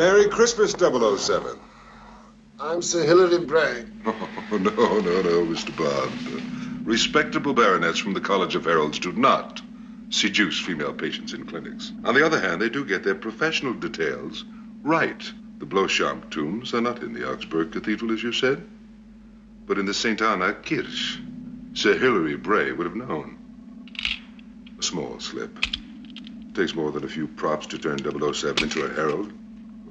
Merry 0.00 0.28
Christmas, 0.28 0.70
007. 0.72 1.58
I'm 2.58 2.80
Sir 2.80 3.04
Hilary 3.04 3.44
Bray. 3.44 3.84
Oh, 4.06 4.28
no, 4.52 4.58
no, 4.58 5.20
no, 5.20 5.44
Mr. 5.44 5.76
Bond. 5.76 6.86
Respectable 6.86 7.52
baronets 7.52 7.98
from 7.98 8.14
the 8.14 8.20
College 8.20 8.54
of 8.54 8.64
Heralds 8.64 8.98
do 8.98 9.12
not 9.12 9.60
seduce 10.08 10.58
female 10.58 10.94
patients 10.94 11.34
in 11.34 11.44
clinics. 11.44 11.92
On 12.04 12.14
the 12.14 12.24
other 12.24 12.40
hand, 12.40 12.62
they 12.62 12.68
do 12.68 12.84
get 12.84 13.02
their 13.04 13.14
professional 13.14 13.74
details 13.74 14.44
right. 14.82 15.30
The 15.58 15.66
Beauchamp 15.66 16.30
tombs 16.30 16.72
are 16.72 16.80
not 16.80 17.02
in 17.02 17.12
the 17.12 17.30
Augsburg 17.30 17.72
Cathedral, 17.72 18.12
as 18.12 18.22
you 18.22 18.32
said, 18.32 18.66
but 19.66 19.78
in 19.78 19.86
the 19.86 19.92
St. 19.92 20.22
Anna 20.22 20.54
Kirche. 20.54 21.20
Sir 21.74 21.98
Hilary 21.98 22.36
Bray 22.36 22.72
would 22.72 22.86
have 22.86 22.96
known. 22.96 23.36
A 24.78 24.82
small 24.82 25.20
slip. 25.20 25.58
Takes 26.54 26.74
more 26.74 26.90
than 26.90 27.04
a 27.04 27.08
few 27.08 27.26
props 27.26 27.66
to 27.66 27.78
turn 27.78 27.98
007 27.98 28.62
into 28.62 28.86
a 28.86 28.94
herald. 28.94 29.32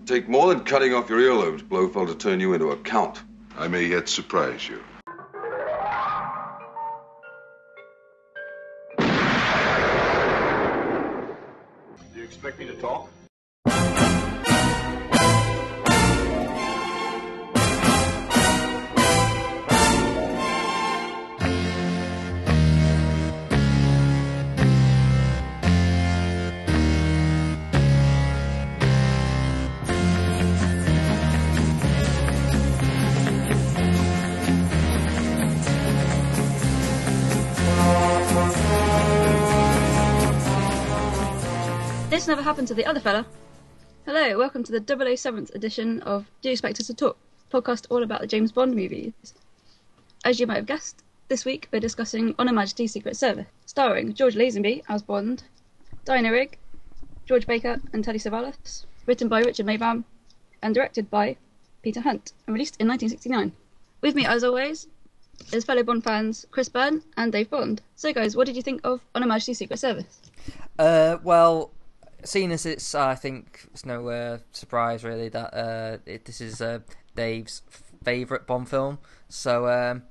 Take 0.10 0.28
more 0.28 0.52
than 0.52 0.64
cutting 0.64 0.92
off 0.96 1.08
your 1.08 1.20
earlobes, 1.20 1.62
Blofeld, 1.62 2.08
to 2.08 2.16
turn 2.16 2.40
you 2.40 2.54
into 2.54 2.72
a 2.72 2.78
count. 2.78 3.22
I 3.56 3.68
may 3.68 3.86
yet 3.86 4.10
surprise 4.10 4.68
you. 4.68 4.82
Do 12.12 12.18
you 12.18 12.24
expect 12.24 12.58
me 12.58 12.66
to 12.66 12.74
talk? 12.82 13.12
Never 42.30 42.44
happened 42.44 42.68
to 42.68 42.76
the 42.76 42.86
other 42.86 43.00
fella. 43.00 43.26
Hello, 44.06 44.38
welcome 44.38 44.64
to 44.64 44.72
the 44.72 44.80
007th 44.80 45.56
edition 45.56 46.00
of 46.04 46.30
Do 46.44 46.50
You 46.50 46.52
Expect 46.52 46.80
Us 46.80 46.86
to 46.86 46.94
Talk, 46.94 47.18
podcast 47.52 47.88
all 47.90 48.04
about 48.04 48.22
the 48.22 48.28
James 48.28 48.52
Bond 48.52 48.76
movies. 48.76 49.34
As 50.24 50.40
you 50.40 50.46
might 50.46 50.58
have 50.58 50.68
guessed, 50.68 51.02
this 51.28 51.44
week 51.44 51.68
we're 51.72 51.80
discussing 51.80 52.36
On 52.38 52.46
Her 52.46 52.54
Majesty's 52.54 52.92
Secret 52.92 53.18
Service, 53.18 53.48
starring 53.66 54.14
George 54.14 54.36
Lazenby 54.36 54.84
as 54.88 55.02
Bond, 55.02 55.42
Diana 56.06 56.32
Rigg, 56.32 56.60
George 57.26 57.48
Baker, 57.48 57.82
and 57.94 58.04
Telly 58.04 58.20
Savalas, 58.20 58.86
written 59.08 59.28
by 59.28 59.40
Richard 59.40 59.66
Maibaum, 59.66 60.04
and 60.62 60.76
directed 60.76 61.10
by 61.10 61.36
Peter 61.82 62.02
Hunt, 62.02 62.34
and 62.46 62.54
released 62.54 62.80
in 62.80 62.88
1969. 62.88 63.54
With 64.02 64.14
me, 64.14 64.28
as 64.28 64.44
always, 64.44 64.88
is 65.52 65.66
fellow 65.66 65.82
Bond 65.82 66.04
fans 66.04 66.46
Chris 66.52 66.70
Byrne 66.70 67.02
and 67.18 67.32
Dave 67.32 67.50
Bond. 67.50 67.82
So, 67.96 68.14
guys, 68.14 68.36
what 68.36 68.46
did 68.46 68.56
you 68.56 68.62
think 68.62 68.82
of 68.84 69.02
On 69.16 69.24
Her 69.24 69.28
Majesty's 69.28 69.58
Secret 69.58 69.80
Service? 69.80 70.22
Uh, 70.78 71.18
well, 71.24 71.72
seeing 72.24 72.52
as 72.52 72.66
it's, 72.66 72.96
I 72.96 73.16
think 73.16 73.68
it's 73.72 73.86
no 73.86 74.08
uh, 74.10 74.38
surprise 74.52 75.04
really 75.04 75.30
that 75.30 75.54
uh, 75.54 75.98
it, 76.06 76.26
this 76.26 76.42
is 76.42 76.62
uh, 76.62 76.80
Dave's 77.16 77.62
favourite 78.04 78.48
Bond 78.48 78.70
film. 78.70 79.00
So 79.28 79.68
um, 79.68 80.04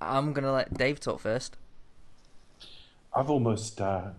I'm 0.00 0.32
gonna 0.32 0.52
let 0.52 0.74
Dave 0.74 1.00
talk 1.00 1.20
first. 1.20 1.56
I've 3.14 3.30
almost 3.30 3.80
uh, 3.80 4.10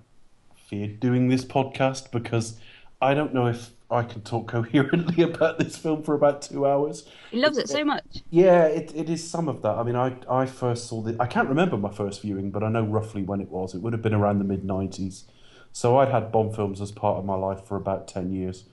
feared 0.55 0.99
doing 0.99 1.27
this 1.27 1.43
podcast 1.43 2.11
because 2.11 2.57
I 3.01 3.13
don't 3.13 3.33
know 3.33 3.47
if 3.47 3.71
I 3.89 4.03
can 4.03 4.21
talk 4.21 4.47
coherently 4.47 5.23
about 5.29 5.59
this 5.59 5.77
film 5.77 6.03
for 6.03 6.15
about 6.15 6.41
two 6.41 6.65
hours. 6.65 7.07
He 7.31 7.39
loves 7.39 7.57
it 7.57 7.69
so 7.69 7.83
much. 7.83 8.23
Yeah, 8.29 8.65
it, 8.65 8.91
it 8.95 9.09
is 9.09 9.27
some 9.27 9.47
of 9.47 9.61
that. 9.61 9.75
I 9.75 9.83
mean, 9.83 9.95
I 9.95 10.15
I 10.29 10.45
first 10.45 10.87
saw 10.87 11.01
the. 11.01 11.15
I 11.19 11.27
can't 11.27 11.49
remember 11.49 11.77
my 11.77 11.91
first 11.91 12.21
viewing, 12.21 12.51
but 12.51 12.63
I 12.63 12.69
know 12.69 12.83
roughly 12.83 13.23
when 13.23 13.41
it 13.41 13.49
was. 13.49 13.75
It 13.75 13.81
would 13.81 13.93
have 13.93 14.01
been 14.01 14.13
around 14.13 14.39
the 14.39 14.45
mid 14.45 14.63
'90s. 14.63 15.23
So 15.81 15.97
I'd 15.97 16.09
had 16.09 16.31
Bond 16.31 16.55
films 16.55 16.79
as 16.81 16.91
part 16.91 17.17
of 17.19 17.25
my 17.25 17.35
life 17.35 17.61
for 17.67 17.75
about 17.75 18.07
ten 18.07 18.31
years, 18.31 18.63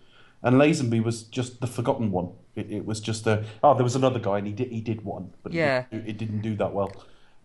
and 0.43 0.57
Lazenby 0.57 1.03
was 1.03 1.25
just 1.25 1.61
the 1.61 1.67
forgotten 1.67 2.11
one. 2.13 2.29
It, 2.55 2.71
it 2.71 2.85
was 2.87 3.01
just 3.01 3.27
a 3.27 3.45
oh, 3.65 3.75
there 3.75 3.83
was 3.91 3.97
another 3.97 4.21
guy 4.21 4.39
and 4.39 4.47
he 4.47 4.53
did 4.53 4.71
he 4.71 4.81
did 4.81 5.05
one, 5.05 5.33
but 5.43 5.53
Yeah. 5.53 5.85
it, 5.91 6.03
it 6.11 6.17
didn't 6.19 6.43
do 6.43 6.55
that 6.57 6.73
well. 6.73 6.93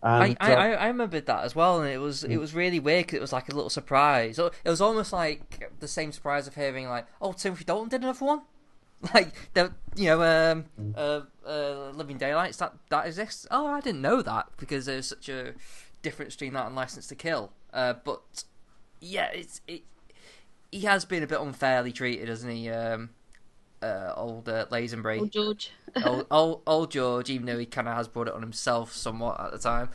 I, 0.02 0.26
And, 0.26 0.36
I, 0.40 0.52
uh, 0.52 0.56
I 0.56 0.68
I 0.72 0.86
remembered 0.88 1.26
that 1.26 1.42
as 1.44 1.56
well, 1.56 1.80
and 1.80 1.90
it 1.90 1.98
was 1.98 2.22
it 2.22 2.36
was 2.36 2.54
really 2.54 2.78
weird 2.78 3.08
'cause 3.08 3.16
it 3.16 3.20
was 3.20 3.32
like 3.32 3.48
a 3.48 3.54
little 3.54 3.70
surprise. 3.70 4.38
It 4.38 4.52
was 4.64 4.80
almost 4.80 5.12
like 5.12 5.70
the 5.80 5.88
same 5.88 6.12
surprise 6.12 6.46
of 6.46 6.54
hearing 6.54 6.88
like, 6.88 7.06
"Oh, 7.20 7.32
Timothy 7.32 7.64
Dalton 7.64 7.88
did 7.88 8.02
another 8.02 8.24
one," 8.24 8.42
like 9.14 9.32
the 9.54 9.72
you 9.96 10.06
know, 10.10 10.22
um, 10.22 10.66
uh, 10.96 11.22
uh, 11.44 11.90
Living 11.94 12.16
Daylights 12.18 12.58
that 12.58 12.74
that 12.90 13.06
exists. 13.08 13.46
Oh, 13.50 13.66
I 13.66 13.80
didn't 13.80 14.02
know 14.02 14.22
that 14.22 14.46
because 14.56 14.86
there's 14.86 15.08
such 15.08 15.28
a 15.28 15.54
difference 16.02 16.36
between 16.36 16.52
that 16.54 16.66
and 16.66 16.76
License 16.76 17.08
to 17.08 17.16
Kill. 17.16 17.52
Uh, 17.72 17.94
but 18.04 18.44
yeah, 19.00 19.30
it's 19.32 19.60
it. 19.66 19.82
He 20.70 20.82
has 20.82 21.04
been 21.04 21.22
a 21.22 21.26
bit 21.26 21.40
unfairly 21.40 21.92
treated, 21.92 22.28
hasn't 22.28 22.52
he? 22.52 22.68
Um, 22.70 23.10
uh, 23.82 24.12
old 24.16 24.48
uh, 24.48 24.66
Lazenby 24.66 25.20
Old 25.20 25.30
George. 25.30 25.70
old, 26.04 26.26
old, 26.30 26.62
old 26.66 26.90
George, 26.90 27.30
even 27.30 27.46
though 27.46 27.58
he 27.58 27.66
kind 27.66 27.88
of 27.88 27.94
has 27.94 28.08
brought 28.08 28.28
it 28.28 28.34
on 28.34 28.42
himself 28.42 28.92
somewhat 28.92 29.40
at 29.40 29.52
the 29.52 29.58
time. 29.58 29.88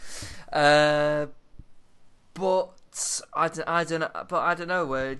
Uh, 0.52 1.28
but 2.34 3.22
I, 3.34 3.50
d- 3.50 3.62
I 3.68 3.84
don't 3.84 4.00
know. 4.02 4.25
But 4.28 4.42
I 4.42 4.56
don't 4.56 4.68
know. 4.68 4.92
Uh, 4.94 5.16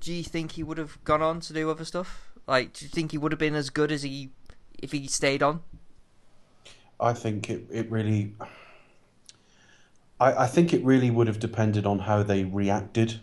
do 0.00 0.12
you 0.12 0.22
think 0.22 0.52
he 0.52 0.62
would 0.62 0.78
have 0.78 1.02
gone 1.04 1.22
on 1.22 1.40
to 1.40 1.52
do 1.52 1.70
other 1.70 1.84
stuff? 1.84 2.32
Like, 2.46 2.74
do 2.74 2.84
you 2.84 2.90
think 2.90 3.12
he 3.12 3.18
would 3.18 3.32
have 3.32 3.38
been 3.38 3.54
as 3.54 3.70
good 3.70 3.90
as 3.90 4.02
he 4.02 4.30
if 4.78 4.92
he 4.92 5.06
stayed 5.06 5.42
on? 5.42 5.62
I 7.00 7.12
think 7.12 7.48
it, 7.48 7.66
it 7.70 7.90
really. 7.90 8.34
I, 10.20 10.44
I 10.44 10.46
think 10.46 10.72
it 10.72 10.84
really 10.84 11.10
would 11.10 11.26
have 11.26 11.38
depended 11.38 11.86
on 11.86 12.00
how 12.00 12.22
they 12.22 12.44
reacted 12.44 13.20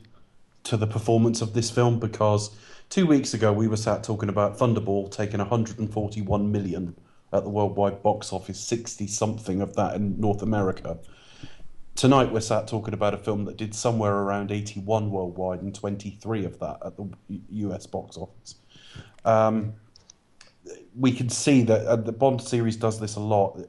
to 0.64 0.78
the 0.78 0.88
performance 0.88 1.42
of 1.42 1.54
this 1.54 1.72
film 1.72 2.00
because 2.00 2.52
two 2.90 3.06
weeks 3.06 3.34
ago 3.34 3.52
we 3.52 3.68
were 3.68 3.78
sat 3.78 4.04
talking 4.04 4.30
about 4.30 4.58
Thunderball 4.58 5.12
taking 5.12 5.40
141 5.40 6.52
million 6.52 6.96
at 7.34 7.44
the 7.44 7.50
worldwide 7.50 8.04
box 8.04 8.34
office, 8.34 8.60
60 8.60 9.08
something 9.08 9.62
of 9.62 9.76
that 9.76 9.96
in 9.96 10.20
North 10.20 10.42
America. 10.42 11.00
Tonight 11.96 12.32
we're 12.32 12.42
sat 12.42 12.68
talking 12.68 12.94
about 12.94 13.14
a 13.14 13.18
film 13.18 13.46
that 13.46 13.58
did 13.58 13.74
somewhere 13.74 14.14
around 14.14 14.52
81 14.52 15.12
worldwide 15.12 15.62
and 15.62 15.74
23 15.74 16.46
of 16.46 16.60
that 16.60 16.78
at 16.86 16.98
the 16.98 17.10
US 17.50 17.86
box 17.86 18.18
office. 18.18 18.56
Um, 19.24 19.74
we 20.96 21.12
can 21.12 21.30
see 21.30 21.64
that 21.64 21.86
uh, 21.86 21.96
the 21.96 22.12
Bond 22.12 22.42
series 22.42 22.76
does 22.76 23.00
this 23.00 23.16
a 23.16 23.20
lot. 23.20 23.60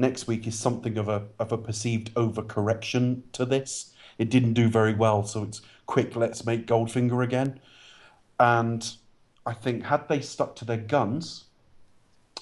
Next 0.00 0.28
week 0.28 0.46
is 0.46 0.56
something 0.56 0.96
of 0.96 1.08
a 1.08 1.24
of 1.40 1.50
a 1.50 1.58
perceived 1.58 2.14
overcorrection 2.14 3.22
to 3.32 3.44
this. 3.44 3.92
It 4.16 4.30
didn't 4.30 4.52
do 4.54 4.68
very 4.68 4.94
well, 4.94 5.24
so 5.24 5.42
it's 5.42 5.60
quick. 5.86 6.14
Let's 6.14 6.46
make 6.46 6.68
Goldfinger 6.68 7.22
again. 7.22 7.58
And 8.38 8.88
I 9.44 9.54
think 9.54 9.82
had 9.84 10.08
they 10.08 10.20
stuck 10.20 10.54
to 10.56 10.64
their 10.64 10.76
guns 10.76 11.46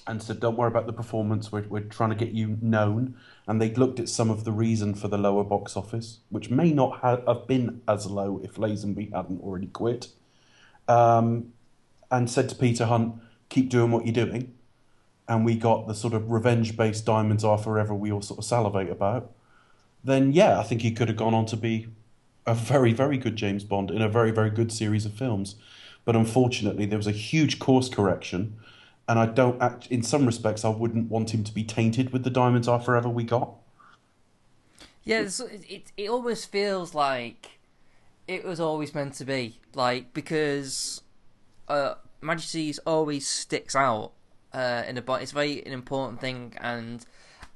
and 0.06 0.22
said, 0.22 0.38
"Don't 0.38 0.58
worry 0.58 0.68
about 0.68 0.86
the 0.86 0.92
performance. 0.92 1.50
We're 1.50 1.66
we're 1.66 1.80
trying 1.80 2.10
to 2.10 2.16
get 2.16 2.32
you 2.32 2.58
known," 2.60 3.16
and 3.48 3.58
they'd 3.58 3.78
looked 3.78 4.00
at 4.00 4.10
some 4.10 4.28
of 4.28 4.44
the 4.44 4.52
reason 4.52 4.94
for 4.94 5.08
the 5.08 5.16
lower 5.16 5.42
box 5.42 5.78
office, 5.78 6.18
which 6.28 6.50
may 6.50 6.72
not 6.72 7.00
have 7.00 7.46
been 7.46 7.80
as 7.88 8.04
low 8.04 8.38
if 8.44 8.56
Lazenby 8.56 9.14
hadn't 9.14 9.42
already 9.42 9.68
quit, 9.68 10.08
um, 10.88 11.54
and 12.10 12.28
said 12.28 12.50
to 12.50 12.54
Peter 12.54 12.84
Hunt, 12.84 13.14
"Keep 13.48 13.70
doing 13.70 13.90
what 13.90 14.04
you're 14.04 14.26
doing." 14.26 14.52
And 15.28 15.44
we 15.44 15.56
got 15.56 15.86
the 15.86 15.94
sort 15.94 16.14
of 16.14 16.30
revenge 16.30 16.76
based 16.76 17.04
diamonds 17.04 17.44
are 17.44 17.58
forever 17.58 17.94
we 17.94 18.12
all 18.12 18.22
sort 18.22 18.38
of 18.38 18.44
salivate 18.44 18.90
about, 18.90 19.32
then 20.04 20.32
yeah, 20.32 20.58
I 20.58 20.62
think 20.62 20.82
he 20.82 20.92
could 20.92 21.08
have 21.08 21.16
gone 21.16 21.34
on 21.34 21.46
to 21.46 21.56
be 21.56 21.88
a 22.46 22.54
very, 22.54 22.92
very 22.92 23.18
good 23.18 23.36
James 23.36 23.64
Bond 23.64 23.90
in 23.90 24.00
a 24.00 24.08
very, 24.08 24.30
very 24.30 24.50
good 24.50 24.70
series 24.72 25.04
of 25.04 25.12
films. 25.12 25.56
But 26.04 26.14
unfortunately, 26.14 26.86
there 26.86 26.98
was 26.98 27.08
a 27.08 27.12
huge 27.12 27.58
course 27.58 27.88
correction, 27.88 28.56
and 29.08 29.18
I 29.18 29.26
don't 29.26 29.60
act, 29.60 29.88
in 29.88 30.02
some 30.02 30.24
respects, 30.24 30.64
I 30.64 30.68
wouldn't 30.68 31.10
want 31.10 31.34
him 31.34 31.42
to 31.42 31.52
be 31.52 31.64
tainted 31.64 32.12
with 32.12 32.22
the 32.22 32.30
diamonds 32.30 32.68
are 32.68 32.80
forever 32.80 33.08
we 33.08 33.24
got. 33.24 33.50
Yeah, 35.02 35.20
it, 35.20 35.40
it 35.68 35.92
it 35.96 36.08
almost 36.08 36.50
feels 36.50 36.94
like 36.94 37.58
it 38.26 38.44
was 38.44 38.58
always 38.58 38.94
meant 38.94 39.14
to 39.14 39.24
be 39.24 39.60
like 39.74 40.12
because 40.12 41.00
uh, 41.68 41.94
Majesty's 42.20 42.78
always 42.80 43.26
sticks 43.26 43.76
out 43.76 44.12
uh, 44.56 44.82
in 44.88 44.96
a 44.96 45.02
Bond. 45.02 45.22
It's 45.22 45.32
very 45.32 45.64
an 45.64 45.72
important 45.72 46.20
thing, 46.20 46.54
and 46.60 47.04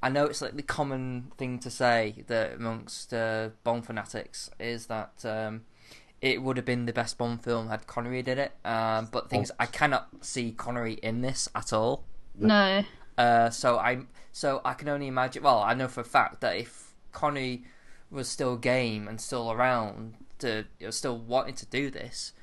I 0.03 0.09
know 0.09 0.25
it's 0.25 0.41
like 0.41 0.55
the 0.55 0.63
common 0.63 1.31
thing 1.37 1.59
to 1.59 1.69
say 1.71 2.23
that 2.27 2.53
amongst 2.53 3.13
uh, 3.13 3.49
Bond 3.63 3.85
fanatics 3.85 4.51
is 4.59 4.85
that 4.85 5.25
um, 5.25 5.61
it 6.21 6.43
would 6.43 6.57
have 6.57 6.65
been 6.65 6.85
the 6.85 6.93
best 6.93 7.17
Bond 7.17 7.43
film 7.43 7.69
had 7.69 7.87
Connery 7.87 8.21
did 8.21 8.37
it. 8.37 8.53
Um, 8.63 9.09
but 9.11 9.29
things 9.29 9.51
I 9.59 9.65
cannot 9.65 10.23
see 10.23 10.51
Connery 10.51 10.93
in 11.01 11.21
this 11.21 11.49
at 11.55 11.73
all. 11.73 12.03
No. 12.37 12.83
Uh, 13.17 13.49
so 13.49 13.77
I 13.77 14.03
so 14.31 14.61
I 14.63 14.73
can 14.73 14.87
only 14.87 15.07
imagine. 15.07 15.43
Well, 15.43 15.59
I 15.59 15.73
know 15.73 15.87
for 15.87 16.01
a 16.01 16.05
fact 16.05 16.41
that 16.41 16.55
if 16.55 16.93
Connery 17.11 17.63
was 18.11 18.27
still 18.27 18.57
game 18.57 19.07
and 19.07 19.19
still 19.19 19.51
around 19.51 20.15
to 20.39 20.65
you 20.79 20.87
know, 20.87 20.91
still 20.91 21.17
wanting 21.17 21.55
to 21.55 21.65
do 21.65 21.89
this, 21.89 22.33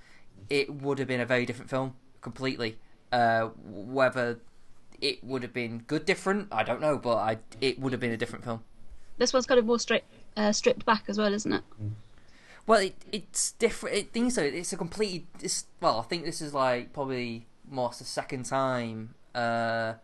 it 0.51 0.73
would 0.73 0.99
have 0.99 1.09
been 1.09 1.21
a 1.21 1.27
very 1.27 1.47
different 1.47 1.71
film 1.71 1.95
completely. 2.21 2.79
Uh, 3.11 3.49
whether 3.65 4.39
it 5.01 5.23
would 5.23 5.43
have 5.43 5.53
been 5.53 5.79
good 5.87 6.05
different, 6.05 6.49
I 6.53 6.63
don't 6.63 6.81
know, 6.81 6.99
but 6.99 7.17
I 7.17 7.39
it 7.61 7.79
would 7.79 7.93
have 7.93 8.01
been 8.01 8.13
a 8.13 8.17
different 8.17 8.45
film. 8.45 8.65
This 9.19 9.33
one's 9.33 9.47
kind 9.47 9.59
of 9.59 9.67
more 9.67 9.79
straight, 9.79 10.05
uh, 10.37 10.53
stripped 10.53 10.85
back 10.85 11.05
as 11.09 11.19
well, 11.19 11.33
isn't 11.33 11.53
it? 11.53 11.65
Well, 12.67 12.81
it, 12.81 12.95
it's 13.11 13.53
different. 13.53 13.97
It 13.97 14.13
things 14.13 14.35
so 14.35 14.43
it's 14.43 14.73
a 14.73 14.77
completely. 14.77 15.27
It's, 15.41 15.67
well, 15.81 16.01
I 16.01 16.03
think 16.03 16.25
this 16.25 16.41
is 16.41 16.55
like 16.55 16.93
probably 16.93 17.47
more 17.71 17.91
the 17.97 18.05
second 18.05 18.45
time 18.45 19.15
uh, 19.35 19.95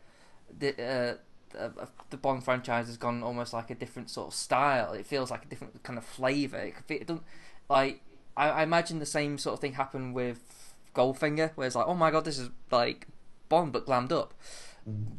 the 0.58 1.18
uh, 1.56 1.58
uh, 1.58 1.86
the 2.10 2.16
Bond 2.16 2.44
franchise 2.44 2.86
has 2.86 2.96
gone 2.96 3.22
almost 3.22 3.52
like 3.52 3.70
a 3.70 3.74
different 3.74 4.10
sort 4.10 4.28
of 4.28 4.34
style. 4.34 4.92
It 4.92 5.06
feels 5.06 5.30
like 5.30 5.44
a 5.44 5.48
different 5.48 5.82
kind 5.82 5.98
of 5.98 6.04
flavor. 6.04 6.58
It, 6.58 6.74
it 6.88 7.06
don't 7.06 7.22
like. 7.68 8.00
I, 8.36 8.50
I 8.50 8.62
imagine 8.62 8.98
the 8.98 9.06
same 9.06 9.38
sort 9.38 9.54
of 9.54 9.60
thing 9.60 9.74
happened 9.74 10.14
with 10.14 10.74
Goldfinger, 10.94 11.52
where 11.54 11.66
it's 11.66 11.76
like, 11.76 11.86
oh 11.86 11.94
my 11.94 12.10
god, 12.10 12.24
this 12.24 12.38
is 12.38 12.50
like 12.70 13.08
Bond 13.48 13.72
but 13.72 13.86
glammed 13.86 14.12
up. 14.12 14.34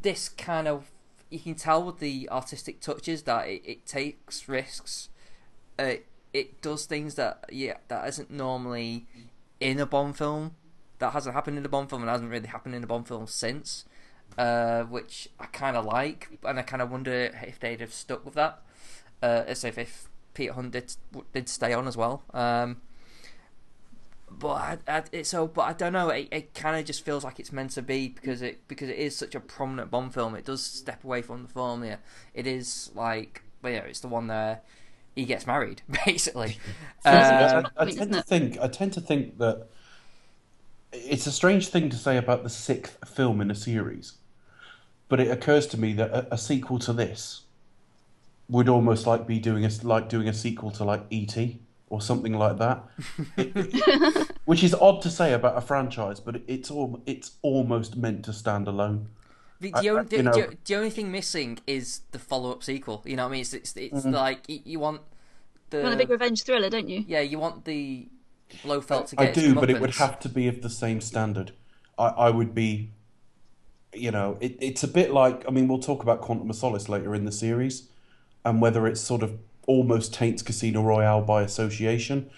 This 0.02 0.30
kind 0.30 0.68
of 0.68 0.92
you 1.30 1.40
can 1.40 1.56
tell 1.56 1.84
with 1.84 2.00
the 2.00 2.30
artistic 2.30 2.80
touches 2.80 3.24
that 3.24 3.48
it, 3.48 3.62
it 3.66 3.86
takes 3.86 4.48
risks. 4.48 5.10
Uh, 5.78 5.96
it 6.34 6.62
does 6.62 6.86
things 6.86 7.16
that 7.16 7.46
yeah 7.52 7.78
that 7.88 8.08
isn't 8.08 8.30
normally 8.30 9.08
in 9.60 9.80
a 9.80 9.86
Bond 9.86 10.18
film. 10.18 10.56
That 11.00 11.12
hasn't 11.14 11.36
happened 11.36 11.58
in 11.58 11.66
a 11.66 11.70
Bond 11.70 11.90
film 11.90 12.02
and 12.04 12.10
hasn't 12.10 12.32
really 12.32 12.48
happened 12.48 12.76
in 12.76 12.84
a 12.84 12.88
Bond 12.88 13.08
film 13.08 13.28
since. 13.28 13.86
Uh, 14.38 14.84
which 14.84 15.30
I 15.40 15.46
kind 15.46 15.78
of 15.78 15.86
like, 15.86 16.40
and 16.44 16.60
I 16.60 16.62
kind 16.64 16.82
of 16.82 16.92
wonder 16.92 17.32
if 17.42 17.60
they'd 17.60 17.80
have 17.80 17.94
stuck 17.94 18.26
with 18.26 18.34
that. 18.34 18.62
Uh, 19.24 19.44
as 19.48 19.64
if, 19.64 19.78
if 19.78 20.10
Peter 20.34 20.54
Hunt 20.54 20.72
did 20.72 20.94
did 21.34 21.48
stay 21.48 21.74
on 21.74 21.88
as 21.88 21.96
well. 21.96 22.24
Um, 22.34 22.82
but 24.40 24.54
I, 24.54 24.78
I, 24.88 25.04
it, 25.12 25.28
so, 25.28 25.48
but 25.48 25.62
I 25.64 25.74
don't 25.74 25.94
know. 25.94 26.10
It, 26.10 26.28
it 26.32 26.54
kind 26.54 26.78
of 26.78 26.86
just 26.86 27.04
feels 27.04 27.24
like 27.24 27.40
it's 27.40 27.52
meant 27.52 27.72
to 27.72 27.82
be 27.82 28.10
because 28.10 28.42
it 28.42 28.68
because 28.68 28.90
it 28.90 28.98
is 28.98 29.16
such 29.16 29.36
a 29.36 29.40
prominent 29.40 29.92
Bond 29.92 30.14
film. 30.14 30.36
It 30.36 30.46
does 30.46 30.64
step 30.64 31.04
away 31.04 31.22
from 31.22 31.44
the 31.44 31.50
formula. 31.50 32.00
It 32.34 32.48
is 32.48 32.92
like, 32.96 33.44
well, 33.62 33.74
yeah, 33.74 33.80
it's 33.80 34.00
the 34.00 34.08
one 34.08 34.28
there 34.28 34.62
he 35.16 35.26
gets 35.26 35.48
married 35.48 35.82
basically. 36.06 36.58
Yeah, 37.06 37.12
Uh, 37.12 37.70
I, 37.78 37.84
I 37.84 37.86
tend 37.86 38.14
to 38.14 38.22
think 38.22 38.58
I 38.60 38.68
tend 38.68 38.94
to 38.94 39.02
think 39.02 39.38
that 39.38 39.68
it's 40.92 41.26
a 41.28 41.32
strange 41.32 41.70
thing 41.70 41.90
to 41.90 41.96
say 41.98 42.18
about 42.18 42.44
the 42.44 42.50
sixth 42.50 42.98
film 43.08 43.42
in 43.42 43.50
a 43.50 43.56
series, 43.56 44.14
but 45.10 45.20
it 45.20 45.30
occurs 45.32 45.68
to 45.68 45.80
me 45.80 45.94
that 45.94 46.12
a, 46.12 46.34
a 46.34 46.38
sequel 46.38 46.80
to 46.80 46.94
this 46.94 47.42
would 48.50 48.70
almost 48.70 49.08
like 49.08 49.26
be 49.26 49.40
doing 49.40 49.66
a 49.66 49.70
like 49.84 50.10
doing 50.10 50.28
a 50.28 50.34
sequel 50.34 50.72
to 50.72 50.84
like 50.84 51.04
ET 51.12 51.36
or 51.90 52.02
something 52.02 52.34
like 52.34 52.58
that, 52.58 52.84
It- 53.38 53.52
it- 53.56 54.32
which 54.46 54.64
is 54.64 54.74
odd 54.74 55.02
to 55.04 55.10
say 55.10 55.34
about 55.34 55.58
a 55.58 55.62
franchise, 55.62 56.20
but 56.20 56.42
it's 56.48 56.70
all 56.72 57.02
it's 57.06 57.32
almost 57.42 57.96
meant 57.96 58.26
to 58.26 58.34
stand 58.34 58.68
alone. 58.68 59.10
The, 59.62 59.72
the, 59.72 59.78
I- 59.78 59.88
only, 59.88 60.04
the, 60.04 60.16
you 60.18 60.24
know- 60.24 60.32
the, 60.34 60.58
the 60.66 60.76
only 60.76 60.90
thing 60.90 61.12
missing 61.12 61.60
is 61.68 62.02
the 62.12 62.20
follow 62.20 62.52
up 62.52 62.64
sequel. 62.64 63.02
You 63.06 63.16
know 63.16 63.24
what 63.24 63.30
I 63.30 63.32
mean? 63.34 63.42
It's 63.42 63.54
it's, 63.54 63.76
it's 63.78 63.94
Mm-hmm. 64.02 64.12
like 64.14 64.50
you, 64.50 64.60
you 64.66 64.80
want 64.80 65.02
the 65.70 65.78
You 65.78 65.84
want 65.84 65.96
a 65.96 65.98
big 65.98 66.10
revenge 66.10 66.44
thriller, 66.44 66.70
don't 66.70 66.90
you? 66.90 67.06
yeah 67.08 67.22
you 67.22 67.40
want 67.40 67.66
the 67.66 68.08
Blofeld 68.64 69.08
to 69.08 69.16
I 69.20 69.26
get. 69.26 69.38
its 69.38 69.48
do, 69.48 69.56
but 69.56 69.70
it 69.70 69.82
would 69.82 69.96
have 69.96 70.20
to 70.20 70.30
be 70.30 70.48
of 70.48 70.62
the 70.62 70.70
same 70.70 71.02
standard. 71.02 71.52
I, 71.98 72.08
I 72.08 72.30
would 72.30 72.54
be, 72.54 72.92
you 73.94 74.12
know, 74.12 74.38
it, 74.40 74.56
it's 74.60 74.84
a 74.84 74.88
bit 74.88 75.12
like 75.12 75.44
I 75.48 75.52
mean, 75.52 75.68
we'll 75.68 75.80
talk 75.80 76.04
about 76.04 76.22
Quantum 76.22 76.50
of 76.50 76.56
Solace 76.56 76.88
later 76.90 77.16
in 77.16 77.26
the 77.26 77.32
series, 77.32 77.88
and 78.44 78.62
whether 78.62 78.86
it's 78.88 79.02
sort 79.02 79.24
of 79.24 79.40
almost 79.68 80.14
taints 80.14 80.42
Casino 80.42 80.82
Royale 80.82 81.22
by 81.22 81.42
association. 81.42 82.30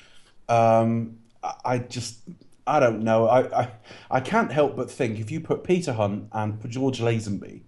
Um, 0.49 1.17
I, 1.63 1.79
just, 1.79 2.19
I 2.65 2.79
don't 2.79 3.03
know. 3.03 3.27
I, 3.27 3.63
I, 3.63 3.71
I 4.09 4.19
can't 4.19 4.51
help 4.51 4.75
but 4.75 4.89
think 4.89 5.19
if 5.19 5.31
you 5.31 5.39
put 5.39 5.63
Peter 5.63 5.93
Hunt 5.93 6.29
and 6.31 6.69
George 6.69 6.99
Lazenby 6.99 7.61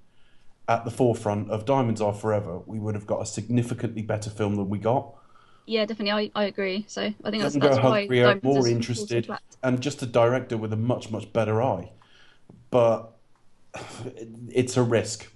at 0.68 0.86
the 0.86 0.92
forefront 0.92 1.50
of 1.50 1.66
Diamonds 1.66 2.02
Are 2.02 2.14
Forever, 2.14 2.60
we 2.66 2.80
would 2.80 2.96
have 2.96 3.08
got 3.08 3.22
a 3.22 3.26
significantly 3.26 4.02
better 4.02 4.30
film 4.30 4.56
than 4.56 4.70
we 4.70 4.78
got. 4.78 5.16
Yeah, 5.66 5.86
definitely. 5.86 6.32
I, 6.36 6.42
I 6.42 6.46
agree. 6.46 6.86
So 6.88 7.14
I 7.24 7.32
think 7.32 7.44
that's, 7.44 7.56
that's 7.56 7.78
why 7.78 8.02
hungrier, 8.02 8.24
Diamonds 8.24 8.44
more 8.44 8.68
interested, 8.68 9.30
and 9.62 9.82
just 9.82 10.02
a 10.02 10.06
director 10.06 10.58
with 10.58 10.74
a 10.74 10.78
much, 10.78 11.12
much 11.12 11.32
better 11.32 11.62
eye. 11.62 11.92
But 12.72 13.12
it's 14.50 14.78
a 14.78 14.84
risk. 14.84 15.32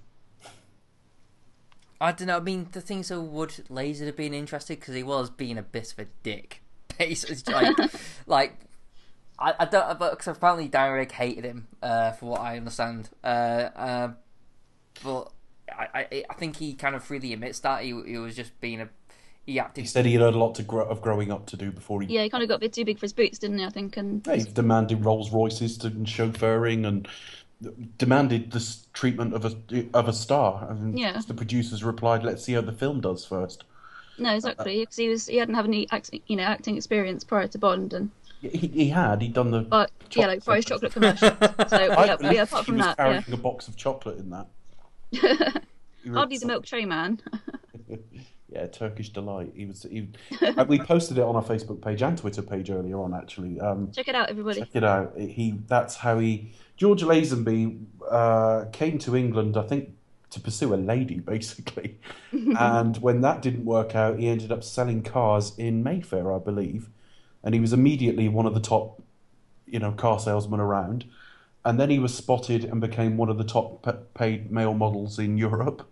I 2.03 2.11
don't 2.11 2.27
know. 2.27 2.35
I 2.35 2.41
mean, 2.41 2.67
the 2.73 2.81
thing 2.81 3.01
so 3.01 3.21
would 3.21 3.63
Laser 3.69 4.05
have 4.05 4.17
been 4.17 4.33
interested 4.33 4.77
because 4.77 4.93
he 4.93 5.03
was 5.03 5.29
being 5.29 5.57
a 5.57 5.61
bit 5.61 5.93
of 5.93 5.99
a 5.99 6.05
dick. 6.21 6.61
Basically, 6.97 7.53
like, 7.53 7.77
like 8.27 8.59
I, 9.39 9.53
I 9.61 9.65
don't. 9.65 9.97
But 9.97 10.11
because 10.11 10.27
apparently 10.35 10.67
Derek 10.67 11.13
hated 11.13 11.45
him, 11.45 11.67
uh, 11.81 12.11
for 12.11 12.31
what 12.31 12.41
I 12.41 12.57
understand. 12.57 13.09
Uh, 13.23 13.69
uh, 13.73 14.11
but 15.01 15.31
I, 15.71 15.87
I, 15.93 16.23
I 16.29 16.33
think 16.33 16.57
he 16.57 16.73
kind 16.73 16.93
of 16.93 17.05
freely 17.05 17.31
admits 17.31 17.59
that 17.59 17.83
he, 17.83 17.89
he 18.05 18.17
was 18.17 18.35
just 18.35 18.59
being 18.59 18.81
a. 18.81 18.89
He 19.45 19.57
acted. 19.57 19.81
He 19.81 19.87
said 19.87 20.05
he 20.05 20.13
had 20.13 20.21
a 20.21 20.31
lot 20.31 20.55
to 20.55 20.63
grow, 20.63 20.85
of 20.85 21.01
growing 21.01 21.31
up 21.31 21.45
to 21.47 21.57
do 21.57 21.71
before 21.71 22.01
he, 22.01 22.13
Yeah, 22.13 22.23
he 22.23 22.29
kind 22.29 22.43
of 22.43 22.49
got 22.49 22.55
a 22.55 22.59
bit 22.59 22.73
too 22.73 22.83
big 22.83 22.97
for 22.97 23.05
his 23.05 23.13
boots, 23.13 23.39
didn't 23.39 23.59
he? 23.59 23.65
I 23.65 23.69
think, 23.69 23.95
and 23.95 24.25
Yeah, 24.27 24.35
he 24.35 24.43
demanded 24.43 25.05
Rolls 25.05 25.31
Royces 25.31 25.77
to, 25.79 25.87
and 25.87 26.05
chauffeuring 26.05 26.85
and 26.85 27.07
demanded 27.97 28.51
this 28.51 28.87
treatment 28.93 29.33
of 29.33 29.45
a 29.45 29.85
of 29.93 30.07
a 30.07 30.13
star. 30.13 30.67
And 30.69 30.97
Yeah. 30.97 31.21
the 31.27 31.33
producers 31.33 31.83
replied, 31.83 32.23
"Let's 32.23 32.43
see 32.43 32.53
how 32.53 32.61
the 32.61 32.71
film 32.71 33.01
does 33.01 33.25
first. 33.25 33.63
no, 34.17 34.33
exactly, 34.35 34.79
because 34.81 34.95
he 34.97 35.09
was 35.09 35.27
he 35.27 35.37
hadn't 35.37 35.55
had 35.55 35.65
any 35.65 35.87
acting, 35.91 36.21
you 36.27 36.35
know, 36.35 36.43
acting 36.43 36.77
experience 36.77 37.23
prior 37.23 37.47
to 37.47 37.57
Bond, 37.57 37.93
and 37.93 38.09
He, 38.41 38.49
he 38.67 38.89
had. 38.89 39.21
He'd 39.21 39.33
done 39.33 39.51
the. 39.51 39.61
but 39.61 39.89
yeah, 40.11 40.27
like 40.27 40.43
Fry's 40.43 40.65
chocolate 40.65 40.91
commercial. 40.91 41.29
So 41.69 41.77
yeah, 41.79 42.17
yeah, 42.31 42.43
apart 42.43 42.65
he 42.65 42.65
from 42.65 42.77
was 42.77 42.85
that, 42.85 42.97
carrying 42.97 43.23
yeah, 43.27 43.33
a 43.33 43.37
box 43.37 43.67
of 43.67 43.75
chocolate 43.77 44.17
in 44.19 44.29
that. 44.31 44.47
Hardly 46.11 46.37
the 46.37 46.45
milk 46.47 46.65
tray 46.65 46.85
man. 46.85 47.19
Yeah, 48.51 48.67
Turkish 48.67 49.09
delight. 49.09 49.51
He 49.55 49.65
was. 49.65 49.81
He, 49.81 50.09
uh, 50.55 50.63
we 50.67 50.77
posted 50.77 51.17
it 51.17 51.23
on 51.23 51.35
our 51.35 51.41
Facebook 51.43 51.81
page 51.81 52.03
and 52.03 52.15
Twitter 52.15 52.43
page 52.43 52.69
earlier 52.69 52.99
on. 53.01 53.11
Actually, 53.11 53.59
um, 53.59 53.91
Check 53.91 54.07
it 54.09 54.13
out, 54.13 54.29
everybody. 54.29 54.59
check 54.59 54.69
it 54.75 54.83
out. 54.83 55.17
He. 55.17 55.55
That's 55.67 55.95
how 55.95 56.19
he. 56.19 56.53
George 56.77 57.03
Lazenby 57.03 57.85
uh, 58.09 58.65
came 58.71 58.97
to 58.99 59.15
England, 59.15 59.57
I 59.57 59.63
think, 59.63 59.89
to 60.31 60.39
pursue 60.39 60.73
a 60.73 60.75
lady, 60.75 61.19
basically. 61.33 61.99
and 62.31 62.97
when 62.97 63.21
that 63.21 63.41
didn't 63.41 63.65
work 63.65 63.95
out, 63.95 64.19
he 64.19 64.27
ended 64.27 64.51
up 64.51 64.63
selling 64.63 65.03
cars 65.03 65.53
in 65.57 65.83
Mayfair, 65.83 66.33
I 66.33 66.39
believe. 66.39 66.89
And 67.43 67.53
he 67.53 67.59
was 67.59 67.73
immediately 67.73 68.29
one 68.29 68.45
of 68.45 68.53
the 68.53 68.59
top, 68.59 69.01
you 69.67 69.79
know, 69.79 69.91
car 69.91 70.19
salesmen 70.19 70.59
around. 70.59 71.05
And 71.65 71.79
then 71.79 71.89
he 71.89 71.99
was 71.99 72.13
spotted 72.13 72.65
and 72.65 72.81
became 72.81 73.17
one 73.17 73.29
of 73.29 73.37
the 73.37 73.43
top 73.43 73.85
paid 74.13 74.51
male 74.51 74.73
models 74.73 75.19
in 75.19 75.37
Europe. 75.37 75.89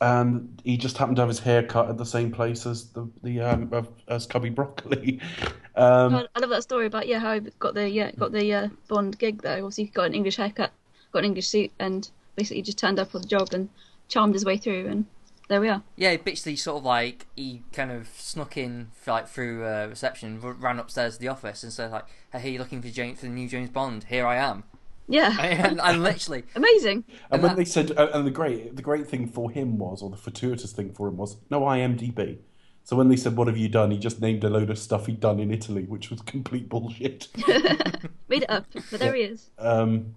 And 0.00 0.60
he 0.64 0.76
just 0.76 0.98
happened 0.98 1.16
to 1.16 1.22
have 1.22 1.28
his 1.28 1.38
hair 1.38 1.62
cut 1.62 1.88
at 1.88 1.96
the 1.96 2.04
same 2.04 2.30
place 2.30 2.66
as 2.66 2.88
the 2.90 3.08
the 3.22 3.40
um, 3.40 3.88
as 4.08 4.26
Cubby 4.26 4.50
Broccoli. 4.50 5.20
Um, 5.76 6.14
I 6.14 6.26
I 6.34 6.40
love 6.40 6.48
that 6.48 6.62
story 6.62 6.86
about 6.86 7.06
yeah 7.06 7.18
how 7.18 7.34
he 7.34 7.40
got 7.58 7.74
the 7.74 7.86
yeah 7.86 8.10
got 8.12 8.32
the 8.32 8.50
uh, 8.50 8.68
Bond 8.88 9.18
gig 9.18 9.42
though. 9.42 9.56
Obviously, 9.56 9.84
he 9.84 9.90
got 9.90 10.06
an 10.06 10.14
English 10.14 10.36
haircut, 10.36 10.72
got 11.12 11.18
an 11.18 11.26
English 11.26 11.48
suit, 11.48 11.70
and 11.78 12.10
basically 12.34 12.62
just 12.62 12.78
turned 12.78 12.98
up 12.98 13.10
for 13.10 13.18
the 13.18 13.26
job 13.26 13.52
and 13.52 13.68
charmed 14.08 14.32
his 14.32 14.44
way 14.46 14.56
through, 14.56 14.86
and 14.86 15.04
there 15.48 15.60
we 15.60 15.68
are. 15.68 15.82
Yeah, 15.96 16.16
basically, 16.16 16.56
sort 16.56 16.78
of 16.78 16.84
like 16.84 17.26
he 17.36 17.62
kind 17.74 17.90
of 17.92 18.08
snuck 18.08 18.56
in 18.56 18.90
like 19.06 19.28
through 19.28 19.66
uh, 19.66 19.86
reception, 19.88 20.40
r- 20.42 20.52
ran 20.54 20.78
upstairs 20.78 21.16
to 21.16 21.20
the 21.20 21.28
office, 21.28 21.62
and 21.62 21.70
said 21.70 21.90
like, 21.90 22.06
"Hey, 22.32 22.52
you 22.52 22.58
looking 22.58 22.80
for 22.80 22.88
James 22.88 23.20
for 23.20 23.26
the 23.26 23.32
new 23.32 23.46
James 23.46 23.68
Bond? 23.68 24.04
Here 24.04 24.26
I 24.26 24.36
am." 24.36 24.64
Yeah, 25.08 25.36
and, 25.40 25.80
and 25.80 26.02
literally, 26.02 26.42
amazing. 26.54 27.04
And 27.08 27.14
And 27.30 27.42
when 27.42 27.50
that- 27.52 27.56
they 27.56 27.64
said, 27.64 27.92
uh, 27.96 28.08
and 28.12 28.26
the 28.26 28.30
great, 28.30 28.74
the 28.76 28.82
great 28.82 29.06
thing 29.08 29.28
for 29.28 29.50
him 29.50 29.78
was, 29.78 30.02
or 30.02 30.10
the 30.10 30.16
fortuitous 30.16 30.72
thing 30.72 30.92
for 30.92 31.08
him 31.08 31.16
was, 31.16 31.36
no 31.50 31.60
IMDb. 31.60 32.38
So 32.84 32.94
when 32.96 33.08
they 33.08 33.16
said, 33.16 33.36
"What 33.36 33.48
have 33.48 33.56
you 33.56 33.68
done?" 33.68 33.90
he 33.90 33.98
just 33.98 34.20
named 34.20 34.44
a 34.44 34.48
load 34.50 34.70
of 34.70 34.78
stuff 34.78 35.06
he'd 35.06 35.18
done 35.18 35.40
in 35.40 35.50
Italy, 35.50 35.84
which 35.84 36.08
was 36.10 36.20
complete 36.22 36.68
bullshit. 36.68 37.26
Made 38.28 38.42
it 38.44 38.50
up, 38.50 38.66
but 38.90 39.00
there 39.00 39.14
he 39.14 39.22
is. 39.22 39.50
um, 39.58 40.14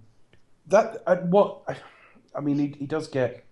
that 0.68 1.02
uh, 1.06 1.16
what 1.16 1.62
I, 1.66 1.76
I 2.32 2.40
mean, 2.40 2.58
he, 2.60 2.74
he 2.78 2.86
does 2.86 3.08
get. 3.08 3.44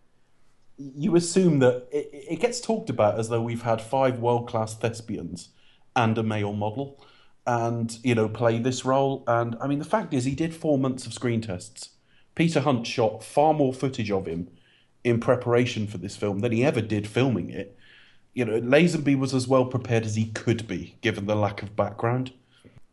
You 0.76 1.16
assume 1.16 1.59
that 1.59 1.88
it, 1.90 2.09
it 2.12 2.40
gets 2.40 2.61
talked 2.61 2.88
about 2.90 3.18
as 3.18 3.28
though 3.28 3.40
we've 3.42 3.62
had 3.62 3.80
five 3.83 4.21
world 4.21 4.47
class 4.49 4.76
thespians 4.76 5.49
and 5.97 6.16
a 6.16 6.23
male 6.23 6.52
model, 6.52 7.04
and 7.49 7.99
you 8.05 8.14
know 8.14 8.28
play 8.28 8.59
this 8.59 8.85
role. 8.85 9.25
And 9.26 9.57
I 9.61 9.67
mean, 9.67 9.78
the 9.78 9.85
fact 9.85 10.12
is, 10.12 10.25
he 10.25 10.35
did 10.35 10.55
four 10.55 10.78
months 10.78 11.07
of 11.07 11.14
screen 11.14 11.40
tests. 11.40 11.90
Peter 12.35 12.61
Hunt 12.61 12.87
shot 12.87 13.25
far 13.25 13.55
more 13.55 13.73
footage 13.73 14.11
of 14.11 14.26
him 14.26 14.49
in 15.02 15.19
preparation 15.19 15.87
for 15.87 15.99
this 15.99 16.14
film 16.14 16.40
than 16.40 16.52
he 16.52 16.62
ever 16.64 16.83
did 16.83 17.09
filming 17.09 17.49
it. 17.50 17.76
You 18.35 18.45
know, 18.45 18.61
Lazenby 18.61 19.19
was 19.19 19.35
as 19.35 19.49
well 19.49 19.64
prepared 19.64 20.05
as 20.05 20.14
he 20.14 20.26
could 20.26 20.69
be, 20.69 20.97
given 21.00 21.26
the 21.26 21.35
lack 21.35 21.62
of 21.62 21.75
background. 21.75 22.33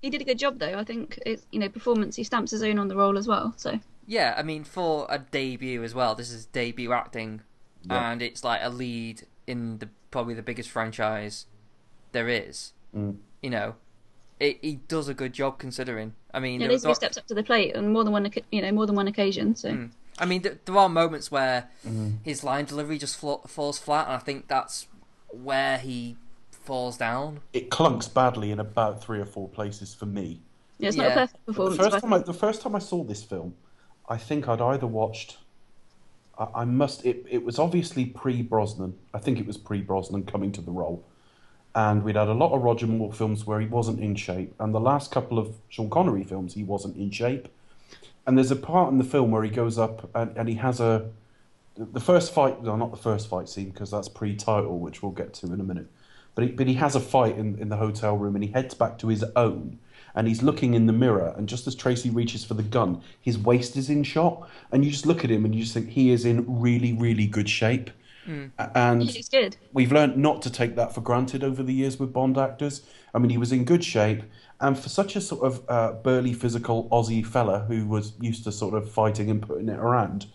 He 0.01 0.09
did 0.09 0.21
a 0.21 0.25
good 0.25 0.39
job 0.39 0.59
though. 0.59 0.79
I 0.79 0.85
think 0.85 1.19
it's 1.25 1.45
you 1.51 1.59
know 1.59 1.69
performance. 1.69 2.15
He 2.15 2.23
stamps 2.23 2.51
his 2.51 2.63
own 2.63 2.79
on 2.79 2.87
the 2.87 2.95
role 2.95 3.17
as 3.17 3.27
well. 3.27 3.53
So 3.57 3.79
yeah, 4.07 4.35
I 4.37 4.41
mean, 4.43 4.63
for 4.63 5.05
a 5.09 5.19
debut 5.19 5.83
as 5.83 5.93
well, 5.93 6.15
this 6.15 6.31
is 6.31 6.45
debut 6.45 6.93
acting, 6.93 7.41
Yeah. 7.83 8.11
and 8.11 8.21
it's 8.21 8.43
like 8.43 8.61
a 8.63 8.69
lead 8.69 9.27
in 9.45 9.79
the 9.79 9.89
probably 10.11 10.33
the 10.33 10.41
biggest 10.41 10.69
franchise 10.69 11.45
there 12.13 12.29
is. 12.29 12.71
Mm. 12.95 13.17
You 13.43 13.49
know, 13.49 13.75
it, 14.39 14.57
he 14.61 14.75
does 14.87 15.07
a 15.07 15.13
good 15.13 15.33
job 15.33 15.57
considering. 15.59 16.13
I 16.33 16.39
mean, 16.39 16.59
Yeah, 16.61 16.67
there- 16.67 16.77
Lazenby 16.77 16.81
there- 16.83 16.95
steps 16.95 17.17
up 17.17 17.27
to 17.27 17.33
the 17.33 17.43
plate 17.43 17.75
on 17.75 17.91
more 17.93 18.03
than 18.03 18.11
one, 18.13 18.29
you 18.51 18.61
know, 18.61 18.71
more 18.71 18.85
than 18.85 18.95
one 18.95 19.07
occasion. 19.07 19.55
So 19.55 19.69
Mm. 19.71 19.91
I 20.19 20.25
mean, 20.25 20.41
th- 20.41 20.59
there 20.65 20.77
are 20.77 20.89
moments 20.89 21.29
where 21.31 21.69
Mm. 21.87 22.17
his 22.23 22.43
line 22.43 22.65
delivery 22.65 22.97
just 22.97 23.17
flo- 23.17 23.41
falls 23.47 23.77
flat, 23.79 24.07
and 24.07 24.15
I 24.15 24.19
think 24.19 24.47
that's 24.47 24.87
where 25.31 25.77
he 25.77 26.17
falls 26.51 26.97
down. 26.97 27.41
It 27.53 27.69
clunks 27.69 28.11
badly 28.13 28.51
in 28.51 28.59
about 28.59 29.03
three 29.03 29.19
or 29.19 29.25
four 29.25 29.47
places 29.49 29.93
for 29.93 30.05
me. 30.05 30.41
yeah, 30.79 30.89
it's 30.89 30.97
not 30.97 31.05
a 31.05 31.09
Yeah. 31.09 31.15
perfect 31.15 31.45
The 31.45 31.53
first 31.53 31.99
time 32.01 32.13
I, 32.13 32.17
the 32.19 32.33
first 32.33 32.61
time 32.61 32.75
I 32.75 32.79
saw 32.79 33.03
this 33.03 33.23
film, 33.23 33.55
I 34.09 34.17
think 34.17 34.47
I'd 34.49 34.59
either 34.61 34.87
watched. 34.87 35.37
I, 36.37 36.47
I 36.53 36.65
must. 36.65 37.05
It, 37.05 37.25
it 37.29 37.45
was 37.45 37.57
obviously 37.59 38.05
pre 38.05 38.41
Brosnan. 38.41 38.97
I 39.13 39.19
think 39.19 39.39
it 39.39 39.47
was 39.47 39.57
pre 39.57 39.81
Brosnan 39.81 40.23
coming 40.23 40.51
to 40.51 40.61
the 40.61 40.71
role, 40.71 41.03
and 41.75 42.03
we'd 42.03 42.15
had 42.15 42.29
a 42.29 42.33
lot 42.33 42.53
of 42.53 42.61
Roger 42.61 42.87
Moore 42.87 43.11
films 43.11 43.45
where 43.45 43.59
he 43.59 43.67
wasn't 43.67 43.99
in 43.99 44.15
shape, 44.15 44.55
and 44.59 44.73
the 44.73 44.79
last 44.79 45.11
couple 45.11 45.37
of 45.37 45.55
Sean 45.69 45.89
Connery 45.89 46.23
films 46.23 46.53
he 46.53 46.63
wasn't 46.63 46.95
in 46.95 47.11
shape. 47.11 47.49
And 48.25 48.37
there's 48.37 48.49
a 48.49 48.55
part 48.55 48.91
in 48.91 48.97
the 48.97 49.03
film 49.03 49.29
where 49.29 49.43
he 49.43 49.49
goes 49.49 49.77
up 49.77 50.09
and, 50.15 50.35
and 50.35 50.49
he 50.49 50.55
has 50.55 50.79
a. 50.79 51.09
The 51.77 51.99
first 51.99 52.33
fight, 52.33 52.63
no, 52.63 52.77
not 52.77 52.91
the 52.91 52.97
first 52.97 53.27
fight 53.27 53.49
scene 53.49 53.69
because 53.69 53.91
that's 53.91 54.07
pre-title, 54.07 54.79
which 54.79 55.03
we'll 55.03 55.11
get 55.11 55.33
to 55.35 55.47
in 55.47 55.59
a 55.59 55.63
minute. 55.63 55.87
But 56.33 56.45
he, 56.45 56.51
but 56.51 56.67
he 56.67 56.75
has 56.75 56.95
a 56.95 57.01
fight 57.01 57.37
in, 57.37 57.59
in 57.59 57.67
the 57.67 57.75
hotel 57.75 58.17
room 58.17 58.35
and 58.35 58.43
he 58.43 58.51
heads 58.51 58.73
back 58.73 58.97
to 58.99 59.09
his 59.09 59.25
own 59.35 59.79
and 60.15 60.27
he's 60.27 60.41
looking 60.41 60.73
in 60.73 60.85
the 60.85 60.93
mirror 60.93 61.33
and 61.37 61.49
just 61.49 61.67
as 61.67 61.75
Tracy 61.75 62.09
reaches 62.09 62.45
for 62.45 62.53
the 62.53 62.63
gun, 62.63 63.01
his 63.19 63.37
waist 63.37 63.75
is 63.75 63.89
in 63.89 64.03
shot 64.03 64.49
and 64.71 64.85
you 64.85 64.91
just 64.91 65.05
look 65.05 65.25
at 65.25 65.29
him 65.29 65.43
and 65.43 65.53
you 65.53 65.63
just 65.63 65.73
think 65.73 65.89
he 65.89 66.11
is 66.11 66.23
in 66.25 66.45
really 66.61 66.93
really 66.93 67.27
good 67.27 67.49
shape. 67.49 67.89
A- 68.27 68.71
And 68.77 69.03
He's 69.03 69.29
good. 69.29 69.57
we've 69.73 69.91
learned 69.91 70.17
not 70.17 70.41
to 70.43 70.49
take 70.49 70.75
that 70.75 70.93
for 70.93 71.01
granted 71.01 71.43
over 71.43 71.61
the 71.63 71.73
years 71.73 71.99
with 71.99 72.11
Bond 72.13 72.37
actors. 72.37 72.81
I 73.13 73.19
mean, 73.19 73.29
he 73.29 73.37
was 73.37 73.51
in 73.51 73.65
good 73.65 73.83
shape, 73.83 74.23
and 74.59 74.77
for 74.77 74.89
such 74.89 75.15
a 75.15 75.21
sort 75.21 75.43
of 75.43 75.63
uh, 75.69 75.91
burly, 75.93 76.33
physical 76.33 76.89
Aussie 76.89 77.25
fella 77.25 77.59
who 77.67 77.85
was 77.87 78.13
used 78.19 78.43
to 78.45 78.51
sort 78.51 78.73
of 78.73 78.89
fighting 78.89 79.29
and 79.29 79.41
putting 79.41 79.69
it 79.69 79.79
around, 79.79 80.25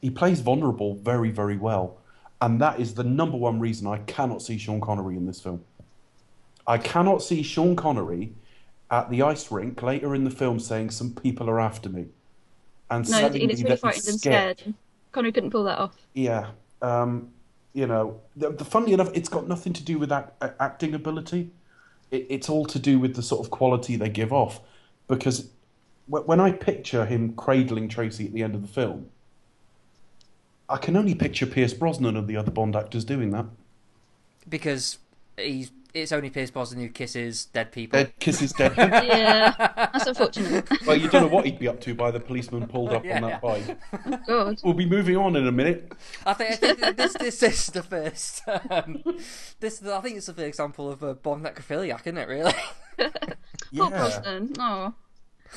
he 0.00 0.10
plays 0.10 0.40
vulnerable 0.40 0.94
very, 0.96 1.30
very 1.30 1.56
well. 1.56 1.98
And 2.40 2.60
that 2.60 2.80
is 2.80 2.94
the 2.94 3.04
number 3.04 3.36
one 3.36 3.60
reason 3.60 3.86
I 3.86 3.98
cannot 3.98 4.42
see 4.42 4.58
Sean 4.58 4.80
Connery 4.80 5.16
in 5.16 5.26
this 5.26 5.40
film. 5.40 5.64
I 6.66 6.76
cannot 6.78 7.22
see 7.22 7.42
Sean 7.42 7.74
Connery 7.76 8.34
at 8.90 9.08
the 9.10 9.22
ice 9.22 9.50
rink 9.50 9.80
later 9.82 10.14
in 10.14 10.24
the 10.24 10.30
film 10.30 10.58
saying, 10.60 10.90
Some 10.90 11.12
people 11.14 11.48
are 11.48 11.60
after 11.60 11.88
me. 11.88 12.06
And 12.90 13.08
No, 13.08 13.20
telling 13.20 13.40
he 13.40 13.46
looks 13.46 13.62
really 13.62 13.76
frightened 13.76 14.08
and 14.08 14.20
scared. 14.20 14.74
Connery 15.12 15.32
couldn't 15.32 15.50
pull 15.50 15.64
that 15.64 15.78
off. 15.78 15.94
yeah. 16.14 16.50
Um, 16.82 17.30
you 17.72 17.86
know, 17.86 18.20
the, 18.36 18.50
the 18.50 18.64
funny 18.64 18.92
enough, 18.92 19.10
it's 19.14 19.28
got 19.30 19.48
nothing 19.48 19.72
to 19.72 19.82
do 19.82 19.98
with 19.98 20.12
a- 20.12 20.30
acting 20.60 20.94
ability. 20.94 21.50
It, 22.10 22.26
it's 22.28 22.48
all 22.50 22.66
to 22.66 22.78
do 22.78 22.98
with 22.98 23.16
the 23.16 23.22
sort 23.22 23.44
of 23.44 23.50
quality 23.50 23.96
they 23.96 24.10
give 24.10 24.32
off. 24.32 24.60
Because 25.08 25.48
wh- 26.06 26.26
when 26.28 26.40
I 26.40 26.52
picture 26.52 27.06
him 27.06 27.32
cradling 27.34 27.88
Tracy 27.88 28.26
at 28.26 28.34
the 28.34 28.42
end 28.42 28.54
of 28.54 28.62
the 28.62 28.68
film, 28.68 29.06
I 30.68 30.76
can 30.76 30.96
only 30.96 31.14
picture 31.14 31.46
Pierce 31.46 31.72
Brosnan 31.72 32.16
and 32.16 32.26
the 32.28 32.36
other 32.36 32.50
Bond 32.50 32.76
actors 32.76 33.04
doing 33.04 33.30
that. 33.30 33.46
because 34.48 34.98
he's 35.38 35.70
it's 35.94 36.12
only 36.12 36.30
Pierce 36.30 36.50
Brosnan 36.50 36.80
who 36.80 36.88
kisses 36.88 37.46
dead 37.46 37.72
people. 37.72 37.98
Dead 37.98 38.12
kisses 38.18 38.52
dead. 38.52 38.72
Yeah, 38.78 39.54
that's 39.92 40.06
unfortunate. 40.06 40.68
well, 40.86 40.96
you 40.96 41.08
don't 41.08 41.22
know 41.22 41.28
what 41.28 41.44
he'd 41.44 41.58
be 41.58 41.68
up 41.68 41.80
to 41.82 41.94
by 41.94 42.10
the 42.10 42.20
policeman 42.20 42.66
pulled 42.66 42.92
up 42.92 43.04
Yeah, 43.04 43.16
on 43.16 43.22
yeah. 43.22 43.28
that 43.30 43.42
bike. 43.42 43.78
Oh, 44.06 44.18
God. 44.26 44.60
We'll 44.64 44.74
be 44.74 44.86
moving 44.86 45.16
on 45.16 45.36
in 45.36 45.46
a 45.46 45.52
minute. 45.52 45.92
I 46.24 46.34
think, 46.34 46.62
I 46.62 46.74
think 46.74 46.96
this 46.96 47.14
this 47.14 47.42
is 47.42 47.66
the 47.66 47.82
first. 47.82 48.42
Um, 48.70 49.02
this 49.60 49.82
I 49.84 50.00
think 50.00 50.16
it's 50.16 50.26
the 50.26 50.34
first 50.34 50.46
example 50.48 50.90
of 50.90 51.02
a 51.02 51.14
Bond 51.14 51.44
necrophiliac, 51.44 52.00
isn't 52.02 52.18
it? 52.18 52.28
Really? 52.28 52.52
Poor 53.76 53.90
Brosnan. 53.90 54.52
Oh, 54.58 54.94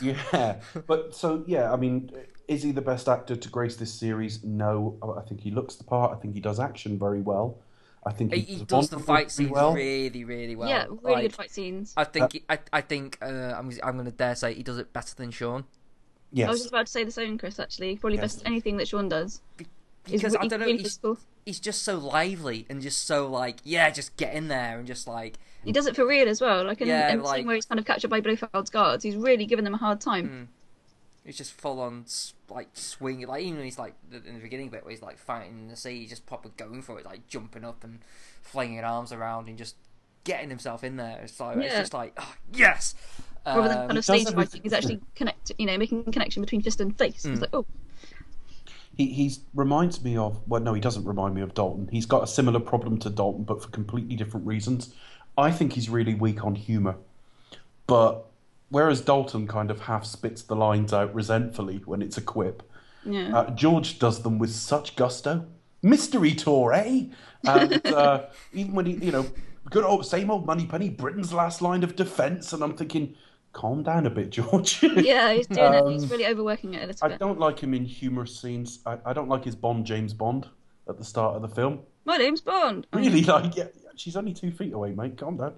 Yeah, 0.02 0.60
but 0.88 1.16
so 1.16 1.44
yeah, 1.48 1.72
I 1.72 1.76
mean, 1.78 2.12
is 2.48 2.64
he 2.64 2.72
the 2.72 2.82
best 2.82 3.08
actor 3.08 3.36
to 3.36 3.50
grace 3.50 3.76
this 3.78 3.94
series? 3.94 4.44
No, 4.44 4.98
I 5.18 5.28
think 5.28 5.42
he 5.42 5.52
looks 5.52 5.76
the 5.76 5.84
part. 5.84 6.16
I 6.16 6.20
think 6.20 6.34
he 6.34 6.42
does 6.42 6.60
action 6.60 7.00
very 7.00 7.22
well. 7.22 7.60
I 8.06 8.12
think 8.14 8.34
he, 8.34 8.42
he, 8.42 8.56
he 8.58 8.64
does 8.66 8.90
the 8.90 9.00
fight 9.00 9.32
scenes 9.32 9.50
well. 9.50 9.74
really, 9.74 10.24
really 10.24 10.56
well. 10.56 10.70
yeah, 10.70 10.86
really 10.86 11.00
Like, 11.16 11.22
good 11.24 11.34
fight 11.36 11.52
scenes. 11.52 11.94
I 11.98 12.04
think 12.04 12.34
he- 12.34 12.44
I 12.48 12.60
I 12.72 12.82
think 12.82 13.18
uh, 13.22 13.26
I'm 13.58 13.72
I'm 13.84 13.94
going 13.96 14.06
to 14.06 14.12
dare 14.12 14.36
say 14.36 14.54
he 14.54 14.62
does 14.64 14.78
it 14.78 14.94
better 14.94 15.16
than 15.16 15.32
Sean 15.32 15.66
Yes, 16.32 16.48
I 16.48 16.52
was 16.52 16.60
just 16.62 16.72
about 16.72 16.86
to 16.88 16.92
say 16.92 17.04
the 17.04 17.12
same, 17.12 17.38
Chris. 17.38 17.60
Actually, 17.60 17.96
probably 17.98 18.18
Yes. 18.18 18.36
best 18.36 18.46
anything 18.46 18.78
that 18.78 18.88
Sean 18.88 19.10
does. 19.10 19.42
is 19.60 20.22
because 20.22 20.36
I 20.36 20.48
don't 20.48 20.60
know. 20.60 20.68
He's, 20.68 21.00
he's 21.46 21.60
just 21.60 21.82
so 21.84 21.98
lively 21.98 22.66
and 22.70 22.80
just 22.82 23.08
so 23.08 23.26
like 23.28 23.58
yeah, 23.64 23.90
just 23.90 24.16
get 24.18 24.34
in 24.36 24.50
there 24.50 24.78
and 24.78 24.86
just 24.86 25.08
like 25.08 25.40
He 25.64 25.72
does 25.72 25.88
it 25.88 25.96
for 25.96 26.06
real 26.06 26.28
as 26.30 26.42
well. 26.42 26.64
Like 26.64 26.82
in, 26.82 26.88
Yeah, 26.90 27.12
in 27.12 27.18
the 27.20 27.24
like- 27.24 27.38
scene 27.38 27.48
where 27.48 27.56
he's 27.56 27.66
kind 27.66 27.80
of 27.80 27.86
captured 27.86 28.10
by 28.12 28.22
Blofeld's 28.22 28.70
guards, 28.70 29.04
he's 29.04 29.16
really 29.16 29.48
giving 29.48 29.66
them 29.66 29.74
a 29.74 29.78
hard 29.78 30.00
time. 30.00 30.50
He's 31.24 31.38
just 31.38 31.54
full 31.54 31.80
on 31.80 32.04
s- 32.06 32.35
like 32.50 32.70
swinging, 32.74 33.28
like 33.28 33.42
even 33.44 33.56
when 33.56 33.66
he's 33.66 33.80
like 33.80 33.96
in 34.12 34.36
the 34.36 34.40
beginning 34.40 34.70
bit 34.70 34.84
where 34.84 34.92
he's 34.92 35.02
like 35.02 35.18
fighting 35.18 35.60
in 35.60 35.68
the 35.68 35.76
sea, 35.76 36.02
he's 36.02 36.10
just 36.10 36.26
proper 36.26 36.50
going 36.50 36.82
for 36.82 37.00
it, 37.00 37.06
like 37.06 37.28
jumping 37.28 37.64
up 37.64 37.84
and 37.84 38.00
flinging 38.42 38.84
arms 38.84 39.12
around 39.12 39.48
and 39.48 39.58
just 39.58 39.76
getting 40.24 40.50
himself 40.50 40.84
in 40.84 40.98
there. 40.98 41.20
It's 41.24 41.40
like 41.40 41.58
it's 41.58 41.76
just 41.76 41.94
like 41.94 42.14
oh, 42.18 42.36
yes. 42.54 42.96
Rather 43.46 43.70
than 43.70 43.78
Um, 43.78 43.88
kind 43.88 43.98
of 43.98 44.06
does 44.06 44.22
stage 44.22 44.34
fighting, 44.34 44.62
he's 44.64 44.74
actually 44.74 45.00
connect, 45.16 45.52
you 45.58 45.66
know, 45.66 45.78
making 45.78 46.04
a 46.08 46.12
connection 46.12 46.42
between 46.42 46.62
fist 46.62 46.82
and 46.82 46.98
face. 46.98 47.24
Hmm. 47.24 47.32
He's 47.32 47.42
like, 47.42 47.52
oh, 47.54 47.66
he 48.96 49.08
he's 49.08 49.42
reminds 49.54 50.04
me 50.04 50.18
of. 50.18 50.40
Well, 50.48 50.62
no, 50.62 50.74
he 50.74 50.82
doesn't 50.82 51.04
remind 51.06 51.36
me 51.36 51.42
of 51.42 51.54
Dalton. 51.54 51.88
He's 51.92 52.06
got 52.06 52.24
a 52.24 52.28
similar 52.28 52.60
problem 52.60 52.98
to 53.00 53.10
Dalton, 53.10 53.44
but 53.44 53.62
for 53.62 53.70
completely 53.70 54.16
different 54.16 54.48
reasons. 54.48 54.94
I 55.38 55.52
think 55.52 55.74
he's 55.74 55.90
really 55.90 56.16
weak 56.16 56.46
on 56.46 56.56
humour, 56.56 56.96
but 57.88 58.26
whereas 58.76 59.00
Dalton 59.00 59.48
kind 59.48 59.72
of 59.72 59.80
half 59.80 60.04
spits 60.04 60.42
the 60.42 60.54
lines 60.54 60.92
out 60.92 61.16
resentfully 61.16 61.78
when 61.86 62.02
it's 62.02 62.18
a 62.18 62.22
quip, 62.22 62.62
yeah. 63.06 63.38
Uh, 63.38 63.50
George 63.52 64.00
does 64.00 64.22
them 64.22 64.38
with 64.38 64.52
such 64.52 64.98
gusto. 64.98 65.46
Mystery 65.82 66.34
tour, 66.34 66.74
eh? 66.74 67.06
And 67.48 67.86
uh, 68.02 68.26
even 68.52 68.74
when 68.74 68.86
he, 68.86 68.94
you 68.94 69.12
know, 69.12 69.28
good 69.70 69.86
old 69.86 70.06
same 70.06 70.30
old 70.30 70.46
Moneypenny, 70.46 70.90
Britain's 70.90 71.32
last 71.32 71.62
line 71.62 71.84
of 71.84 71.96
defence, 71.96 72.52
and 72.52 72.62
I'm 72.62 72.76
thinking, 72.76 73.16
calm 73.54 73.84
down 73.84 74.08
a 74.08 74.10
bit, 74.10 74.32
George. 74.32 74.84
yeah, 74.98 75.32
he's 75.32 75.48
doing 75.48 75.74
it. 75.74 75.82
Um, 75.84 75.92
He's 75.94 76.10
really 76.10 76.26
overworking 76.26 76.74
it 76.74 76.84
a 76.84 76.88
little 76.88 77.06
I 77.06 77.10
bit. 77.10 77.20
don't 77.20 77.40
like 77.40 77.60
him 77.60 77.74
in 77.74 77.86
humorous 77.86 78.38
scenes. 78.42 78.80
I, 78.86 78.98
I 79.06 79.14
don't 79.14 79.30
like 79.30 79.46
his 79.46 79.56
Bond, 79.56 79.86
James 79.86 80.14
Bond, 80.14 80.50
at 80.90 80.98
the 80.98 81.06
start 81.06 81.36
of 81.36 81.42
the 81.42 81.48
film. 81.48 81.80
My 82.04 82.18
name's 82.18 82.42
Bond. 82.42 82.88
Really, 82.92 83.24
like, 83.24 83.56
yeah, 83.56 83.68
she's 83.98 84.16
only 84.16 84.34
two 84.34 84.52
feet 84.52 84.74
away, 84.74 84.92
mate. 84.92 85.18
Calm 85.18 85.38
down. 85.38 85.54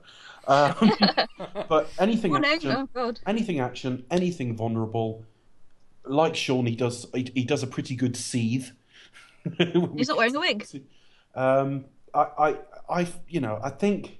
Um, 0.48 0.92
but 1.70 1.90
anything 2.00 2.32
Morning. 2.32 2.52
action, 2.52 2.90
Oh 2.96 3.14
anything 3.26 3.60
action, 3.60 4.06
anything 4.10 4.56
vulnerable. 4.56 5.26
Like 6.06 6.36
Sean, 6.36 6.66
he 6.66 6.76
does. 6.76 7.06
He, 7.14 7.32
he 7.34 7.44
does 7.44 7.64
a 7.64 7.68
pretty 7.68 7.96
good 7.96 8.16
seethe. 8.16 8.70
He's 9.58 10.08
not 10.08 10.18
wearing 10.18 10.36
a 10.36 10.40
wig. 10.40 10.68
Um, 11.36 11.86
I, 12.14 12.20
I, 12.20 12.58
I, 12.90 13.08
you 13.28 13.40
know, 13.40 13.60
I 13.64 13.70
think, 13.70 14.20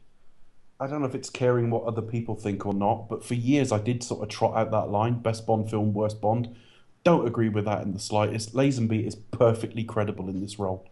I 0.80 0.88
don't 0.88 1.02
know 1.02 1.08
if 1.08 1.16
it's 1.16 1.30
caring 1.30 1.70
what 1.70 1.84
other 1.84 2.02
people 2.02 2.36
think 2.36 2.66
or 2.66 2.74
not, 2.74 3.10
but 3.10 3.24
for 3.24 3.34
years 3.34 3.72
I 3.72 3.80
did 3.80 4.04
sort 4.04 4.22
of 4.22 4.30
trot 4.30 4.56
out 4.56 4.72
that 4.72 4.90
line: 4.90 5.20
best 5.20 5.46
Bond 5.46 5.70
film, 5.70 5.94
worst 5.94 6.22
Bond. 6.22 6.56
Don't 7.04 7.28
agree 7.28 7.50
with 7.50 7.66
that 7.66 7.84
in 7.84 7.94
the 7.94 8.00
slightest. 8.00 8.54
Lazenby 8.54 9.06
is 9.08 9.16
perfectly 9.16 9.84
credible 9.84 10.28
in 10.28 10.42
this 10.42 10.60
role. 10.60 10.90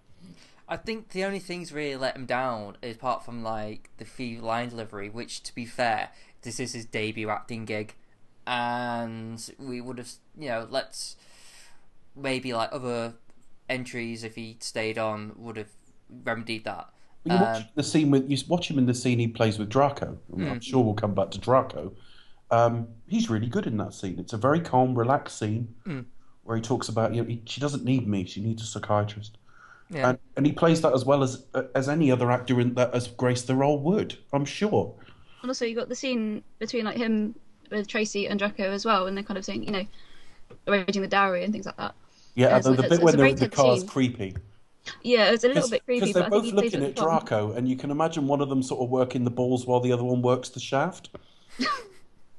I 0.68 0.78
think 0.78 1.10
the 1.10 1.24
only 1.24 1.40
things 1.40 1.72
really 1.72 1.96
let 1.96 2.16
him 2.16 2.26
down, 2.26 2.78
is 2.82 2.96
apart 2.96 3.24
from 3.24 3.44
like 3.44 3.90
the 3.98 4.06
few 4.06 4.42
line 4.42 4.70
delivery, 4.70 5.10
which 5.10 5.44
to 5.44 5.54
be 5.54 5.66
fair, 5.66 6.10
this 6.42 6.60
is 6.60 6.74
his 6.74 6.86
debut 6.86 7.30
acting 7.30 7.66
gig, 7.66 7.94
and 8.48 9.52
we 9.60 9.82
would 9.82 9.98
have, 9.98 10.12
you 10.38 10.50
know, 10.50 10.68
let's 10.70 11.16
maybe 12.16 12.54
like 12.54 12.70
other 12.72 13.14
entries 13.70 14.24
if 14.24 14.36
he 14.36 14.58
stayed 14.60 14.98
on 14.98 15.34
would 15.38 15.58
have 15.58 15.70
remedied 16.24 16.64
that. 16.66 16.90
You 17.26 17.34
watch 17.34 17.58
Um, 17.58 17.66
the 17.76 17.84
scene 17.84 18.12
with 18.12 18.30
you 18.30 18.38
watch 18.48 18.70
him 18.70 18.78
in 18.78 18.86
the 18.86 18.94
scene 18.94 19.20
he 19.20 19.28
plays 19.28 19.58
with 19.60 19.70
Draco. 19.70 20.18
I'm 20.34 20.60
sure 20.62 20.84
we'll 20.84 20.94
come 20.94 21.14
back 21.16 21.32
to 21.32 21.40
Draco. 21.40 21.94
Um, 22.52 22.88
he's 23.08 23.30
really 23.30 23.48
good 23.48 23.66
in 23.66 23.78
that 23.78 23.94
scene. 23.94 24.20
It's 24.20 24.34
a 24.34 24.38
very 24.38 24.60
calm, 24.62 24.98
relaxed 24.98 25.38
scene 25.40 25.74
where 26.44 26.56
he 26.56 26.62
talks 26.62 26.88
about 26.90 27.14
you 27.14 27.22
know 27.22 27.28
he, 27.28 27.42
she 27.46 27.60
doesn't 27.62 27.84
need 27.84 28.08
me; 28.08 28.26
she 28.26 28.42
needs 28.42 28.62
a 28.62 28.66
psychiatrist. 28.66 29.38
Yeah. 29.90 30.10
And, 30.10 30.20
and 30.38 30.46
he 30.46 30.52
plays 30.52 30.82
that 30.82 30.94
as 30.94 31.06
well 31.06 31.22
as 31.24 31.46
as 31.76 31.88
any 31.90 32.12
other 32.12 32.32
actor 32.32 32.60
in 32.60 32.74
that 32.74 32.94
has 32.94 33.08
graced 33.08 33.48
the 33.48 33.56
role 33.56 33.80
would. 33.82 34.18
I'm 34.34 34.46
sure. 34.46 34.94
And 35.42 35.50
also, 35.50 35.66
you 35.66 35.76
got 35.76 35.90
the 35.90 35.96
scene 35.96 36.44
between 36.60 36.86
like 36.86 36.98
him 36.98 37.36
with 37.72 37.88
Tracy 37.88 38.28
and 38.28 38.40
Draco 38.40 38.64
as 38.72 38.84
well, 38.86 39.06
and 39.08 39.16
they're 39.16 39.24
kind 39.24 39.38
of 39.38 39.46
saying, 39.46 39.64
you 39.64 39.72
know, 39.72 39.86
arranging 40.68 41.02
the 41.04 41.08
dowry 41.08 41.44
and 41.44 41.54
things 41.54 41.66
like 41.68 41.78
that. 41.78 41.94
Yeah, 42.34 42.50
Yeah, 42.50 42.58
it's 42.58 42.68
although 42.68 42.82
like- 42.82 42.90
the 42.90 42.96
bit 42.98 43.04
when 43.04 43.14
it's 43.14 43.18
they're 43.18 43.28
in 43.28 43.36
the 43.36 43.50
car's 43.50 43.80
scene. 43.82 43.88
creepy. 43.90 44.36
Yeah, 45.04 45.32
it's 45.32 45.44
a 45.44 45.48
little 45.48 45.70
bit 45.70 45.84
creepy, 45.86 46.08
Because 46.08 46.14
they're 46.22 46.30
both 46.30 46.46
looking 46.54 46.84
at. 46.84 46.96
Draco, 46.96 47.54
and 47.54 47.68
you 47.68 47.76
can 47.76 47.90
imagine 47.92 48.28
one 48.28 48.40
of 48.42 48.50
them 48.50 48.62
sort 48.62 48.82
of 48.84 48.90
working 48.90 49.24
the 49.24 49.32
balls 49.32 49.66
while 49.66 49.80
the 49.80 49.92
other 49.92 50.04
one 50.04 50.22
works 50.22 50.50
the 50.50 50.60
shaft. 50.60 51.10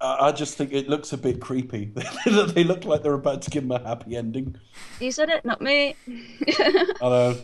I 0.01 0.29
I 0.29 0.33
just 0.33 0.57
think 0.57 0.73
it 0.73 0.89
looks 0.89 1.13
a 1.13 1.19
bit 1.19 1.41
creepy. 1.41 1.93
they 2.27 2.65
look 2.65 2.85
like 2.85 3.03
they're 3.03 3.15
about 3.15 3.43
to 3.43 3.51
give 3.51 3.65
him 3.65 3.73
a 3.73 3.79
happy 3.83 4.17
ending. 4.17 4.57
You 5.01 5.11
said 5.13 5.29
it, 5.31 5.45
not 5.45 5.61
me. 5.61 5.97
I 6.09 6.95
know. 7.03 7.37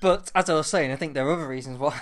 but 0.00 0.30
as 0.34 0.48
I 0.50 0.54
was 0.54 0.66
saying, 0.66 0.90
I 0.92 0.96
think 0.96 1.14
there 1.14 1.26
are 1.28 1.32
other 1.32 1.48
reasons 1.48 1.78
why. 1.78 2.00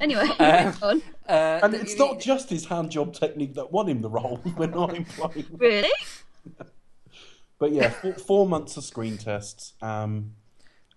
Anyway, 0.00 0.28
Um, 0.38 0.74
on. 0.82 1.02
uh, 1.28 1.60
And 1.62 1.74
it's 1.74 1.96
not 1.98 2.20
just 2.20 2.50
his 2.50 2.64
hand 2.66 2.90
job 2.90 3.12
technique 3.14 3.54
that 3.54 3.70
won 3.72 3.88
him 3.88 4.02
the 4.02 4.10
role. 4.10 4.40
We're 4.56 4.66
not 4.68 4.94
implying. 4.96 5.46
Really? 5.56 5.90
But 7.58 7.72
yeah, 7.72 7.90
four, 7.90 8.12
four 8.14 8.46
months 8.46 8.76
of 8.76 8.84
screen 8.84 9.18
tests. 9.18 9.72
Um, 9.82 10.34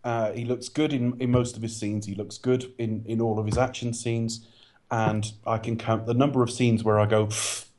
uh, 0.04 0.32
he 0.32 0.46
looks 0.46 0.70
good 0.70 0.94
in, 0.94 1.20
in 1.20 1.32
most 1.32 1.56
of 1.58 1.64
his 1.64 1.76
scenes. 1.76 2.06
He 2.06 2.14
looks 2.16 2.38
good 2.38 2.72
in, 2.78 3.04
in 3.08 3.20
all 3.22 3.40
of 3.40 3.46
his 3.48 3.58
action 3.58 3.94
scenes. 3.94 4.48
And 4.92 5.32
I 5.48 5.58
can 5.58 5.78
count 5.78 6.06
the 6.06 6.14
number 6.14 6.44
of 6.44 6.52
scenes 6.52 6.84
where 6.84 7.00
I 7.00 7.06
go, 7.08 7.30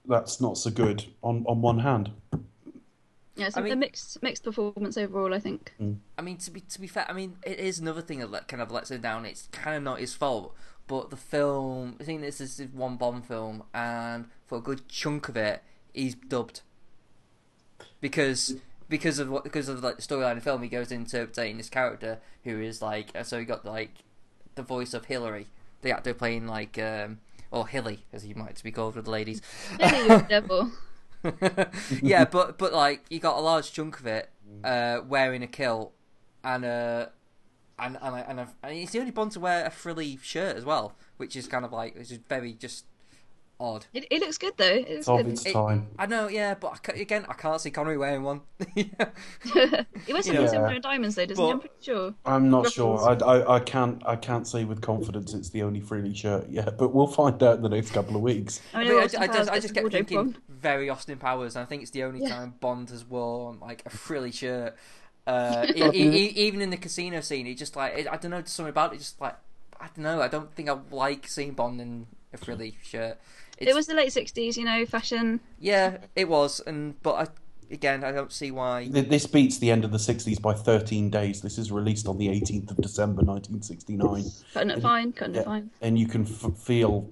that's 0.07 0.41
not 0.41 0.57
so 0.59 0.71
good 0.71 1.05
on, 1.23 1.45
on 1.47 1.61
one 1.63 1.79
hand. 1.81 2.11
Yeah, 3.35 3.47
it's 3.47 3.57
I 3.57 3.61
a- 3.61 3.65
a 3.65 3.69
mean- 3.71 3.79
mixed 3.81 4.23
mixed 4.23 4.45
performance 4.45 4.97
overall. 4.99 5.33
I 5.33 5.39
think. 5.39 5.73
I 6.19 6.23
mean, 6.23 6.37
to 6.39 6.51
be 6.51 6.61
to 6.61 6.81
be 6.81 6.87
fair, 6.87 7.07
I 7.09 7.13
mean, 7.13 7.37
it 7.45 7.59
is 7.59 7.79
another 7.79 8.03
thing 8.03 8.19
that 8.19 8.49
kind 8.49 8.61
of 8.63 8.71
lets 8.71 8.91
him 8.91 9.01
down. 9.01 9.25
It's 9.25 9.49
kind 9.53 9.77
of 9.77 9.83
not 9.83 10.01
his 10.01 10.13
fault, 10.15 10.55
but 10.87 11.11
the 11.11 11.17
film. 11.17 11.97
I 12.01 12.05
think 12.05 12.21
this 12.21 12.41
is 12.41 12.61
one 12.73 12.97
Bond 12.97 13.25
film, 13.27 13.63
and 13.73 14.27
for 14.47 14.59
a 14.59 14.61
good 14.61 14.87
chunk 14.89 15.29
of 15.29 15.37
it, 15.37 15.63
he's 15.95 16.15
dubbed 16.15 16.61
because 18.01 18.57
because 18.89 19.19
of 19.19 19.31
what 19.31 19.45
because 19.45 19.69
of 19.69 19.83
like 19.83 19.97
the 19.97 20.03
storyline 20.03 20.33
of 20.33 20.37
the 20.39 20.43
film. 20.43 20.63
He 20.63 20.69
goes 20.69 20.93
into 20.93 21.21
interpreting 21.21 21.57
this 21.57 21.71
character 21.71 22.19
who 22.45 22.61
is 22.61 22.83
like 22.83 23.11
uh, 23.15 23.23
so 23.23 23.39
he 23.39 23.45
got 23.45 23.65
like 23.65 23.91
the 24.55 24.63
voice 24.63 24.93
of 24.95 25.07
Hilary, 25.07 25.47
the 25.83 25.91
actor 25.91 26.13
playing 26.15 26.47
like 26.47 26.79
um 26.79 27.21
or 27.53 27.69
Hilly 27.69 28.05
as 28.13 28.27
you 28.27 28.35
might 28.35 28.61
be 28.63 28.73
called 28.73 28.97
with 28.97 29.05
the 29.05 29.11
ladies. 29.11 29.41
Really, 29.79 30.09
you're 30.09 30.23
devil. 30.23 30.73
yeah, 32.03 32.25
but 32.25 32.59
but 32.59 32.73
like 32.73 33.05
you 33.11 33.21
got 33.21 33.39
a 33.39 33.41
large 33.41 33.73
chunk 33.73 34.01
of 34.01 34.07
it 34.07 34.31
uh, 34.65 35.01
wearing 35.07 35.43
a 35.43 35.47
kilt 35.47 35.93
and 36.43 36.65
uh 36.65 37.07
and 37.79 37.97
and 38.03 38.25
and, 38.29 38.41
a, 38.41 38.49
and 38.63 38.75
he's 38.75 38.91
the 38.91 38.99
only 38.99 39.13
Bond 39.13 39.33
to 39.33 39.41
wear 39.41 39.65
a 39.65 39.71
frilly 39.71 40.19
shirt 40.23 40.57
as 40.57 40.65
well, 40.65 40.95
which 41.17 41.37
is 41.37 41.47
kind 41.47 41.65
of 41.65 41.73
like 41.73 41.97
which 41.97 42.11
is 42.11 42.19
very 42.29 42.53
just 42.53 42.87
odd. 43.63 43.87
It, 43.95 44.07
it 44.11 44.21
looks 44.21 44.37
good 44.39 44.55
though. 44.57 44.65
It 44.65 44.79
looks 44.81 44.91
It's 44.91 45.09
of 45.09 45.17
good. 45.19 45.27
its 45.33 45.47
It- 45.47 45.53
time. 45.53 45.87
I 45.99 46.07
know, 46.07 46.29
yeah, 46.29 46.55
but 46.55 46.81
I 46.89 46.93
again, 47.01 47.25
I 47.29 47.35
can't 47.35 47.61
see 47.61 47.71
Connery 47.71 47.97
wearing 47.97 48.23
one. 48.25 48.41
he 48.75 48.91
wears 48.99 50.27
something 50.27 50.35
Yeah. 50.35 50.47
similar 50.49 50.73
in 50.75 50.83
diamonds 50.83 51.15
though, 51.17 51.27
doesn't 51.27 51.45
he? 51.45 51.51
I'm 51.51 51.57
But- 51.59 51.61
pretty 51.61 51.75
sure. 51.85 52.15
I'm 52.27 52.51
not 52.51 52.65
Ruffles. 52.65 52.73
sure. 52.75 53.25
I, 53.25 53.39
I, 53.39 53.55
I 53.57 53.61
can't 53.61 54.03
I 54.07 54.17
can't 54.17 54.47
say 54.47 54.65
with 54.65 54.81
confidence 54.81 55.35
it's 55.35 55.51
the 55.51 55.63
only 55.63 55.81
freely 55.81 56.15
shirt 56.15 56.49
yet, 56.51 56.77
but 56.79 56.93
we'll 56.93 57.07
find 57.07 57.43
out 57.43 57.57
in 57.57 57.63
the 57.63 57.69
next 57.69 57.91
couple 57.93 58.17
of 58.17 58.23
weeks. 58.23 58.61
I 58.75 58.81
I, 58.81 58.85
mean, 58.85 58.89
mean, 58.93 59.01
I, 59.01 59.05
Austin 59.05 59.23
I 59.23 59.27
just, 59.29 59.51
I 59.51 59.59
just 59.61 59.75
kept 59.75 59.93
thinking 59.93 60.17
wrong. 60.17 60.37
very 60.49 60.91
Austin 60.91 61.19
Powers, 61.19 61.57
and 61.57 61.63
I 61.63 61.67
think 61.67 61.83
it's 61.83 61.91
the 61.93 62.03
only 62.05 62.23
Yeah. 62.23 62.31
time 62.31 62.55
Bond 62.61 62.91
has 62.91 63.05
worn 63.05 63.61
like 63.61 63.83
a 63.87 63.91
frilly 63.91 64.33
shirt. 64.33 64.77
Uh, 65.27 65.67
e- 65.75 65.81
e- 65.95 66.09
e- 66.09 66.33
even 66.47 66.61
in 66.61 66.71
the 66.71 66.77
casino 66.77 67.21
scene, 67.21 67.47
he 67.47 67.55
just 67.55 67.77
like 67.77 68.09
I 68.09 68.17
don't 68.17 68.33
know, 68.33 68.43
just 68.43 68.57
something 68.57 68.71
about 68.71 68.93
it. 68.93 68.99
Just 68.99 69.21
like 69.21 69.37
I 69.81 69.87
don't 69.87 69.99
know, 70.05 70.21
I 70.21 70.29
don't 70.29 70.53
think 70.55 70.69
I 70.69 70.77
like 70.91 71.29
seeing 71.29 71.53
Bond 71.53 71.81
in 71.81 72.07
a 72.33 72.39
frilly 72.39 72.79
shirt. 72.83 73.19
It's, 73.59 73.71
It 73.71 73.75
was 73.75 73.87
the 73.87 73.95
late 73.95 74.11
'60s, 74.13 74.57
you 74.57 74.65
know, 74.65 74.85
fashion. 74.87 75.41
yeah, 75.61 75.99
it 76.17 76.29
was, 76.29 76.61
and 76.67 77.01
but 77.03 77.15
I, 77.15 77.27
again, 77.75 78.03
I 78.05 78.13
don't 78.13 78.33
see 78.33 78.51
why. 78.51 78.89
This 78.89 79.27
beats 79.27 79.59
the 79.59 79.71
end 79.71 79.85
of 79.85 79.93
the 79.93 79.99
60s 79.99 80.41
by 80.41 80.55
13 80.55 81.11
days. 81.11 81.41
This 81.43 81.59
is 81.59 81.71
released 81.71 82.07
on 82.09 82.19
the 82.19 82.29
18th 82.29 82.71
of 82.71 82.77
December 82.79 83.23
1969. 83.23 84.25
Cutting 84.55 84.71
it 84.71 84.83
fine, 84.83 85.13
cutting 85.13 85.35
Yeah, 85.35 85.41
it 85.43 85.45
fine. 85.45 85.71
and 85.81 85.99
you 85.99 86.07
can 86.09 86.23
f- 86.23 86.57
feel 86.57 87.11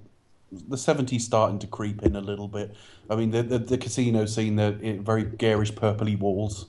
the 0.51 0.75
70s 0.75 1.21
starting 1.21 1.59
to 1.59 1.67
creep 1.67 2.03
in 2.03 2.15
a 2.15 2.21
little 2.21 2.47
bit. 2.49 2.75
I 3.09 3.15
mean, 3.15 3.31
the 3.31 3.43
the, 3.43 3.59
the 3.59 3.77
casino 3.77 4.25
scene, 4.25 4.55
the 4.57 4.77
it, 4.81 5.01
very 5.01 5.23
garish 5.23 5.71
purpley 5.73 6.17
walls. 6.19 6.67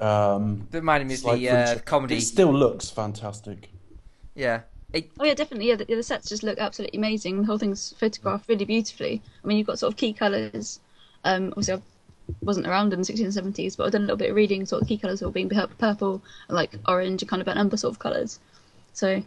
Um, 0.00 0.66
It 0.72 0.76
reminded 0.76 1.08
me 1.08 1.14
of 1.14 1.22
the 1.22 1.48
uh, 1.50 1.78
comedy. 1.80 2.16
It 2.18 2.22
still 2.22 2.52
looks 2.54 2.88
fantastic. 2.90 3.70
Yeah, 4.34 4.62
it, 4.92 5.10
Oh 5.20 5.24
yeah, 5.24 5.34
definitely. 5.34 5.68
Yeah, 5.68 5.76
the, 5.76 5.84
the 5.84 6.02
sets 6.02 6.28
just 6.28 6.42
look 6.42 6.58
absolutely 6.58 6.98
amazing. 6.98 7.40
The 7.40 7.46
whole 7.46 7.58
thing's 7.58 7.92
photographed 7.98 8.48
really 8.48 8.64
beautifully. 8.64 9.22
I 9.44 9.46
mean, 9.46 9.58
you've 9.58 9.66
got 9.66 9.78
sort 9.78 9.92
of 9.92 9.96
key 9.98 10.12
colours. 10.12 10.80
Um, 11.24 11.48
obviously, 11.50 11.74
I 11.74 11.82
wasn't 12.42 12.66
around 12.66 12.92
in 12.92 13.00
the 13.00 13.04
60s 13.04 13.26
and 13.26 13.34
70s, 13.34 13.76
but 13.76 13.84
I've 13.86 13.92
done 13.92 14.02
a 14.02 14.06
little 14.06 14.16
bit 14.16 14.30
of 14.30 14.36
reading. 14.36 14.66
Sort 14.66 14.82
of 14.82 14.88
key 14.88 14.98
colours 14.98 15.22
all 15.22 15.30
being 15.30 15.48
purple, 15.50 16.22
and 16.48 16.56
like 16.56 16.74
orange, 16.88 17.22
and 17.22 17.28
kind 17.28 17.40
of 17.42 17.46
burnt 17.46 17.58
umber 17.58 17.76
sort 17.76 17.94
of 17.94 17.98
colours. 18.00 18.40
So 18.92 19.22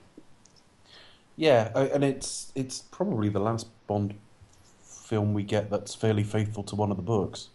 Yeah, 1.35 1.71
uh, 1.75 1.89
and 1.93 2.03
it's 2.03 2.51
it's 2.55 2.81
probably 2.81 3.29
the 3.29 3.39
last 3.39 3.67
Bond 3.87 4.15
film 4.81 5.33
we 5.33 5.43
get 5.43 5.69
that's 5.69 5.95
fairly 5.95 6.23
faithful 6.23 6.63
to 6.65 6.75
one 6.75 6.91
of 6.91 6.97
the 6.97 7.03
books. 7.03 7.49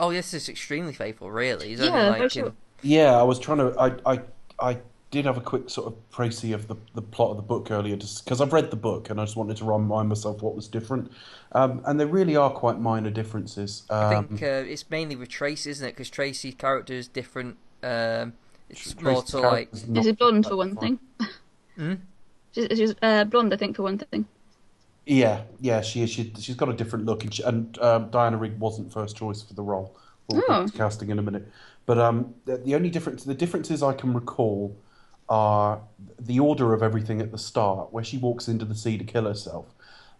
oh, 0.00 0.12
this 0.12 0.34
is 0.34 0.48
extremely 0.48 0.92
faithful. 0.92 1.30
Really, 1.30 1.68
He's 1.70 1.80
Yeah, 1.80 2.08
only 2.10 2.10
like 2.10 2.28
sure. 2.28 2.52
in- 2.52 2.56
Yeah, 2.82 3.16
I 3.18 3.22
was 3.22 3.38
trying 3.38 3.58
to. 3.58 3.74
I 3.78 4.12
I 4.14 4.20
I 4.58 4.80
did 5.14 5.26
have 5.26 5.36
a 5.36 5.40
quick 5.40 5.70
sort 5.70 5.86
of 5.86 5.94
précis 6.10 6.52
of 6.54 6.66
the, 6.66 6.74
the 6.94 7.00
plot 7.02 7.30
of 7.30 7.36
the 7.36 7.42
book 7.42 7.70
earlier, 7.70 7.96
just 7.96 8.24
because 8.24 8.40
I've 8.40 8.52
read 8.52 8.70
the 8.70 8.76
book 8.76 9.10
and 9.10 9.20
I 9.20 9.24
just 9.24 9.36
wanted 9.36 9.56
to 9.58 9.64
remind 9.64 10.08
myself 10.08 10.42
what 10.42 10.54
was 10.56 10.66
different. 10.68 11.10
Um, 11.52 11.82
and 11.86 12.00
there 12.00 12.08
really 12.08 12.34
are 12.36 12.50
quite 12.50 12.80
minor 12.80 13.10
differences. 13.10 13.84
Um, 13.90 13.98
I 13.98 14.22
think 14.22 14.42
uh, 14.42 14.46
it's 14.46 14.88
mainly 14.90 15.14
with 15.16 15.28
Tracy, 15.28 15.70
isn't 15.70 15.86
it? 15.86 15.92
Because 15.92 16.10
Tracy's 16.10 16.54
character 16.56 16.94
is 16.94 17.06
different. 17.06 17.56
Um, 17.82 18.32
it's 18.68 18.80
Tracy's 18.94 19.02
more 19.02 19.22
to 19.22 19.38
like 19.38 19.70
character's 19.70 19.88
not 19.88 20.04
she's 20.04 20.12
blonde 20.16 20.44
that 20.44 20.48
for 20.50 20.56
one 20.56 20.74
fine. 20.76 20.98
thing. 21.18 21.28
Hmm? 21.76 21.94
She's, 22.52 22.66
she's 22.76 22.94
uh, 23.02 23.24
blonde, 23.24 23.54
I 23.54 23.56
think, 23.56 23.76
for 23.76 23.82
one 23.84 23.98
thing. 23.98 24.26
Yeah, 25.06 25.42
yeah, 25.60 25.80
she 25.82 26.02
is. 26.02 26.10
She, 26.10 26.32
she's 26.40 26.56
got 26.56 26.68
a 26.68 26.72
different 26.72 27.04
look, 27.04 27.24
and, 27.24 27.32
she, 27.34 27.42
and 27.42 27.78
um, 27.78 28.10
Diana 28.10 28.36
Rigg 28.36 28.58
wasn't 28.58 28.92
first 28.92 29.16
choice 29.16 29.42
for 29.42 29.54
the 29.54 29.62
role. 29.62 29.96
We'll 30.28 30.42
Oh. 30.48 30.62
get 30.64 30.72
to 30.72 30.78
casting 30.78 31.10
in 31.10 31.18
a 31.18 31.22
minute, 31.22 31.46
but 31.86 31.98
um, 31.98 32.34
the, 32.46 32.56
the 32.56 32.74
only 32.74 32.88
difference, 32.90 33.24
the 33.24 33.34
differences 33.34 33.82
I 33.82 33.92
can 33.92 34.14
recall, 34.14 34.74
are 35.28 35.80
the 36.18 36.40
order 36.40 36.74
of 36.74 36.82
everything 36.82 37.20
at 37.20 37.30
the 37.30 37.38
start, 37.38 37.92
where 37.92 38.04
she 38.04 38.18
walks 38.18 38.48
into 38.48 38.64
the 38.64 38.74
sea 38.74 38.98
to 38.98 39.04
kill 39.04 39.24
herself. 39.24 39.66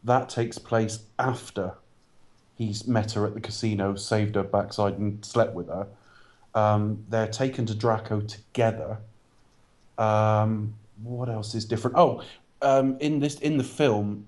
That 0.03 0.29
takes 0.29 0.59
place 0.59 1.01
after 1.19 1.75
he's 2.57 2.87
met 2.87 3.13
her 3.13 3.27
at 3.27 3.35
the 3.35 3.41
casino, 3.41 3.95
saved 3.95 4.35
her 4.35 4.43
backside, 4.43 4.99
and 4.99 5.25
slept 5.25 5.55
with 5.55 5.69
her. 5.69 5.87
Um, 6.55 7.05
they're 7.09 7.29
taken 7.29 7.67
to 7.67 7.75
Draco 7.75 8.21
together. 8.21 8.99
Um, 9.99 10.75
what 11.03 11.29
else 11.29 11.55
is 11.55 11.65
different? 11.65 11.97
Oh, 11.97 12.23
um, 12.63 12.97
in 13.01 13.19
this 13.19 13.37
in 13.41 13.57
the 13.57 13.65
film, 13.65 14.27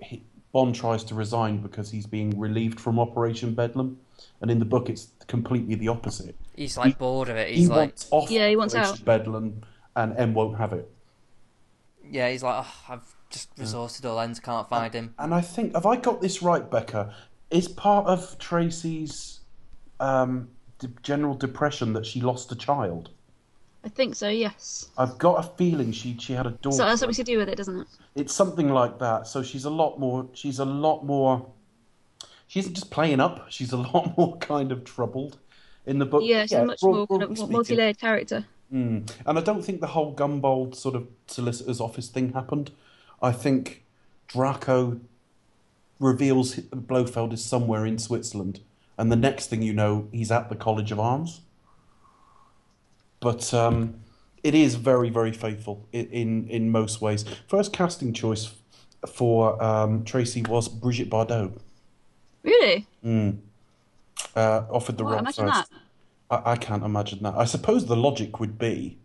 he, 0.00 0.22
Bond 0.52 0.74
tries 0.74 1.04
to 1.04 1.14
resign 1.14 1.58
because 1.58 1.90
he's 1.90 2.06
being 2.06 2.38
relieved 2.38 2.80
from 2.80 2.98
Operation 2.98 3.54
Bedlam, 3.54 3.98
and 4.40 4.50
in 4.50 4.58
the 4.58 4.64
book 4.64 4.88
it's 4.88 5.08
completely 5.26 5.74
the 5.74 5.88
opposite. 5.88 6.34
he's 6.56 6.76
like 6.76 6.98
bored 6.98 7.28
of 7.28 7.36
it. 7.36 7.50
he 7.50 7.56
He's 7.56 7.68
like, 7.68 7.76
wants 7.76 8.08
off 8.10 8.30
Yeah, 8.30 8.48
he 8.48 8.56
wants 8.56 8.74
Operation 8.74 8.94
out. 8.94 9.04
Bedlam, 9.04 9.62
and 9.98 10.16
M 10.16 10.32
won't 10.34 10.56
have 10.58 10.72
it. 10.72 10.88
yeah, 12.10 12.30
he's 12.30 12.42
like, 12.42 12.64
oh, 12.64 12.74
I've 12.88 13.14
just 13.30 13.50
resorted 13.58 14.06
all 14.06 14.18
ends, 14.20 14.38
can't 14.40 14.68
find 14.68 14.94
him. 14.94 15.14
And 15.18 15.34
I 15.34 15.40
think, 15.42 15.74
have 15.74 15.84
I 15.86 15.96
got 15.96 16.20
this 16.22 16.40
right, 16.42 16.68
Becca? 16.70 17.12
Is 17.50 17.68
part 17.68 18.06
of 18.06 18.38
Tracy's 18.38 19.40
um, 20.00 20.48
d- 20.78 20.88
general 21.02 21.34
depression 21.34 21.92
that 21.94 22.06
she 22.06 22.20
lost 22.20 22.52
a 22.52 22.56
child? 22.56 23.10
I 23.84 23.88
think 23.88 24.14
so. 24.14 24.28
Yes. 24.28 24.88
I've 24.96 25.18
got 25.18 25.44
a 25.44 25.48
feeling 25.56 25.92
she 25.92 26.16
she 26.18 26.32
had 26.32 26.46
a 26.46 26.50
daughter. 26.50 26.76
So 26.76 26.84
that's 26.84 27.00
something 27.00 27.14
to 27.14 27.24
do 27.24 27.38
with 27.38 27.48
it, 27.48 27.56
doesn't 27.56 27.80
it? 27.80 27.86
It's 28.14 28.34
something 28.34 28.68
like 28.70 28.98
that. 28.98 29.26
So 29.26 29.42
she's 29.42 29.64
a 29.64 29.70
lot 29.70 29.98
more. 29.98 30.26
She's 30.34 30.58
a 30.58 30.64
lot 30.64 31.04
more. 31.04 31.46
She 32.48 32.60
isn't 32.60 32.74
just 32.74 32.90
playing 32.90 33.20
up. 33.20 33.46
She's 33.50 33.72
a 33.72 33.76
lot 33.76 34.14
more 34.18 34.36
kind 34.38 34.72
of 34.72 34.84
troubled 34.84 35.38
in 35.86 35.98
the 35.98 36.06
book. 36.06 36.22
Yeah, 36.24 36.42
she's 36.42 36.52
a 36.52 36.64
much 36.64 36.80
broad- 36.80 37.08
more 37.10 37.18
kind 37.20 37.22
of 37.38 37.50
multi-layered 37.50 37.98
character. 37.98 38.44
Mm. 38.72 39.10
And 39.26 39.38
I 39.38 39.40
don't 39.40 39.64
think 39.64 39.80
the 39.80 39.88
whole 39.88 40.12
Gumbold 40.12 40.74
sort 40.74 40.94
of 40.94 41.06
solicitor's 41.26 41.80
office 41.80 42.08
thing 42.08 42.32
happened. 42.32 42.70
I 43.22 43.32
think 43.32 43.84
Draco 44.26 45.00
reveals 45.98 46.56
Blofeld 46.56 47.32
is 47.32 47.44
somewhere 47.44 47.86
in 47.86 47.98
Switzerland, 47.98 48.60
and 48.96 49.10
the 49.10 49.16
next 49.16 49.46
thing 49.48 49.62
you 49.62 49.72
know, 49.72 50.08
he's 50.12 50.30
at 50.30 50.48
the 50.48 50.54
College 50.54 50.92
of 50.92 51.00
Arms. 51.00 51.40
But 53.20 53.52
um, 53.52 53.94
it 54.44 54.54
is 54.54 54.76
very, 54.76 55.10
very 55.10 55.32
faithful 55.32 55.86
in, 55.92 56.06
in 56.06 56.48
in 56.48 56.70
most 56.70 57.00
ways. 57.00 57.24
First 57.48 57.72
casting 57.72 58.12
choice 58.12 58.54
for 59.08 59.60
um, 59.62 60.04
Tracy 60.04 60.42
was 60.42 60.68
Brigitte 60.68 61.10
Bardot. 61.10 61.58
Really? 62.42 62.86
Mm. 63.04 63.38
Uh, 64.36 64.62
offered 64.70 64.98
the 64.98 65.04
Wow, 65.04 65.10
role 65.10 65.18
imagine 65.20 65.46
first. 65.46 65.70
that. 65.70 65.78
I, 66.30 66.52
I 66.52 66.56
can't 66.56 66.84
imagine 66.84 67.22
that. 67.22 67.34
I 67.36 67.44
suppose 67.44 67.86
the 67.86 67.96
logic 67.96 68.40
would 68.40 68.58
be 68.58 68.98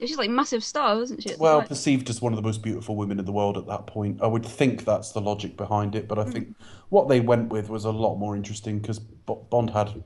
She's 0.00 0.18
like 0.18 0.28
massive 0.28 0.62
star, 0.62 1.00
isn't 1.00 1.22
she? 1.22 1.34
well 1.38 1.60
time? 1.60 1.68
perceived 1.68 2.10
as 2.10 2.20
one 2.20 2.32
of 2.34 2.36
the 2.36 2.42
most 2.42 2.60
beautiful 2.62 2.96
women 2.96 3.18
in 3.18 3.24
the 3.24 3.32
world 3.32 3.56
at 3.56 3.66
that 3.66 3.86
point. 3.86 4.20
I 4.20 4.26
would 4.26 4.44
think 4.44 4.84
that's 4.84 5.12
the 5.12 5.20
logic 5.22 5.56
behind 5.56 5.94
it, 5.94 6.06
but 6.06 6.18
I 6.18 6.24
think 6.24 6.54
what 6.90 7.08
they 7.08 7.20
went 7.20 7.48
with 7.48 7.70
was 7.70 7.86
a 7.86 7.90
lot 7.90 8.16
more 8.16 8.36
interesting 8.36 8.78
because 8.78 8.98
Bond 8.98 9.70
had 9.70 10.04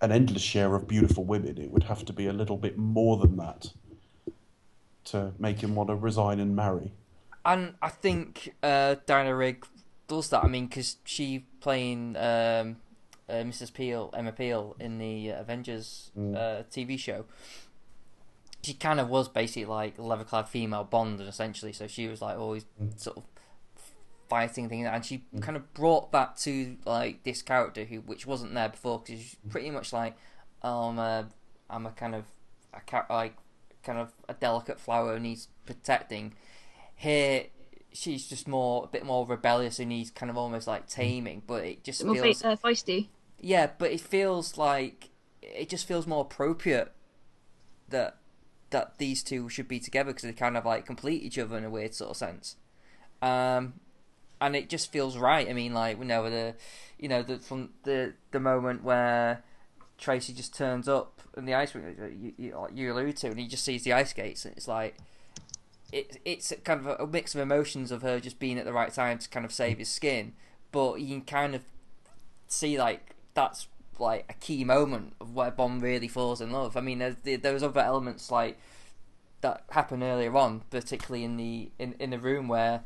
an 0.00 0.12
endless 0.12 0.42
share 0.42 0.76
of 0.76 0.86
beautiful 0.86 1.24
women. 1.24 1.58
It 1.58 1.70
would 1.72 1.84
have 1.84 2.04
to 2.04 2.12
be 2.12 2.28
a 2.28 2.32
little 2.32 2.56
bit 2.56 2.78
more 2.78 3.16
than 3.16 3.36
that 3.38 3.72
to 5.06 5.32
make 5.38 5.60
him 5.62 5.74
want 5.74 5.88
to 5.88 5.96
resign 5.96 6.38
and 6.38 6.54
marry. 6.54 6.92
And 7.44 7.74
I 7.82 7.88
think 7.88 8.54
uh, 8.62 8.96
Diana 9.04 9.34
Rigg 9.34 9.66
does 10.06 10.28
that. 10.30 10.44
I 10.44 10.48
mean, 10.48 10.66
because 10.66 10.96
she 11.04 11.44
playing 11.60 12.16
um, 12.16 12.76
uh, 13.28 13.32
Mrs. 13.34 13.72
Peel, 13.72 14.10
Emma 14.16 14.32
Peel, 14.32 14.76
in 14.78 14.98
the 14.98 15.28
Avengers 15.30 16.10
uh, 16.16 16.62
TV 16.70 16.98
show. 16.98 17.24
she 18.62 18.72
kind 18.74 18.98
of 19.00 19.08
was 19.10 19.28
basically 19.28 19.66
like 19.66 19.98
a 19.98 20.02
leather 20.02 20.24
clad 20.24 20.48
female 20.48 20.84
Bond, 20.84 21.20
essentially, 21.20 21.72
so 21.72 21.86
she 21.86 22.08
was 22.08 22.20
like 22.22 22.38
always 22.38 22.64
Mm. 22.82 22.98
sort 22.98 23.16
of 23.18 23.24
fighting 24.28 24.68
things, 24.68 24.86
and 24.90 25.04
she 25.04 25.24
kind 25.40 25.56
of 25.56 25.72
brought 25.74 26.10
that 26.12 26.36
to 26.38 26.76
like 26.86 27.22
this 27.24 27.42
character 27.42 27.84
who, 27.84 27.96
which 28.00 28.26
wasn't 28.26 28.54
there 28.54 28.68
before, 28.70 29.00
because 29.00 29.20
she's 29.22 29.36
pretty 29.50 29.70
much 29.70 29.92
like, 29.92 30.16
I'm 30.62 30.98
a, 30.98 31.28
I'm 31.68 31.84
a 31.86 31.90
kind 31.90 32.14
of, 32.14 32.24
a 32.72 32.80
ca- 32.80 33.06
like, 33.10 33.36
kind 33.82 33.98
of 33.98 34.12
a 34.28 34.34
delicate 34.34 34.80
flower 34.80 35.14
who 35.14 35.20
needs 35.20 35.48
protecting. 35.66 36.34
Here, 36.96 37.46
she's 37.94 38.26
just 38.28 38.46
more, 38.48 38.84
a 38.84 38.86
bit 38.88 39.06
more 39.06 39.24
rebellious 39.24 39.78
and 39.78 39.90
he's 39.92 40.10
kind 40.10 40.28
of 40.28 40.36
almost 40.36 40.66
like 40.66 40.86
taming, 40.88 41.42
but 41.46 41.64
it 41.64 41.84
just 41.84 42.04
More 42.04 42.16
feels, 42.16 42.42
fe- 42.42 42.48
uh, 42.48 42.56
feisty. 42.56 43.08
yeah, 43.40 43.70
but 43.78 43.90
it 43.92 44.00
feels 44.00 44.58
like 44.58 45.10
it 45.40 45.68
just 45.68 45.86
feels 45.86 46.06
more 46.06 46.22
appropriate 46.22 46.92
that 47.88 48.16
that 48.70 48.98
these 48.98 49.22
two 49.22 49.48
should 49.48 49.68
be 49.68 49.78
together 49.78 50.10
because 50.10 50.24
they 50.24 50.32
kind 50.32 50.56
of 50.56 50.64
like 50.64 50.84
complete 50.84 51.22
each 51.22 51.38
other 51.38 51.56
in 51.56 51.64
a 51.64 51.70
weird 51.70 51.94
sort 51.94 52.10
of 52.10 52.16
sense. 52.16 52.56
Um, 53.22 53.74
and 54.40 54.56
it 54.56 54.68
just 54.68 54.90
feels 54.90 55.16
right. 55.16 55.48
I 55.48 55.52
mean, 55.52 55.72
like 55.72 55.98
you 55.98 56.04
know 56.04 56.28
the, 56.28 56.56
you 56.98 57.08
know 57.08 57.22
the 57.22 57.38
from 57.38 57.70
the 57.84 58.14
the 58.32 58.40
moment 58.40 58.82
where 58.82 59.44
Tracy 59.98 60.32
just 60.32 60.54
turns 60.54 60.88
up 60.88 61.22
and 61.36 61.46
the 61.46 61.54
ice 61.54 61.74
you, 61.74 62.32
you, 62.36 62.68
you 62.74 62.92
allude 62.92 63.16
to, 63.18 63.28
and 63.28 63.38
he 63.38 63.46
just 63.46 63.64
sees 63.64 63.84
the 63.84 63.92
ice 63.92 64.10
skates, 64.10 64.44
and 64.44 64.56
it's 64.56 64.66
like. 64.68 64.96
It, 65.94 66.20
it's 66.24 66.52
kind 66.64 66.84
of 66.84 67.00
a 67.00 67.06
mix 67.06 67.34
of 67.34 67.40
emotions 67.40 67.92
of 67.92 68.02
her 68.02 68.18
just 68.18 68.40
being 68.40 68.58
at 68.58 68.64
the 68.64 68.72
right 68.72 68.92
time 68.92 69.18
to 69.18 69.28
kind 69.28 69.46
of 69.46 69.52
save 69.52 69.78
his 69.78 69.88
skin, 69.88 70.32
but 70.72 71.00
you 71.00 71.08
can 71.08 71.20
kind 71.22 71.54
of 71.54 71.62
see 72.48 72.78
like 72.78 73.14
that's 73.34 73.68
like 74.00 74.24
a 74.28 74.34
key 74.34 74.64
moment 74.64 75.14
of 75.20 75.34
where 75.34 75.50
Bond 75.50 75.82
really 75.82 76.08
falls 76.08 76.40
in 76.40 76.50
love. 76.50 76.76
I 76.76 76.80
mean, 76.80 76.98
there's 76.98 77.16
there's 77.22 77.62
other 77.62 77.80
elements 77.80 78.30
like 78.30 78.58
that 79.40 79.64
happen 79.70 80.02
earlier 80.02 80.36
on, 80.36 80.62
particularly 80.70 81.24
in 81.24 81.36
the 81.36 81.70
in, 81.78 81.94
in 81.98 82.10
the 82.10 82.18
room 82.18 82.48
where 82.48 82.82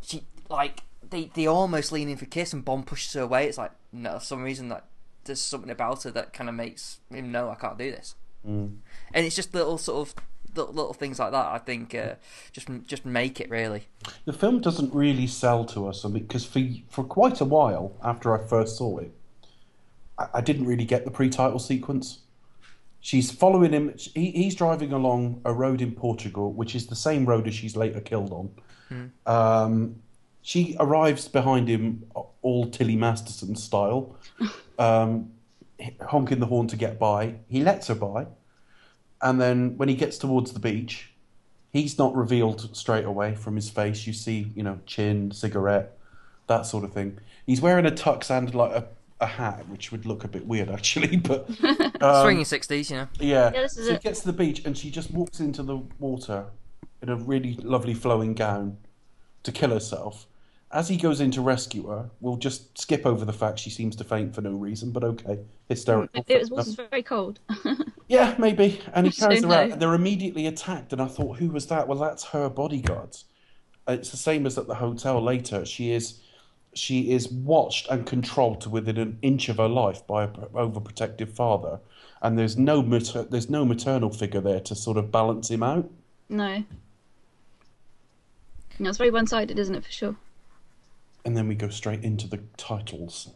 she 0.00 0.24
like 0.48 0.82
they 1.08 1.30
they 1.34 1.46
almost 1.46 1.90
lean 1.90 2.08
in 2.08 2.16
for 2.16 2.26
a 2.26 2.28
kiss 2.28 2.52
and 2.52 2.64
Bond 2.64 2.86
pushes 2.86 3.12
her 3.14 3.22
away. 3.22 3.46
It's 3.46 3.58
like 3.58 3.72
no, 3.92 4.18
for 4.18 4.24
some 4.24 4.42
reason 4.42 4.68
that 4.68 4.84
there's 5.24 5.40
something 5.40 5.70
about 5.70 6.04
her 6.04 6.10
that 6.10 6.32
kind 6.32 6.48
of 6.48 6.54
makes 6.54 7.00
him 7.10 7.32
know 7.32 7.50
I 7.50 7.54
can't 7.54 7.78
do 7.78 7.90
this. 7.90 8.14
Mm. 8.46 8.78
And 9.12 9.26
it's 9.26 9.36
just 9.36 9.54
little 9.54 9.78
sort 9.78 10.08
of 10.08 10.14
little, 10.54 10.72
little 10.72 10.92
things 10.92 11.18
like 11.18 11.32
that. 11.32 11.46
I 11.46 11.58
think 11.58 11.94
uh, 11.94 12.14
just 12.52 12.68
just 12.86 13.04
make 13.04 13.40
it 13.40 13.50
really. 13.50 13.86
The 14.24 14.32
film 14.32 14.60
doesn't 14.60 14.94
really 14.94 15.26
sell 15.26 15.64
to 15.66 15.88
us, 15.88 16.04
because 16.04 16.44
for 16.44 16.60
for 16.88 17.04
quite 17.04 17.40
a 17.40 17.44
while 17.44 17.92
after 18.02 18.34
I 18.34 18.46
first 18.46 18.76
saw 18.76 18.98
it, 18.98 19.12
I, 20.18 20.26
I 20.34 20.40
didn't 20.40 20.66
really 20.66 20.84
get 20.84 21.04
the 21.04 21.10
pre-title 21.10 21.58
sequence. 21.58 22.20
She's 23.00 23.30
following 23.30 23.72
him. 23.72 23.94
He, 24.14 24.32
he's 24.32 24.54
driving 24.54 24.92
along 24.92 25.40
a 25.44 25.52
road 25.52 25.80
in 25.80 25.92
Portugal, 25.92 26.52
which 26.52 26.74
is 26.74 26.86
the 26.86 26.96
same 26.96 27.26
road 27.26 27.46
as 27.46 27.54
she's 27.54 27.76
later 27.76 28.00
killed 28.00 28.32
on. 28.32 29.12
Um, 29.26 29.96
she 30.42 30.76
arrives 30.80 31.28
behind 31.28 31.68
him, 31.68 32.04
all 32.42 32.70
Tilly 32.70 32.96
Masterson 32.96 33.54
style, 33.56 34.16
um, 34.78 35.30
honking 36.06 36.40
the 36.40 36.46
horn 36.46 36.66
to 36.68 36.76
get 36.76 36.98
by. 36.98 37.34
He 37.48 37.62
lets 37.62 37.88
her 37.88 37.94
by, 37.94 38.26
and 39.22 39.40
then 39.40 39.76
when 39.76 39.88
he 39.88 39.94
gets 39.94 40.18
towards 40.18 40.52
the 40.52 40.60
beach, 40.60 41.10
he's 41.72 41.98
not 41.98 42.14
revealed 42.14 42.76
straight 42.76 43.04
away 43.04 43.34
from 43.34 43.56
his 43.56 43.68
face. 43.70 44.06
You 44.06 44.12
see, 44.12 44.52
you 44.54 44.62
know, 44.62 44.80
chin, 44.86 45.30
cigarette, 45.30 45.96
that 46.46 46.66
sort 46.66 46.84
of 46.84 46.92
thing. 46.92 47.18
He's 47.46 47.60
wearing 47.60 47.86
a 47.86 47.90
tux 47.90 48.30
and 48.30 48.54
like 48.54 48.72
a, 48.72 48.86
a 49.20 49.26
hat, 49.26 49.68
which 49.68 49.90
would 49.90 50.06
look 50.06 50.24
a 50.24 50.28
bit 50.28 50.46
weird 50.46 50.68
actually. 50.70 51.16
But 51.30 51.48
um, 52.02 52.22
Swinging 52.24 52.44
sixties, 52.44 52.90
you 52.90 52.96
know. 52.98 53.08
yeah, 53.18 53.50
Yeah, 53.52 53.62
this 53.62 53.76
is 53.76 53.86
so 53.86 53.92
he 53.92 53.96
it. 53.96 54.02
gets 54.02 54.20
to 54.20 54.26
the 54.26 54.32
beach 54.32 54.64
and 54.64 54.76
she 54.76 54.90
just 54.90 55.10
walks 55.10 55.40
into 55.40 55.62
the 55.62 55.78
water 55.98 56.46
in 57.02 57.08
a 57.08 57.16
really 57.16 57.54
lovely 57.62 57.94
flowing 57.94 58.34
gown 58.34 58.76
to 59.44 59.52
kill 59.52 59.70
herself. 59.70 60.26
As 60.70 60.88
he 60.88 60.98
goes 60.98 61.20
in 61.22 61.30
to 61.30 61.40
rescue 61.40 61.86
her, 61.88 62.10
we'll 62.20 62.36
just 62.36 62.78
skip 62.78 63.06
over 63.06 63.24
the 63.24 63.32
fact 63.32 63.58
she 63.58 63.70
seems 63.70 63.96
to 63.96 64.04
faint 64.04 64.34
for 64.34 64.42
no 64.42 64.50
reason, 64.52 64.90
but 64.90 65.02
okay, 65.02 65.38
hysterical. 65.68 66.22
It, 66.28 66.50
was, 66.50 66.74
very 66.74 67.02
cold. 67.02 67.40
Yeah, 68.08 68.34
maybe. 68.38 68.80
And 68.92 69.06
he 69.06 69.12
So 69.12 69.26
carries 69.28 69.44
her 69.44 69.48
out. 69.52 69.66
no. 69.68 69.72
and 69.74 69.82
They're 69.82 69.94
immediately 69.94 70.46
attacked, 70.46 70.92
and 70.92 71.00
I 71.00 71.06
thought, 71.06 71.38
who 71.38 71.48
was 71.50 71.66
that? 71.68 71.88
Well, 71.88 71.98
that's 71.98 72.24
her 72.26 72.48
bodyguards. 72.50 73.24
It's 73.86 74.10
the 74.10 74.16
same 74.18 74.44
as 74.46 74.58
at 74.58 74.66
the 74.66 74.74
hotel 74.76 75.22
later. 75.22 75.64
She 75.64 75.92
is, 75.92 76.20
she 76.74 77.12
is 77.12 77.28
watched 77.30 77.88
and 77.88 78.06
controlled 78.06 78.60
to 78.62 78.70
within 78.70 78.98
an 78.98 79.18
inch 79.22 79.48
of 79.48 79.56
her 79.56 79.68
life 79.68 80.06
by 80.06 80.24
a 80.24 80.28
overprotective 80.28 81.30
father, 81.32 81.80
and 82.20 82.38
there's 82.38 82.58
no 82.58 82.82
mater- 82.82 83.24
there's 83.24 83.48
no 83.48 83.64
maternal 83.64 84.10
figure 84.10 84.40
there 84.42 84.60
to 84.60 84.74
sort 84.74 84.96
of 84.98 85.10
balance 85.10 85.50
him 85.50 85.62
out. 85.62 85.90
no. 86.28 86.64
No, 88.78 88.90
it's 88.90 88.98
very 88.98 89.10
one 89.10 89.26
sided, 89.26 89.58
isn't 89.58 89.74
it, 89.74 89.84
for 89.84 89.90
sure? 89.90 90.16
And 91.24 91.36
then 91.36 91.48
we 91.48 91.54
go 91.54 91.68
straight 91.68 92.02
into 92.04 92.26
the 92.26 92.40
titles. 92.56 93.30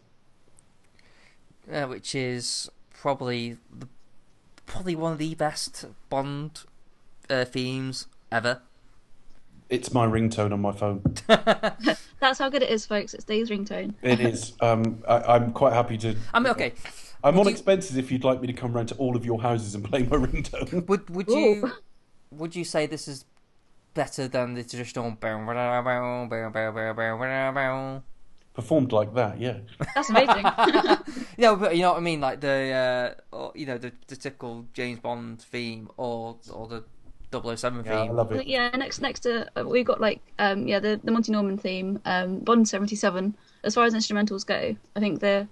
uh, 1.71 1.85
which 1.85 2.15
is 2.15 2.71
probably 2.91 3.59
the, 3.77 3.89
probably 4.67 4.95
one 4.97 5.13
of 5.13 5.19
the 5.19 5.35
best 5.35 5.85
Bond 6.09 6.63
uh, 7.29 7.45
themes 7.45 8.07
ever. 8.31 8.63
It's 9.69 9.93
my 9.93 10.07
ringtone 10.07 10.53
on 10.53 10.61
my 10.61 10.73
phone. 10.73 11.03
That's 12.21 12.39
how 12.39 12.49
good 12.51 12.63
it 12.63 12.71
is, 12.71 12.85
folks. 12.87 13.15
It's 13.15 13.25
Dave's 13.25 13.51
ringtone. 13.51 13.95
It 14.03 14.21
is. 14.21 14.53
Um, 14.61 15.03
I, 15.09 15.35
I'm 15.35 15.53
quite 15.53 15.73
happy 15.73 15.97
to. 15.99 16.15
I 16.35 16.41
mean, 16.41 16.51
okay, 16.53 16.73
I'm 17.25 17.35
Would 17.35 17.41
on 17.41 17.47
you- 17.47 17.53
expenses 17.53 17.97
if 17.97 18.13
you'd 18.13 18.25
like 18.25 18.41
me 18.41 18.47
to 18.49 18.53
come 18.53 18.73
round 18.75 18.89
to 18.89 18.95
all 18.97 19.17
of 19.17 19.25
your 19.25 19.41
houses 19.41 19.75
and 19.75 19.83
play 19.85 20.03
my 20.03 20.17
ringtone. 20.19 20.87
would 20.89 21.09
would 21.11 21.29
Ooh. 21.31 21.39
you 21.39 21.73
would 22.31 22.55
you 22.55 22.65
say 22.65 22.87
this 22.87 23.09
is 23.09 23.25
better 23.95 24.29
than 24.29 24.55
the 24.55 24.65
traditional. 24.65 25.17
Performed 28.55 28.93
like 28.93 29.15
that, 29.15 29.41
yeah. 29.41 29.59
That's 29.95 30.11
amazing. 30.11 30.45
Yeah, 31.39 31.55
but 31.55 31.75
you 31.75 31.83
know 31.83 31.93
what 31.93 31.99
I 31.99 32.01
mean, 32.01 32.21
like 32.21 32.41
the 32.41 33.17
uh, 33.33 33.37
or, 33.37 33.53
you 33.55 33.65
know 33.65 33.79
the, 33.79 33.93
the 34.07 34.17
typical 34.17 34.67
James 34.75 35.01
Bond 35.01 35.41
theme 35.41 35.89
or 35.97 36.37
or 36.53 36.69
the 36.69 36.85
007 37.33 37.85
yeah, 37.85 37.91
theme. 37.91 38.11
I 38.11 38.13
love 38.13 38.33
it. 38.33 38.47
Yeah, 38.47 38.69
next 38.71 39.01
next 39.01 39.27
uh, 39.27 39.47
we 39.65 39.83
got 39.83 40.01
like 40.01 40.21
um 40.39 40.69
yeah 40.69 40.79
the 40.79 41.01
the 41.03 41.11
Monty 41.11 41.33
Norman 41.33 41.57
theme 41.57 42.01
um 42.05 42.41
Bond 42.41 42.69
77. 42.69 43.35
As 43.65 43.75
far 43.75 43.85
as 43.85 43.95
instrumentals 43.95 44.45
go, 44.45 44.77
I 44.95 45.01
think 45.01 45.21
the 45.21 45.49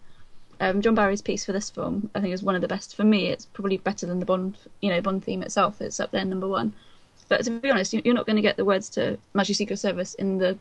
um, 0.61 0.83
John 0.83 0.95
Barry's 0.95 1.23
piece 1.23 1.47
for 1.47 1.53
this 1.53 1.71
film 1.71 2.11
I 2.15 2.21
think 2.21 2.35
is 2.35 2.43
one 2.43 2.55
of 2.55 2.61
the 2.61 2.69
best 2.69 2.95
for 2.95 3.05
me. 3.05 3.29
It's 3.29 3.47
probably 3.47 3.79
better 3.79 4.07
than 4.07 4.19
the 4.19 4.27
Bond 4.27 4.59
you 4.83 4.91
know 4.91 5.01
Bond 5.01 5.25
theme 5.25 5.43
itself. 5.43 5.81
It's 5.81 6.01
up 6.01 6.11
there 6.11 6.25
number 6.25 6.49
one. 6.49 6.75
But 7.31 7.45
to 7.45 7.51
be 7.53 7.71
honest, 7.71 7.95
you- 7.95 8.03
you're 8.05 8.13
not 8.15 8.27
going 8.27 8.37
to 8.37 8.43
get 8.43 8.59
the 8.59 8.65
words 8.67 8.91
to 8.91 9.17
Magic 9.33 9.57
Secret 9.57 9.79
Service 9.79 10.13
in 10.15 10.37
the 10.37 10.59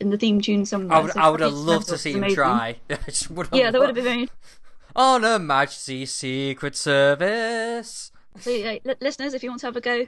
in 0.00 0.10
the 0.10 0.18
theme 0.18 0.40
tune 0.40 0.64
somewhere. 0.66 0.98
I 0.98 1.00
would 1.00 1.12
so 1.12 1.20
I 1.20 1.28
would 1.30 1.40
have 1.40 1.52
loved 1.52 1.88
to 1.88 1.98
see 1.98 2.10
It's 2.10 2.16
him 2.16 2.22
amazing. 2.24 2.36
try. 2.36 2.76
Would 3.30 3.46
have 3.46 3.54
Yeah, 3.58 3.70
that 3.70 3.78
would 3.80 3.88
have 3.88 3.96
loved- 3.96 4.04
been 4.04 4.04
very. 4.04 4.28
On 4.96 5.24
a 5.24 5.38
Majesty's 5.38 6.12
Secret 6.12 6.76
Service. 6.76 8.12
So 8.40 8.50
yeah, 8.50 8.78
li- 8.84 8.94
listeners, 9.00 9.34
if 9.34 9.42
you 9.42 9.50
want 9.50 9.60
to 9.60 9.66
have 9.68 9.76
a 9.76 9.80
go, 9.80 10.06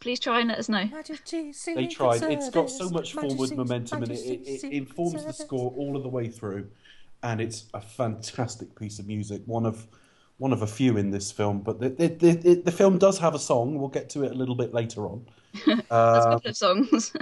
please 0.00 0.18
try 0.20 0.40
and 0.40 0.48
let 0.48 0.58
us 0.58 0.68
know. 0.68 0.84
They 0.84 1.86
tried. 1.86 2.22
It's 2.24 2.50
got 2.50 2.68
so 2.70 2.90
much 2.90 3.14
forward 3.14 3.56
momentum 3.56 4.02
and 4.02 4.12
it, 4.12 4.18
it, 4.18 4.64
it 4.64 4.72
informs 4.72 5.24
the 5.24 5.32
score 5.32 5.72
all 5.76 5.96
of 5.96 6.02
the 6.02 6.08
way 6.08 6.28
through. 6.28 6.68
And 7.22 7.40
it's 7.40 7.66
a 7.72 7.80
fantastic 7.80 8.78
piece 8.78 8.98
of 8.98 9.06
music. 9.06 9.42
One 9.46 9.64
of 9.66 9.86
one 10.40 10.52
of 10.52 10.62
a 10.62 10.66
few 10.66 10.96
in 10.96 11.10
this 11.10 11.30
film. 11.30 11.60
But 11.60 11.78
the, 11.80 11.90
the, 11.90 12.08
the, 12.08 12.54
the 12.64 12.72
film 12.72 12.96
does 12.98 13.18
have 13.18 13.34
a 13.34 13.38
song. 13.38 13.78
We'll 13.78 13.88
get 13.88 14.08
to 14.10 14.24
it 14.24 14.32
a 14.32 14.34
little 14.34 14.54
bit 14.54 14.72
later 14.74 15.06
on. 15.06 15.26
That's 15.66 15.80
a 15.90 15.94
Uh, 15.94 16.30
couple 16.32 16.50
of 16.50 16.56
songs. 16.56 17.12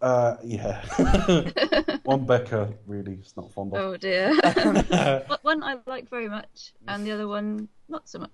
uh, 0.00 0.36
yeah. 0.42 0.80
One 2.04 2.24
Becca 2.24 2.72
really 2.86 3.18
is 3.22 3.34
not 3.36 3.52
fond 3.52 3.74
of. 3.74 3.78
oh 3.80 3.96
dear. 3.98 4.34
One 5.42 5.62
I 5.62 5.76
like 5.86 6.08
very 6.08 6.28
much, 6.28 6.72
and 6.88 7.06
the 7.06 7.12
other 7.12 7.28
one 7.28 7.68
not 7.88 8.08
so 8.08 8.18
much. 8.20 8.30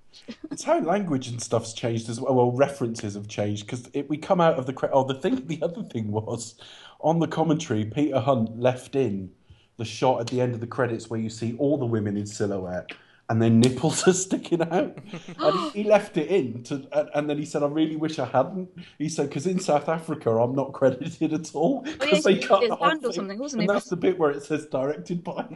It's 0.53 0.63
how 0.63 0.79
language 0.81 1.27
and 1.29 1.43
stuff's 1.43 1.73
changed 1.73 2.09
as 2.09 2.21
well. 2.21 2.35
Well, 2.35 2.53
references 2.53 3.15
have 3.15 3.27
changed 3.29 3.67
because 3.67 3.89
we 4.09 4.17
come 4.17 4.41
out 4.41 4.55
of 4.59 4.67
the. 4.67 4.91
Oh, 4.93 5.05
the 5.05 5.15
thing. 5.15 5.47
The 5.47 5.61
other 5.63 5.83
thing 5.83 6.11
was 6.13 6.55
on 7.01 7.19
the 7.19 7.27
commentary. 7.29 7.85
Peter 7.85 8.21
Hunt 8.21 8.59
left 8.59 8.95
in 8.95 9.31
the 9.77 9.85
shot 9.85 10.21
at 10.21 10.27
the 10.29 10.41
end 10.41 10.55
of 10.55 10.61
the 10.61 10.67
credits 10.69 11.11
where 11.11 11.19
you 11.19 11.31
see 11.31 11.57
all 11.59 11.77
the 11.79 11.87
women 11.87 12.17
in 12.17 12.27
silhouette 12.27 12.93
and 13.31 13.41
their 13.41 13.49
nipples 13.49 14.07
are 14.09 14.13
sticking 14.13 14.61
out. 14.61 14.99
and 15.39 15.61
he, 15.73 15.83
he 15.83 15.89
left 15.89 16.17
it 16.19 16.29
in 16.29 16.63
to, 16.65 16.87
and, 16.93 17.09
and 17.15 17.31
then 17.31 17.39
he 17.39 17.47
said, 17.47 17.63
"I 17.63 17.67
really 17.69 17.97
wish 17.97 18.19
I 18.19 18.27
hadn't." 18.27 18.69
He 18.99 19.09
said, 19.09 19.29
"Because 19.31 19.47
in 19.47 19.59
South 19.61 19.89
Africa, 19.89 20.31
I'm 20.31 20.55
not 20.55 20.73
credited 20.73 21.33
at 21.33 21.55
all 21.55 21.85
Oh, 21.87 22.05
yeah, 22.05 22.21
they 22.21 22.35
he- 22.35 22.41
cut 22.43 22.61
he 22.63 22.67
the 22.69 22.75
was 22.75 22.79
whole 22.79 22.97
or 22.99 23.01
thing." 23.01 23.13
something, 23.13 23.39
wasn't 23.39 23.63
and 23.63 23.71
he? 23.71 23.75
that's 23.75 23.89
the 23.89 23.97
bit 23.97 24.19
where 24.19 24.31
it 24.33 24.43
says 24.43 24.67
directed 24.67 25.25
by. 25.25 25.47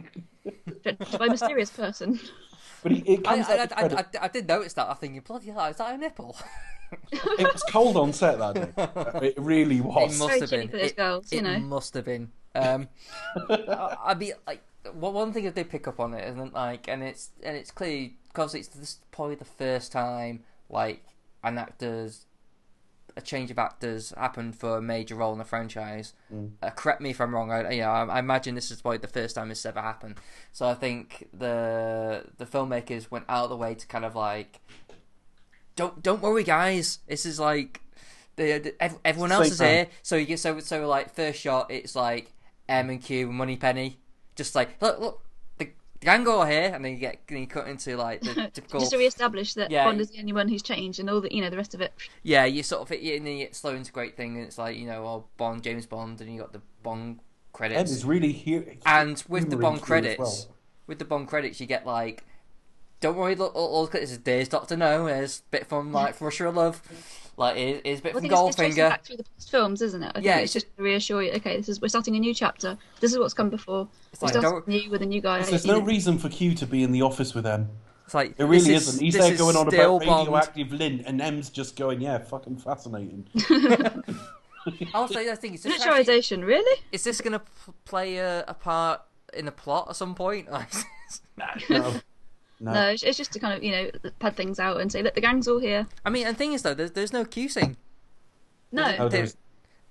By 1.19 1.25
a 1.25 1.29
mysterious 1.29 1.69
person. 1.71 2.19
But 2.83 2.91
he, 2.91 2.99
it 3.13 3.27
I, 3.27 3.35
comes 3.35 3.49
I, 3.49 3.57
out 3.59 3.69
the 3.69 3.77
I, 3.77 3.87
credit- 3.87 4.19
I, 4.21 4.25
I 4.25 4.27
did 4.27 4.47
notice 4.47 4.73
that. 4.73 4.87
I 4.87 4.93
think, 4.93 5.23
bloody 5.25 5.47
hell, 5.51 5.65
is 5.65 5.77
that 5.77 5.93
a 5.93 5.97
nipple? 5.97 6.37
It 7.11 7.51
was 7.51 7.63
cold 7.71 7.97
on 7.97 8.13
set 8.13 8.37
that 8.37 8.53
day. 8.53 9.27
It 9.29 9.33
really 9.39 9.81
was. 9.81 10.15
It 10.15 10.19
must 10.19 10.27
Very 10.29 10.39
have 10.39 10.49
been. 10.51 10.67
for 10.69 10.77
those 10.77 10.91
it, 10.91 10.95
girls, 10.95 11.31
you 11.33 11.39
it 11.39 11.41
know. 11.41 11.59
must 11.59 11.93
have 11.95 12.05
been. 12.05 12.31
Um, 12.53 12.87
I, 13.49 13.97
I 14.05 14.13
mean, 14.13 14.33
like 14.47 14.61
one 14.93 15.13
one 15.13 15.33
thing 15.33 15.47
I 15.47 15.51
did 15.51 15.69
pick 15.69 15.87
up 15.87 15.99
on 15.99 16.13
it, 16.13 16.27
isn't 16.29 16.53
like, 16.53 16.87
and 16.87 17.03
it's 17.03 17.29
and 17.43 17.55
it's 17.55 17.71
clearly 17.71 18.17
because 18.27 18.55
it's 18.55 18.67
this 18.67 18.99
probably 19.11 19.35
the 19.35 19.45
first 19.45 19.91
time 19.91 20.43
like 20.69 21.03
an 21.43 21.57
actor's 21.57 22.25
a 23.17 23.21
change 23.21 23.49
of 23.49 23.57
actors 23.57 24.13
happened 24.17 24.57
for 24.57 24.77
a 24.77 24.81
major 24.81 25.15
role 25.15 25.31
in 25.31 25.39
the 25.39 25.45
franchise. 25.45 26.13
Uh, 26.61 26.69
correct 26.71 26.99
me 26.99 27.11
if 27.11 27.21
I'm 27.21 27.33
wrong. 27.33 27.49
I, 27.49 27.71
you 27.71 27.81
know, 27.81 27.89
I, 27.89 28.03
I 28.05 28.19
imagine 28.19 28.55
this 28.55 28.71
is 28.71 28.81
probably 28.81 28.97
the 28.97 29.07
first 29.07 29.35
time 29.35 29.47
this 29.47 29.65
ever 29.65 29.81
happened. 29.81 30.15
So 30.51 30.67
I 30.67 30.73
think 30.73 31.29
the 31.33 32.25
the 32.37 32.45
filmmakers 32.45 33.09
went 33.09 33.25
out 33.29 33.45
of 33.45 33.49
the 33.51 33.55
way 33.55 33.73
to 33.73 33.87
kind 33.87 34.03
of 34.03 34.15
like, 34.15 34.59
don't 35.77 36.03
don't 36.03 36.21
worry, 36.21 36.43
guys. 36.43 36.99
This 37.07 37.25
is 37.25 37.39
like, 37.39 37.79
the, 38.35 38.59
the 38.59 39.07
everyone 39.07 39.31
else 39.31 39.51
is 39.51 39.59
here. 39.59 39.87
So 40.03 40.17
you 40.17 40.25
get 40.25 40.39
so 40.39 40.59
so 40.59 40.85
like 40.85 41.15
first 41.15 41.39
shot, 41.39 41.71
it's 41.71 41.95
like 41.95 42.33
M 42.67 42.89
and 42.89 43.01
Q, 43.01 43.31
Moneypenny, 43.31 43.97
just 44.35 44.55
like 44.55 44.81
look 44.81 44.99
look. 44.99 45.21
The 45.57 45.69
the 45.99 46.05
gang 46.05 46.27
are 46.27 46.47
here, 46.47 46.71
and 46.73 46.83
then 46.83 46.93
you 46.93 46.97
get 46.99 47.21
then 47.27 47.39
you 47.39 47.47
cut 47.47 47.67
into 47.67 47.95
like 47.97 48.21
the 48.21 48.33
typical 48.53 48.79
Just 48.79 48.91
to 48.91 48.97
re-establish 48.97 49.53
that 49.55 49.71
Yeah. 49.71 49.85
Bond 49.85 50.01
is 50.01 50.11
the 50.11 50.19
only 50.19 50.33
one 50.33 50.47
who's 50.47 50.61
changed, 50.61 50.99
and 50.99 51.09
all 51.09 51.21
the 51.21 51.33
you 51.33 51.41
know 51.41 51.49
the 51.49 51.57
rest 51.57 51.73
of 51.73 51.81
it. 51.81 51.93
Yeah, 52.23 52.45
you 52.45 52.63
sort 52.63 52.81
of 52.81 52.91
and 52.91 53.25
then 53.25 53.37
you 53.37 53.45
get 53.45 53.55
slow 53.55 53.75
integrate 53.75 54.15
thing, 54.15 54.37
and 54.37 54.45
it's 54.45 54.57
like 54.57 54.77
you 54.77 54.87
know, 54.87 55.05
oh 55.05 55.25
Bond, 55.37 55.63
James 55.63 55.85
Bond, 55.85 56.21
and 56.21 56.31
you 56.33 56.39
got 56.39 56.53
the 56.53 56.61
Bond 56.83 57.19
Ed 57.19 57.57
credits, 57.57 57.91
is 57.91 58.05
really 58.05 58.31
here. 58.33 58.75
and 58.85 59.23
with 59.29 59.49
the 59.49 59.57
Bond 59.57 59.81
credits, 59.81 60.19
well. 60.19 60.55
with 60.87 60.99
the 60.99 61.05
Bond 61.05 61.27
credits, 61.27 61.59
you 61.61 61.65
get 61.67 61.85
like, 61.85 62.23
don't 62.99 63.15
worry, 63.15 63.35
look, 63.35 63.55
look, 63.55 63.71
look 63.71 63.91
this 63.91 64.11
is 64.11 64.17
Days 64.17 64.49
Doctor 64.49 64.75
No, 64.75 65.05
there's 65.05 65.39
a 65.39 65.49
bit 65.51 65.67
from 65.67 65.91
like 65.93 66.15
from 66.15 66.25
Russia 66.25 66.49
Love, 66.49 66.81
like 67.37 67.57
it, 67.57 67.81
it's 67.83 67.99
a 67.99 68.03
bit 68.03 68.13
Well, 68.13 68.21
from 68.23 68.25
I 68.25 68.29
think 68.29 68.33
it's, 68.33 68.47
it's 68.49 68.55
tracing 68.55 68.83
Goldfinger. 68.83 68.89
back 68.89 69.03
through 69.05 69.17
the 69.17 69.23
past 69.23 69.51
films, 69.51 69.81
isn't 69.81 70.03
it? 70.03 70.07
I 70.09 70.11
think 70.13 70.25
Yeah, 70.25 70.35
it's 70.37 70.43
it's 70.55 70.65
just 70.65 70.77
to 70.77 70.83
reassure 70.83 71.21
you. 71.23 71.31
Okay, 71.33 71.57
this 71.57 71.69
is 71.69 71.81
we're 71.81 71.87
starting 71.89 72.15
a 72.15 72.19
new 72.19 72.33
chapter. 72.33 72.77
This 73.01 73.11
is 73.11 73.19
what's 73.19 73.33
come 73.33 73.49
before. 73.49 73.87
It's 74.13 74.21
We're 74.21 74.27
like, 74.27 74.35
starting 74.37 74.73
new 74.73 74.89
with 74.89 75.01
a 75.01 75.05
new 75.05 75.21
guy. 75.21 75.41
There's 75.43 75.65
no 75.65 75.79
reason 75.81 76.17
for 76.17 76.29
Q 76.29 76.53
to 76.55 76.65
be 76.65 76.83
in 76.83 76.91
the 76.91 77.01
office 77.01 77.33
with 77.33 77.45
M. 77.45 77.69
it's 78.05 78.13
like 78.13 78.37
There 78.37 78.47
really 78.47 78.73
is- 78.73 78.87
isn't. 78.87 79.01
He's 79.03 79.13
this 79.13 79.23
there 79.23 79.33
is 79.33 79.39
going 79.39 79.55
on 79.55 79.69
still 79.69 79.97
about 79.97 80.05
Bond. 80.05 80.19
radioactive 80.27 80.71
lint, 80.71 81.03
and 81.05 81.21
M's 81.21 81.49
just 81.49 81.75
going, 81.75 82.01
"Yeah, 82.01 82.19
fucking 82.19 82.57
fascinating." 82.57 83.27
I'll 84.95 85.07
say 85.07 85.29
I 85.31 85.35
think 85.35 85.53
it's 85.55 85.63
just 85.63 85.85
actually, 85.85 86.03
Miniaturization, 86.05 86.43
really? 86.45 86.81
is 86.91 87.03
this 87.03 87.21
gonna 87.21 87.39
p- 87.39 87.71
play 87.85 88.17
a, 88.17 88.43
a 88.47 88.53
part 88.55 89.01
in 89.33 89.45
the 89.45 89.51
plot 89.51 89.87
at 89.89 89.95
some 89.95 90.15
point? 90.15 90.47
Like, 91.37 91.69
No, 91.69 91.93
no. 92.59 92.73
No, 92.73 92.89
it's, 92.89 93.03
it's 93.03 93.17
just 93.17 93.31
to 93.33 93.39
kind 93.39 93.53
of 93.57 93.63
you 93.63 93.71
know 93.71 93.91
pad 94.19 94.35
things 94.35 94.59
out 94.59 94.79
and 94.79 94.91
say, 94.91 95.01
look, 95.03 95.15
the 95.15 95.21
gang's 95.21 95.47
all 95.47 95.59
here. 95.59 95.87
I 96.05 96.09
mean, 96.09 96.25
and 96.27 96.35
the 96.35 96.37
thing 96.37 96.53
is 96.53 96.61
though, 96.61 96.73
there's, 96.73 96.91
there's 96.91 97.13
no 97.13 97.25
Q. 97.25 97.49
No, 98.71 98.95
Oh, 98.99 99.09
there's- 99.09 99.37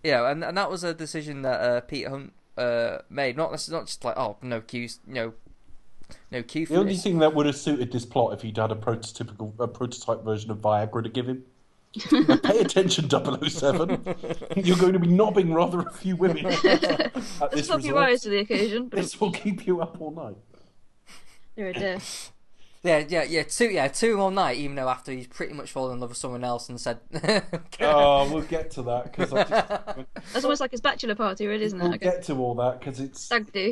Yeah, 0.03 0.31
and 0.31 0.45
and 0.45 0.57
that 0.59 0.71
was 0.71 0.85
a 0.85 0.93
decision 0.95 1.43
that 1.43 1.61
uh, 1.61 1.81
Peter 1.83 2.11
Hunt 2.11 2.33
uh, 2.59 2.99
made. 3.09 3.37
Not 3.37 3.51
that's 3.51 3.69
not 3.69 3.87
just 3.87 4.05
like 4.05 4.17
oh 4.17 4.37
no 4.43 4.61
Q, 4.61 4.89
no, 5.07 5.33
no 6.31 6.43
Q. 6.43 6.67
The 6.67 6.77
only 6.77 6.93
this. 6.95 7.03
thing 7.03 7.19
that 7.19 7.35
would 7.35 7.47
have 7.47 7.57
suited 7.57 7.91
this 7.93 8.05
plot 8.05 8.35
if 8.35 8.43
he'd 8.43 8.57
had 8.59 8.71
a 8.73 8.75
prototypical, 8.77 9.53
a 9.59 9.67
prototype 9.69 10.23
version 10.25 10.51
of 10.51 10.59
Viagra 10.59 11.03
to 11.03 11.09
give 11.09 11.27
him. 11.27 11.45
Pay 12.43 12.59
attention, 12.59 13.09
007. 13.09 14.17
You're 14.57 14.77
going 14.77 14.95
to 14.95 14.99
be 14.99 15.07
knobbing 15.07 15.55
rather 15.55 15.79
a 15.81 15.93
few 15.93 16.17
women 16.17 16.45
at 16.47 16.65
let's 16.65 17.53
this 17.53 17.67
swap 17.69 17.83
your 17.85 17.95
resort. 17.95 18.09
eyes 18.11 18.23
to 18.23 18.31
the 18.31 18.39
occasion. 18.39 18.89
This 18.89 19.21
will 19.21 19.31
keep 19.31 19.65
you 19.65 19.81
up 19.81 20.01
all 20.01 20.11
night. 20.11 20.37
you're 21.57 21.69
a 21.69 21.73
dear. 21.73 21.99
Yeah, 22.85 23.03
yeah, 23.09 23.23
yeah. 23.25 23.43
Two, 23.45 23.71
yeah, 23.71 23.89
two 23.89 24.21
all 24.21 24.31
night. 24.31 24.59
Even 24.59 24.77
though 24.77 24.91
after 24.91 25.11
he's 25.11 25.27
pretty 25.27 25.55
much 25.55 25.73
fallen 25.73 25.95
in 25.95 26.01
love 26.01 26.11
with 26.11 26.19
someone 26.19 26.45
else 26.45 26.69
and 26.69 26.79
said, 26.79 27.01
Oh, 27.81 28.31
we'll 28.31 28.43
get 28.43 28.71
to 28.73 28.83
that 28.83 29.05
because 29.05 29.33
I 29.33 29.45
just 29.45 29.51
That's 30.33 30.45
almost 30.45 30.61
like 30.61 30.71
his 30.71 30.83
bachelor 30.83 31.15
party, 31.15 31.47
really, 31.47 31.65
isn't 31.65 31.81
it? 31.81 31.89
we'll 31.89 31.99
get 31.99 32.23
to 32.25 32.37
all 32.37 32.55
that 32.57 32.81
because 32.81 33.01
it's 33.01 33.31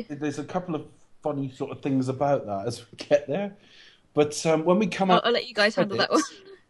there's 0.09 0.39
a 0.39 0.43
couple 0.43 0.73
of 0.73 0.87
funny 1.21 1.51
sort 1.51 1.71
of 1.71 1.81
things 1.81 2.09
about 2.09 2.47
that 2.47 2.65
as 2.65 2.83
we 2.91 2.97
get 2.97 3.27
there. 3.27 3.55
But 4.15 4.43
um, 4.47 4.65
when 4.65 4.79
we 4.79 4.87
come 4.87 5.11
I'll, 5.11 5.17
out, 5.17 5.27
I'll 5.27 5.31
let 5.31 5.47
you 5.47 5.53
guys 5.53 5.75
handle 5.75 5.97
that 5.97 6.11
one. 6.11 6.21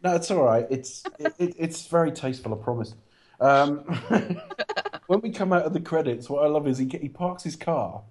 No, 0.02 0.14
it's 0.14 0.30
all 0.30 0.42
right. 0.42 0.66
It's 0.68 1.02
it, 1.18 1.34
it, 1.38 1.54
it's 1.58 1.86
very 1.86 2.12
tasteful, 2.12 2.52
I 2.52 2.62
promise. 2.62 2.94
Um, 3.40 3.78
when 5.06 5.22
we 5.22 5.30
come 5.30 5.50
out 5.50 5.62
of 5.62 5.72
the 5.72 5.80
credits, 5.80 6.28
what 6.28 6.44
I 6.44 6.48
love 6.48 6.68
is 6.68 6.76
he 6.76 6.86
he 7.00 7.08
parks 7.08 7.42
his 7.42 7.56
car, 7.56 8.02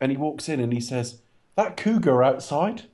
and 0.00 0.12
he 0.12 0.16
walks 0.16 0.48
in 0.48 0.60
and 0.60 0.72
he 0.72 0.80
says, 0.80 1.20
"That 1.56 1.76
cougar 1.76 2.22
outside." 2.22 2.84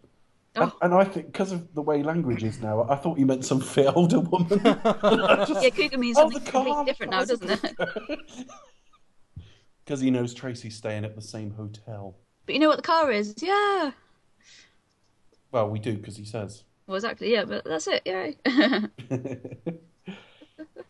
And, 0.57 0.71
Oh. 0.71 0.79
and 0.83 0.95
I 0.95 1.05
think 1.05 1.27
because 1.27 1.51
of 1.53 1.75
the 1.75 1.83
way 1.83 2.03
language 2.03 2.45
is 2.45 2.61
now, 2.61 2.87
I 2.89 2.95
thought 2.97 3.19
you 3.19 3.27
meant 3.27 3.45
some 3.45 3.61
fit 3.61 3.87
older 3.97 4.21
woman. 4.21 4.49
Just- 4.49 5.63
Yeah, 5.63 5.71
cougar 5.71 5.99
means 5.99 6.17
Oh, 6.17 6.23
something 6.31 6.43
completely 6.53 6.85
different 6.85 7.11
now, 7.13 7.25
doesn't 7.25 7.51
it? 7.51 7.75
Because 9.85 10.01
he 10.01 10.11
knows 10.11 10.33
Tracy's 10.33 10.75
staying 10.77 11.05
at 11.05 11.15
the 11.15 11.21
same 11.21 11.51
hotel. 11.51 12.17
But 12.47 12.55
you 12.55 12.59
know 12.59 12.69
what 12.69 12.77
the 12.79 12.83
car 12.83 13.13
is? 13.13 13.35
Yeah. 13.37 13.91
Well, 15.53 15.69
we 15.69 15.79
do 15.79 15.93
because 15.99 16.17
he 16.17 16.25
says. 16.25 16.65
Well, 16.87 16.95
exactly. 16.97 17.31
Yeah, 17.31 17.45
but 17.45 17.65
that's 17.67 17.87
it. 17.87 18.01
Yeah. 18.07 18.31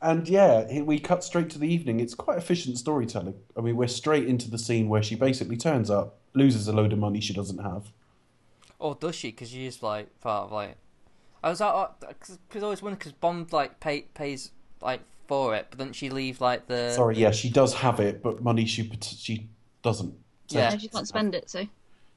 And 0.00 0.28
yeah, 0.28 0.82
we 0.82 1.00
cut 1.00 1.24
straight 1.24 1.50
to 1.50 1.58
the 1.58 1.66
evening. 1.66 1.98
It's 1.98 2.14
quite 2.14 2.38
efficient 2.38 2.78
storytelling. 2.78 3.34
I 3.56 3.62
mean, 3.62 3.74
we're 3.74 3.88
straight 3.88 4.26
into 4.28 4.48
the 4.50 4.58
scene 4.58 4.88
where 4.88 5.02
she 5.02 5.14
basically 5.16 5.56
turns 5.56 5.90
up, 5.90 6.18
loses 6.34 6.68
a 6.68 6.72
load 6.72 6.92
of 6.92 6.98
money 7.00 7.20
she 7.20 7.32
doesn't 7.32 7.58
have. 7.64 7.90
"Oh, 8.80 8.94
does 8.94 9.14
she?" 9.14 9.30
Because 9.30 9.50
she's 9.50 9.82
like 9.82 10.20
part 10.20 10.44
of 10.44 10.52
like. 10.52 10.76
I 11.42 11.50
was 11.50 11.60
like, 11.60 12.00
because 12.00 12.38
I 12.54 12.60
always 12.60 12.80
wonder 12.80 12.96
because 12.96 13.12
Bond 13.12 13.52
like 13.52 13.78
pay, 13.78 14.02
pays 14.14 14.50
like 14.80 15.00
for 15.26 15.54
it, 15.54 15.66
but 15.70 15.78
doesn't 15.78 15.92
she 15.92 16.08
leave 16.10 16.40
like 16.40 16.66
the? 16.68 16.92
Sorry, 16.92 17.16
yeah, 17.16 17.30
she 17.30 17.50
does 17.50 17.74
have 17.74 18.00
it, 18.00 18.22
but 18.22 18.42
money 18.42 18.64
she 18.64 18.90
she 19.02 19.48
doesn't. 19.82 20.14
So 20.48 20.58
Yeah. 20.58 20.76
She 20.76 20.88
can't 20.88 21.06
spend 21.06 21.34
it, 21.34 21.50
so 21.50 21.66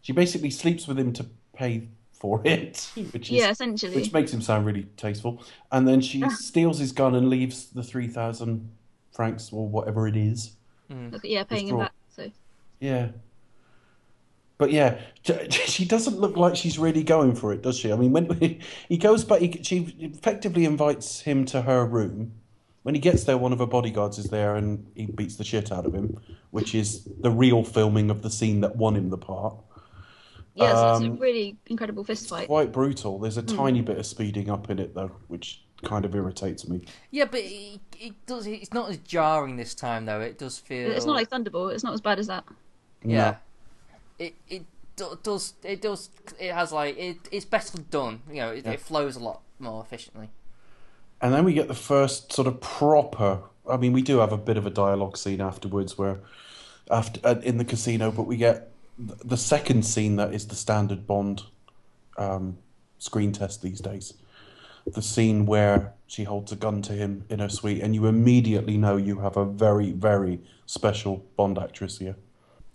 She 0.02 0.14
basically 0.14 0.50
sleeps 0.50 0.88
with 0.88 0.98
him 0.98 1.14
to 1.14 1.26
pay 1.54 1.88
for 2.14 2.42
it, 2.46 2.90
which 3.12 3.32
is 3.32 3.42
yeah, 3.42 3.50
essentially. 3.50 3.96
which 3.96 4.12
makes 4.12 4.34
him 4.34 4.42
sound 4.42 4.66
really 4.66 4.88
tasteful. 4.98 5.44
And 5.72 5.88
then 5.88 6.02
she 6.02 6.28
steals 6.30 6.80
his 6.80 6.92
gun 6.92 7.16
and 7.16 7.30
leaves 7.30 7.68
the 7.68 7.84
three 7.84 8.08
thousand 8.08 8.70
francs 9.12 9.52
or 9.52 9.68
whatever 9.68 10.08
it 10.08 10.16
is. 10.16 10.56
Mm. 10.92 11.12
Look, 11.12 11.22
yeah, 11.24 11.44
paying 11.44 11.68
him 11.68 11.80
back. 11.80 11.94
So 12.16 12.32
Yeah. 12.80 13.10
But 14.58 14.72
yeah, 14.72 15.00
she 15.50 15.86
doesn't 15.86 16.20
look 16.20 16.36
like 16.36 16.56
she's 16.56 16.80
really 16.80 17.04
going 17.04 17.36
for 17.36 17.54
it, 17.54 17.62
does 17.62 17.78
she? 17.78 17.92
I 17.92 17.96
mean, 17.96 18.12
when 18.12 18.60
he 18.90 18.98
goes 18.98 19.24
back, 19.24 19.40
he, 19.42 19.62
she 19.62 19.96
effectively 20.00 20.66
invites 20.66 21.22
him 21.22 21.46
to 21.46 21.62
her 21.62 21.86
room. 21.86 22.34
When 22.84 22.96
he 22.96 23.02
gets 23.02 23.26
there, 23.26 23.38
one 23.38 23.54
of 23.54 23.60
her 23.60 23.66
bodyguards 23.68 24.18
is 24.18 24.26
there 24.30 24.56
and 24.56 24.88
he 24.96 25.06
beats 25.08 25.36
the 25.36 25.44
shit 25.44 25.72
out 25.72 25.86
of 25.86 25.94
him, 25.94 26.20
which 26.52 26.74
is 26.74 27.08
the 27.20 27.30
real 27.30 27.64
filming 27.64 28.10
of 28.10 28.22
the 28.22 28.30
scene 28.30 28.62
that 28.62 28.78
won 28.78 28.96
him 28.96 29.10
the 29.10 29.18
part. 29.18 29.56
yeah, 30.56 30.74
so 30.74 30.94
it's 30.94 31.02
a 31.02 31.08
Um, 31.12 31.18
really 31.20 31.58
incredible 31.68 32.04
fist 32.04 32.30
fight. 32.30 32.48
Quite 32.48 32.72
brutal. 32.72 33.20
There's 33.20 33.38
a 33.38 33.44
tiny 33.44 33.82
bit 33.82 33.98
of 33.98 34.06
speeding 34.06 34.50
up 34.50 34.70
in 34.70 34.80
it, 34.80 34.96
though, 34.96 35.12
which 35.28 35.64
kind 35.84 36.06
of 36.06 36.16
irritates 36.16 36.68
me. 36.68 36.82
Yeah, 37.12 37.26
but 37.26 37.42
it, 37.42 37.82
it 38.00 38.26
does. 38.26 38.48
It's 38.48 38.74
not 38.74 38.90
as 38.90 38.98
jarring 39.00 39.58
this 39.58 39.76
time 39.76 40.06
though. 40.06 40.22
It 40.22 40.40
does 40.40 40.58
feel. 40.58 40.90
It's 40.92 41.06
not 41.06 41.14
like 41.16 41.30
Thunderball. 41.30 41.72
It's 41.74 41.84
not 41.84 41.94
as 41.94 42.02
bad 42.02 42.18
as 42.20 42.28
that. 42.28 42.46
Yeah. 43.04 43.36
It 44.20 44.36
it 44.50 44.64
do- 44.96 45.18
does 45.24 45.54
it 45.64 45.82
does 45.82 46.10
it 46.40 46.54
has 46.54 46.72
like 46.72 46.98
it 46.98 47.18
it's 47.32 47.46
better 47.46 47.78
done. 47.92 48.22
You 48.30 48.36
know, 48.36 48.52
it, 48.52 48.66
Yeah. 48.66 48.72
it 48.74 48.80
flows 48.82 49.16
a 49.16 49.20
lot 49.20 49.42
more 49.60 49.82
efficiently. 49.84 50.30
And 51.22 51.34
then 51.34 51.44
we 51.46 51.54
get 51.54 51.68
the 51.68 51.74
first 51.74 52.32
sort 52.34 52.48
of 52.48 52.62
proper. 52.62 53.40
I 53.70 53.78
mean, 53.78 53.92
we 53.92 54.02
do 54.04 54.20
have 54.20 54.32
a 54.32 54.38
bit 54.38 54.56
of 54.58 54.66
a 54.66 54.70
dialogue 54.70 55.18
scene 55.18 55.42
afterwards, 55.42 55.98
where 55.98 56.20
after 56.92 57.20
uh, 57.24 57.36
in 57.44 57.58
the 57.58 57.66
casino, 57.66 58.12
but 58.12 58.24
we 58.24 58.38
get 58.38 58.72
the 59.00 59.38
second 59.38 59.84
scene 59.84 60.16
that 60.18 60.34
is 60.34 60.48
the 60.48 60.56
standard 60.56 61.06
Bond 61.08 61.44
um, 62.18 62.58
screen 63.00 63.32
test 63.32 63.62
these 63.62 63.80
days. 63.80 64.14
The 64.86 65.02
scene 65.02 65.46
where 65.46 65.94
she 66.08 66.24
holds 66.24 66.52
a 66.52 66.56
gun 66.56 66.82
to 66.84 66.94
him 66.94 67.26
in 67.30 67.40
her 67.40 67.50
suite, 67.50 67.82
and 67.84 67.94
you 67.94 68.06
immediately 68.06 68.78
know 68.78 68.96
you 68.96 69.20
have 69.20 69.36
a 69.38 69.44
very, 69.46 69.92
very 69.92 70.40
special 70.66 71.26
Bond 71.36 71.58
actress 71.60 71.98
here. 71.98 72.16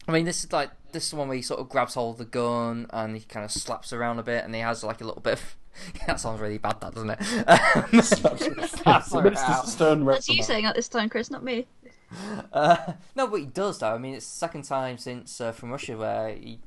I 0.09 0.13
mean, 0.13 0.25
this 0.25 0.45
is 0.45 0.53
like 0.53 0.71
this 0.93 1.05
is 1.05 1.11
the 1.11 1.17
one 1.17 1.29
where 1.29 1.37
he 1.37 1.43
sort 1.43 1.61
of 1.61 1.69
grabs 1.69 1.95
hold 1.95 2.15
of 2.15 2.19
the 2.19 2.25
gun 2.25 2.87
and 2.91 3.17
he 3.17 3.23
kind 3.23 3.45
of 3.45 3.51
slaps 3.51 3.93
around 3.93 4.19
a 4.19 4.23
bit, 4.23 4.45
and 4.45 4.55
he 4.55 4.61
has 4.61 4.83
like 4.83 5.01
a 5.01 5.05
little 5.05 5.23
bit 5.23 5.35
of. 5.35 5.57
that 6.07 6.21
sounds 6.21 6.39
really 6.39 6.59
bad, 6.59 6.79
that 6.83 6.95
doesn't 6.95 7.09
it? 7.09 8.05
Slaps 8.05 9.13
her 9.13 9.33
out. 9.39 9.67
Stern 9.67 10.05
That's 10.05 10.29
you 10.29 10.43
saying 10.43 10.65
that 10.65 10.75
this 10.75 10.87
time, 10.87 11.09
Chris, 11.09 11.31
not 11.31 11.43
me. 11.43 11.67
Uh, 12.53 12.93
no, 13.17 13.27
but 13.27 13.37
he 13.37 13.47
does 13.47 13.79
though. 13.79 13.95
I 13.95 13.99
mean, 13.99 14.13
it's 14.15 14.31
the 14.31 14.37
second 14.37 14.65
time 14.65 14.99
since 14.99 15.41
uh, 15.41 15.53
from 15.53 15.71
Russia 15.71 15.97
where 15.97 16.35
he 16.35 16.61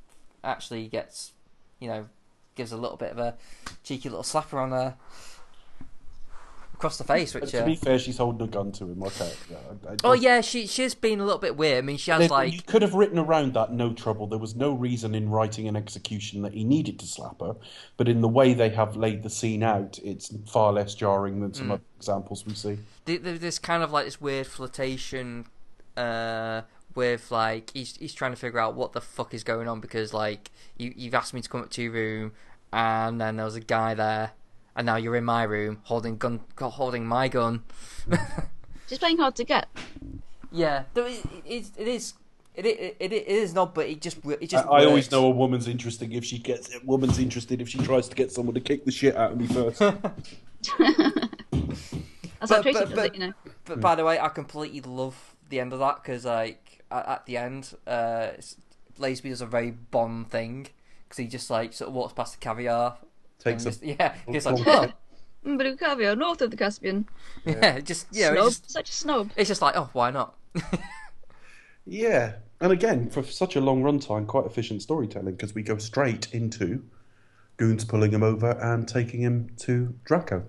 actually 0.44 0.88
gets, 0.88 1.34
you 1.80 1.88
know, 1.88 2.08
gives 2.56 2.72
a 2.72 2.78
little 2.78 2.98
bit 2.98 3.12
of 3.12 3.20
a 3.20 3.36
cheeky 3.84 4.10
little 4.10 4.24
slap 4.24 4.52
around 4.52 4.72
her 4.72 4.96
across 6.76 6.98
the 6.98 7.04
face, 7.04 7.34
which. 7.34 7.52
to 7.52 7.64
Uh, 7.64 7.66
be 7.66 7.76
fair, 7.76 7.98
she's 7.98 8.18
holding 8.18 8.48
a 8.48 8.52
gun 8.52 8.72
to 8.74 8.84
him. 8.86 9.02
Okay. 9.04 9.32
Yeah, 9.50 9.58
I- 9.88 9.94
I- 9.94 9.96
oh 10.04 10.14
yeah, 10.14 10.42
she 10.42 10.68
she's 10.68 10.94
been 10.94 11.20
a 11.20 11.24
little 11.24 11.40
bit 11.40 11.56
weird. 11.58 11.80
I 11.80 11.82
mean, 11.82 11.98
she 11.98 12.12
has 12.12 12.20
There- 12.20 12.30
like 12.30 12.54
you 12.54 12.62
could 12.62 12.82
have 12.82 12.94
written 12.94 13.18
around 13.18 13.54
that 13.54 13.72
no 13.72 13.94
trouble. 13.94 14.28
There 14.28 14.38
was 14.40 14.56
no 14.56 14.72
reason 14.74 15.16
in 15.16 15.30
writing 15.30 15.68
an 15.68 15.76
execution 15.76 16.42
that 16.44 16.54
he 16.54 16.64
needed 16.64 17.00
to 17.00 17.06
slap 17.08 17.40
her, 17.42 17.56
but 17.98 18.08
in 18.08 18.22
the 18.22 18.28
way 18.28 18.54
they 18.54 18.70
have 18.70 18.96
laid 18.96 19.24
the 19.24 19.30
scene 19.30 19.64
out, 19.64 19.98
it's 20.04 20.32
far 20.46 20.74
less 20.74 20.94
jarring 20.96 21.40
than 21.42 21.52
Mm. 21.52 21.56
some 21.56 21.72
other 21.72 21.82
examples 21.98 22.46
we 22.46 22.54
see. 22.54 22.78
th- 23.06 23.24
th- 23.24 23.40
this 23.40 23.58
kind 23.60 23.82
of 23.84 23.92
like 23.92 24.06
this 24.06 24.20
weird 24.20 24.46
flirtation 24.48 25.46
uh, 25.98 26.62
with 26.94 27.32
like 27.32 27.72
he's 27.74 27.96
he's 27.98 28.14
trying 28.14 28.32
to 28.32 28.38
figure 28.38 28.60
out 28.60 28.76
what 28.76 28.92
the 28.94 29.02
fuck 29.02 29.34
is 29.34 29.44
going 29.44 29.68
on 29.68 29.80
because 29.80 30.14
like 30.14 30.52
you 30.78 30.94
you've 30.96 31.14
asked 31.16 31.34
me 31.34 31.42
to 31.42 31.48
come 31.50 31.62
up 31.62 31.70
to 31.70 31.82
your 31.84 31.92
room 31.94 32.32
and 32.74 33.20
then 33.22 33.36
there 33.38 33.46
was 33.46 33.56
a 33.56 33.60
guy 33.62 33.94
there 33.94 34.32
and 34.76 34.86
now 34.86 34.96
you're 34.98 35.16
in 35.16 35.24
my 35.26 35.44
room 35.44 35.80
holding 35.84 36.18
gun, 36.18 36.42
holding 36.60 37.06
my 37.06 37.28
gun. 37.28 37.64
She's 38.88 38.98
playing 39.00 39.18
hard 39.18 39.36
to 39.38 39.44
get. 39.44 39.68
yeah, 40.52 40.84
though 40.94 41.06
it, 41.06 41.24
it, 41.46 41.72
it 41.78 41.88
is. 41.88 42.14
It, 42.54 42.66
it, 42.66 42.96
it, 43.02 43.12
it 43.12 43.28
is 43.28 43.54
not, 43.54 43.76
but 43.76 43.88
it 43.88 44.00
just 44.02 44.18
it 44.26 44.40
I, 44.42 44.46
just. 44.46 44.66
I 44.68 44.86
always 44.86 45.12
know 45.12 45.26
a 45.26 45.30
woman's 45.30 45.68
interesting 45.68 46.14
if 46.14 46.24
she 46.24 46.38
gets 46.38 46.74
a 46.74 46.80
woman's 46.86 47.20
interested 47.20 47.60
if 47.62 47.68
she 47.68 47.80
tries 47.80 48.08
to 48.08 48.16
get 48.16 48.32
someone 48.32 48.54
to 48.56 48.62
kick 48.62 48.86
the 48.86 48.92
shit 48.92 49.16
out 49.18 49.34
of 49.34 49.38
me 49.40 49.48
first. 49.48 49.80
That's 52.40 52.52
how 52.52 52.58
But- 52.58 52.62
Tracy 52.62 52.80
but- 52.80 52.86
does 52.90 52.94
but- 52.96 53.06
it, 53.08 53.14
you 53.16 53.20
know. 53.28 53.34
But 53.66 53.80
by 53.82 53.96
the 53.96 54.06
way, 54.06 54.20
I 54.20 54.30
completely 54.30 54.82
love 54.82 55.36
the 55.50 55.60
end 55.60 55.74
of 55.74 55.80
that 55.80 56.02
because 56.04 56.26
like 56.26 56.84
at, 56.92 57.08
at 57.08 57.26
the 57.26 57.38
end, 57.38 57.74
uh, 57.88 58.28
it's- 58.34 58.56
Lazenby 59.00 59.30
does 59.30 59.42
a 59.42 59.46
very 59.46 59.72
Bond 59.72 60.30
thing 60.32 60.68
because 61.04 61.18
he 61.18 61.28
just 61.28 61.50
like 61.50 61.74
sort 61.74 61.90
of 61.90 61.94
walks 61.96 62.14
past 62.14 62.34
the 62.34 62.40
caviar. 62.40 62.98
Takes 63.46 63.64
and 63.64 63.74
a 63.74 63.78
just, 63.78 63.84
yeah, 63.84 64.16
he's 64.28 64.46
like, 64.46 64.66
long- 64.66 64.94
oh, 65.46 65.58
Blue 65.58 65.78
caviar, 65.78 66.16
north 66.16 66.42
of 66.42 66.52
the 66.52 66.58
Caspian. 66.58 67.08
yeah, 67.46 67.80
just 67.80 68.08
yeah, 68.12 68.32
snob, 68.32 68.48
it's 68.48 68.60
just, 68.60 68.72
such 68.72 68.90
a 68.90 68.94
snob. 68.94 69.30
it's 69.38 69.48
just 69.48 69.62
like, 69.62 69.78
oh, 69.78 69.90
why 69.94 70.12
not? 70.12 70.36
Yeah, 71.86 72.34
and 72.60 72.72
again, 72.72 73.10
for 73.10 73.24
such 73.24 73.56
a 73.56 73.62
long 73.62 73.84
runtime, 73.84 74.26
quite 74.26 74.46
efficient 74.46 74.82
storytelling 74.82 75.36
because 75.36 75.54
we 75.54 75.62
go 75.62 75.78
straight 75.78 76.34
into 76.34 76.84
Goons 77.58 77.86
pulling 77.86 78.12
him 78.12 78.24
over 78.24 78.52
and 78.52 78.88
taking 78.88 79.22
him 79.22 79.50
to 79.60 79.94
Draco. 80.04 80.46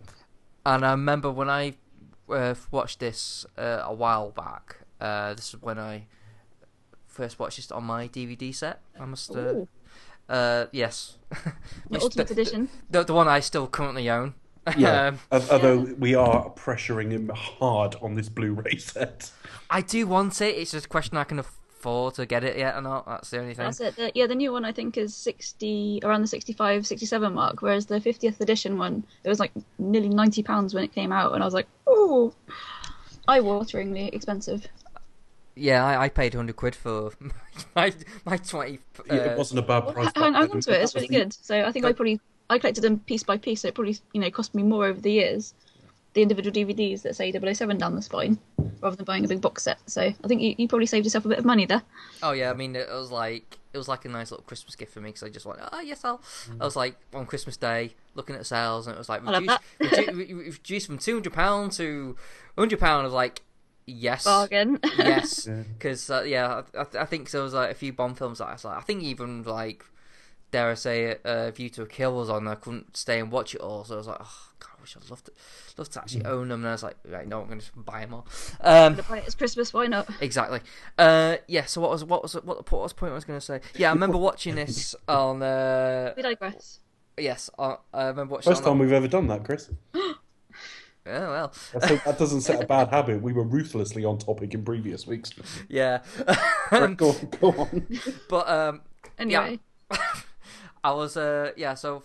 And 0.64 0.84
I 0.84 0.92
remember 0.92 1.30
when 1.30 1.50
I 1.50 1.74
uh, 2.28 2.54
watched 2.70 3.00
this 3.00 3.44
uh, 3.58 3.82
a 3.84 3.94
while 3.94 4.30
back. 4.30 4.78
Uh, 5.00 5.34
this 5.34 5.52
is 5.52 5.62
when 5.62 5.78
I 5.78 6.06
first 7.06 7.38
watched 7.38 7.58
this 7.58 7.70
on 7.70 7.84
my 7.84 8.08
DVD 8.08 8.54
set. 8.54 8.80
I 8.98 9.04
must. 9.04 9.30
Uh, 9.30 9.40
Ooh. 9.40 9.68
Uh, 10.28 10.66
yes, 10.72 11.16
The 11.90 12.00
Ultimate 12.00 12.28
the, 12.28 12.32
Edition. 12.34 12.68
the, 12.90 13.04
the 13.04 13.14
one 13.14 13.28
I 13.28 13.40
still 13.40 13.66
currently 13.66 14.08
own. 14.10 14.34
Yeah, 14.76 15.08
Um, 15.08 15.18
al- 15.30 15.50
although 15.50 15.78
we 15.98 16.14
are 16.14 16.50
pressuring 16.50 17.12
him 17.12 17.28
hard 17.34 17.94
on 18.02 18.14
this 18.16 18.28
Blu-ray 18.28 18.76
set. 18.78 19.30
I 19.70 19.80
do 19.80 20.06
want 20.06 20.40
it. 20.40 20.56
It's 20.56 20.72
just 20.72 20.86
a 20.86 20.88
question 20.88 21.16
I 21.16 21.24
can 21.24 21.38
afford 21.38 22.14
to 22.14 22.26
get 22.26 22.42
it 22.42 22.56
yet 22.58 22.74
or 22.74 22.80
not. 22.80 23.06
That's 23.06 23.30
the 23.30 23.38
only 23.38 23.54
thing. 23.54 23.64
That's 23.64 23.80
it. 23.80 23.94
The, 23.94 24.10
yeah, 24.14 24.26
the 24.26 24.34
new 24.34 24.50
one 24.52 24.64
I 24.64 24.72
think 24.72 24.96
is 24.96 25.14
60, 25.14 26.00
around 26.02 26.22
the 26.22 26.26
65, 26.26 26.84
67 26.86 27.32
mark, 27.32 27.62
whereas 27.62 27.86
the 27.86 28.00
50th 28.00 28.40
edition 28.40 28.76
one, 28.76 29.04
it 29.22 29.28
was 29.28 29.38
like 29.38 29.52
nearly 29.78 30.08
90 30.08 30.42
pounds 30.42 30.74
when 30.74 30.82
it 30.82 30.92
came 30.92 31.12
out, 31.12 31.32
and 31.34 31.42
I 31.42 31.46
was 31.46 31.54
like, 31.54 31.68
ooh, 31.88 32.34
eye-wateringly 33.28 34.12
expensive. 34.12 34.66
Yeah, 35.56 35.84
I, 35.84 36.04
I 36.04 36.08
paid 36.10 36.34
hundred 36.34 36.56
quid 36.56 36.74
for 36.76 37.12
my 37.76 37.92
my 38.24 38.36
twenty. 38.36 38.78
Uh, 38.98 39.14
Yeah, 39.14 39.14
it 39.32 39.38
wasn't 39.38 39.60
a 39.60 39.62
bad 39.62 39.92
price. 39.92 40.12
Hang, 40.14 40.34
hang 40.34 40.50
on 40.50 40.60
to 40.60 40.78
it, 40.78 40.82
it's 40.82 40.94
really 40.94 41.08
good. 41.08 41.32
So 41.32 41.62
I 41.64 41.72
think 41.72 41.84
I 41.84 41.92
probably 41.92 42.20
I 42.50 42.58
collected 42.58 42.82
them 42.82 43.00
piece 43.00 43.22
by 43.22 43.38
piece, 43.38 43.62
so 43.62 43.68
it 43.68 43.74
probably 43.74 43.96
you 44.12 44.20
know 44.20 44.30
cost 44.30 44.54
me 44.54 44.62
more 44.62 44.86
over 44.86 45.00
the 45.00 45.12
years. 45.12 45.54
The 46.12 46.22
individual 46.22 46.54
DVDs 46.54 47.02
that 47.02 47.14
say 47.14 47.30
007 47.30 47.76
down 47.76 47.94
the 47.94 48.00
spine, 48.00 48.38
rather 48.80 48.96
than 48.96 49.04
buying 49.04 49.24
a 49.26 49.28
big 49.28 49.42
box 49.42 49.64
set. 49.64 49.78
So 49.84 50.00
I 50.00 50.26
think 50.26 50.40
you, 50.40 50.54
you 50.56 50.66
probably 50.66 50.86
saved 50.86 51.04
yourself 51.04 51.26
a 51.26 51.28
bit 51.28 51.38
of 51.38 51.44
money 51.44 51.66
there. 51.66 51.82
Oh 52.22 52.32
yeah, 52.32 52.50
I 52.50 52.54
mean 52.54 52.74
it 52.74 52.88
was 52.88 53.10
like 53.10 53.58
it 53.74 53.76
was 53.78 53.86
like 53.88 54.06
a 54.06 54.08
nice 54.08 54.30
little 54.30 54.44
Christmas 54.44 54.74
gift 54.76 54.92
for 54.94 55.00
me 55.02 55.10
because 55.10 55.22
I 55.24 55.28
just 55.28 55.44
went, 55.44 55.60
oh 55.72 55.80
yes, 55.80 56.04
I'll. 56.04 56.22
I 56.60 56.64
was 56.64 56.74
like 56.76 56.96
on 57.12 57.26
Christmas 57.26 57.56
Day 57.58 57.92
looking 58.14 58.34
at 58.34 58.46
sales 58.46 58.86
and 58.86 58.94
it 58.94 58.98
was 58.98 59.08
like 59.10 59.22
I 59.26 59.30
love 59.30 59.42
reduced, 59.78 60.08
redu- 60.08 60.16
re- 60.16 60.32
re- 60.34 60.50
reduced 60.50 60.86
from 60.86 60.96
two 60.98 61.14
hundred 61.14 61.32
pound 61.34 61.72
to 61.72 62.16
hundred 62.56 62.80
pound. 62.80 63.00
I 63.02 63.04
was 63.04 63.12
like, 63.12 63.42
yes, 63.86 64.24
Bargain. 64.24 64.78
yes, 64.98 65.48
because 65.78 66.10
uh, 66.10 66.22
yeah, 66.22 66.62
I, 66.76 66.86
I 67.00 67.04
think 67.04 67.30
there 67.30 67.42
was 67.42 67.54
like 67.54 67.70
a 67.70 67.74
few 67.74 67.92
Bond 67.92 68.18
films 68.18 68.38
that 68.38 68.46
I 68.46 68.52
was 68.52 68.64
like, 68.64 68.76
I 68.78 68.80
think 68.82 69.02
even 69.02 69.42
like 69.42 69.84
dare 70.50 70.70
I 70.70 70.74
say 70.74 71.04
it, 71.04 71.20
uh, 71.24 71.50
View 71.50 71.68
to 71.70 71.82
a 71.82 71.86
Kill 71.86 72.16
was 72.16 72.30
on. 72.30 72.46
I 72.48 72.54
couldn't 72.54 72.96
stay 72.96 73.20
and 73.20 73.30
watch 73.30 73.54
it 73.54 73.60
all, 73.60 73.84
so 73.84 73.94
I 73.94 73.98
was 73.98 74.06
like, 74.06 74.18
oh 74.20 74.48
god, 74.58 74.70
I 74.78 74.80
wish 74.80 74.96
I'd 74.96 75.10
loved 75.10 75.26
to, 75.26 75.32
love 75.76 75.90
to 75.90 76.00
actually 76.00 76.24
own 76.24 76.48
them. 76.48 76.60
And 76.60 76.68
I 76.68 76.72
was 76.72 76.82
like, 76.82 76.96
right, 77.08 77.26
no, 77.26 77.40
I'm 77.40 77.46
going 77.46 77.60
to 77.60 77.66
buy 77.76 78.00
them 78.00 78.14
all. 78.14 78.26
Um, 78.60 78.94
Buy 79.08 79.18
it 79.18 79.26
as 79.26 79.34
Christmas, 79.34 79.74
why 79.74 79.86
not? 79.86 80.08
Exactly. 80.20 80.60
Uh, 80.96 81.36
yeah. 81.48 81.64
So 81.64 81.80
what 81.80 81.90
was 81.90 82.04
what 82.04 82.22
was 82.22 82.34
what, 82.34 82.70
what 82.70 82.82
was 82.82 82.92
the 82.92 82.96
point 82.98 83.12
I 83.12 83.14
was 83.14 83.24
going 83.24 83.38
to 83.38 83.44
say? 83.44 83.60
Yeah, 83.76 83.90
I 83.90 83.92
remember 83.92 84.18
watching 84.28 84.54
this 84.54 84.94
on. 85.08 85.42
Uh, 85.42 86.14
We 86.16 86.22
digress. 86.22 86.80
yes, 87.18 87.50
uh, 87.58 87.76
I 87.92 88.06
remember 88.06 88.34
watching. 88.34 88.50
First 88.50 88.62
it 88.62 88.66
on, 88.66 88.72
time 88.72 88.78
we've 88.78 88.92
ever 88.92 89.08
done 89.08 89.26
that, 89.28 89.44
Chris. 89.44 89.70
Oh 91.06 91.30
well. 91.30 91.52
I 91.74 91.86
think 91.86 92.04
that 92.04 92.18
doesn't 92.18 92.42
set 92.42 92.62
a 92.62 92.66
bad 92.76 92.88
habit. 92.88 93.22
We 93.22 93.32
were 93.32 93.44
ruthlessly 93.44 94.04
on 94.04 94.18
topic 94.18 94.54
in 94.54 94.64
previous 94.64 95.06
weeks. 95.06 95.30
Yeah. 95.68 96.02
go, 96.70 96.84
on, 96.84 96.94
go 96.96 97.50
on. 97.52 97.86
but 98.28 98.48
um, 98.48 98.82
Anyway, 99.18 99.60
I 100.84 100.92
was 100.92 101.16
uh 101.16 101.52
yeah. 101.56 101.74
So 101.74 102.02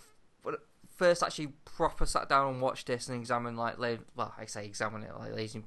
first 0.95 1.23
actually 1.23 1.47
proper 1.65 2.05
sat 2.05 2.29
down 2.29 2.53
and 2.53 2.61
watched 2.61 2.87
this 2.87 3.07
and 3.07 3.19
examined 3.19 3.57
like 3.57 3.79
la- 3.79 3.95
well 4.15 4.33
I 4.37 4.45
say 4.45 4.65
examine 4.65 5.03
it 5.03 5.11
like 5.17 5.33
lazy. 5.33 5.63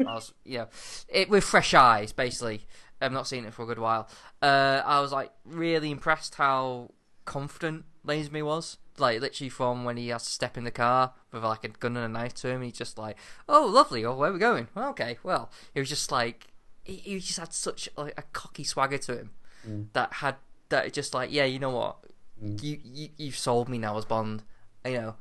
I 0.00 0.14
was 0.14 0.32
yeah, 0.44 0.66
it 1.08 1.28
with 1.28 1.44
fresh 1.44 1.74
eyes 1.74 2.12
basically. 2.12 2.66
I've 3.00 3.12
not 3.12 3.26
seen 3.26 3.44
it 3.44 3.52
for 3.52 3.64
a 3.64 3.66
good 3.66 3.78
while. 3.78 4.08
Uh, 4.40 4.80
I 4.84 5.00
was 5.00 5.12
like 5.12 5.30
really 5.44 5.90
impressed 5.90 6.36
how 6.36 6.92
confident 7.26 7.84
Lazenby 8.06 8.44
was. 8.44 8.78
Like 8.98 9.20
literally 9.20 9.50
from 9.50 9.84
when 9.84 9.98
he 9.98 10.08
has 10.08 10.24
to 10.24 10.30
step 10.30 10.56
in 10.56 10.64
the 10.64 10.70
car 10.70 11.12
with 11.30 11.44
like 11.44 11.64
a 11.64 11.68
gun 11.68 11.96
and 11.96 12.06
a 12.06 12.08
knife 12.08 12.34
to 12.36 12.48
him, 12.48 12.62
he's 12.62 12.72
just 12.72 12.96
like, 12.96 13.16
"Oh, 13.48 13.66
lovely. 13.66 14.04
Oh, 14.04 14.16
where 14.16 14.30
are 14.30 14.32
we 14.32 14.38
going? 14.38 14.68
Well, 14.74 14.88
okay. 14.90 15.18
Well, 15.22 15.50
he 15.74 15.80
was 15.80 15.90
just 15.90 16.10
like, 16.10 16.46
he, 16.82 16.94
he 16.96 17.18
just 17.18 17.38
had 17.38 17.52
such 17.52 17.88
like 17.96 18.14
a 18.16 18.22
cocky 18.32 18.64
swagger 18.64 18.98
to 18.98 19.18
him 19.18 19.30
mm. 19.68 19.86
that 19.92 20.14
had 20.14 20.36
that 20.68 20.92
just 20.92 21.14
like, 21.14 21.30
yeah, 21.32 21.44
you 21.44 21.58
know 21.58 21.70
what, 21.70 21.96
mm. 22.42 22.62
you, 22.62 22.78
you 22.82 23.08
you've 23.16 23.36
sold 23.36 23.68
me 23.68 23.78
now 23.78 23.98
as 23.98 24.04
Bond. 24.04 24.42
You 24.84 24.92
know, 24.92 25.14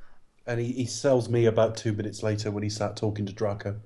And 0.46 0.60
he, 0.60 0.72
he 0.72 0.86
sells 0.86 1.28
me 1.28 1.46
about 1.46 1.76
two 1.76 1.92
minutes 1.92 2.22
later 2.22 2.52
when 2.52 2.64
he 2.64 2.70
sat 2.70 2.96
talking 2.96 3.26
to 3.26 3.34
Draco. 3.34 3.78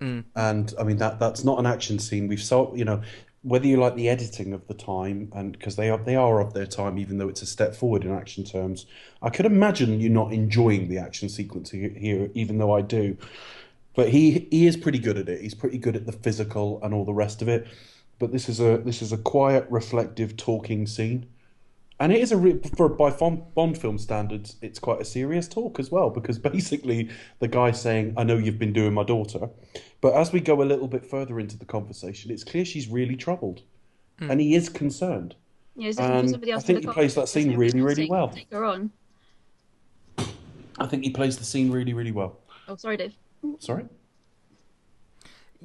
Mm. 0.00 0.24
And 0.34 0.74
I 0.78 0.84
mean 0.84 0.96
that 0.98 1.18
that's 1.18 1.44
not 1.44 1.58
an 1.58 1.66
action 1.66 1.98
scene. 1.98 2.28
We've 2.28 2.42
saw 2.42 2.74
you 2.74 2.84
know 2.84 3.02
whether 3.48 3.66
you 3.66 3.78
like 3.78 3.96
the 3.96 4.08
editing 4.10 4.52
of 4.52 4.66
the 4.66 4.74
time 4.74 5.32
and 5.34 5.52
because 5.52 5.76
they 5.76 5.88
are 5.88 5.98
they 5.98 6.16
are 6.16 6.40
of 6.40 6.52
their 6.52 6.66
time, 6.66 6.98
even 6.98 7.18
though 7.18 7.28
it's 7.28 7.42
a 7.42 7.46
step 7.46 7.74
forward 7.74 8.04
in 8.04 8.12
action 8.12 8.44
terms. 8.44 8.86
I 9.22 9.30
could 9.30 9.46
imagine 9.46 10.00
you 10.00 10.10
not 10.10 10.32
enjoying 10.32 10.88
the 10.88 10.98
action 10.98 11.28
sequence 11.28 11.70
here, 11.70 12.30
even 12.34 12.58
though 12.58 12.74
I 12.74 12.82
do. 12.82 13.16
But 13.94 14.10
he 14.10 14.46
he 14.50 14.66
is 14.66 14.76
pretty 14.76 14.98
good 14.98 15.16
at 15.16 15.28
it. 15.28 15.40
He's 15.40 15.54
pretty 15.54 15.78
good 15.78 15.96
at 15.96 16.04
the 16.04 16.12
physical 16.12 16.78
and 16.82 16.92
all 16.92 17.04
the 17.04 17.14
rest 17.14 17.40
of 17.40 17.48
it. 17.48 17.66
But 18.18 18.32
this 18.32 18.48
is 18.48 18.60
a 18.60 18.78
this 18.78 19.00
is 19.00 19.12
a 19.12 19.18
quiet, 19.18 19.66
reflective, 19.70 20.36
talking 20.36 20.86
scene. 20.86 21.26
And 22.00 22.12
it 22.12 22.20
is 22.20 22.30
a 22.30 22.36
re- 22.36 22.60
for 22.76 22.88
by 22.88 23.10
Bond, 23.10 23.42
Bond 23.54 23.76
film 23.76 23.98
standards, 23.98 24.56
it's 24.62 24.78
quite 24.78 25.00
a 25.00 25.04
serious 25.04 25.48
talk 25.48 25.80
as 25.80 25.90
well 25.90 26.10
because 26.10 26.38
basically 26.52 27.10
the 27.40 27.48
guy's 27.48 27.80
saying, 27.80 28.14
"I 28.16 28.24
know 28.24 28.36
you've 28.36 28.58
been 28.58 28.72
doing 28.72 28.94
my 28.94 29.04
daughter," 29.04 29.48
but 30.00 30.14
as 30.14 30.32
we 30.32 30.40
go 30.40 30.62
a 30.62 30.64
little 30.64 30.88
bit 30.88 31.04
further 31.04 31.40
into 31.40 31.58
the 31.58 31.64
conversation, 31.64 32.30
it's 32.30 32.44
clear 32.44 32.64
she's 32.64 32.88
really 32.88 33.16
troubled, 33.16 33.62
hmm. 34.18 34.30
and 34.30 34.40
he 34.40 34.54
is 34.54 34.68
concerned. 34.68 35.34
you 35.74 35.82
know, 35.82 35.86
he's 35.86 35.98
And 35.98 36.30
somebody 36.30 36.52
else 36.52 36.64
I 36.64 36.66
think 36.66 36.80
he 36.80 36.86
plays 36.86 37.14
that 37.16 37.28
scene 37.28 37.56
really, 37.56 37.80
really 37.80 38.02
take- 38.02 38.10
well. 38.10 38.28
Take 38.28 38.50
her 38.52 38.64
on. 38.64 38.90
I 40.80 40.86
think 40.86 41.02
he 41.02 41.10
plays 41.10 41.36
the 41.36 41.44
scene 41.44 41.72
really, 41.72 41.92
really 41.92 42.12
well. 42.12 42.38
Oh, 42.68 42.76
sorry, 42.76 42.96
Dave. 42.96 43.14
Sorry. 43.58 43.84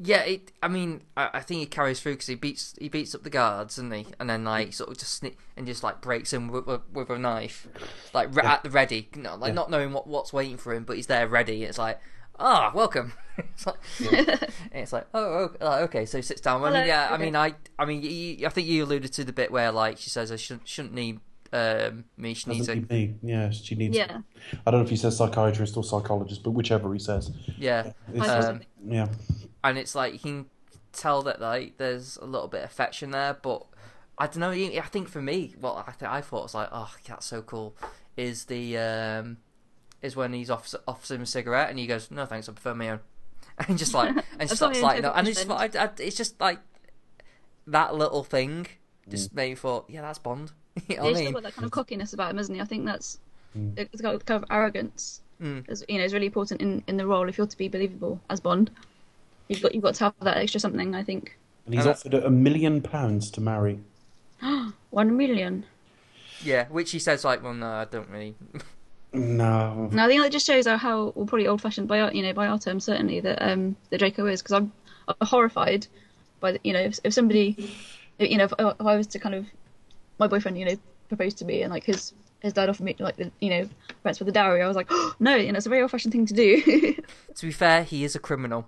Yeah. 0.01 0.21
It. 0.21 0.51
I 0.61 0.67
mean, 0.67 1.01
I, 1.15 1.29
I 1.35 1.39
think 1.41 1.59
he 1.59 1.65
carries 1.65 1.99
through 1.99 2.13
because 2.13 2.27
he 2.27 2.35
beats 2.35 2.75
he 2.79 2.89
beats 2.89 3.13
up 3.13 3.23
the 3.23 3.29
guards, 3.29 3.77
and 3.77 3.93
he 3.93 4.05
and 4.19 4.29
then 4.29 4.43
like 4.43 4.73
sort 4.73 4.89
of 4.89 4.97
just 4.97 5.13
sneak 5.13 5.37
and 5.57 5.65
just 5.65 5.83
like 5.83 6.01
breaks 6.01 6.31
him 6.33 6.47
with, 6.47 6.65
with, 6.65 6.81
with 6.91 7.09
a 7.09 7.17
knife, 7.19 7.67
like 8.13 8.35
re- 8.35 8.43
at 8.43 8.63
the 8.63 8.69
ready, 8.69 9.09
you 9.15 9.21
know, 9.21 9.35
like 9.35 9.49
Yeah. 9.49 9.55
not 9.55 9.69
knowing 9.69 9.93
what 9.93 10.07
what's 10.07 10.33
waiting 10.33 10.57
for 10.57 10.73
him, 10.73 10.83
but 10.83 10.95
he's 10.95 11.07
there 11.07 11.27
ready. 11.27 11.63
It's 11.63 11.77
like. 11.77 11.99
Ah, 12.39 12.71
welcome. 12.73 13.13
it's 13.37 13.67
like, 13.67 13.75
and 14.11 14.39
it's 14.73 14.91
like, 14.91 15.05
oh, 15.13 15.51
okay. 15.61 16.03
So 16.07 16.17
he 16.17 16.23
sits 16.23 16.41
down. 16.41 16.61
I 16.61 16.63
mean, 16.65 16.73
Hello, 16.73 16.85
yeah. 16.85 17.09
I 17.11 17.17
mean, 17.17 17.35
I, 17.35 17.53
I 17.77 17.85
mean, 17.85 18.01
you, 18.01 18.47
I 18.47 18.49
think 18.49 18.67
you 18.67 18.83
alluded 18.83 19.13
to 19.13 19.23
the 19.23 19.31
bit 19.31 19.51
where, 19.51 19.71
like, 19.71 19.99
she 19.99 20.09
says, 20.09 20.31
"I 20.31 20.37
shouldn't, 20.37 20.67
shouldn't 20.67 20.95
need 20.95 21.19
um, 21.53 22.05
me. 22.17 22.33
She 22.33 22.49
needs 22.49 22.67
a, 22.69 22.75
Doesn't? 22.77 23.19
Yeah, 23.21 23.51
she 23.51 23.75
needs. 23.75 23.95
Yeah. 23.95 24.21
I 24.65 24.71
don't 24.71 24.79
know 24.79 24.83
if 24.83 24.89
he 24.89 24.95
says 24.95 25.15
psychiatrist 25.15 25.77
or 25.77 25.83
psychologist, 25.83 26.41
but 26.41 26.51
whichever 26.51 26.91
he 26.91 26.99
says. 26.99 27.29
yeah." 27.59 27.91
It's- 28.11 28.27
I 28.27 28.39
Um, 28.49 28.61
yeah. 28.83 29.09
And 29.63 29.77
it's 29.77 29.95
like 29.95 30.13
you 30.13 30.19
can 30.19 30.45
tell 30.91 31.21
that 31.23 31.41
like 31.41 31.77
there's 31.77 32.17
a 32.17 32.25
little 32.25 32.47
bit 32.47 32.59
of 32.63 32.69
affection 32.69 33.11
there, 33.11 33.33
but 33.41 33.65
I 34.17 34.27
don't 34.27 34.39
know. 34.39 34.51
I 34.51 34.79
think 34.81 35.07
for 35.09 35.21
me, 35.21 35.55
what 35.59 35.85
I 35.87 35.91
th- 35.91 36.09
I 36.11 36.21
thought 36.21 36.43
was 36.43 36.53
like, 36.55 36.69
oh, 36.71 36.93
that's 37.07 37.25
so 37.25 37.41
cool. 37.41 37.75
Is 38.17 38.45
the 38.45 38.77
um, 38.77 39.37
is 40.01 40.15
when 40.15 40.33
he's 40.33 40.49
offers, 40.51 40.75
offers 40.87 41.11
him 41.11 41.21
a 41.21 41.25
cigarette 41.25 41.69
and 41.69 41.79
he 41.79 41.87
goes, 41.87 42.11
no 42.11 42.25
thanks, 42.25 42.47
I 42.47 42.51
prefer 42.51 42.75
my 42.75 42.89
own, 42.91 42.99
and 43.67 43.77
just 43.77 43.93
like 43.93 44.09
and 44.15 44.23
That's 44.37 44.55
starts 44.55 44.79
not 44.81 44.87
lighting 44.87 45.05
up, 45.05 45.17
and 45.17 45.27
it's 45.27 45.41
interpretation. 45.41 45.79
I, 45.81 45.85
I, 45.85 46.05
it's 46.05 46.17
just 46.17 46.39
like 46.39 46.59
that 47.67 47.95
little 47.95 48.23
thing 48.23 48.67
Mm. 49.05 49.11
just 49.11 49.33
made 49.33 49.49
me 49.49 49.55
thought, 49.55 49.89
yeah, 49.89 50.01
that's 50.01 50.17
Bond. 50.17 50.53
you 50.87 50.95
know 50.95 50.95
Yeah, 50.95 51.01
what 51.01 51.07
he's 51.09 51.17
I 51.17 51.19
still 51.19 51.25
mean? 51.25 51.33
got 51.33 51.43
that 51.43 51.55
kind 51.55 51.65
of 51.65 51.71
cockiness 51.71 52.13
about 52.13 52.31
him, 52.31 52.39
isn't 52.39 52.55
he? 52.55 52.61
I 52.61 52.65
think 52.65 52.85
that's 52.85 53.19
Mm. 53.57 53.73
it's 53.77 54.01
got 54.01 54.25
kind 54.25 54.41
of 54.41 54.49
arrogance. 54.49 55.21
Mm. 55.41 55.69
Is 55.69 55.83
you 55.89 55.97
know, 55.97 56.05
is 56.05 56.13
really 56.13 56.25
important 56.27 56.61
in, 56.61 56.83
in 56.87 56.95
the 56.97 57.05
role 57.05 57.27
if 57.27 57.37
you're 57.37 57.45
to 57.45 57.57
be 57.57 57.67
believable 57.67 58.21
as 58.29 58.39
Bond. 58.39 58.71
You've 59.53 59.63
got 59.63 59.73
you've 59.73 59.83
got 59.83 59.95
to 59.95 60.03
have 60.05 60.13
that 60.21 60.37
extra 60.37 60.59
something. 60.59 60.95
I 60.95 61.03
think 61.03 61.37
And 61.65 61.75
he's 61.75 61.85
And 61.85 61.95
offered 61.95 62.13
a 62.13 62.29
million 62.29 62.81
pounds 62.81 63.29
to 63.31 63.41
marry. 63.41 63.79
one 64.89 65.17
million. 65.17 65.65
Yeah, 66.43 66.67
which 66.67 66.91
he 66.91 66.99
says 66.99 67.23
like, 67.23 67.41
well, 67.43 67.53
no, 67.53 67.67
I 67.67 67.85
don't 67.85 68.09
really. 68.09 68.35
No. 69.13 69.89
No, 69.91 70.05
I 70.05 70.07
think 70.07 70.23
that 70.23 70.31
just 70.31 70.47
shows 70.47 70.65
how, 70.65 70.75
how 70.75 71.13
well, 71.15 71.27
probably 71.27 71.45
old-fashioned 71.45 71.87
by 71.87 71.99
our, 71.99 72.11
you 72.11 72.23
know 72.23 72.33
by 72.33 72.47
our 72.47 72.57
terms 72.57 72.85
certainly 72.85 73.19
that 73.19 73.39
um 73.47 73.75
that 73.91 73.99
Draco 73.99 74.25
is 74.25 74.41
because 74.41 74.53
I'm, 74.53 74.71
I'm 75.07 75.27
horrified 75.27 75.85
by 76.39 76.53
the, 76.53 76.59
you 76.63 76.73
know 76.73 76.79
if, 76.79 76.99
if 77.03 77.13
somebody 77.13 77.71
you 78.17 78.37
know 78.39 78.45
if, 78.45 78.53
if 78.57 78.75
I 78.79 78.95
was 78.95 79.05
to 79.07 79.19
kind 79.19 79.35
of 79.35 79.45
my 80.17 80.25
boyfriend 80.25 80.57
you 80.57 80.65
know 80.65 80.75
proposed 81.09 81.37
to 81.37 81.45
me 81.45 81.61
and 81.61 81.71
like 81.71 81.83
his 81.83 82.13
his 82.39 82.53
dad 82.53 82.69
offered 82.69 82.85
me 82.85 82.95
like 82.97 83.17
the 83.17 83.31
you 83.39 83.51
know 83.51 83.69
rents 84.03 84.17
for 84.17 84.23
the 84.23 84.31
dowry 84.31 84.63
I 84.63 84.67
was 84.67 84.75
like 84.75 84.87
oh, 84.89 85.13
no 85.19 85.35
you 85.35 85.51
know 85.51 85.57
it's 85.57 85.67
a 85.67 85.69
very 85.69 85.83
old-fashioned 85.83 86.11
thing 86.11 86.25
to 86.25 86.33
do 86.33 86.95
To 87.35 87.45
be 87.45 87.51
fair, 87.51 87.83
he 87.83 88.03
is 88.03 88.15
a 88.15 88.19
criminal. 88.19 88.67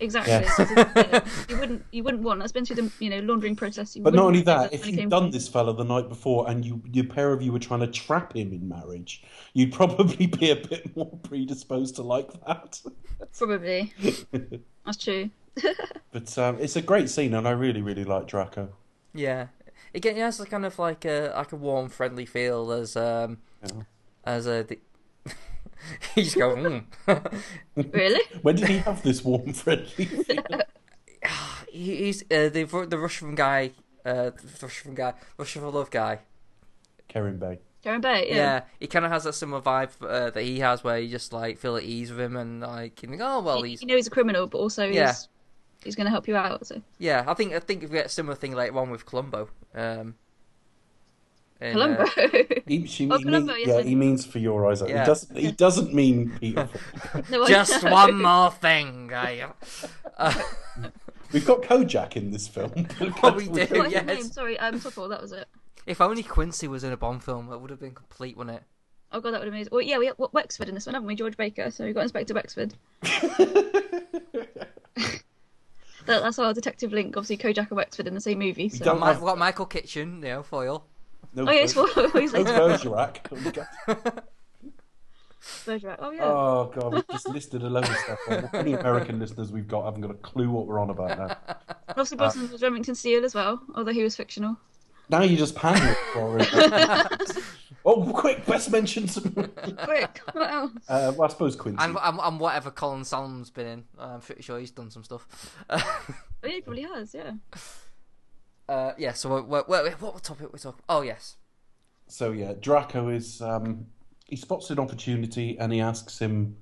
Exactly 0.00 0.32
Yeah. 0.32 1.24
you 1.48 1.58
wouldn't 1.58 1.84
you 1.90 2.02
wouldn't 2.04 2.22
want 2.22 2.40
that's 2.40 2.52
been 2.52 2.64
through 2.64 2.76
the 2.76 2.92
you 2.98 3.08
know 3.10 3.20
laundering 3.20 3.56
process 3.56 3.96
you 3.96 4.02
But 4.02 4.14
not 4.14 4.24
only 4.26 4.42
that, 4.42 4.72
if 4.72 4.86
you'd 4.86 4.96
came- 4.96 5.08
done 5.08 5.30
this 5.30 5.48
fella 5.48 5.74
the 5.74 5.84
night 5.84 6.08
before 6.08 6.48
and 6.50 6.64
you, 6.64 6.82
your 6.92 7.04
pair 7.04 7.32
of 7.32 7.40
you 7.42 7.52
were 7.52 7.58
trying 7.58 7.80
to 7.80 7.86
trap 7.86 8.34
him 8.36 8.52
in 8.52 8.68
marriage, 8.68 9.24
you'd 9.54 9.72
probably 9.72 10.26
be 10.40 10.50
a 10.50 10.56
bit 10.56 10.94
more 10.96 11.18
predisposed 11.22 11.96
to 11.96 12.02
like 12.02 12.30
that. 12.46 12.80
probably 13.38 13.92
that's 14.84 14.96
true 14.98 15.30
But 16.12 16.36
um, 16.38 16.58
it's 16.60 16.76
a 16.76 16.82
great 16.82 17.08
scene, 17.08 17.32
and 17.32 17.48
I 17.48 17.52
really, 17.52 17.80
really 17.80 18.04
like 18.04 18.26
Draco. 18.26 18.68
Yeah, 19.14 19.46
it 19.94 20.00
get- 20.00 20.16
it 20.16 20.20
has 20.20 20.38
a 20.38 20.44
kind 20.46 20.66
of 20.66 20.78
like 20.78 21.06
a 21.06 21.32
like 21.34 21.52
a 21.52 21.56
warm, 21.56 21.88
friendly 21.88 22.26
feel 22.26 22.70
as 22.72 22.94
um 22.96 23.38
Yeah. 23.62 23.82
as 24.24 24.46
a. 24.46 24.64
The... 24.64 24.78
you 26.16 26.22
just 26.24 26.36
go. 26.36 26.54
Mm. 26.56 26.84
really 27.92 28.20
When 28.42 28.56
did 28.56 28.68
he 28.68 28.78
have 28.78 29.02
this 29.02 29.24
warm, 29.24 29.52
friendly 29.52 30.08
He's 31.72 32.22
uh, 32.22 32.48
the 32.48 32.86
the 32.88 32.98
Russian 32.98 33.34
guy, 33.34 33.72
uh, 34.04 34.30
the 34.30 34.58
Russian 34.62 34.94
guy, 34.94 35.14
Russian 35.36 35.62
for 35.62 35.70
love 35.70 35.90
guy. 35.90 36.20
Kerim 37.08 37.38
Bey. 37.38 37.58
Kerim 37.82 38.00
Bey 38.00 38.28
Yeah, 38.30 38.34
yeah, 38.36 38.60
he 38.80 38.86
kind 38.86 39.04
of 39.04 39.10
has 39.10 39.24
that 39.24 39.34
similar 39.34 39.60
vibe 39.60 39.90
uh, 40.02 40.30
that 40.30 40.42
he 40.42 40.60
has, 40.60 40.82
where 40.82 40.98
you 40.98 41.08
just 41.08 41.32
like 41.32 41.58
feel 41.58 41.76
at 41.76 41.82
ease 41.82 42.10
with 42.10 42.20
him, 42.20 42.36
and 42.36 42.60
like 42.60 43.02
you 43.02 43.08
think, 43.08 43.20
oh 43.22 43.40
well, 43.40 43.58
You- 43.58 43.70
he's 43.72 43.82
you 43.82 43.88
know 43.88 43.96
he's 43.96 44.06
a 44.06 44.10
criminal 44.10 44.46
but 44.46 44.58
also 44.58 44.86
Yeah. 44.86 45.08
he's 45.08 45.28
he's 45.84 45.96
going 45.96 46.06
to 46.06 46.10
help 46.10 46.26
you 46.26 46.36
out 46.36 46.66
so 46.66 46.80
yeah. 46.98 47.24
I 47.26 47.34
think 47.34 47.52
I 47.52 47.60
think 47.60 47.82
we 47.82 47.88
get 47.88 48.06
a 48.06 48.08
similar 48.08 48.34
thing 48.36 48.52
later 48.54 48.76
on 48.78 48.90
with 48.90 49.04
Columbo. 49.06 49.48
Um, 49.74 50.14
in, 51.60 51.72
Columbo 51.72 52.02
uh, 52.02 52.06
He, 52.66 52.86
she, 52.86 53.08
Oh, 53.10 53.16
he 53.18 53.24
Columbo, 53.24 53.54
mean- 53.54 53.66
yes, 53.66 53.76
yeah, 53.76 53.82
he 53.82 53.94
means 53.94 54.24
for 54.26 54.38
your 54.38 54.70
eyes. 54.70 54.82
Yeah. 54.86 55.00
He 55.00 55.06
doesn't. 55.06 55.36
He 55.38 55.52
doesn't 55.52 55.94
mean 55.94 56.30
Peter. 56.38 56.68
no, 57.30 57.44
I 57.44 57.48
just 57.48 57.82
know. 57.82 57.92
one 57.92 58.22
more 58.22 58.50
thing. 58.50 59.10
I, 59.12 59.46
uh, 60.18 60.34
We've 61.32 61.46
got 61.46 61.62
Kojak 61.62 62.16
in 62.16 62.30
this 62.30 62.46
film. 62.46 62.72
Oh, 63.22 63.32
we 63.32 63.46
do. 63.46 63.50
What's 63.50 63.92
yes. 63.92 64.08
his 64.08 64.18
name? 64.18 64.22
Sorry, 64.24 64.58
um, 64.58 64.78
Topol, 64.80 65.08
that 65.08 65.20
was 65.20 65.32
it. 65.32 65.48
if 65.86 66.00
only 66.00 66.22
Quincy 66.22 66.68
was 66.68 66.84
in 66.84 66.92
a 66.92 66.96
Bond 66.96 67.24
film, 67.24 67.52
it 67.52 67.60
would 67.60 67.70
have 67.70 67.80
been 67.80 67.94
complete, 67.94 68.36
wouldn't 68.36 68.56
it? 68.58 68.62
Oh 69.12 69.20
god, 69.20 69.32
that 69.32 69.40
would 69.40 69.46
have 69.46 69.54
amazing. 69.54 69.70
Well, 69.72 69.82
yeah, 69.82 69.98
we 69.98 70.06
have 70.06 70.16
Wexford 70.32 70.68
in 70.68 70.74
this 70.74 70.86
one, 70.86 70.94
haven't 70.94 71.06
we? 71.06 71.14
George 71.14 71.36
Baker. 71.36 71.70
So 71.70 71.84
we 71.84 71.92
got 71.92 72.02
Inspector 72.02 72.32
Wexford. 72.34 72.74
that, 73.02 74.52
that's 76.06 76.38
our 76.38 76.52
detective 76.52 76.92
link. 76.92 77.16
Obviously, 77.16 77.36
Kojak 77.38 77.68
and 77.70 77.76
Wexford 77.76 78.06
in 78.06 78.14
the 78.14 78.20
same 78.20 78.38
movie. 78.38 78.68
So. 78.68 78.84
don't 78.84 79.00
have- 79.00 79.16
We've 79.20 79.26
got 79.26 79.38
Michael 79.38 79.66
Kitchen, 79.66 80.16
you 80.22 80.28
know, 80.28 80.42
Foyle. 80.42 80.84
No, 81.36 81.46
Oh 81.46 81.52
yeah, 81.52 81.60
it's 81.64 81.74
Ber- 81.74 81.86
for 81.86 82.18
he's 82.18 82.32
no 82.32 82.40
like 82.40 82.48
Bergerac. 82.48 83.30
Bergerac. 85.66 85.98
Oh 86.00 86.10
yeah. 86.10 86.24
Oh 86.24 86.72
god, 86.74 86.94
we've 86.94 87.08
just 87.08 87.28
listed 87.28 87.62
a 87.62 87.68
load 87.68 87.84
of 87.84 87.96
stuff. 87.96 88.18
Well, 88.26 88.50
any 88.54 88.72
American 88.72 89.18
listeners 89.18 89.52
we've 89.52 89.68
got 89.68 89.84
haven't 89.84 90.00
got 90.00 90.10
a 90.10 90.14
clue 90.14 90.48
what 90.48 90.66
we're 90.66 90.80
on 90.80 90.88
about 90.88 91.18
now. 91.18 91.36
Obviously, 91.90 92.16
Brosnan 92.16 92.50
was 92.50 92.62
Remington 92.62 92.94
Steele 92.94 93.22
as 93.24 93.34
well, 93.34 93.60
although 93.74 93.92
he 93.92 94.02
was 94.02 94.16
fictional. 94.16 94.56
Now 95.10 95.22
you 95.22 95.36
just 95.36 95.54
pandering 95.54 95.94
for 96.14 96.38
it. 96.40 96.48
oh, 97.84 98.10
quick, 98.12 98.44
best 98.46 98.70
mention 98.72 99.06
some. 99.06 99.30
Quick, 99.30 100.20
what 100.32 100.50
else? 100.50 100.72
Uh, 100.88 101.12
well, 101.16 101.28
I 101.28 101.30
suppose 101.30 101.54
Quincy. 101.54 101.84
And, 101.84 101.96
and, 102.02 102.18
and 102.20 102.40
whatever 102.40 102.70
Colin 102.70 103.04
Salmon's 103.04 103.50
been 103.50 103.66
in, 103.66 103.84
I'm 103.98 104.20
pretty 104.20 104.42
sure 104.42 104.58
he's 104.58 104.70
done 104.72 104.90
some 104.90 105.04
stuff. 105.04 105.26
Oh 106.44 106.48
yeah, 106.48 106.54
he 106.56 106.60
probably 106.60 106.82
has. 106.82 107.14
Yeah. 107.14 107.32
Uh, 108.68 108.92
yeah, 108.98 109.12
so 109.12 109.28
we're, 109.30 109.42
we're, 109.42 109.64
we're, 109.68 109.90
what 109.92 110.22
topic 110.22 110.52
we 110.52 110.58
talking? 110.58 110.82
Oh 110.88 111.02
yes, 111.02 111.36
So 112.08 112.32
yeah, 112.32 112.52
Draco 112.58 113.08
is 113.08 113.40
um, 113.40 113.86
he 114.26 114.36
spots 114.36 114.70
an 114.70 114.78
opportunity 114.78 115.56
and 115.58 115.72
he 115.72 115.80
asks 115.80 116.18
him 116.18 116.56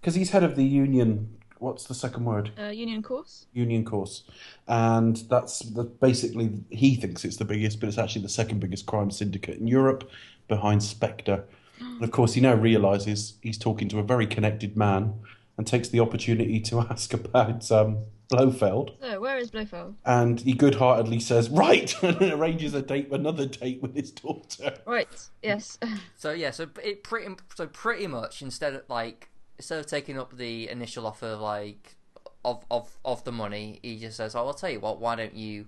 because 0.00 0.14
he's 0.14 0.30
head 0.30 0.42
of 0.42 0.56
the 0.56 0.64
union. 0.64 1.36
What's 1.58 1.84
the 1.84 1.94
second 1.94 2.24
word? 2.26 2.50
Uh, 2.58 2.68
Union 2.68 3.02
Corse. 3.02 3.46
Union 3.54 3.84
Corse, 3.84 4.24
and 4.68 5.16
that's 5.30 5.60
the, 5.60 5.84
basically 5.84 6.52
he 6.70 6.96
thinks 6.96 7.24
it's 7.24 7.36
the 7.38 7.46
biggest, 7.46 7.80
but 7.80 7.88
it's 7.88 7.98
actually 7.98 8.22
the 8.22 8.28
second 8.28 8.60
biggest 8.60 8.84
crime 8.84 9.10
syndicate 9.10 9.58
in 9.58 9.66
Europe, 9.66 10.10
behind 10.48 10.82
Spectre. 10.82 11.44
And 11.80 12.02
of 12.02 12.10
course, 12.10 12.34
he 12.34 12.40
now 12.42 12.54
realizes 12.54 13.34
he's 13.42 13.58
talking 13.58 13.88
to 13.88 13.98
a 13.98 14.02
very 14.02 14.26
connected 14.26 14.76
man, 14.76 15.14
and 15.56 15.66
takes 15.66 15.88
the 15.88 16.00
opportunity 16.00 16.60
to 16.60 16.80
ask 16.90 17.12
about 17.14 17.70
um, 17.70 17.98
Blofeld. 18.28 18.96
So 19.00 19.20
where 19.20 19.38
is 19.38 19.50
Blofeld? 19.50 19.96
And 20.04 20.40
he 20.40 20.52
good-heartedly 20.52 21.20
says, 21.20 21.48
"Right," 21.48 21.94
and 22.02 22.20
arranges 22.20 22.74
a 22.74 22.82
date, 22.82 23.10
another 23.12 23.46
date 23.46 23.80
with 23.82 23.94
his 23.94 24.10
daughter. 24.10 24.76
Right. 24.84 25.08
Yes. 25.42 25.78
so 26.16 26.32
yeah, 26.32 26.50
so 26.50 26.68
it 26.82 27.04
pretty 27.04 27.34
so 27.54 27.66
pretty 27.66 28.06
much 28.06 28.42
instead 28.42 28.74
of 28.74 28.82
like 28.88 29.30
instead 29.58 29.78
of 29.78 29.86
taking 29.86 30.18
up 30.18 30.36
the 30.36 30.68
initial 30.68 31.06
offer 31.06 31.36
like 31.36 31.96
of 32.44 32.64
of 32.70 32.98
of 33.04 33.24
the 33.24 33.32
money, 33.32 33.78
he 33.82 33.98
just 33.98 34.16
says, 34.16 34.34
"Oh, 34.34 34.46
I'll 34.46 34.54
tell 34.54 34.70
you 34.70 34.80
what. 34.80 35.00
Why 35.00 35.14
don't 35.14 35.34
you? 35.34 35.66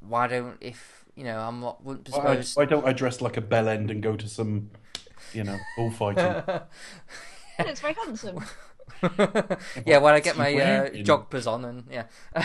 Why 0.00 0.26
don't 0.26 0.56
if 0.60 1.04
you 1.16 1.24
know 1.24 1.38
I'm 1.38 1.60
not 1.60 1.84
wouldn't 1.84 2.04
be 2.04 2.12
Why, 2.12 2.18
supposed." 2.18 2.56
why 2.56 2.64
don't 2.64 2.86
I 2.86 2.92
dress 2.92 3.20
like 3.20 3.36
a 3.36 3.40
bell 3.42 3.68
end 3.68 3.90
and 3.90 4.02
go 4.02 4.16
to 4.16 4.28
some, 4.28 4.70
you 5.32 5.44
know, 5.44 5.58
bullfighting? 5.76 6.42
he 7.56 7.64
looks 7.64 7.80
very 7.80 7.94
handsome. 7.94 8.44
yeah, 9.86 9.98
when 9.98 10.14
I 10.14 10.20
get 10.20 10.36
my 10.36 10.50
he 10.50 10.60
uh, 10.60 10.90
joggers 10.90 11.50
on 11.50 11.64
and 11.64 11.84
yeah, 11.90 12.04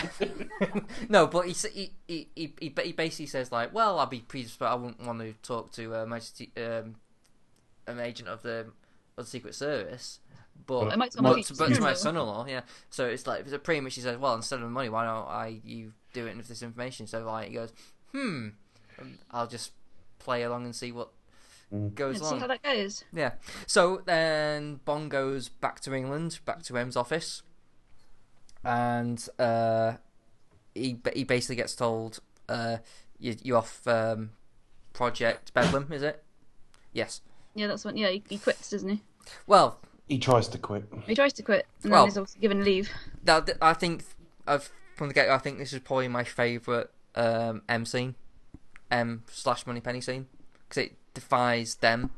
no, 1.08 1.26
but 1.26 1.46
he, 1.46 1.52
he 1.52 1.92
he 2.06 2.28
he 2.34 2.54
he 2.58 2.74
he 2.82 2.92
basically 2.92 3.26
says 3.26 3.52
like, 3.52 3.74
well, 3.74 3.98
I'll 3.98 4.06
be 4.06 4.20
predisposed. 4.20 4.70
I 4.70 4.74
wouldn't 4.74 5.04
want 5.04 5.20
to 5.20 5.34
talk 5.42 5.72
to 5.72 6.02
uh, 6.02 6.06
Majesty, 6.06 6.50
um, 6.56 6.96
an 7.86 8.00
agent 8.00 8.28
of 8.28 8.42
the 8.42 8.66
of 9.16 9.24
the 9.24 9.26
Secret 9.26 9.54
Service, 9.54 10.20
but 10.66 10.88
I 10.88 10.96
but, 10.96 10.98
my 10.98 11.08
but, 11.22 11.34
future 11.34 11.54
to 11.54 11.80
my 11.80 11.92
son-in-law. 11.92 11.94
son-in-law, 11.94 12.46
yeah. 12.48 12.60
So 12.90 13.06
it's 13.06 13.26
like 13.26 13.48
so 13.48 13.58
pretty 13.58 13.80
much 13.80 13.94
he 13.94 14.00
says, 14.00 14.16
well, 14.16 14.34
instead 14.34 14.56
of 14.56 14.62
the 14.62 14.70
money, 14.70 14.88
why 14.88 15.04
don't 15.04 15.28
I 15.28 15.60
you 15.64 15.92
do 16.12 16.26
it 16.26 16.36
with 16.36 16.48
this 16.48 16.62
information? 16.62 17.06
So 17.06 17.24
like 17.24 17.48
he 17.48 17.54
goes, 17.54 17.72
hmm, 18.12 18.48
I'll 19.30 19.46
just 19.46 19.72
play 20.18 20.42
along 20.42 20.64
and 20.64 20.74
see 20.74 20.92
what 20.92 21.10
goes 21.94 22.16
Let's 22.16 22.28
see 22.28 22.34
on. 22.34 22.40
how 22.40 22.46
that 22.46 22.62
goes. 22.62 23.04
Yeah. 23.12 23.32
So 23.66 24.02
then 24.06 24.80
Bond 24.84 25.10
goes 25.10 25.48
back 25.48 25.80
to 25.80 25.94
England, 25.94 26.38
back 26.44 26.62
to 26.64 26.76
M's 26.78 26.96
office, 26.96 27.42
and 28.64 29.26
uh, 29.38 29.94
he 30.74 30.98
he 31.14 31.24
basically 31.24 31.56
gets 31.56 31.74
told, 31.74 32.20
uh, 32.48 32.78
you 33.18 33.36
you 33.42 33.56
off 33.56 33.86
um, 33.86 34.30
Project 34.92 35.52
Bedlam, 35.54 35.92
is 35.92 36.02
it? 36.02 36.22
Yes. 36.92 37.20
Yeah, 37.54 37.66
that's 37.68 37.84
one. 37.84 37.96
Yeah, 37.96 38.08
he, 38.10 38.22
he 38.28 38.38
quits, 38.38 38.70
doesn't 38.70 38.88
he? 38.88 39.02
Well, 39.46 39.78
he 40.08 40.18
tries 40.18 40.48
to 40.48 40.58
quit. 40.58 40.84
He 41.06 41.14
tries 41.14 41.32
to 41.34 41.42
quit, 41.42 41.66
and 41.82 41.92
Well- 41.92 42.02
then 42.02 42.10
he's 42.10 42.18
also 42.18 42.38
given 42.38 42.64
leave. 42.64 42.90
now 43.24 43.40
th- 43.40 43.58
I 43.60 43.72
think 43.74 44.04
I've 44.46 44.70
from 44.94 45.08
the 45.08 45.14
get 45.14 45.28
I 45.28 45.38
think 45.38 45.58
this 45.58 45.72
is 45.72 45.80
probably 45.80 46.08
my 46.08 46.24
favourite 46.24 46.86
um, 47.14 47.62
M 47.68 47.84
scene, 47.84 48.14
M 48.90 49.24
slash 49.30 49.66
Moneypenny 49.66 50.00
scene, 50.00 50.26
because 50.68 50.84
it 50.84 50.96
defies 51.16 51.74
them 51.76 52.10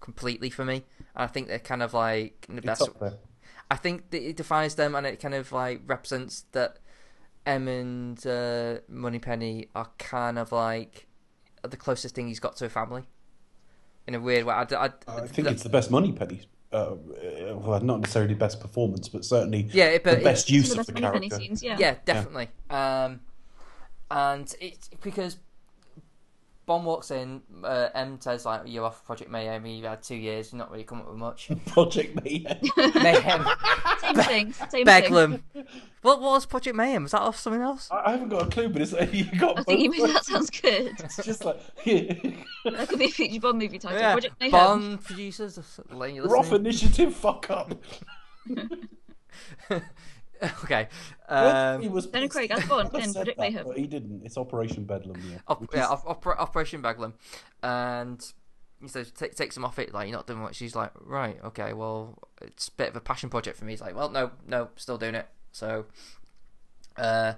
completely 0.00 0.50
for 0.50 0.64
me. 0.64 0.84
And 1.14 1.22
I 1.24 1.26
think 1.28 1.46
they're 1.46 1.58
kind 1.60 1.82
of 1.84 1.94
like 1.94 2.46
in 2.48 2.56
the 2.56 2.62
It's 2.62 2.66
best. 2.66 2.82
up 2.82 2.98
there. 2.98 3.14
I 3.70 3.76
think 3.76 4.10
that 4.10 4.22
it 4.26 4.36
defies 4.36 4.74
them, 4.74 4.94
and 4.96 5.06
it 5.06 5.20
kind 5.20 5.34
of 5.34 5.52
like 5.52 5.82
represents 5.86 6.46
that 6.52 6.78
M 7.46 7.68
and 7.68 8.26
uh, 8.26 8.78
Moneypenny 8.88 9.68
are 9.74 9.90
kind 9.98 10.38
of 10.38 10.50
like 10.52 11.06
the 11.62 11.76
closest 11.76 12.14
thing 12.14 12.28
he's 12.28 12.40
got 12.40 12.56
to 12.56 12.64
a 12.64 12.68
family. 12.68 13.04
In 14.06 14.14
a 14.14 14.20
weird 14.20 14.44
way, 14.46 14.54
I, 14.54 14.62
I, 14.62 14.90
I 15.06 15.26
think 15.26 15.48
it's 15.48 15.62
the 15.62 15.68
best 15.68 15.90
money 15.90 16.12
penny. 16.12 16.40
Uh, 16.72 16.94
well, 17.54 17.80
not 17.82 18.00
necessarily 18.00 18.34
best 18.34 18.60
performance, 18.60 19.08
but 19.08 19.24
certainly 19.24 19.68
Yeah, 19.72 19.86
it- 19.86 20.04
but 20.04 20.18
the 20.18 20.24
best 20.24 20.48
it's- 20.48 20.50
use 20.50 20.68
Some 20.70 20.78
of 20.78 20.80
of 20.80 20.86
the 20.86 20.92
the 20.92 21.00
best 21.00 21.02
Moneypenny 21.14 21.28
character. 21.28 21.46
scenes. 21.46 21.62
Yeah. 21.62 21.76
yeah, 21.78 21.94
definitely. 22.06 22.48
Um, 22.70 23.20
and 24.10 24.54
it's 24.60 24.88
because 25.02 25.36
Bond 26.68 26.84
walks 26.84 27.10
in, 27.10 27.40
uh, 27.64 27.88
M 27.94 28.20
says 28.20 28.44
like, 28.44 28.62
"You're 28.66 28.84
off 28.84 29.04
Project 29.04 29.30
Mayhem. 29.30 29.64
You've 29.66 29.86
had 29.86 30.02
two 30.02 30.14
years. 30.14 30.52
You're 30.52 30.58
not 30.58 30.70
really 30.70 30.84
coming 30.84 31.04
up 31.04 31.10
with 31.10 31.18
much." 31.18 31.50
Project 31.66 32.22
Mayhem. 32.22 32.58
Mayhem, 32.94 33.46
Same 34.00 34.14
thing. 34.14 34.52
Same 34.52 34.68
thing. 34.68 34.86
Beglum. 34.86 35.42
What 36.02 36.20
was 36.20 36.44
Project 36.46 36.76
Mayhem? 36.76 37.04
Was 37.04 37.12
that 37.12 37.22
off 37.22 37.38
something 37.38 37.62
else? 37.62 37.88
I 37.90 38.08
I 38.08 38.10
haven't 38.12 38.28
got 38.28 38.42
a 38.42 38.46
clue, 38.46 38.68
but 38.68 38.82
it's 38.82 38.92
like 38.92 39.12
you 39.14 39.24
got. 39.40 39.58
I 39.58 39.62
think 39.62 39.80
you 39.80 39.90
mean 39.90 40.12
that 40.12 40.24
sounds 40.26 40.50
good. 40.50 40.92
It's 41.00 41.16
just 41.24 41.44
like 41.44 41.58
That 41.84 42.86
could 42.88 42.98
be 42.98 43.06
a 43.06 43.08
future 43.08 43.40
Bond 43.40 43.58
movie 43.58 43.78
title. 43.78 43.98
Yeah, 43.98 44.12
Project 44.12 44.34
Mayhem. 44.38 44.50
Bond 44.52 45.04
producers. 45.04 45.80
letting 45.90 46.16
you 46.16 46.24
we're 46.28 46.36
off 46.36 46.50
listen. 46.50 46.66
initiative. 46.66 47.14
Fuck 47.14 47.50
up. 47.50 47.74
okay. 50.64 50.88
Um, 51.28 51.82
he 51.82 51.88
was 51.88 52.06
Daniel 52.06 52.28
Craig 52.30 52.50
as 52.50 52.64
Bond 52.66 52.94
in 52.94 53.02
said 53.04 53.14
Project 53.14 53.38
that, 53.38 53.42
Mayhem. 53.42 53.66
but 53.66 53.76
he 53.76 53.86
didn't. 53.86 54.22
It's 54.24 54.36
Operation 54.38 54.84
Bedlam. 54.84 55.16
Yeah. 55.30 55.38
Op- 55.48 55.74
yeah, 55.74 55.84
is- 55.84 56.00
op- 56.04 56.22
Oper- 56.22 56.38
Operation 56.38 56.80
Bedlam, 56.82 57.14
and 57.62 58.20
so 58.86 59.02
t- 59.02 59.28
takes 59.28 59.56
him 59.56 59.64
off 59.64 59.78
it. 59.78 59.92
Like 59.92 60.08
you're 60.08 60.16
not 60.16 60.26
doing 60.26 60.38
much. 60.40 60.54
She's 60.56 60.76
like, 60.76 60.92
right, 61.00 61.38
okay, 61.44 61.72
well, 61.72 62.18
it's 62.40 62.68
a 62.68 62.72
bit 62.72 62.88
of 62.90 62.96
a 62.96 63.00
passion 63.00 63.28
project 63.30 63.58
for 63.58 63.64
me. 63.64 63.72
He's 63.72 63.80
like, 63.80 63.96
well, 63.96 64.10
no, 64.10 64.30
no, 64.46 64.68
still 64.76 64.98
doing 64.98 65.14
it. 65.16 65.26
So, 65.50 65.86
uh, 66.96 67.34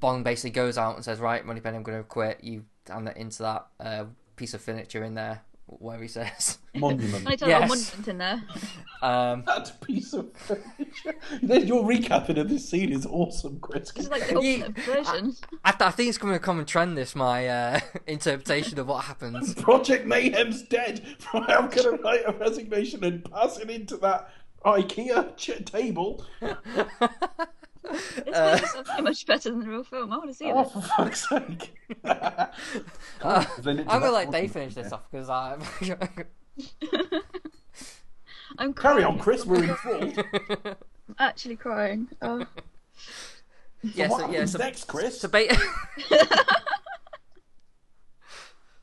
Bond 0.00 0.24
basically 0.24 0.50
goes 0.50 0.78
out 0.78 0.96
and 0.96 1.04
says, 1.04 1.18
right, 1.18 1.44
Moneypenny, 1.44 1.76
I'm 1.76 1.82
going 1.82 1.98
to 1.98 2.04
quit. 2.04 2.42
You 2.42 2.64
hand 2.88 3.08
it 3.08 3.16
into 3.16 3.42
that 3.42 3.66
uh, 3.78 4.04
piece 4.36 4.54
of 4.54 4.60
furniture 4.62 5.04
in 5.04 5.14
there, 5.14 5.42
where 5.80 6.00
he 6.00 6.08
says, 6.08 6.58
Monument. 6.74 7.26
I 7.26 7.36
tell 7.36 7.48
Yes. 7.48 7.62
a 7.64 7.66
monument 7.68 8.08
in 8.08 8.18
there. 8.18 8.42
um, 9.02 9.44
that 9.46 9.72
piece 9.80 10.12
of 10.12 10.32
furniture. 10.32 11.14
Your 11.40 11.84
recapping 11.84 12.38
of 12.38 12.48
this 12.48 12.68
scene 12.68 12.92
is 12.92 13.06
awesome, 13.06 13.58
Chris. 13.60 13.90
This 13.92 14.04
is 14.06 14.10
like 14.10 14.28
the 14.28 14.40
Ye- 14.40 14.62
ultimate 14.62 14.78
version. 14.84 15.36
I, 15.64 15.74
I 15.80 15.90
think 15.90 16.08
it's 16.08 16.18
becoming 16.18 16.36
a 16.36 16.40
common 16.40 16.64
trend. 16.64 16.96
This 16.96 17.14
my 17.14 17.46
uh, 17.46 17.80
interpretation 18.06 18.78
of 18.78 18.86
what 18.88 19.04
happens. 19.04 19.54
Project 19.62 20.06
Mayhem's 20.06 20.62
dead. 20.62 21.04
I'm 21.32 21.68
going 21.68 21.96
to 21.96 22.02
write 22.02 22.22
a 22.26 22.32
resignation 22.32 23.04
and 23.04 23.24
pass 23.30 23.58
it 23.58 23.70
into 23.70 23.96
that 23.98 24.30
IKEA 24.64 25.36
ch- 25.36 25.64
table. 25.64 26.24
This 28.24 28.34
uh, 28.34 28.58
so 28.96 29.02
much 29.02 29.26
better 29.26 29.50
than 29.50 29.60
the 29.60 29.68
real 29.68 29.82
film. 29.84 30.12
I 30.12 30.16
want 30.18 30.30
to 30.30 30.34
see 30.34 30.50
Oh, 30.52 30.62
this. 30.64 30.72
for 30.72 30.80
fuck's 30.82 31.28
sake. 31.28 31.74
Uh, 32.04 33.44
it- 33.64 33.66
I'm 33.66 33.84
gonna 34.00 34.10
let 34.10 34.30
they 34.30 34.42
wasn't- 34.42 34.52
finish 34.52 34.74
this 34.74 34.92
off 34.92 35.08
because 35.10 35.28
I'm. 35.30 35.62
I'm 38.58 38.74
Carry 38.74 39.02
on, 39.04 39.18
Chris. 39.18 39.44
We're 39.46 39.64
in 39.64 39.74
full. 39.76 40.02
I'm 40.04 40.76
actually 41.18 41.56
crying. 41.56 42.08
Oh. 42.20 42.44
yeah, 43.82 44.08
what 44.08 44.20
so, 44.20 44.30
yeah, 44.30 44.44
so, 44.44 44.58
next, 44.58 44.84
Chris? 44.86 45.20
So, 45.20 45.28
ba- 45.28 45.46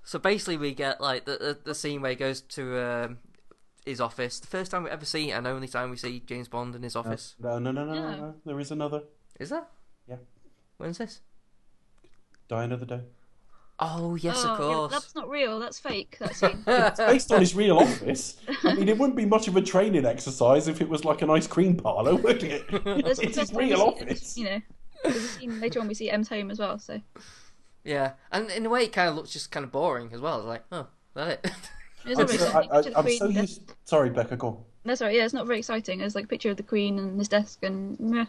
so 0.04 0.18
basically, 0.20 0.58
we 0.58 0.74
get 0.74 1.00
like 1.02 1.26
the, 1.26 1.38
the 1.38 1.58
the 1.66 1.76
scene 1.76 2.02
where 2.02 2.12
he 2.12 2.16
goes 2.18 2.42
to 2.42 2.80
um, 2.82 3.18
his 3.90 4.02
office. 4.02 4.40
The 4.40 4.48
first 4.48 4.72
time 4.72 4.84
we 4.84 4.90
ever 4.90 5.06
see, 5.06 5.32
and 5.32 5.46
only 5.48 5.68
time 5.68 5.90
we 5.90 5.98
see 5.98 6.22
James 6.26 6.48
Bond 6.48 6.76
in 6.76 6.84
his 6.84 6.96
office. 6.96 7.36
No, 7.40 7.60
no, 7.60 7.72
no, 7.72 7.86
no, 7.86 7.94
no, 7.94 8.10
Yeah. 8.10 8.16
no. 8.16 8.36
There 8.46 8.60
is 8.60 8.72
another. 8.72 9.04
Is 9.40 9.50
there? 9.50 9.66
Yeah. 10.08 10.18
When's 10.78 10.98
this? 10.98 11.22
Die 12.48 12.64
Another 12.64 12.86
Day. 12.86 13.02
Oh 13.82 14.16
yes, 14.16 14.44
Oh, 14.46 14.54
of 14.54 14.60
yeah, 14.60 14.66
course. 14.66 14.92
that's 14.92 15.16
not 15.16 15.30
real. 15.30 15.60
That's 15.60 15.80
fake. 15.80 16.18
That 16.20 16.36
scene. 16.36 16.64
It's 16.68 17.00
based 17.00 17.32
on 17.32 17.40
his 17.40 17.56
real 17.56 17.78
office. 17.78 18.36
I 18.64 18.74
mean, 18.76 18.90
it 18.90 18.98
wouldn't 18.98 19.16
be 19.16 19.26
much 19.26 19.48
of 19.48 19.56
a 19.56 19.62
training 19.62 20.06
exercise 20.06 20.68
if 20.68 20.82
it 20.82 20.90
was 20.90 21.06
like 21.06 21.22
an 21.22 21.30
ice 21.30 21.48
cream 21.48 21.78
parlour, 21.78 22.16
would 22.16 22.44
it? 22.44 22.68
There's- 22.84 23.20
it's 23.20 23.36
there's 23.36 23.50
his 23.50 23.54
real 23.54 23.82
obviously- 23.82 24.06
office. 24.12 24.38
You 24.38 24.44
know, 24.46 24.62
there's 25.04 25.16
a 25.16 25.20
scene 25.22 25.60
later 25.62 25.80
on 25.80 25.88
we 25.88 25.94
see 25.94 26.10
M's 26.10 26.28
home 26.28 26.52
as 26.52 26.60
well. 26.60 26.78
So 26.78 27.00
Yeah, 27.86 28.14
and 28.34 28.50
in 28.52 28.66
a 28.66 28.70
way, 28.70 28.84
it 28.84 28.92
kind 28.92 29.08
of 29.10 29.16
looks 29.16 29.32
just 29.32 29.50
kind 29.52 29.64
of 29.64 29.72
boring 29.72 30.10
as 30.14 30.20
well. 30.20 30.40
It's 30.40 30.48
like, 30.48 30.64
oh, 30.74 30.88
that 31.14 31.28
it. 31.46 31.52
it's 32.06 32.20
I'm 32.20 32.28
so, 32.28 32.34
exciting. 32.34 32.72
I, 32.72 32.76
Picture 32.82 32.90
of 32.92 32.98
I, 32.98 33.02
the 33.02 33.10
I'm 33.14 33.18
so 33.18 33.26
Queen. 33.26 33.38
used. 33.38 33.74
Sorry, 33.86 34.10
Becca, 34.10 34.38
go 34.38 34.48
on. 34.48 34.58
That's 34.86 35.02
right. 35.02 35.14
Yeah, 35.16 35.26
it's 35.26 35.34
not 35.34 35.46
very 35.48 35.60
exciting. 35.60 36.00
There's 36.00 36.16
like 36.16 36.26
a 36.26 36.28
picture 36.28 36.50
of 36.52 36.58
the 36.58 36.64
Queen 36.64 36.98
and 37.00 37.18
his 37.20 37.28
desk, 37.28 37.60
and 37.64 38.00
meh. 38.00 38.26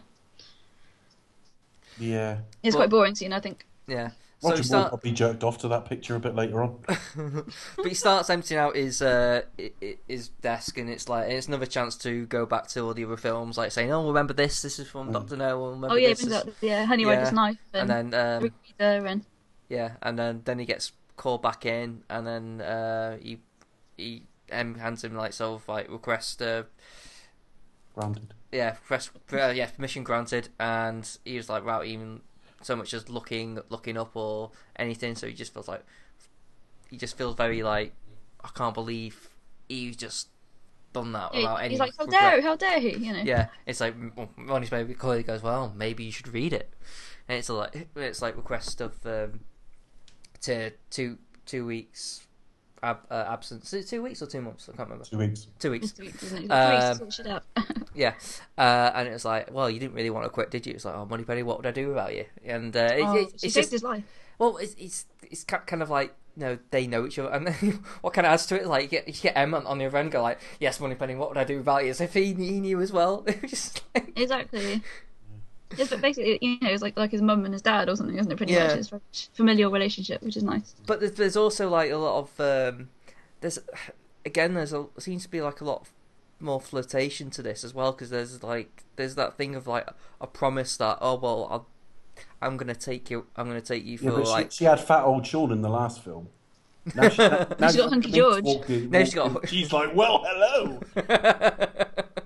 Yeah. 1.97 2.39
it's 2.63 2.75
But- 2.75 2.79
quite 2.81 2.89
boring 2.89 3.15
scene. 3.15 3.33
I 3.33 3.39
think. 3.39 3.65
yeah. 3.87 4.11
So 4.39 4.49
Roger 4.49 4.63
he 4.63 4.69
Moore 4.71 4.79
start, 4.79 4.89
probably 4.89 5.11
jerked 5.11 5.43
off 5.43 5.59
to 5.59 5.67
that 5.67 5.85
picture 5.85 6.15
a 6.15 6.19
bit 6.19 6.33
later 6.33 6.63
on. 6.63 6.79
but 7.77 7.85
he 7.85 7.93
starts 7.93 8.27
emptying 8.27 8.59
out 8.59 8.75
his 8.75 8.99
uh, 8.99 9.43
i- 9.59 9.71
i- 9.83 9.97
his 10.07 10.29
desk, 10.29 10.79
and 10.79 10.89
it's 10.89 11.07
like 11.07 11.29
it's 11.29 11.47
another 11.47 11.67
chance 11.67 11.95
to 11.97 12.25
go 12.25 12.47
back 12.47 12.65
to 12.69 12.79
all 12.81 12.95
the 12.95 13.05
other 13.05 13.17
films, 13.17 13.55
like 13.55 13.71
saying, 13.71 13.91
"Oh, 13.93 14.07
remember 14.07 14.33
this? 14.33 14.63
This 14.63 14.79
is 14.79 14.87
from 14.89 15.09
Mm. 15.09 15.13
Doctor 15.13 15.37
No. 15.37 15.63
Remember 15.67 15.89
Oh 15.91 15.95
yeah, 15.95 16.07
this?" 16.09 16.21
This- 16.25 16.45
yeah, 16.59 16.85
Honey 16.85 17.03
Yeah, 17.03 17.09
Ryder's 17.09 17.31
knife 17.33 17.57
and, 17.73 17.91
and 17.91 18.11
then 18.13 18.39
um, 18.39 18.51
and 18.79 19.25
Yeah, 19.69 19.91
and 20.01 20.17
then 20.17 20.41
then 20.43 20.57
he 20.57 20.65
gets 20.65 20.91
called 21.17 21.43
back 21.43 21.63
in, 21.67 22.01
and 22.09 22.25
then 22.25 22.61
uh, 22.61 23.17
he 23.21 23.37
he 23.97 24.23
M 24.49 24.75
hands 24.75 25.03
him 25.03 25.15
like 25.15 25.33
sort 25.33 25.61
of 25.61 25.67
like 25.67 25.89
request 25.89 26.41
uh, 26.41 26.63
Granted. 27.95 28.33
yeah 28.51 28.71
request 28.71 29.11
uh, 29.33 29.47
yeah 29.47 29.67
permission 29.67 30.03
granted, 30.03 30.49
and 30.59 31.17
he 31.25 31.37
was 31.37 31.49
like 31.49 31.63
without 31.63 31.85
even 31.85 32.21
so 32.61 32.75
much 32.75 32.93
as 32.93 33.09
looking 33.09 33.59
looking 33.69 33.97
up 33.97 34.15
or 34.15 34.51
anything, 34.75 35.15
so 35.15 35.27
he 35.27 35.33
just 35.33 35.53
feels 35.53 35.67
like 35.67 35.83
he 36.89 36.97
just 36.97 37.17
feels 37.17 37.35
very 37.35 37.63
like 37.63 37.93
I 38.43 38.49
can't 38.55 38.73
believe 38.73 39.29
he 39.67 39.91
just 39.91 40.29
done 40.93 41.13
that 41.13 41.33
yeah, 41.33 41.39
without 41.39 41.55
any 41.57 41.69
he's 41.69 41.79
like, 41.79 41.93
how 41.97 42.05
regret." 42.05 42.21
dare, 42.21 42.41
how 42.41 42.55
dare 42.55 42.79
he? 42.79 42.97
You 42.97 43.13
know. 43.13 43.21
Yeah, 43.23 43.47
it's 43.65 43.79
like 43.79 43.95
well, 44.15 44.29
Ronnie's 44.37 44.69
baby 44.69 44.93
clearly 44.93 45.23
goes, 45.23 45.41
well, 45.41 45.73
maybe 45.75 46.03
you 46.03 46.11
should 46.11 46.27
read 46.33 46.53
it, 46.53 46.73
and 47.27 47.37
it's 47.37 47.49
like 47.49 47.87
it's 47.95 48.21
like 48.21 48.35
request 48.37 48.81
of 48.81 48.93
um, 49.05 49.41
to 50.41 50.71
two 50.89 51.17
two 51.45 51.65
weeks 51.65 52.27
ab, 52.83 52.99
uh, 53.09 53.25
absence, 53.27 53.73
Is 53.73 53.85
it 53.85 53.89
two 53.89 54.01
weeks 54.01 54.21
or 54.21 54.27
two 54.27 54.41
months? 54.41 54.67
I 54.67 54.75
can't 54.75 54.89
remember. 54.89 55.05
Two 55.05 55.17
weeks. 55.17 55.47
Two 55.59 55.71
weeks. 55.71 55.85
It's 55.85 55.93
three, 55.93 56.07
isn't 56.07 56.45
it? 56.45 56.51
Um, 56.51 56.79
"Please 56.79 56.97
sort 56.97 57.13
shit 57.13 57.27
out." 57.27 57.43
Yeah, 57.93 58.13
uh, 58.57 58.91
and 58.95 59.05
it 59.07 59.11
was 59.11 59.25
like, 59.25 59.51
well, 59.51 59.69
you 59.69 59.77
didn't 59.77 59.95
really 59.95 60.09
want 60.09 60.23
to 60.23 60.29
quit, 60.29 60.49
did 60.49 60.65
you? 60.65 60.71
It's 60.73 60.85
like, 60.85 60.95
oh, 60.95 61.05
Moneypenny, 61.05 61.43
what 61.43 61.57
would 61.57 61.65
I 61.65 61.71
do 61.71 61.89
without 61.89 62.15
you? 62.15 62.23
And 62.45 62.73
uh, 62.75 62.79
it, 62.79 63.01
oh, 63.05 63.15
it, 63.17 63.33
it's 63.33 63.41
saved 63.41 63.55
just 63.55 63.71
his 63.71 63.83
life. 63.83 64.03
well, 64.39 64.55
it's 64.57 64.75
it's 64.79 65.05
it's 65.29 65.43
kind 65.43 65.83
of 65.83 65.89
like 65.89 66.15
you 66.37 66.43
know 66.43 66.57
they 66.69 66.87
know 66.87 67.05
each 67.05 67.19
other, 67.19 67.29
and 67.29 67.47
then 67.47 67.53
what 68.01 68.13
kind 68.13 68.25
of 68.25 68.31
adds 68.31 68.45
to 68.45 68.55
it? 68.55 68.65
Like 68.65 68.83
you 68.83 68.87
get, 68.87 69.07
you 69.09 69.13
get 69.13 69.35
Em 69.35 69.53
on, 69.53 69.65
on 69.67 69.77
the 69.77 69.85
other 69.85 69.97
end, 69.97 70.11
go 70.13 70.21
like, 70.21 70.39
yes, 70.59 70.79
Moneypenny, 70.79 71.15
what 71.15 71.27
would 71.27 71.37
I 71.37 71.43
do 71.43 71.59
about 71.59 71.83
you? 71.83 71.89
As 71.89 71.99
if 71.99 72.13
he, 72.13 72.33
he 72.33 72.61
knew 72.61 72.79
as 72.79 72.93
well. 72.93 73.25
It 73.27 73.45
just 73.47 73.81
like, 73.93 74.17
Exactly. 74.17 74.81
Yes, 75.77 75.89
but 75.89 76.01
basically, 76.01 76.37
you 76.41 76.57
know, 76.61 76.69
it's 76.69 76.81
like 76.81 76.97
like 76.97 77.11
his 77.11 77.21
mum 77.21 77.45
and 77.45 77.53
his 77.53 77.61
dad 77.61 77.89
or 77.89 77.95
something, 77.95 78.17
isn't 78.17 78.31
it? 78.31 78.35
Pretty 78.37 78.53
Yeah. 78.53 78.67
much, 78.67 78.77
it's 78.77 78.91
a 78.91 79.01
familial 79.33 79.71
relationship, 79.71 80.21
which 80.21 80.35
is 80.37 80.43
nice. 80.43 80.75
But 80.85 80.99
there's, 80.99 81.13
there's 81.13 81.35
also 81.37 81.69
like 81.69 81.91
a 81.91 81.97
lot 81.97 82.19
of 82.19 82.39
um, 82.75 82.89
there's 83.41 83.59
again 84.25 84.53
there's 84.53 84.73
a 84.73 84.85
seems 84.99 85.23
to 85.23 85.29
be 85.29 85.41
like 85.41 85.61
a 85.61 85.65
lot 85.65 85.87
more 86.39 86.59
flirtation 86.59 87.29
to 87.29 87.41
this 87.41 87.63
as 87.63 87.73
well 87.73 87.91
because 87.91 88.09
there's 88.09 88.41
like 88.43 88.83
there's 88.95 89.15
that 89.15 89.37
thing 89.37 89.55
of 89.55 89.67
like 89.67 89.87
a 90.19 90.27
promise 90.27 90.75
that 90.77 90.97
oh 91.01 91.15
well 91.15 91.47
I'll, 91.51 91.67
I'm 92.41 92.57
gonna 92.57 92.73
take 92.75 93.09
you 93.11 93.27
I'm 93.35 93.47
gonna 93.47 93.61
take 93.61 93.85
you 93.85 93.97
for 93.97 94.05
Yeah, 94.05 94.11
but 94.11 94.27
like 94.27 94.51
she, 94.51 94.57
she 94.59 94.65
had 94.65 94.79
fat 94.79 95.03
old 95.03 95.25
Sean 95.25 95.51
in 95.51 95.61
the 95.61 95.69
last 95.69 96.03
film. 96.03 96.29
Now, 96.95 97.09
she, 97.09 97.17
now 97.21 97.37
She's 97.37 97.57
got 97.59 97.71
Dr. 97.75 97.89
Hunky 97.89 98.11
Binks 98.11 98.17
George. 98.17 98.43
walked 98.43 98.69
in- 98.71 98.89
Now 98.89 99.03
she's 99.03 99.15
walked 99.15 99.33
got- 99.35 99.49
She's 99.49 99.71
like, 99.71 99.95
well, 99.95 100.23
hello. 100.25 100.79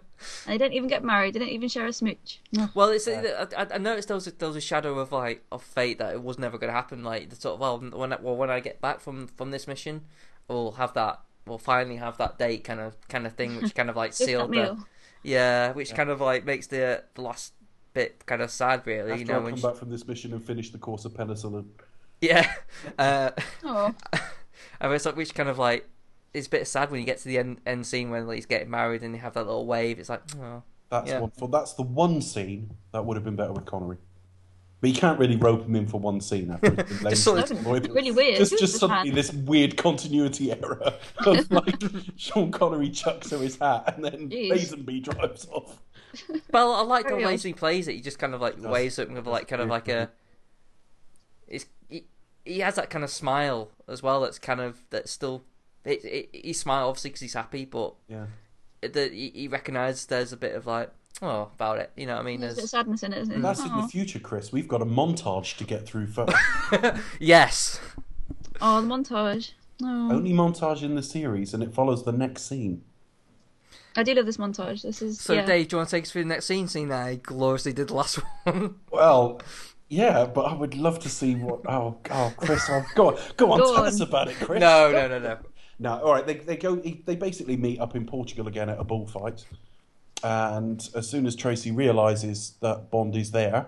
And 0.45 0.53
they 0.53 0.57
didn't 0.57 0.73
even 0.75 0.87
get 0.89 1.03
married. 1.03 1.33
They 1.35 1.39
didn't 1.39 1.53
even 1.53 1.69
share 1.69 1.85
a 1.85 1.93
smooch. 1.93 2.39
No. 2.51 2.69
well 2.73 2.89
it's 2.89 3.07
I, 3.07 3.47
I- 3.57 3.67
I 3.73 3.77
noticed 3.77 4.07
there 4.07 4.15
was 4.15 4.27
a, 4.27 4.31
there 4.31 4.47
was 4.47 4.55
a 4.55 4.61
shadow 4.61 4.97
of 4.99 5.11
like 5.11 5.43
of 5.51 5.61
fate 5.61 5.97
that 5.99 6.13
it 6.13 6.23
was 6.23 6.39
never 6.39 6.57
gonna 6.57 6.71
happen 6.73 7.03
like 7.03 7.29
the 7.29 7.35
sort 7.35 7.55
of 7.55 7.59
well 7.59 7.79
when 7.79 8.13
I, 8.13 8.17
well 8.21 8.35
when 8.35 8.49
I 8.49 8.59
get 8.59 8.79
back 8.81 8.99
from 8.99 9.27
from 9.27 9.51
this 9.51 9.67
mission 9.67 10.01
we'll 10.47 10.73
have 10.73 10.93
that 10.93 11.19
we'll 11.45 11.57
finally 11.57 11.97
have 11.97 12.17
that 12.17 12.37
date 12.39 12.63
kind 12.63 12.79
of 12.79 12.95
kind 13.07 13.25
of 13.27 13.33
thing 13.33 13.61
which 13.61 13.75
kind 13.75 13.89
of 13.89 13.95
like 13.95 14.13
sealed 14.21 14.51
the 14.51 14.77
yeah 15.23 15.71
which 15.73 15.93
kind 15.93 16.09
of 16.09 16.21
like 16.21 16.45
makes 16.45 16.67
the 16.67 17.03
the 17.15 17.21
last 17.21 17.53
bit 17.93 18.25
kind 18.25 18.41
of 18.41 18.51
sad 18.51 18.85
really 18.85 19.11
After 19.11 19.19
you 19.21 19.25
know 19.25 19.35
I 19.35 19.37
when 19.39 19.51
come 19.53 19.57
she- 19.59 19.67
back 19.67 19.75
from 19.75 19.89
this 19.89 20.07
mission 20.07 20.33
and 20.33 20.43
finish 20.45 20.69
the 20.71 20.77
course 20.77 21.05
of 21.05 21.13
penicillin. 21.13 21.65
Yeah. 22.21 22.51
Uh, 22.99 23.31
Oh, 23.63 23.93
and 24.79 24.93
it's 24.93 25.05
like, 25.05 25.15
which 25.15 25.33
kind 25.33 25.49
of 25.49 25.57
like, 25.57 25.87
it's 26.35 26.47
a 26.47 26.49
bit 26.49 26.67
sad 26.67 26.91
when 26.91 26.99
you 26.99 27.05
get 27.05 27.17
to 27.19 27.25
the 27.27 27.37
end, 27.37 27.61
end 27.65 27.85
scene 27.87 28.09
when 28.09 28.27
like, 28.27 28.35
he's 28.35 28.45
getting 28.45 28.69
married 28.69 29.01
and 29.03 29.15
you 29.15 29.21
have 29.21 29.33
that 29.33 29.45
little 29.45 29.65
wave. 29.65 29.99
It's 29.99 30.09
like, 30.09 30.21
oh. 30.39 30.63
That's 30.89 31.09
Yeah. 31.09 31.19
wonderful. 31.19 31.47
That's 31.47 31.73
the 31.73 31.81
one 31.83 32.21
scene 32.21 32.71
that 32.91 33.05
would 33.05 33.15
have 33.17 33.23
been 33.23 33.35
better 33.35 33.53
with 33.53 33.65
Connery. 33.65 33.97
But 34.81 34.89
you 34.91 34.95
can't 34.97 35.17
really 35.17 35.35
rope 35.37 35.65
him 35.65 35.75
in 35.75 35.87
for 35.87 35.99
one 35.99 36.21
scene 36.21 36.51
after 36.51 36.69
he's 36.75 36.99
been 36.99 37.09
Just 37.09 37.23
sort 37.23 37.49
of- 37.49 37.65
really 37.65 38.11
weird. 38.11 38.37
Just, 38.37 38.59
just 38.59 38.77
suddenly 38.77 39.09
man? 39.09 39.15
this 39.15 39.33
weird 39.33 39.77
continuity 39.77 40.51
error 40.61 40.93
of 41.25 41.49
like 41.51 41.81
Sean 42.17 42.51
Connery 42.51 42.89
chucks 42.91 43.31
her 43.31 43.37
his 43.39 43.57
hat 43.57 43.93
and 43.95 44.05
then 44.05 44.29
Jeez. 44.29 44.51
Lazenby 44.51 45.01
drives 45.03 45.47
off. 45.49 45.81
Well, 46.51 46.73
I 46.73 46.81
like 46.81 47.05
the 47.05 47.11
Very 47.11 47.25
way 47.25 47.33
odd. 47.33 47.41
he 47.43 47.53
plays 47.53 47.87
it. 47.87 47.93
He 47.95 48.01
just 48.01 48.19
kind 48.19 48.33
of 48.35 48.41
like 48.41 48.57
does. 48.57 48.65
waves 48.65 48.99
it 48.99 49.09
with 49.09 49.25
like 49.25 49.47
kind 49.47 49.61
of 49.61 49.69
like 49.69 49.87
a. 49.87 50.11
It's 51.47 51.65
he, 51.89 52.05
he 52.45 52.59
has 52.59 52.75
that 52.75 52.89
kind 52.89 53.03
of 53.03 53.09
smile 53.09 53.71
as 53.87 54.01
well. 54.03 54.21
That's 54.21 54.39
kind 54.39 54.59
of 54.61 54.77
that's 54.91 55.11
still. 55.11 55.43
It, 55.85 56.03
it, 56.05 56.29
he 56.33 56.53
smiles 56.53 56.89
obviously 56.89 57.09
because 57.11 57.21
he's 57.21 57.33
happy, 57.33 57.65
but 57.65 57.93
Yeah. 58.07 58.25
the, 58.81 59.07
he, 59.09 59.31
he 59.33 59.47
recognises 59.47 60.05
there's 60.07 60.33
a 60.33 60.37
bit 60.37 60.55
of 60.55 60.65
like 60.65 60.91
oh 61.21 61.49
about 61.55 61.77
it. 61.79 61.91
You 61.95 62.07
know 62.07 62.15
what 62.15 62.21
I 62.21 62.25
mean? 62.25 62.41
there's 62.41 62.53
a 62.53 62.55
bit 62.55 62.63
of 62.63 62.69
There's, 62.71 62.71
sadness 62.71 63.03
in 63.03 63.13
it, 63.13 63.19
isn't 63.21 63.35
it? 63.35 63.41
That's 63.41 63.61
in 63.63 63.75
the 63.75 63.87
future, 63.87 64.19
Chris. 64.19 64.51
We've 64.51 64.67
got 64.67 64.81
a 64.81 64.85
montage 64.85 65.57
to 65.57 65.63
get 65.63 65.85
through 65.85 66.07
first. 66.07 66.35
yes. 67.19 67.79
Oh, 68.61 68.81
the 68.81 68.87
montage. 68.87 69.51
Oh, 69.83 70.11
Only 70.13 70.31
montage 70.31 70.81
in 70.83 70.95
the 70.95 71.03
series, 71.03 71.53
and 71.53 71.61
it 71.61 71.73
follows 71.73 72.03
the 72.05 72.11
next 72.13 72.43
scene. 72.43 72.81
I 73.97 74.03
do 74.03 74.13
love 74.13 74.25
this 74.25 74.37
montage. 74.37 74.81
This 74.81 75.01
is 75.01 75.19
So 75.21 75.33
yeah. 75.33 75.45
Dave, 75.45 75.67
do 75.69 75.75
you 75.75 75.77
want 75.79 75.89
to 75.89 75.95
take 75.95 76.03
us 76.05 76.11
through 76.11 76.23
the 76.23 76.29
next 76.29 76.45
scene? 76.45 76.67
Scene 76.67 76.89
that 76.89 77.01
I 77.05 77.15
gloriously 77.15 77.73
did 77.73 77.87
the 77.89 77.93
last 77.93 78.15
one. 78.43 78.75
Well, 78.91 79.41
yeah, 79.87 80.25
but 80.25 80.41
I 80.41 80.53
would 80.53 80.75
love 80.75 80.99
to 80.99 81.09
see 81.09 81.35
what. 81.35 81.61
Oh, 81.67 81.97
oh, 82.11 82.33
Chris, 82.37 82.65
oh, 82.69 82.83
go 82.95 83.09
on, 83.09 83.17
go 83.37 83.51
on, 83.51 83.59
Go 83.59 83.73
tell 83.73 83.81
on. 83.83 83.87
us 83.87 83.99
about 83.99 84.27
it, 84.29 84.35
Chris. 84.35 84.59
no, 84.59 84.91
no, 84.91 85.07
no, 85.07 85.19
no. 85.19 85.37
No, 85.77 85.99
all 85.99 86.13
right. 86.13 86.25
They 86.25 86.35
they 86.35 86.57
go. 86.57 86.75
They 86.75 87.15
basically 87.15 87.57
meet 87.57 87.79
up 87.79 87.95
in 87.95 88.05
Portugal 88.05 88.47
again 88.47 88.69
at 88.69 88.79
a 88.79 88.83
bullfight, 88.83 89.45
and 90.23 90.87
as 90.95 91.09
soon 91.09 91.25
as 91.25 91.35
Tracy 91.35 91.71
realizes 91.71 92.55
that 92.61 92.89
Bond 92.91 93.15
is 93.15 93.31
there, 93.31 93.67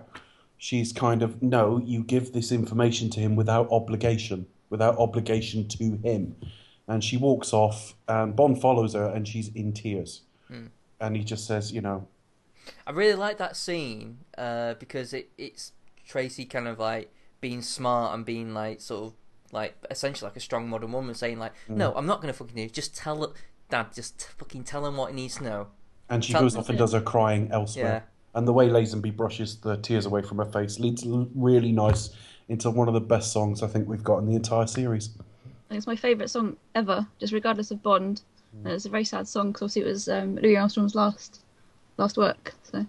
she's 0.56 0.92
kind 0.92 1.22
of 1.22 1.42
no. 1.42 1.78
You 1.84 2.02
give 2.02 2.32
this 2.32 2.50
information 2.50 3.10
to 3.10 3.20
him 3.20 3.36
without 3.36 3.70
obligation, 3.70 4.46
without 4.70 4.96
obligation 4.98 5.68
to 5.68 5.98
him, 6.02 6.36
and 6.86 7.04
she 7.04 7.18
walks 7.18 7.52
off, 7.52 7.94
and 8.08 8.34
Bond 8.34 8.60
follows 8.60 8.94
her, 8.94 9.06
and 9.06 9.28
she's 9.28 9.48
in 9.54 9.74
tears, 9.74 10.22
and 11.00 11.16
he 11.16 11.24
just 11.24 11.46
says, 11.46 11.72
you 11.72 11.82
know, 11.82 12.08
I 12.86 12.92
really 12.92 13.14
like 13.14 13.38
that 13.38 13.56
scene 13.56 14.20
uh, 14.36 14.74
because 14.74 15.12
it 15.12 15.30
it's 15.36 15.72
Tracy 16.06 16.46
kind 16.46 16.68
of 16.68 16.78
like 16.78 17.12
being 17.40 17.62
smart 17.62 18.14
and 18.14 18.24
being 18.24 18.54
like 18.54 18.80
sort 18.80 19.04
of 19.04 19.12
like 19.52 19.74
essentially 19.90 20.28
like 20.28 20.36
a 20.36 20.40
strong 20.40 20.68
modern 20.68 20.92
woman 20.92 21.14
saying 21.14 21.38
like, 21.38 21.52
no, 21.68 21.92
I'm 21.94 22.06
not 22.06 22.20
gonna 22.20 22.32
fucking 22.32 22.54
do 22.56 22.62
it. 22.62 22.72
Just 22.72 22.96
tell 22.96 23.34
Dad. 23.70 23.92
Just 23.94 24.28
fucking 24.38 24.64
tell 24.64 24.86
him 24.86 24.96
what 24.96 25.10
he 25.10 25.16
needs 25.16 25.36
to 25.36 25.44
know. 25.44 25.66
and 26.10 26.24
she 26.24 26.32
Tell- 26.32 26.42
goes 26.42 26.56
off 26.56 26.68
and 26.68 26.78
does 26.78 26.92
her 26.92 27.00
crying 27.00 27.50
elsewhere. 27.52 28.04
Yeah. 28.04 28.38
And 28.38 28.46
the 28.46 28.52
way 28.52 28.68
Lazenby 28.68 29.16
brushes 29.16 29.56
the 29.56 29.76
tears 29.78 30.06
away 30.06 30.22
from 30.22 30.38
her 30.38 30.44
face 30.44 30.78
leads 30.78 31.04
really 31.34 31.72
nice 31.72 32.10
into 32.48 32.70
one 32.70 32.86
of 32.88 32.94
the 32.94 33.00
best 33.00 33.32
songs 33.32 33.62
I 33.62 33.66
think 33.66 33.88
we've 33.88 34.04
got 34.04 34.18
in 34.18 34.26
the 34.26 34.36
entire 34.36 34.66
series. 34.66 35.10
I 35.18 35.68
think 35.68 35.78
it's 35.78 35.86
my 35.86 35.96
favourite 35.96 36.30
song 36.30 36.56
ever, 36.74 37.06
just 37.18 37.32
regardless 37.32 37.70
of 37.70 37.82
Bond. 37.82 38.22
And 38.64 38.72
it's 38.72 38.86
a 38.86 38.90
very 38.90 39.04
sad 39.04 39.28
song 39.28 39.48
because 39.52 39.62
obviously 39.62 39.82
it 39.82 39.86
was 39.92 40.08
um, 40.08 40.36
Louis 40.36 40.56
Armstrong's 40.56 40.94
last 40.94 41.40
last 41.98 42.16
work. 42.16 42.54
So 42.70 42.86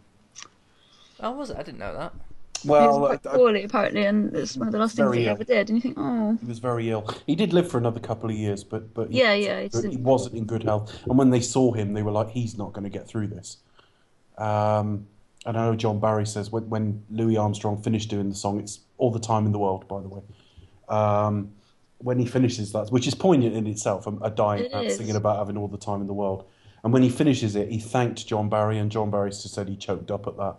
Oh, 1.19 1.31
was 1.31 1.49
it? 1.49 1.57
I 1.57 1.63
didn't 1.63 1.79
know 1.79 1.93
that. 1.97 2.13
He 2.63 2.69
was 2.69 2.97
quite 3.21 3.27
I- 3.33 3.35
poorly 3.37 3.63
apparently, 3.63 4.03
and 4.05 4.35
it's 4.35 4.57
one 4.57 4.67
of 4.67 4.71
the 4.71 4.79
last 4.79 4.95
things 4.95 5.15
he 5.15 5.25
ill. 5.25 5.31
ever 5.31 5.43
did. 5.43 5.69
And 5.69 5.77
you 5.77 5.81
think, 5.81 5.95
oh, 5.97 6.37
he 6.41 6.45
was 6.47 6.59
very 6.59 6.89
ill. 6.89 7.07
He 7.27 7.35
did 7.35 7.53
live 7.53 7.69
for 7.69 7.77
another 7.77 7.99
couple 7.99 8.29
of 8.29 8.35
years, 8.35 8.63
but 8.63 8.93
but 8.93 9.11
he, 9.11 9.19
Yeah, 9.19 9.33
yeah, 9.33 9.61
he 9.61 9.89
he 9.89 9.97
wasn't 9.97 10.35
in 10.35 10.45
good 10.45 10.63
health. 10.63 10.93
And 11.05 11.17
when 11.17 11.29
they 11.29 11.39
saw 11.41 11.71
him, 11.73 11.93
they 11.93 12.01
were 12.03 12.11
like, 12.11 12.29
"He's 12.29 12.57
not 12.57 12.73
going 12.73 12.83
to 12.83 12.89
get 12.89 13.07
through 13.07 13.27
this." 13.27 13.57
Um, 14.37 15.07
and 15.45 15.57
I 15.57 15.65
know 15.69 15.75
John 15.75 15.99
Barry 15.99 16.25
says 16.25 16.51
when, 16.51 16.69
when 16.69 17.03
Louis 17.09 17.37
Armstrong 17.37 17.81
finished 17.81 18.09
doing 18.09 18.29
the 18.29 18.35
song, 18.35 18.59
it's 18.59 18.79
all 18.97 19.11
the 19.11 19.19
time 19.19 19.45
in 19.45 19.51
the 19.51 19.59
world, 19.59 19.87
by 19.87 20.01
the 20.01 20.07
way. 20.09 20.21
Um, 20.89 21.51
when 21.99 22.19
he 22.19 22.25
finishes 22.25 22.71
that, 22.73 22.89
which 22.91 23.07
is 23.07 23.15
poignant 23.15 23.55
in 23.55 23.67
itself, 23.67 24.07
a, 24.07 24.11
a 24.21 24.29
dying 24.29 24.65
It 24.65 24.71
man 24.73 24.85
is. 24.85 24.97
singing 24.97 25.15
about 25.15 25.37
having 25.37 25.57
all 25.57 25.67
the 25.67 25.77
time 25.77 26.01
in 26.01 26.07
the 26.07 26.13
world. 26.13 26.45
And 26.83 26.93
when 26.93 27.03
he 27.03 27.09
finishes 27.09 27.55
it, 27.57 27.69
he 27.69 27.79
thanked 27.79 28.25
John 28.25 28.47
Barry, 28.49 28.77
and 28.77 28.89
John 28.89 29.11
Barry 29.11 29.31
said 29.33 29.67
he 29.67 29.75
choked 29.75 30.11
up 30.11 30.27
at 30.27 30.37
that. 30.37 30.55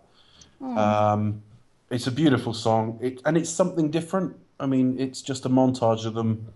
Um, 0.62 1.42
it's 1.90 2.06
a 2.06 2.12
beautiful 2.12 2.54
song, 2.54 2.98
it, 3.02 3.20
and 3.24 3.36
it's 3.36 3.50
something 3.50 3.90
different. 3.90 4.36
I 4.58 4.66
mean, 4.66 4.98
it's 4.98 5.22
just 5.22 5.46
a 5.46 5.48
montage 5.48 6.04
of 6.06 6.14
them 6.14 6.48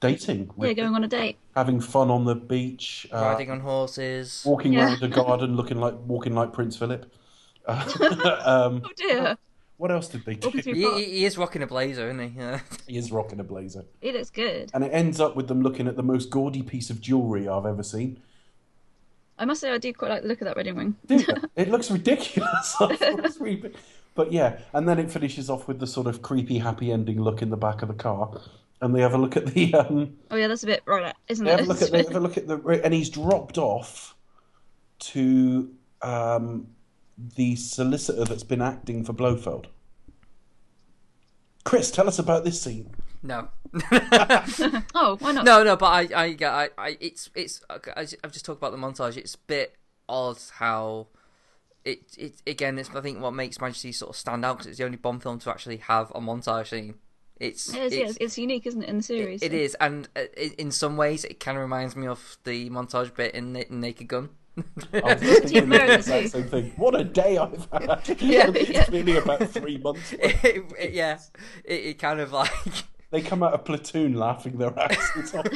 dating, 0.00 0.50
yeah, 0.58 0.72
going 0.72 0.94
on 0.94 1.04
a 1.04 1.08
date. 1.08 1.36
having 1.54 1.80
fun 1.80 2.10
on 2.10 2.24
the 2.24 2.34
beach, 2.34 3.06
uh, 3.12 3.16
Riding 3.22 3.50
on 3.50 3.60
horses. 3.60 4.42
walking 4.46 4.72
Yeah. 4.72 4.86
around 4.86 5.00
the 5.00 5.08
garden, 5.22 5.56
looking 5.56 5.78
like 5.78 5.94
walking 6.06 6.34
like 6.34 6.52
Prince 6.52 6.76
Philip. 6.76 7.12
Uh, 7.66 7.84
um, 8.44 8.82
Oh 8.84 8.90
dear, 8.96 9.36
what 9.76 9.90
else 9.90 10.08
did 10.08 10.24
they 10.24 10.34
do? 10.34 10.50
He, 10.50 10.60
he 10.60 11.04
he 11.04 11.24
is 11.24 11.36
rocking 11.36 11.62
a 11.62 11.66
blazer, 11.66 12.06
isn't 12.10 12.20
he? 12.32 12.38
Yeah. 12.38 12.60
He 12.86 12.96
is 12.96 13.10
rocking 13.12 13.40
a 13.40 13.44
blazer, 13.44 13.84
He 14.00 14.12
looks 14.12 14.30
good. 14.30 14.70
and 14.74 14.84
it 14.84 14.90
ends 14.92 15.20
up 15.20 15.34
with 15.36 15.48
them 15.48 15.62
looking 15.62 15.86
at 15.88 15.96
the 15.96 16.02
most 16.02 16.30
gaudy 16.30 16.62
piece 16.62 16.88
of 16.90 17.00
jewelry 17.00 17.48
I've 17.48 17.66
ever 17.66 17.82
seen. 17.82 18.20
I 19.38 19.44
must 19.44 19.60
say, 19.60 19.70
I 19.70 19.76
do 19.78 19.92
quite 19.92 20.08
like 20.10 20.22
the 20.22 20.28
look 20.28 20.40
of 20.40 20.46
that 20.46 20.56
wedding 20.56 20.76
ring. 20.76 20.96
Dude, 21.06 21.48
it 21.56 21.68
looks 21.68 21.90
ridiculous. 21.90 22.74
I 24.16 24.24
thought 24.24 24.32
it 24.32 24.32
was 24.32 24.32
really 24.32 24.32
big. 24.32 24.32
but 24.32 24.32
yeah, 24.32 24.58
and 24.72 24.88
then 24.88 24.98
it 24.98 25.10
finishes 25.10 25.48
off 25.50 25.68
with 25.68 25.78
the 25.80 25.86
sort 25.86 26.06
of 26.06 26.22
creepy, 26.22 26.58
happy 26.58 26.90
ending 26.92 27.20
look 27.20 27.42
in 27.42 27.50
the 27.50 27.56
back 27.56 27.82
of 27.82 27.88
the 27.88 27.94
car, 27.94 28.40
and 28.80 28.94
they 28.94 29.00
have 29.00 29.14
a 29.14 29.18
look 29.18 29.36
at 29.36 29.46
the 29.46 29.74
um, 29.74 30.16
Oh 30.30 30.36
yeah, 30.36 30.48
that's 30.48 30.62
a 30.64 30.66
bit 30.66 30.82
right, 30.86 31.14
isn't 31.28 31.44
They 31.44 31.52
it? 31.52 31.58
have 31.60 31.66
a 31.68 31.72
look 31.72 31.82
at 31.82 31.90
they 31.92 31.98
have 32.02 32.16
a 32.16 32.20
look 32.20 32.36
at 32.36 32.46
the 32.48 32.80
and 32.84 32.94
he's 32.94 33.10
dropped 33.10 33.58
off 33.58 34.14
to 34.98 35.70
um, 36.02 36.68
the 37.36 37.56
solicitor 37.56 38.24
that's 38.24 38.44
been 38.44 38.62
acting 38.62 39.04
for 39.04 39.12
Blofeld. 39.12 39.66
Chris, 41.64 41.90
tell 41.90 42.06
us 42.08 42.18
about 42.18 42.44
this 42.44 42.60
scene. 42.62 42.94
No. 43.22 43.48
oh, 44.94 45.16
why 45.18 45.32
not? 45.32 45.44
No, 45.44 45.64
no, 45.64 45.76
but 45.76 45.86
I, 45.86 46.08
I, 46.14 46.36
I, 46.40 46.68
I, 46.78 46.96
it's, 47.00 47.28
it's. 47.34 47.60
I- 47.68 47.80
I've 47.96 48.32
just 48.32 48.44
talked 48.44 48.58
about 48.58 48.72
the 48.72 48.78
montage. 48.78 49.16
It's 49.16 49.34
a 49.34 49.38
bit 49.46 49.74
odd 50.08 50.38
how 50.58 51.08
it, 51.86 52.00
it 52.18 52.42
again. 52.46 52.78
It's 52.78 52.90
I 52.94 53.00
think 53.00 53.20
what 53.20 53.32
makes 53.32 53.60
Majesty 53.60 53.92
sort 53.92 54.10
of 54.10 54.16
stand 54.16 54.44
out 54.44 54.58
because 54.58 54.66
it's 54.66 54.78
the 54.78 54.84
only 54.84 54.98
Bond 54.98 55.22
film 55.22 55.38
to 55.40 55.50
actually 55.50 55.78
have 55.78 56.10
a 56.14 56.20
montage 56.20 56.68
scene. 56.68 56.94
It's, 57.38 57.68
It 57.74 57.82
is, 57.82 57.92
it's, 57.92 58.10
it's, 58.12 58.18
it's 58.20 58.38
unique, 58.38 58.66
isn't 58.66 58.82
it, 58.82 58.88
in 58.88 58.96
the 58.98 59.02
series? 59.02 59.42
it 59.42 59.52
is, 59.52 59.74
and 59.78 60.08
uh, 60.16 60.22
in 60.56 60.70
some 60.70 60.96
ways, 60.96 61.22
it 61.26 61.38
kind 61.38 61.58
of 61.58 61.62
reminds 61.62 61.94
me 61.94 62.06
of 62.06 62.38
the 62.44 62.70
montage 62.70 63.14
bit 63.14 63.34
in, 63.34 63.52
Na- 63.52 63.60
Naked 63.68 64.08
Gun. 64.08 64.30
I 64.56 64.62
was 65.02 65.20
just 65.20 65.42
thinking 65.42 65.68
Very 65.68 65.86
the 65.86 65.94
exact 65.96 66.22
too. 66.22 66.28
same 66.28 66.44
thing. 66.48 66.72
What 66.76 66.98
a 66.98 67.04
day 67.04 67.36
I've 67.36 67.68
had! 67.70 68.08
Yeah, 68.22 68.50
it's 68.54 68.70
yeah. 68.70 68.86
really 68.90 69.18
about 69.18 69.46
three 69.50 69.76
months. 69.76 70.14
it, 70.14 70.64
it- 70.78 70.92
yeah, 70.94 71.18
it, 71.62 71.74
it 71.74 71.98
kind 71.98 72.20
of 72.20 72.32
like 72.32 72.50
They 73.10 73.20
come 73.20 73.42
out 73.42 73.52
of 73.52 73.66
platoon 73.66 74.14
laughing 74.14 74.56
their 74.56 74.72
asses 74.78 75.34
off. 75.34 75.46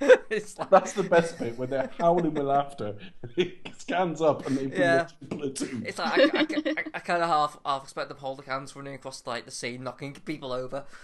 it's 0.30 0.58
like 0.58 0.70
That's 0.70 0.92
the 0.94 1.02
best 1.02 1.38
bit 1.38 1.58
when 1.58 1.70
they're 1.70 1.90
howling 1.98 2.34
with 2.34 2.44
laughter. 2.46 2.96
He 3.36 3.58
scans 3.78 4.20
up 4.22 4.46
and 4.46 4.56
they've 4.56 4.70
been 4.70 4.80
Yeah. 4.80 5.02
watching 5.02 5.28
platoon. 5.38 5.82
It's 5.86 5.98
like 5.98 6.34
I, 6.34 6.40
I, 6.40 6.46
I, 6.76 6.84
I 6.94 6.98
kind 7.00 7.22
of 7.22 7.28
half 7.28 7.58
half 7.64 7.82
expect 7.84 8.08
them 8.08 8.16
to 8.16 8.20
hold 8.22 8.38
the 8.38 8.50
hands 8.50 8.74
running 8.74 8.94
across 8.94 9.26
like 9.26 9.44
the 9.44 9.50
scene, 9.50 9.82
knocking 9.84 10.14
people 10.14 10.52
over. 10.52 10.84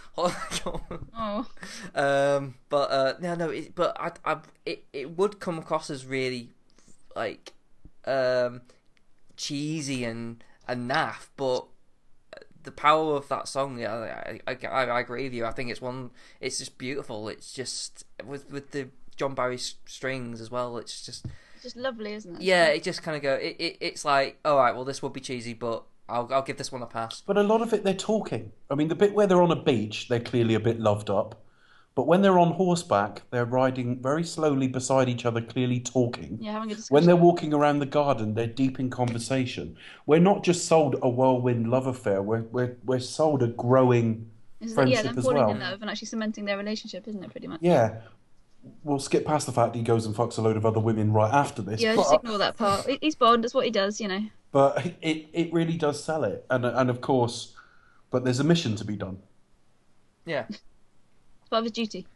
Oh, 1.18 1.46
um, 1.94 2.54
but 2.68 2.90
uh, 2.90 3.14
no, 3.20 3.34
no. 3.34 3.50
It, 3.50 3.74
but 3.74 3.96
I, 4.00 4.12
I, 4.24 4.38
it, 4.64 4.84
it 4.92 5.16
would 5.16 5.40
come 5.40 5.58
across 5.58 5.90
as 5.90 6.06
really 6.06 6.50
like 7.14 7.52
um, 8.06 8.62
cheesy 9.36 10.04
and 10.04 10.42
and 10.66 10.90
naff. 10.90 11.28
But 11.36 11.66
the 12.66 12.72
power 12.72 13.14
of 13.16 13.28
that 13.28 13.48
song, 13.48 13.78
yeah, 13.78 13.94
I, 13.94 14.40
I, 14.46 14.58
I, 14.66 14.84
I 14.84 15.00
agree 15.00 15.22
with 15.24 15.32
you. 15.32 15.46
I 15.46 15.52
think 15.52 15.70
it's 15.70 15.80
one. 15.80 16.10
It's 16.40 16.58
just 16.58 16.76
beautiful. 16.76 17.28
It's 17.30 17.52
just 17.54 18.04
with 18.24 18.50
with 18.50 18.72
the 18.72 18.88
John 19.16 19.34
Barry 19.34 19.56
strings 19.56 20.42
as 20.42 20.50
well. 20.50 20.76
It's 20.76 21.06
just 21.06 21.24
it's 21.54 21.62
just 21.62 21.76
lovely, 21.76 22.12
isn't 22.12 22.36
it? 22.36 22.42
yeah. 22.42 22.66
It 22.66 22.82
just 22.82 23.02
kind 23.02 23.16
of 23.16 23.22
go. 23.22 23.34
It, 23.34 23.56
it 23.58 23.76
it's 23.80 24.04
like 24.04 24.38
all 24.44 24.58
right. 24.58 24.74
Well, 24.74 24.84
this 24.84 25.02
would 25.02 25.14
be 25.14 25.20
cheesy, 25.20 25.54
but 25.54 25.84
I'll 26.08 26.28
I'll 26.30 26.42
give 26.42 26.58
this 26.58 26.70
one 26.70 26.82
a 26.82 26.86
pass. 26.86 27.22
But 27.22 27.38
a 27.38 27.42
lot 27.42 27.62
of 27.62 27.72
it, 27.72 27.84
they're 27.84 27.94
talking. 27.94 28.52
I 28.70 28.74
mean, 28.74 28.88
the 28.88 28.94
bit 28.94 29.14
where 29.14 29.26
they're 29.26 29.42
on 29.42 29.50
a 29.52 29.62
beach, 29.62 30.08
they're 30.08 30.20
clearly 30.20 30.54
a 30.54 30.60
bit 30.60 30.78
loved 30.78 31.08
up. 31.08 31.42
But 31.96 32.06
when 32.06 32.20
they're 32.20 32.38
on 32.38 32.52
horseback, 32.52 33.22
they're 33.30 33.46
riding 33.46 34.02
very 34.02 34.22
slowly 34.22 34.68
beside 34.68 35.08
each 35.08 35.24
other, 35.24 35.40
clearly 35.40 35.80
talking. 35.80 36.36
Yeah, 36.42 36.52
having 36.52 36.70
a 36.70 36.74
discussion. 36.74 36.94
When 36.94 37.06
they're 37.06 37.16
walking 37.16 37.54
around 37.54 37.78
the 37.78 37.86
garden, 37.86 38.34
they're 38.34 38.46
deep 38.46 38.78
in 38.78 38.90
conversation. 38.90 39.78
We're 40.04 40.20
not 40.20 40.44
just 40.44 40.66
sold 40.66 40.96
a 41.00 41.08
whirlwind 41.08 41.70
love 41.70 41.86
affair, 41.86 42.22
we're, 42.22 42.42
we're, 42.42 42.76
we're 42.84 43.00
sold 43.00 43.42
a 43.42 43.46
growing 43.48 44.30
Is 44.60 44.72
that- 44.72 44.74
friendship 44.74 44.96
yeah, 44.96 45.02
them 45.10 45.18
as 45.18 45.24
falling 45.24 45.38
well. 45.38 45.50
in 45.50 45.60
love 45.60 45.80
and 45.80 45.90
actually 45.90 46.08
cementing 46.08 46.44
their 46.44 46.58
relationship, 46.58 47.08
isn't 47.08 47.24
it? 47.24 47.30
Pretty 47.30 47.46
much. 47.46 47.60
Yeah. 47.62 48.00
We'll 48.84 48.98
skip 48.98 49.24
past 49.24 49.46
the 49.46 49.52
fact 49.52 49.74
he 49.74 49.82
goes 49.82 50.04
and 50.04 50.14
fucks 50.14 50.36
a 50.36 50.42
load 50.42 50.58
of 50.58 50.66
other 50.66 50.80
women 50.80 51.14
right 51.14 51.32
after 51.32 51.62
this. 51.62 51.80
Yeah, 51.80 51.96
but, 51.96 52.02
just 52.02 52.14
ignore 52.14 52.36
that 52.36 52.58
part. 52.58 52.86
He's 53.00 53.14
Bond. 53.14 53.42
That's 53.42 53.54
what 53.54 53.64
he 53.64 53.70
does, 53.70 54.02
you 54.02 54.08
know. 54.08 54.20
but 54.52 54.84
it, 55.00 55.28
it 55.32 55.50
really 55.50 55.78
does 55.78 56.04
sell 56.04 56.24
it. 56.24 56.44
And, 56.50 56.66
and 56.66 56.90
of 56.90 57.00
course, 57.00 57.54
but 58.10 58.22
there's 58.24 58.40
a 58.40 58.44
mission 58.44 58.76
to 58.76 58.84
be 58.84 58.96
done. 58.96 59.18
Yeah. 60.26 60.44
It's 61.46 61.50
part 61.50 61.60
of 61.60 61.64
his 61.66 61.72
duty. 61.72 62.08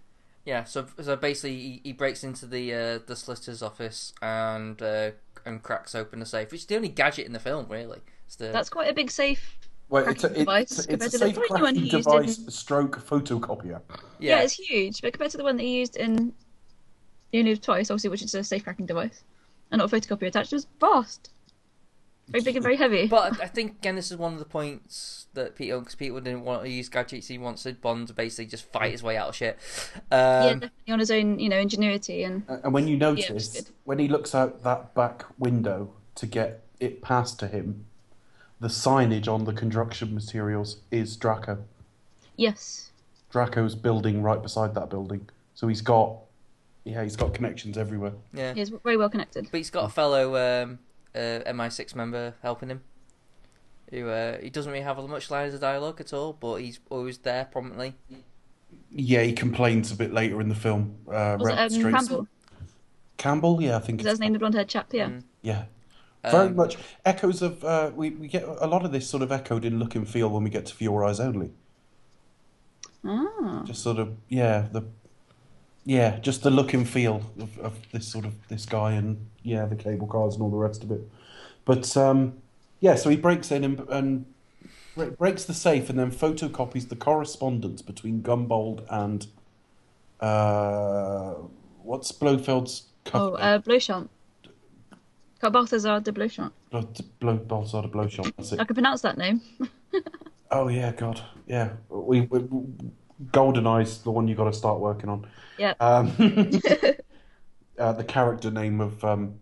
Yeah, 0.45 0.65
so 0.65 0.87
so 1.01 1.15
basically 1.15 1.57
he, 1.57 1.81
he 1.85 1.93
breaks 1.93 2.25
into 2.25 2.47
the 2.47 2.75
uh, 2.75 2.99
the 3.07 3.15
solicitor's 3.15 3.63
office 3.63 4.13
and 4.21 4.83
uh, 4.83 5.13
and 5.47 5.63
cracks 5.63 5.95
open 5.95 6.19
the 6.19 6.27
safe, 6.27 6.51
which 6.51 6.63
is 6.63 6.67
the 6.67 6.75
only 6.75 6.89
gadget 6.89 7.27
in 7.27 7.33
the 7.33 7.39
film, 7.39 7.67
really. 7.69 8.01
It's 8.27 8.35
the, 8.35 8.49
That's 8.49 8.69
quite 8.69 8.91
a 8.91 8.93
big 8.93 9.09
safe. 9.09 9.57
Well, 9.89 10.09
it's 10.09 10.25
a, 10.25 10.29
Cracking 10.29 10.43
device 10.45 10.71
it's, 10.73 10.87
compared 10.87 11.03
it's 11.03 11.15
a 11.15 11.19
to 11.19 11.25
the 11.25 11.33
safe 11.33 11.49
tiny 11.49 11.63
one 11.63 11.75
cracking 11.77 11.91
device 11.91 12.39
in- 12.39 12.51
stroke 12.51 12.99
photocopier. 13.07 13.81
Yeah. 14.19 14.39
yeah, 14.39 14.41
it's 14.41 14.55
huge, 14.55 15.01
but 15.01 15.13
compared 15.13 15.31
to 15.31 15.37
the 15.37 15.45
one 15.45 15.57
that 15.59 15.63
he 15.63 15.79
used 15.79 15.97
in 15.97 16.33
You 17.31 17.45
Live 17.45 17.61
Twice, 17.61 17.89
obviously, 17.89 18.11
which 18.11 18.23
is 18.23 18.35
a 18.35 18.43
safe 18.43 18.65
cracking 18.65 18.87
device, 18.87 19.23
and 19.71 19.79
not 19.79 19.93
a 19.93 19.97
photocopier 19.97 20.27
attached, 20.27 20.53
it 20.53 20.57
was 20.57 20.67
vast. 20.81 21.31
Very 22.27 22.43
big 22.43 22.57
and 22.57 22.65
very 22.65 22.77
heavy. 22.77 23.07
But 23.07 23.41
I 23.41 23.47
think 23.47 23.77
again, 23.79 23.95
this 23.95 24.11
is 24.11 24.17
one 24.17 24.33
of 24.33 24.41
the 24.41 24.45
points 24.45 25.20
that 25.35 25.55
Peter, 25.57 25.79
because 25.79 25.95
Peter 25.95 26.21
didn't 26.21 26.45
want 26.45 26.63
to 26.65 26.69
use 26.71 26.89
gadgets, 26.89 27.29
he 27.29 27.39
wanted 27.39 27.81
Bond 27.81 28.09
to 28.09 28.15
basically 28.15 28.47
just 28.47 28.71
fight 28.73 28.91
his 28.93 29.03
way 29.03 29.17
out 29.17 29.29
of 29.29 29.37
shit. 29.37 29.59
yeah, 30.11 30.51
Um, 30.53 30.59
definitely 30.61 30.93
on 30.93 30.99
his 30.99 31.11
own, 31.11 31.39
you 31.39 31.49
know, 31.49 31.59
ingenuity 31.59 32.25
and 32.25 32.43
And 32.49 32.73
when 32.73 32.89
you 32.89 32.97
notice, 32.97 33.49
good. 33.53 33.69
when 33.85 33.99
he 33.99 34.09
looks 34.09 34.35
out 34.35 34.63
that 34.65 34.95
back 34.95 35.25
window 35.39 35.93
to 36.17 36.27
get 36.27 36.65
it 36.81 37.01
passed 37.03 37.39
to 37.41 37.47
him, 37.49 37.87
the 38.59 38.69
signage 38.69 39.29
on 39.29 39.45
the 39.45 39.53
construction 39.53 40.15
materials 40.15 40.79
is 40.91 41.17
Draco. 41.17 41.65
yes, 42.37 42.91
Draco's 43.31 43.75
building 43.77 44.23
right 44.23 44.43
beside 44.43 44.75
that 44.75 44.91
building. 44.91 45.29
So 45.55 45.69
he's 45.69 45.83
got, 45.83 46.17
yeah, 46.85 47.03
he's 47.05 47.15
got 47.17 47.33
connections 47.35 47.79
everywhere. 47.79 48.13
yeah, 48.33 48.55
he's 48.55 48.71
very 48.71 48.97
well 48.97 49.09
connected. 49.09 49.47
but 49.51 49.59
he's 49.59 49.71
got 49.71 49.85
a 49.85 49.89
fellow 49.89 50.35
um, 50.65 50.79
uh, 51.15 51.41
MI6 51.47 51.95
member 51.95 52.35
helping 52.43 52.71
him. 52.71 52.83
Who 53.91 54.09
uh, 54.09 54.39
he 54.41 54.51
doesn't 54.51 54.71
really 54.71 54.85
have 54.85 54.99
much 55.09 55.31
lines 55.31 55.53
of 55.55 55.61
dialogue 55.61 56.01
at 56.01 56.13
all, 56.13 56.33
but 56.33 56.57
he's 56.57 56.79
always 56.91 57.19
there 57.19 57.45
prominently. 57.47 57.95
Yeah, 58.93 59.23
he 59.23 59.33
complains 59.33 59.91
a 59.91 59.97
bit 59.97 60.13
later 60.13 60.41
in 60.41 60.49
the 60.49 60.55
film. 60.55 60.97
Uh, 61.09 61.37
Was 61.39 61.49
it 61.49 61.85
um. 61.85 61.93
Campbell? 61.93 62.29
Campbell, 63.17 63.61
yeah, 63.61 63.77
I 63.77 63.81
think 63.81 64.01
Is 64.01 64.05
that 64.05 64.11
it's 64.13 64.15
his 64.15 64.21
name, 64.21 64.33
the 64.33 64.39
blonde 64.39 64.55
haired 64.55 64.69
chap? 64.69 64.89
Yeah. 64.93 65.09
Mm. 65.09 65.25
Yeah. 65.43 65.65
Very 66.25 66.49
Um, 66.49 66.57
much 66.57 66.77
echoes 67.05 67.43
of 67.43 67.65
uh, 67.65 67.91
we 67.95 68.11
we 68.11 68.29
get 68.29 68.45
a 68.45 68.67
lot 68.67 68.85
of 68.85 68.93
this 68.93 69.09
sort 69.09 69.23
of 69.23 69.33
echoed 69.33 69.65
in 69.65 69.79
look 69.79 69.95
and 69.95 70.09
feel 70.09 70.29
when 70.29 70.45
we 70.45 70.51
get 70.51 70.67
to 70.67 70.75
For 70.75 70.85
Your 70.85 71.05
Eyes 71.05 71.19
Only. 71.19 71.51
Ah. 73.05 73.63
Just 73.65 73.83
sort 73.83 73.99
of 73.99 74.17
yeah 74.29 74.67
the 74.73 74.83
yeah, 75.85 76.19
just 76.19 76.43
the 76.43 76.51
look 76.51 76.75
and 76.75 76.87
feel 76.89 77.23
of, 77.41 77.59
of 77.59 77.91
this 77.91 78.07
sort 78.07 78.27
of 78.27 78.35
this 78.49 78.67
guy 78.67 78.93
and 78.93 79.27
yeah, 79.43 79.65
the 79.65 79.77
cable 79.77 80.07
cars 80.07 80.35
and 80.35 80.43
all 80.43 80.51
the 80.51 80.57
rest 80.59 80.85
of 80.85 80.91
it. 80.91 81.01
But 81.65 81.97
um, 81.97 82.35
yeah, 82.81 82.95
so 82.95 83.11
he 83.11 83.17
breaks 83.17 83.51
in 83.51 83.65
and, 83.65 83.81
and 83.89 84.27
breaks 85.19 85.45
the 85.45 85.55
safe 85.55 85.89
and 85.89 85.99
then 85.99 86.11
photocopies 86.11 86.89
the 86.89 86.97
correspondence 86.97 87.83
between 87.83 88.23
Gumbold 88.23 88.85
and 88.91 89.27
uh, 90.21 91.35
what's 91.83 92.13
Blofeld's 92.13 92.87
Oh, 93.15 93.33
uh, 93.35 93.59
Bleuchamp. 93.59 94.09
Carl 95.41 95.53
Balthazar 95.53 96.01
de. 96.01 96.13
Blo- 96.13 96.51
Blo- 97.19 97.37
Balthazar 97.39 97.83
de 97.83 97.89
Bleuchamp, 97.89 98.33
that's 98.37 98.53
it. 98.53 98.61
I 98.61 98.65
can 98.65 98.75
pronounce 98.75 99.01
that 99.03 99.17
name. 99.19 99.41
Oh 100.53 100.67
yeah, 100.67 100.91
God, 100.91 101.21
yeah. 101.47 101.71
We, 101.89 102.23
we 102.23 102.41
Goldeneye's 103.31 103.99
the 104.03 104.11
one 104.11 104.27
you 104.27 104.35
got 104.35 104.45
to 104.45 104.53
start 104.53 104.81
working 104.81 105.09
on. 105.09 105.27
Yeah. 105.59 105.75
Um, 105.79 106.11
uh, 107.79 107.93
the 107.93 108.05
character 108.05 108.51
name 108.51 108.81
of 108.81 109.05
um, 109.05 109.37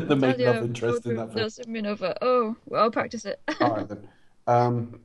the 0.00 0.16
main 0.16 0.38
love 0.38 0.64
interest 0.64 1.06
in 1.06 1.16
that 1.16 1.28
film. 1.28 1.36
Nelson 1.40 1.64
Minova. 1.66 2.16
Oh, 2.22 2.56
well, 2.66 2.82
I'll 2.84 2.90
practice 2.90 3.24
it. 3.24 3.40
All 3.60 3.76
right 3.76 3.88
then. 3.88 4.08
Um, 4.46 5.00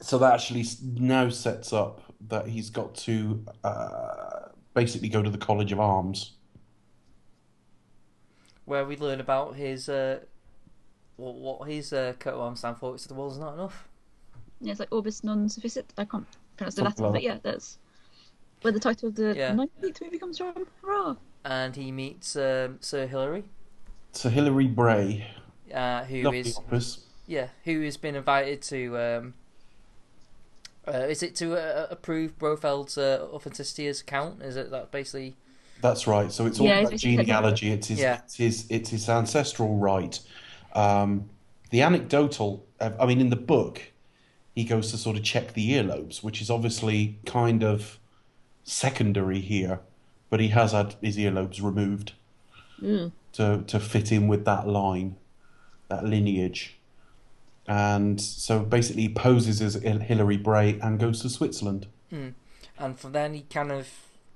so 0.00 0.18
that 0.18 0.34
actually 0.34 0.64
now 0.94 1.28
sets 1.28 1.72
up 1.72 2.00
that 2.28 2.46
he's 2.48 2.70
got 2.70 2.94
to 2.94 3.44
uh, 3.64 4.48
basically 4.74 5.08
go 5.08 5.22
to 5.22 5.30
the 5.30 5.38
College 5.38 5.72
of 5.72 5.80
Arms. 5.80 6.32
Where 8.64 8.84
we 8.84 8.96
learn 8.96 9.20
about 9.20 9.56
his 9.56 9.88
uh, 9.88 10.20
what, 11.16 11.34
what 11.34 11.68
his 11.68 11.92
uh, 11.92 12.14
coat 12.18 12.34
of 12.34 12.40
arms 12.40 12.60
stand 12.60 12.78
for. 12.78 12.94
It's 12.94 13.06
the 13.06 13.14
world's 13.14 13.38
not 13.38 13.54
enough. 13.54 13.88
yeah, 14.60 14.70
it's 14.70 14.80
like 14.80 14.92
Orbis 14.92 15.24
non 15.24 15.48
sufficit. 15.48 15.92
I 15.98 16.04
can't 16.04 16.26
pronounce 16.56 16.76
the 16.76 16.84
Latin, 16.84 17.04
like 17.04 17.12
but 17.14 17.22
yeah, 17.22 17.38
that's 17.42 17.78
where 18.62 18.72
the 18.72 18.80
title 18.80 19.08
of 19.08 19.16
the 19.16 19.34
Yeah. 19.36 19.52
19th 19.52 20.00
movie 20.02 20.18
comes 20.18 20.38
from. 20.38 20.66
Hurrah! 20.82 21.16
And 21.44 21.74
he 21.74 21.90
meets 21.90 22.36
um, 22.36 22.78
Sir 22.80 23.06
Hilary, 23.08 23.42
So 24.12 24.28
Hilary 24.28 24.66
Bray, 24.66 25.26
uh, 25.74 26.04
who 26.04 26.22
lovely 26.22 26.40
is 26.40 26.58
office. 26.58 27.00
yeah, 27.26 27.48
who 27.64 27.80
has 27.82 27.96
been 27.96 28.14
invited 28.14 28.62
to. 28.62 28.98
Um, 28.98 29.34
uh, 30.86 31.06
is 31.08 31.22
it 31.22 31.34
to 31.36 31.54
uh, 31.54 31.86
approve 31.90 32.38
Blofeld's 32.38 32.98
uh, 32.98 33.26
authenticity 33.32 33.86
as 33.86 34.00
account? 34.00 34.42
Is 34.42 34.56
it 34.56 34.70
that 34.70 34.90
basically? 34.90 35.36
That's 35.80 36.06
right. 36.06 36.30
So 36.30 36.46
it's 36.46 36.60
all 36.60 36.66
Yeah, 36.66 36.80
about 36.80 36.96
genealogy. 36.96 37.70
It's 37.72 37.88
his, 37.88 38.00
Yeah. 38.00 38.20
it's 38.24 38.36
his, 38.36 38.66
it's 38.68 38.90
his 38.90 39.08
ancestral 39.08 39.76
right. 39.76 40.18
Um, 40.74 41.28
the 41.70 41.82
anecdotal. 41.82 42.64
uh, 42.80 42.90
I 43.00 43.06
mean, 43.06 43.20
in 43.20 43.30
the 43.30 43.36
book, 43.36 43.82
he 44.54 44.64
goes 44.64 44.90
to 44.90 44.96
sort 44.98 45.16
of 45.16 45.22
check 45.24 45.54
the 45.54 45.70
earlobes, 45.72 46.22
which 46.22 46.40
is 46.40 46.50
obviously 46.50 47.18
kind 47.26 47.64
of 47.64 47.98
secondary 48.64 49.40
here, 49.40 49.80
but 50.30 50.38
he 50.40 50.48
has 50.48 50.72
had 50.72 50.94
his 51.00 51.16
earlobes 51.16 51.62
removed 51.62 52.12
Mm. 52.80 53.12
To 53.34 53.62
to 53.66 53.80
fit 53.80 54.12
in 54.12 54.28
with 54.28 54.44
that 54.44 54.66
line, 54.68 55.16
that 55.88 56.04
lineage. 56.04 56.78
And 57.68 58.20
so 58.20 58.60
basically, 58.60 59.02
he 59.02 59.08
poses 59.08 59.62
as 59.62 59.74
Hil- 59.74 60.00
Hilary 60.00 60.36
Bray 60.36 60.78
and 60.82 60.98
goes 60.98 61.22
to 61.22 61.28
Switzerland. 61.28 61.86
Hmm. 62.10 62.30
And 62.78 62.98
from 62.98 63.12
then 63.12 63.34
he 63.34 63.42
kind 63.42 63.70
of 63.70 63.88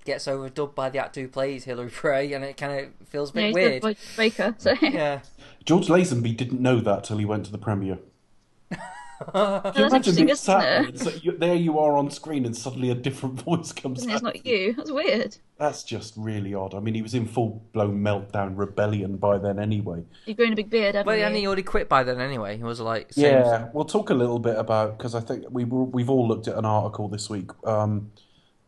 gets 0.04 0.26
overdubbed 0.26 0.76
by 0.76 0.88
the 0.88 0.98
actor 0.98 1.20
who 1.22 1.28
plays 1.28 1.64
Hilary 1.64 1.90
Bray, 2.00 2.32
and 2.32 2.44
it 2.44 2.56
kind 2.56 2.80
of 2.80 3.08
feels 3.08 3.34
a 3.34 3.38
Yeah, 3.38 3.40
bit 3.40 3.46
he's 3.46 3.54
weird. 3.54 3.82
the 3.82 3.86
Voice 3.88 4.16
Breaker. 4.16 4.54
So 4.58 4.74
Yeah, 4.80 5.20
George 5.64 5.88
Lazenby 5.88 6.36
didn't 6.36 6.60
know 6.60 6.78
that 6.80 7.02
till 7.04 7.18
he 7.18 7.24
went 7.24 7.44
to 7.46 7.52
the 7.52 7.58
premiere. 7.58 7.98
Can 9.32 9.72
you 9.76 9.86
imagine 9.86 10.14
being 10.14 10.34
sat 10.34 10.60
there, 10.60 10.82
it? 10.82 10.88
and 10.88 11.00
so 11.00 11.10
you, 11.22 11.36
there 11.36 11.54
you 11.54 11.78
are 11.78 11.96
on 11.96 12.10
screen 12.10 12.44
and 12.44 12.56
suddenly 12.56 12.90
a 12.90 12.94
different 12.94 13.40
voice 13.42 13.72
comes 13.72 14.00
Isn't 14.00 14.10
out? 14.10 14.14
It's 14.14 14.22
not 14.22 14.46
you. 14.46 14.74
That's 14.74 14.90
weird. 14.90 15.36
That's 15.58 15.84
just 15.84 16.14
really 16.16 16.54
odd. 16.54 16.74
I 16.74 16.80
mean, 16.80 16.94
he 16.94 17.02
was 17.02 17.14
in 17.14 17.26
full 17.26 17.62
blown 17.72 18.02
meltdown 18.02 18.56
rebellion 18.56 19.16
by 19.16 19.38
then 19.38 19.58
anyway. 19.58 20.04
You've 20.26 20.36
grown 20.36 20.52
a 20.52 20.56
big 20.56 20.70
beard, 20.70 20.94
haven't 20.94 21.06
but 21.06 21.18
you? 21.18 21.24
and 21.24 21.34
he 21.34 21.46
already 21.46 21.62
quit 21.62 21.88
by 21.88 22.02
then 22.02 22.20
anyway. 22.20 22.56
He 22.56 22.62
was 22.62 22.80
like, 22.80 23.12
same- 23.12 23.24
Yeah, 23.24 23.68
we'll 23.72 23.84
talk 23.86 24.10
a 24.10 24.14
little 24.14 24.38
bit 24.38 24.56
about 24.56 24.98
because 24.98 25.14
I 25.14 25.20
think 25.20 25.44
we 25.50 25.64
we've 25.64 26.10
all 26.10 26.28
looked 26.28 26.48
at 26.48 26.56
an 26.56 26.64
article 26.66 27.08
this 27.08 27.30
week 27.30 27.50
um, 27.66 28.12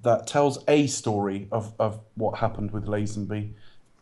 that 0.02 0.26
tells 0.26 0.64
a 0.68 0.86
story 0.86 1.48
of, 1.52 1.74
of 1.78 2.00
what 2.14 2.38
happened 2.38 2.70
with 2.70 2.86
Lazenby. 2.86 3.52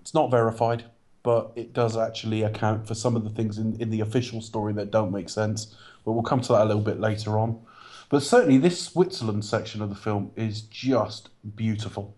It's 0.00 0.14
not 0.14 0.30
verified, 0.30 0.84
but 1.22 1.50
it 1.56 1.72
does 1.72 1.96
actually 1.96 2.42
account 2.42 2.86
for 2.86 2.94
some 2.94 3.16
of 3.16 3.24
the 3.24 3.30
things 3.30 3.58
in, 3.58 3.80
in 3.80 3.90
the 3.90 4.00
official 4.00 4.40
story 4.40 4.72
that 4.74 4.92
don't 4.92 5.10
make 5.10 5.28
sense. 5.28 5.74
But 6.06 6.12
we'll 6.12 6.22
come 6.22 6.40
to 6.40 6.52
that 6.52 6.62
a 6.62 6.64
little 6.64 6.80
bit 6.80 6.98
later 7.00 7.38
on. 7.38 7.60
But 8.08 8.22
certainly, 8.22 8.56
this 8.58 8.80
Switzerland 8.80 9.44
section 9.44 9.82
of 9.82 9.90
the 9.90 9.96
film 9.96 10.30
is 10.36 10.62
just 10.62 11.28
beautiful. 11.56 12.14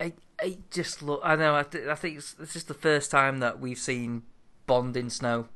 I, 0.00 0.12
I 0.40 0.58
just 0.70 1.02
look. 1.02 1.20
I 1.24 1.36
know. 1.36 1.56
I, 1.56 1.64
th- 1.64 1.88
I 1.88 1.96
think 1.96 2.18
it's, 2.18 2.36
it's 2.40 2.52
just 2.54 2.68
the 2.68 2.74
first 2.74 3.10
time 3.10 3.40
that 3.40 3.60
we've 3.60 3.76
seen 3.78 4.22
Bond 4.66 4.96
in 4.96 5.10
snow. 5.10 5.48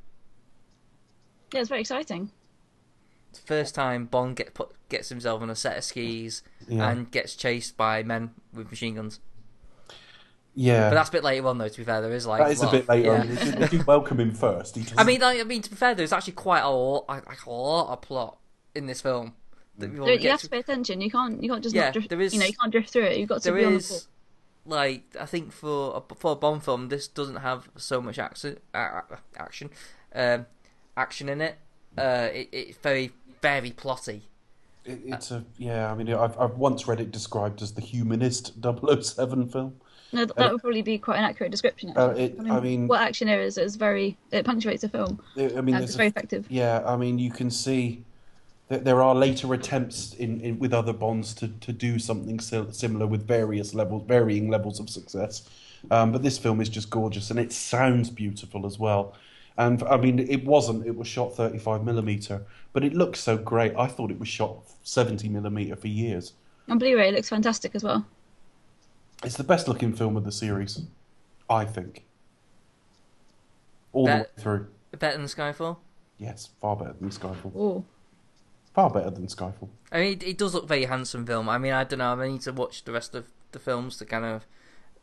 Yeah, 1.53 1.61
it's 1.61 1.69
very 1.69 1.81
exciting. 1.81 2.31
It's 3.31 3.39
the 3.39 3.47
first 3.47 3.73
time 3.73 4.05
Bond 4.05 4.35
get 4.35 4.53
put 4.53 4.71
gets 4.89 5.09
himself 5.09 5.41
on 5.41 5.49
a 5.49 5.55
set 5.55 5.77
of 5.77 5.83
skis 5.85 6.43
Yeah. 6.67 6.89
and 6.91 7.09
gets 7.09 7.35
chased 7.35 7.77
by 7.77 8.03
men 8.03 8.31
with 8.53 8.69
machine 8.69 8.95
guns. 8.95 9.19
Yeah, 10.57 10.89
But 10.89 10.95
that's 10.95 11.09
a 11.09 11.11
bit 11.11 11.23
later 11.23 11.47
on, 11.47 11.57
though. 11.57 11.67
To 11.67 11.77
be 11.77 11.83
fair, 11.83 12.01
there 12.01 12.13
is 12.13 12.25
like 12.25 12.39
that 12.41 12.51
is 12.51 12.63
a 12.63 12.71
bit 12.71 12.87
later. 12.87 13.07
yeah. 13.11 13.19
on. 13.21 13.27
They 13.35 13.43
do- 13.45 13.51
They 13.51 13.67
do 13.67 13.83
welcome 13.85 14.19
him 14.19 14.31
first. 14.33 14.75
He 14.77 14.85
I 14.97 15.03
mean, 15.03 15.19
like, 15.19 15.39
I 15.39 15.43
mean, 15.43 15.61
to 15.61 15.69
be 15.69 15.75
fair, 15.75 15.93
there's 15.95 16.13
actually 16.13 16.33
quite 16.33 16.61
a 16.61 16.69
lot, 16.69 17.07
like 17.09 17.45
a 17.45 17.49
lot 17.49 17.91
of 17.91 18.01
plot 18.01 18.37
in 18.73 18.85
this 18.85 19.01
film. 19.01 19.33
That 19.77 19.89
we 19.91 19.97
So 19.97 20.03
won't 20.03 20.21
you 20.21 20.29
have 20.29 20.39
to. 20.39 20.45
to 20.47 20.51
pay 20.51 20.59
attention. 20.59 21.01
You 21.01 21.11
can't. 21.11 21.43
You 21.43 21.49
can't 21.49 21.61
just 21.61 21.75
Yeah, 21.75 21.91
drift. 21.91 22.09
there 22.09 22.21
is- 22.21 22.33
You 22.33 22.39
know, 22.39 22.45
you 22.45 22.53
can't 22.53 22.71
drift 22.71 22.89
through 22.91 23.03
it. 23.03 23.17
You've 23.17 23.27
got 23.29 23.41
to 23.41 23.51
There 23.51 23.53
be 23.59 23.65
on 23.65 23.73
the 23.73 23.79
ball. 23.79 23.97
is, 23.97 24.07
like, 24.65 25.03
I 25.19 25.25
think 25.25 25.51
for 25.51 26.01
a, 26.09 26.15
for 26.15 26.31
a 26.31 26.35
Bond 26.35 26.63
film, 26.63 26.87
this 26.87 27.07
doesn't 27.09 27.35
have 27.37 27.69
so 27.75 28.01
much 28.01 28.17
action, 28.17 28.57
uh, 28.73 29.01
action, 29.35 29.69
um, 30.15 30.45
action 30.95 31.27
in 31.27 31.41
it. 31.41 31.57
Uh, 31.97 32.29
it. 32.33 32.49
It's 32.53 32.77
very, 32.77 33.11
very 33.41 33.71
plotty. 33.71 34.21
It, 34.85 35.01
it's 35.05 35.31
a 35.31 35.43
yeah. 35.57 35.91
I 35.91 35.95
mean, 35.95 36.13
I've 36.13 36.37
I've 36.39 36.57
once 36.57 36.87
read 36.87 37.01
it 37.01 37.11
described 37.11 37.61
as 37.61 37.73
the 37.73 37.81
humanist 37.81 38.53
007 38.61 39.49
film. 39.49 39.75
No, 40.15 40.25
th- 40.25 40.35
that 40.35 40.51
would 40.51 40.61
probably 40.61 40.81
be 40.81 40.97
quite 40.97 41.17
an 41.17 41.23
accurate 41.25 41.51
description. 41.51 41.93
Uh, 41.95 42.13
it- 42.17 42.35
I 42.49 42.59
mean- 42.59 42.87
what 42.87 43.01
action 43.01 43.27
there 43.27 43.41
is 43.41 43.57
is 43.57 43.75
very. 43.75 44.17
It 44.31 44.45
punctuates 44.45 44.81
the 44.81 44.89
film. 44.89 45.21
I 45.37 45.51
I 45.57 45.61
mean, 45.61 45.75
there's 45.75 45.85
it's 45.85 45.93
a- 45.95 45.97
very 45.97 46.09
effective. 46.09 46.45
yeah. 46.49 46.83
I 46.85 46.95
mean, 46.97 47.19
you 47.19 47.31
can 47.31 47.49
see 47.51 48.03
that 48.69 48.83
there 48.83 49.01
are 49.03 49.13
later 49.13 49.53
attempts 49.53 50.13
in, 50.15 50.41
in 50.41 50.57
with 50.57 50.73
other 50.73 50.93
bonds 50.93 51.33
to, 51.35 51.47
to 51.47 51.71
do 51.71 51.99
something 51.99 52.39
similar 52.39 53.05
with 53.05 53.27
various 53.27 53.73
levels, 53.75 54.03
varying 54.07 54.49
levels 54.49 54.79
of 54.79 54.89
success. 54.89 55.47
Um, 55.91 56.11
but 56.11 56.23
this 56.23 56.39
film 56.39 56.61
is 56.61 56.69
just 56.69 56.89
gorgeous, 56.89 57.29
and 57.29 57.39
it 57.39 57.51
sounds 57.53 58.09
beautiful 58.09 58.65
as 58.65 58.79
well. 58.79 59.13
And 59.57 59.83
I 59.83 59.97
mean, 59.97 60.17
it 60.19 60.43
wasn't. 60.43 60.85
It 60.87 60.95
was 60.97 61.07
shot 61.07 61.35
35 61.35 61.83
millimeter, 61.85 62.41
but 62.73 62.83
it 62.83 62.93
looks 62.93 63.19
so 63.19 63.37
great. 63.37 63.73
I 63.77 63.85
thought 63.87 64.09
it 64.11 64.19
was 64.19 64.27
shot 64.27 64.57
70 64.83 65.29
millimeter 65.29 65.75
for 65.75 65.87
years. 65.87 66.33
On 66.67 66.79
Blu-ray, 66.79 67.09
it 67.09 67.13
looks 67.13 67.29
fantastic 67.29 67.75
as 67.75 67.83
well. 67.83 68.03
It's 69.25 69.37
the 69.37 69.43
best 69.43 69.67
looking 69.67 69.93
film 69.93 70.15
of 70.17 70.23
the 70.23 70.31
series, 70.31 70.81
I 71.49 71.65
think. 71.65 72.05
All 73.91 74.05
That- 74.05 74.35
the 74.35 74.39
way 74.39 74.43
through. 74.43 74.67
Better 74.99 75.17
than 75.17 75.25
Skyfall. 75.27 75.77
Yes, 76.17 76.49
far 76.61 76.75
better 76.77 76.93
than 76.99 77.09
Skyfall. 77.09 77.51
Oh, 77.55 77.85
Far 78.73 78.89
better 78.89 79.09
than 79.09 79.27
Skyfall. 79.27 79.69
I 79.91 79.99
mean, 79.99 80.13
it, 80.13 80.23
it 80.23 80.37
does 80.37 80.53
look 80.53 80.67
very 80.67 80.83
handsome 80.85 81.25
film. 81.25 81.47
I 81.47 81.57
mean, 81.57 81.71
I 81.71 81.85
don't 81.85 81.99
know. 81.99 82.13
I 82.19 82.27
need 82.27 82.41
to 82.41 82.51
watch 82.51 82.83
the 82.83 82.91
rest 82.91 83.15
of 83.15 83.25
the 83.53 83.59
films 83.59 83.97
to 83.97 84.05
kind 84.05 84.25
of. 84.25 84.45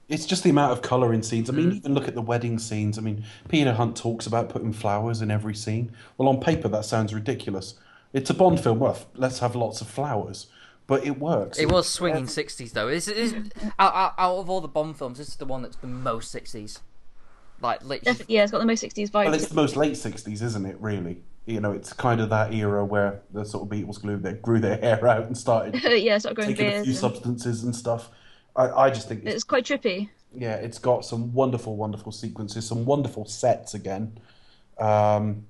It's 0.09 0.27
just 0.27 0.43
the 0.45 0.51
amount 0.51 0.73
of 0.73 0.83
colour 0.83 1.13
in 1.15 1.23
scenes. 1.23 1.49
I 1.49 1.55
mean, 1.55 1.71
Mm. 1.73 1.77
even 1.77 1.95
look 1.95 2.07
at 2.07 2.15
the 2.15 2.21
wedding 2.21 2.59
scenes. 2.59 2.99
I 2.99 3.01
mean, 3.01 3.25
Peter 3.49 3.73
Hunt 3.73 3.97
talks 3.97 4.27
about 4.27 4.51
putting 4.51 4.75
flowers 4.75 5.23
in 5.23 5.31
every 5.31 5.55
scene. 5.55 5.91
Well, 6.19 6.29
on 6.29 6.39
paper, 6.39 6.69
that 6.69 6.85
sounds 6.85 7.15
ridiculous. 7.15 7.75
It's 8.13 8.29
a 8.29 8.35
Bond 8.35 8.61
film. 8.61 8.79
Well, 8.79 8.99
let's 9.15 9.39
have 9.39 9.57
lots 9.57 9.81
of 9.81 9.87
flowers. 9.87 10.49
But 10.87 11.07
it 11.07 11.19
works. 11.19 11.59
It 11.59 11.71
was 11.71 11.89
swinging 11.89 12.27
sixties 12.27 12.73
though. 12.73 12.89
It's, 12.89 13.09
it's, 13.09 13.33
out, 13.79 13.95
out, 13.95 14.15
out 14.19 14.37
of 14.39 14.51
all 14.51 14.61
the 14.61 14.69
Bond 14.69 14.97
films, 14.99 15.19
this 15.19 15.29
is 15.29 15.37
the 15.37 15.45
one 15.47 15.63
that's 15.63 15.77
the 15.77 15.87
most 15.87 16.31
sixties. 16.31 16.81
Like 17.61 17.81
literally, 17.83 18.01
definitely. 18.05 18.35
Yeah, 18.35 18.43
it's 18.43 18.53
got 18.53 18.59
the 18.59 18.67
most 18.67 18.83
'60s 18.83 19.11
vibe. 19.11 19.25
Well, 19.27 19.35
it's 19.35 19.47
the 19.49 19.55
most 19.55 19.77
late 19.77 19.93
60s, 19.93 20.43
isn't 20.43 20.67
it, 20.67 20.77
really? 20.81 21.23
You 21.47 21.61
know, 21.61 21.71
it's 21.73 21.93
kind 21.93 22.21
of 22.21 22.29
that 22.31 22.53
era 22.53 22.85
where 22.85 23.23
the 23.33 23.45
sort 23.45 23.63
of 23.65 23.69
Beatles 23.79 24.01
grew 24.03 24.17
their, 24.17 24.33
grew 24.35 24.59
their 24.59 24.79
hair 24.79 25.07
out 25.15 25.25
and 25.27 25.39
started 25.39 25.75
yeah, 26.03 26.17
it's 26.17 26.25
growing 26.27 26.51
taking 26.57 26.67
a 26.67 26.71
beards. 26.71 26.85
few 26.85 26.93
and- 26.93 26.99
substances 27.01 27.63
and 27.63 27.75
stuff. 27.75 28.11
I, 28.57 28.69
I 28.69 28.91
just 28.91 29.09
think, 29.09 29.23
it's, 29.25 29.35
It's 29.37 29.45
quite 29.45 29.65
trippy. 29.65 30.11
yeah, 30.35 30.57
it's 30.57 30.79
got 30.79 31.05
some 31.05 31.33
wonderful, 31.33 31.75
wonderful 31.77 32.11
sequences, 32.13 32.67
some 32.67 32.85
wonderful 32.85 33.25
sets 33.25 33.73
again. 33.75 34.19
Um, 34.79 35.47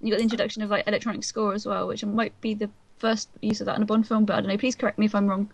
You 0.00 0.10
got 0.10 0.18
the 0.18 0.22
introduction 0.22 0.62
of 0.62 0.70
like 0.70 0.86
electronic 0.86 1.24
score 1.24 1.54
as 1.54 1.66
well, 1.66 1.88
which 1.88 2.04
might 2.04 2.38
be 2.40 2.54
the 2.54 2.70
first 2.98 3.28
use 3.40 3.60
of 3.60 3.66
that 3.66 3.76
in 3.76 3.82
a 3.82 3.86
Bond 3.86 4.06
film. 4.06 4.24
But 4.24 4.34
I 4.36 4.40
don't 4.40 4.48
know. 4.50 4.58
Please 4.58 4.74
correct 4.76 4.98
me 4.98 5.06
if 5.06 5.14
I'm 5.14 5.26
wrong. 5.26 5.50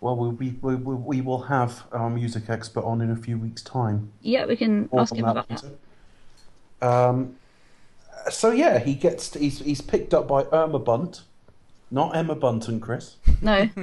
well, 0.00 0.16
we'll 0.16 0.30
we, 0.32 0.50
we, 0.62 0.74
we 0.76 1.20
will 1.20 1.42
have 1.42 1.84
our 1.92 2.10
music 2.10 2.48
expert 2.48 2.84
on 2.84 3.00
in 3.00 3.10
a 3.10 3.16
few 3.16 3.38
weeks' 3.38 3.62
time. 3.62 4.10
Yeah, 4.20 4.46
we 4.46 4.56
can 4.56 4.88
More 4.92 5.02
ask 5.02 5.12
on 5.12 5.18
him 5.18 5.24
about 5.26 5.48
that. 5.48 5.64
Um, 6.86 7.36
so 8.30 8.50
yeah, 8.50 8.78
he 8.78 8.94
gets 8.94 9.34
he's 9.34 9.60
he's 9.60 9.80
picked 9.80 10.12
up 10.12 10.26
by 10.28 10.44
Irma 10.52 10.78
Bunt, 10.78 11.22
Not 11.90 12.14
Emma 12.16 12.34
Bunton, 12.34 12.80
Chris. 12.80 13.16
No, 13.40 13.68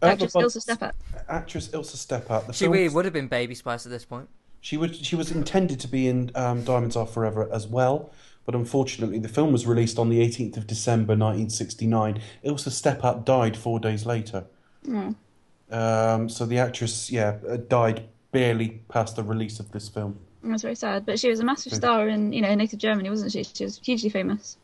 Emma 0.00 0.12
actress 0.12 0.32
Bun- 0.32 0.44
Ilsa 0.44 0.64
Steppat. 0.64 0.92
Actress 1.28 1.68
Ilsa 1.68 1.96
Steppat. 1.96 2.46
The 2.46 2.52
She 2.52 2.64
film- 2.64 2.72
really 2.74 2.88
would 2.88 3.04
have 3.04 3.14
been 3.14 3.28
Baby 3.28 3.54
Spice 3.54 3.86
at 3.86 3.90
this 3.90 4.04
point. 4.04 4.28
She 4.60 4.76
would. 4.76 4.94
She 4.94 5.16
was 5.16 5.30
intended 5.30 5.78
to 5.80 5.88
be 5.88 6.08
in 6.08 6.30
um, 6.34 6.64
Diamonds 6.64 6.96
Are 6.96 7.06
Forever 7.06 7.48
as 7.52 7.66
well, 7.66 8.12
but 8.48 8.54
unfortunately, 8.54 9.18
the 9.18 9.28
film 9.28 9.52
was 9.52 9.66
released 9.66 9.98
on 9.98 10.08
the 10.08 10.26
18th 10.26 10.56
of 10.56 10.66
December 10.66 11.12
1969. 11.12 12.18
Ilsa 12.46 12.70
Steppat 12.70 13.26
died 13.26 13.54
four 13.54 13.78
days 13.78 14.06
later. 14.06 14.46
Um, 15.70 16.30
so 16.30 16.46
the 16.46 16.56
actress, 16.56 17.12
yeah, 17.12 17.36
uh, 17.46 17.58
died 17.58 18.08
barely 18.32 18.80
past 18.88 19.16
the 19.16 19.22
release 19.22 19.60
of 19.60 19.70
this 19.72 19.90
film. 19.90 20.18
That's 20.42 20.62
very 20.62 20.76
sad. 20.76 21.04
But 21.04 21.18
she 21.18 21.28
was 21.28 21.40
a 21.40 21.44
massive 21.44 21.74
star 21.74 22.08
in 22.08 22.32
you 22.32 22.40
know 22.40 22.54
native 22.54 22.78
Germany, 22.78 23.10
wasn't 23.10 23.32
she? 23.32 23.44
She 23.44 23.64
was 23.64 23.82
hugely 23.84 24.08
famous. 24.08 24.56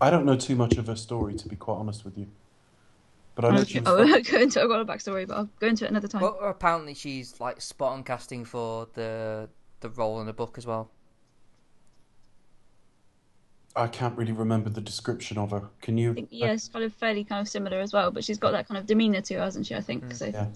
I 0.00 0.10
don't 0.10 0.26
know 0.26 0.34
too 0.34 0.56
much 0.56 0.76
of 0.76 0.88
her 0.88 0.96
story, 0.96 1.34
to 1.34 1.48
be 1.48 1.54
quite 1.54 1.76
honest 1.76 2.04
with 2.04 2.18
you. 2.18 2.26
But 3.36 3.44
I 3.44 3.50
know 3.50 3.62
she 3.62 3.78
was. 3.78 3.86
I 3.86 3.92
won't 3.92 4.28
go 4.28 4.38
into 4.40 4.60
I've 4.60 4.68
got 4.68 4.80
a 4.80 4.84
backstory, 4.84 5.28
but 5.28 5.36
I'll 5.36 5.50
go 5.60 5.68
into 5.68 5.84
it 5.84 5.90
another 5.92 6.08
time. 6.08 6.22
Well, 6.22 6.36
apparently 6.42 6.94
she's 6.94 7.38
like 7.38 7.60
spot 7.60 7.92
on 7.92 8.02
casting 8.02 8.44
for 8.44 8.88
the 8.94 9.48
the 9.82 9.90
role 9.90 10.20
in 10.20 10.26
the 10.26 10.32
book 10.32 10.58
as 10.58 10.66
well. 10.66 10.90
I 13.76 13.86
can't 13.86 14.16
really 14.16 14.32
remember 14.32 14.68
the 14.68 14.80
description 14.80 15.38
of 15.38 15.52
her. 15.52 15.62
Can 15.80 15.96
you? 15.96 16.10
I 16.10 16.14
think 16.14 16.28
yeah, 16.30 16.52
it's 16.52 16.68
kind 16.68 16.84
of 16.84 16.92
fairly 16.94 17.22
kind 17.24 17.40
of 17.40 17.48
similar 17.48 17.78
as 17.80 17.92
well, 17.92 18.10
but 18.10 18.24
she's 18.24 18.38
got 18.38 18.50
that 18.52 18.66
kind 18.66 18.78
of 18.78 18.86
demeanour 18.86 19.20
to 19.22 19.34
her, 19.34 19.40
hasn't 19.40 19.66
she? 19.66 19.74
I 19.74 19.80
think 19.80 20.12
so. 20.14 20.26
Yeah. 20.26 20.46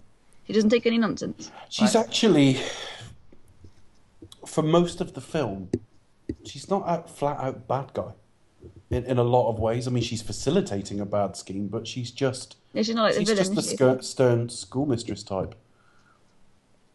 She 0.46 0.52
doesn't 0.52 0.70
take 0.70 0.84
any 0.86 0.98
nonsense. 0.98 1.50
She's 1.68 1.94
Right. 1.94 2.04
actually, 2.04 2.58
for 4.46 4.62
most 4.62 5.00
of 5.00 5.14
the 5.14 5.20
film, 5.20 5.70
she's 6.44 6.68
not 6.68 6.82
a 6.86 7.08
flat 7.08 7.38
out 7.38 7.68
bad 7.68 7.92
guy. 7.94 8.12
In, 8.90 9.04
in 9.04 9.18
a 9.18 9.22
lot 9.24 9.48
of 9.48 9.58
ways, 9.58 9.86
I 9.86 9.90
mean, 9.90 10.02
she's 10.02 10.22
facilitating 10.22 11.00
a 11.00 11.06
bad 11.06 11.36
scheme, 11.36 11.68
but 11.68 11.86
she's 11.86 12.10
just 12.10 12.56
Yeah, 12.72 12.82
she's 12.82 12.94
not 12.94 13.04
like 13.04 13.14
she's 13.14 13.28
the 13.28 13.34
just 13.36 13.54
the 13.54 13.62
she? 13.62 14.02
stern 14.06 14.48
schoolmistress 14.48 15.22
type. 15.22 15.54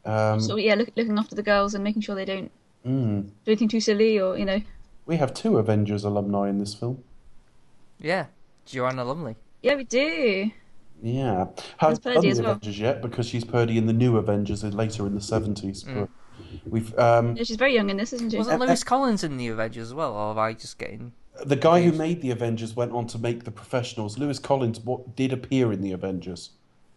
Um, 0.06 0.40
So 0.40 0.58
yeah, 0.58 0.76
look, 0.76 0.90
looking 0.96 1.18
after 1.18 1.36
the 1.36 1.44
girls 1.44 1.76
and 1.76 1.84
making 1.84 2.02
sure 2.02 2.16
they 2.16 2.26
don't 2.26 2.52
mm. 2.86 3.24
do 3.24 3.32
anything 3.48 3.68
too 3.70 3.80
silly 3.80 4.20
or 4.20 4.38
you 4.38 4.46
know. 4.46 4.62
We 5.10 5.18
have 5.18 5.34
two 5.34 5.58
Avengers 5.58 6.04
alumni 6.04 6.50
in 6.50 6.60
this 6.60 6.76
film. 6.76 7.04
Yeah, 8.00 8.28
Joanna 8.68 9.04
Lumley. 9.04 9.38
Yeah, 9.64 9.74
we 9.74 9.84
do. 9.84 10.52
Yeah, 11.02 11.48
hasn't 11.78 12.04
Purdey 12.06 12.14
done 12.14 12.22
the 12.36 12.42
well. 12.44 12.52
Avengers 12.52 12.80
yet 12.80 13.02
because 13.02 13.28
she's 13.28 13.44
Purdey 13.44 13.78
in 13.78 13.88
the 13.88 13.94
new 13.94 14.18
Avengers 14.18 14.64
in- 14.64 14.78
later 14.78 15.08
in 15.08 15.16
the 15.16 15.22
seventies. 15.22 15.84
Mm. 15.84 16.08
We've 16.68 16.98
um, 17.00 17.36
Yeah, 17.36 17.42
she's 17.44 17.56
very 17.56 17.74
young 17.74 17.90
in 17.90 17.98
this, 17.98 18.14
isn't 18.14 18.30
she? 18.30 18.38
Wasn't 18.38 18.62
Uh, 18.62 18.66
Lewis 18.66 18.84
Collins 18.84 19.24
in 19.24 19.38
the 19.38 19.48
Avengers 19.48 19.88
as 19.88 19.94
well, 19.96 20.14
or 20.14 20.30
am 20.30 20.38
I 20.38 20.54
just 20.54 20.78
getting? 20.78 21.12
the 21.44 21.56
guy 21.56 21.82
who 21.82 21.92
made 21.94 22.22
the 22.22 22.30
Avengers 22.30 22.76
went 22.76 22.92
on 22.92 23.08
to 23.08 23.18
make 23.18 23.46
the 23.46 23.52
Professionals. 23.52 24.20
Lewis 24.20 24.38
Collins 24.38 24.80
what, 24.82 25.16
did 25.16 25.34
appear 25.34 25.72
in 25.74 25.82
the 25.82 25.94
Avengers, 25.94 26.52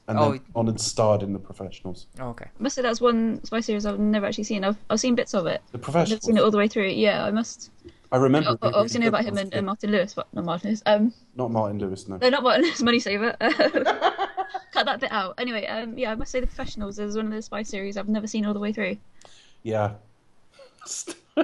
and 0.06 0.18
Oh, 0.18 0.32
then 0.32 0.40
on 0.54 0.68
and 0.68 0.78
starred 0.78 1.22
in 1.22 1.32
the 1.32 1.38
Professionals. 1.38 2.08
Oh, 2.20 2.28
okay. 2.30 2.46
I 2.58 2.62
must 2.62 2.74
say 2.74 2.82
that's 2.82 3.00
one 3.00 3.42
spy 3.44 3.60
series 3.60 3.86
I've 3.86 3.98
never 4.00 4.26
actually 4.26 4.44
seen. 4.44 4.64
I've 4.64 4.76
I've 4.90 5.00
seen 5.00 5.14
bits 5.14 5.32
of 5.32 5.46
it. 5.46 5.62
The 5.72 5.78
Professionals. 5.78 6.18
I've 6.18 6.24
seen 6.24 6.36
it 6.36 6.42
all 6.42 6.50
the 6.50 6.58
way 6.58 6.68
through. 6.68 6.88
Yeah, 6.88 7.24
I 7.24 7.30
must. 7.30 7.70
I 8.12 8.18
remember. 8.18 8.50
I 8.60 8.68
it 8.68 8.74
obviously 8.74 9.00
know 9.00 9.08
about 9.08 9.24
him 9.24 9.38
and, 9.38 9.52
and 9.54 9.64
Martin 9.64 9.90
Lewis, 9.90 10.12
but 10.12 10.28
not 10.34 10.44
Martin 10.44 10.68
Lewis. 10.70 10.82
Um, 10.84 11.14
Not 11.34 11.50
Martin 11.50 11.78
Lewis, 11.78 12.06
no. 12.08 12.18
no, 12.18 12.28
not 12.28 12.42
Martin 12.42 12.62
Lewis, 12.62 12.82
Money 12.82 13.00
Saver. 13.00 13.34
Cut 13.40 14.84
that 14.86 15.00
bit 15.00 15.10
out. 15.10 15.34
Anyway, 15.38 15.66
um, 15.66 15.96
yeah, 15.96 16.12
I 16.12 16.14
must 16.14 16.30
say 16.30 16.40
The 16.40 16.46
Professionals 16.46 16.98
is 16.98 17.16
one 17.16 17.26
of 17.26 17.32
the 17.32 17.40
spy 17.40 17.62
series 17.62 17.96
I've 17.96 18.08
never 18.08 18.26
seen 18.26 18.44
all 18.44 18.52
the 18.52 18.60
way 18.60 18.72
through. 18.72 18.98
Yeah. 19.62 19.94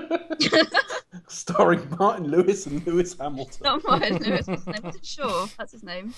Starring 1.29 1.89
Martin 1.99 2.27
Lewis 2.29 2.67
and 2.67 2.87
Lewis 2.87 3.17
Hamilton. 3.19 3.61
Not 3.63 3.85
Martin 3.85 4.17
Lewis. 4.19 4.47
What's 4.47 4.65
his 4.65 4.75
name? 4.75 4.83
Was 4.83 4.97
it 4.97 5.07
Shaw? 5.07 5.47
That's 5.59 5.73
his 5.73 5.83
name. 5.83 6.13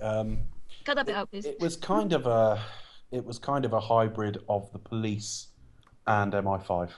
Um, 0.00 0.38
Cut 0.84 0.96
that 0.96 1.06
bit 1.06 1.16
out, 1.16 1.30
please. 1.30 1.46
it 1.46 1.58
was 1.60 1.76
kind 1.76 2.12
of 2.12 2.26
a, 2.26 2.62
it 3.10 3.24
was 3.24 3.38
kind 3.38 3.64
of 3.64 3.72
a 3.72 3.80
hybrid 3.80 4.38
of 4.48 4.70
the 4.72 4.78
police 4.78 5.48
and 6.06 6.32
MI5. 6.32 6.90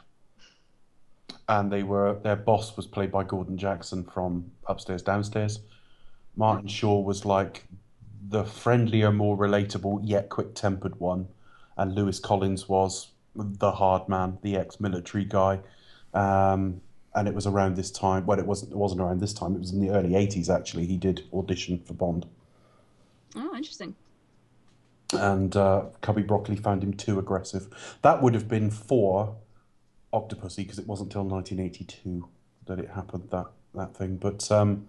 And 1.48 1.70
they 1.72 1.82
were 1.82 2.14
their 2.22 2.36
boss 2.36 2.76
was 2.76 2.86
played 2.86 3.10
by 3.10 3.24
Gordon 3.24 3.58
Jackson 3.58 4.04
from 4.04 4.50
Upstairs 4.66 5.02
Downstairs. 5.02 5.60
Martin 6.36 6.68
Shaw 6.68 7.00
was 7.00 7.24
like 7.24 7.64
the 8.28 8.44
friendlier, 8.44 9.12
more 9.12 9.36
relatable 9.36 10.00
yet 10.02 10.28
quick-tempered 10.30 10.98
one, 10.98 11.28
and 11.76 11.94
Lewis 11.94 12.18
Collins 12.20 12.68
was 12.68 13.08
the 13.34 13.72
hard 13.72 14.08
man, 14.08 14.38
the 14.42 14.56
ex-military 14.56 15.24
guy. 15.24 15.60
Um, 16.14 16.80
and 17.14 17.28
it 17.28 17.34
was 17.34 17.46
around 17.46 17.76
this 17.76 17.90
time. 17.90 18.24
Well, 18.24 18.38
it 18.38 18.46
wasn't. 18.46 18.72
It 18.72 18.78
wasn't 18.78 19.02
around 19.02 19.20
this 19.20 19.34
time. 19.34 19.54
It 19.54 19.58
was 19.58 19.72
in 19.72 19.80
the 19.80 19.90
early 19.90 20.10
'80s. 20.10 20.48
Actually, 20.48 20.86
he 20.86 20.96
did 20.96 21.24
audition 21.34 21.78
for 21.78 21.92
Bond 21.92 22.24
Oh, 23.36 23.54
interesting. 23.54 23.94
and 25.12 25.54
uh, 25.56 25.84
Cubby 26.00 26.22
Broccoli 26.22 26.56
found 26.56 26.82
him 26.82 26.94
too 26.94 27.18
aggressive. 27.18 27.66
That 28.02 28.22
would 28.22 28.32
have 28.34 28.48
been 28.48 28.70
for 28.70 29.36
Octopussy 30.12 30.58
because 30.58 30.78
it 30.78 30.86
wasn't 30.86 31.08
until 31.10 31.24
1982 31.24 32.28
that 32.66 32.78
it 32.78 32.90
happened 32.90 33.28
that 33.30 33.46
that 33.74 33.96
thing. 33.96 34.16
But 34.16 34.50
um, 34.50 34.86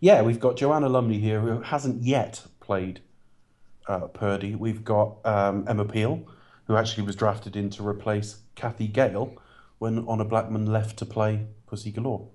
yeah, 0.00 0.22
we've 0.22 0.40
got 0.40 0.56
Joanna 0.56 0.88
Lumley 0.88 1.18
here 1.18 1.40
who 1.40 1.60
hasn't 1.62 2.02
yet 2.02 2.44
played 2.60 3.00
uh, 3.88 4.08
Purdey. 4.08 4.56
We've 4.56 4.84
got 4.84 5.24
um, 5.24 5.64
Emma 5.68 5.84
Peel 5.84 6.26
who 6.66 6.76
actually 6.76 7.04
was 7.04 7.14
drafted 7.14 7.56
in 7.56 7.70
to 7.70 7.86
replace 7.86 8.38
Cathy 8.54 8.88
Gale 8.88 9.36
when 9.78 10.04
Honor 10.08 10.24
Blackman 10.24 10.66
left 10.66 10.96
to 10.98 11.06
play 11.06 11.46
Pussy 11.66 11.90
Galore. 11.92 12.28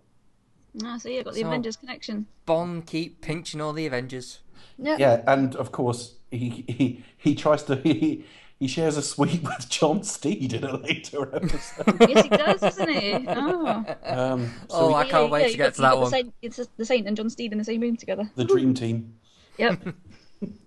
Ah, 0.84 0.98
so 0.98 1.10
yeah, 1.10 1.24
got 1.24 1.34
the 1.34 1.42
So- 1.42 1.48
Avengers 1.48 1.76
connection. 1.78 2.28
Bond 2.46 2.86
keep 2.86 3.22
pinching 3.22 3.60
all 3.60 3.74
the 3.74 3.86
Avengers. 3.88 4.40
Yeah. 4.78 4.98
Yeah, 5.00 5.24
and 5.28 5.56
of 5.56 5.72
course 5.72 6.16
he 6.32 6.64
he, 6.68 7.04
he 7.18 7.36
tries 7.36 7.64
to 7.64 7.76
he, 7.84 8.24
he 8.60 8.68
shares 8.68 8.98
a 8.98 9.02
suite 9.02 9.42
with 9.44 9.70
John 9.70 10.04
Steed 10.04 10.54
in 10.54 10.64
a 10.64 10.76
later 10.78 11.34
episode. 11.36 11.96
yes, 12.10 12.24
he 12.24 12.30
does, 12.30 12.60
doesn't 12.60 12.90
he? 12.90 13.26
Oh. 13.28 13.86
Um, 14.04 14.52
so 14.68 14.76
Oh, 14.76 14.88
we- 14.90 14.94
I 14.96 15.06
can't 15.06 15.32
wait 15.32 15.52
to 15.52 15.58
get 15.58 15.76
to 15.76 15.82
that 15.82 15.96
one. 15.98 16.06
The 16.06 16.10
Saint, 16.12 16.34
it's 16.42 16.60
the 16.78 16.86
Saint 16.86 17.08
and 17.08 17.16
John 17.18 17.30
Steed 17.30 17.52
in 17.52 17.58
the 17.58 17.64
same 17.64 17.82
room 17.82 17.96
together. 17.98 18.30
the 18.36 18.44
dream 18.46 18.74
team. 18.74 19.16
Yep. 19.58 19.82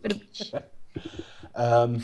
Um, 1.54 2.02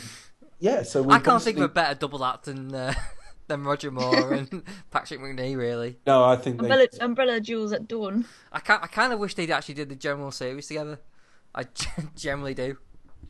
yeah, 0.59 0.83
so 0.83 1.01
we 1.01 1.13
I 1.13 1.19
can't 1.19 1.41
think 1.41 1.57
of 1.57 1.63
a 1.63 1.69
better 1.69 1.95
double 1.95 2.23
act 2.23 2.45
than 2.45 2.73
uh, 2.73 2.93
than 3.47 3.63
Roger 3.63 3.89
Moore 3.91 4.33
and 4.33 4.63
Patrick 4.91 5.19
Macnee. 5.19 5.57
Really, 5.57 5.97
No, 6.05 6.23
I 6.23 6.35
think 6.35 6.57
they, 6.59 6.65
umbrella, 6.65 6.87
umbrella 7.01 7.39
Jewels 7.39 7.73
at 7.73 7.87
Dawn. 7.87 8.25
I 8.51 8.59
can 8.59 8.79
I 8.81 8.87
kind 8.87 9.11
of 9.13 9.19
wish 9.19 9.33
they'd 9.35 9.49
actually 9.51 9.75
did 9.75 9.89
the 9.89 9.95
general 9.95 10.31
series 10.31 10.67
together. 10.67 10.99
I 11.55 11.65
generally 12.15 12.53
do. 12.53 12.77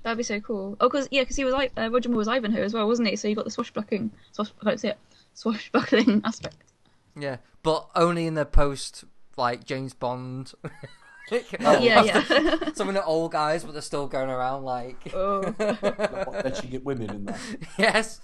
That'd 0.04 0.18
be 0.18 0.24
so 0.24 0.40
cool. 0.40 0.78
Oh, 0.80 0.88
because 0.90 1.08
yeah, 1.12 1.22
because 1.22 1.36
he 1.36 1.44
was 1.44 1.54
like 1.54 1.72
uh, 1.78 1.90
Roger 1.92 2.10
Moore 2.10 2.20
was 2.20 2.28
Ivanhoe 2.28 2.64
as 2.64 2.74
well, 2.74 2.88
wasn't 2.88 3.10
he? 3.10 3.16
So 3.16 3.28
you 3.28 3.36
got 3.36 3.46
the 3.46 3.52
swashbuckling, 3.52 4.12
swash, 4.32 4.52
I 4.62 4.66
can't 4.66 4.80
say 4.80 4.90
it, 4.90 5.00
swashbuckling 5.34 6.22
aspect. 6.26 6.58
Yeah, 7.18 7.38
but 7.64 7.90
only 7.96 8.26
in 8.26 8.36
the 8.36 8.46
post 8.46 9.04
like 9.38 9.66
James 9.66 9.94
Bond. 9.94 10.54
yeah, 11.32 12.04
yeah. 12.04 12.24
Some 12.74 12.88
of 12.88 12.96
the 12.96 13.04
old 13.04 13.34
guys, 13.34 13.64
but 13.64 13.74
they're 13.74 13.82
still 13.82 14.08
going 14.08 14.30
around 14.30 14.64
like. 14.64 15.14
oh. 15.14 15.42
what, 15.52 16.46
let 16.46 16.64
you 16.64 16.70
get 16.70 16.86
women 16.86 17.10
in 17.10 17.26
that. 17.26 17.40
yes. 17.78 18.22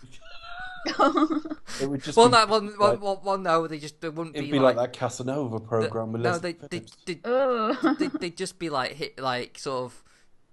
It 0.87 1.89
would 1.89 2.03
just 2.03 2.15
Well, 2.15 2.27
be, 2.27 2.33
no, 2.33 2.45
well, 2.45 2.61
well, 2.61 2.89
like- 2.91 3.01
well, 3.01 3.21
well, 3.23 3.37
no, 3.37 3.67
they 3.67 3.79
just 3.79 4.01
they 4.01 4.09
wouldn't 4.09 4.35
it'd 4.35 4.47
be, 4.49 4.53
be 4.53 4.59
like, 4.59 4.75
that 4.75 4.93
Casanova 4.93 5.59
program 5.59 6.11
with 6.11 6.21
no, 6.21 6.31
Leslie 6.31 6.53
they, 6.53 6.79
they, 6.79 6.85
they, 7.05 7.19
oh. 7.25 7.95
they, 7.99 8.07
they'd 8.07 8.37
just 8.37 8.59
be 8.59 8.69
like 8.69 8.91
hit, 8.93 9.19
like 9.19 9.57
sort 9.57 9.85
of, 9.85 10.03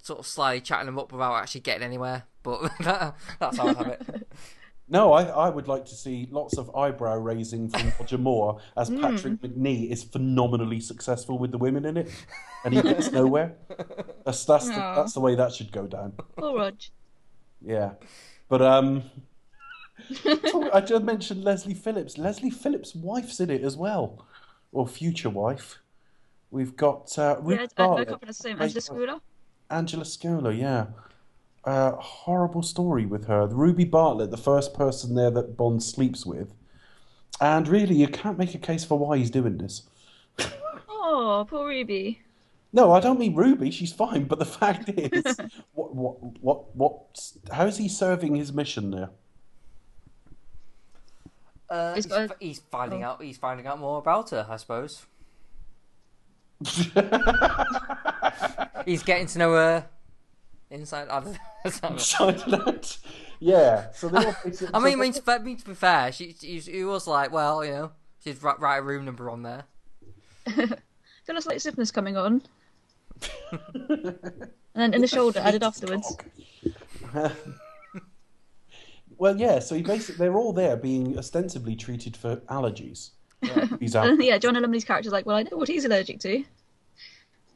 sort 0.03 0.19
of 0.19 0.27
slyly 0.27 0.61
chatting 0.61 0.87
them 0.87 0.99
up 0.99 1.11
without 1.13 1.35
actually 1.35 1.63
getting 1.63 1.83
anywhere. 1.83 2.25
But 2.43 2.71
that's 2.81 3.57
how 3.57 3.69
I 3.69 3.73
have 3.73 3.89
it. 3.89 4.29
No, 4.89 5.15
I, 5.15 5.23
I 5.23 5.49
would 5.49 5.69
like 5.69 5.87
to 5.87 5.95
see 5.95 6.29
lots 6.31 6.59
of 6.59 6.75
eyebrow 6.77 7.17
raising 7.17 7.71
from 7.71 7.93
Roger 8.01 8.19
Moore 8.19 8.61
as 8.77 8.91
Patrick 8.91 9.41
Macnee 9.41 9.91
is 9.91 10.03
phenomenally 10.05 10.81
successful 10.81 11.39
with 11.39 11.51
the 11.51 11.57
women 11.57 11.87
in 11.87 11.97
it, 11.97 12.11
and 12.63 12.75
he 12.75 12.83
gets 12.83 13.11
nowhere. 13.11 13.55
That's 14.27 14.45
that's 14.45 14.67
the, 14.69 14.75
that's 14.75 15.15
the 15.15 15.21
way 15.21 15.35
that 15.35 15.53
should 15.55 15.73
go 15.73 15.87
down. 15.87 16.13
Poor 16.37 16.59
Rog. 16.59 16.75
Yeah, 17.63 17.93
but 18.51 18.61
um, 18.61 19.05
talk- 20.51 20.75
I 20.75 20.81
just 20.83 21.05
mentioned 21.05 21.43
Leslie 21.43 21.75
Phillips. 21.75 22.19
Leslie 22.19 22.51
Phillips' 22.51 22.95
wife's 22.95 23.41
in 23.41 23.49
it 23.49 23.63
as 23.63 23.77
well, 23.79 24.27
or 24.73 24.87
future 24.87 25.31
wife. 25.31 25.79
We've 26.51 26.77
got 26.77 27.17
uh, 27.19 27.37
Ruth 27.41 27.61
Yeah, 27.61 27.63
I, 27.63 27.65
I 27.85 27.87
Bartlett, 27.87 28.09
can't 28.09 28.21
pronounce 28.21 28.39
the 28.39 28.49
name. 28.49 28.57
played 28.59 28.77
Angela 28.77 28.99
by 28.99 29.05
Scoular. 29.07 29.21
Angela 29.73 30.05
Scoular, 30.05 30.53
yeah. 30.53 30.87
Uh, 31.65 31.93
horrible 31.93 32.63
story 32.63 33.07
with 33.07 33.27
her. 33.27 33.47
Ruby 33.47 33.85
Bartlett, 33.85 34.31
the 34.31 34.37
first 34.37 34.75
person 34.75 35.15
there 35.15 35.31
that 35.31 35.57
Bond 35.57 35.83
sleeps 35.83 36.27
with. 36.27 36.53
And 37.41 37.67
really, 37.67 37.95
you 37.95 38.09
can't 38.09 38.39
make 38.39 38.55
a 38.55 38.59
case 38.59 38.85
for 38.85 38.99
why 38.99 39.17
he's 39.19 39.31
doing 39.31 39.59
this. 39.59 39.83
Oh, 40.89 41.47
poor 41.49 41.67
Ruby. 41.67 42.21
No, 42.73 42.93
I 42.93 43.01
don't 43.01 43.19
mean 43.19 43.35
Ruby. 43.35 43.71
She's 43.71 43.93
fine. 43.93 44.25
But 44.25 44.39
the 44.39 44.45
fact 44.45 44.89
is, 44.89 45.37
what, 45.75 45.95
what, 45.95 46.23
what, 46.41 46.77
what? 46.77 47.33
How 47.51 47.67
is 47.67 47.77
he 47.79 47.89
serving 47.89 48.35
his 48.35 48.53
mission 48.53 48.91
there? 48.91 49.11
Uh, 51.69 51.95
He's 51.95 52.05
he's, 52.05 52.13
got 52.13 52.31
a- 52.31 52.37
he's 52.39 52.59
finding 52.71 53.03
oh. 53.03 53.09
out. 53.09 53.23
He's 53.23 53.39
finding 53.39 53.67
out 53.67 53.79
more 53.79 53.99
about 53.99 54.31
her, 54.31 54.47
I 54.49 54.57
suppose. 54.57 55.07
He's 58.85 59.03
getting 59.03 59.27
to 59.27 59.39
know 59.39 59.53
her 59.53 59.87
inside. 60.71 61.09
I 61.09 61.21
don't 61.21 61.39
yeah. 63.41 63.91
So 63.93 64.09
they're 64.09 64.27
all 64.27 64.35
basically, 64.45 64.71
I 64.75 64.79
mean, 64.81 64.93
so 64.93 64.99
I 64.99 65.03
mean, 65.03 65.13
to, 65.13 65.23
be- 65.23 65.39
mean, 65.45 65.57
to 65.59 65.65
be 65.67 65.75
fair, 65.75 66.13
she, 66.13 66.35
she, 66.39 66.61
she 66.61 66.85
was 66.85 67.07
like, 67.07 67.31
well, 67.33 67.65
you 67.65 67.71
know, 67.71 67.93
she'd 68.25 68.43
write, 68.43 68.59
write 68.61 68.79
a 68.79 68.83
room 68.83 69.05
number 69.05 69.31
on 69.31 69.43
there. 69.43 69.65
Got 71.27 71.37
a 71.37 71.43
slight 71.43 71.61
stiffness 71.61 71.91
coming 71.93 72.17
on. 72.17 72.43
and 73.85 74.19
then 74.75 74.95
in 74.95 75.01
the 75.01 75.07
shoulder 75.07 75.39
added 75.39 75.63
afterwards. 75.69 76.17
well, 79.17 79.37
yeah. 79.37 79.61
So 79.61 79.77
he 79.77 79.83
basically 79.83 80.17
they're 80.17 80.37
all 80.37 80.53
there 80.53 80.77
being 80.77 81.17
ostensibly 81.17 81.77
treated 81.77 82.17
for 82.17 82.37
allergies. 82.49 83.11
These 83.79 83.97
are 83.97 84.07
And 84.09 84.19
then, 84.21 84.27
yeah, 84.27 84.39
Joanna 84.39 84.61
Lumley's 84.61 84.85
character's 84.85 85.13
like, 85.13 85.27
well, 85.27 85.37
I 85.37 85.43
know 85.43 85.57
what 85.57 85.69
he's 85.69 85.85
allergic 85.85 86.21
to. 86.21 86.45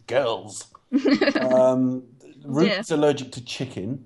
girls. 0.07 0.67
um, 1.41 2.05
Ruth's 2.45 2.91
Yeah. 2.91 2.97
allergic 2.97 3.33
to 3.33 3.45
chicken. 3.45 4.05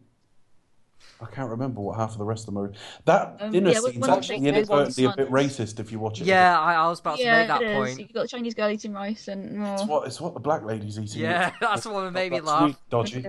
I 1.23 1.27
can't 1.27 1.51
remember 1.51 1.83
what 1.83 1.99
half 1.99 2.13
of 2.13 2.19
the 2.19 2.25
rest 2.25 2.49
of 2.49 2.55
them 2.55 2.59
are. 2.65 2.73
That 3.05 3.37
Um, 3.41 3.53
dinner 3.53 3.71
yeah, 3.73 3.81
one- 3.81 3.93
scene's 3.93 4.09
actually 4.09 4.37
inadvertently 4.47 5.05
a 5.05 5.15
bit 5.15 5.31
racist 5.31 5.79
if 5.79 5.93
you 5.93 5.99
watch 5.99 6.23
it. 6.23 6.27
Yeah, 6.27 6.59
I, 6.59 6.75
I 6.77 6.89
was 6.89 7.01
about 7.01 7.19
to 7.19 7.23
yeah, 7.23 7.41
make 7.41 7.49
that 7.49 7.75
point. 7.75 7.99
You've 8.01 8.13
got 8.15 8.23
the 8.23 8.29
Chinese 8.29 8.55
girl 8.55 8.71
eating 8.71 8.95
rice 8.95 9.29
and. 9.29 9.63
It's 9.63 9.83
Oh. 9.83 9.87
what 9.87 10.07
it's 10.07 10.19
what 10.19 10.33
the 10.33 10.41
black 10.41 10.65
lady's 10.65 10.99
eating. 10.99 11.21
Yeah, 11.21 11.53
that's 11.61 11.85
what 11.85 12.11
made 12.15 12.33
me 12.33 12.39
That's 12.39 12.49
laugh. 12.49 12.63
really 12.63 12.77
dodgy, 12.89 13.27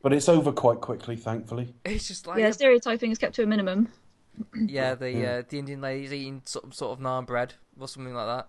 but 0.00 0.14
it's 0.14 0.30
over 0.30 0.50
quite 0.50 0.80
quickly, 0.80 1.16
thankfully. 1.16 1.74
It's 1.84 2.08
just 2.08 2.26
like, 2.26 2.38
yeah, 2.38 2.46
yeah, 2.46 2.50
stereotyping 2.52 3.10
is 3.10 3.18
kept 3.18 3.34
to 3.34 3.42
a 3.42 3.46
minimum. 3.46 3.88
The 4.54 5.26
uh, 5.26 5.42
the 5.48 5.58
Indian 5.58 5.80
lady's 5.80 6.12
eating 6.12 6.42
sort 6.44 6.74
sort 6.74 6.98
of 6.98 7.04
naan 7.04 7.26
bread 7.26 7.54
or 7.78 7.88
something 7.88 8.14
like 8.14 8.44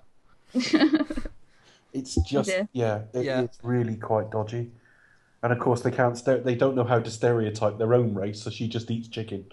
that. 0.53 1.17
It's 1.93 2.15
just 2.15 2.49
dear. 2.49 2.67
yeah, 2.73 3.03
it, 3.13 3.25
Yeah. 3.25 3.41
it's 3.41 3.57
really 3.63 3.95
quite 3.95 4.29
dodgy. 4.29 4.71
And 5.41 5.53
of 5.53 5.59
course, 5.59 5.81
they 5.81 5.89
can't. 5.91 6.17
Ster- 6.17 6.41
they 6.41 6.53
don't 6.55 6.75
know 6.75 6.83
how 6.83 6.99
to 6.99 7.09
stereotype 7.09 7.77
their 7.77 7.93
own 7.93 8.13
race, 8.13 8.41
so 8.43 8.49
she 8.49 8.67
just 8.67 8.91
eats 8.91 9.07
chicken. 9.07 9.45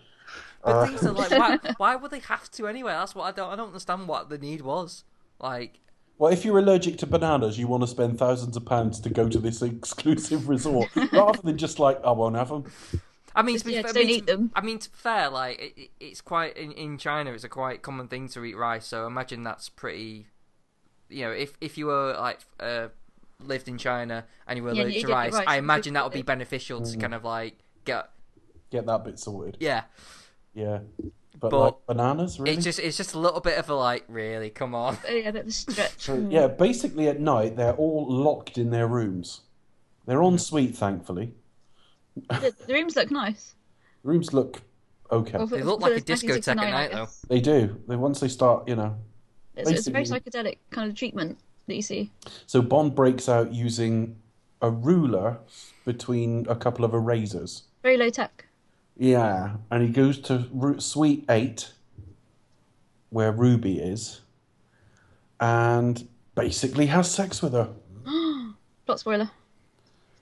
But 0.63 0.71
Uh, 0.77 0.87
things 0.87 1.07
are 1.07 1.13
like, 1.13 1.31
why, 1.31 1.59
why 1.79 1.97
would 1.97 2.11
they 2.11 2.19
have 2.21 2.51
to 2.53 2.67
anyway? 2.67 2.93
That's 2.93 3.15
what 3.15 3.25
I 3.25 3.33
don't 3.33 3.51
I 3.53 3.57
don't 3.57 3.69
understand 3.69 4.09
what 4.09 4.29
the 4.29 4.39
need 4.39 4.63
was. 4.63 5.05
Like, 5.41 5.79
Well, 6.19 6.33
if 6.33 6.45
you're 6.45 6.59
allergic 6.59 6.99
to 6.99 7.07
bananas, 7.07 7.59
you 7.59 7.67
want 7.69 7.83
to 7.83 7.87
spend 7.87 8.19
thousands 8.19 8.57
of 8.57 8.65
pounds 8.67 9.01
to 9.01 9.11
go 9.11 9.29
to 9.29 9.39
this 9.39 9.63
exclusive 9.73 10.49
resort, 10.49 10.89
rather 11.13 11.41
than 11.43 11.57
just 11.57 11.79
like, 11.79 12.03
I 12.05 12.11
won't 12.11 12.37
have 12.37 12.49
them. 12.49 12.65
I 13.37 13.43
mean, 13.43 13.57
Just- 13.57 13.65
to 13.65 13.69
be 13.71 13.75
yeah, 13.75 13.83
fair, 13.83 13.93
just 13.93 13.97
I 13.97 14.01
mean, 14.01 14.09
don't 14.09 14.27
to- 14.27 14.33
eat 14.33 14.37
them. 14.39 14.53
I 14.55 14.61
mean, 14.61 14.79
to 14.79 14.91
be 14.91 14.97
fair, 14.97 15.29
like 15.31 15.59
it, 15.61 15.73
it- 15.81 15.91
it's 16.01 16.21
quite 16.21 16.57
in, 16.57 16.73
in 16.73 16.99
China, 16.99 17.33
it's 17.33 17.45
a 17.45 17.49
quite 17.49 17.83
common 17.83 18.09
thing 18.09 18.29
to 18.29 18.45
eat 18.45 18.57
rice. 18.57 18.87
So 18.87 19.07
imagine 19.07 19.43
that's 19.43 19.69
pretty. 19.69 20.27
You 21.09 21.25
know, 21.27 21.31
if 21.33 21.57
if 21.61 21.77
you 21.79 21.87
were 21.87 22.17
like 22.19 22.41
uh, 22.61 22.89
lived 23.41 23.69
in 23.69 23.77
China 23.79 24.25
and 24.47 24.57
you 24.57 24.63
were 24.63 24.73
Yeah, 24.73 24.83
allergic 24.85 25.03
you 25.03 25.07
to 25.09 25.13
rice, 25.13 25.33
rice 25.33 25.45
I 25.47 25.57
imagine 25.59 25.95
that 25.95 26.05
would 26.05 26.13
be 26.13 26.21
it. 26.21 26.27
beneficial 26.27 26.81
Mm. 26.81 26.93
to 26.93 26.99
kind 26.99 27.15
of 27.15 27.25
like 27.25 27.59
get. 27.85 28.09
Get 28.71 28.87
that 28.87 29.05
bit 29.05 29.19
sorted. 29.19 29.57
Yeah, 29.61 29.83
Yeah, 30.55 30.81
but, 31.39 31.51
But 31.51 31.61
like 31.61 31.75
bananas, 31.87 32.41
really. 32.41 32.55
it's 32.57 32.65
just 32.65 32.79
it's 32.81 32.97
just 32.97 33.15
a 33.15 33.19
little 33.19 33.41
bit 33.41 33.59
of 33.59 33.69
a 33.69 33.75
like, 33.75 34.05
really, 34.09 34.51
come 34.51 34.75
on. 34.75 34.97
Oh, 35.09 35.13
yeah, 35.13 35.29
a 35.29 35.33
bit 35.33 35.43
of 35.43 35.49
a 35.49 35.53
stretch. 35.53 35.99
So, 36.01 36.27
yeah, 36.31 36.47
basically 36.49 37.07
at 37.09 37.21
night 37.21 37.57
they're 37.57 37.75
all 37.75 38.07
locked 38.09 38.57
in 38.59 38.71
their 38.71 38.89
rooms. 38.89 39.43
They're 40.07 40.23
en 40.23 40.39
suite, 40.39 40.75
thankfully. 40.77 41.35
The, 42.29 42.55
the 42.67 42.73
rooms 42.75 42.97
look 42.97 43.11
nice. 43.11 43.55
The 44.03 44.09
rooms 44.11 44.33
look 44.33 44.63
okay. 45.11 45.39
Well, 45.39 45.47
for- 45.47 45.57
They 45.57 45.63
look 45.63 45.81
like 45.81 45.93
a 45.93 45.95
the 45.97 46.01
discotheque 46.13 46.49
at 46.49 46.57
1969, 46.57 46.71
night, 46.73 46.93
though. 46.93 47.09
They 47.29 47.41
do. 47.41 47.81
They 47.89 47.97
once 47.97 48.21
they 48.21 48.29
start, 48.29 48.69
you 48.69 48.77
know. 48.77 48.97
It's, 49.57 49.71
it's 49.71 49.87
a 49.87 49.91
very 49.91 50.05
psychedelic 50.05 50.59
kind 50.71 50.91
of 50.91 50.97
treatment 50.97 51.39
that 51.67 51.75
you 51.77 51.83
see. 51.83 52.11
So 52.47 52.61
Bond 52.61 52.95
breaks 52.95 53.29
out 53.29 53.53
using 53.53 54.17
a 54.61 54.71
ruler 54.71 55.39
between 55.85 56.47
a 56.49 56.57
couple 56.57 56.85
of 56.85 56.93
erasers. 56.95 57.63
Very 57.83 57.97
low 57.97 58.11
tech. 58.11 58.47
Yeah, 58.97 59.57
and 59.71 59.83
he 59.83 59.89
goes 59.91 60.19
to 60.21 60.47
Suite 60.81 61.25
Eight, 61.29 61.73
where 63.11 63.33
Ruby 63.33 63.79
is, 63.79 64.21
and 65.41 66.07
basically 66.35 66.87
has 66.87 67.11
sex 67.11 67.43
with 67.43 67.53
her. 67.53 67.71
Plot 68.87 69.01
spoiler. 69.01 69.31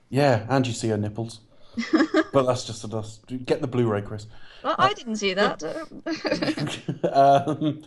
Yeah, 0.09 0.45
and 0.49 0.65
you 0.67 0.73
see 0.73 0.89
her 0.89 0.97
nipples. 0.97 1.39
but 2.31 2.43
that's 2.43 2.65
just 2.65 2.83
a 2.83 2.87
dust. 2.87 3.25
Get 3.45 3.61
the 3.61 3.67
Blu-ray, 3.67 4.01
Chris. 4.01 4.27
Well, 4.63 4.75
I 4.77 4.93
didn't 4.93 5.17
see 5.17 5.33
that. 5.33 5.63
um, 7.13 7.83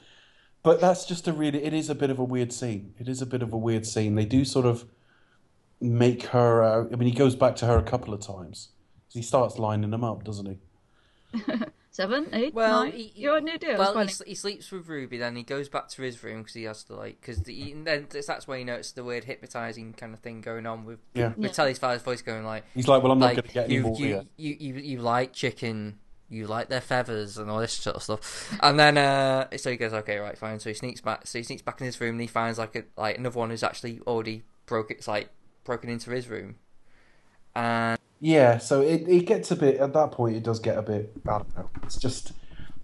but 0.63 0.81
that's 0.81 1.05
just 1.05 1.29
a 1.29 1.33
really. 1.33 1.63
It 1.63 1.73
is 1.73 1.89
a 1.91 1.95
bit 1.95 2.11
of 2.11 2.19
a 2.19 2.25
weird 2.25 2.53
scene. 2.53 2.95
It 2.99 3.09
is 3.09 3.23
a 3.23 3.27
bit 3.27 3.43
of 3.43 3.53
a 3.53 3.59
weird 3.59 3.87
scene. 3.87 4.15
They 4.15 4.25
do 4.25 4.45
sort 4.45 4.67
of 4.67 4.85
make 5.81 6.25
her. 6.25 6.63
Uh, 6.63 6.85
I 6.93 6.97
mean, 6.97 7.09
he 7.09 7.15
goes 7.15 7.35
back 7.37 7.57
to 7.57 7.67
her 7.67 7.79
a 7.79 7.83
couple 7.83 8.13
of 8.13 8.21
times. 8.21 8.71
He 9.13 9.23
starts 9.23 9.59
lining 9.59 9.91
them 9.91 10.05
up, 10.05 10.25
doesn't 10.25 10.47
he? 10.47 11.43
Seven, 11.97 12.29
eight, 12.35 12.53
Well, 12.53 12.83
nine. 12.85 12.93
he- 12.93 13.05
he- 13.05 13.23
You're 13.23 13.41
no 13.41 13.55
idea. 13.55 13.79
Well, 13.79 13.93
he, 13.93 13.97
Well, 13.97 14.09
he 14.27 14.35
sleeps 14.35 14.71
with 14.71 14.87
Ruby, 14.87 15.17
then 15.17 15.35
he 15.35 15.43
goes 15.43 15.71
back 15.71 15.89
to 15.89 16.03
his 16.03 16.23
room 16.23 16.41
because 16.43 16.53
he 16.53 16.65
has 16.65 16.85
to 16.85 16.95
like 16.95 17.19
because 17.23 17.39
the 17.45 17.73
and 17.73 17.87
then 17.87 18.07
that's 18.11 18.47
where 18.47 18.59
he 18.59 18.65
notices 18.65 18.93
the 18.93 19.03
weird 19.03 19.25
hypnotizing 19.25 19.95
kind 19.95 20.13
of 20.13 20.21
thing 20.21 20.43
going 20.43 20.67
on 20.67 20.85
with 20.85 20.99
Yeah. 21.15 21.33
with 21.39 21.55
Telly's 21.55 21.79
father's 21.79 22.03
voice 22.03 22.21
going 22.21 22.45
like 22.45 22.65
He's 22.75 22.87
like, 22.87 23.03
"Well, 23.03 23.13
I'm 23.13 23.19
not 23.19 23.27
like 23.29 23.37
going 23.37 23.49
to 23.49 23.55
get 23.55 23.65
any 23.65 23.75
you, 23.77 23.81
more 23.83 23.97
you, 23.99 24.07
here." 24.09 24.23
you 24.37 24.57
you 24.61 24.75
you 24.75 24.99
like 25.01 25.33
chicken, 25.33 25.99
you 26.29 26.47
like 26.47 26.69
their 26.69 26.83
feathers 26.83 27.39
and 27.39 27.51
all 27.51 27.61
this 27.61 27.73
sort 27.73 27.97
of 27.97 28.03
stuff, 28.03 28.59
and 28.63 28.79
then 28.79 28.99
uh 28.99 29.49
so 29.57 29.71
he 29.71 29.79
goes 29.79 29.95
okay 29.95 30.19
right 30.19 30.37
fine 30.37 30.61
so 30.61 30.69
he 30.69 30.75
sneaks 30.75 31.01
back 31.01 31.27
so 31.27 31.39
he 31.39 31.45
sneaks 31.45 31.63
back 31.63 31.81
in 31.81 31.87
his 31.87 31.99
room 31.99 32.17
and 32.17 32.21
he 32.21 32.27
finds 32.27 32.59
like 32.59 32.77
a 32.77 32.85
like 32.99 33.17
another 33.17 33.39
one 33.39 33.49
who's 33.49 33.63
actually 33.63 34.01
already 34.07 34.43
broke 34.67 34.91
it's 34.91 35.09
like 35.09 35.31
broken 35.65 35.89
into 35.89 36.11
his 36.11 36.29
room, 36.29 36.57
and 37.55 37.99
Yeah, 38.21 38.59
so 38.59 38.81
it, 38.81 39.07
it 39.09 39.27
gets 39.27 39.51
a 39.51 39.57
bit 39.57 39.77
at 39.77 39.93
that 39.93 40.13
point. 40.13 40.37
It 40.37 40.43
does 40.43 40.59
get 40.59 40.79
a 40.79 40.83
bit. 40.83 41.13
I 41.29 41.39
don't 41.39 41.57
know. 41.57 41.71
It's 41.83 41.97
just 41.99 42.33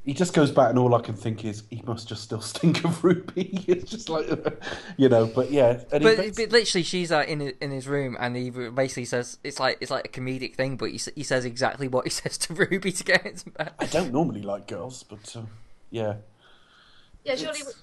he 0.04 0.12
just 0.14 0.34
goes 0.34 0.50
back, 0.50 0.70
and 0.70 0.78
all 0.78 0.94
I 0.94 1.00
can 1.00 1.14
think 1.14 1.44
is 1.44 1.62
he 1.70 1.80
must 1.86 2.08
just 2.08 2.22
still 2.24 2.40
stink 2.42 2.84
of 2.84 3.02
Ruby. 3.02 3.64
It's 3.68 3.90
just 3.90 4.08
like 4.08 4.26
you 4.96 5.08
know, 5.08 5.26
but 5.26 5.50
yeah. 5.50 5.80
And 5.92 6.02
But, 6.02 6.16
bas- 6.16 6.36
but 6.36 6.50
literally, 6.50 6.82
she's 6.82 7.10
uh, 7.12 7.24
in 7.26 7.40
in 7.60 7.70
his 7.70 7.86
room, 7.88 8.16
and 8.20 8.36
he 8.36 8.50
basically 8.50 9.04
says 9.06 9.38
it's 9.42 9.58
like 9.60 9.78
it's 9.80 9.90
like 9.90 10.04
a 10.06 10.08
comedic 10.08 10.54
thing, 10.56 10.76
but 10.76 10.90
he 10.90 11.00
he 11.14 11.22
says 11.22 11.44
exactly 11.44 11.88
what 11.88 12.04
he 12.04 12.10
says 12.20 12.36
to 12.38 12.54
Ruby 12.54 12.92
to 12.92 13.04
get 13.04 13.24
into 13.24 13.50
bed. 13.50 13.72
I 13.78 13.86
don't 13.86 14.12
normally 14.12 14.42
like 14.42 14.66
girls, 14.66 15.02
but 15.02 15.34
uh, 15.36 15.42
yeah. 15.90 16.16
yeah, 17.24 17.36
surely. 17.36 17.60
Would, 17.64 17.74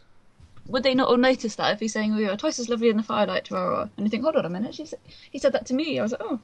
would 0.67 0.83
they 0.83 0.93
not 0.93 1.07
all 1.07 1.17
notice 1.17 1.55
that 1.55 1.73
if 1.73 1.79
he's 1.79 1.93
saying, 1.93 2.13
"Oh, 2.13 2.19
you're 2.19 2.37
twice 2.37 2.59
as 2.59 2.69
lovely 2.69 2.89
in 2.89 2.97
the 2.97 3.03
firelight 3.03 3.45
to 3.45 3.55
Aurora," 3.55 3.89
and 3.97 4.05
you 4.05 4.09
think, 4.11 4.23
"Hold 4.23 4.35
on 4.35 4.45
a 4.45 4.49
minute," 4.49 4.75
she 4.75 4.85
said, 4.85 4.99
he 5.31 5.39
said 5.39 5.53
that 5.53 5.65
to 5.67 5.73
me. 5.73 5.97
I 5.97 6.03
was 6.03 6.11
like, 6.11 6.21
"Oh, 6.23 6.39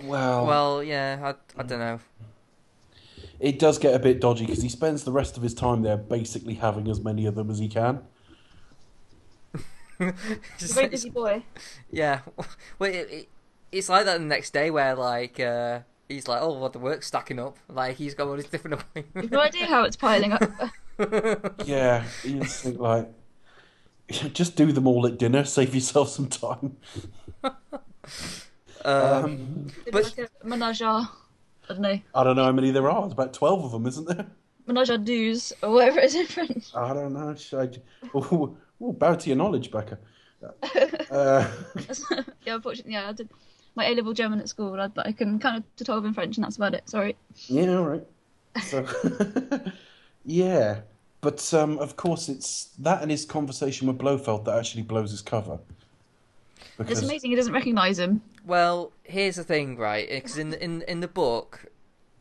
Well, 0.00 0.46
Well, 0.46 0.82
yeah, 0.82 1.34
I, 1.56 1.60
I 1.60 1.62
don't 1.64 1.78
know. 1.78 2.00
it 3.40 3.58
does 3.58 3.78
get 3.78 3.94
a 3.94 3.98
bit 3.98 4.20
dodgy 4.20 4.46
because 4.46 4.62
he 4.62 4.68
spends 4.68 5.04
the 5.04 5.12
rest 5.12 5.36
of 5.36 5.42
his 5.42 5.54
time 5.54 5.82
there 5.82 5.96
basically 5.96 6.54
having 6.54 6.88
as 6.88 7.00
many 7.00 7.26
of 7.26 7.34
them 7.34 7.50
as 7.50 7.58
he 7.58 7.68
can. 7.68 8.02
he's 9.98 10.12
Just 10.58 10.72
a 10.72 10.74
very 10.74 10.88
busy 10.88 11.10
boy." 11.10 11.42
yeah, 11.90 12.20
well, 12.78 12.90
it, 12.90 13.08
it, 13.10 13.28
it's 13.70 13.88
like 13.88 14.04
that 14.04 14.18
the 14.18 14.24
next 14.24 14.52
day 14.52 14.70
where 14.70 14.94
like 14.94 15.38
uh, 15.40 15.80
he's 16.08 16.28
like, 16.28 16.40
oh, 16.42 16.58
well, 16.58 16.68
the 16.70 16.78
work's 16.78 17.06
stacking 17.06 17.38
up. 17.38 17.56
Like 17.68 17.96
he's 17.96 18.14
got 18.14 18.28
all 18.28 18.36
these 18.36 18.46
different 18.46 18.82
You've 19.14 19.30
no 19.30 19.40
idea 19.40 19.66
how 19.66 19.84
it's 19.84 19.96
piling 19.96 20.32
up. 20.32 20.42
Yeah, 21.64 22.04
you 22.22 22.40
just 22.40 22.62
think 22.62 22.78
like, 22.78 23.08
just 24.08 24.56
do 24.56 24.70
them 24.72 24.86
all 24.86 25.06
at 25.06 25.18
dinner, 25.18 25.44
save 25.44 25.74
yourself 25.74 26.10
some 26.10 26.28
time. 26.28 26.76
Um, 28.84 29.66
But- 29.90 30.16
like 30.16 30.30
a 30.42 30.46
menage 30.46 30.82
a, 30.82 30.86
I 30.86 31.08
don't 31.68 31.80
know, 31.80 32.00
I 32.14 32.24
don't 32.24 32.36
know 32.36 32.44
how 32.44 32.52
many 32.52 32.70
there 32.70 32.90
are. 32.90 33.00
There's 33.02 33.12
about 33.12 33.32
twelve 33.32 33.64
of 33.64 33.72
them, 33.72 33.86
isn't 33.86 34.06
there? 34.06 34.26
menage 34.66 34.90
a 34.90 34.98
deux 34.98 35.52
or 35.62 35.70
whatever 35.70 36.00
it 36.00 36.06
is 36.06 36.14
in 36.14 36.26
French. 36.26 36.74
I 36.74 36.92
don't 36.94 37.12
know. 37.14 37.34
Should 37.34 37.60
I... 37.60 38.08
Oh, 38.14 38.56
oh, 38.80 38.92
bow 38.92 39.14
to 39.14 39.28
your 39.28 39.36
knowledge, 39.36 39.70
Becca. 39.70 39.98
Uh, 41.10 41.48
yeah, 42.44 42.54
unfortunately, 42.54 42.92
yeah, 42.92 43.08
I 43.08 43.12
did 43.12 43.28
my 43.74 43.86
A 43.86 43.94
level 43.94 44.12
German 44.12 44.40
at 44.40 44.48
school, 44.48 44.70
but 44.70 44.80
I, 44.80 44.86
but 44.88 45.06
I 45.06 45.12
can 45.12 45.38
kind 45.38 45.56
of 45.56 45.76
to 45.76 45.84
twelve 45.84 46.04
in 46.04 46.12
French, 46.12 46.36
and 46.36 46.44
that's 46.44 46.56
about 46.56 46.74
it. 46.74 46.88
Sorry. 46.88 47.16
yeah, 47.46 47.76
all 47.76 47.84
right. 47.84 48.06
So, 48.62 48.86
yeah, 50.24 50.80
but 51.20 51.54
um, 51.54 51.78
of 51.78 51.96
course, 51.96 52.28
it's 52.28 52.70
that 52.80 53.02
and 53.02 53.10
his 53.10 53.24
conversation 53.24 53.86
with 53.86 53.98
Blofeld 53.98 54.44
that 54.46 54.58
actually 54.58 54.82
blows 54.82 55.10
his 55.10 55.22
cover. 55.22 55.58
It's 56.78 57.02
amazing 57.02 57.30
he 57.30 57.36
doesn't 57.36 57.52
recognise 57.52 57.98
him. 57.98 58.20
Well, 58.44 58.92
here's 59.04 59.36
the 59.36 59.44
thing, 59.44 59.76
right? 59.76 60.08
Because 60.08 60.38
in 60.38 60.50
the, 60.50 60.62
in 60.62 60.82
in 60.82 61.00
the 61.00 61.08
book, 61.08 61.66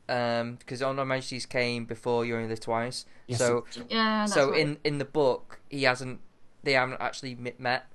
um, 0.09 0.55
because 0.55 0.81
On 0.81 0.97
Her 0.97 1.05
Majesty's 1.05 1.45
came 1.45 1.85
before 1.85 2.25
You 2.25 2.35
Only 2.35 2.49
Live 2.49 2.59
Twice, 2.59 3.05
Yes, 3.27 3.39
so 3.39 3.65
Yeah, 3.89 4.25
so 4.25 4.51
right. 4.51 4.59
in 4.59 4.77
in 4.83 4.97
the 4.99 5.05
book 5.05 5.59
he 5.69 5.83
hasn't, 5.83 6.19
they 6.63 6.73
haven't 6.73 7.01
actually 7.01 7.35
met, 7.57 7.87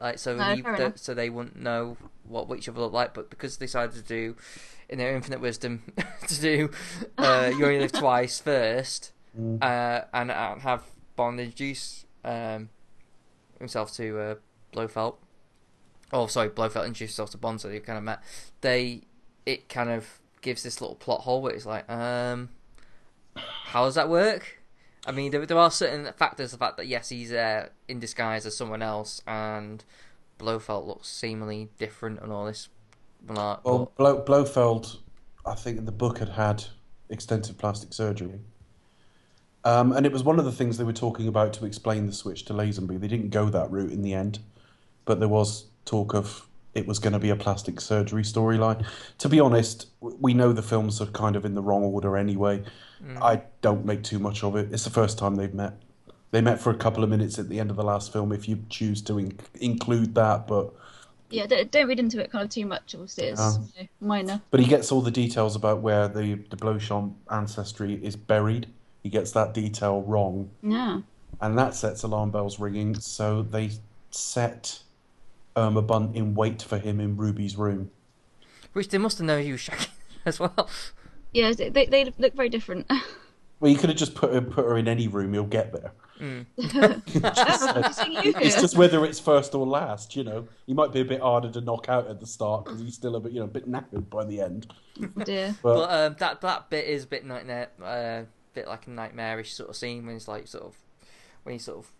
like 0.00 0.18
so 0.18 0.36
No, 0.36 0.54
he, 0.54 0.62
the- 0.62 0.92
so 0.96 1.12
they 1.14 1.28
wouldn't 1.28 1.56
know 1.56 1.96
what 2.24 2.50
each 2.56 2.68
other 2.68 2.80
look 2.80 2.92
like. 2.92 3.12
But 3.14 3.28
because 3.30 3.56
they 3.58 3.66
decided 3.66 3.94
to 3.96 4.02
do, 4.02 4.36
in 4.88 4.98
their 4.98 5.14
infinite 5.14 5.40
wisdom, 5.40 5.92
to 6.28 6.40
do 6.40 6.70
uh, 7.18 7.50
You 7.56 7.64
Only 7.66 7.80
Live 7.80 7.92
Twice 7.92 8.40
first, 8.40 9.12
Mm. 9.38 9.62
uh, 9.62 10.06
and, 10.14 10.30
and 10.30 10.62
have 10.62 10.82
Bond 11.14 11.38
introduce 11.38 12.06
um, 12.24 12.70
himself 13.58 13.92
to 13.96 14.18
uh, 14.18 14.34
Blofeld. 14.72 15.16
Oh 16.12 16.26
sorry, 16.26 16.48
Blofeld 16.48 16.86
introduced 16.86 17.12
himself 17.12 17.30
to 17.30 17.38
Bond, 17.38 17.60
so 17.60 17.68
they 17.68 17.80
kind 17.80 17.98
of 17.98 18.04
met. 18.04 18.22
They 18.60 19.02
it 19.44 19.68
kind 19.68 19.90
of 19.90 20.18
gives 20.40 20.62
this 20.62 20.80
little 20.80 20.96
plot 20.96 21.22
hole 21.22 21.42
where 21.42 21.52
it's 21.52 21.66
like, 21.66 21.88
um, 21.90 22.50
how 23.36 23.84
does 23.84 23.94
that 23.94 24.08
work? 24.08 24.62
I 25.06 25.12
mean, 25.12 25.30
there, 25.30 25.44
there 25.46 25.58
are 25.58 25.70
certain 25.70 26.12
factors. 26.14 26.50
The 26.50 26.58
fact 26.58 26.76
that 26.78 26.86
yes, 26.86 27.08
he's 27.08 27.32
uh, 27.32 27.68
in 27.88 28.00
disguise 28.00 28.44
as 28.46 28.56
someone 28.56 28.82
else, 28.82 29.22
and 29.26 29.84
Blofeld 30.38 30.86
looks 30.86 31.08
seemingly 31.08 31.68
different 31.78 32.20
and 32.20 32.32
all 32.32 32.46
this. 32.46 32.68
Malark, 33.26 33.60
Well, 33.64 33.92
Blo- 33.96 34.22
Blofeld, 34.22 34.98
I 35.44 35.54
think 35.54 35.78
in 35.78 35.84
the 35.84 35.92
book 35.92 36.18
had 36.18 36.30
had 36.30 36.64
extensive 37.08 37.56
plastic 37.58 37.92
surgery. 37.92 38.40
Um, 39.64 39.92
and 39.92 40.06
it 40.06 40.12
was 40.12 40.22
one 40.22 40.38
of 40.38 40.44
the 40.44 40.52
things 40.52 40.78
they 40.78 40.84
were 40.84 40.92
talking 40.92 41.26
about 41.26 41.52
to 41.54 41.64
explain 41.66 42.06
the 42.06 42.12
switch 42.12 42.44
to 42.44 42.52
Lazenby. 42.52 43.00
They 43.00 43.08
didn't 43.08 43.30
go 43.30 43.46
that 43.50 43.68
route 43.70 43.90
in 43.90 44.02
the 44.02 44.14
end, 44.14 44.38
but 45.04 45.18
there 45.18 45.28
was 45.28 45.66
talk 45.86 46.14
of 46.14 46.46
it 46.74 46.86
was 46.86 46.98
going 46.98 47.14
to 47.14 47.18
be 47.18 47.30
a 47.30 47.36
plastic 47.36 47.80
surgery 47.80 48.22
storyline. 48.22 48.84
To 49.18 49.30
be 49.30 49.40
honest, 49.40 49.86
we 50.00 50.34
know 50.34 50.52
the 50.52 50.60
films 50.62 51.00
are 51.00 51.06
kind 51.06 51.34
of 51.34 51.46
in 51.46 51.54
the 51.54 51.62
wrong 51.62 51.82
order 51.84 52.18
anyway. 52.18 52.62
Mm. 53.02 53.22
I 53.22 53.42
don't 53.62 53.86
make 53.86 54.02
too 54.02 54.18
much 54.18 54.44
of 54.44 54.56
it. 54.56 54.70
It's 54.70 54.84
the 54.84 54.90
first 54.90 55.16
time 55.16 55.36
they've 55.36 55.54
met. 55.54 55.80
They 56.32 56.42
met 56.42 56.60
for 56.60 56.68
a 56.70 56.74
couple 56.76 57.02
of 57.02 57.08
minutes 57.08 57.38
at 57.38 57.48
the 57.48 57.58
end 57.60 57.70
of 57.70 57.76
the 57.76 57.82
last 57.84 58.12
film, 58.12 58.30
if 58.30 58.46
you 58.46 58.62
choose 58.68 59.00
to 59.02 59.18
in- 59.18 59.38
include 59.58 60.14
that, 60.16 60.46
but 60.46 60.74
Yeah, 61.30 61.46
don't, 61.46 61.70
don't 61.70 61.88
read 61.88 61.98
into 61.98 62.20
it 62.22 62.30
kind 62.30 62.44
of 62.44 62.50
too 62.50 62.66
much. 62.66 62.94
Obviously, 62.94 63.28
it's 63.28 63.40
Yeah. 63.40 63.52
you 63.76 63.82
know, 63.84 63.88
minor. 64.06 64.42
But 64.50 64.60
he 64.60 64.66
gets 64.66 64.92
all 64.92 65.00
the 65.00 65.10
details 65.10 65.56
about 65.56 65.80
where 65.80 66.08
the, 66.08 66.34
the 66.50 66.56
Bleuchamp 66.56 67.14
ancestry 67.30 67.94
is 68.04 68.16
buried. 68.16 68.66
He 69.02 69.08
gets 69.08 69.30
that 69.32 69.54
detail 69.54 70.02
wrong, 70.02 70.50
Yeah. 70.62 71.00
and 71.40 71.56
that 71.58 71.74
sets 71.74 72.02
alarm 72.02 72.32
bells 72.32 72.60
ringing. 72.60 72.96
So 72.96 73.42
they 73.42 73.70
set 74.10 74.80
Irma 75.56 75.82
Bunt 75.82 76.14
in 76.16 76.34
wait 76.34 76.62
for 76.62 76.78
him 76.78 77.00
in 77.00 77.16
Ruby's 77.16 77.56
room. 77.56 77.90
which 78.72 78.88
they 78.88 78.98
must 78.98 79.18
have 79.18 79.26
known 79.26 79.42
he 79.42 79.52
was 79.52 79.60
shagging 79.62 79.88
as 80.26 80.38
well. 80.38 80.68
Yeah, 81.32 81.52
they, 81.52 81.86
they 81.86 82.12
look 82.18 82.34
very 82.34 82.48
different. 82.48 82.90
Well, 83.58 83.72
you 83.72 83.78
could 83.78 83.88
have 83.88 83.96
just 83.98 84.14
put 84.14 84.34
her, 84.34 84.42
put 84.42 84.66
her 84.66 84.76
in 84.76 84.86
any 84.86 85.08
room, 85.08 85.32
he'll 85.32 85.44
get 85.44 85.72
there. 85.72 85.92
Just 86.58 87.98
seeing 87.98 88.12
you 88.12 88.34
It's 88.36 88.60
just 88.60 88.76
whether 88.76 89.02
it's 89.06 89.18
first 89.18 89.54
or 89.54 89.66
last, 89.66 90.14
you 90.14 90.24
know. 90.24 90.46
He 90.66 90.74
might 90.74 90.92
be 90.92 91.00
a 91.00 91.06
bit 91.06 91.22
harder 91.22 91.50
to 91.52 91.62
knock 91.62 91.88
out 91.88 92.06
at 92.06 92.20
the 92.20 92.26
start 92.26 92.66
because 92.66 92.80
he's 92.80 92.94
still 92.94 93.16
a 93.16 93.20
bit, 93.20 93.32
you 93.32 93.38
know, 93.38 93.46
a 93.46 93.48
bit 93.48 93.66
knackered 93.66 94.10
by 94.10 94.26
the 94.26 94.42
end. 94.42 94.66
Oh, 95.02 95.24
dear. 95.24 95.54
But, 95.62 95.74
But 95.74 95.90
um, 95.90 96.16
that 96.18 96.40
that 96.42 96.68
bit 96.68 96.86
is 96.86 97.04
a 97.04 97.06
bit 97.06 97.24
nightmare, 97.24 97.70
uh, 97.82 98.24
bit 98.52 98.68
like 98.68 98.86
a 98.88 98.90
nightmarish 98.90 99.54
sort 99.54 99.70
of 99.70 99.76
scene 99.76 100.04
when 100.04 100.16
he's 100.16 100.28
like 100.28 100.48
sort 100.48 100.64
of 100.64 100.74
when 101.44 101.54
he 101.54 101.58
sort 101.58 101.78
of 101.78 101.92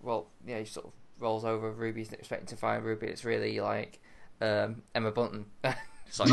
well, 0.00 0.28
yeah, 0.46 0.60
he 0.60 0.64
sort 0.64 0.86
of 0.86 0.92
rolls 1.20 1.44
over 1.44 1.70
Ruby, 1.70 2.00
he's 2.00 2.12
expecting 2.12 2.46
to 2.48 2.56
find 2.56 2.84
Ruby. 2.84 3.06
It's 3.06 3.24
really 3.24 3.60
like 3.60 4.00
um, 4.40 4.82
Emma 4.94 5.10
Bunton. 5.12 5.46
it's 6.06 6.18
like 6.20 6.30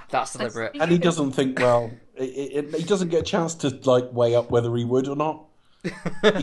that's 0.10 0.32
deliberate. 0.34 0.76
and 0.80 0.90
he 0.90 0.98
doesn't 0.98 1.32
think 1.32 1.58
well. 1.58 1.90
It, 2.16 2.22
it, 2.24 2.74
he 2.74 2.84
doesn't 2.84 3.08
get 3.08 3.20
a 3.20 3.24
chance 3.24 3.54
to 3.56 3.68
like 3.84 4.12
weigh 4.12 4.34
up 4.34 4.50
whether 4.50 4.74
he 4.76 4.84
would 4.84 5.08
or 5.08 5.16
not. 5.16 5.44
He 5.82 5.90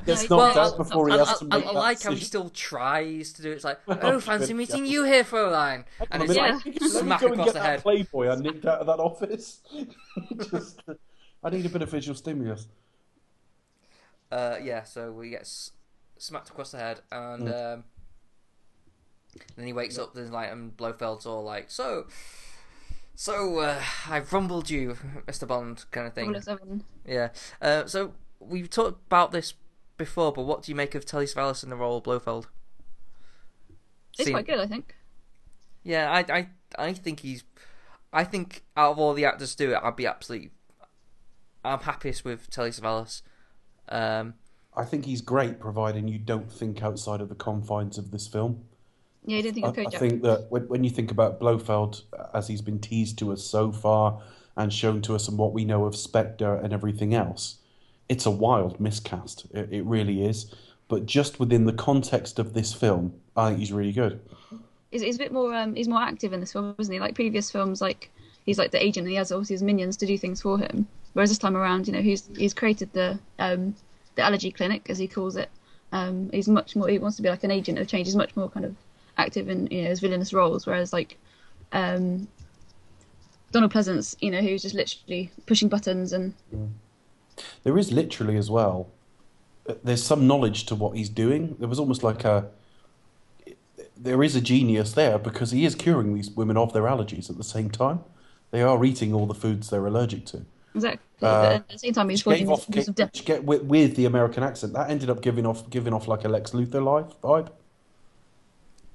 gets 0.06 0.30
No, 0.30 0.38
knocked 0.38 0.54
he- 0.54 0.60
out 0.62 0.78
before 0.78 1.10
he 1.10 1.16
I, 1.16 1.18
has 1.18 1.40
to 1.40 1.48
I- 1.52 1.58
make 1.58 1.66
I 1.68 1.74
that 1.74 1.80
like 1.80 2.02
how 2.02 2.12
he 2.12 2.20
still 2.24 2.50
tries 2.50 3.34
to 3.34 3.42
do 3.42 3.52
it. 3.52 3.56
It's 3.56 3.66
like, 3.66 3.80
Oh, 3.90 3.98
oh, 4.02 4.20
fancy 4.22 4.54
meeting 4.54 4.84
God. 4.84 4.90
you 4.90 5.04
here, 5.04 5.24
Fräulein, 5.26 5.84
and 6.12 6.22
I 6.22 6.26
it's 6.26 6.34
mean, 6.36 6.44
Yeah. 6.46 6.60
like 6.66 6.80
smack 6.90 7.20
go 7.22 7.26
and 7.28 7.34
across 7.36 7.48
get 7.48 7.54
the 7.56 7.60
that 7.60 7.66
head. 7.66 7.82
Playboy 7.82 8.30
I 8.30 8.36
nicked 8.36 8.66
out 8.66 8.80
of 8.80 8.88
that 8.88 9.00
office. 9.00 9.60
Just, 10.50 10.82
I 11.44 11.50
need 11.50 11.66
a 11.66 11.70
bit 11.70 11.82
of 11.82 11.90
visual 11.92 12.16
stimulus. 12.16 12.68
Uh, 14.32 14.58
yeah, 14.64 14.84
so 14.84 15.12
we 15.12 15.30
get 15.32 15.42
s- 15.42 15.72
smacked 16.18 16.50
across 16.50 16.72
the 16.72 16.78
head, 16.78 17.02
and 17.12 17.48
Mm. 17.48 17.74
um, 17.76 17.84
then 19.56 19.66
he 19.68 19.74
wakes 19.74 19.98
up. 19.98 20.14
There's 20.14 20.30
like, 20.32 20.52
and 20.52 20.76
Blofeld's 20.78 21.26
all 21.26 21.44
like, 21.44 21.70
"So, 21.72 22.08
so 23.16 23.60
uh, 23.60 23.82
I've 24.10 24.32
rumbled 24.34 24.70
you, 24.70 24.98
Mister 25.28 25.46
Bond," 25.46 25.86
kind 25.92 26.08
of 26.08 26.14
thing. 26.14 26.30
All 26.30 26.36
of 26.36 26.44
seven. 26.44 26.84
Yeah. 27.06 27.30
Uh, 27.62 27.86
so 27.86 28.14
we've 28.40 28.70
talked 28.70 29.06
about 29.08 29.32
this 29.32 29.54
before, 29.98 30.32
but 30.34 30.44
what 30.44 30.64
do 30.64 30.72
you 30.72 30.76
make 30.76 30.96
of 30.96 31.06
Telly 31.06 31.26
Savalas 31.26 31.64
in 31.64 31.70
the 31.70 31.76
role 31.76 31.98
of 31.98 32.04
Blofeld? 32.04 32.48
It's 34.14 34.26
Seen- 34.26 34.34
quite 34.34 34.46
good, 34.46 34.60
I 34.60 34.68
think. 34.68 34.96
Yeah, 35.84 36.12
I, 36.12 36.20
I, 36.38 36.50
I 36.78 36.94
think 36.94 37.22
he's. 37.22 37.44
I 38.14 38.24
think 38.24 38.64
out 38.78 38.92
of 38.92 39.00
all 39.00 39.14
the 39.14 39.26
actors 39.26 39.56
to 39.56 39.66
do 39.68 39.74
it, 39.74 39.80
I'd 39.82 39.96
be 39.96 40.06
absolutely. 40.06 40.52
I'm 41.66 41.80
happiest 41.80 42.24
with 42.24 42.50
Telly 42.50 42.70
Savalas. 42.72 43.22
Um, 43.90 44.36
I 44.76 44.86
think 44.86 45.06
he's 45.06 45.22
great, 45.22 45.60
providing 45.60 46.08
you 46.08 46.18
don't 46.18 46.52
think 46.52 46.82
outside 46.82 47.22
of 47.22 47.30
the 47.30 47.36
confines 47.36 47.98
of 47.98 48.12
this 48.12 48.28
film. 48.28 48.64
Yeah, 49.26 49.38
I 49.38 49.42
didn't 49.42 49.56
think 49.56 49.66
I, 49.66 49.70
of 49.70 49.78
I 49.78 49.84
Kojak. 49.84 50.00
think 50.00 50.22
that 50.24 50.48
when, 50.50 50.68
when 50.68 50.84
you 50.84 50.90
think 50.90 51.12
about 51.12 51.40
Blofeld, 51.40 52.04
as 52.34 52.48
he's 52.48 52.62
been 52.62 52.80
teased 52.80 53.18
to 53.20 53.32
us 53.32 53.44
so 53.44 53.72
far 53.72 54.22
and 54.58 54.74
shown 54.74 55.02
to 55.04 55.16
us 55.16 55.28
and 55.28 55.38
what 55.38 55.54
we 55.54 55.64
know 55.64 55.86
of 55.86 55.96
Spectre 55.96 56.56
and 56.56 56.74
everything 56.74 57.14
else, 57.14 57.58
it's 58.10 58.26
a 58.26 58.32
wild 58.32 58.80
miscast. 58.80 59.46
It, 59.54 59.72
it 59.72 59.86
really 59.86 60.26
is. 60.26 60.54
But 60.90 61.06
just 61.06 61.40
within 61.40 61.66
the 61.66 61.74
context 61.74 62.38
of 62.40 62.54
this 62.54 62.74
film, 62.74 63.14
I 63.38 63.50
think 63.50 63.60
he's 63.60 63.72
really 63.72 63.94
good. 63.94 64.20
He's, 64.92 65.02
he's 65.02 65.16
a 65.16 65.20
bit 65.20 65.32
more. 65.32 65.54
Um, 65.56 65.74
he's 65.76 65.88
more 65.88 66.02
active 66.02 66.34
in 66.34 66.40
this 66.40 66.52
film, 66.52 66.76
isn't 66.78 66.94
he? 66.94 67.00
Like 67.00 67.16
previous 67.16 67.50
films, 67.50 67.82
like 67.82 68.12
he's 68.46 68.58
like 68.58 68.72
the 68.72 68.84
agent, 68.84 69.06
and 69.06 69.12
he 69.12 69.16
has 69.16 69.32
obviously 69.32 69.56
his 69.56 69.64
minions 69.64 69.98
to 69.98 70.06
do 70.06 70.18
things 70.18 70.42
for 70.42 70.60
him. 70.60 70.88
Whereas 71.14 71.30
this 71.30 71.40
time 71.40 71.56
around, 71.56 71.88
you 71.88 71.94
know, 71.94 72.02
he's 72.02 72.30
he's 72.38 72.54
created 72.54 72.92
the 72.94 73.18
um, 73.40 73.76
the 74.16 74.22
allergy 74.22 74.52
clinic, 74.52 74.90
as 74.90 74.98
he 74.98 75.08
calls 75.08 75.36
it. 75.36 75.50
Um, 75.92 76.30
he's 76.32 76.48
much 76.48 76.76
more. 76.76 76.88
He 76.88 76.98
wants 76.98 77.18
to 77.18 77.24
be 77.24 77.30
like 77.30 77.44
an 77.44 77.52
agent 77.52 77.78
of 77.80 77.88
change. 77.88 78.08
He's 78.08 78.16
much 78.16 78.36
more 78.36 78.50
kind 78.50 78.66
of 78.66 78.76
active 79.18 79.48
in 79.50 79.68
you 79.68 79.84
know 79.84 79.90
his 79.90 80.00
villainous 80.00 80.34
roles. 80.34 80.66
Whereas 80.66 80.92
like 80.92 81.18
um, 81.72 82.28
Donald 83.52 83.72
Pleasence, 83.72 84.16
you 84.20 84.32
know, 84.32 84.42
who's 84.42 84.62
just 84.64 84.76
literally 84.76 85.32
pushing 85.46 85.70
buttons 85.70 86.14
and 86.14 86.34
There 87.64 87.78
is 87.78 87.92
literally 87.92 88.38
as 88.38 88.50
well. 88.50 88.90
uh, 89.70 89.76
There's 89.84 90.04
some 90.04 90.26
knowledge 90.28 90.66
to 90.68 90.76
what 90.76 90.98
he's 90.98 91.10
doing. 91.10 91.56
There 91.60 91.70
was 91.70 91.80
almost 91.80 92.04
like 92.04 92.24
a. 92.26 92.50
There 93.96 94.24
is 94.24 94.36
a 94.36 94.42
genius 94.42 94.94
there 94.94 95.18
because 95.18 95.52
he 95.52 95.66
is 95.66 95.76
curing 95.76 96.14
these 96.14 96.30
women 96.32 96.58
of 96.58 96.74
their 96.74 96.84
allergies 96.84 97.30
at 97.30 97.38
the 97.38 97.44
same 97.44 97.70
time. 97.70 98.02
They 98.52 98.62
are 98.62 98.84
eating 98.84 99.14
all 99.14 99.26
the 99.26 99.34
foods 99.34 99.70
they're 99.70 99.86
allergic 99.86 100.26
to. 100.28 100.46
Exactly. 100.76 101.06
Uh, 101.22 101.54
at 101.56 101.70
the 101.70 101.78
same 101.80 101.94
time, 101.94 102.10
he's 102.10 102.26
Which 102.26 102.40
gave 102.40 102.48
causing 102.48 102.64
off, 102.64 102.68
this 102.68 102.88
of 102.88 102.96
death. 102.96 103.12
get 103.26 103.44
with, 103.44 103.64
with 103.64 103.96
the 103.96 104.06
American 104.06 104.44
accent. 104.44 104.74
That 104.74 104.90
ended 104.90 105.10
up 105.10 105.22
giving 105.22 105.46
off 105.46 105.70
giving 105.70 105.94
off 105.94 106.08
like 106.08 106.26
a 106.26 106.30
Lex 106.30 106.52
Luthor 106.52 106.84
life 106.84 107.14
vibe. 107.22 107.50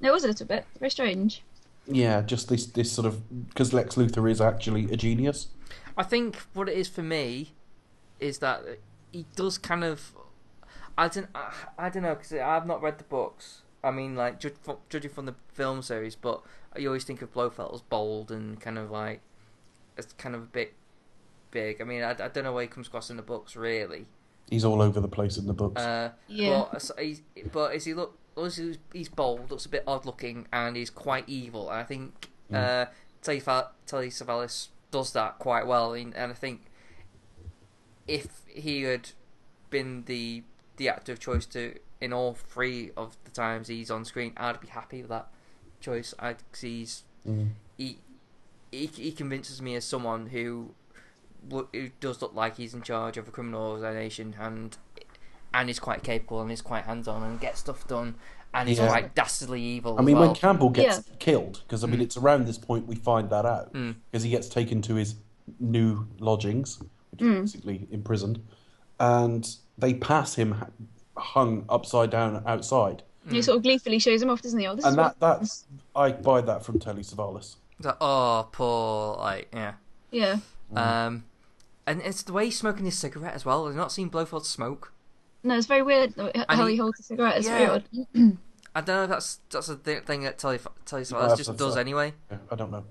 It 0.01 0.11
was 0.11 0.25
a 0.25 0.29
little 0.29 0.47
bit 0.47 0.65
very 0.79 0.91
strange. 0.91 1.43
Yeah, 1.87 2.23
just 2.23 2.49
this 2.49 2.67
this 2.67 2.93
sort 2.93 3.07
of 3.07 3.49
because 3.49 3.73
Lex 3.73 3.95
Luthor 3.97 4.31
is 4.31 4.41
actually 4.41 4.91
a 4.93 4.97
genius. 4.97 5.49
I 5.97 6.03
think 6.03 6.37
what 6.55 6.69
it 6.69 6.77
is 6.77 6.87
for 6.89 7.03
me 7.03 7.53
is 8.21 8.39
that 8.39 8.63
he 9.13 9.27
does 9.35 9.59
kind 9.59 9.85
of. 9.85 10.13
I 10.97 11.09
don't. 11.09 11.29
I, 11.35 11.53
I 11.79 11.89
don't 11.89 12.03
know 12.03 12.15
because 12.15 12.33
I've 12.33 12.67
not 12.67 12.83
read 12.83 12.99
the 12.99 13.05
books. 13.05 13.63
I 13.83 13.91
mean, 13.91 14.17
like 14.17 14.41
judge, 14.41 14.55
judging 14.91 15.11
from 15.11 15.27
the 15.27 15.35
film 15.53 15.83
series, 15.83 16.15
but 16.15 16.43
you 16.77 16.89
always 16.89 17.05
think 17.05 17.23
of 17.23 17.33
Blofeld 17.33 17.75
as 17.75 17.81
bold 17.81 18.31
and 18.31 18.61
kind 18.61 18.77
of 18.79 18.91
like 18.91 19.21
it's 19.97 20.13
kind 20.15 20.35
of 20.35 20.43
a 20.43 20.47
bit 20.47 20.75
big. 21.51 21.81
I 21.81 21.85
mean, 21.85 22.03
I, 22.03 22.11
I 22.11 22.29
don't 22.29 22.45
know 22.45 22.53
where 22.53 22.63
he 22.63 22.69
comes 22.69 22.87
across 22.89 23.11
in 23.11 23.17
the 23.17 23.23
books 23.23 23.57
really. 23.57 24.07
He's 24.51 24.65
all 24.65 24.81
over 24.81 25.01
the 25.01 25.09
place 25.09 25.37
in 25.37 25.47
the 25.47 25.53
books. 25.53 25.81
Uh, 25.83 26.13
Yeah. 26.27 26.65
But, 26.73 26.83
so 26.83 26.95
he's, 26.99 27.21
but 27.53 27.75
is 27.75 27.85
he 27.85 27.95
look? 27.95 28.17
He's, 28.37 28.79
he's 28.93 29.09
bold, 29.09 29.51
looks 29.51 29.67
a 29.67 29.69
bit 29.69 29.83
odd 29.87 30.07
looking, 30.07 30.47
and 30.53 30.77
he's 30.77 30.91
quite 30.91 31.29
evil. 31.29 31.69
And 31.71 31.81
I 31.81 31.85
think 31.85 32.29
uh, 32.53 32.87
Telly, 33.21 33.41
Fa- 33.41 33.71
Telly 33.85 34.09
Savalas 34.11 34.69
does 34.91 35.13
that 35.13 35.39
quite 35.39 35.67
well. 35.67 35.93
And, 35.93 36.15
and 36.17 36.31
I 36.31 36.35
think 36.35 36.63
if 38.07 38.27
he 38.47 38.83
had 38.83 39.11
been 39.71 40.05
the 40.07 40.43
the 40.77 40.89
actor 40.89 41.13
of 41.13 41.19
choice 41.21 41.45
to 41.47 41.75
in 42.01 42.13
all 42.13 42.33
three 42.35 42.91
of 42.97 43.17
the 43.25 43.31
times 43.31 43.69
he's 43.69 43.91
on 43.91 44.05
screen, 44.05 44.33
I'd 44.37 44.61
be 44.61 44.69
happy 44.69 45.01
with 45.03 45.11
that 45.11 45.29
choice. 45.81 46.15
I 46.19 46.37
he's 46.59 47.05
Mm. 47.29 47.49
he, 47.77 47.99
he 48.71 48.87
he 48.87 49.13
convinces 49.13 49.61
me 49.61 49.75
as 49.75 49.85
someone 49.85 50.29
who 50.29 50.71
wo- 51.49 51.69
who 51.73 51.89
does 52.01 52.23
look 52.23 52.35
like 52.35 52.57
he's 52.57 52.75
in 52.75 52.83
charge 52.83 53.17
of 53.17 53.29
a 53.29 53.31
criminal 53.31 53.63
organisation 53.71 54.35
and 54.39 54.77
and 55.55 55.71
is 55.71 55.79
quite 55.81 56.03
capable 56.03 56.41
and 56.43 56.53
is 56.53 56.61
quite 56.61 56.85
hands 56.85 57.09
on 57.09 57.23
and 57.23 57.41
gets 57.41 57.61
stuff 57.61 57.87
done 57.89 58.15
and 58.53 58.69
he's 58.69 58.79
Yeah. 58.79 58.89
quite 58.89 59.15
dastardly 59.15 59.63
evil. 59.63 59.97
I 59.97 60.01
as 60.01 60.07
mean, 60.07 60.17
well. 60.19 60.27
when 60.29 60.35
Campbell 60.37 60.71
gets 60.71 61.09
Yeah. 61.09 61.15
killed, 61.19 61.63
because 61.67 61.85
I 61.85 61.87
mean, 61.87 62.01
mm. 62.01 62.05
it's 62.05 62.17
around 62.17 62.47
this 62.47 62.59
point 62.59 62.87
we 62.87 62.97
find 62.97 63.29
that 63.31 63.45
out, 63.45 63.73
Mm. 63.73 63.97
because 64.11 64.23
he 64.23 64.31
gets 64.31 64.49
taken 64.49 64.81
to 64.83 64.95
his 64.95 65.17
new 65.61 66.07
lodgings, 66.19 66.81
which 67.11 67.23
is 67.23 67.27
mm. 67.29 67.41
basically 67.43 67.89
imprisoned, 67.91 68.43
and 69.01 69.57
they 69.77 69.95
pass 69.95 70.35
him 70.35 70.55
hung 71.17 71.65
upside 71.69 72.11
down 72.11 72.43
outside, 72.47 73.03
He 73.29 73.39
mm. 73.39 73.45
sort 73.45 73.57
of 73.59 73.63
gleefully 73.63 73.99
shows 73.99 74.23
him 74.23 74.31
off, 74.31 74.41
doesn't 74.41 74.59
he? 74.59 74.67
Oh, 74.67 74.75
this 74.75 74.85
and 74.87 74.97
that 74.97 75.21
that's 75.21 75.67
I 75.95 76.13
buy 76.13 76.41
that 76.41 76.65
from 76.65 76.79
Telly 76.79 77.03
Savalas. 77.03 77.57
It's 77.79 77.87
like, 77.87 77.97
oh, 78.01 78.49
poor, 78.53 79.17
like 79.17 79.49
yeah. 79.53 79.75
yeah. 80.11 80.39
Um, 80.77 81.25
and 81.87 82.03
it's 82.03 82.23
the 82.23 82.33
way 82.33 82.47
he's 82.47 82.59
smoking 82.59 82.85
his 82.85 82.99
cigarette 82.99 83.35
as 83.35 83.45
well. 83.45 83.67
I've 83.69 83.75
not 83.77 83.93
seen 83.93 84.11
Blofeld 84.11 84.45
smoke. 84.45 84.93
No, 85.43 85.57
it's 85.57 85.67
very 85.67 85.83
weird 85.83 86.15
how 86.49 86.67
he, 86.67 86.73
he- 86.75 86.79
holds 86.79 87.01
a 87.01 87.03
cigarette. 87.03 87.39
It's 87.39 87.47
Yeah. 87.47 87.59
very 87.59 87.71
odd. 87.71 87.85
I 88.75 88.81
don't 88.83 88.97
know 88.97 89.03
if 89.05 89.11
that's 89.11 89.41
that's 89.51 89.69
a 89.69 89.77
thing 89.77 90.23
that 90.25 90.39
Telly 90.39 90.59
Telly 90.85 91.03
No, 91.11 91.17
Savalas 91.19 91.37
just 91.37 91.49
does 91.51 91.59
that's- 91.59 91.77
anyway. 91.77 92.13
Yeah, 92.31 92.39
I 92.51 92.55
don't 92.55 92.71
know. 92.71 92.85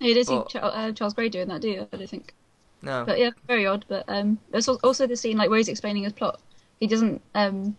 You 0.00 0.14
don't 0.14 0.26
see 0.26 0.58
But- 0.58 0.64
uh, 0.74 0.92
Charles 0.92 1.14
Gray 1.14 1.28
doing 1.28 1.48
that, 1.48 1.60
do 1.62 1.68
you? 1.70 1.88
I 1.92 1.96
don't 1.96 2.08
think. 2.10 2.34
No. 2.82 3.04
But 3.06 3.18
yeah, 3.18 3.30
very 3.46 3.66
odd. 3.66 3.86
But 3.88 4.04
um, 4.08 4.38
there's 4.50 4.68
also 4.68 5.06
the 5.06 5.16
scene 5.16 5.38
like 5.38 5.48
where 5.48 5.56
he's 5.56 5.68
explaining 5.68 6.02
his 6.04 6.12
plot. 6.12 6.40
He 6.80 6.86
doesn't 6.86 7.22
um, 7.34 7.76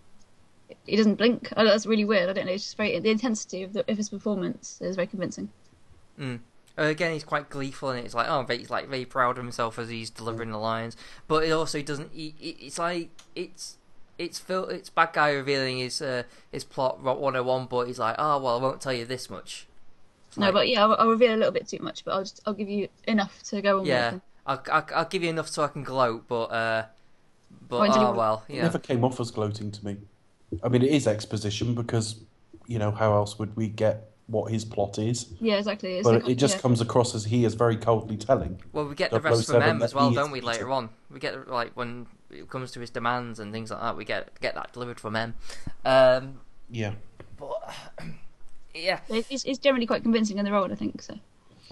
he 0.88 0.96
doesn't 0.96 1.16
blink. 1.16 1.54
Oh, 1.56 1.64
that's 1.64 1.86
really 1.86 2.06
weird. 2.06 2.30
I 2.30 2.34
don't 2.34 2.48
know. 2.48 2.54
It's 2.54 2.64
just 2.64 2.78
very 2.78 2.98
the 3.00 3.12
intensity 3.12 3.62
of, 3.64 3.74
the, 3.74 3.90
of 3.92 3.98
his 3.98 4.10
performance 4.10 4.80
is 4.82 4.96
very 4.96 5.08
convincing. 5.08 5.50
Uh, 6.20 6.38
again, 6.78 7.14
he's 7.14 7.24
quite 7.24 7.50
gleeful, 7.50 7.90
and 7.90 8.06
it's 8.06 8.14
like, 8.14 8.28
oh, 8.30 8.46
he's 8.50 8.70
like 8.70 8.88
very 8.88 9.06
proud 9.06 9.38
of 9.38 9.44
himself 9.44 9.80
as 9.80 9.90
he's 9.90 10.10
delivering 10.10 10.52
the 10.52 10.58
lines. 10.58 10.96
But 11.28 11.44
it 11.46 11.52
also 11.52 11.82
doesn't. 11.82 12.12
He, 12.14 12.36
it- 12.40 12.58
it's 12.60 12.80
like 12.80 13.10
it's 13.36 13.78
it's 14.18 14.40
Phil, 14.40 14.66
it's 14.70 14.90
bad 14.90 15.10
guy 15.14 15.32
revealing 15.32 15.78
his 15.80 16.02
uh, 16.02 16.24
his 16.52 16.64
plot 16.64 17.02
one 17.02 17.18
hundred 17.34 17.44
one, 17.44 17.66
but 17.66 17.86
he's 17.88 18.00
like, 18.00 18.16
oh 18.20 18.40
well, 18.40 18.58
I 18.60 18.62
won't 18.62 18.82
tell 18.82 18.94
you 18.94 19.06
this 19.06 19.30
much. 19.30 19.68
It's 20.28 20.38
No, 20.38 20.46
like, 20.48 20.54
but 20.54 20.68
yeah, 20.70 20.84
I'll, 20.86 20.96
I'll 21.00 21.10
reveal 21.10 21.34
a 21.34 21.38
little 21.38 21.52
bit 21.52 21.68
too 21.68 21.80
much, 21.82 22.04
but 22.06 22.14
I'll 22.14 22.24
just 22.24 22.42
I'll 22.46 22.54
give 22.54 22.70
you 22.70 22.88
enough 23.08 23.42
to 23.44 23.62
go 23.62 23.80
on 23.80 23.86
yeah, 23.86 24.14
with. 24.14 24.22
I'll, 24.46 24.64
I'll 24.72 24.86
I'll 24.96 25.06
give 25.06 25.24
you 25.24 25.30
enough 25.30 25.48
so 25.50 25.64
I 25.64 25.68
can 25.68 25.84
gloat, 25.84 26.28
but 26.28 26.46
uh, 26.46 26.86
but 27.70 27.80
Why 27.80 27.88
did 27.88 27.98
oh 27.98 28.12
you- 28.12 28.18
well, 28.18 28.44
It 28.48 28.62
never 28.62 28.80
came 28.80 29.04
off 29.04 29.20
as 29.20 29.32
gloating 29.32 29.72
to 29.72 29.86
me. 29.86 29.98
I 30.64 30.70
mean, 30.70 30.84
it 30.84 30.92
is 30.92 31.08
exposition 31.08 31.74
because, 31.74 32.16
you 32.68 32.80
know, 32.80 32.92
how 32.92 33.14
else 33.14 33.38
would 33.40 33.56
we 33.56 33.68
get 33.68 34.12
what 34.28 34.52
his 34.52 34.66
plot 34.66 34.98
is? 34.98 35.28
Yeah, 35.40 35.56
exactly. 35.56 35.98
It's 35.98 36.08
But 36.08 36.24
like- 36.24 36.30
it 36.32 36.36
just 36.36 36.56
yeah. 36.56 36.62
comes 36.62 36.82
across 36.82 37.14
as 37.14 37.26
he 37.26 37.46
is 37.46 37.54
very 37.54 37.78
coldly 37.78 38.18
telling. 38.18 38.60
Well, 38.74 38.88
we 38.88 38.96
get 38.96 39.12
the 39.12 39.20
rest 39.20 39.48
from 39.48 39.62
M 39.62 39.82
as 39.82 39.94
well, 39.94 40.12
don't 40.12 40.32
we? 40.32 40.42
Later 40.42 40.72
on, 40.72 40.90
we 41.12 41.20
get 41.20 41.48
like 41.48 41.72
when 41.76 42.08
it 42.32 42.50
comes 42.50 42.72
to 42.72 42.80
his 42.80 42.90
demands 42.90 43.40
and 43.40 43.52
things 43.54 43.72
like 43.72 43.82
that. 43.82 43.96
We 43.98 44.06
get 44.06 44.40
get 44.42 44.56
that 44.56 44.74
delivered 44.74 45.00
from 45.00 45.16
M. 45.16 45.36
Um, 45.84 46.40
Yeah. 46.70 46.94
but 47.38 47.74
yeah, 48.74 49.00
It's, 49.10 49.46
it's 49.46 49.60
generally 49.60 49.86
quite 49.86 50.04
convincing 50.04 50.38
in 50.38 50.46
the 50.46 50.52
role, 50.52 50.72
I 50.72 50.76
think. 50.76 51.02
So 51.02 51.20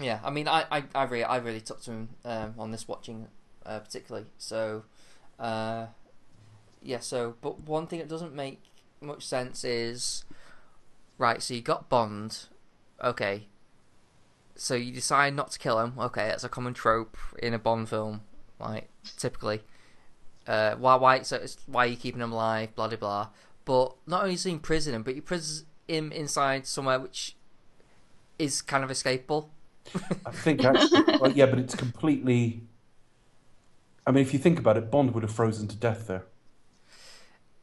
yeah. 0.00 0.20
I 0.24 0.30
mean, 0.30 0.46
I 0.48 0.64
I, 0.70 0.84
I 0.94 1.02
really 1.04 1.24
I 1.24 1.36
really 1.38 1.60
took 1.60 1.82
to 1.82 1.90
him 1.90 2.08
um, 2.24 2.54
on 2.58 2.70
this 2.70 2.86
watching 2.86 3.28
uh, 3.66 3.80
particularly. 3.80 4.26
So, 4.38 4.84
uh, 5.38 5.86
yeah. 6.82 7.00
So, 7.00 7.34
but 7.40 7.60
one 7.60 7.86
thing 7.86 7.98
that 7.98 8.08
doesn't 8.08 8.34
make 8.34 8.60
much 9.00 9.26
sense 9.26 9.64
is 9.64 10.24
right. 11.18 11.42
So 11.42 11.54
you 11.54 11.60
got 11.60 11.88
Bond, 11.88 12.46
okay. 13.02 13.48
So 14.56 14.74
you 14.74 14.92
decide 14.92 15.34
not 15.34 15.50
to 15.52 15.58
kill 15.58 15.80
him. 15.80 15.94
Okay, 15.98 16.28
that's 16.28 16.44
a 16.44 16.48
common 16.48 16.74
trope 16.74 17.16
in 17.42 17.54
a 17.54 17.58
Bond 17.58 17.88
film, 17.88 18.22
like 18.60 18.88
typically. 19.16 19.62
Uh, 20.46 20.74
why 20.76 20.96
why 20.96 21.22
so 21.22 21.36
it's, 21.36 21.56
why 21.66 21.84
are 21.84 21.88
you 21.88 21.96
keeping 21.96 22.20
him 22.20 22.32
alive? 22.32 22.74
Blah 22.74 22.88
blah 22.88 22.96
blah. 22.96 23.28
But 23.64 23.94
not 24.06 24.22
only 24.22 24.34
is 24.34 24.44
he 24.44 24.52
in 24.52 24.58
prison, 24.58 25.02
but 25.02 25.14
you 25.14 25.22
prison 25.22 25.66
him 25.88 26.12
inside 26.12 26.66
somewhere 26.66 27.00
which 27.00 27.36
is 28.38 28.62
kind 28.62 28.84
of 28.84 28.90
escapable. 28.90 29.48
I 30.26 30.30
think 30.30 30.64
actually, 30.64 31.18
well, 31.20 31.32
yeah, 31.32 31.46
but 31.46 31.58
it's 31.58 31.74
completely. 31.74 32.62
I 34.06 34.10
mean, 34.10 34.22
if 34.22 34.32
you 34.32 34.38
think 34.38 34.58
about 34.58 34.76
it, 34.76 34.90
Bond 34.90 35.14
would 35.14 35.22
have 35.22 35.32
frozen 35.32 35.66
to 35.68 35.76
death 35.76 36.06
there. 36.06 36.26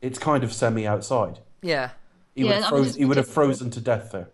It's 0.02 0.18
kind 0.18 0.44
of 0.44 0.52
semi 0.52 0.88
outside. 0.88 1.40
Yeah, 1.62 1.92
He 2.36 2.44
would 2.44 2.54
have 2.54 2.64
I 2.66 2.70
frozen. 2.70 3.00
He 3.00 3.06
would 3.06 3.18
have 3.18 3.28
frozen 3.28 3.70
to 3.72 3.82
death 3.82 4.12
there. 4.12 4.30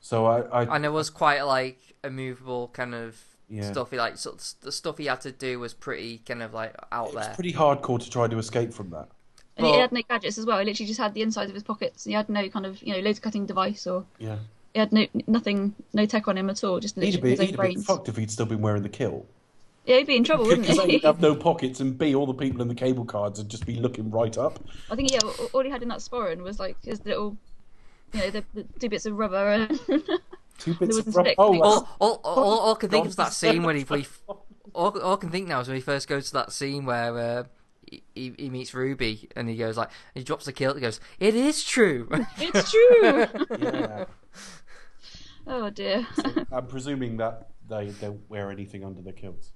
So 0.00 0.26
I, 0.26 0.40
I, 0.62 0.76
and 0.76 0.84
it 0.84 0.90
was 0.92 1.10
quite 1.10 1.42
like 1.42 1.78
a 2.02 2.10
movable 2.10 2.68
kind 2.68 2.94
of 2.94 3.20
Yeah. 3.48 3.70
stuff. 3.70 3.90
He 3.90 3.96
like 3.98 4.16
sort 4.16 4.36
of, 4.36 4.54
the 4.62 4.72
stuff 4.72 4.98
he 4.98 5.06
had 5.06 5.20
to 5.22 5.32
do 5.32 5.58
was 5.60 5.74
pretty 5.74 6.18
kind 6.18 6.42
of 6.42 6.54
like 6.54 6.74
out 6.90 7.12
there. 7.12 7.26
it's 7.28 7.34
pretty 7.36 7.52
hardcore 7.52 8.00
to 8.00 8.08
try 8.10 8.26
to 8.26 8.38
escape 8.38 8.72
from 8.72 8.90
that. 8.90 9.08
and 9.56 9.66
he 9.66 9.76
had 9.78 9.92
no 9.92 10.00
gadgets 10.08 10.38
as 10.38 10.46
well. 10.46 10.58
He 10.58 10.64
literally 10.64 10.86
just 10.86 10.98
had 11.00 11.12
the 11.14 11.20
insides 11.22 11.50
of 11.50 11.54
his 11.54 11.62
pockets. 11.62 12.04
He 12.04 12.12
had 12.14 12.28
no 12.30 12.48
kind 12.48 12.64
of 12.66 12.82
you 12.82 12.94
know 12.94 13.00
laser 13.00 13.20
cutting 13.20 13.44
device 13.46 13.86
or 13.86 14.06
Yeah, 14.18 14.38
he 14.72 14.80
had 14.80 14.90
no 14.92 15.06
nothing, 15.26 15.74
no 15.92 16.06
tech 16.06 16.26
on 16.28 16.38
him 16.38 16.48
at 16.48 16.64
all. 16.64 16.80
Just 16.80 16.96
he'd 16.96 17.14
have 17.14 17.22
literally 17.22 17.36
been, 17.36 17.46
he'd 17.46 17.58
own 17.60 17.66
have 17.66 17.74
been 17.74 17.82
fucked 17.82 18.08
if 18.08 18.16
he'd 18.16 18.30
still 18.30 18.46
been 18.46 18.62
wearing 18.62 18.82
the 18.82 18.88
kill. 18.88 19.26
Yeah, 19.86 19.96
he'd 19.98 20.06
be 20.06 20.16
in 20.16 20.24
trouble, 20.24 20.44
wouldn't 20.44 20.62
Because 20.66 20.78
A, 20.78 20.86
he? 20.86 20.92
he'd 20.92 21.04
have 21.04 21.20
no 21.20 21.34
pockets, 21.34 21.80
and 21.80 21.96
B, 21.96 22.14
all 22.14 22.26
the 22.26 22.34
people 22.34 22.60
in 22.62 22.68
the 22.68 22.74
cable 22.74 23.04
cards 23.04 23.38
would 23.38 23.48
just 23.48 23.66
be 23.66 23.76
looking 23.76 24.10
right 24.10 24.36
up. 24.38 24.58
I 24.90 24.96
think 24.96 25.10
yeah, 25.12 25.20
all- 25.24 25.46
all 25.54 25.64
he 25.64 25.70
had 25.70 25.82
in 25.82 25.88
that 25.88 25.98
sporran 25.98 26.42
was 26.42 26.58
like 26.60 26.76
his 26.84 27.04
little, 27.06 27.36
you 28.12 28.20
know, 28.20 28.30
the, 28.30 28.44
the 28.54 28.64
two 28.78 28.88
bits 28.88 29.06
of 29.06 29.16
rubber 29.16 29.48
and 29.48 29.80
Two 30.58 30.74
There 30.74 30.88
bits 30.88 30.96
was 30.96 31.06
of 31.08 31.16
rubber. 31.16 31.28
stick. 31.30 31.34
Oh, 31.38 31.44
All- 31.44 31.52
that's- 31.52 31.94
all, 31.98 32.20
all, 32.24 32.34
all, 32.44 32.58
all 32.60 32.74
I 32.74 32.78
can 32.78 32.90
think 32.90 33.04
of 33.06 33.10
is 33.10 33.16
that 33.16 33.32
scene 33.32 33.62
when 33.62 33.76
he, 33.76 33.82
when 33.84 34.00
he 34.00 34.06
all, 34.74 34.98
all 35.00 35.14
I 35.14 35.16
can 35.16 35.30
think 35.30 35.48
now 35.48 35.60
is 35.60 35.68
when 35.68 35.76
he 35.76 35.80
first 35.80 36.06
goes 36.08 36.26
to 36.28 36.32
that 36.34 36.52
scene 36.52 36.84
where 36.84 37.16
uh, 37.18 37.44
he, 37.90 38.02
he 38.14 38.34
he 38.38 38.50
meets 38.50 38.72
Ruby 38.74 39.28
and 39.34 39.48
he 39.48 39.56
goes 39.56 39.76
like 39.78 39.88
he 40.14 40.22
drops 40.22 40.44
the 40.44 40.52
kilt. 40.52 40.76
He 40.76 40.80
goes, 40.82 41.00
"It 41.18 41.34
is 41.34 41.64
true." 41.64 42.08
it's 42.38 42.70
true. 42.70 43.26
yeah. 43.58 44.04
oh 45.46 45.70
dear. 45.70 46.06
I'm 46.52 46.66
presuming 46.66 47.16
that 47.16 47.48
they 47.68 47.88
don't 48.00 48.28
wear 48.28 48.50
anything 48.50 48.84
under 48.84 49.00
their 49.02 49.12
kilts. 49.14 49.50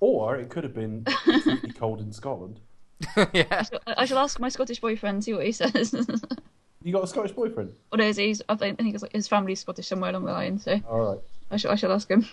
Or 0.00 0.36
it 0.36 0.48
could 0.48 0.64
have 0.64 0.74
been 0.74 1.04
completely 1.04 1.72
cold 1.78 2.00
in 2.00 2.12
Scotland. 2.12 2.60
yeah, 3.32 3.64
I 3.86 3.94
I 3.98 4.04
shall 4.04 4.18
ask 4.18 4.38
my 4.40 4.48
Scottish 4.48 4.80
boyfriend 4.80 5.22
see 5.24 5.32
what 5.34 5.46
he 5.46 5.52
says. 5.52 5.94
You 6.84 6.92
got 6.92 7.02
a 7.02 7.08
Scottish 7.08 7.32
boyfriend? 7.32 7.72
or 7.90 7.98
no, 7.98 8.12
he's 8.12 8.40
I 8.48 8.54
think 8.54 8.78
I 8.78 8.82
think 8.84 8.94
it's 8.94 9.02
like 9.02 9.12
his 9.12 9.26
family's 9.26 9.58
Scottish 9.60 9.88
somewhere 9.88 10.10
along 10.10 10.24
the 10.26 10.32
line. 10.32 10.58
So 10.60 10.80
All 10.88 11.00
right. 11.00 11.18
I 11.50 11.56
shall 11.56 11.72
I 11.72 11.74
shall 11.74 11.92
ask 11.92 12.08
him. 12.08 12.24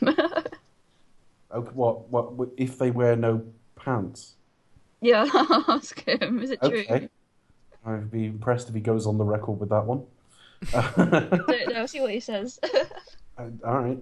Okay, 1.51 1.71
what, 1.73 2.09
what? 2.09 2.33
What 2.33 2.49
if 2.57 2.77
they 2.77 2.91
wear 2.91 3.15
no 3.15 3.43
pants? 3.75 4.35
yeah, 5.01 5.25
I'll 5.33 5.65
ask 5.67 5.99
him. 6.07 6.41
Is 6.41 6.51
it 6.51 6.59
true? 6.61 6.83
Okay. 6.89 7.09
I'd 7.85 8.11
be 8.11 8.25
impressed 8.25 8.67
if 8.69 8.75
he 8.75 8.81
goes 8.81 9.07
on 9.07 9.17
the 9.17 9.23
record 9.23 9.59
with 9.59 9.69
that 9.69 9.85
one. 9.85 10.03
Don't 10.73 11.69
know. 11.69 11.75
I'll 11.75 11.87
see 11.87 12.01
what 12.01 12.11
he 12.11 12.19
says. 12.19 12.59
Uh, 13.37 13.49
All 13.65 13.79
right. 13.79 13.99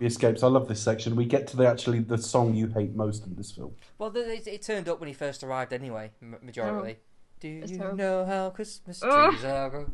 The 0.00 0.06
escapes. 0.06 0.42
I 0.42 0.48
love 0.48 0.66
this 0.68 0.80
section. 0.82 1.14
We 1.14 1.24
get 1.24 1.46
to 1.48 1.56
the 1.56 1.66
actually 1.68 2.00
the 2.00 2.18
song 2.18 2.54
you 2.54 2.66
hate 2.68 2.94
most 2.96 3.26
in 3.26 3.34
this 3.36 3.52
film. 3.52 3.72
well, 3.98 4.10
the, 4.10 4.20
it, 4.34 4.46
it 4.46 4.62
turned 4.62 4.88
up 4.88 4.98
when 5.00 5.06
he 5.08 5.14
first 5.14 5.42
arrived 5.44 5.72
anyway. 5.72 6.10
m- 6.20 6.36
Majority. 6.42 6.98
Do 7.40 7.60
It's 7.62 7.70
you 7.72 7.78
terrible. 7.78 7.96
know 7.98 8.24
how 8.24 8.50
Christmas 8.50 9.02
Ugh. 9.02 9.30
trees 9.32 9.44
are? 9.44 9.86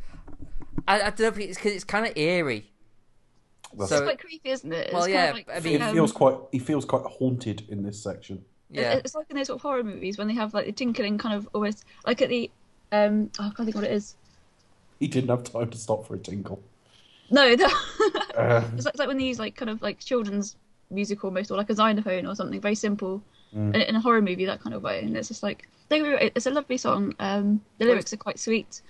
I, 0.89 0.94
I 1.01 1.10
don't 1.10 1.20
know 1.20 1.27
if 1.28 1.39
it's 1.39 1.59
because 1.59 1.72
it's 1.74 1.85
kind 1.85 2.06
of 2.06 2.16
eerie. 2.16 2.70
That's- 3.72 3.89
So- 3.90 3.97
it's 3.97 4.05
quite 4.05 4.18
creepy, 4.20 4.51
isn't 4.51 4.72
it? 4.72 4.86
It's 4.86 4.94
Well, 4.94 5.09
yeah, 5.09 5.32
like, 5.32 5.48
I 5.55 5.60
mean- 5.60 5.74
it 5.77 5.82
um, 5.82 5.94
feels 5.94 6.12
quite. 6.12 6.36
He 6.52 6.59
feels 6.59 6.85
quite 6.85 7.02
haunted 7.05 7.64
in 7.68 7.82
this 7.82 8.02
section. 8.02 8.43
Yeah, 8.72 9.01
It's 9.05 9.14
like 9.16 9.27
in 9.31 9.36
those 9.36 9.48
sort 9.48 9.56
of 9.59 9.62
horror 9.62 9.82
movies 9.82 10.16
when 10.16 10.28
they 10.28 10.35
have 10.35 10.55
like 10.55 10.64
the 10.64 10.72
tinkling 10.72 11.18
kind 11.18 11.35
of 11.35 11.48
almost 11.52 11.85
like 12.06 12.22
at 12.22 12.28
the 12.28 12.48
um 12.93 13.28
oh, 13.40 13.44
I 13.47 13.51
can't 13.51 13.66
think 13.66 13.74
what 13.74 13.82
it 13.85 13.90
is. 13.90 14.14
He 15.01 15.09
didn't 15.09 15.28
have 15.31 15.43
time 15.43 15.70
to 15.70 15.77
stop 15.78 16.06
for 16.06 16.14
a 16.14 16.18
tinkle. 16.18 16.62
No, 17.32 17.56
the, 17.56 17.68
Uh, 18.41 18.65
it's, 18.75 18.85
like, 18.85 18.95
it's 18.95 18.99
like 18.99 19.09
when 19.09 19.19
they 19.19 19.25
use 19.25 19.39
like 19.39 19.57
kind 19.57 19.71
of 19.71 19.81
like 19.83 19.99
children's 19.99 20.57
music 20.91 21.25
almost 21.25 21.51
or 21.51 21.57
like 21.57 21.71
a 21.71 21.75
xylophone 21.75 22.27
or 22.27 22.35
something 22.35 22.61
very 22.61 22.75
simple 22.75 23.23
Mm. 23.55 23.75
in, 23.75 23.81
in 23.81 23.97
a 23.97 24.01
horror 24.01 24.23
movie 24.23 24.45
that 24.45 24.61
kind 24.61 24.75
of 24.75 24.83
way, 24.83 25.01
and 25.01 25.17
it's 25.17 25.27
just 25.27 25.43
like 25.43 25.69
don't 25.89 25.99
get 26.01 26.09
me 26.09 26.15
wrong, 26.15 26.31
it's 26.37 26.47
a 26.47 26.51
lovely 26.53 26.77
song. 26.77 27.15
Um, 27.19 27.61
the 27.79 27.85
lyrics 27.85 28.12
are 28.12 28.17
quite 28.17 28.39
sweet. 28.39 28.81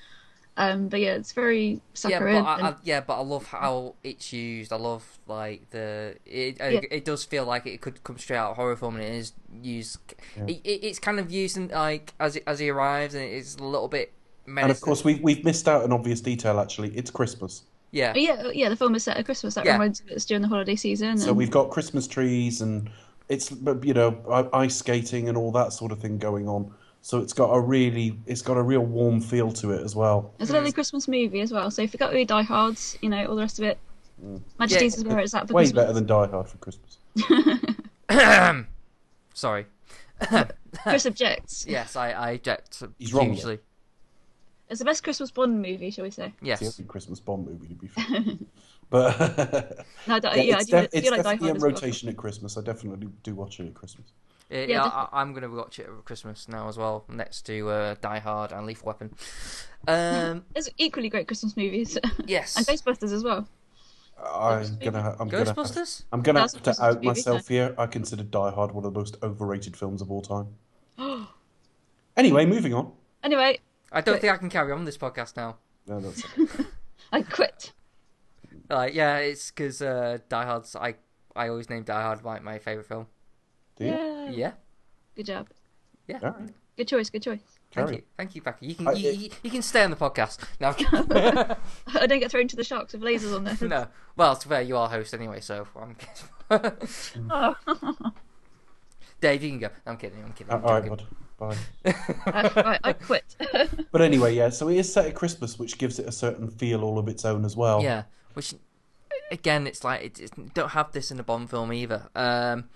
Um, 0.58 0.88
but 0.88 1.00
yeah, 1.00 1.14
it's 1.14 1.32
very 1.32 1.68
yeah, 1.68 1.78
saccharine. 1.94 2.42
but 2.44 2.62
I, 2.62 2.68
I, 2.68 2.74
yeah, 2.82 3.00
but 3.00 3.18
I 3.18 3.22
love 3.22 3.46
how 3.46 3.94
it's 4.04 4.32
used. 4.32 4.70
I 4.72 4.76
love 4.76 5.18
like 5.26 5.70
the 5.70 6.16
it. 6.26 6.58
Yeah. 6.58 6.80
It 6.90 7.06
does 7.06 7.24
feel 7.24 7.46
like 7.46 7.66
it 7.66 7.80
could 7.80 8.04
come 8.04 8.18
straight 8.18 8.36
out 8.36 8.50
of 8.50 8.56
horror 8.56 8.76
film, 8.76 8.96
and 8.96 9.04
it 9.04 9.14
is 9.14 9.32
used. 9.62 9.98
It, 10.36 10.60
it, 10.62 10.84
it's 10.84 10.98
kind 10.98 11.18
of 11.18 11.32
used 11.32 11.56
in 11.56 11.68
like 11.68 12.12
as 12.20 12.36
it, 12.36 12.42
as 12.46 12.58
he 12.58 12.68
arrives, 12.68 13.14
and 13.14 13.24
it's 13.24 13.56
a 13.56 13.64
little 13.64 13.88
bit. 13.88 14.12
and 14.46 14.70
of 14.70 14.80
course, 14.82 15.02
we 15.02 15.14
we've 15.22 15.42
missed 15.42 15.68
out 15.68 15.84
an 15.84 15.92
obvious 15.92 16.20
detail. 16.20 16.60
Actually, 16.60 16.90
it's 16.90 17.10
Christmas, 17.10 17.62
yeah, 17.92 18.12
But 18.12 18.22
yeah, 18.22 18.42
oh, 18.44 18.50
yeah, 18.50 18.68
the 18.68 18.76
film 18.76 18.94
is 18.94 19.04
set 19.04 19.16
at 19.16 19.24
Christmas. 19.24 19.54
That 19.54 19.64
Yeah. 19.64 19.72
reminds 19.72 20.04
me 20.04 20.12
it's 20.12 20.24
during 20.24 20.42
the 20.42 20.48
holiday 20.48 20.76
season. 20.76 21.18
so 21.18 21.28
and- 21.28 21.36
we've 21.36 21.50
got 21.50 21.70
Christmas 21.70 22.06
trees 22.06 22.60
and 22.60 22.90
it's 23.28 23.48
but, 23.50 23.84
you 23.84 23.94
know 23.94 24.48
ice 24.52 24.76
skating 24.76 25.28
and 25.28 25.36
all 25.38 25.52
that 25.52 25.72
sort 25.72 25.92
of 25.92 26.00
thing 26.00 26.18
going 26.18 26.48
on. 26.48 26.72
So 27.02 27.18
it's 27.18 27.32
got 27.32 27.50
a 27.52 27.60
really 27.60 28.18
it's 28.26 28.42
got 28.42 28.56
a 28.56 28.62
real 28.62 28.84
warm 28.84 29.20
feel 29.20 29.50
to 29.52 29.70
it 29.72 29.82
as 29.82 29.94
well. 29.96 30.34
It's 30.38 30.50
a 30.50 30.52
lovely 30.54 30.72
Christmas 30.72 31.08
movie 31.08 31.40
as 31.40 31.52
well. 31.52 31.70
So 31.70 31.80
if 31.82 31.92
you 31.94 31.98
got 31.98 32.10
really 32.10 32.24
diehards, 32.24 32.98
you 33.00 33.08
know, 33.08 33.24
all 33.26 33.36
the 33.36 33.42
rest 33.42 33.58
of 33.58 33.64
it. 33.64 33.78
Mm. 34.24 34.42
Majesty's 34.58 34.96
is 34.98 35.04
where 35.04 35.18
it's 35.20 35.32
at 35.32 35.48
for 35.48 35.54
Way 35.54 35.62
Christmas. 35.62 35.82
better 35.82 35.92
than 35.94 36.06
Die 36.06 36.26
Hard 36.26 36.48
for 36.48 36.58
Christmas. 36.58 36.98
sorry. 39.34 39.66
Chris 40.82 41.06
objects. 41.06 41.64
Yes, 41.66 41.96
I, 41.96 42.10
I 42.10 42.30
object. 42.32 42.82
He's 42.98 43.14
wrong, 43.14 43.32
Hugely. 43.32 43.58
It's 44.70 44.78
the 44.78 44.84
best 44.84 45.02
Christmas 45.02 45.30
Bond 45.32 45.60
movie, 45.60 45.90
shall 45.90 46.04
we 46.04 46.10
say? 46.10 46.32
Yes. 46.40 46.62
It's 46.62 46.76
the 46.76 46.82
only 46.84 46.88
Christmas 46.90 47.18
Bond 47.20 47.46
movie 47.46 47.66
to 47.68 47.74
be 47.74 47.88
fair. 47.88 48.06
but 48.88 49.18
No, 50.06 50.14
I, 50.14 50.18
don't- 50.20 50.36
yeah, 50.36 50.42
yeah, 50.42 50.58
it's, 50.60 50.72
I 50.72 50.80
do, 50.82 50.86
def- 50.86 50.94
I 50.94 50.96
it's 50.98 51.08
do 51.08 51.10
like 51.10 51.22
definitely 51.24 51.24
Hard 51.24 51.50
in 51.50 51.56
as 51.56 51.62
well. 51.62 51.70
rotation 51.72 52.08
at 52.08 52.16
Christmas. 52.16 52.56
I 52.56 52.62
definitely 52.62 53.08
do 53.24 53.34
watch 53.34 53.58
it 53.60 53.66
at 53.66 53.74
Christmas. 53.74 54.06
Yeah, 54.48 54.58
Yeah, 54.60 54.66
yeah. 54.68 54.84
I, 54.84 55.08
I'm 55.12 55.32
gonna 55.34 55.48
watch 55.50 55.78
it 55.80 55.86
at 55.88 56.04
Christmas 56.04 56.48
now 56.48 56.68
as 56.68 56.76
well, 56.78 57.04
next 57.08 57.42
to 57.46 57.68
uh, 57.68 57.94
Die 58.00 58.18
Hard 58.20 58.52
and 58.52 58.64
Lethal 58.66 58.86
Weapon. 58.86 59.14
Um, 59.88 60.44
There's 60.54 60.68
equally 60.78 61.08
great 61.08 61.26
Christmas 61.26 61.56
movies, 61.56 61.98
yes. 62.26 62.56
and 62.56 62.66
Ghostbusters 62.66 63.12
as 63.12 63.24
well. 63.24 63.48
I'm 64.22 64.76
gonna 64.78 65.16
I'm 65.18 65.28
gonna 65.28 65.44
have, 65.46 65.56
Ghostbusters. 65.56 66.02
I'm 66.12 66.20
gonna 66.22 66.40
That's 66.40 66.52
have 66.54 66.62
to 66.76 66.84
out 66.84 66.94
movie, 66.96 67.06
myself 67.06 67.48
here. 67.48 67.74
I 67.78 67.86
consider 67.86 68.22
Die 68.22 68.50
Hard 68.50 68.72
one 68.72 68.84
of 68.84 68.92
the 68.92 68.98
most 68.98 69.16
overrated 69.22 69.76
films 69.76 70.02
of 70.02 70.10
all 70.12 70.20
time. 70.22 70.48
anyway, 72.16 72.44
moving 72.46 72.74
on. 72.74 72.92
Anyway, 73.22 73.58
I 73.92 74.00
don't 74.00 74.14
Quit. 74.14 74.20
think 74.22 74.32
I 74.32 74.36
can 74.36 74.50
carry 74.50 74.72
on 74.72 74.84
this 74.84 74.96
podcast 74.98 75.36
now. 75.36 75.56
No, 75.86 76.00
that's 76.00 76.22
I 77.12 77.22
quit. 77.22 77.72
Like, 78.68 78.94
yeah, 78.94 79.16
it's 79.18 79.50
because 79.50 79.82
uh, 79.82 80.18
Die 80.28 80.44
Hard's. 80.44 80.76
I 80.76 80.94
I 81.34 81.48
always 81.48 81.68
name 81.70 81.82
Die 81.82 82.02
Hard 82.02 82.22
my 82.24 82.38
my 82.40 82.58
favorite 82.58 82.86
film. 82.86 83.06
Do 83.76 83.84
you? 83.84 83.90
Yeah. 83.90 84.30
Yeah, 84.30 84.52
Good 85.16 85.26
job. 85.26 85.48
yeah. 86.06 86.18
All 86.22 86.30
right. 86.30 86.50
Good 86.76 86.86
choice. 86.88 87.10
Good 87.10 87.22
choice. 87.22 87.40
Thank 87.72 87.86
Carry 87.88 87.96
you, 87.98 88.02
thank 88.16 88.34
you, 88.34 88.42
Becky. 88.42 88.66
You 88.66 88.74
can 88.74 88.88
I- 88.88 88.92
you, 88.92 89.10
you, 89.10 89.30
you 89.44 89.50
can 89.50 89.62
stay 89.62 89.82
on 89.84 89.90
the 89.90 89.96
podcast. 89.96 90.38
No, 90.60 90.68
I 92.00 92.06
don't 92.06 92.18
get 92.20 92.30
thrown 92.30 92.48
to 92.48 92.56
the 92.56 92.64
sharks 92.64 92.92
with 92.92 93.02
lasers 93.02 93.34
on 93.34 93.44
there. 93.44 93.56
no. 93.68 93.86
Well, 94.16 94.34
to 94.36 94.48
be 94.48 94.54
fair, 94.54 94.62
you 94.62 94.76
are 94.76 94.88
host 94.88 95.14
anyway, 95.14 95.40
so 95.40 95.66
I'm. 95.76 95.96
Oh. 97.30 97.54
Dave, 99.20 99.42
you 99.42 99.50
can 99.50 99.58
go. 99.58 99.68
I'm 99.86 99.96
kidding. 99.96 100.22
I'm 100.24 100.32
kidding. 100.32 100.52
Uh, 100.52 100.56
I'm 100.56 100.64
all 100.64 100.72
right, 100.74 100.84
joking. 100.84 100.96
bud. 100.96 101.16
Bye. 101.40 101.56
I, 102.26 102.52
right, 102.54 102.80
I 102.84 102.92
quit. 102.92 103.34
But 103.92 104.02
anyway, 104.02 104.36
yeah. 104.36 104.50
So 104.50 104.68
it 104.68 104.76
is 104.76 104.92
set 104.92 105.06
at 105.06 105.14
Christmas, 105.14 105.58
which 105.58 105.78
gives 105.78 105.98
it 105.98 106.06
a 106.06 106.12
certain 106.12 106.48
feel 106.48 106.84
all 106.84 106.98
of 106.98 107.08
its 107.08 107.24
own 107.24 107.44
as 107.44 107.56
well. 107.56 107.82
Yeah, 107.82 108.04
which 108.34 108.54
again, 109.32 109.66
it's 109.66 109.82
like 109.82 110.02
it, 110.04 110.20
it 110.20 110.54
don't 110.54 110.70
have 110.70 110.92
this 110.92 111.10
in 111.10 111.18
a 111.18 111.22
Bond 111.24 111.50
film 111.50 111.72
either. 111.72 112.08
Um, 112.14 112.68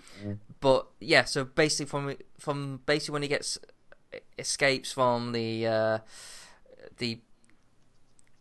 But 0.59 0.87
yeah, 0.99 1.25
so 1.25 1.45
basically 1.45 1.85
from 1.85 2.15
from 2.39 2.81
basically 2.85 3.13
when 3.13 3.21
he 3.21 3.27
gets 3.27 3.59
escapes 4.39 4.91
from 4.91 5.31
the 5.31 5.67
uh, 5.67 5.97
the 6.97 7.19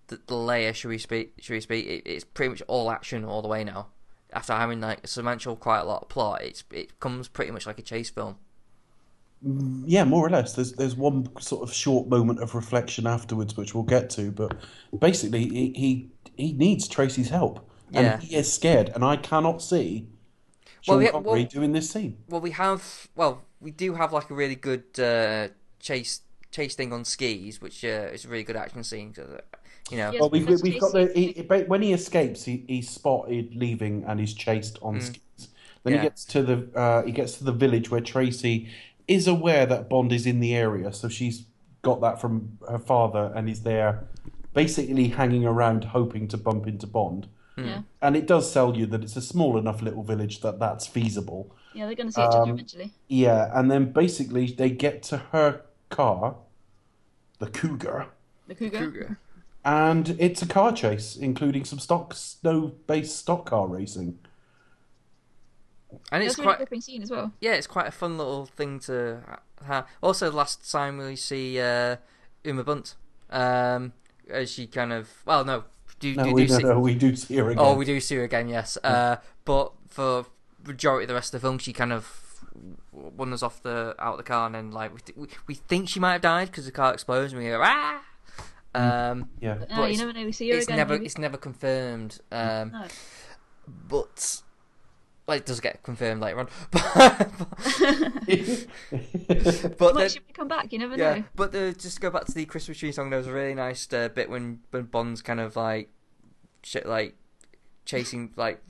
the, 0.08 0.20
the 0.26 0.36
layer, 0.36 0.72
should 0.72 0.88
we 0.88 0.98
speak? 0.98 1.34
Should 1.40 1.52
we 1.54 1.60
speak? 1.60 1.86
It, 1.86 2.02
it's 2.06 2.24
pretty 2.24 2.50
much 2.50 2.62
all 2.66 2.90
action 2.90 3.24
all 3.24 3.42
the 3.42 3.48
way 3.48 3.62
now. 3.62 3.88
After 4.32 4.54
having 4.54 4.80
like 4.80 5.04
a 5.04 5.06
substantial 5.06 5.54
quite 5.54 5.80
a 5.80 5.84
lot 5.84 6.02
of 6.02 6.08
plot, 6.08 6.42
it's 6.42 6.64
it 6.70 6.98
comes 6.98 7.28
pretty 7.28 7.50
much 7.50 7.66
like 7.66 7.78
a 7.78 7.82
chase 7.82 8.10
film. 8.10 8.38
Yeah, 9.42 10.04
more 10.04 10.26
or 10.26 10.30
less. 10.30 10.54
There's 10.54 10.72
there's 10.72 10.96
one 10.96 11.28
sort 11.40 11.62
of 11.68 11.74
short 11.74 12.08
moment 12.08 12.40
of 12.42 12.54
reflection 12.54 13.06
afterwards, 13.06 13.56
which 13.56 13.74
we'll 13.74 13.82
get 13.84 14.08
to. 14.10 14.30
But 14.30 14.56
basically, 14.98 15.48
he 15.48 15.72
he, 15.76 16.08
he 16.36 16.52
needs 16.54 16.88
Tracy's 16.88 17.28
help, 17.28 17.68
and 17.92 18.06
Yeah. 18.06 18.20
he 18.20 18.36
is 18.36 18.50
scared. 18.52 18.90
And 18.94 19.04
I 19.04 19.16
cannot 19.16 19.60
see 19.60 20.06
Well, 20.88 20.96
Sean 20.98 21.02
yeah, 21.02 21.10
Connery 21.10 21.40
well- 21.40 21.44
doing 21.44 21.72
this 21.72 21.90
scene. 21.90 22.16
Well, 22.28 22.40
we 22.40 22.52
have. 22.52 23.08
Well, 23.14 23.42
we 23.60 23.70
do 23.70 23.94
have 23.94 24.12
like 24.14 24.30
a 24.30 24.34
really 24.34 24.54
good 24.56 24.84
uh, 24.98 25.48
chase 25.78 26.22
chase 26.50 26.74
thing 26.74 26.92
on 26.94 27.04
skis, 27.04 27.60
which 27.60 27.84
uh, 27.84 28.08
is 28.14 28.24
a 28.24 28.28
really 28.28 28.44
good 28.44 28.56
action 28.56 28.82
scene. 28.82 29.12
'cause, 29.12 29.26
uh, 29.28 29.40
You 29.90 29.98
know, 29.98 30.12
Yes, 30.12 30.20
Well, 30.20 30.30
we've 30.30 30.62
we've 30.62 30.80
got 30.80 30.92
the 30.92 31.12
he, 31.14 31.32
he- 31.32 31.42
when 31.42 31.82
he 31.82 31.92
escapes, 31.92 32.44
he, 32.44 32.64
he's 32.66 32.88
spotted 32.88 33.54
leaving 33.54 34.04
and 34.06 34.18
he's 34.18 34.32
chased 34.32 34.78
on 34.80 34.98
skis. 35.02 35.20
Then 35.82 35.92
Yeah. 35.92 36.00
he 36.00 36.06
gets 36.08 36.24
to 36.26 36.42
the 36.42 36.56
uh, 36.74 37.02
he 37.04 37.12
gets 37.12 37.36
to 37.36 37.44
the 37.44 37.52
village 37.52 37.90
where 37.90 38.00
Tracy 38.00 38.68
is 39.08 39.26
aware 39.26 39.66
that 39.66 39.88
Bond 39.88 40.12
is 40.12 40.26
in 40.26 40.40
the 40.40 40.54
area, 40.54 40.92
so 40.92 41.08
she's 41.08 41.46
got 41.82 42.00
that 42.00 42.20
from 42.20 42.58
her 42.68 42.78
father 42.78 43.32
and 43.34 43.48
is 43.48 43.62
there, 43.62 44.04
basically 44.54 45.08
hanging 45.08 45.44
around 45.44 45.84
hoping 45.84 46.28
to 46.28 46.36
bump 46.36 46.66
into 46.66 46.86
Bond. 46.86 47.28
Yeah. 47.56 47.82
And 48.02 48.16
it 48.16 48.26
does 48.26 48.50
sell 48.50 48.76
you 48.76 48.86
that 48.86 49.02
it's 49.04 49.14
a 49.16 49.20
small 49.22 49.56
enough 49.58 49.80
little 49.82 50.02
village 50.02 50.40
that 50.40 50.58
that's 50.58 50.86
feasible. 50.86 51.54
Yeah, 51.72 51.86
they're 51.86 51.94
going 51.94 52.08
to 52.08 52.12
see 52.12 52.20
each 52.22 52.26
other 52.28 52.42
Um, 52.42 52.50
eventually. 52.50 52.92
Yeah, 53.08 53.50
and 53.54 53.70
then 53.70 53.92
basically 53.92 54.46
they 54.46 54.70
get 54.70 55.02
to 55.04 55.18
her 55.32 55.62
car, 55.88 56.36
the 57.38 57.46
Cougar, 57.46 58.06
The 58.48 58.54
cougar. 58.56 58.78
Cougar. 58.78 59.18
and 59.64 60.16
it's 60.18 60.42
a 60.42 60.46
car 60.46 60.72
chase, 60.72 61.16
including 61.16 61.64
some 61.64 61.78
stock 61.78 62.14
snow-based 62.14 63.16
stock 63.16 63.46
car 63.46 63.66
racing. 63.68 64.18
And 66.12 66.22
That's 66.22 66.32
it's 66.32 66.38
a 66.38 66.42
really 66.42 66.46
quite 66.52 66.56
gripping 66.58 66.80
scene 66.80 67.02
as 67.02 67.10
well. 67.10 67.32
yeah, 67.40 67.52
it's 67.52 67.66
quite 67.66 67.86
a 67.86 67.90
fun 67.92 68.16
little 68.18 68.46
thing 68.46 68.78
to 68.80 69.20
have. 69.64 69.86
Also, 70.02 70.30
the 70.30 70.36
last 70.36 70.70
time 70.70 70.98
we 70.98 71.16
see 71.16 71.60
uh, 71.60 71.96
Irma 72.44 72.64
Bunt, 72.64 72.94
um, 73.30 73.92
as 74.30 74.50
she 74.52 74.66
kind 74.66 74.92
of 74.92 75.10
well, 75.26 75.44
no, 75.44 75.64
do, 76.00 76.14
No, 76.14 76.24
do, 76.24 76.32
we, 76.32 76.46
do 76.46 76.52
no, 76.52 76.58
see, 76.58 76.64
no, 76.64 76.78
we 76.80 76.94
do 76.94 77.16
see 77.16 77.36
her 77.36 77.50
again. 77.50 77.64
oh, 77.64 77.74
we 77.74 77.84
do 77.84 78.00
see 78.00 78.16
her 78.16 78.24
again, 78.24 78.48
yes. 78.48 78.76
Uh, 78.82 79.16
but 79.44 79.72
for 79.88 80.26
majority 80.66 81.04
of 81.04 81.08
the 81.08 81.14
rest 81.14 81.34
of 81.34 81.40
the 81.40 81.44
film, 81.46 81.58
she 81.58 81.72
kind 81.72 81.92
of 81.92 82.20
wanders 82.92 83.42
off 83.42 83.62
the 83.62 83.94
out 83.98 84.12
of 84.12 84.18
the 84.18 84.22
car, 84.24 84.46
and 84.46 84.54
then 84.54 84.70
like 84.70 84.94
we, 84.94 85.00
th- 85.00 85.16
we, 85.18 85.26
we 85.46 85.54
think 85.54 85.88
she 85.88 85.98
might 86.00 86.12
have 86.12 86.20
died 86.22 86.48
because 86.50 86.64
the 86.66 86.70
car 86.72 86.92
explodes, 86.94 87.32
and 87.32 87.42
we 87.42 87.48
go 87.48 87.60
ah. 87.62 88.02
Um, 88.76 89.28
Yeah. 89.40 89.54
But, 89.54 89.68
But 89.68 89.76
no, 89.76 89.86
you 89.86 89.98
never 89.98 90.12
know. 90.12 90.24
We 90.24 90.32
see 90.32 90.50
her 90.50 90.56
it's 90.56 90.66
again. 90.66 90.76
never 90.78 90.94
maybe. 90.94 91.06
it's 91.06 91.18
never 91.18 91.36
confirmed. 91.36 92.18
Um, 92.32 92.72
No. 92.72 92.84
but 93.88 94.42
well, 95.26 95.36
it 95.36 95.46
does 95.46 95.60
get 95.60 95.82
confirmed 95.82 96.20
later 96.20 96.40
on. 96.40 96.48
but 96.70 97.30
but 99.78 99.94
Might 99.94 100.00
then, 100.00 100.08
she 100.10 100.18
may 100.20 100.32
come 100.32 100.48
back. 100.48 100.72
You 100.72 100.78
never 100.78 100.96
yeah, 100.96 101.14
know. 101.14 101.24
but 101.34 101.52
the, 101.52 101.72
just 101.72 101.96
to 101.96 102.00
go 102.00 102.10
back 102.10 102.24
to 102.26 102.32
the 102.32 102.44
Christmas 102.44 102.78
tree 102.78 102.92
song. 102.92 103.10
There 103.10 103.18
was 103.18 103.26
a 103.26 103.32
really 103.32 103.54
nice 103.54 103.90
uh, 103.92 104.08
bit 104.08 104.28
when 104.28 104.60
when 104.70 104.84
Bond's 104.84 105.22
kind 105.22 105.40
of 105.40 105.56
like 105.56 105.90
ch- 106.62 106.84
like 106.84 107.16
chasing 107.84 108.32
like 108.36 108.62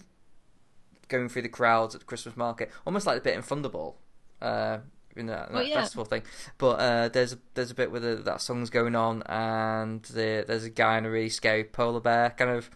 going 1.09 1.29
through 1.29 1.43
the 1.43 1.49
crowds 1.49 1.95
at 1.95 2.01
the 2.03 2.07
Christmas 2.07 2.37
market, 2.37 2.71
almost 2.87 3.07
like 3.07 3.17
the 3.17 3.23
bit 3.23 3.35
in 3.35 3.43
Thunderball. 3.43 3.95
Uh, 4.41 4.79
in 5.17 5.27
that, 5.27 5.53
Well, 5.53 5.63
that 5.63 5.69
yeah. 5.69 5.81
festival 5.81 6.05
thing, 6.05 6.23
but 6.59 6.81
uh, 6.81 7.09
there's 7.09 7.33
a 7.33 7.39
there's 7.55 7.71
a 7.71 7.75
bit 7.75 7.93
where 7.93 8.01
the, 8.01 8.17
that 8.17 8.41
song's 8.41 8.69
going 8.69 8.97
on, 8.97 9.23
and 9.27 10.03
the, 10.05 10.45
there's 10.47 10.65
a 10.65 10.71
guy 10.71 10.99
in 10.99 11.07
a 11.07 11.11
really 11.11 11.29
scary 11.29 11.65
polar 11.65 12.01
bear 12.01 12.31
kind 12.31 12.51
of 12.51 12.69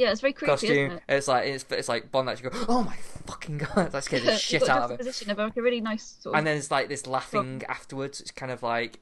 Yeah, 0.00 0.12
it's 0.12 0.22
very 0.22 0.32
creepy, 0.32 0.50
costume. 0.50 0.70
isn't 0.70 0.92
it? 0.92 1.02
It's 1.10 1.28
like 1.28 1.46
it's 1.46 1.64
it's 1.70 1.88
like 1.90 2.10
Bond 2.10 2.30
actually 2.30 2.48
go, 2.50 2.64
oh 2.70 2.82
my 2.84 2.96
fucking 3.26 3.58
god, 3.58 3.92
that 3.92 4.04
scared 4.04 4.22
the 4.22 4.36
shit 4.38 4.60
got 4.60 4.70
out 4.70 4.82
of 4.84 4.90
it. 4.92 4.94
juxtaposition 5.04 5.30
of 5.30 5.36
like 5.38 5.56
a 5.56 5.62
really 5.62 5.82
nice 5.82 6.16
sort 6.20 6.34
of. 6.34 6.38
And 6.38 6.46
then 6.46 6.56
it's 6.56 6.70
like 6.70 6.88
this 6.88 7.06
laughing 7.06 7.62
afterwards. 7.68 8.20
It's 8.22 8.30
kind 8.30 8.50
of 8.50 8.62
like, 8.62 8.98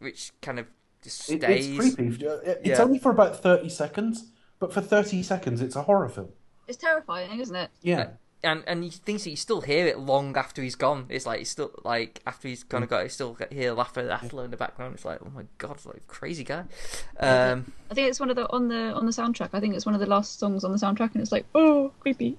which 0.00 0.32
kind 0.42 0.58
of 0.58 0.66
just 1.02 1.30
It- 1.30 1.40
stays. 1.42 1.68
it's 1.70 1.78
creepy. 1.96 2.16
It's 2.26 2.68
Yeah. 2.68 2.82
only 2.82 2.98
for 2.98 3.10
about 3.10 3.40
30 3.42 3.68
seconds, 3.70 4.30
but 4.58 4.72
for 4.74 4.82
30 4.82 5.22
seconds, 5.22 5.62
it's 5.62 5.74
a 5.76 5.82
horror 5.82 6.08
film. 6.10 6.28
It's 6.68 6.76
terrifying, 6.78 7.40
isn't 7.40 7.56
it? 7.56 7.70
Yeah. 7.82 8.10
And 8.44 8.62
and 8.66 8.84
you 8.84 8.90
think 8.90 9.22
that 9.22 9.30
you 9.30 9.36
still 9.36 9.60
hear 9.60 9.86
it 9.86 9.98
long 9.98 10.36
after 10.36 10.62
he's 10.62 10.74
gone. 10.74 11.06
It's 11.08 11.26
like 11.26 11.40
it's 11.40 11.50
still 11.50 11.72
like 11.84 12.20
after 12.26 12.48
he's 12.48 12.62
kind 12.62 12.84
of 12.84 12.90
got, 12.90 13.02
you 13.02 13.08
still 13.08 13.36
hear 13.50 13.72
laughter, 13.72 14.02
laughter 14.02 14.44
in 14.44 14.50
the 14.50 14.56
background. 14.56 14.94
It's 14.94 15.04
like 15.04 15.20
oh 15.24 15.30
my 15.34 15.44
god, 15.58 15.78
like 15.84 16.06
crazy 16.06 16.44
guy. 16.44 16.64
Um, 17.18 17.72
I 17.90 17.94
think 17.94 18.08
it's 18.08 18.20
one 18.20 18.30
of 18.30 18.36
the 18.36 18.50
on 18.50 18.68
the 18.68 18.92
on 18.94 19.06
the 19.06 19.12
soundtrack. 19.12 19.50
I 19.52 19.60
think 19.60 19.74
it's 19.74 19.86
one 19.86 19.94
of 19.94 20.00
the 20.00 20.06
last 20.06 20.38
songs 20.38 20.64
on 20.64 20.72
the 20.72 20.78
soundtrack, 20.78 21.12
and 21.14 21.22
it's 21.22 21.32
like 21.32 21.46
oh 21.54 21.92
creepy. 22.00 22.38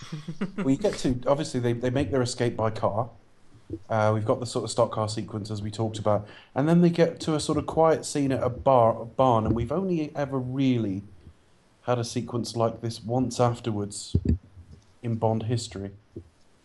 we 0.64 0.76
get 0.76 0.94
to 0.98 1.20
obviously 1.26 1.60
they, 1.60 1.72
they 1.72 1.90
make 1.90 2.10
their 2.10 2.22
escape 2.22 2.56
by 2.56 2.70
car. 2.70 3.10
Uh, 3.88 4.10
we've 4.12 4.24
got 4.24 4.40
the 4.40 4.46
sort 4.46 4.64
of 4.64 4.70
stock 4.70 4.90
car 4.90 5.08
sequence 5.08 5.50
as 5.50 5.62
we 5.62 5.70
talked 5.70 5.98
about, 5.98 6.26
and 6.54 6.68
then 6.68 6.80
they 6.80 6.90
get 6.90 7.20
to 7.20 7.34
a 7.34 7.40
sort 7.40 7.56
of 7.58 7.66
quiet 7.66 8.04
scene 8.04 8.32
at 8.32 8.42
a 8.42 8.48
bar 8.48 9.00
a 9.02 9.04
barn, 9.04 9.46
and 9.46 9.54
we've 9.54 9.72
only 9.72 10.10
ever 10.16 10.38
really 10.38 11.02
had 11.82 11.98
a 11.98 12.04
sequence 12.04 12.56
like 12.56 12.80
this 12.80 13.02
once 13.02 13.40
afterwards 13.40 14.16
in 15.02 15.16
Bond 15.16 15.44
history. 15.44 15.90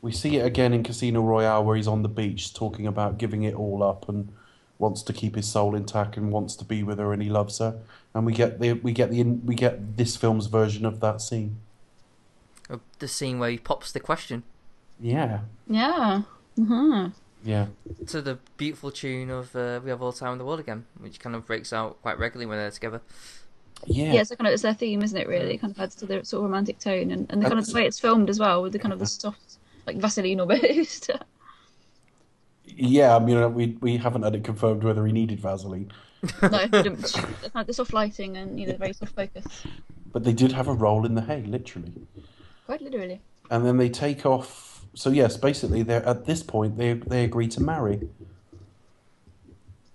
We 0.02 0.12
see 0.12 0.38
it 0.38 0.46
again 0.46 0.74
in 0.74 0.84
Casino 0.84 1.22
Royale, 1.22 1.64
where 1.64 1.76
he's 1.76 1.88
on 1.88 2.04
the 2.04 2.10
beach 2.10 2.54
talking 2.54 2.86
about 2.86 3.18
giving 3.18 3.44
it 3.44 3.56
all 3.56 3.82
up 3.82 4.08
and 4.08 4.32
wants 4.78 5.02
to 5.04 5.14
keep 5.14 5.36
his 5.36 5.48
soul 5.48 5.74
intact 5.74 6.18
and 6.18 6.32
wants 6.32 6.56
to 6.58 6.66
be 6.66 6.84
with 6.84 7.00
her 7.00 7.14
and 7.14 7.22
he 7.24 7.30
loves 7.30 7.60
her. 7.60 7.80
And 8.14 8.26
we 8.26 8.34
get 8.34 8.60
the 8.60 8.74
we 8.74 8.92
get 8.92 9.10
the 9.10 9.24
we 9.24 9.56
get 9.56 9.98
this 9.98 10.16
film's 10.16 10.48
version 10.48 10.86
of 10.86 11.00
that 11.00 11.22
scene. 11.22 11.58
of 12.70 12.82
the 13.00 13.08
scene 13.08 13.40
where 13.40 13.50
he 13.50 13.58
pops 13.58 13.92
the 13.92 14.00
question 14.00 14.44
Yeah, 15.00 15.42
yeah. 15.68 16.22
Mm-hmm. 16.58 17.10
yeah. 17.44 17.68
to 18.08 18.22
the 18.22 18.40
beautiful 18.58 18.92
tune 18.92 19.30
of 19.30 19.56
uh, 19.56 19.80
"We 19.84 19.90
Have 19.90 20.02
All 20.02 20.12
the 20.12 20.20
Time 20.20 20.34
in 20.34 20.38
the 20.38 20.46
World" 20.46 20.60
again, 20.60 20.86
which 21.00 21.20
kind 21.20 21.36
of 21.36 21.46
breaks 21.46 21.74
out 21.74 22.02
quite 22.02 22.18
regularly 22.20 22.46
when 22.46 22.58
they're 22.58 22.72
together. 22.72 23.02
Yeah. 23.86 24.14
Yeah, 24.14 24.22
it's 24.22 24.32
a 24.32 24.36
kind 24.36 24.48
of 24.48 24.54
it's 24.54 24.64
their 24.64 24.74
theme, 24.74 25.04
isn't 25.04 25.18
it? 25.18 25.28
Really, 25.28 25.56
it 25.56 25.58
kind 25.58 25.72
of 25.72 25.80
adds 25.80 25.96
to 25.96 26.06
the 26.06 26.24
sort 26.26 26.40
of 26.40 26.50
romantic 26.50 26.80
tone 26.80 27.12
and, 27.12 27.28
and 27.32 27.42
the 27.42 27.48
kind 27.48 27.60
of 27.60 27.68
the 27.68 27.74
way 27.74 27.86
it's 27.86 28.00
filmed 28.00 28.30
as 28.30 28.40
well, 28.40 28.62
with 28.62 28.74
the 28.74 28.80
kind 28.80 28.94
of 28.94 29.00
the 29.00 29.06
soft, 29.06 29.58
like 29.86 29.98
Vaseline 29.98 30.40
almost. 30.40 31.10
Yeah, 32.78 33.16
I 33.16 33.20
mean, 33.20 33.38
uh, 33.38 33.48
we 33.48 33.78
we 33.80 33.96
haven't 33.98 34.24
had 34.24 34.36
it 34.36 34.44
confirmed 34.44 34.84
whether 34.84 35.06
he 35.06 35.14
needed 35.14 35.40
Vaseline, 35.40 35.92
no, 36.42 36.50
it 36.58 36.72
didn't- 36.84 37.16
like 37.54 37.68
the 37.68 37.74
soft 37.74 37.94
lighting 37.94 38.36
and 38.38 38.60
you 38.60 38.66
know 38.66 38.74
the 38.74 38.78
very 38.80 38.92
soft 38.94 39.16
focus. 39.16 39.46
but 40.12 40.24
they 40.24 40.34
did 40.34 40.52
have 40.52 40.68
a 40.68 40.74
role 40.74 41.06
in 41.06 41.14
the 41.16 41.22
hay, 41.22 41.42
literally. 41.44 41.94
Quite 42.66 42.82
literally. 42.82 43.22
And 43.52 43.66
then 43.66 43.78
they 43.78 43.88
take 43.88 44.26
off. 44.26 44.84
So 44.96 45.10
yes, 45.12 45.38
basically, 45.38 45.84
they're 45.84 46.06
at 46.06 46.26
this 46.26 46.42
point 46.42 46.76
they 46.78 46.94
they 46.94 47.24
agree 47.24 47.48
to 47.50 47.62
marry. 47.62 48.10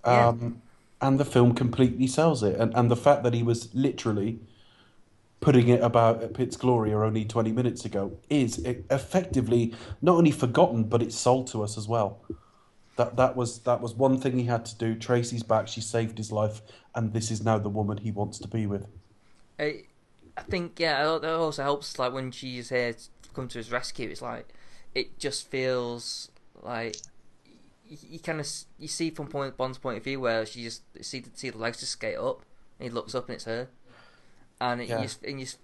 Yeah. 0.05 0.33
And 1.01 1.19
the 1.19 1.25
film 1.25 1.55
completely 1.55 2.07
sells 2.07 2.43
it, 2.43 2.59
and 2.59 2.75
and 2.75 2.91
the 2.91 2.95
fact 2.95 3.23
that 3.23 3.33
he 3.33 3.43
was 3.43 3.73
literally 3.73 4.39
putting 5.39 5.67
it 5.67 5.81
about 5.81 6.21
at 6.21 6.35
Piz 6.35 6.55
Gloria 6.55 6.99
only 6.99 7.25
twenty 7.25 7.51
minutes 7.51 7.83
ago 7.85 8.17
is 8.29 8.59
effectively 8.59 9.73
not 10.01 10.15
only 10.15 10.31
forgotten, 10.31 10.83
but 10.83 11.01
it's 11.01 11.15
sold 11.15 11.47
to 11.47 11.63
us 11.63 11.77
as 11.77 11.87
well. 11.87 12.21
That 12.97 13.15
that 13.17 13.35
was 13.35 13.59
that 13.59 13.81
was 13.81 13.95
one 13.95 14.19
thing 14.19 14.37
he 14.37 14.45
had 14.45 14.65
to 14.65 14.77
do. 14.77 14.95
Tracy's 14.95 15.43
back; 15.43 15.67
she 15.67 15.81
saved 15.81 16.17
his 16.19 16.31
life, 16.31 16.61
and 16.93 17.13
this 17.13 17.31
is 17.31 17.43
now 17.43 17.57
the 17.57 17.69
woman 17.69 17.97
he 17.97 18.11
wants 18.11 18.37
to 18.39 18.47
be 18.47 18.67
with. 18.67 18.85
I, 19.59 19.83
I 20.37 20.41
think 20.41 20.79
yeah, 20.79 21.03
that 21.03 21.25
also 21.25 21.63
helps. 21.63 21.97
Like 21.97 22.13
when 22.13 22.31
she's 22.31 22.69
here 22.69 22.93
to 22.93 23.29
come 23.33 23.47
to 23.47 23.57
his 23.57 23.71
rescue, 23.71 24.09
it's 24.09 24.21
like 24.21 24.47
it 24.93 25.17
just 25.17 25.49
feels 25.49 26.29
like 26.61 26.97
you, 27.91 27.97
you 28.11 28.19
kind 28.19 28.39
of 28.39 28.47
you 28.79 28.87
see 28.87 29.09
from 29.11 29.27
point, 29.27 29.57
Bond's 29.57 29.77
point 29.77 29.97
of 29.97 30.03
view 30.03 30.19
where 30.19 30.45
she 30.45 30.63
just 30.63 30.81
see 31.03 31.23
see 31.33 31.49
the 31.49 31.57
legs 31.57 31.79
just 31.79 31.91
skate 31.91 32.17
up, 32.17 32.41
and 32.79 32.87
he 32.87 32.89
looks 32.89 33.13
up 33.13 33.27
and 33.27 33.35
it's 33.35 33.45
her, 33.45 33.67
and 34.59 34.81
it, 34.81 34.89
Yeah. 34.89 34.97
you 34.97 35.03
just, 35.03 35.23
and 35.23 35.39
you, 35.39 35.45
just- 35.45 35.59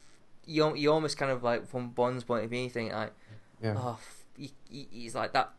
you 0.46 0.76
you 0.76 0.92
almost 0.92 1.18
kind 1.18 1.32
of 1.32 1.44
like 1.44 1.68
from 1.68 1.90
Bond's 1.90 2.24
point 2.24 2.44
of 2.46 2.50
view, 2.50 2.62
you 2.64 2.70
think 2.70 2.92
like, 2.94 3.14
Yeah. 3.62 3.76
oh, 3.78 3.98
f- 4.00 4.26
he, 4.38 4.52
he- 4.70 4.88
he's 4.92 5.16
like 5.16 5.34
that 5.34 5.54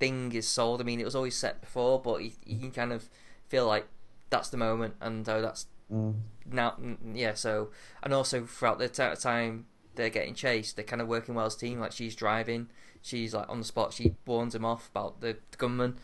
thing 0.00 0.32
is 0.32 0.46
sold. 0.48 0.80
I 0.80 0.84
mean, 0.84 1.00
it 1.00 1.04
was 1.04 1.14
always 1.16 1.36
set 1.36 1.60
before, 1.60 2.00
but 2.00 2.22
you, 2.24 2.32
you 2.46 2.58
can 2.58 2.70
kind 2.72 2.92
of 2.92 3.08
feel 3.48 3.66
like 3.66 3.86
that's 4.30 4.48
the 4.50 4.56
moment, 4.56 4.94
and 5.00 5.28
oh, 5.28 5.40
that's 5.42 5.66
Mm. 5.92 6.14
now, 6.46 6.76
yeah. 7.12 7.34
So, 7.34 7.70
and 8.02 8.14
also 8.14 8.46
throughout 8.46 8.78
the 8.78 8.88
t- 8.88 9.20
time 9.20 9.66
they're 9.96 10.08
getting 10.10 10.34
chased, 10.34 10.76
they're 10.76 10.84
kind 10.84 11.02
of 11.02 11.06
working 11.08 11.34
well 11.34 11.44
as 11.46 11.54
a 11.56 11.58
team. 11.58 11.78
Like 11.78 11.92
she's 11.92 12.16
driving, 12.16 12.70
she's 13.04 13.32
like 13.34 13.48
on 13.48 13.58
the 13.60 13.64
spot. 13.64 13.92
She 13.92 14.16
warns 14.26 14.54
him 14.56 14.64
off 14.64 14.88
about 14.90 15.20
the, 15.20 15.36
the 15.52 15.56
gunman, 15.56 15.98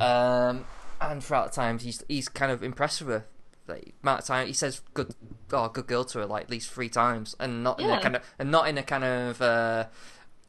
um, 0.00 0.64
and 1.00 1.24
throughout 1.24 1.50
the 1.50 1.56
times 1.56 1.82
he's 1.82 2.04
he's 2.08 2.28
kind 2.28 2.52
of 2.52 2.62
impressed 2.62 3.00
with 3.02 3.08
her. 3.10 3.24
Like, 3.68 3.94
amount 4.04 4.20
of 4.20 4.26
time 4.26 4.46
he 4.46 4.52
says 4.52 4.80
good, 4.94 5.12
oh 5.52 5.68
good 5.68 5.88
girl 5.88 6.04
to 6.04 6.18
her 6.20 6.26
like 6.26 6.44
at 6.44 6.50
least 6.50 6.70
three 6.70 6.88
times, 6.88 7.34
and 7.40 7.64
not 7.64 7.80
in 7.80 7.90
a 7.90 8.00
kind 8.00 8.14
of 8.14 8.22
and 8.38 8.52
not 8.52 8.68
in 8.68 8.78
a 8.78 8.82
kind 8.84 9.02
of 9.02 9.42
uh, 9.42 9.86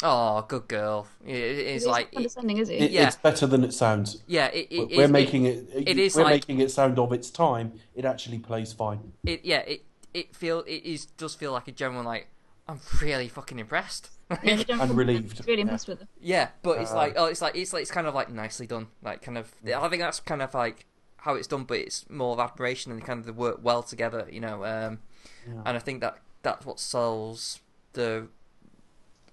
oh 0.04 0.46
good 0.48 0.68
girl. 0.68 1.08
It- 1.26 1.32
it's 1.34 1.84
He's 1.84 1.86
like 1.88 2.06
not 2.14 2.18
condescending, 2.18 2.58
is 2.60 2.68
he? 2.68 2.76
It, 2.76 2.92
Yeah. 2.92 3.08
It's 3.08 3.16
better 3.16 3.48
than 3.48 3.64
it 3.64 3.74
sounds. 3.74 4.22
yeah, 4.28 4.48
it, 4.48 4.68
it, 4.70 4.96
we're 4.96 5.06
it- 5.06 5.10
making 5.10 5.46
it. 5.46 5.68
it 5.74 5.98
is 5.98 6.16
we're 6.16 6.26
like- 6.26 6.34
making 6.48 6.60
it 6.60 6.70
sound 6.70 7.00
of 7.00 7.12
its 7.12 7.32
time. 7.32 7.74
It 7.96 8.06
actually 8.06 8.38
plays 8.38 8.72
fine. 8.72 9.14
it 9.26 9.44
yeah 9.44 9.60
it 9.62 9.84
it 10.14 10.36
feel 10.36 10.60
it 10.68 10.84
is 10.86 11.06
does 11.06 11.34
feel 11.34 11.52
like 11.54 11.68
a 11.68 11.72
genuine 11.72 12.06
like 12.06 12.28
I'm 12.68 12.80
really 13.02 13.28
fucking 13.30 13.58
impressed. 13.58 14.12
Yeah, 14.44 14.56
the 14.58 14.64
general 14.66 14.90
And 14.90 14.98
relieved. 14.98 15.46
Really 15.48 15.58
Yeah. 15.60 15.62
impressed 15.64 15.88
with 15.88 16.00
her. 16.02 16.08
Yeah, 16.20 16.50
but 16.62 16.82
it's 16.82 16.92
Uh, 16.92 16.96
like 16.96 17.14
oh, 17.16 17.26
it's 17.26 17.42
like 17.42 17.56
it's 17.56 17.74
like 17.74 17.82
it's 17.84 17.92
kind 17.92 18.08
of 18.08 18.14
like 18.14 18.30
nicely 18.30 18.68
done. 18.68 18.88
Like 19.02 19.22
kind 19.22 19.38
of, 19.38 19.54
I 19.66 19.88
think 19.90 20.02
that's 20.02 20.20
kind 20.20 20.42
of 20.42 20.54
like 20.54 20.86
how 21.18 21.36
it's 21.36 21.48
done, 21.48 21.64
but 21.64 21.78
it's 21.80 22.10
more 22.10 22.34
of 22.34 22.40
admiration 22.40 22.92
and 22.92 23.04
kind 23.04 23.20
of 23.20 23.26
they 23.26 23.32
work 23.32 23.60
well 23.62 23.84
together, 23.84 24.28
you 24.32 24.40
know. 24.40 24.66
Um, 24.66 25.00
Yeah. 25.48 25.62
And 25.66 25.78
I 25.78 25.80
think 25.80 26.02
that 26.02 26.18
that's 26.44 26.66
what 26.66 26.80
sells 26.80 27.62
the 27.94 28.28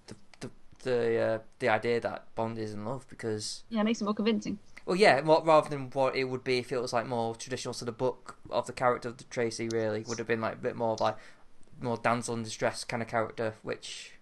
the 0.07 0.15
the 0.41 0.51
the, 0.85 1.19
uh, 1.19 1.39
the 1.59 1.69
idea 1.69 2.01
that 2.01 2.33
Bond 2.37 2.59
is 2.59 2.73
in 2.73 2.85
love 2.85 3.07
because 3.09 3.65
Yeah, 3.69 3.81
it 3.81 3.85
makes 3.85 4.01
it 4.01 4.05
more 4.05 4.15
convincing. 4.15 4.59
well, 4.87 4.97
yeah, 4.97 5.21
more, 5.23 5.43
rather 5.45 5.69
than 5.69 5.91
what 5.91 6.15
it 6.15 6.25
would 6.25 6.45
be 6.45 6.59
if 6.59 6.71
it 6.73 6.79
was 6.81 6.93
like 6.93 7.07
more 7.07 7.35
traditional 7.35 7.75
to 7.75 7.85
the 7.85 7.93
book 7.93 8.37
of 8.51 8.67
the 8.67 8.73
character 8.73 9.09
of 9.09 9.17
the 9.17 9.25
Tracy. 9.25 9.69
Really, 9.69 10.03
would 10.07 10.19
have 10.19 10.29
been 10.29 10.41
like 10.41 10.55
a 10.55 10.57
bit 10.57 10.77
more 10.77 10.93
of 10.93 11.01
like 11.01 11.17
more 11.81 11.97
damsel 11.97 12.35
in 12.35 12.43
distress 12.45 12.85
kind 12.85 13.03
of 13.03 13.09
character, 13.09 13.55
which 13.63 14.13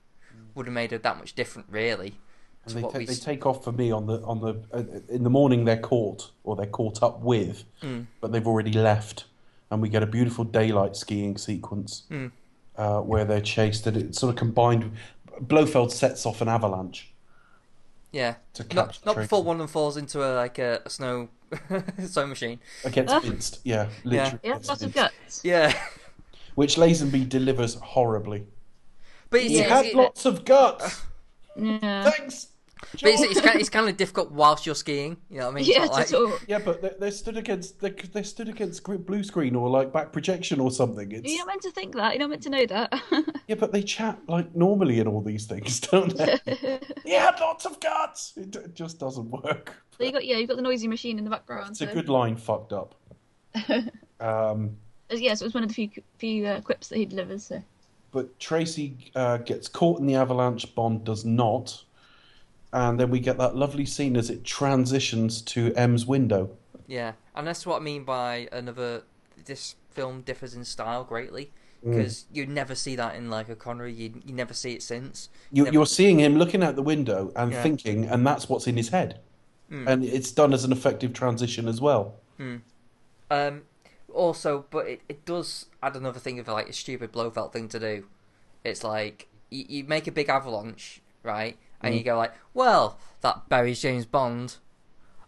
would 0.54 0.66
have 0.66 0.74
made 0.74 0.92
it 0.92 1.02
that 1.02 1.18
much 1.18 1.34
different, 1.34 1.68
really. 1.70 2.18
And 2.64 2.74
they, 2.74 2.80
what 2.82 2.92
ta- 2.92 2.98
we 2.98 3.06
they 3.06 3.14
take 3.14 3.44
off 3.46 3.64
for 3.64 3.72
me 3.72 3.90
on 3.90 4.06
the 4.06 4.20
on 4.22 4.40
the 4.40 4.54
uh, 4.72 4.82
in 5.08 5.24
the 5.24 5.30
morning 5.30 5.64
they're 5.64 5.76
caught 5.80 6.30
or 6.44 6.54
they're 6.56 6.66
caught 6.66 7.02
up 7.02 7.20
with, 7.20 7.64
Mm. 7.82 8.06
but 8.20 8.30
they've 8.32 8.46
already 8.46 8.72
left, 8.72 9.24
and 9.70 9.82
we 9.82 9.88
get 9.88 10.02
a 10.02 10.06
beautiful 10.06 10.44
daylight 10.44 10.94
skiing 10.96 11.36
sequence 11.36 12.04
Mm. 12.10 12.30
uh, 12.76 13.00
where 13.00 13.24
they're 13.24 13.40
chased, 13.40 13.86
and 13.88 13.96
it's 13.96 14.18
sort 14.20 14.30
of 14.30 14.36
combined. 14.36 14.92
Blofeld 15.40 15.90
sets 15.90 16.24
off 16.26 16.40
an 16.42 16.48
avalanche 16.48 17.10
Yeah, 18.12 18.34
to 18.54 18.62
catch 18.64 18.76
not 18.76 18.98
not 19.06 19.14
Tracy 19.14 19.24
before 19.24 19.42
one 19.42 19.56
of 19.56 19.58
them 19.60 19.68
falls 19.68 19.96
into 19.96 20.22
a 20.22 20.30
like 20.36 20.58
a, 20.58 20.82
a 20.84 20.90
snow 20.90 21.30
snow 22.06 22.26
machine. 22.26 22.60
against 22.84 23.12
Ah. 23.16 23.20
Vinst. 23.20 23.58
Yeah, 23.64 23.88
literally. 24.04 24.38
Yeah, 24.44 24.50
against 24.50 24.68
lots 24.68 24.82
of 24.82 24.90
Vinst. 24.92 24.94
guts. 24.94 25.40
Yeah, 25.42 25.72
Which 26.54 26.76
Lazenby 26.76 27.28
delivers 27.28 27.74
horribly. 27.76 28.46
But 29.32 29.40
it's, 29.40 29.50
He 29.50 29.58
Yeah, 29.58 29.64
had 29.76 29.86
it's, 29.86 29.94
lots 29.96 30.24
of 30.26 30.44
guts. 30.44 31.02
Yeah. 31.54 32.08
Thanks. 32.10 32.46
but 32.92 33.02
it's, 33.04 33.20
it's, 33.22 33.40
kind, 33.42 33.60
it's 33.60 33.68
kind 33.68 33.86
of 33.86 33.98
difficult 33.98 34.30
whilst 34.32 34.64
you're 34.64 34.74
skiing. 34.74 35.18
You 35.28 35.40
know 35.40 35.46
what 35.48 35.52
I 35.52 35.54
mean? 35.56 35.64
Yeah, 35.66 35.84
like- 35.84 36.06
to 36.06 36.12
talk. 36.12 36.44
Yeah, 36.48 36.60
but 36.60 36.80
they're, 36.80 36.94
they're 36.98 37.10
stood 37.10 37.36
against 37.36 37.78
they're, 37.80 37.94
they're 38.12 38.24
stood 38.24 38.48
against 38.48 38.82
blue 38.84 39.22
screen 39.22 39.54
or 39.54 39.68
like 39.68 39.92
back 39.92 40.12
projection 40.12 40.60
or 40.60 40.70
something. 40.70 41.12
It's 41.12 41.28
You're 41.28 41.38
not 41.40 41.48
meant 41.48 41.62
to 41.62 41.70
think 41.72 41.94
that. 41.96 42.12
You're 42.14 42.20
not 42.20 42.30
meant 42.30 42.42
to 42.44 42.50
know 42.50 42.64
that. 42.66 43.02
yeah, 43.48 43.56
but 43.56 43.70
they 43.72 43.82
chat 43.82 44.18
like 44.28 44.54
normally 44.56 44.98
in 45.00 45.06
all 45.06 45.20
these 45.20 45.44
things, 45.44 45.78
don't 45.92 46.16
they? 46.16 46.38
he 47.04 47.12
had 47.12 47.38
lots 47.38 47.66
of 47.66 47.78
guts. 47.80 48.32
It, 48.38 48.56
it 48.56 48.74
just 48.74 48.98
doesn't 48.98 49.30
work. 49.30 49.74
So 49.98 50.04
you 50.04 50.12
got 50.12 50.24
yeah, 50.24 50.38
you 50.38 50.46
got 50.46 50.56
the 50.56 50.62
noisy 50.62 50.88
machine 50.88 51.18
in 51.18 51.24
the 51.24 51.30
background. 51.30 51.72
It's 51.72 51.82
a 51.82 51.86
so- 51.86 51.92
good 51.92 52.08
line, 52.08 52.36
fucked 52.36 52.72
up. 52.72 52.94
um, 54.20 54.76
Yes, 55.10 55.42
it 55.42 55.44
was 55.44 55.52
one 55.52 55.62
of 55.62 55.68
the 55.68 55.74
few 55.74 55.90
few 56.16 56.46
uh, 56.46 56.60
quips 56.62 56.88
that 56.88 56.96
he 56.96 57.04
delivers. 57.04 57.44
So 57.44 57.62
but 58.12 58.38
Tracy 58.38 59.10
uh, 59.16 59.38
gets 59.38 59.68
caught 59.68 59.98
in 60.00 60.06
the 60.06 60.14
avalanche. 60.14 60.74
Bond 60.74 61.04
does 61.04 61.24
not, 61.24 61.82
and 62.72 63.00
then 63.00 63.10
we 63.10 63.18
get 63.20 63.38
that 63.38 63.56
lovely 63.56 63.86
scene 63.86 64.16
as 64.16 64.30
it 64.30 64.44
transitions 64.44 65.42
to 65.42 65.72
M's 65.74 66.06
window. 66.06 66.50
Yeah, 66.86 67.12
and 67.34 67.46
that's 67.46 67.66
what 67.66 67.80
I 67.80 67.84
mean 67.84 68.04
by 68.04 68.48
another. 68.52 69.02
This 69.44 69.74
film 69.90 70.20
differs 70.22 70.54
in 70.54 70.64
style 70.64 71.04
greatly 71.04 71.50
Mm. 71.84 71.96
because 71.96 72.26
you 72.32 72.46
never 72.46 72.76
see 72.76 72.94
that 72.94 73.16
in 73.16 73.28
like 73.28 73.48
a 73.48 73.56
Connery. 73.56 73.92
You 73.92 74.22
you 74.24 74.32
never 74.32 74.54
see 74.54 74.72
it 74.72 74.82
since. 74.84 75.28
You, 75.50 75.64
Never- 75.64 75.74
you're 75.74 75.86
seeing 75.86 76.20
him 76.20 76.36
looking 76.36 76.62
out 76.62 76.76
the 76.76 76.82
window 76.82 77.32
and 77.34 77.50
Yeah. 77.50 77.60
thinking, 77.62 78.04
and 78.04 78.24
that's 78.24 78.48
what's 78.48 78.68
in 78.68 78.76
his 78.76 78.90
head. 78.90 79.18
Mm. 79.70 79.88
And 79.88 80.04
it's 80.04 80.30
done 80.30 80.52
as 80.52 80.62
an 80.64 80.70
effective 80.70 81.12
transition 81.12 81.66
as 81.66 81.80
well. 81.80 82.14
Um, 83.30 83.62
also, 84.14 84.66
but 84.70 84.86
it, 84.86 85.00
it 85.08 85.24
does 85.24 85.66
add 85.82 85.96
another 85.96 86.20
thing 86.20 86.38
of 86.38 86.48
like 86.48 86.68
a 86.68 86.72
stupid 86.72 87.12
Blofeld 87.12 87.52
thing 87.52 87.68
to 87.68 87.78
do. 87.78 88.06
It's 88.64 88.84
like 88.84 89.28
you, 89.50 89.64
you 89.68 89.84
make 89.84 90.06
a 90.06 90.12
big 90.12 90.28
avalanche, 90.28 91.00
right? 91.22 91.56
And 91.80 91.94
Mm. 91.94 91.98
you 91.98 92.04
go 92.04 92.16
like, 92.16 92.32
well, 92.54 92.98
that 93.22 93.48
buries 93.48 93.82
James 93.82 94.06
Bond. 94.06 94.56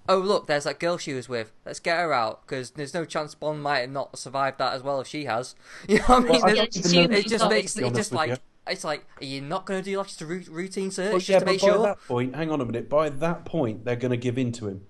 Oh 0.08 0.18
look, 0.18 0.46
there's 0.46 0.64
that 0.64 0.78
girl 0.78 0.98
she 0.98 1.14
was 1.14 1.28
with. 1.28 1.50
Let's 1.64 1.80
get 1.80 1.98
her 1.98 2.12
out 2.12 2.46
because 2.46 2.72
there's 2.72 2.92
no 2.94 3.04
chance 3.04 3.34
Bond 3.34 3.62
might 3.62 3.80
have 3.80 3.90
not 3.90 4.18
survived 4.18 4.58
that 4.58 4.74
as 4.74 4.82
well 4.82 5.00
if 5.00 5.06
she 5.08 5.24
has. 5.24 5.54
You 5.88 5.98
know 5.98 6.04
what 6.06 6.18
I 6.18 6.20
mean? 6.20 6.32
Well, 6.32 6.44
I 6.44 6.50
It- 6.50 6.54
don't 6.56 6.76
even 6.76 6.92
know 6.92 7.02
it 7.10 7.26
just 7.26 7.44
she 7.44 7.48
makes 7.48 7.76
it 7.76 7.94
just 7.94 7.94
honest 7.94 8.12
with 8.12 8.18
like 8.18 8.30
you. 8.30 8.36
it's 8.66 8.84
like 8.84 9.06
are 9.20 9.24
you 9.24 9.40
not 9.40 9.66
going 9.66 9.82
to 9.82 9.84
do 9.90 9.96
like 9.98 10.06
just 10.08 10.20
a 10.22 10.26
routine 10.26 10.90
search 10.90 11.10
Well, 11.10 11.18
just 11.20 11.28
yeah, 11.28 11.38
to 11.38 11.44
but 11.44 11.52
make 11.52 11.60
by 11.60 11.66
sure? 11.68 11.82
that 11.82 11.98
point, 12.06 12.34
hang 12.34 12.50
on 12.50 12.60
a 12.60 12.64
minute. 12.64 12.88
By 12.88 13.08
that 13.08 13.44
point, 13.44 13.84
they're 13.84 13.96
going 13.96 14.10
to 14.10 14.16
give 14.16 14.36
in 14.38 14.52
to 14.52 14.68
him. 14.68 14.86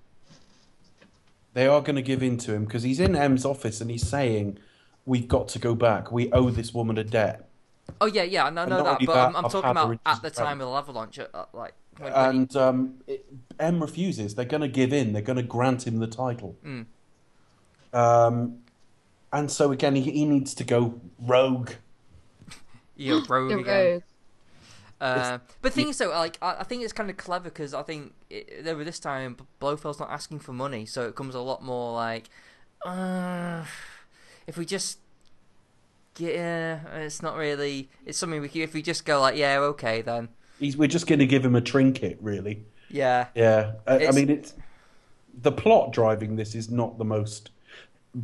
They 1.54 1.66
are 1.66 1.80
going 1.80 1.96
to 1.96 2.02
give 2.02 2.22
in 2.22 2.36
to 2.38 2.52
him 2.52 2.64
because 2.64 2.82
he's 2.82 3.00
in 3.00 3.16
M's 3.16 3.44
office 3.44 3.80
and 3.80 3.90
he's 3.90 4.06
saying, 4.06 4.58
"We've 5.06 5.26
got 5.28 5.48
to 5.48 5.58
go 5.58 5.74
back. 5.74 6.12
We 6.12 6.30
owe 6.32 6.50
this 6.50 6.74
woman 6.74 6.98
a 6.98 7.04
debt." 7.04 7.48
Oh 8.00 8.06
yeah, 8.06 8.22
yeah, 8.22 8.46
I 8.46 8.50
know, 8.50 8.66
know 8.66 8.82
that, 8.82 8.98
but 9.04 9.14
that, 9.14 9.28
I'm, 9.28 9.36
I'm 9.36 9.50
talking 9.50 9.70
about 9.70 9.98
at 10.06 10.22
the 10.22 10.30
time 10.30 10.60
of 10.60 10.68
the 10.68 10.74
avalanche, 10.74 11.18
uh, 11.18 11.44
like 11.52 11.74
when, 11.98 12.12
when 12.12 12.32
he- 12.32 12.38
And 12.38 12.56
um, 12.56 12.94
it, 13.06 13.26
M 13.60 13.80
refuses. 13.80 14.34
They're 14.34 14.44
going 14.44 14.62
to 14.62 14.68
give 14.68 14.92
in. 14.92 15.12
They're 15.12 15.22
going 15.22 15.36
to 15.36 15.42
grant 15.42 15.86
him 15.86 15.98
the 15.98 16.06
title. 16.06 16.56
Mm. 16.64 16.86
Um, 17.92 18.58
and 19.32 19.50
so 19.50 19.70
again, 19.70 19.94
he, 19.94 20.02
he 20.02 20.24
needs 20.24 20.54
to 20.54 20.64
go 20.64 21.00
rogue. 21.20 21.70
you're 22.96 23.22
rogue 23.28 23.50
the 23.50 23.58
again. 23.58 24.02
Rogue. 25.04 25.18
Uh, 25.18 25.38
but 25.62 25.72
the 25.72 25.76
thing 25.76 25.88
is, 25.88 25.98
though, 25.98 26.10
like 26.10 26.38
I, 26.42 26.56
I 26.60 26.62
think 26.64 26.82
it's 26.82 26.92
kind 26.92 27.10
of 27.10 27.16
clever 27.16 27.44
because 27.44 27.74
I 27.74 27.82
think 27.82 28.14
it, 28.30 28.66
over 28.66 28.84
this 28.84 28.98
time 28.98 29.36
Blofeld's 29.60 30.00
not 30.00 30.10
asking 30.10 30.40
for 30.40 30.52
money, 30.52 30.86
so 30.86 31.06
it 31.06 31.14
comes 31.14 31.34
a 31.34 31.40
lot 31.40 31.62
more 31.62 31.92
like, 31.92 32.30
uh, 32.84 33.64
if 34.46 34.56
we 34.56 34.64
just, 34.64 34.98
yeah, 36.18 36.80
it's 36.98 37.22
not 37.22 37.36
really. 37.36 37.88
It's 38.06 38.18
something 38.18 38.40
we 38.40 38.48
can, 38.48 38.62
if 38.62 38.74
we 38.74 38.82
just 38.82 39.04
go 39.04 39.20
like, 39.20 39.36
yeah, 39.36 39.58
okay, 39.58 40.02
then 40.02 40.28
He's, 40.60 40.76
we're 40.76 40.88
just 40.88 41.06
going 41.06 41.18
to 41.18 41.26
give 41.26 41.44
him 41.44 41.56
a 41.56 41.60
trinket, 41.60 42.18
really. 42.20 42.64
yeah, 42.88 43.26
Yeah, 43.34 43.72
I, 43.86 44.06
I 44.06 44.10
mean, 44.12 44.30
it's 44.30 44.54
the 45.42 45.52
plot 45.52 45.92
driving 45.92 46.36
this 46.36 46.54
is 46.54 46.70
not 46.70 46.98
the 46.98 47.04
most. 47.04 47.50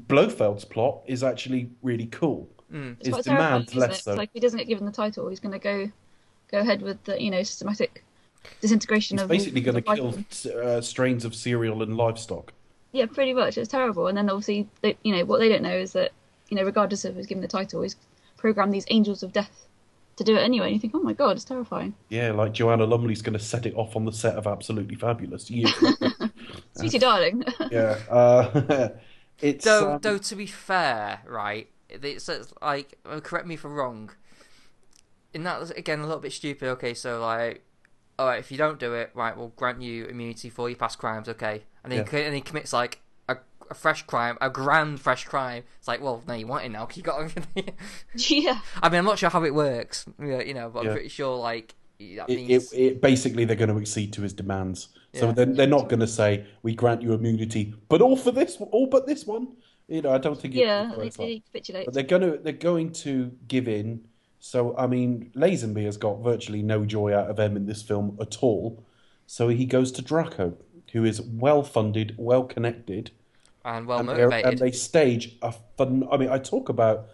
Blofeld's 0.07 0.65
plot 0.65 1.03
is 1.07 1.25
actually 1.25 1.71
really 1.83 2.07
cool. 2.07 2.49
mm. 2.73 2.97
It's 2.99 3.07
His 3.09 3.15
quite 3.15 3.25
demands 3.25 3.75
less 3.75 3.99
it? 3.99 4.03
so. 4.05 4.15
Like 4.15 4.29
if 4.29 4.35
he 4.35 4.41
doesn't 4.41 4.59
get 4.59 4.69
given 4.69 4.87
the 4.87 4.93
title, 4.93 5.29
he's 5.29 5.41
going 5.41 5.53
to 5.53 5.59
go 5.59 5.91
go 6.51 6.59
ahead 6.59 6.83
with 6.83 7.03
the 7.05 7.21
you 7.21 7.31
know 7.31 7.43
systematic 7.43 8.05
disintegration 8.61 9.19
He's 9.19 9.23
of 9.23 9.29
basically 9.29 9.61
going 9.61 9.83
to 9.83 9.95
kill 9.95 10.15
uh, 10.63 10.81
strains 10.81 11.25
of 11.25 11.35
cereal 11.35 11.83
and 11.83 11.97
livestock. 11.97 12.53
Yeah, 12.93 13.07
pretty 13.07 13.35
much. 13.35 13.57
It's 13.57 13.69
terrible. 13.69 14.09
And 14.09 14.19
then 14.19 14.29
obviously, 14.29 14.69
they, 14.81 14.97
you 15.05 15.15
know, 15.15 15.25
what 15.25 15.39
they 15.39 15.49
don't 15.49 15.63
know 15.63 15.77
is 15.77 15.93
that 15.93 16.13
you 16.51 16.57
know, 16.57 16.65
regardless 16.65 17.05
of 17.05 17.15
who's 17.15 17.27
given 17.27 17.41
the 17.41 17.49
title, 17.49 17.83
he's 17.83 17.97
programmed 18.37 18.75
these 18.75 18.87
angels 18.91 19.23
of 19.23 19.33
death 19.33 19.67
to 20.17 20.25
do 20.25 20.37
it 20.37 20.41
anyway. 20.41 20.67
And 20.67 20.75
you 20.75 20.81
think, 20.81 20.95
oh 20.95 21.03
my 21.03 21.13
god, 21.13 21.37
it's 21.37 21.45
terrifying. 21.45 21.95
Yeah, 22.09 22.33
like 22.33 22.53
Joanna 22.53 22.85
Lumley's 22.85 23.23
going 23.23 23.39
to 23.39 23.45
set 23.45 23.67
it 23.67 23.75
off 23.77 23.97
on 23.97 24.05
the 24.05 24.13
set 24.13 24.35
of 24.35 24.47
Absolutely 24.47 24.97
Fabulous. 24.97 25.51
You, 25.51 25.69
later. 25.81 26.31
Sweetie 26.77 26.99
darling. 26.99 27.45
yeah, 27.71 27.99
uh, 28.11 28.89
it's 29.41 29.65
Though, 29.65 29.93
um, 29.93 30.01
though, 30.03 30.19
to 30.19 30.37
be 30.37 30.47
fair, 30.47 31.21
right, 31.27 31.69
it's, 31.89 32.29
it's 32.29 32.53
like, 32.61 32.99
correct 33.23 33.47
me 33.47 33.55
if 33.55 33.65
I'm 33.65 33.73
wrong. 33.73 34.11
In 35.33 35.45
that, 35.45 35.71
again, 35.79 36.01
a 36.01 36.07
little 36.07 36.21
bit 36.21 36.33
stupid. 36.33 36.69
Okay, 36.71 36.95
so 36.95 37.21
like, 37.21 37.65
all 38.19 38.27
right, 38.27 38.39
if 38.41 38.51
you 38.51 38.59
don't 38.59 38.79
do 38.79 38.95
it, 38.95 39.11
right, 39.15 39.37
we'll 39.37 39.49
grant 39.57 39.81
you 39.81 40.07
immunity 40.07 40.51
for 40.51 40.69
your 40.69 40.77
past 40.79 40.99
crimes. 40.99 41.29
Okay, 41.29 41.63
and 41.85 41.93
then 41.93 42.05
Yeah. 42.05 42.11
he, 42.11 42.23
and 42.25 42.35
he 42.35 42.41
commits 42.41 42.73
like 42.73 43.01
a, 43.29 43.37
a 43.71 43.75
fresh 43.75 44.03
crime, 44.05 44.37
a 44.41 44.51
grand 44.51 45.01
fresh 45.01 45.25
crime. 45.25 45.65
It's 45.79 45.89
like, 45.89 46.01
well, 46.01 46.23
no, 46.27 46.35
you 46.35 46.47
want 46.47 46.65
it 46.65 46.71
now. 46.71 46.87
'cause 46.87 46.97
You 46.97 47.03
got. 47.05 47.33
yeah. 48.15 48.61
I 48.83 48.89
mean, 48.89 48.99
I'm 48.99 49.05
not 49.05 49.19
sure 49.19 49.31
how 49.31 49.45
it 49.45 49.55
works. 49.55 50.05
yeah, 50.21 50.41
You 50.43 50.55
know, 50.55 50.69
but 50.71 50.85
Yeah. 50.85 50.91
I'm 50.91 50.93
pretty 50.95 51.09
sure 51.09 51.37
like 51.37 51.75
that 51.99 52.29
it, 52.29 52.37
means 52.37 52.73
it, 52.73 52.77
it, 52.79 53.01
basically 53.01 53.45
they're 53.45 53.57
going 53.57 53.71
to 53.71 53.79
accede 53.81 54.13
to 54.15 54.23
his 54.23 54.33
demands. 54.33 54.89
So 55.13 55.27
Yeah. 55.27 55.33
they're, 55.33 55.47
they're 55.47 55.67
not 55.67 55.89
going 55.89 56.01
to 56.01 56.07
say 56.07 56.47
we 56.63 56.75
grant 56.75 57.03
you 57.03 57.13
immunity, 57.13 57.75
but 57.89 58.01
all 58.01 58.17
for 58.17 58.31
this, 58.31 58.57
all 58.61 58.87
but 58.87 59.07
this 59.07 59.27
one. 59.27 59.49
You 59.89 60.03
know, 60.03 60.13
I 60.13 60.19
don't 60.19 60.41
think. 60.41 60.55
Yeah, 60.55 60.93
goes 60.95 61.17
very 61.17 61.29
they, 61.29 61.35
they 61.35 61.41
capitulate. 61.41 61.85
But 61.87 61.95
they're 61.95 62.03
going 62.05 62.23
to 62.23 62.39
they're 62.39 62.53
going 62.53 62.93
to 62.93 63.33
give 63.49 63.67
in. 63.69 64.07
So 64.41 64.75
I 64.77 64.87
mean, 64.87 65.31
Lazenby 65.37 65.85
has 65.85 65.99
got 65.99 66.23
virtually 66.23 66.63
no 66.63 66.85
joy 66.85 67.15
out 67.15 67.31
of 67.31 67.39
M 67.39 67.57
in 67.57 67.67
this 67.67 67.83
film 67.83 68.17
at 68.21 68.43
all. 68.43 68.83
So 69.27 69.49
he 69.49 69.67
goes 69.67 69.93
to 69.93 70.03
Draco, 70.03 70.57
who 70.93 71.05
is 71.05 71.21
well 71.21 71.63
funded, 71.63 72.15
well 72.19 72.45
connected, 72.45 73.11
and 73.65 73.87
well 73.87 73.99
and, 73.99 74.09
motivated. 74.09 74.51
and 74.51 74.59
they 74.59 74.73
stage 74.73 75.37
a 75.43 75.53
fun. 75.77 76.09
I 76.11 76.17
mean, 76.17 76.31
I 76.31 76.39
talk 76.39 76.71
about 76.71 77.11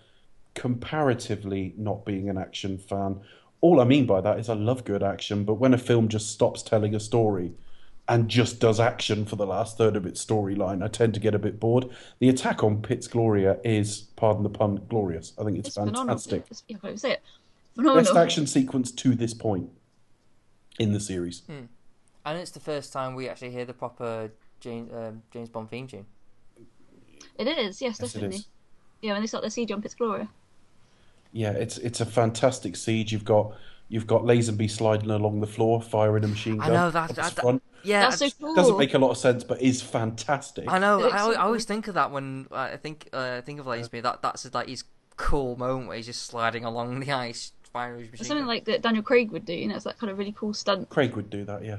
comparatively 0.54 1.74
not 1.76 2.06
being 2.06 2.30
an 2.30 2.38
action 2.38 2.78
fan. 2.78 3.20
All 3.60 3.80
I 3.80 3.84
mean 3.84 4.06
by 4.06 4.20
that 4.20 4.38
is 4.38 4.48
I 4.48 4.54
love 4.54 4.84
good 4.84 5.02
action, 5.02 5.44
but 5.44 5.54
when 5.54 5.74
a 5.74 5.78
film 5.78 6.08
just 6.08 6.30
stops 6.30 6.62
telling 6.62 6.94
a 6.94 7.00
story 7.00 7.52
and 8.08 8.28
just 8.28 8.60
does 8.60 8.78
action 8.78 9.24
for 9.24 9.36
the 9.36 9.46
last 9.46 9.76
third 9.76 9.96
of 9.96 10.06
its 10.06 10.24
storyline, 10.24 10.82
I 10.84 10.88
tend 10.88 11.14
to 11.14 11.20
get 11.20 11.34
a 11.34 11.38
bit 11.38 11.58
bored. 11.58 11.88
The 12.20 12.28
attack 12.28 12.62
on 12.62 12.80
Piz 12.82 13.08
Gloria 13.08 13.58
is, 13.64 14.02
pardon 14.16 14.42
the 14.44 14.48
pun, 14.50 14.80
glorious. 14.88 15.32
I 15.38 15.44
think 15.44 15.58
it's, 15.58 15.68
It's 15.68 15.74
phenomenal. 15.76 16.06
fantastic. 16.06 16.44
It's, 16.50 16.62
yeah, 16.68 16.76
I 16.84 16.94
say 16.94 17.12
it. 17.12 17.22
Phenomenal. 17.74 18.04
Best 18.04 18.16
action 18.16 18.46
sequence 18.46 18.92
to 18.92 19.14
this 19.14 19.34
point 19.34 19.70
in 20.78 20.92
the 20.92 21.00
series. 21.00 21.42
and 21.48 22.38
it's 22.38 22.52
the 22.52 22.60
first 22.60 22.92
time 22.92 23.14
we 23.16 23.28
actually 23.28 23.50
hear 23.50 23.64
the 23.64 23.74
proper 23.74 24.30
James 24.60 24.90
um, 24.92 25.22
James 25.32 25.48
Bond 25.48 25.68
theme 25.68 25.86
tune. 25.86 26.06
It 27.38 27.46
is, 27.48 27.82
yes, 27.82 27.98
Yes, 28.00 28.12
definitely. 28.12 28.36
is. 28.36 28.46
Yeah, 29.02 29.12
when 29.12 29.22
they 29.22 29.26
start 29.26 29.44
the 29.44 29.50
siege 29.50 29.70
on 29.72 29.82
Piz 29.82 29.94
Gloria. 29.94 30.28
Yeah, 31.32 31.50
it's 31.52 31.76
it's 31.78 32.00
a 32.00 32.06
fantastic 32.06 32.76
siege. 32.76 33.12
You've 33.12 33.24
got 33.24 33.52
you've 33.88 34.06
got 34.06 34.22
Lazenby 34.22 34.70
sliding 34.70 35.10
along 35.10 35.40
the 35.40 35.46
floor, 35.46 35.80
firing 35.82 36.24
a 36.24 36.28
machine 36.28 36.58
gun. 36.58 36.70
I 36.70 36.74
know 36.74 36.90
that. 36.90 37.10
up 37.10 37.16
that, 37.16 37.34
that- 37.34 37.42
front. 37.42 37.62
yeah, 37.82 38.00
That's 38.02 38.18
so 38.18 38.30
cool. 38.40 38.54
Doesn't 38.54 38.78
make 38.78 38.94
a 38.94 38.98
lot 38.98 39.10
of 39.10 39.16
sense, 39.18 39.44
but 39.44 39.60
is 39.62 39.80
fantastic. 39.82 40.68
I 40.70 40.78
know. 40.78 40.98
I, 41.06 41.10
so 41.10 41.16
always- 41.18 41.36
I 41.36 41.42
always 41.42 41.64
think 41.64 41.88
of 41.88 41.94
that 41.94 42.10
when 42.10 42.46
uh, 42.50 42.54
I 42.72 42.76
think 42.76 43.08
uh, 43.12 43.40
think 43.42 43.60
of 43.60 43.66
Lazenby. 43.66 44.02
That 44.02 44.22
that's 44.22 44.52
like 44.54 44.68
his 44.68 44.84
cool 45.16 45.56
moment 45.56 45.88
where 45.88 45.96
he's 45.96 46.06
just 46.06 46.24
sliding 46.24 46.64
along 46.64 47.00
the 47.00 47.10
ice, 47.12 47.52
firing 47.72 48.00
his 48.02 48.10
machine. 48.12 48.26
something 48.26 48.42
gun. 48.42 48.48
like 48.48 48.64
that 48.66 48.82
Daniel 48.82 49.02
Craig 49.02 49.30
would 49.30 49.44
do, 49.46 49.54
you 49.54 49.68
know, 49.68 49.76
it's 49.76 49.84
that 49.84 49.98
kind 49.98 50.10
of 50.10 50.18
really 50.18 50.32
cool 50.32 50.52
stunt. 50.52 50.88
Craig 50.90 51.14
would 51.16 51.30
do 51.30 51.44
that, 51.44 51.64
yeah. 51.64 51.78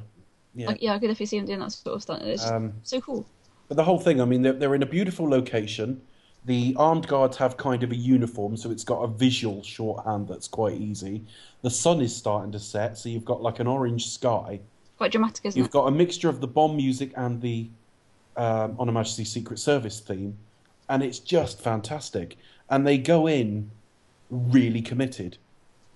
Yeah. 0.55 0.67
Like, 0.67 0.81
yeah, 0.81 0.93
I 0.93 0.95
could 0.95 1.07
definitely 1.07 1.27
see 1.27 1.37
him 1.37 1.45
doing 1.45 1.59
that 1.59 1.71
sort 1.71 1.95
of 1.95 2.01
stunt. 2.01 2.23
It's 2.23 2.41
just 2.41 2.51
Um, 2.51 2.73
so 2.81 2.99
cool. 2.99 3.27
But 3.67 3.77
the 3.77 3.83
whole 3.83 3.99
thing, 3.99 4.19
I 4.21 4.25
mean, 4.25 4.41
they're, 4.41 4.53
they're 4.53 4.73
in 4.73 4.81
a 4.81 4.87
beautiful 4.87 5.29
location. 5.29 6.01
The 6.47 6.73
armed 6.79 7.07
guards 7.07 7.35
have 7.37 7.57
kind 7.57 7.83
of 7.83 7.91
a 7.91 7.95
uniform, 7.95 8.55
so 8.55 8.71
it's 8.71 8.85
got 8.85 9.01
a 9.01 9.07
visual 9.07 9.61
shorthand 9.63 10.29
that's 10.29 10.47
quite 10.47 10.75
easy. 10.79 11.25
The 11.61 11.69
sun 11.69 11.99
is 11.99 12.15
starting 12.15 12.53
to 12.53 12.59
set, 12.59 12.97
so 12.97 13.09
you've 13.09 13.25
got 13.25 13.41
like 13.41 13.59
an 13.59 13.67
orange 13.67 14.07
sky. 14.09 14.61
Quite 14.97 15.11
dramatic, 15.11 15.45
isn't 15.45 15.57
You've 15.57 15.67
it? 15.67 15.73
got 15.73 15.87
a 15.87 15.91
mixture 15.91 16.29
of 16.29 16.39
the 16.39 16.47
bomb 16.47 16.77
music 16.77 17.11
and 17.17 17.41
the 17.41 17.69
um, 18.37 18.77
On 18.79 18.87
Her 18.87 18.93
Majesty's 18.93 19.29
Secret 19.29 19.59
Service 19.59 19.99
theme, 19.99 20.37
and 20.87 21.03
it's 21.03 21.19
just 21.19 21.59
fantastic. 21.59 22.37
And 22.69 22.87
they 22.87 22.97
go 22.97 23.27
in 23.27 23.69
really 24.29 24.81
committed. 24.81 25.37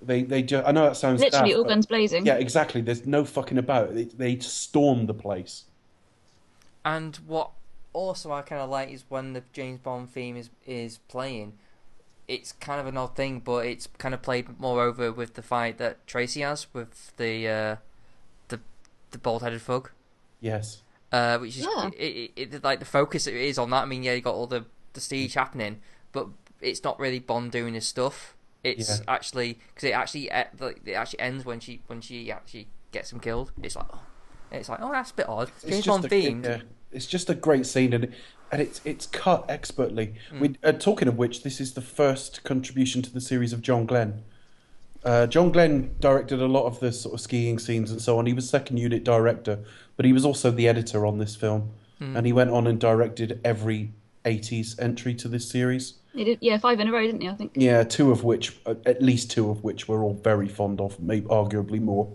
They 0.01 0.23
they 0.23 0.43
ju- 0.43 0.63
I 0.65 0.73
know 0.73 0.83
that 0.83 0.97
sounds 0.97 1.21
Literally 1.21 1.51
daft, 1.51 1.59
all 1.59 1.63
guns 1.63 1.85
blazing. 1.85 2.25
Yeah, 2.25 2.35
exactly. 2.35 2.81
There's 2.81 3.05
no 3.05 3.23
fucking 3.23 3.57
about. 3.57 3.95
They, 3.95 4.03
they 4.03 4.39
storm 4.39 5.05
the 5.05 5.13
place. 5.13 5.63
And 6.83 7.15
what 7.27 7.51
also 7.93 8.31
I 8.31 8.41
kind 8.41 8.61
of 8.61 8.69
like 8.69 8.89
is 8.89 9.03
when 9.09 9.33
the 9.33 9.43
James 9.53 9.79
Bond 9.79 10.09
theme 10.09 10.35
is 10.37 10.49
is 10.65 10.97
playing. 11.07 11.53
It's 12.27 12.53
kind 12.53 12.79
of 12.79 12.87
an 12.87 12.95
odd 12.97 13.15
thing, 13.15 13.39
but 13.41 13.65
it's 13.65 13.87
kind 13.97 14.13
of 14.13 14.21
played 14.21 14.59
moreover 14.59 15.11
with 15.11 15.33
the 15.33 15.41
fight 15.41 15.77
that 15.79 16.05
Tracy 16.07 16.41
has 16.41 16.67
with 16.73 17.11
the 17.17 17.47
uh, 17.47 17.75
the 18.47 18.59
the 19.11 19.17
bald-headed 19.17 19.61
thug. 19.61 19.91
Yes. 20.39 20.81
uh, 21.11 21.37
which 21.39 21.57
is 21.57 21.65
Yeah. 21.65 21.89
it, 21.97 22.31
it, 22.35 22.53
it, 22.53 22.63
like 22.63 22.79
the 22.79 22.85
focus 22.85 23.27
it 23.27 23.35
is 23.35 23.57
on 23.57 23.69
that. 23.71 23.83
I 23.83 23.85
mean, 23.85 24.01
yeah, 24.03 24.13
you 24.13 24.21
got 24.21 24.35
all 24.35 24.47
the 24.47 24.65
the 24.93 25.01
siege 25.01 25.33
happening, 25.33 25.81
but 26.13 26.27
it's 26.61 26.83
not 26.83 26.99
really 26.99 27.19
Bond 27.19 27.51
doing 27.51 27.73
his 27.73 27.85
stuff. 27.85 28.35
It's 28.63 28.89
Yeah. 28.99 29.05
actually 29.07 29.59
because 29.69 29.83
it 29.89 29.91
actually 29.91 30.29
like, 30.59 30.81
it 30.85 30.93
actually 30.93 31.19
ends 31.19 31.43
when 31.43 31.59
she 31.59 31.81
when 31.87 31.99
she 31.99 32.31
actually 32.31 32.67
gets 32.91 33.11
him 33.11 33.19
killed. 33.19 33.51
It's 33.61 33.75
like 33.75 33.87
oh, 33.93 34.01
it's 34.51 34.69
like 34.69 34.79
oh 34.81 34.91
that's 34.91 35.11
a 35.11 35.15
bit 35.15 35.27
odd. 35.27 35.51
James 35.67 35.85
Bond 35.85 36.05
a, 36.05 36.09
themed. 36.09 36.45
yeah, 36.45 36.61
it's 36.91 37.05
just 37.05 37.29
a 37.29 37.35
great 37.35 37.65
scene, 37.65 37.93
and 37.93 38.13
and 38.51 38.61
it's 38.61 38.81
it's 38.85 39.05
cut 39.07 39.45
expertly. 39.49 40.13
Mm. 40.33 40.39
We 40.39 40.55
uh, 40.63 40.71
talking 40.73 41.07
of 41.07 41.17
which, 41.17 41.43
this 41.43 41.59
is 41.61 41.73
the 41.73 41.81
first 41.81 42.43
contribution 42.43 43.01
to 43.03 43.13
the 43.13 43.21
series 43.21 43.53
of 43.53 43.61
John 43.61 43.85
Glen. 43.85 44.23
Uh, 45.03 45.25
John 45.25 45.51
Glen 45.51 45.95
directed 45.99 46.41
a 46.41 46.45
lot 46.47 46.65
of 46.65 46.79
the 46.79 46.91
sort 46.91 47.15
of 47.15 47.21
skiing 47.21 47.57
scenes 47.57 47.89
and 47.89 47.99
so 47.99 48.19
on. 48.19 48.27
He 48.27 48.33
was 48.33 48.47
second 48.47 48.77
unit 48.77 49.03
director, 49.03 49.59
but 49.97 50.05
he 50.05 50.13
was 50.13 50.23
also 50.25 50.51
the 50.51 50.67
editor 50.67 51.05
on 51.05 51.17
this 51.17 51.35
film, 51.35 51.71
Mm. 51.99 52.17
and 52.17 52.25
he 52.25 52.33
went 52.33 52.49
on 52.51 52.67
and 52.67 52.79
directed 52.79 53.39
every 53.43 53.91
'80s 54.25 54.75
entry 54.79 55.13
to 55.15 55.27
this 55.27 55.47
series. 55.49 55.95
He 56.13 56.23
did, 56.25 56.39
yeah, 56.41 56.57
five 56.57 56.79
in 56.79 56.87
a 56.89 56.91
row, 56.91 57.05
didn't 57.05 57.21
he? 57.21 57.29
I 57.29 57.35
think. 57.35 57.51
Yeah, 57.55 57.83
two 57.83 58.11
of 58.11 58.23
which, 58.23 58.57
uh, 58.65 58.75
at 58.85 59.01
least 59.01 59.31
two 59.31 59.49
of 59.49 59.63
which, 59.63 59.87
we're 59.87 60.03
all 60.03 60.13
very 60.15 60.47
fond 60.49 60.81
of, 60.81 60.99
maybe 60.99 61.25
arguably 61.27 61.79
more. 61.79 62.11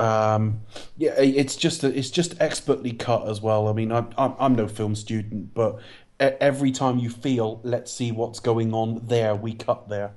Um, 0.00 0.62
yeah, 0.96 1.12
it's 1.18 1.56
just 1.56 1.84
it's 1.84 2.10
just 2.10 2.40
expertly 2.40 2.92
cut 2.92 3.28
as 3.28 3.42
well. 3.42 3.68
I 3.68 3.72
mean, 3.72 3.92
I'm 3.92 4.08
I'm, 4.16 4.34
I'm 4.38 4.54
no 4.54 4.66
film 4.66 4.94
student, 4.94 5.52
but 5.54 5.78
every 6.18 6.70
time 6.70 6.98
you 6.98 7.10
feel, 7.10 7.60
let's 7.64 7.92
see 7.92 8.10
what's 8.12 8.40
going 8.40 8.72
on 8.72 9.02
there, 9.06 9.34
we 9.34 9.52
cut 9.52 9.88
there. 9.88 10.12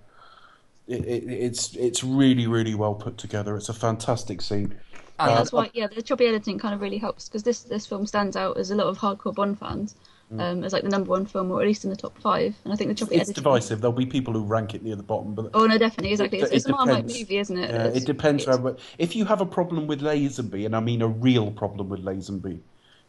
It, 0.88 1.06
it, 1.06 1.24
it's 1.30 1.76
it's 1.76 2.04
really 2.04 2.48
really 2.48 2.76
well 2.76 2.96
put 2.96 3.18
together. 3.18 3.56
It's 3.58 3.70
a 3.70 3.74
fantastic 3.74 4.42
scene. 4.42 4.76
And 5.20 5.32
Uh, 5.32 5.36
That's 5.36 5.52
why, 5.52 5.70
yeah, 5.74 5.88
the 5.88 6.02
choppy 6.02 6.26
editing 6.26 6.58
kind 6.58 6.74
of 6.74 6.82
really 6.82 6.98
helps 6.98 7.28
because 7.28 7.44
this 7.44 7.62
this 7.64 7.86
film 7.86 8.08
stands 8.08 8.36
out 8.36 8.58
as 8.58 8.72
a 8.72 8.76
lot 8.76 8.88
of 8.88 8.98
hardcore 8.98 9.36
Bond 9.36 9.60
fans, 9.60 9.96
um, 10.32 10.64
as 10.64 10.74
like 10.74 10.84
the 10.84 10.90
number 10.90 11.10
one 11.12 11.26
film, 11.26 11.52
or 11.52 11.62
at 11.62 11.68
least 11.68 11.84
in 11.84 11.90
the 11.90 11.96
top 11.96 12.18
five. 12.20 12.56
And 12.64 12.74
I 12.74 12.76
think 12.76 12.90
the 12.90 12.96
choppy 12.96 13.16
It's 13.16 13.30
editing. 13.30 13.44
divisive. 13.44 13.82
There'll 13.82 13.96
be 13.96 14.06
people 14.06 14.34
who 14.34 14.44
rank 14.44 14.74
it 14.74 14.82
near 14.84 14.96
the 14.96 15.04
bottom, 15.04 15.36
but 15.36 15.52
Oh 15.54 15.66
no, 15.68 15.78
definitely, 15.78 16.12
exactly. 16.12 16.40
It's, 16.40 16.52
It 16.52 16.56
it's 16.56 16.66
a 16.66 16.72
Marmite 16.72 17.06
movie, 17.06 17.38
isn't 17.38 17.58
it? 17.58 17.70
Yeah, 17.70 17.88
it 17.88 18.06
depends. 18.06 18.44
it's- 18.44 18.58
How, 18.58 18.76
if 18.98 19.16
you 19.16 19.26
have 19.26 19.42
a 19.42 19.46
problem 19.46 19.86
with 19.88 20.02
Lazenby, 20.02 20.66
and 20.66 20.76
I 20.76 20.80
mean 20.80 21.02
a 21.02 21.08
real 21.08 21.52
problem 21.52 21.90
with 21.90 22.04
Lazenby, 22.04 22.60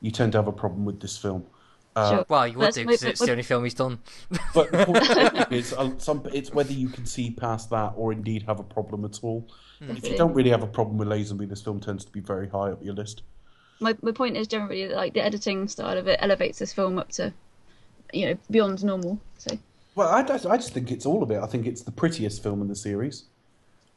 you 0.00 0.10
tend 0.10 0.32
to 0.32 0.38
have 0.38 0.48
a 0.48 0.52
problem 0.52 0.84
with 0.84 1.00
this 1.00 1.16
film. 1.16 1.44
Sure. 1.96 2.26
well, 2.28 2.48
you 2.48 2.58
would 2.58 2.64
That's 2.66 2.76
do 2.76 2.84
my- 2.84 2.92
because 2.92 3.04
it's 3.04 3.20
the 3.20 3.30
only 3.30 3.44
film 3.44 3.62
he's 3.62 3.72
done. 3.74 4.00
But 4.52 4.72
the 4.72 4.84
point 4.84 5.52
is, 5.52 5.72
uh, 5.72 5.92
some, 5.98 6.26
it's 6.32 6.52
whether 6.52 6.72
you 6.72 6.88
can 6.88 7.06
see 7.06 7.30
past 7.30 7.70
that 7.70 7.92
or 7.96 8.12
indeed 8.12 8.42
have 8.48 8.58
a 8.58 8.64
problem 8.64 9.04
at 9.04 9.20
all. 9.22 9.48
And 9.80 9.96
if 9.96 10.08
you 10.10 10.16
don't 10.16 10.34
really 10.34 10.50
have 10.50 10.62
a 10.64 10.66
problem 10.66 10.98
with 10.98 11.06
Lazenby, 11.08 11.48
this 11.48 11.62
film 11.62 11.78
tends 11.78 12.04
to 12.04 12.10
be 12.10 12.18
very 12.20 12.48
high 12.48 12.70
up 12.72 12.82
your 12.84 12.94
list. 12.94 13.22
My 13.80 13.96
my 14.02 14.12
point 14.12 14.36
is 14.36 14.46
generally 14.46 14.86
that, 14.86 14.96
like 14.96 15.14
the 15.14 15.22
editing 15.24 15.68
style 15.68 15.96
of 15.98 16.06
it 16.08 16.18
elevates 16.22 16.58
this 16.58 16.72
film 16.72 16.98
up 16.98 17.10
to, 17.12 17.32
you 18.12 18.26
know, 18.26 18.38
beyond 18.50 18.82
normal. 18.84 19.18
So 19.38 19.56
Well, 19.94 20.08
I, 20.08 20.22
just- 20.22 20.46
I 20.46 20.56
just 20.56 20.72
think 20.72 20.90
it's 20.90 21.06
all 21.06 21.22
of 21.22 21.30
it. 21.30 21.38
I 21.42 21.46
think 21.46 21.66
it's 21.66 21.82
the 21.82 21.90
prettiest 21.92 22.42
film 22.42 22.62
in 22.62 22.68
the 22.68 22.76
series. 22.76 23.24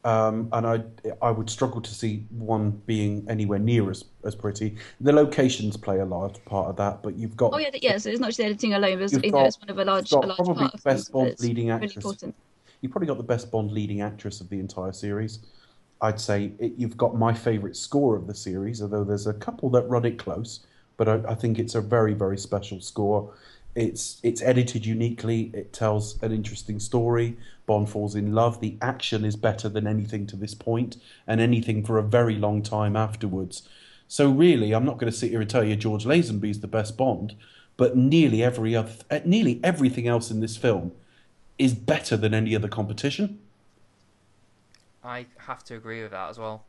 Um, 0.03 0.47
and 0.53 0.65
I, 0.65 0.83
I 1.21 1.31
would 1.31 1.49
struggle 1.49 1.81
to 1.81 1.93
see 1.93 2.23
one 2.29 2.81
being 2.85 3.25
anywhere 3.27 3.59
near 3.59 3.89
as, 3.89 4.05
as 4.23 4.35
pretty. 4.35 4.77
The 5.01 5.11
locations 5.11 5.75
play 5.75 5.99
a 5.99 6.05
large 6.05 6.43
part 6.45 6.69
of 6.69 6.77
that, 6.77 7.03
but 7.03 7.17
you've 7.17 7.35
got 7.35 7.53
oh 7.53 7.57
yeah, 7.57 7.71
th- 7.71 7.83
yeah. 7.83 7.97
So 7.97 8.09
it's 8.09 8.19
not 8.19 8.27
just 8.27 8.37
the 8.37 8.45
editing 8.45 8.73
alone, 8.73 8.99
but 8.99 9.11
You've 9.11 9.23
know, 9.25 9.31
got- 9.31 9.47
it's 9.47 9.59
one 9.59 9.69
of 9.69 9.79
a 9.79 9.83
large, 9.85 10.11
a 10.11 10.17
large 10.19 10.37
probably 10.37 10.55
part 10.55 10.71
the 10.73 10.81
best 10.83 11.11
Bond 11.11 11.35
leading 11.39 11.71
actress. 11.71 11.95
important. 11.95 12.35
you've 12.81 12.91
probably 12.91 13.07
got 13.07 13.17
the 13.17 13.23
best 13.23 13.51
Bond 13.51 13.71
leading 13.71 14.01
actress 14.01 14.39
of 14.39 14.49
the 14.49 14.59
entire 14.59 14.93
series. 14.93 15.39
I'd 16.01 16.19
say 16.19 16.51
it, 16.59 16.73
you've 16.77 16.97
got 16.97 17.15
my 17.15 17.33
favourite 17.33 17.75
score 17.75 18.15
of 18.15 18.27
the 18.27 18.35
series, 18.35 18.81
although 18.81 19.03
there's 19.03 19.27
a 19.27 19.33
couple 19.33 19.69
that 19.71 19.89
run 19.89 20.05
it 20.05 20.17
close. 20.17 20.61
But 20.97 21.07
I, 21.07 21.21
I 21.29 21.35
think 21.35 21.59
it's 21.59 21.75
a 21.75 21.81
very, 21.81 22.13
very 22.13 22.37
special 22.37 22.81
score. 22.81 23.33
It's 23.75 24.19
it's 24.23 24.41
edited 24.41 24.85
uniquely. 24.85 25.51
It 25.53 25.71
tells 25.71 26.21
an 26.23 26.31
interesting 26.31 26.79
story. 26.79 27.37
Bond 27.67 27.89
falls 27.89 28.15
in 28.15 28.33
love. 28.33 28.59
The 28.59 28.77
action 28.81 29.23
is 29.23 29.35
better 29.35 29.69
than 29.69 29.85
anything 29.85 30.25
to 30.27 30.35
this 30.35 30.55
point, 30.55 30.97
and 31.27 31.39
anything 31.39 31.83
for 31.83 31.97
a 31.97 32.03
very 32.03 32.35
long 32.35 32.63
time 32.63 32.95
afterwards. 32.95 33.67
So 34.07 34.29
really, 34.29 34.73
I'm 34.73 34.85
not 34.85 34.97
going 34.97 35.11
to 35.11 35.17
sit 35.17 35.31
here 35.31 35.41
and 35.41 35.49
tell 35.49 35.63
you 35.63 35.75
George 35.75 36.05
Lazenby's 36.05 36.61
the 36.61 36.67
best 36.67 36.97
Bond, 36.97 37.35
but 37.75 37.97
nearly 37.97 38.41
every 38.41 38.75
other, 38.75 38.93
uh, 39.11 39.19
nearly 39.25 39.59
everything 39.63 40.07
else 40.07 40.31
in 40.31 40.39
this 40.39 40.57
film 40.57 40.93
is 41.57 41.73
better 41.73 42.15
than 42.15 42.33
any 42.33 42.55
other 42.55 42.69
competition. 42.69 43.39
I 45.07 45.25
have 45.37 45.63
to 45.65 45.75
agree 45.75 46.01
with 46.03 46.11
that 46.11 46.29
as 46.29 46.37
well. 46.37 46.65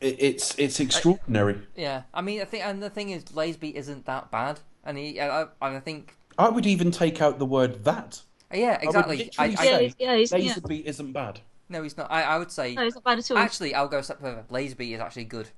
It, 0.00 0.16
it's 0.18 0.58
it's 0.58 0.80
extraordinary. 0.80 1.60
Yeah, 1.76 2.02
I 2.12 2.22
mean, 2.22 2.40
I 2.40 2.44
think, 2.44 2.64
and 2.64 2.82
the 2.82 2.90
thing 2.90 3.10
is, 3.10 3.24
Lazenby 3.24 3.74
isn't 3.74 4.06
that 4.06 4.30
bad, 4.30 4.60
and 4.84 4.98
he, 4.98 5.20
I, 5.20 5.42
I, 5.42 5.46
and 5.62 5.76
I 5.76 5.80
think, 5.80 6.16
I 6.38 6.48
would 6.48 6.66
even 6.66 6.90
take 6.90 7.20
out 7.22 7.38
the 7.38 7.46
word 7.46 7.84
that. 7.84 8.22
Uh, 8.52 8.56
yeah, 8.56 8.78
exactly. 8.82 9.30
I, 9.38 9.46
literally 9.46 9.56
I, 9.58 9.64
Yeah, 9.64 9.70
say 9.76 9.82
he's- 9.82 9.94
yeah, 9.98 10.16
he's- 10.16 10.32
yeah. 10.32 10.54
Lazenby 10.54 10.84
isn't 10.84 11.12
bad. 11.12 11.40
no, 11.68 11.82
he's 11.82 11.96
not. 11.96 12.10
I, 12.10 12.22
I 12.22 12.38
would 12.38 12.50
say, 12.50 12.74
No, 12.74 12.82
it's 12.84 12.94
not 12.96 13.04
bad 13.04 13.18
at 13.18 13.30
all. 13.30 13.38
actually, 13.38 13.74
I'll 13.74 13.88
go 13.88 13.98
a 13.98 14.02
step 14.02 14.20
further. 14.20 14.44
Lazenby 14.50 14.92
is 14.94 15.00
actually 15.00 15.24
good. 15.24 15.48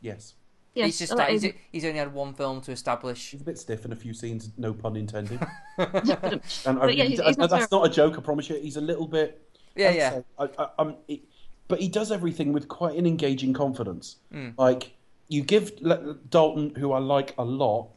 Yes, 0.00 0.34
yes, 0.74 0.86
he's 0.86 0.98
just 0.98 1.12
I 1.12 1.16
like 1.16 1.28
he's, 1.30 1.52
he's 1.72 1.84
only 1.84 1.98
had 1.98 2.12
one 2.12 2.32
film 2.34 2.60
to 2.62 2.72
establish. 2.72 3.30
he's 3.32 3.40
a 3.40 3.44
bit 3.44 3.58
stiff 3.58 3.84
in 3.84 3.92
a 3.92 3.96
few 3.96 4.14
scenes. 4.14 4.50
No 4.56 4.72
pun 4.72 4.96
intended. 4.96 5.40
And 5.78 6.40
I, 6.80 6.88
yeah, 6.88 7.04
he's- 7.04 7.20
he's 7.20 7.38
not 7.38 7.50
that's 7.50 7.70
not 7.72 7.86
a 7.86 7.90
joke. 7.90 8.16
I 8.18 8.20
promise 8.20 8.48
you. 8.48 8.56
He's 8.56 8.76
a 8.76 8.80
little 8.80 9.06
bit. 9.06 9.42
Yeah, 9.76 9.88
I'd 9.90 9.96
yeah. 9.96 10.10
say- 10.10 10.24
I, 10.38 10.48
I, 10.58 10.68
I'm, 10.78 10.94
it, 11.08 11.20
but 11.68 11.80
he 11.80 11.88
does 11.88 12.12
everything 12.12 12.52
with 12.52 12.68
quite 12.68 12.96
an 12.96 13.06
engaging 13.06 13.52
confidence. 13.52 14.16
Hmm. 14.32 14.50
Like 14.56 14.92
you 15.28 15.42
give 15.42 15.72
Le- 15.80 16.14
Dalton, 16.30 16.74
who 16.76 16.92
I 16.92 16.98
like 16.98 17.34
a 17.38 17.44
lot, 17.44 17.88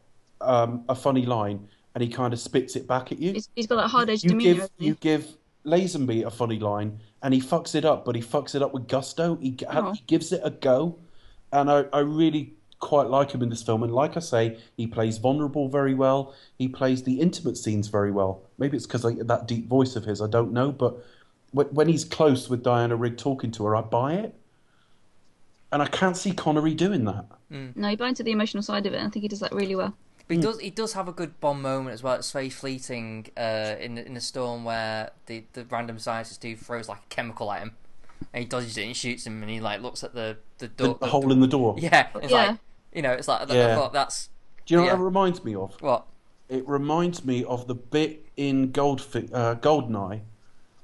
um, 0.41 0.83
a 0.89 0.95
funny 0.95 1.25
line, 1.25 1.67
and 1.95 2.03
he 2.03 2.09
kind 2.09 2.33
of 2.33 2.39
spits 2.39 2.75
it 2.75 2.87
back 2.87 3.11
at 3.11 3.19
you. 3.19 3.33
He's, 3.33 3.49
he's 3.55 3.67
got 3.67 3.75
that 3.77 3.87
hard 3.89 4.09
edged 4.09 4.23
you 4.23 4.29
demeanour. 4.31 4.49
give 4.53 4.59
hasn't 4.61 4.81
you 4.81 4.95
give 4.95 5.27
Lazenby 5.65 6.25
a 6.25 6.31
funny 6.31 6.57
line, 6.59 6.99
and 7.21 7.33
he 7.33 7.41
fucks 7.41 7.75
it 7.75 7.85
up, 7.85 8.05
but 8.05 8.15
he 8.15 8.21
fucks 8.21 8.55
it 8.55 8.61
up 8.61 8.73
with 8.73 8.87
gusto. 8.87 9.35
He, 9.41 9.55
Oh. 9.69 9.91
he 9.93 10.01
gives 10.07 10.31
it 10.31 10.41
a 10.43 10.49
go, 10.49 10.97
and 11.51 11.69
I, 11.69 11.85
I 11.93 11.99
really 11.99 12.53
quite 12.79 13.07
like 13.07 13.31
him 13.31 13.43
in 13.43 13.49
this 13.49 13.61
film. 13.61 13.83
And 13.83 13.93
like 13.93 14.15
I 14.15 14.21
say, 14.21 14.57
he 14.77 14.87
plays 14.87 15.17
vulnerable 15.17 15.67
very 15.67 15.93
well. 15.93 16.33
He 16.57 16.69
plays 16.69 17.03
the 17.03 17.19
intimate 17.19 17.57
scenes 17.57 17.89
very 17.89 18.09
well. 18.11 18.41
Maybe 18.57 18.77
it's 18.77 18.87
because 18.87 19.03
that 19.03 19.47
deep 19.47 19.67
voice 19.67 19.95
of 19.97 20.05
his. 20.05 20.21
I 20.21 20.27
don't 20.27 20.53
know, 20.53 20.71
but 20.71 21.05
when, 21.51 21.67
when 21.67 21.87
he's 21.87 22.05
close 22.05 22.49
with 22.49 22.63
Diana 22.63 22.95
Rigg 22.95 23.17
talking 23.17 23.51
to 23.51 23.65
her, 23.65 23.75
I 23.75 23.81
buy 23.81 24.13
it. 24.13 24.35
And 25.71 25.81
I 25.83 25.85
can't 25.87 26.17
see 26.17 26.31
Connery 26.31 26.73
doing 26.73 27.05
that. 27.05 27.25
No, 27.49 27.89
he 27.89 27.95
buys 27.95 28.09
into 28.09 28.23
the 28.23 28.31
emotional 28.31 28.63
side 28.63 28.85
of 28.85 28.93
it, 28.93 28.97
and 28.97 29.07
I 29.07 29.09
think 29.09 29.21
he 29.23 29.27
does 29.27 29.39
that 29.41 29.51
really 29.53 29.75
well. 29.75 29.93
But 30.27 30.37
he 30.37 30.41
does 30.43 30.59
he 30.59 30.69
does 30.69 30.93
have 30.93 31.07
a 31.07 31.11
good 31.11 31.39
Bond 31.39 31.61
moment 31.63 31.93
as 31.93 32.03
well. 32.03 32.13
It's 32.15 32.31
very 32.31 32.49
fleeting 32.49 33.27
uh, 33.37 33.75
in 33.79 33.97
in 33.97 34.13
the 34.13 34.21
storm 34.21 34.63
where 34.63 35.11
the, 35.27 35.43
the 35.53 35.65
random 35.65 35.97
scientist 35.99 36.41
dude 36.41 36.59
throws 36.59 36.87
like 36.89 36.99
a 36.99 37.09
chemical 37.09 37.51
at 37.51 37.61
him, 37.61 37.75
and 38.33 38.43
he 38.43 38.47
dodges 38.47 38.77
it 38.77 38.85
and 38.85 38.95
shoots 38.95 39.25
him, 39.25 39.41
and 39.41 39.49
he 39.51 39.59
like 39.59 39.81
looks 39.81 40.03
at 40.03 40.13
the 40.13 40.37
the 40.59 40.67
The, 40.67 40.85
door. 40.85 40.97
the 41.01 41.07
hole 41.07 41.31
in 41.31 41.39
the 41.39 41.47
door. 41.47 41.75
Yeah, 41.79 42.07
it's 42.15 42.31
Yeah. 42.31 42.47
like 42.49 42.57
you 42.93 43.01
know, 43.03 43.11
it's 43.13 43.27
like 43.27 43.49
I 43.49 43.75
thought 43.75 43.93
that's 43.93 44.29
Do 44.67 44.73
you 44.75 44.79
know 44.79 44.85
Yeah. 44.85 44.91
what 44.93 44.97
that 44.99 45.03
reminds 45.03 45.43
me 45.43 45.55
of? 45.55 45.75
what 45.81 46.05
It 46.47 46.67
reminds 46.67 47.25
me 47.25 47.43
of 47.43 47.67
the 47.67 47.75
bit 47.75 48.25
in 48.37 48.71
Goldfi- 48.71 49.31
uh, 49.33 49.55
Goldeneye 49.55 50.21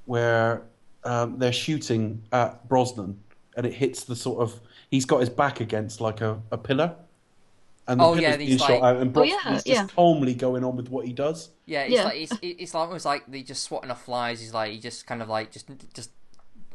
where 0.06 0.62
um, 1.04 1.38
they're 1.38 1.52
shooting 1.52 2.22
at 2.32 2.68
Brosnan 2.68 3.18
and 3.56 3.66
it 3.66 3.74
hits 3.74 4.04
the 4.04 4.16
sort 4.16 4.40
of. 4.40 4.58
He's 4.90 5.04
got 5.04 5.20
his 5.20 5.28
back 5.30 5.60
against 5.60 6.00
like 6.00 6.20
a, 6.20 6.40
a 6.50 6.58
pillar. 6.58 6.96
And 7.88 8.00
the 8.00 8.04
Oh, 8.04 8.08
pillar's 8.14 8.22
yeah, 8.22 8.36
being 8.36 8.50
he's 8.50 8.60
shot 8.60 8.70
like- 8.70 8.82
out, 8.82 8.96
and 8.96 9.16
Oh, 9.16 9.22
yeah, 9.22 9.36
just 9.44 9.66
yeah. 9.66 9.86
calmly 9.86 10.34
going 10.34 10.64
on 10.64 10.74
with 10.76 10.88
what 10.88 11.06
he 11.06 11.12
does. 11.12 11.50
Yeah, 11.66 11.82
it's 11.82 11.92
Yeah. 11.94 12.04
like 12.04 12.16
it's, 12.16 12.32
it's 12.42 12.74
like 12.74 12.86
almost 12.88 13.04
like 13.04 13.24
they 13.28 13.42
just 13.42 13.62
swatting 13.62 13.90
off 13.92 14.04
flies. 14.04 14.40
He's 14.40 14.52
like 14.54 14.72
he 14.72 14.78
just 14.80 15.06
kind 15.06 15.22
of 15.22 15.28
like 15.28 15.52
just 15.52 15.68
just, 15.94 16.10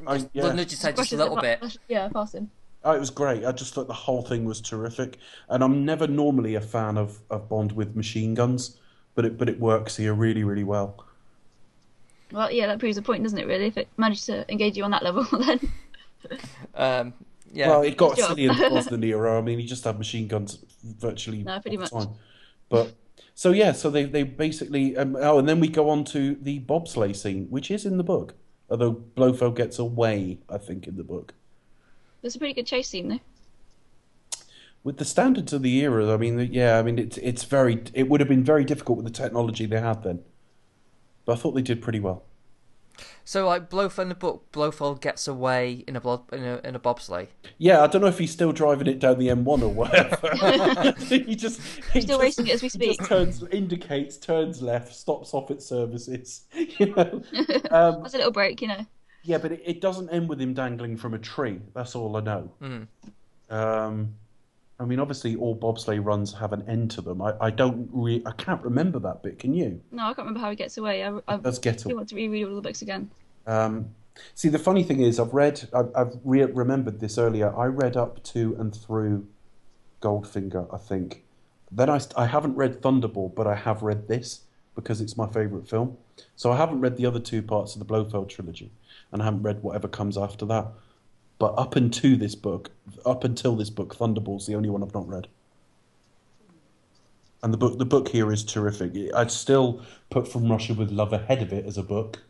I- 0.07 0.15
just 0.17 0.29
yeah. 0.33 0.51
nudge 0.53 0.71
his 0.71 0.81
head 0.81 0.95
just 0.95 1.09
Brushes 1.11 1.19
a 1.19 1.21
it 1.21 1.25
little 1.25 1.41
bit. 1.41 1.59
brush- 1.59 1.77
Yeah, 1.89 2.07
past 2.09 2.35
him. 2.35 2.49
Oh, 2.83 2.93
it 2.93 2.99
was 2.99 3.09
great. 3.11 3.45
I 3.45 3.51
just 3.51 3.73
thought 3.75 3.87
the 3.87 3.93
whole 3.93 4.23
thing 4.23 4.43
was 4.45 4.59
terrific, 4.59 5.17
and 5.49 5.63
I'm 5.63 5.85
never 5.85 6.07
normally 6.07 6.55
a 6.55 6.61
fan 6.61 6.97
of, 6.97 7.19
of 7.29 7.47
Bond 7.47 7.73
with 7.73 7.95
machine 7.95 8.33
guns, 8.33 8.79
but 9.13 9.23
it 9.25 9.37
but 9.37 9.49
it 9.49 9.59
works 9.59 9.97
here 9.97 10.13
really 10.13 10.43
really 10.45 10.63
well. 10.63 11.05
Well, 12.31 12.51
yeah, 12.51 12.67
that 12.67 12.79
proves 12.79 12.97
a 12.97 13.01
point, 13.01 13.23
doesn't 13.23 13.37
it? 13.37 13.45
Really, 13.47 13.65
if 13.65 13.77
it 13.77 13.87
managed 13.97 14.25
to 14.27 14.49
engage 14.51 14.77
you 14.77 14.83
on 14.83 14.91
that 14.91 15.03
level, 15.03 15.23
then 15.39 15.59
Um, 16.73 17.13
yeah, 17.51 17.67
Well, 17.69 17.81
it 17.81 17.97
got 17.97 18.15
Good 18.15 18.17
job. 18.17 18.29
silly 18.29 18.45
in 18.45 18.55
the 18.57 18.69
Brosnan 18.69 19.03
era. 19.03 19.37
I 19.37 19.41
mean, 19.41 19.59
he 19.59 19.65
just 19.65 19.83
had 19.83 19.97
machine 19.97 20.27
guns 20.27 20.59
virtually 20.83 21.43
No, 21.43 21.59
pretty 21.59 21.77
all 21.77 21.83
the 21.85 21.95
much. 21.95 22.05
time. 22.05 22.15
But 22.69 22.93
so 23.35 23.51
yeah, 23.51 23.71
so 23.73 23.89
they 23.89 24.05
they 24.05 24.23
basically 24.23 24.95
um, 24.97 25.15
oh, 25.19 25.39
and 25.39 25.47
then 25.49 25.59
we 25.59 25.67
go 25.67 25.89
on 25.89 26.03
to 26.05 26.35
the 26.35 26.59
bobsleigh 26.61 27.15
scene, 27.15 27.47
which 27.49 27.69
is 27.71 27.85
in 27.85 27.97
the 27.97 28.03
book. 28.03 28.35
Although 28.69 28.93
Blofeld 28.93 29.55
gets 29.57 29.79
away, 29.79 30.39
I 30.49 30.57
think, 30.57 30.87
in 30.87 30.95
the 30.95 31.03
book. 31.03 31.33
it's 32.23 32.35
a 32.35 32.39
pretty 32.39 32.53
good 32.53 32.65
chase 32.67 32.87
scene, 32.87 33.09
though. 33.09 33.19
With 34.83 34.97
the 34.97 35.05
standards 35.05 35.53
of 35.53 35.61
the 35.61 35.79
era, 35.81 36.11
I 36.13 36.17
mean, 36.17 36.39
yeah, 36.51 36.79
I 36.79 36.83
mean, 36.83 36.97
it's 36.97 37.17
it's 37.17 37.43
very. 37.43 37.83
It 37.93 38.07
would 38.09 38.19
have 38.21 38.29
been 38.29 38.43
very 38.43 38.63
difficult 38.63 38.97
with 38.97 39.05
the 39.05 39.11
technology 39.23 39.65
they 39.65 39.79
had 39.81 40.03
then. 40.03 40.23
But 41.25 41.33
I 41.33 41.35
thought 41.35 41.51
they 41.51 41.61
did 41.61 41.81
pretty 41.81 41.99
well. 41.99 42.23
so 43.23 43.45
like 43.47 43.69
Blofeld 43.69 43.99
in 44.05 44.09
the 44.09 44.15
book, 44.15 44.51
Blofeld 44.51 45.01
gets 45.01 45.27
away 45.27 45.83
in 45.87 45.95
a 45.95 46.01
blo- 46.01 46.25
in 46.31 46.43
a 46.43 46.59
in 46.63 46.75
a 46.75 46.79
bobsleigh. 46.79 47.27
Yeah, 47.57 47.81
I 47.83 47.87
don't 47.87 48.01
know 48.01 48.07
if 48.07 48.17
he's 48.19 48.31
still 48.31 48.51
driving 48.51 48.87
it 48.87 48.99
down 48.99 49.17
the 49.19 49.27
M1 49.29 49.61
or 49.61 49.67
whatever. 49.69 50.91
he 51.05 51.35
just 51.35 51.61
he 51.93 52.01
Still 52.01 52.17
just- 52.17 52.21
racing 52.21 52.47
it 52.47 52.55
as 52.55 52.61
we 52.61 52.69
he 52.69 52.87
just 52.87 52.99
speak. 52.99 53.07
turns, 53.07 53.43
indicates, 53.51 54.17
turns 54.17 54.61
left, 54.61 54.93
stops 54.93 55.33
off 55.33 55.49
at 55.51 55.61
services. 55.61 56.41
You 56.79 56.87
know, 56.95 57.21
um, 57.71 58.01
That's 58.01 58.13
a 58.13 58.17
little 58.17 58.31
break, 58.31 58.61
you 58.61 58.67
know. 58.67 58.85
yeah, 59.23 59.37
but 59.37 59.51
it, 59.51 59.61
it 59.65 59.81
doesn't 59.81 60.09
end 60.09 60.27
with 60.29 60.41
him 60.41 60.53
dangling 60.53 60.97
from 60.97 61.13
a 61.13 61.19
tree. 61.19 61.59
That's 61.75 61.95
all 61.95 62.15
I 62.17 62.21
know. 62.21 62.51
Um, 63.49 64.15
I 64.81 64.85
mean, 64.85 64.99
obviously, 64.99 65.35
all 65.35 65.55
bobsleigh 65.55 66.03
runs 66.03 66.33
have 66.33 66.53
an 66.53 66.67
end 66.67 66.89
to 66.91 67.01
them. 67.01 67.21
I, 67.21 67.35
I 67.39 67.49
don't, 67.51 67.87
re- 67.93 68.23
I 68.25 68.31
can't 68.31 68.63
remember 68.63 68.97
that 68.99 69.21
bit. 69.21 69.37
Can 69.37 69.53
you? 69.53 69.79
No, 69.91 70.05
I 70.05 70.07
can't 70.07 70.19
remember 70.19 70.39
how 70.39 70.49
he 70.49 70.55
gets 70.55 70.75
away. 70.77 71.03
I, 71.03 71.19
I 71.27 71.35
Let's 71.35 71.59
get 71.59 71.85
away. 71.85 71.93
want 71.93 72.09
to 72.09 72.15
reread 72.15 72.47
all 72.47 72.55
the 72.55 72.61
books 72.61 72.81
again. 72.81 73.11
Um, 73.45 73.93
see, 74.33 74.49
the 74.49 74.57
funny 74.57 74.81
thing 74.81 75.01
is, 75.01 75.19
I've 75.19 75.35
read, 75.35 75.69
I've, 75.71 75.91
I've 75.95 76.19
re- 76.23 76.45
remembered 76.45 76.99
this 76.99 77.19
earlier. 77.19 77.55
I 77.55 77.65
read 77.65 77.95
up 77.95 78.23
to 78.23 78.55
and 78.59 78.75
through 78.75 79.27
Goldfinger, 80.01 80.73
I 80.73 80.77
think. 80.79 81.25
Then 81.71 81.87
I, 81.87 82.01
I 82.17 82.25
haven't 82.25 82.55
read 82.55 82.81
Thunderball, 82.81 83.35
but 83.35 83.45
I 83.45 83.53
have 83.53 83.83
read 83.83 84.07
this 84.07 84.41
because 84.73 84.99
it's 84.99 85.15
my 85.15 85.27
favourite 85.27 85.67
film. 85.67 85.95
So 86.35 86.51
I 86.51 86.57
haven't 86.57 86.81
read 86.81 86.97
the 86.97 87.05
other 87.05 87.19
two 87.19 87.43
parts 87.43 87.75
of 87.75 87.79
the 87.79 87.85
Blofeld 87.85 88.29
trilogy, 88.29 88.71
and 89.11 89.21
I 89.21 89.25
haven't 89.25 89.43
read 89.43 89.61
whatever 89.61 89.87
comes 89.87 90.17
after 90.17 90.45
that. 90.47 90.65
But 91.41 91.57
up 91.57 91.75
until 91.75 92.17
this 92.17 92.35
book, 92.35 92.69
up 93.03 93.23
until 93.23 93.55
this 93.55 93.71
book, 93.71 93.95
Thunderball's 93.95 94.45
the 94.45 94.53
only 94.53 94.69
one 94.69 94.83
I've 94.83 94.93
not 94.93 95.07
read. 95.07 95.27
And 97.41 97.51
the 97.51 97.57
book, 97.57 97.79
the 97.79 97.83
book 97.83 98.09
here 98.09 98.31
is 98.31 98.43
terrific. 98.43 98.93
I'd 99.15 99.31
still 99.31 99.81
put 100.11 100.27
From 100.27 100.51
Russia 100.51 100.75
with 100.75 100.91
Love 100.91 101.13
ahead 101.13 101.41
of 101.41 101.51
it 101.51 101.65
as 101.65 101.79
a 101.79 101.81
book, 101.81 102.21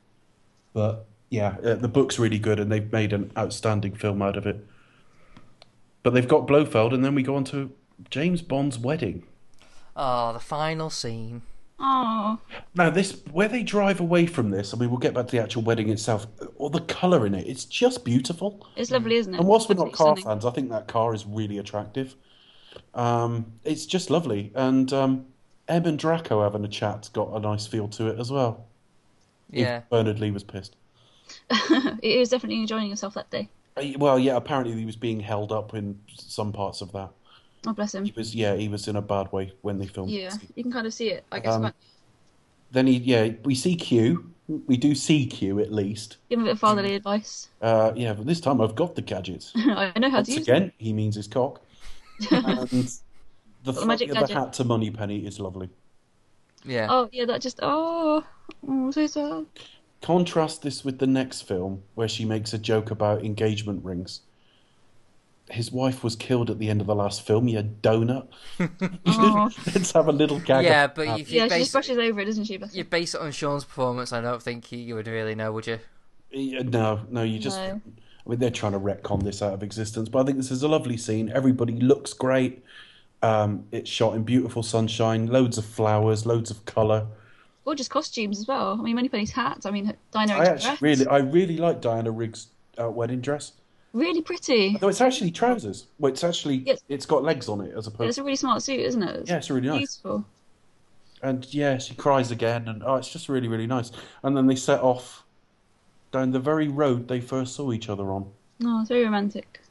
but 0.72 1.08
yeah, 1.30 1.58
uh, 1.62 1.76
the 1.76 1.90
book's 1.90 2.20
really 2.20 2.40
good, 2.40 2.58
and 2.58 2.72
they've 2.72 2.90
made 2.90 3.12
an 3.12 3.34
outstanding 3.38 3.96
film 3.96 4.22
out 4.22 4.38
of 4.38 4.48
it. 4.48 4.66
But 6.04 6.14
they've 6.14 6.26
got 6.26 6.48
Blofeld, 6.48 6.94
and 6.94 7.04
then 7.04 7.14
we 7.14 7.22
go 7.22 7.36
on 7.36 7.44
to 7.46 7.70
James 8.10 8.42
Bond's 8.42 8.80
wedding. 8.80 9.24
Oh, 9.94 10.32
the 10.32 10.40
final 10.40 10.90
scene. 10.90 11.42
Oh, 11.84 12.40
Now, 12.76 12.92
this 12.92 13.22
where 13.32 13.48
they 13.48 13.64
drive 13.64 14.00
away 14.00 14.28
from 14.28 14.52
this, 14.52 14.74
I 14.74 14.78
mean, 14.78 14.92
we'll 14.92 15.00
get 15.00 15.16
back 15.16 15.26
to 15.28 15.32
the 15.32 15.42
actual 15.42 15.64
wedding 15.64 15.90
itself. 15.90 16.28
All 16.58 16.70
the 16.70 16.82
colour 16.82 17.26
in 17.26 17.34
it, 17.34 17.48
it's 17.48 17.66
just 17.66 18.06
beautiful. 18.06 18.68
it's 18.76 18.92
lovely, 18.92 19.16
isn't 19.16 19.34
it? 19.34 19.40
And 19.40 19.48
whilst 19.48 19.68
we're 19.68 19.76
not 19.76 19.92
car 19.92 20.16
stunning. 20.16 20.24
fans, 20.24 20.46
I 20.46 20.52
think 20.52 20.70
that 20.70 20.88
car 20.88 21.16
is 21.16 21.26
really 21.26 21.58
attractive. 21.58 22.16
Um, 22.94 23.54
it's 23.64 23.88
just 23.88 24.12
lovely, 24.12 24.52
and 24.54 24.94
um, 24.94 25.26
Em 25.68 25.86
and 25.86 25.98
Draco 25.98 26.44
having 26.44 26.64
a 26.64 26.68
chat's 26.68 27.10
got 27.10 27.30
a 27.36 27.40
nice 27.40 27.66
feel 27.66 27.88
to 27.90 28.08
it 28.08 28.20
as 28.20 28.32
well. 28.32 28.68
Even 29.52 29.66
Yeah. 29.66 29.82
Bernard 29.90 30.20
Lee 30.20 30.32
was 30.32 30.44
pissed. 30.44 30.76
he 32.04 32.20
was 32.20 32.30
definitely 32.30 32.60
enjoying 32.62 32.88
himself 32.90 33.16
that 33.16 33.30
day. 33.32 33.50
Uh, 33.76 33.98
Well, 33.98 34.20
yeah, 34.20 34.36
apparently 34.36 34.78
he 34.78 34.86
was 34.86 34.96
being 34.96 35.20
held 35.20 35.52
up 35.52 35.74
in 35.74 36.00
some 36.16 36.54
parts 36.54 36.82
of 36.82 36.92
that. 36.92 37.10
Oh, 37.68 37.74
bless 37.74 37.94
him. 37.94 38.06
He 38.06 38.14
was, 38.16 38.34
yeah, 38.34 38.56
he 38.56 38.68
was 38.68 38.88
in 38.88 38.96
a 38.96 39.02
bad 39.02 39.32
way 39.32 39.54
when 39.62 39.78
they 39.78 39.86
filmed. 39.86 40.12
Yeah, 40.12 40.34
it. 40.34 40.42
you 40.56 40.64
can 40.64 40.72
kind 40.72 40.88
of 40.88 40.94
see 40.94 41.10
it. 41.10 41.26
I 41.32 41.40
guess. 41.40 41.54
Um, 41.54 41.74
Then 42.72 42.88
he, 42.88 42.98
yeah, 42.98 43.30
we 43.44 43.54
see 43.54 43.76
Q. 43.76 44.32
We 44.48 44.78
do 44.78 44.96
see 44.96 45.28
Q 45.28 45.60
at 45.60 45.72
least. 45.72 46.18
Give 46.30 46.40
him 46.40 46.44
a 46.44 46.48
bit 46.48 46.54
of 46.54 46.60
fatherly 46.60 46.96
advice. 46.96 47.50
Uh, 47.62 47.92
yeah, 47.96 48.14
but 48.14 48.26
this 48.26 48.42
time 48.42 48.60
I've 48.60 48.76
got 48.76 48.96
the 48.96 49.02
gadgets. 49.02 49.52
I 49.56 49.98
know 49.98 50.10
how 50.10 50.18
Once 50.18 50.28
to 50.28 50.34
use 50.34 50.42
again, 50.42 50.72
he 50.78 50.92
means 50.92 51.16
his 51.16 51.28
cock. 51.28 51.62
and 52.32 52.68
the, 53.64 53.72
the 53.72 53.86
magic 53.86 54.10
throw 54.12 54.22
of 54.22 54.28
the 54.28 54.34
gadget. 54.34 54.38
hat 54.38 54.54
to 54.54 54.64
Moneypenny 54.64 55.26
is 55.26 55.40
lovely. 55.40 55.70
Yeah. 56.66 56.88
Oh 56.90 57.10
yeah, 57.12 57.26
that 57.26 57.42
just 57.42 57.60
oh, 57.62 58.24
oh 58.68 58.92
so 58.92 59.08
sad. 59.08 59.46
Contrast 60.02 60.64
this 60.64 60.84
with 60.84 60.98
the 60.98 61.08
next 61.08 61.42
film 61.42 61.84
where 61.94 62.08
she 62.08 62.26
makes 62.26 62.54
a 62.54 62.58
joke 62.58 62.90
about 62.92 63.24
engagement 63.24 63.86
rings. 63.86 64.22
His 65.52 65.72
wife 65.72 66.04
was 66.04 66.16
killed 66.16 66.50
at 66.50 66.60
the 66.60 66.70
end 66.70 66.82
of 66.82 66.88
the 66.88 66.96
last 66.96 67.22
film. 67.22 67.48
You 67.48 67.60
a 67.60 67.64
donut. 67.64 68.28
Let's 69.76 69.92
have 69.92 70.08
a 70.08 70.12
little 70.12 70.40
gag. 70.40 70.64
yeah, 70.64 70.88
but 70.88 71.06
that. 71.06 71.20
if 71.20 71.32
you 71.32 71.40
Yeah, 71.40 71.46
she 71.46 71.50
base 71.50 71.60
just 71.60 71.72
brushes 71.74 71.98
over 71.98 72.22
it, 72.22 72.26
doesn't 72.26 72.46
she? 72.46 72.58
Bless 72.58 72.76
you 72.76 72.84
base 72.84 73.16
it 73.16 73.22
on 73.22 73.32
Sean's 73.32 73.66
performance, 73.66 74.14
I 74.14 74.22
don't 74.22 74.42
think 74.42 74.72
you, 74.72 74.80
you 74.80 74.96
would 74.96 75.08
really 75.08 75.36
know, 75.36 75.52
would 75.52 75.68
you? 75.68 75.80
Yeah, 76.32 76.62
no, 76.62 77.02
no, 77.10 77.24
you 77.24 77.40
just. 77.40 77.58
No. 77.58 77.82
I 78.26 78.30
mean, 78.30 78.40
they're 78.40 78.52
trying 78.52 78.74
to 78.74 78.80
retcon 78.80 79.24
this 79.24 79.42
out 79.42 79.54
of 79.54 79.64
existence, 79.64 80.08
but 80.08 80.20
I 80.20 80.24
think 80.26 80.38
this 80.38 80.52
is 80.52 80.64
a 80.64 80.68
lovely 80.68 80.96
scene. 80.96 81.32
Everybody 81.34 81.74
looks 81.74 82.14
great. 82.14 82.64
Um, 83.24 83.66
it's 83.72 83.90
shot 83.90 84.16
in 84.16 84.24
beautiful 84.24 84.64
sunshine, 84.64 85.28
loads 85.28 85.58
of 85.58 85.66
flowers, 85.66 86.26
loads 86.26 86.52
of 86.52 86.66
colour. 86.66 87.08
Gorgeous 87.66 87.88
costumes 87.88 88.40
as 88.40 88.48
well. 88.48 88.78
I 88.80 88.84
mean, 88.84 88.96
Moneypenny's 88.96 89.32
hat. 89.32 89.66
I 89.66 89.72
mean, 89.72 89.94
Dinah 90.12 90.34
I 90.34 90.46
actually 90.46 90.70
dress. 90.70 90.82
really, 90.82 91.08
I 91.08 91.18
really 91.18 91.58
like 91.58 91.82
Diana 91.82 92.12
Rigg's 92.12 92.48
uh, 92.80 92.90
wedding 92.90 93.22
dress. 93.22 93.54
Really 93.94 94.22
pretty. 94.22 94.78
Though 94.78 94.88
it's 94.90 95.02
actually 95.02 95.32
trousers. 95.32 95.88
Well, 96.00 96.12
it's 96.12 96.24
actually 96.24 96.58
Yes. 96.66 96.80
it's 96.90 97.06
got 97.06 97.24
legs 97.24 97.50
on 97.50 97.62
it 97.62 97.76
as 97.76 97.88
opposed. 97.88 98.10
It's 98.10 98.18
a 98.18 98.24
really 98.24 98.36
smart 98.36 98.62
suit, 98.64 98.80
isn't 98.80 99.04
it? 99.04 99.28
Yeah, 99.28 99.38
it's 99.38 99.50
really 99.50 99.68
nice. 99.68 99.98
Beautiful. 99.98 100.26
And 101.24 101.54
yeah, 101.54 101.78
she 101.78 101.94
cries 101.94 102.32
again, 102.32 102.68
and 102.68 102.82
oh, 102.84 102.96
it's 102.96 103.12
just 103.12 103.30
really, 103.30 103.48
really 103.48 103.68
nice. 103.68 103.92
And 104.24 104.36
then 104.36 104.48
they 104.48 104.56
set 104.56 104.82
off 104.82 105.24
down 106.12 106.32
the 106.32 106.40
very 106.40 106.68
road 106.68 107.08
they 107.08 107.22
first 107.22 107.56
saw 107.56 107.72
each 107.72 107.90
other 107.90 108.12
on. 108.12 108.32
No, 108.60 108.80
it's 108.82 108.90
very 108.90 109.04
romantic. 109.04 109.62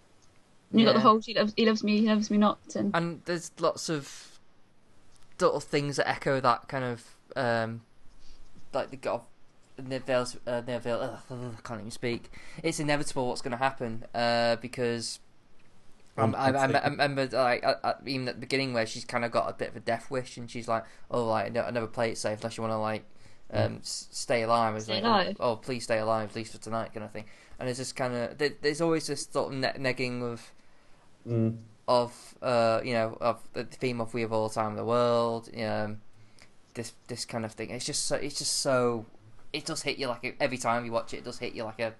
And 0.70 0.80
you 0.80 0.86
got 0.86 0.94
the 0.94 1.00
whole 1.00 1.18
"he 1.18 1.34
loves, 1.34 1.52
he 1.56 1.66
loves 1.66 1.82
me, 1.82 1.98
he 1.98 2.06
loves 2.06 2.30
me 2.30 2.38
not," 2.38 2.60
and 2.76 2.94
And 2.94 3.22
there's 3.24 3.50
lots 3.58 3.88
of 3.88 4.38
little 5.40 5.58
things 5.60 5.96
that 5.96 6.08
echo 6.08 6.38
that 6.40 6.68
kind 6.68 6.84
of 6.84 7.04
um, 7.34 7.80
like 8.72 8.90
the 8.90 8.96
God. 8.96 9.22
Neville's, 9.86 10.36
uh, 10.46 10.62
Neville, 10.66 11.00
ugh, 11.00 11.18
ugh, 11.30 11.54
I 11.58 11.60
can't 11.66 11.80
even 11.80 11.90
speak. 11.90 12.30
It's 12.62 12.80
inevitable 12.80 13.28
what's 13.28 13.42
going 13.42 13.52
to 13.52 13.56
happen 13.58 14.04
uh, 14.14 14.56
because 14.56 15.20
Um, 16.16 16.34
I, 16.34 16.50
I, 16.50 16.66
I 16.66 16.66
Unforsaken. 16.66 16.90
remember 16.90 17.26
like 17.28 17.64
I, 17.64 17.76
I, 17.82 17.94
even 18.04 18.28
at 18.28 18.34
the 18.34 18.40
beginning 18.40 18.72
where 18.74 18.84
she's 18.86 19.04
kind 19.04 19.24
of 19.24 19.30
got 19.30 19.48
a 19.48 19.54
bit 19.54 19.68
of 19.70 19.76
a 19.76 19.80
death 19.80 20.10
wish 20.10 20.36
and 20.36 20.50
she's 20.50 20.68
like, 20.68 20.84
"Oh, 21.10 21.24
like 21.26 21.56
I 21.56 21.62
I 21.68 21.70
never 21.70 21.86
play 21.86 22.10
it 22.10 22.18
safe 22.18 22.38
unless 22.40 22.56
you 22.56 22.62
want 22.62 22.72
to 22.72 22.78
like 22.78 23.04
um, 23.52 23.78
s- 23.80 24.08
stay 24.10 24.42
alive." 24.42 24.76
It's 24.76 24.86
Stay 24.86 24.94
like, 24.94 25.04
alive. 25.04 25.36
Oh, 25.40 25.52
oh, 25.52 25.56
please 25.56 25.84
stay 25.84 25.98
alive, 25.98 26.30
at 26.30 26.36
least 26.36 26.52
for 26.52 26.58
tonight, 26.58 26.92
kind 26.92 27.04
of 27.04 27.12
thing. 27.12 27.24
And 27.58 27.68
it's 27.68 27.78
just 27.78 27.96
kind 27.96 28.14
of 28.14 28.36
there, 28.38 28.50
there's 28.60 28.80
always 28.80 29.06
this 29.06 29.26
sort 29.30 29.52
of 29.52 29.58
ne- 29.60 29.72
negging 29.78 30.22
of 30.22 30.52
Mm. 31.26 31.58
of 31.88 32.34
uh 32.42 32.80
you 32.84 32.92
know 32.92 33.16
of 33.20 33.40
the 33.52 33.64
theme 33.64 34.00
of 34.00 34.14
we 34.14 34.20
have 34.22 34.32
all 34.32 34.48
the 34.48 34.54
time 34.54 34.70
in 34.72 34.76
the 34.76 34.84
world. 34.84 35.48
Um, 35.58 36.00
this 36.74 36.94
this 37.08 37.24
kind 37.24 37.44
of 37.44 37.52
thing. 37.52 37.70
It's 37.70 37.86
just 37.86 38.06
so 38.06 38.16
it's 38.16 38.38
just 38.38 38.58
so 38.58 39.06
it 39.52 39.64
does 39.66 39.82
hit 39.82 39.98
you 39.98 40.06
like 40.08 40.24
a, 40.24 40.34
every 40.42 40.58
time 40.58 40.84
you 40.84 40.92
watch 40.92 41.14
it. 41.14 41.18
It 41.18 41.24
does 41.24 41.38
hit 41.38 41.54
you 41.54 41.64
like 41.64 41.78
a. 41.80 41.92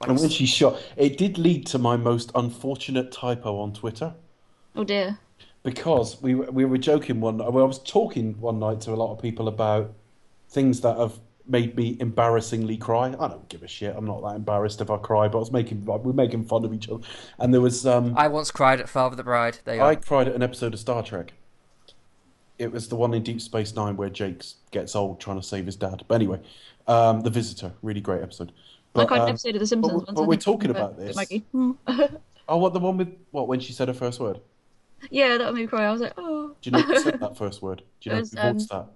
Like 0.00 0.10
And 0.10 0.18
when 0.18 0.26
s- 0.26 0.32
she 0.32 0.46
shot, 0.46 0.80
it 0.96 1.16
did 1.16 1.38
lead 1.38 1.66
to 1.68 1.78
my 1.78 1.96
most 1.96 2.30
unfortunate 2.34 3.10
typo 3.12 3.58
on 3.58 3.72
Twitter 3.72 4.14
Oh 4.74 4.84
dear. 4.84 5.18
because 5.62 6.20
we 6.20 6.34
were- 6.34 6.50
we 6.50 6.64
were 6.64 6.78
joking 6.78 7.20
one. 7.20 7.38
Well, 7.38 7.58
I 7.64 7.66
was 7.66 7.78
talking 7.78 8.38
one 8.40 8.58
night 8.58 8.80
to 8.82 8.92
a 8.92 8.94
lot 8.96 9.12
of 9.12 9.22
people 9.22 9.48
about 9.48 9.92
things 10.50 10.80
that 10.82 10.98
have 10.98 11.18
made 11.48 11.76
me 11.76 11.96
embarrassingly 12.00 12.76
cry. 12.76 13.14
I 13.18 13.28
don't 13.28 13.48
give 13.48 13.62
a 13.62 13.68
shit. 13.68 13.94
I'm 13.96 14.04
not 14.04 14.20
that 14.22 14.34
embarrassed 14.36 14.80
if 14.80 14.90
I 14.90 14.96
cry, 14.98 15.28
but 15.28 15.38
I 15.38 15.40
was 15.40 15.52
making 15.52 15.84
we 15.86 15.96
we're 15.96 16.12
making 16.12 16.44
fun 16.44 16.64
of 16.64 16.74
each 16.74 16.88
other. 16.90 17.02
And 17.38 17.54
there 17.54 17.60
was 17.62 17.86
um, 17.86 18.12
I 18.18 18.28
once 18.28 18.50
cried 18.50 18.80
at 18.80 18.88
Father 18.88 19.16
the 19.16 19.22
Bride. 19.24 19.58
There 19.64 19.76
you 19.76 19.82
I 19.82 19.94
go. 19.94 20.00
cried 20.02 20.28
at 20.28 20.34
an 20.34 20.42
episode 20.42 20.74
of 20.74 20.80
Star 20.80 21.02
Trek. 21.02 21.32
It 22.58 22.72
was 22.72 22.88
the 22.88 22.96
one 22.96 23.12
in 23.14 23.22
Deep 23.22 23.40
Space 23.40 23.74
Nine 23.74 23.96
where 23.96 24.08
Jake 24.08 24.42
gets 24.70 24.96
old 24.96 25.20
trying 25.20 25.40
to 25.40 25.46
save 25.46 25.66
his 25.66 25.76
dad. 25.76 26.04
But 26.08 26.14
anyway, 26.16 26.40
um, 26.86 27.20
the 27.20 27.30
Visitor, 27.30 27.72
really 27.82 28.00
great 28.00 28.22
episode. 28.22 28.52
But, 28.92 29.10
an 29.12 29.20
um, 29.20 29.28
episode 29.28 29.54
of 29.56 29.60
The 29.60 29.66
Simpsons 29.66 30.04
but- 30.04 30.14
but 30.14 30.26
we're 30.26 30.36
talking 30.36 30.70
about 30.70 30.96
this. 30.96 31.16
Maggie. 31.16 31.44
oh, 32.48 32.56
what 32.56 32.72
the 32.72 32.80
one 32.80 32.96
with 32.96 33.14
what 33.30 33.46
when 33.46 33.60
she 33.60 33.72
said 33.72 33.88
her 33.88 33.94
first 33.94 34.20
word? 34.20 34.40
yeah, 35.10 35.36
that 35.36 35.52
made 35.52 35.62
me 35.62 35.66
cry. 35.66 35.84
I 35.84 35.92
was 35.92 36.00
like, 36.00 36.14
oh. 36.16 36.54
Do 36.60 36.70
you 36.70 36.72
know 36.72 36.82
who 36.82 36.98
said 37.00 37.20
that 37.20 37.36
first 37.36 37.62
word? 37.62 37.82
Do 38.00 38.08
you 38.08 38.14
know 38.14 38.20
was, 38.20 38.32
who 38.32 38.52
voiced 38.52 38.72
um, 38.72 38.88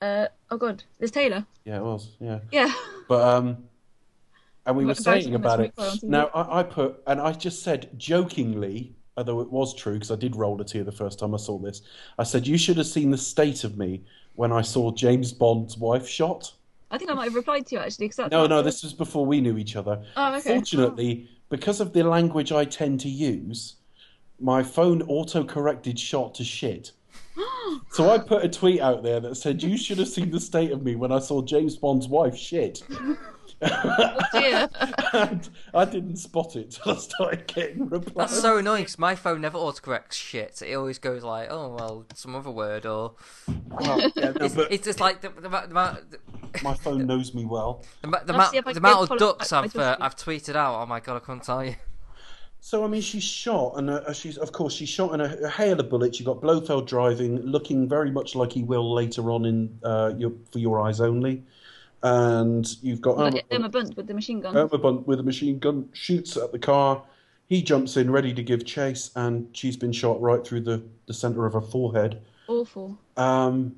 that? 0.00 0.06
uh, 0.06 0.28
oh 0.50 0.56
god, 0.56 0.84
there's 0.98 1.10
Taylor. 1.10 1.46
Yeah, 1.64 1.78
it 1.78 1.82
was. 1.82 2.16
Yeah, 2.20 2.40
Yeah. 2.52 2.72
but 3.08 3.22
um, 3.26 3.64
and 4.66 4.76
we 4.76 4.84
were 4.84 4.94
saying 4.94 5.34
about 5.34 5.60
it. 5.60 5.74
cry 5.74 5.86
on 5.86 5.96
TV. 5.96 6.02
Now 6.04 6.26
I, 6.34 6.60
I 6.60 6.62
put 6.62 7.02
and 7.06 7.20
I 7.20 7.32
just 7.32 7.62
said 7.62 7.98
jokingly, 7.98 8.95
although 9.16 9.40
it 9.40 9.50
was 9.50 9.74
true 9.74 9.94
because 9.94 10.10
I 10.10 10.16
did 10.16 10.36
roll 10.36 10.60
a 10.60 10.64
tear 10.64 10.84
the 10.84 10.92
first 10.92 11.18
time 11.18 11.34
I 11.34 11.38
saw 11.38 11.58
this. 11.58 11.82
I 12.18 12.24
said 12.24 12.46
you 12.46 12.58
should 12.58 12.76
have 12.76 12.86
seen 12.86 13.10
the 13.10 13.18
state 13.18 13.64
of 13.64 13.78
me 13.78 14.02
when 14.34 14.52
I 14.52 14.62
saw 14.62 14.90
James 14.92 15.32
Bond's 15.32 15.78
wife 15.78 16.06
shot. 16.06 16.52
I 16.90 16.98
think 16.98 17.10
I 17.10 17.14
might 17.14 17.24
have 17.24 17.34
replied 17.34 17.66
to 17.66 17.76
you 17.76 17.80
actually. 17.80 18.08
Cause 18.08 18.30
No, 18.30 18.46
no, 18.46 18.62
this 18.62 18.82
was 18.82 18.92
before 18.92 19.26
we 19.26 19.40
knew 19.40 19.58
each 19.58 19.76
other. 19.76 20.02
Oh, 20.16 20.34
okay. 20.36 20.54
Fortunately, 20.54 21.28
because 21.48 21.80
of 21.80 21.92
the 21.92 22.02
language 22.02 22.52
I 22.52 22.64
tend 22.64 23.00
to 23.00 23.08
use, 23.08 23.76
my 24.38 24.62
phone 24.62 25.02
auto 25.02 25.44
corrected 25.44 25.98
shot 25.98 26.34
to 26.36 26.44
shit. 26.44 26.92
so 27.90 28.10
I 28.10 28.18
put 28.18 28.44
a 28.44 28.48
tweet 28.48 28.80
out 28.80 29.02
there 29.02 29.20
that 29.20 29.36
said, 29.36 29.62
You 29.62 29.76
should 29.76 29.98
have 29.98 30.08
seen 30.08 30.30
the 30.30 30.40
state 30.40 30.70
of 30.70 30.84
me 30.84 30.94
when 30.94 31.12
I 31.12 31.18
saw 31.18 31.42
James 31.42 31.76
Bond's 31.76 32.08
wife 32.08 32.36
shit. 32.36 32.82
Oh, 33.62 34.18
dear. 34.32 34.68
and 35.12 35.48
I 35.72 35.84
didn't 35.84 36.16
spot 36.16 36.56
it 36.56 36.72
till 36.72 36.92
I 36.92 36.96
started 36.96 37.46
getting 37.46 37.88
replies. 37.88 38.30
That's 38.30 38.40
so 38.40 38.58
annoying 38.58 38.82
because 38.82 38.98
my 38.98 39.14
phone 39.14 39.40
never 39.40 39.58
autocorrects 39.58 40.12
shit. 40.12 40.62
It 40.62 40.74
always 40.74 40.98
goes 40.98 41.22
like, 41.24 41.48
oh 41.50 41.74
well, 41.74 42.06
some 42.14 42.34
other 42.34 42.50
word 42.50 42.86
or. 42.86 43.14
Well, 43.70 44.00
yeah, 44.16 44.32
no, 44.32 44.44
It's, 44.46 44.54
but 44.54 44.72
it's 44.72 44.84
just 44.84 45.00
like 45.00 45.20
the 45.20 45.30
the, 45.30 45.48
the, 45.48 45.68
the, 46.10 46.18
my 46.62 46.74
phone 46.74 47.06
knows 47.06 47.34
me 47.34 47.44
well. 47.44 47.84
the, 48.02 48.08
the, 48.08 48.16
I'll 48.18 48.30
amount- 48.34 48.50
see 48.50 48.58
if 48.58 48.66
I 48.66 48.72
the 48.72 48.78
amount 48.78 49.10
of 49.10 49.18
ducks 49.18 49.50
back 49.50 49.60
my 49.60 49.64
I've 49.64 49.76
uh, 49.76 49.96
I've 50.00 50.16
tweeted 50.16 50.56
out. 50.56 50.82
Oh 50.82 50.86
my 50.86 51.00
god, 51.00 51.16
I 51.16 51.20
couldn't 51.20 51.44
tell 51.44 51.64
you. 51.64 51.76
So 52.60 52.84
I 52.84 52.88
mean, 52.88 53.00
she's 53.00 53.22
shot, 53.22 53.74
and 53.76 53.88
uh, 53.88 54.12
she's 54.12 54.38
of 54.38 54.50
course 54.52 54.74
she's 54.74 54.88
shot 54.88 55.14
in 55.14 55.20
a, 55.20 55.36
a 55.44 55.48
hail 55.48 55.78
of 55.78 55.88
bullets. 55.88 56.18
You 56.18 56.26
got 56.26 56.40
Blofeld 56.40 56.88
driving, 56.88 57.40
looking 57.42 57.88
very 57.88 58.10
much 58.10 58.34
like 58.34 58.52
he 58.52 58.64
will 58.64 58.92
later 58.92 59.30
on 59.30 59.44
in 59.44 59.78
uh, 59.84 60.12
your, 60.16 60.32
for 60.50 60.58
your 60.58 60.80
eyes 60.80 61.00
only, 61.00 61.44
and 62.02 62.66
you've 62.82 63.00
got 63.00 63.16
But 63.16 63.34
Irma, 63.34 63.42
Emma 63.50 63.68
Bunt 63.68 63.96
with 63.96 64.06
the 64.06 64.14
machine 64.14 64.40
gun. 64.40 64.56
Irma 64.56 64.78
Bunt 64.78 65.06
with 65.06 65.20
a 65.20 65.22
machine 65.22 65.58
gun 65.58 65.88
shoots 65.92 66.36
at 66.36 66.52
the 66.52 66.58
car. 66.58 67.02
He 67.48 67.62
jumps 67.62 67.96
in, 67.96 68.10
ready 68.10 68.34
to 68.34 68.42
give 68.42 68.64
chase, 68.64 69.10
and 69.14 69.48
she's 69.52 69.76
been 69.76 69.92
shot 69.92 70.20
right 70.20 70.44
through 70.44 70.62
the, 70.62 70.82
the 71.06 71.14
center 71.14 71.46
of 71.46 71.52
her 71.52 71.60
forehead. 71.60 72.20
Awful. 72.48 72.98
Um, 73.16 73.76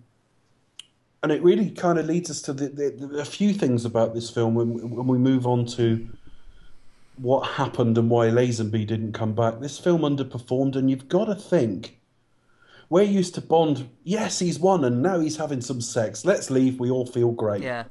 and 1.22 1.32
it 1.32 1.42
really 1.42 1.70
kind 1.70 1.98
of 1.98 2.06
leads 2.06 2.30
us 2.30 2.40
to 2.42 2.52
the, 2.52 2.68
the, 2.68 2.90
the, 2.90 3.18
a 3.18 3.24
few 3.24 3.52
things 3.52 3.84
about 3.84 4.14
this 4.14 4.30
film 4.30 4.54
when, 4.54 4.90
when 4.90 5.06
we 5.06 5.18
move 5.18 5.46
on 5.46 5.66
to 5.66 6.08
what 7.16 7.46
happened 7.46 7.98
and 7.98 8.08
why 8.08 8.28
Lazenby 8.28 8.86
didn't 8.86 9.12
come 9.12 9.34
back. 9.34 9.60
This 9.60 9.78
film 9.78 10.02
underperformed, 10.02 10.76
and 10.76 10.90
you've 10.90 11.08
got 11.08 11.26
to 11.26 11.34
think. 11.34 11.98
We're 12.90 13.02
used 13.02 13.34
to 13.34 13.42
Bond. 13.42 13.90
Yes, 14.04 14.38
he's 14.38 14.58
won, 14.58 14.84
and 14.84 15.02
now 15.02 15.20
he's 15.20 15.36
having 15.36 15.60
some 15.60 15.80
sex. 15.80 16.24
Let's 16.24 16.50
leave. 16.50 16.80
We 16.80 16.90
all 16.90 17.06
feel 17.06 17.32
great. 17.32 17.62
Yeah, 17.62 17.84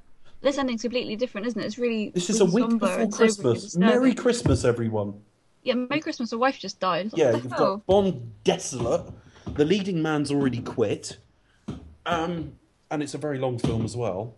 This 0.47 0.57
ending's 0.57 0.81
completely 0.81 1.17
different, 1.17 1.45
isn't 1.47 1.61
it? 1.61 1.65
It's 1.65 1.77
really. 1.77 2.09
This 2.11 2.29
is 2.29 2.39
a 2.39 2.45
really 2.45 2.67
week 2.67 2.79
before 2.79 2.99
and 2.99 3.13
sobering 3.13 3.29
and 3.29 3.43
Christmas. 3.43 3.75
Merry 3.75 4.13
Christmas, 4.13 4.63
everyone. 4.63 5.19
Yeah, 5.63 5.73
Merry 5.73 5.99
Christmas. 5.99 6.31
A 6.31 6.37
wife 6.37 6.57
just 6.57 6.79
died. 6.79 7.11
What 7.11 7.19
Yeah, 7.19 7.31
you've 7.31 7.51
hell? 7.51 7.77
got 7.77 7.85
Bond 7.85 8.31
desolate. 8.45 9.11
The 9.55 9.65
leading 9.65 10.01
man's 10.01 10.31
already 10.31 10.61
quit. 10.61 11.17
Um, 12.05 12.53
and 12.89 13.03
it's 13.03 13.13
a 13.13 13.17
very 13.17 13.39
long 13.39 13.59
film 13.59 13.83
as 13.83 13.97
well. 13.97 14.35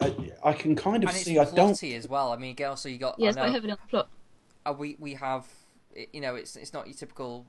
I, 0.00 0.14
I 0.42 0.52
can 0.54 0.74
kind 0.74 1.04
of 1.04 1.10
and 1.10 1.16
it's 1.16 1.26
see. 1.26 1.38
I 1.38 1.44
don't. 1.44 1.74
plotty 1.74 1.98
as 1.98 2.08
well. 2.08 2.32
I 2.32 2.36
mean, 2.36 2.56
also 2.64 2.88
you 2.88 2.96
got. 2.96 3.18
Yeah, 3.18 3.26
I 3.26 3.28
it's 3.28 3.36
quite 3.36 3.46
know, 3.48 3.52
heavily 3.52 3.72
on 3.72 3.78
the 3.82 3.90
plot. 3.90 4.08
uh, 4.64 4.72
we 4.72 4.96
we 4.98 5.12
have, 5.12 5.46
you 6.14 6.22
know, 6.22 6.34
it's 6.34 6.56
it's 6.56 6.72
not 6.72 6.86
your 6.86 6.94
typical 6.94 7.44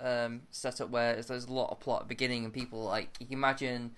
um, 0.00 0.42
setup 0.50 0.90
where 0.90 1.12
there's, 1.14 1.26
there's 1.26 1.44
a 1.46 1.52
lot 1.52 1.70
of 1.70 1.78
plot 1.78 2.02
at 2.02 2.08
the 2.08 2.14
beginning 2.16 2.44
and 2.44 2.52
people 2.52 2.82
like 2.82 3.10
you 3.20 3.26
can 3.26 3.34
imagine. 3.34 3.92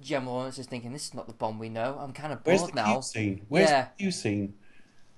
Gemma 0.00 0.30
Lawrence 0.30 0.58
is 0.58 0.66
thinking, 0.66 0.92
"This 0.92 1.06
is 1.06 1.14
not 1.14 1.26
the 1.26 1.32
Bond 1.34 1.58
we 1.58 1.68
know. 1.68 1.98
I'm 2.00 2.12
kind 2.12 2.32
of 2.32 2.44
bored 2.44 2.52
Where's 2.52 2.60
bored 2.62 2.72
the 2.72 2.76
now." 2.76 2.92
cute 2.94 3.04
scene? 3.04 3.46
Where's 3.48 3.70
Yeah. 3.70 3.82
the 3.96 4.02
cute 4.04 4.14
scene? 4.14 4.54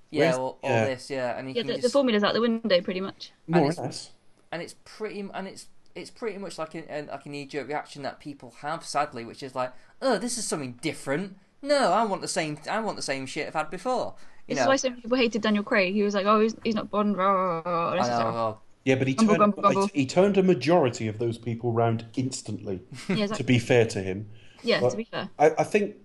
Yeah, 0.09 0.19
Where's- 0.25 0.37
all, 0.37 0.59
all 0.63 0.69
yeah. 0.69 0.85
this, 0.85 1.09
yeah, 1.09 1.37
and 1.37 1.47
you 1.49 1.55
Yeah, 1.55 1.63
the, 1.63 1.73
just, 1.73 1.83
the 1.83 1.89
formula's 1.89 2.23
out 2.23 2.33
the 2.33 2.41
window 2.41 2.81
pretty 2.81 3.01
much. 3.01 3.31
More 3.47 3.61
or 3.69 3.73
less. 3.73 4.11
and 4.51 4.61
it's 4.61 4.75
pretty 4.83 5.27
and 5.33 5.47
it's 5.47 5.67
it's 5.93 6.09
pretty 6.09 6.37
much 6.37 6.57
like 6.57 6.73
a, 6.75 6.83
a- 6.89 7.01
like 7.03 7.25
a 7.25 7.29
knee 7.29 7.45
jerk 7.45 7.67
reaction 7.67 8.01
that 8.03 8.19
people 8.19 8.53
have 8.61 8.83
sadly, 8.85 9.23
which 9.25 9.43
is 9.43 9.55
like, 9.55 9.73
"Oh, 10.01 10.17
this 10.17 10.37
is 10.37 10.45
something 10.47 10.79
different." 10.81 11.37
No, 11.61 11.91
I 11.93 12.03
want 12.05 12.21
the 12.21 12.27
same. 12.27 12.57
I 12.69 12.79
want 12.79 12.95
the 12.95 13.03
same 13.03 13.25
shit 13.25 13.47
I've 13.47 13.53
had 13.53 13.69
before. 13.69 14.15
You 14.47 14.55
This 14.55 14.57
know, 14.57 14.63
is 14.63 14.67
why 14.67 14.75
so 14.77 14.89
many 14.89 15.01
people 15.03 15.17
hated 15.17 15.41
Daniel 15.43 15.63
Craig. 15.63 15.93
He 15.93 16.01
was 16.01 16.15
like, 16.15 16.25
oh, 16.25 16.39
he's, 16.39 16.55
he's 16.63 16.73
not 16.75 16.89
Bond. 16.89 17.15
Rah, 17.15 17.31
rah, 17.31 17.61
rah. 17.63 17.89
I 17.91 17.95
know. 17.95 18.01
like, 18.01 18.09
oh, 18.35 18.57
Yeah, 18.83 18.95
but 18.95 19.07
he 19.07 19.13
Grumble, 19.13 19.35
turned 19.35 19.53
grumble, 19.53 19.61
grumble. 19.71 19.89
he 19.93 20.05
turned 20.07 20.37
a 20.37 20.43
majority 20.43 21.07
of 21.07 21.19
those 21.19 21.37
people 21.37 21.71
round 21.71 22.05
instantly. 22.15 22.81
yeah, 23.07 23.27
to 23.27 23.43
be 23.43 23.59
fair 23.59 23.85
to 23.85 24.01
him, 24.01 24.27
yeah, 24.63 24.79
but- 24.81 24.91
to 24.91 24.97
be 24.97 25.03
fair. 25.05 25.29
I, 25.39 25.51
I 25.59 25.63
think 25.63 25.95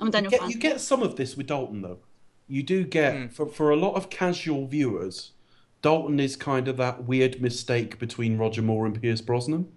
I'm 0.00 0.08
a 0.08 0.10
Daniel 0.10 0.30
you 0.32 0.38
get, 0.38 0.40
fan. 0.40 0.50
you 0.50 0.56
get 0.58 0.80
some 0.80 1.02
of 1.02 1.16
this 1.16 1.36
with 1.36 1.46
Dalton 1.46 1.82
though. 1.82 1.98
You 2.48 2.62
do 2.62 2.84
get 2.84 3.14
Mm. 3.14 3.32
for 3.32 3.46
for 3.46 3.70
a 3.70 3.76
lot 3.76 3.94
of 3.94 4.08
casual 4.10 4.66
viewers, 4.66 5.32
Dalton 5.82 6.18
is 6.18 6.34
kind 6.36 6.66
of 6.68 6.76
that 6.78 7.04
weird 7.04 7.40
mistake 7.40 7.98
between 7.98 8.38
Roger 8.38 8.62
Moore 8.62 8.86
and 8.86 9.00
Pierce 9.00 9.20
Brosnan. 9.20 9.68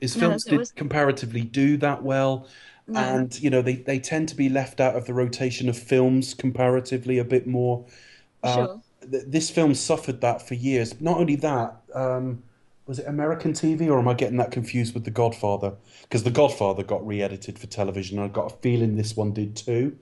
His 0.00 0.16
No, 0.16 0.28
films 0.28 0.44
did 0.44 0.74
comparatively 0.76 1.40
do 1.42 1.76
that 1.78 2.02
well, 2.04 2.46
No. 2.86 3.00
and 3.00 3.40
you 3.40 3.50
know 3.50 3.60
they, 3.62 3.74
they 3.76 3.98
tend 3.98 4.28
to 4.30 4.36
be 4.36 4.48
left 4.48 4.80
out 4.80 4.94
of 4.94 5.06
the 5.06 5.14
rotation 5.14 5.68
of 5.68 5.76
films 5.76 6.34
comparatively 6.34 7.18
a 7.18 7.24
bit 7.24 7.46
more. 7.46 7.84
Uh, 8.44 8.54
Sure. 8.54 8.80
th- 9.10 9.24
this 9.26 9.50
film 9.50 9.74
suffered 9.74 10.20
that 10.20 10.46
for 10.46 10.54
years. 10.54 11.00
Not 11.00 11.18
only 11.18 11.34
that, 11.36 11.76
um, 11.94 12.42
was 12.88 12.98
it 12.98 13.06
American 13.06 13.52
TV 13.52 13.86
or 13.88 13.98
am 14.00 14.08
I 14.08 14.14
getting 14.14 14.38
that 14.38 14.50
confused 14.50 14.94
with 14.94 15.04
The 15.04 15.10
Godfather? 15.12 15.74
Because 16.02 16.24
The 16.24 16.30
Godfather 16.32 16.82
got 16.82 17.06
re-edited 17.06 17.58
for 17.58 17.66
television. 17.68 18.18
And 18.18 18.24
I've 18.24 18.32
got 18.32 18.50
a 18.52 18.56
feeling 18.56 18.96
this 18.96 19.16
one 19.16 19.32
did 19.32 19.54
too. 19.54 19.96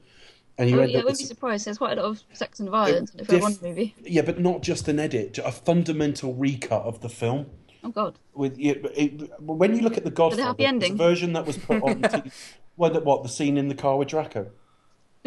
And 0.56 0.70
you 0.70 0.78
Oh, 0.78 0.82
end 0.82 0.92
yeah, 0.92 0.98
I 1.00 1.02
wouldn't 1.02 1.18
be 1.18 1.24
surprised. 1.24 1.66
There's 1.66 1.76
quite 1.78 1.98
a 1.98 2.02
lot 2.02 2.08
of 2.08 2.22
sex 2.32 2.60
and 2.60 2.70
violence 2.70 3.12
in 3.14 3.24
diff- 3.26 3.42
one 3.42 3.58
movie. 3.60 3.94
yeah, 4.02 4.22
but 4.22 4.38
not 4.40 4.62
just 4.62 4.88
an 4.88 4.98
edit, 4.98 5.36
a 5.44 5.52
fundamental 5.52 6.32
recut 6.34 6.82
of 6.82 7.00
the 7.02 7.08
film. 7.10 7.46
Oh 7.84 7.90
god. 7.90 8.18
With 8.34 8.58
it, 8.58 8.84
it, 8.96 9.40
when 9.40 9.74
you 9.76 9.82
look 9.82 9.98
at 9.98 10.04
The 10.04 10.10
Godfather, 10.10 10.44
happy 10.44 10.64
ending? 10.64 10.96
version 10.96 11.34
that 11.34 11.44
was 11.44 11.58
put 11.58 11.82
on. 11.82 12.00
TV, 12.02 12.32
what, 12.76 12.94
the- 12.94 13.00
what 13.00 13.22
the 13.24 13.28
scene 13.28 13.58
in 13.58 13.68
the 13.68 13.74
car 13.74 13.98
with 13.98 14.08
Draco? 14.08 14.50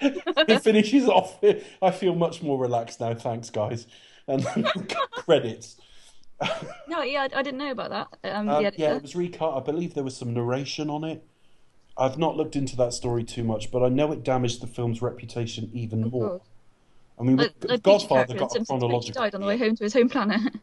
it 0.00 0.62
finishes 0.62 1.08
off. 1.08 1.38
I 1.82 1.90
feel 1.90 2.14
much 2.14 2.42
more 2.42 2.58
relaxed 2.58 3.00
now. 3.00 3.14
Thanks, 3.14 3.50
guys. 3.50 3.86
And 4.26 4.44
credits. 5.12 5.76
No, 6.88 7.02
yeah, 7.02 7.28
I, 7.34 7.38
I 7.38 7.42
didn't 7.42 7.58
know 7.58 7.70
about 7.70 7.90
that. 7.90 8.32
Um, 8.34 8.48
Um, 8.48 8.62
the 8.64 8.72
yeah, 8.76 8.94
it 8.94 9.02
was 9.02 9.16
recut. 9.16 9.56
I 9.56 9.60
believe 9.60 9.94
there 9.94 10.04
was 10.04 10.16
some 10.16 10.32
narration 10.34 10.88
on 10.90 11.04
it. 11.04 11.24
I've 11.96 12.16
not 12.18 12.36
looked 12.36 12.54
into 12.54 12.76
that 12.76 12.92
story 12.92 13.24
too 13.24 13.42
much, 13.42 13.70
but 13.72 13.82
I 13.82 13.88
know 13.88 14.12
it 14.12 14.22
damaged 14.22 14.60
the 14.62 14.68
film's 14.68 15.02
reputation 15.02 15.68
even 15.72 16.04
Oh, 16.04 16.08
more. 16.10 16.28
God. 16.28 16.40
I 17.18 17.22
mean, 17.24 17.36
Like, 17.38 17.54
with 17.60 17.70
like 17.70 17.82
Godfather 17.82 18.34
got 18.34 18.54
a 18.54 18.64
chronological. 18.64 19.20
died 19.22 19.34
on 19.34 19.40
the 19.40 19.46
way 19.48 19.58
home 19.58 19.74
to 19.76 19.84
his 19.84 19.94
home 19.94 20.08
planet. 20.08 20.40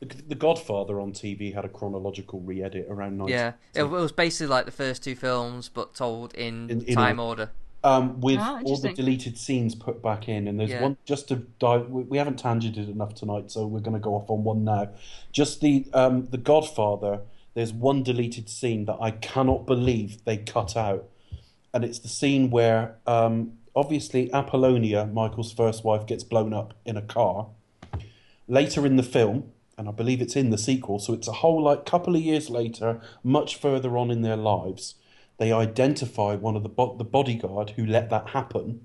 The, 0.00 0.06
the 0.06 0.34
Godfather 0.34 0.98
on 1.00 1.12
TV 1.12 1.52
had 1.52 1.66
a 1.66 1.68
chronological 1.68 2.40
re-edit 2.40 2.86
around 2.88 3.18
19. 3.18 3.28
yeah, 3.36 3.52
it, 3.74 3.82
was 3.82 4.10
basically 4.10 4.46
like 4.46 4.64
the 4.64 4.70
first 4.70 5.04
two 5.04 5.14
films, 5.14 5.68
but 5.68 5.94
told 5.94 6.32
in, 6.32 6.70
In- 6.70 6.82
in 6.84 6.94
time 6.94 7.20
order. 7.20 7.42
order. 7.42 7.52
Um, 7.86 8.20
with 8.20 8.40
Ah, 8.40 8.60
all 8.64 8.76
the 8.76 8.92
deleted 8.92 9.38
scenes 9.38 9.74
put 9.74 10.02
back 10.02 10.28
in. 10.28 10.48
And 10.48 10.58
there's 10.58 10.70
Yeah. 10.72 10.82
one 10.82 10.96
just 11.04 11.28
to 11.28 11.36
dive. 11.36 11.88
We, 11.88 12.02
we 12.02 12.18
haven't 12.18 12.42
tangented 12.42 12.88
enough 12.90 13.14
tonight, 13.14 13.50
so 13.50 13.66
we're 13.66 13.80
going 13.88 13.94
to 14.02 14.06
go 14.08 14.14
off 14.14 14.28
on 14.28 14.42
one 14.44 14.64
now. 14.64 14.88
Just 15.32 15.60
the 15.60 15.86
um, 15.94 16.26
the 16.34 16.38
Godfather. 16.38 17.20
There's 17.54 17.72
one 17.72 18.02
deleted 18.02 18.50
scene 18.50 18.84
that 18.84 18.98
I 19.00 19.10
cannot 19.12 19.66
believe 19.66 20.22
they 20.24 20.36
cut 20.36 20.76
out, 20.76 21.08
and 21.72 21.84
it's 21.84 22.00
the 22.00 22.08
scene 22.08 22.50
where 22.50 22.96
um, 23.06 23.52
obviously 23.74 24.30
Apollonia, 24.32 25.06
Michael's 25.06 25.52
first 25.52 25.82
wife, 25.82 26.06
gets 26.06 26.24
blown 26.24 26.52
up 26.52 26.74
in 26.84 26.96
a 26.98 27.02
car. 27.02 27.46
Later 28.48 28.84
in 28.86 28.96
the 28.96 29.02
film, 29.02 29.52
and 29.78 29.88
I 29.88 29.92
believe 29.92 30.20
it's 30.20 30.36
in 30.36 30.50
the 30.50 30.58
sequel, 30.58 30.98
so 30.98 31.14
it's 31.14 31.28
a 31.28 31.32
whole 31.42 31.62
like 31.62 31.86
couple 31.86 32.14
of 32.14 32.22
years 32.22 32.50
later, 32.50 33.00
much 33.24 33.56
further 33.56 33.96
on 33.96 34.10
in 34.10 34.20
their 34.22 34.36
lives, 34.36 34.94
they 35.38 35.52
identify 35.52 36.34
one 36.34 36.56
of 36.56 36.62
the 36.62 36.68
bo- 36.68 36.96
the 36.96 37.04
bodyguard 37.04 37.70
who 37.70 37.84
let 37.84 38.10
that 38.10 38.30
happen, 38.30 38.80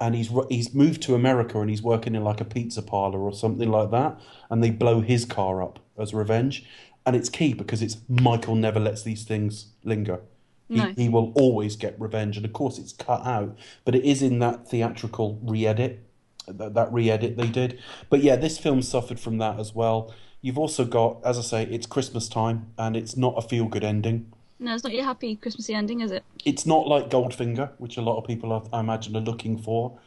and 0.00 0.14
he's 0.14 0.30
he's 0.48 0.74
moved 0.74 1.02
to 1.02 1.14
America 1.14 1.60
and 1.60 1.68
he's 1.70 1.82
working 1.82 2.14
in 2.14 2.24
like 2.24 2.40
a 2.40 2.44
pizza 2.44 2.82
parlor 2.82 3.20
or 3.20 3.32
something 3.32 3.70
like 3.70 3.90
that, 3.90 4.18
and 4.50 4.62
they 4.62 4.70
blow 4.70 5.00
his 5.00 5.24
car 5.24 5.62
up 5.62 5.78
as 5.98 6.14
revenge, 6.14 6.64
and 7.04 7.14
it's 7.16 7.28
key 7.28 7.52
because 7.54 7.82
it's 7.82 7.98
Michael 8.08 8.54
never 8.54 8.80
lets 8.80 9.02
these 9.02 9.24
things 9.24 9.72
linger. 9.84 10.20
He, 10.68 10.76
No. 10.76 10.92
he 10.96 11.08
will 11.08 11.32
always 11.34 11.76
get 11.76 11.98
revenge, 11.98 12.36
and 12.36 12.44
of 12.46 12.52
course 12.52 12.78
it's 12.78 12.92
cut 12.92 13.26
out, 13.26 13.56
but 13.84 13.94
it 13.94 14.04
is 14.04 14.22
in 14.22 14.38
that 14.40 14.68
theatrical 14.68 15.38
re-edit, 15.42 16.04
that, 16.46 16.74
that 16.74 16.92
re-edit 16.92 17.36
they 17.38 17.48
did. 17.48 17.78
But 18.10 18.22
yeah, 18.22 18.36
this 18.36 18.58
film 18.58 18.82
suffered 18.82 19.18
from 19.18 19.38
that 19.38 19.58
as 19.58 19.74
well. 19.74 20.14
You've 20.42 20.58
also 20.58 20.84
got, 20.84 21.20
as 21.24 21.38
I 21.38 21.42
say, 21.42 21.62
it's 21.64 21.86
Christmas 21.86 22.28
time, 22.28 22.66
and 22.76 22.96
it's 22.96 23.16
not 23.16 23.34
a 23.36 23.42
feel-good 23.48 23.82
ending. 23.82 24.30
No, 24.60 24.74
it's 24.74 24.82
not 24.84 24.92
your 24.92 25.04
happy 25.04 25.36
Christmassy 25.36 25.74
ending, 25.74 26.00
is 26.00 26.10
it? 26.10 26.24
It's 26.44 26.66
not 26.66 26.88
like 26.88 27.10
Goldfinger, 27.10 27.70
which 27.78 27.96
a 27.96 28.02
lot 28.02 28.18
of 28.18 28.26
people, 28.26 28.52
I- 28.52 28.76
I 28.76 28.80
imagine, 28.80 29.16
are 29.16 29.20
looking 29.20 29.56
for. 29.56 29.98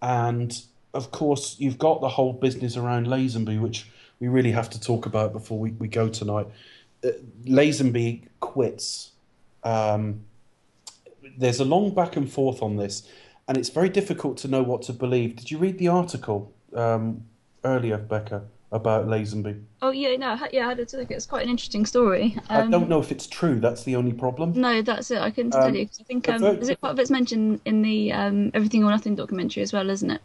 And 0.00 0.60
of 0.94 1.10
course, 1.10 1.56
you've 1.58 1.78
got 1.78 2.00
the 2.00 2.08
whole 2.10 2.32
business 2.32 2.76
around 2.76 3.06
Lazenby, 3.06 3.60
which 3.60 3.86
we 4.20 4.28
really 4.28 4.52
have 4.52 4.70
to 4.70 4.80
talk 4.80 5.06
about 5.06 5.32
before 5.32 5.58
we, 5.58 5.72
we 5.72 5.88
go 5.88 6.08
tonight. 6.08 6.46
Uh, 7.04 7.08
Lazenby 7.44 8.22
quits. 8.40 9.12
Um, 9.64 10.24
there's 11.36 11.60
a 11.60 11.64
long 11.64 11.94
back 11.94 12.16
and 12.16 12.30
forth 12.30 12.62
on 12.62 12.76
this, 12.76 13.08
and 13.46 13.56
it's 13.56 13.68
very 13.68 13.88
difficult 13.88 14.36
to 14.38 14.48
know 14.48 14.62
what 14.62 14.82
to 14.82 14.92
believe. 14.92 15.36
Did 15.36 15.50
you 15.50 15.58
read 15.58 15.78
the 15.78 15.88
article 15.88 16.52
um, 16.74 17.24
earlier, 17.64 17.96
Becca, 17.98 18.44
about 18.70 19.06
Lazenby? 19.06 19.62
Oh 19.80 19.90
yeah, 19.90 20.16
no, 20.16 20.38
yeah, 20.52 20.66
I 20.66 20.68
had 20.68 20.80
a 20.80 20.96
look. 20.96 21.10
It's 21.10 21.24
quite 21.26 21.44
an 21.44 21.50
interesting 21.50 21.86
story. 21.86 22.36
I 22.50 22.60
Um, 22.60 22.70
don't 22.70 22.88
know 22.88 23.00
if 23.00 23.10
it's 23.10 23.26
true. 23.26 23.60
That's 23.60 23.84
the 23.84 23.96
only 23.96 24.12
problem. 24.12 24.52
No, 24.54 24.82
that's 24.82 25.10
it. 25.10 25.18
I 25.18 25.30
couldn't 25.30 25.52
tell 25.52 25.74
you. 25.74 25.88
I 26.00 26.02
think 26.04 26.28
um, 26.28 26.44
is 26.44 26.68
it 26.68 26.80
part 26.80 26.92
of 26.92 26.98
it's 26.98 27.10
mentioned 27.10 27.60
in 27.64 27.82
the 27.82 28.12
um, 28.12 28.50
Everything 28.52 28.84
or 28.84 28.90
Nothing 28.90 29.14
documentary 29.14 29.62
as 29.62 29.72
well, 29.72 29.88
isn't 29.88 30.10
it? 30.10 30.20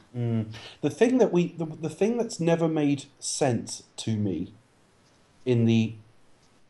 The 0.81 0.89
thing 0.89 1.19
that 1.19 1.31
we 1.31 1.53
the, 1.57 1.65
the 1.65 1.89
thing 1.89 2.17
that's 2.17 2.39
never 2.39 2.67
made 2.67 3.05
sense 3.19 3.83
to 3.97 4.17
me 4.17 4.51
in 5.45 5.65
the 5.65 5.93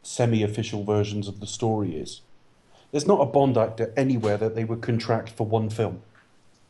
semi-official 0.03 0.83
versions 0.83 1.27
of 1.27 1.39
the 1.39 1.47
story 1.47 1.95
is 1.95 2.21
there's 2.91 3.07
not 3.07 3.21
a 3.21 3.25
Bond 3.25 3.57
actor 3.57 3.93
anywhere 3.95 4.37
that 4.37 4.53
they 4.53 4.63
would 4.65 4.81
contract 4.81 5.29
for 5.29 5.47
one 5.47 5.69
film 5.69 6.01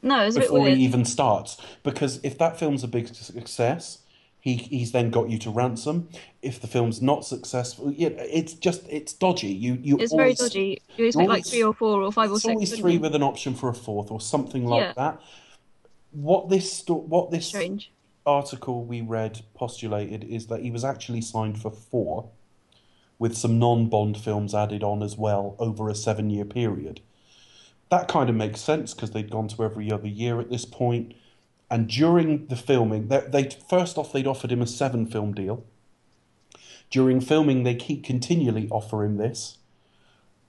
No, 0.01 0.19
it's 0.19 0.35
a 0.35 0.39
bit 0.39 0.49
before 0.49 0.67
he 0.67 0.75
even 0.83 1.03
starts 1.03 1.57
because 1.81 2.19
if 2.23 2.37
that 2.37 2.59
film's 2.59 2.83
a 2.83 2.87
big 2.87 3.07
success 3.07 3.99
he 4.43 4.57
he's 4.57 4.91
then 4.91 5.09
got 5.09 5.29
you 5.29 5.37
to 5.37 5.49
ransom 5.49 6.09
if 6.41 6.59
the 6.59 6.67
film's 6.67 7.01
not 7.01 7.23
successful 7.25 7.89
yeah, 7.93 8.09
it's 8.09 8.51
just 8.53 8.81
it's 8.89 9.13
dodgy 9.13 9.47
you 9.47 9.75
you 9.81 9.97
It's 9.97 10.13
very 10.13 10.33
dodgy. 10.33 10.81
You 10.97 11.05
expect 11.05 11.29
like 11.29 11.45
three 11.45 11.63
or 11.63 11.73
four 11.73 12.01
or 12.01 12.11
five 12.11 12.29
or 12.29 12.33
it's 12.33 12.43
six. 12.43 12.51
always 12.53 12.77
three 12.77 12.93
you? 12.95 12.99
with 12.99 13.15
an 13.15 13.23
option 13.23 13.55
for 13.55 13.69
a 13.69 13.73
fourth 13.73 14.11
or 14.11 14.19
something 14.19 14.65
like 14.67 14.81
Yeah. 14.81 14.93
that 14.97 15.21
what 16.11 16.49
this 16.49 16.83
what 16.87 17.31
this 17.31 17.47
Strange. 17.47 17.89
article 18.25 18.83
we 18.83 18.99
read 18.99 19.41
postulated 19.53 20.25
is 20.25 20.47
that 20.47 20.59
he 20.59 20.71
was 20.71 20.83
actually 20.83 21.21
signed 21.21 21.61
for 21.61 21.71
four, 21.71 22.29
with 23.17 23.37
some 23.37 23.57
non 23.57 23.87
Bond 23.87 24.17
films 24.17 24.53
added 24.53 24.83
on 24.83 25.01
as 25.01 25.17
well 25.17 25.55
over 25.57 25.87
a 25.87 25.95
seven 25.95 26.29
year 26.29 26.43
period. 26.45 26.99
That 27.89 28.09
kind 28.09 28.29
of 28.29 28.35
makes 28.35 28.59
sense 28.59 28.93
because 28.93 29.11
they'd 29.11 29.31
gone 29.31 29.47
to 29.49 29.63
every 29.63 29.89
other 29.89 30.07
year 30.09 30.41
at 30.41 30.49
this 30.49 30.65
point. 30.65 31.13
And 31.69 31.87
during 31.87 32.47
the 32.47 32.55
filming, 32.55 33.07
they, 33.07 33.21
they 33.21 33.49
first 33.69 33.97
off 33.97 34.11
they'd 34.11 34.27
offered 34.27 34.51
him 34.51 34.61
a 34.61 34.67
seven 34.67 35.05
film 35.05 35.33
deal. 35.33 35.65
During 36.89 37.21
filming, 37.21 37.63
they 37.63 37.73
keep 37.73 38.03
continually 38.03 38.67
offer 38.69 39.03
him 39.03 39.17
this. 39.17 39.57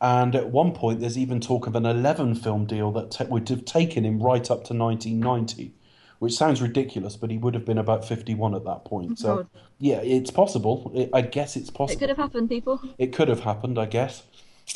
And 0.00 0.34
at 0.34 0.50
one 0.50 0.72
point, 0.72 1.00
there's 1.00 1.16
even 1.16 1.40
talk 1.40 1.66
of 1.66 1.74
an 1.74 1.86
11 1.86 2.34
film 2.34 2.66
deal 2.66 2.92
that 2.92 3.30
would 3.30 3.48
have 3.48 3.64
taken 3.64 4.04
him 4.04 4.22
right 4.22 4.50
up 4.50 4.64
to 4.64 4.74
1990, 4.74 5.72
which 6.18 6.34
sounds 6.34 6.60
ridiculous, 6.60 7.16
but 7.16 7.30
he 7.30 7.38
would 7.38 7.54
have 7.54 7.64
been 7.64 7.78
about 7.78 8.06
51 8.06 8.54
at 8.54 8.66
that 8.66 8.84
point. 8.84 9.18
So, 9.18 9.36
God. 9.36 9.48
yeah, 9.78 10.00
it's 10.02 10.30
possible. 10.30 10.92
It, 10.94 11.08
I 11.14 11.22
guess 11.22 11.56
it's 11.56 11.70
possible. 11.70 11.96
It 11.96 12.00
could 12.00 12.10
have 12.10 12.18
happened, 12.18 12.50
people. 12.50 12.82
It 12.98 13.14
could 13.14 13.28
have 13.28 13.40
happened, 13.40 13.78
I 13.78 13.86
guess. 13.86 14.24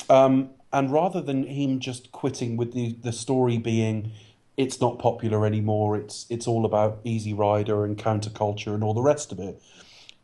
Um, 0.08 0.50
and 0.72 0.90
rather 0.90 1.20
than 1.20 1.44
him 1.44 1.80
just 1.80 2.12
quitting 2.12 2.56
with 2.56 2.72
the, 2.72 2.96
the 3.02 3.12
story 3.12 3.58
being 3.58 4.12
it's 4.58 4.80
not 4.80 4.98
popular 4.98 5.46
anymore, 5.46 5.96
it's 5.96 6.26
it's 6.28 6.46
all 6.46 6.66
about 6.66 6.98
Easy 7.04 7.32
Rider 7.32 7.84
and 7.84 7.96
counterculture 7.96 8.74
and 8.74 8.84
all 8.84 8.92
the 8.92 9.00
rest 9.00 9.32
of 9.32 9.38
it. 9.38 9.62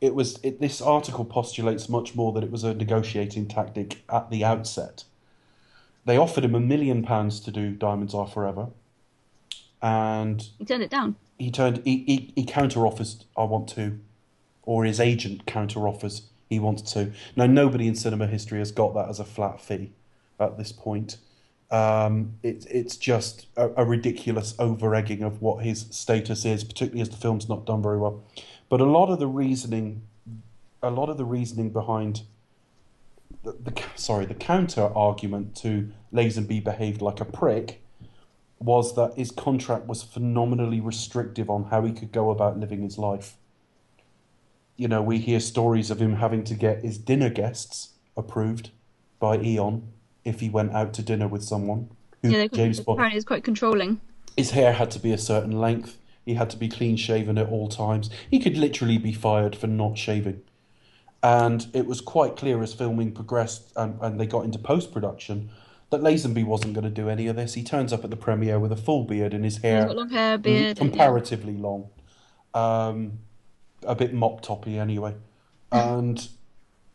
It 0.01 0.15
was 0.15 0.39
it, 0.43 0.61
this 0.61 0.83
article 0.83 1.25
postulates 1.25 1.89
much 1.89 2.15
more 2.15 2.33
that 2.33 2.43
it 2.45 2.51
was 2.51 2.65
a 2.65 2.75
negotiating 2.75 3.47
tactic 3.49 4.03
at 4.13 4.31
the 4.31 4.45
outset. 4.45 5.05
They 6.05 6.19
offered 6.19 6.45
him 6.45 6.55
a 6.55 6.61
million 6.61 7.03
pounds 7.03 7.41
to 7.41 7.51
do 7.51 7.71
Diamonds 7.71 8.13
Are 8.13 8.27
Forever, 8.27 8.69
and 9.81 10.47
He 10.59 10.65
turned 10.67 10.83
it 10.83 10.91
down. 10.91 11.17
he 11.39 11.51
turned 11.51 11.81
he, 11.85 12.05
he, 12.07 12.33
he 12.35 12.45
counter 12.45 12.87
offers 12.87 13.25
I 13.37 13.45
want 13.45 13.69
to 13.71 14.01
or 14.65 14.85
his 14.85 14.99
agent 14.99 15.47
counter 15.47 15.87
offers 15.87 16.23
he 16.51 16.59
wants 16.59 16.93
to 16.95 17.13
now 17.37 17.47
nobody 17.47 17.87
in 17.87 17.95
cinema 17.95 18.27
history 18.27 18.59
has 18.59 18.73
got 18.73 18.95
that 18.95 19.09
as 19.09 19.21
a 19.21 19.25
flat 19.25 19.61
fee 19.61 19.93
at 20.41 20.59
this 20.59 20.73
point 20.73 21.19
um, 21.75 22.35
it, 22.45 22.67
it's 22.71 22.97
just 22.97 23.47
a, 23.57 23.69
a 23.77 23.85
ridiculous 23.85 24.55
over 24.61 24.95
egging 24.95 25.25
of 25.25 25.43
what 25.43 25.65
his 25.65 25.87
status 25.91 26.45
is 26.45 26.63
particularly 26.63 27.01
as 27.01 27.09
the 27.09 27.17
film's 27.17 27.49
not 27.49 27.67
done 27.67 27.83
very 27.83 27.99
well. 27.99 28.23
But 28.69 28.81
a 28.81 28.85
lot 28.85 29.11
of 29.11 29.19
the 29.19 29.27
reasoning 29.27 30.03
a 30.83 30.91
lot 30.91 31.09
of 31.09 31.17
the 31.17 31.25
reasoning 31.25 31.71
behind 31.71 32.23
the, 33.43 33.53
the 33.53 33.83
sorry 33.97 34.25
the 34.25 34.35
counter 34.35 34.89
argument 34.95 35.57
to 35.57 35.91
Lazenby 36.13 36.63
behaved 36.63 37.03
like 37.03 37.21
a 37.21 37.25
prick 37.25 37.83
was 38.61 38.95
that 38.95 39.15
his 39.17 39.33
contract 39.33 39.87
was 39.87 40.01
phenomenally 40.01 40.81
restrictive 40.81 41.51
on 41.51 41.65
how 41.65 41.83
he 41.83 41.93
could 41.93 42.13
go 42.13 42.31
about 42.31 42.57
living 42.57 42.83
his 42.83 42.99
life. 42.99 43.37
You 44.77 44.87
know, 44.87 45.03
we 45.03 45.19
hear 45.19 45.41
stories 45.41 45.91
of 45.91 46.01
him 46.01 46.17
having 46.17 46.45
to 46.45 46.55
get 46.55 46.83
his 46.83 46.99
dinner 46.99 47.31
guests 47.31 47.91
approved 48.17 48.71
by 49.19 49.39
Eon 49.39 49.89
if 50.25 50.41
he 50.41 50.49
went 50.49 50.73
out 50.73 50.93
to 50.95 51.03
dinner 51.03 51.29
with 51.29 51.43
someone. 51.45 51.89
Who 52.23 52.31
Yeah, 52.31 52.39
they 52.39 52.49
James 52.49 52.81
Bond. 52.81 52.99
apparently 52.99 53.17
it's 53.19 53.27
quite 53.27 53.45
controlling. 53.45 54.01
His 54.37 54.51
hair 54.53 54.73
had 54.73 54.91
to 54.93 54.99
be 54.99 55.13
a 55.13 55.19
certain 55.19 55.53
length. 55.53 55.99
He 56.25 56.35
had 56.35 56.49
to 56.51 56.57
be 56.57 56.69
clean 56.69 56.97
shaven 56.97 57.37
at 57.39 57.49
all 57.49 57.69
times. 57.69 58.09
He 58.31 58.39
could 58.39 58.57
literally 58.57 58.97
be 58.99 59.13
fired 59.13 59.55
for 59.55 59.67
not 59.67 59.99
shaving. 59.99 60.41
And 61.23 61.67
it 61.73 61.87
was 61.87 62.01
quite 62.01 62.37
clear 62.37 62.63
as 62.63 62.73
filming 62.75 63.13
progressed 63.13 63.73
and, 63.77 63.99
and 64.01 64.19
they 64.21 64.27
got 64.27 64.45
into 64.45 64.59
post 64.59 64.93
production 64.93 65.51
that 65.91 66.01
Lazenby 66.01 66.45
wasn't 66.45 66.75
going 66.75 66.85
to 66.85 66.91
do 66.91 67.09
any 67.09 67.27
of 67.29 67.37
this. 67.37 67.55
He 67.55 67.63
turns 67.63 67.93
up 67.93 68.05
at 68.05 68.11
the 68.11 68.17
premiere 68.17 68.59
with 68.59 68.73
a 68.73 68.77
full 68.77 69.05
beard 69.05 69.33
and 69.35 69.45
his 69.45 69.59
hair 69.59 69.79
He's 69.83 69.87
got 69.87 69.97
long 69.97 70.11
hair, 70.11 70.39
beard. 70.39 70.57
and- 70.57 70.67
yeah. 70.67 70.75
comparatively 70.75 71.55
long, 71.57 71.89
um, 72.53 73.19
a 73.87 73.95
bit 73.95 74.13
mop 74.15 74.41
toppy 74.41 74.79
anyway, 74.79 75.15
and 75.73 76.29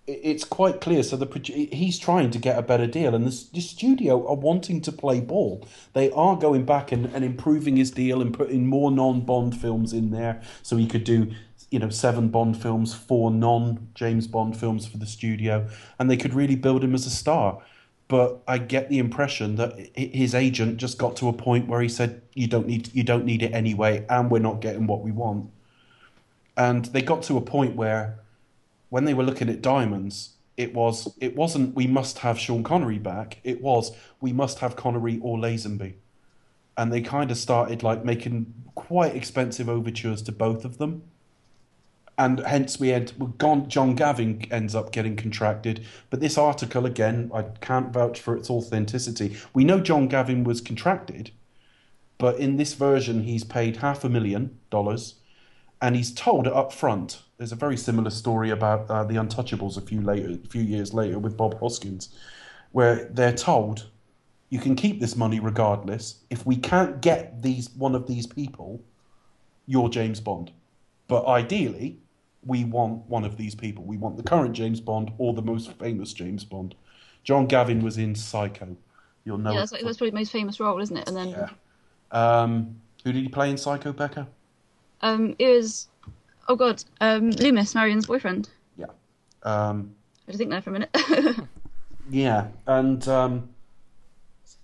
it's 0.09 0.43
quite 0.43 0.81
clear. 0.81 1.03
So 1.03 1.15
the 1.17 1.27
he's 1.71 1.99
trying 1.99 2.31
to 2.31 2.37
get 2.37 2.57
a 2.57 2.61
better 2.61 2.87
deal, 2.87 3.15
and 3.15 3.25
the, 3.25 3.45
the 3.53 3.61
studio 3.61 4.27
are 4.27 4.35
wanting 4.35 4.81
to 4.81 4.91
play 4.91 5.19
ball. 5.21 5.67
They 5.93 6.11
are 6.11 6.35
going 6.35 6.65
back 6.65 6.91
and, 6.91 7.05
and 7.13 7.23
improving 7.23 7.77
his 7.77 7.91
deal 7.91 8.21
and 8.21 8.33
putting 8.33 8.67
more 8.67 8.91
non-Bond 8.91 9.59
films 9.59 9.93
in 9.93 10.11
there, 10.11 10.41
so 10.61 10.77
he 10.77 10.87
could 10.87 11.03
do. 11.03 11.31
You 11.71 11.77
know, 11.77 11.89
seven 11.89 12.29
Bond 12.29 12.59
films, 12.59 12.95
four 12.95 13.29
non 13.29 13.89
James 13.93 14.25
Bond 14.25 14.57
films 14.57 14.87
for 14.87 14.97
the 14.97 15.05
studio, 15.05 15.67
and 15.99 16.09
they 16.09 16.17
could 16.17 16.33
really 16.33 16.55
build 16.55 16.83
him 16.83 16.95
as 16.95 17.05
a 17.05 17.11
star 17.11 17.61
but 18.09 18.41
I 18.47 18.57
get 18.57 18.89
the 18.89 18.97
impression 18.97 19.55
that 19.57 19.77
his 19.95 20.33
agent 20.33 20.77
just 20.77 20.97
got 20.97 21.15
to 21.17 21.29
a 21.29 21.33
point 21.33 21.67
where 21.67 21.79
he 21.79 21.87
said, 21.87 22.23
"You 22.33 22.47
don't 22.47 22.65
need, 22.65 22.89
you 22.91 23.03
don't 23.03 23.23
need 23.23 23.43
it 23.43 23.53
anyway, 23.53 24.03
and 24.09 24.31
we're 24.31 24.39
not 24.39 24.61
getting 24.61 24.87
what 24.87 25.03
we 25.03 25.11
want." 25.11 25.51
And 26.57 26.85
they 26.85 27.03
got 27.03 27.21
to 27.23 27.37
a 27.37 27.41
point 27.41 27.75
where, 27.75 28.19
when 28.89 29.05
they 29.05 29.13
were 29.13 29.23
looking 29.23 29.49
at 29.49 29.61
diamonds, 29.61 30.35
it 30.57 30.73
was, 30.73 31.07
it 31.19 31.35
wasn't 31.35 31.75
we 31.75 31.87
must 31.87 32.19
have 32.19 32.37
Sean 32.39 32.63
Connery 32.63 32.99
back. 32.99 33.39
It 33.43 33.61
was 33.61 33.91
we 34.21 34.33
must 34.33 34.59
have 34.59 34.75
Connery 34.75 35.19
or 35.21 35.37
Lazenby, 35.37 35.95
and 36.77 36.91
they 36.91 37.01
kind 37.01 37.31
of 37.31 37.37
started 37.37 37.83
like 37.83 38.03
making 38.05 38.53
quite 38.75 39.15
expensive 39.15 39.69
overtures 39.69 40.21
to 40.23 40.31
both 40.31 40.65
of 40.65 40.77
them. 40.77 41.03
and 42.17 42.39
hence 42.41 42.79
we 42.79 42.89
had 42.89 43.13
John 43.69 43.95
Gavin 43.95 44.45
ends 44.51 44.75
up 44.75 44.91
getting 44.91 45.15
contracted. 45.15 45.85
But 46.09 46.19
this 46.19 46.37
article 46.37 46.85
again, 46.85 47.31
I 47.33 47.43
can't 47.61 47.93
vouch 47.93 48.19
for 48.19 48.35
its 48.35 48.49
authenticity. 48.49 49.37
We 49.53 49.63
know 49.63 49.79
John 49.79 50.07
Gavin 50.09 50.43
was 50.43 50.59
contracted, 50.61 51.31
but 52.17 52.37
in 52.37 52.57
this 52.57 52.73
version, 52.73 53.23
he's 53.23 53.43
paid 53.45 53.77
half 53.77 54.03
a 54.03 54.09
million 54.09 54.59
dollars, 54.69 55.15
and 55.81 55.95
he's 55.95 56.13
told 56.13 56.47
it 56.47 56.53
up 56.53 56.73
front. 56.73 57.21
There's 57.37 57.51
a 57.51 57.55
very 57.55 57.77
similar 57.77 58.09
story 58.09 58.49
about 58.49 58.89
uh, 58.89 59.03
the 59.03 59.15
Untouchables 59.15 59.77
a 59.77 59.81
few 59.81 60.01
later, 60.01 60.31
a 60.31 60.47
few 60.47 60.61
years 60.61 60.93
later 60.93 61.19
with 61.19 61.37
Bob 61.37 61.59
Hoskins, 61.59 62.09
where 62.71 63.05
they're 63.05 63.33
told 63.33 63.89
you 64.49 64.59
can 64.59 64.75
keep 64.75 64.99
this 64.99 65.15
money 65.15 65.39
regardless. 65.39 66.23
If 66.29 66.45
we 66.45 66.57
can't 66.57 67.01
get 67.01 67.41
these 67.41 67.69
one 67.71 67.95
of 67.95 68.07
these 68.07 68.27
people, 68.27 68.81
you're 69.67 69.89
James 69.89 70.19
Bond. 70.19 70.51
But 71.07 71.25
ideally, 71.27 71.99
we 72.45 72.65
want 72.65 73.05
one 73.07 73.23
of 73.23 73.37
these 73.37 73.55
people. 73.55 73.83
We 73.83 73.97
want 73.97 74.17
the 74.17 74.23
current 74.23 74.53
James 74.53 74.81
Bond 74.81 75.11
or 75.17 75.33
the 75.33 75.41
most 75.41 75.71
famous 75.73 76.13
James 76.13 76.43
Bond. 76.43 76.75
John 77.23 77.45
Gavin 77.45 77.83
was 77.83 77.97
in 77.97 78.15
Psycho. 78.15 78.75
You'll 79.23 79.37
know. 79.37 79.51
yeah, 79.51 79.59
that's, 79.59 79.71
that's 79.71 79.83
probably 79.97 80.09
the 80.09 80.15
most 80.15 80.31
famous 80.31 80.59
role, 80.59 80.79
isn't 80.79 80.97
it? 80.97 81.07
And 81.07 81.15
then 81.15 81.29
Yeah. 81.29 81.49
Um, 82.11 82.81
who 83.03 83.11
did 83.11 83.21
he 83.21 83.29
play 83.29 83.49
in 83.49 83.57
Psycho, 83.57 83.93
Becca? 83.93 84.27
Um, 85.01 85.35
it 85.39 85.49
was 85.49 85.87
oh 86.47 86.55
god, 86.55 86.83
um, 86.99 87.31
Loomis, 87.31 87.73
Marion's 87.75 88.07
boyfriend. 88.07 88.49
Yeah. 88.77 88.87
Um, 89.43 89.95
I 90.27 90.31
had 90.31 90.33
to 90.33 90.37
think 90.37 90.49
there 90.49 90.61
for 90.61 90.71
a 90.71 90.73
minute. 90.73 90.95
yeah, 92.09 92.47
and 92.67 93.07
um, 93.07 93.49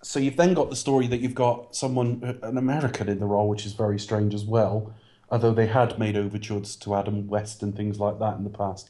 so 0.02 0.20
you've 0.20 0.38
then 0.38 0.53
got 0.53 0.70
the 0.70 0.76
story 0.76 1.07
that 1.07 1.20
you've 1.22 1.36
got 1.36 1.76
someone, 1.76 2.38
an 2.41 2.57
American 2.57 3.07
in 3.07 3.20
the 3.20 3.26
role, 3.26 3.48
which 3.48 3.66
is 3.66 3.74
very 3.74 3.99
strange 3.99 4.34
as 4.34 4.44
well. 4.44 4.94
Although 5.30 5.53
they 5.53 5.68
had 5.68 5.98
made 5.98 6.16
overtures 6.16 6.76
to 6.78 6.94
Adam 6.95 7.28
West 7.28 7.64
and 7.64 7.76
things 7.76 7.99
like 7.99 8.20
that 8.20 8.38
in 8.38 8.44
the 8.44 8.49
past, 8.49 8.90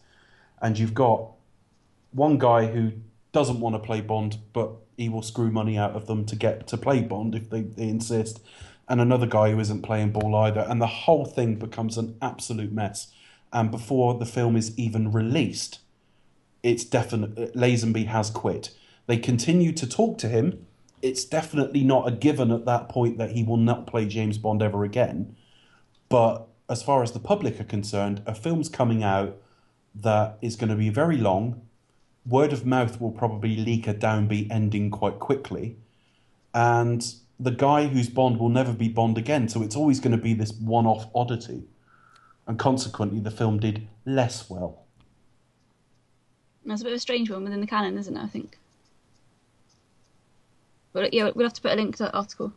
and 0.61 0.77
you've 0.77 0.93
got 0.93 1.31
one 2.11 2.37
guy 2.37 2.65
who 2.65 2.91
doesn't 3.31 3.59
want 3.59 3.75
to 3.75 3.79
play 3.79 4.01
Bond, 4.01 4.37
but 4.53 4.71
he 4.97 5.09
will 5.09 5.21
screw 5.21 5.51
money 5.51 5.77
out 5.77 5.91
of 5.91 6.07
them 6.07 6.25
to 6.25 6.35
get 6.35 6.67
to 6.67 6.77
play 6.77 7.01
Bond 7.01 7.35
if 7.35 7.49
they, 7.49 7.61
they 7.61 7.89
insist, 7.89 8.41
and 8.87 9.01
another 9.01 9.25
guy 9.25 9.51
who 9.51 9.59
isn't 9.59 9.81
playing 9.81 10.11
ball 10.11 10.35
either, 10.35 10.61
and 10.61 10.81
the 10.81 10.87
whole 10.87 11.25
thing 11.25 11.55
becomes 11.55 11.97
an 11.97 12.17
absolute 12.21 12.71
mess. 12.71 13.11
And 13.51 13.71
before 13.71 14.15
the 14.15 14.25
film 14.25 14.55
is 14.55 14.77
even 14.77 15.11
released, 15.11 15.79
it's 16.61 16.83
definite. 16.83 17.55
Lazenby 17.55 18.07
has 18.07 18.29
quit. 18.29 18.71
They 19.07 19.17
continue 19.17 19.71
to 19.73 19.87
talk 19.87 20.17
to 20.19 20.27
him. 20.27 20.65
It's 21.01 21.23
definitely 21.23 21.83
not 21.83 22.07
a 22.07 22.11
given 22.11 22.51
at 22.51 22.65
that 22.65 22.89
point 22.89 23.17
that 23.17 23.31
he 23.31 23.43
will 23.43 23.57
not 23.57 23.87
play 23.87 24.07
James 24.07 24.37
Bond 24.37 24.61
ever 24.61 24.83
again. 24.83 25.35
But 26.09 26.47
as 26.69 26.83
far 26.83 27.03
as 27.03 27.11
the 27.11 27.19
public 27.19 27.59
are 27.59 27.65
concerned, 27.65 28.21
a 28.25 28.33
film's 28.33 28.69
coming 28.69 29.03
out 29.03 29.37
that 29.93 30.37
is 30.41 30.55
going 30.55 30.69
to 30.69 30.75
be 30.75 30.89
very 30.89 31.17
long. 31.17 31.61
Word 32.25 32.51
of 32.51 32.65
mouth 32.65 32.99
will 32.99 33.11
probably 33.11 33.55
leak 33.55 33.87
a 33.87 33.93
downbeat 33.93 34.51
ending 34.51 34.89
quite 34.89 35.19
quickly. 35.19 35.77
And 36.53 37.05
the 37.39 37.51
guy 37.51 37.87
who's 37.87 38.09
Bond 38.09 38.39
will 38.39 38.49
never 38.49 38.73
be 38.73 38.87
Bond 38.87 39.17
again. 39.17 39.49
So 39.49 39.61
it's 39.61 39.75
always 39.75 39.99
going 39.99 40.15
to 40.15 40.21
be 40.21 40.33
this 40.33 40.53
one 40.53 40.85
off 40.85 41.07
oddity. 41.13 41.63
And 42.47 42.59
consequently, 42.59 43.19
the 43.19 43.31
film 43.31 43.59
did 43.59 43.87
less 44.05 44.49
well. 44.49 44.83
That's 46.65 46.81
a 46.81 46.83
bit 46.83 46.93
of 46.93 46.97
a 46.97 46.99
strange 46.99 47.29
one 47.29 47.43
within 47.43 47.61
the 47.61 47.67
canon, 47.67 47.97
isn't 47.97 48.15
it? 48.15 48.21
I 48.21 48.27
think. 48.27 48.57
But 50.93 51.13
yeah, 51.13 51.31
we'll 51.35 51.45
have 51.45 51.53
to 51.53 51.61
put 51.61 51.73
a 51.73 51.75
link 51.75 51.97
to 51.97 52.03
that 52.03 52.15
article. 52.15 52.53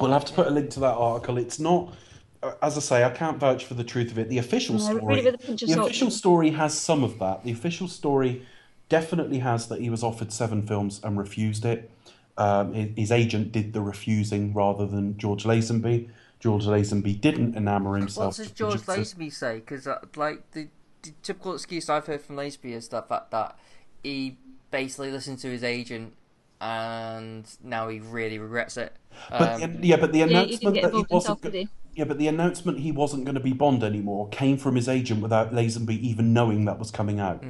We'll 0.00 0.12
have 0.12 0.24
to 0.26 0.32
put 0.32 0.46
a 0.48 0.50
link 0.50 0.70
to 0.70 0.80
that 0.80 0.94
article. 0.94 1.38
It's 1.38 1.60
not, 1.60 1.94
uh, 2.42 2.52
as 2.60 2.76
I 2.76 2.80
say, 2.80 3.04
I 3.04 3.10
can't 3.10 3.38
vouch 3.38 3.64
for 3.64 3.74
the 3.74 3.84
truth 3.84 4.10
of 4.10 4.18
it. 4.18 4.28
The 4.28 4.38
official 4.38 4.74
No, 4.74 4.80
story, 4.80 5.00
really 5.04 5.24
with 5.24 5.34
a 5.34 5.38
pinch 5.38 5.62
of 5.62 5.68
the 5.68 5.80
official 5.80 6.10
story 6.10 6.50
has 6.50 6.76
some 6.76 7.04
of 7.04 7.18
that. 7.20 7.44
The 7.44 7.52
official 7.52 7.86
story 7.86 8.42
definitely 8.88 9.38
has 9.38 9.68
that 9.68 9.80
he 9.80 9.90
was 9.90 10.02
offered 10.02 10.32
seven 10.32 10.62
films 10.66 11.00
and 11.04 11.18
refused 11.18 11.64
it. 11.64 11.90
Um, 12.38 12.72
his, 12.72 12.90
his 12.96 13.12
agent 13.12 13.52
did 13.52 13.72
the 13.72 13.80
refusing 13.80 14.54
rather 14.54 14.86
than 14.86 15.18
George 15.18 15.44
Lazenby. 15.44 16.08
George 16.40 16.64
Lazenby 16.64 17.20
didn't 17.20 17.56
enamour 17.56 17.96
himself. 17.96 18.38
What 18.38 18.44
does 18.44 18.52
George 18.52 18.82
producers. 18.84 19.14
Lazenby 19.14 19.32
say? 19.32 19.56
Because 19.56 19.86
uh, 19.88 19.98
like 20.16 20.50
the, 20.52 20.68
the 21.02 21.12
typical 21.22 21.54
excuse 21.54 21.90
I've 21.90 22.06
heard 22.06 22.22
from 22.22 22.36
Lazenby 22.36 22.72
is 22.72 22.88
the 22.88 23.02
fact 23.02 23.32
that 23.32 23.58
he 24.04 24.38
basically 24.70 25.10
listened 25.10 25.40
to 25.40 25.48
his 25.48 25.64
agent 25.64 26.14
and 26.60 27.44
now 27.62 27.88
he 27.88 28.00
really 28.00 28.38
regrets 28.38 28.76
it. 28.76 28.94
But 29.30 29.62
Um, 29.62 29.78
yeah, 29.82 29.96
but 29.96 30.12
the 30.12 30.20
Yeah, 30.20 30.26
he 30.26 30.32
announcement 30.32 30.74
that 30.82 30.94
he 30.94 31.04
wasn't. 31.10 31.10
himself, 31.10 31.40
did 31.42 31.54
he? 31.54 31.68
Yeah, 31.94 32.04
but 32.04 32.18
the 32.18 32.28
announcement 32.28 32.78
he 32.78 32.92
wasn't 32.92 33.24
going 33.24 33.34
to 33.34 33.40
be 33.40 33.52
Bond 33.52 33.82
anymore 33.82 34.28
came 34.28 34.56
from 34.56 34.76
his 34.76 34.88
agent 34.88 35.20
without 35.20 35.52
Lazenby 35.52 35.98
even 35.98 36.32
knowing 36.32 36.64
that 36.66 36.78
was 36.78 36.92
coming 36.92 37.18
out. 37.18 37.42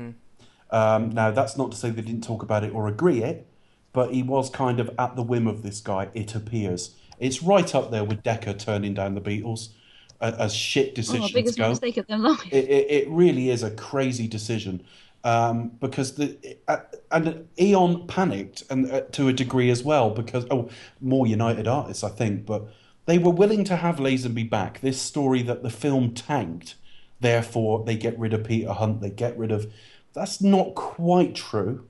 Um, 0.70 1.10
now, 1.10 1.30
that's 1.30 1.56
not 1.58 1.70
to 1.72 1.76
say 1.76 1.90
they 1.90 2.02
didn't 2.02 2.24
talk 2.24 2.42
about 2.42 2.64
it 2.64 2.72
or 2.74 2.88
agree 2.88 3.22
it, 3.22 3.46
but 3.92 4.12
he 4.12 4.22
was 4.22 4.50
kind 4.50 4.80
of 4.80 4.90
at 4.98 5.16
the 5.16 5.22
whim 5.22 5.46
of 5.46 5.62
this 5.62 5.80
guy, 5.80 6.08
it 6.14 6.34
appears. 6.34 6.94
It's 7.18 7.42
right 7.42 7.74
up 7.74 7.90
there 7.90 8.04
with 8.04 8.22
Decca 8.22 8.54
turning 8.54 8.94
down 8.94 9.14
the 9.14 9.20
Beatles 9.20 9.70
as 10.20 10.54
shit 10.54 10.90
Oh, 10.90 10.94
decisions 10.94 11.32
biggest 11.32 11.58
go. 11.58 11.68
mistake 11.70 11.96
of 11.96 12.06
their 12.06 12.18
life. 12.18 12.46
It, 12.50 12.64
it, 12.68 12.90
it 12.90 13.08
really 13.08 13.50
is 13.50 13.62
a 13.62 13.70
crazy 13.70 14.26
decision 14.28 14.84
um, 15.24 15.72
because 15.80 16.14
the 16.14 16.36
uh, 16.68 16.78
and 17.10 17.48
Eon 17.60 18.06
panicked 18.06 18.62
and 18.70 18.90
uh, 18.90 19.00
to 19.12 19.28
a 19.28 19.32
degree 19.32 19.70
as 19.70 19.82
well 19.82 20.10
because 20.10 20.46
oh 20.50 20.68
more 21.00 21.26
United 21.26 21.66
artists 21.66 22.04
I 22.04 22.08
think 22.10 22.46
but 22.46 22.68
they 23.06 23.18
were 23.18 23.30
willing 23.32 23.64
to 23.64 23.76
have 23.76 23.96
Lazenby 23.96 24.50
back. 24.50 24.80
This 24.80 25.00
story 25.00 25.42
that 25.42 25.62
the 25.62 25.70
film 25.70 26.12
tanked, 26.12 26.74
therefore 27.20 27.84
they 27.84 27.96
get 27.96 28.18
rid 28.18 28.34
of 28.34 28.44
Peter 28.44 28.72
Hunt. 28.72 29.00
They 29.00 29.10
get 29.10 29.36
rid 29.38 29.50
of. 29.50 29.72
That's 30.12 30.42
not 30.42 30.74
quite 30.74 31.34
true, 31.34 31.87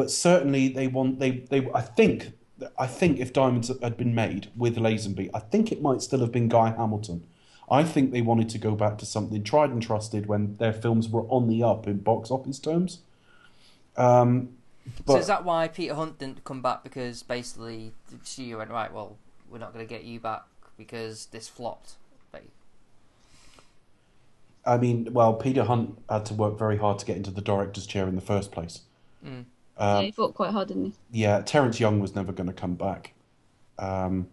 but 0.00 0.10
certainly 0.10 0.66
they 0.68 0.86
want 0.86 1.18
they 1.18 1.30
they. 1.50 1.68
I 1.74 1.82
think 1.82 2.32
I 2.78 2.86
think 2.86 3.20
if 3.20 3.34
Diamonds 3.34 3.70
had 3.82 3.98
been 3.98 4.14
made 4.14 4.48
with 4.56 4.76
Lazenby, 4.76 5.28
I 5.34 5.40
think 5.40 5.70
it 5.70 5.82
might 5.82 6.00
still 6.00 6.20
have 6.20 6.32
been 6.32 6.48
Guy 6.48 6.70
Hamilton. 6.70 7.26
I 7.70 7.84
think 7.84 8.10
they 8.10 8.22
wanted 8.22 8.48
to 8.48 8.56
go 8.56 8.74
back 8.74 8.96
to 8.96 9.04
something 9.04 9.44
tried 9.44 9.68
and 9.68 9.82
trusted 9.82 10.24
when 10.24 10.56
their 10.56 10.72
films 10.72 11.10
were 11.10 11.24
on 11.24 11.48
the 11.48 11.62
up 11.62 11.86
in 11.86 11.98
box 11.98 12.30
office 12.30 12.58
terms. 12.58 13.00
Um, 13.98 14.54
so 15.06 15.18
is 15.18 15.26
that 15.26 15.44
why 15.44 15.68
Peter 15.68 15.92
Hunt 15.92 16.18
didn't 16.18 16.42
come 16.44 16.62
back? 16.62 16.82
Because 16.82 17.22
basically 17.22 17.92
the 18.10 18.16
studio 18.24 18.56
went 18.56 18.70
right. 18.70 18.90
Well, 18.90 19.18
we're 19.50 19.58
not 19.58 19.74
going 19.74 19.86
to 19.86 19.94
get 19.94 20.04
you 20.04 20.18
back 20.18 20.44
because 20.78 21.26
this 21.26 21.46
flopped. 21.46 21.96
I 24.64 24.76
mean, 24.78 25.12
well, 25.12 25.34
Peter 25.34 25.64
Hunt 25.64 25.98
had 26.08 26.24
to 26.26 26.34
work 26.34 26.58
very 26.58 26.78
hard 26.78 26.98
to 27.00 27.06
get 27.06 27.16
into 27.16 27.30
the 27.30 27.40
director's 27.40 27.86
chair 27.86 28.06
in 28.06 28.14
the 28.14 28.22
first 28.22 28.50
place. 28.52 28.80
Mm. 29.24 29.44
Yeah, 29.80 30.02
he 30.02 30.10
fought 30.12 30.34
quite 30.34 30.50
hard, 30.50 30.68
didn't 30.68 30.84
he? 30.86 30.94
Yeah, 31.22 31.40
Terence 31.40 31.80
Young 31.80 32.00
was 32.00 32.14
never 32.14 32.32
going 32.32 32.48
to 32.48 32.52
come 32.52 32.74
back. 32.74 33.14
Um, 33.78 34.28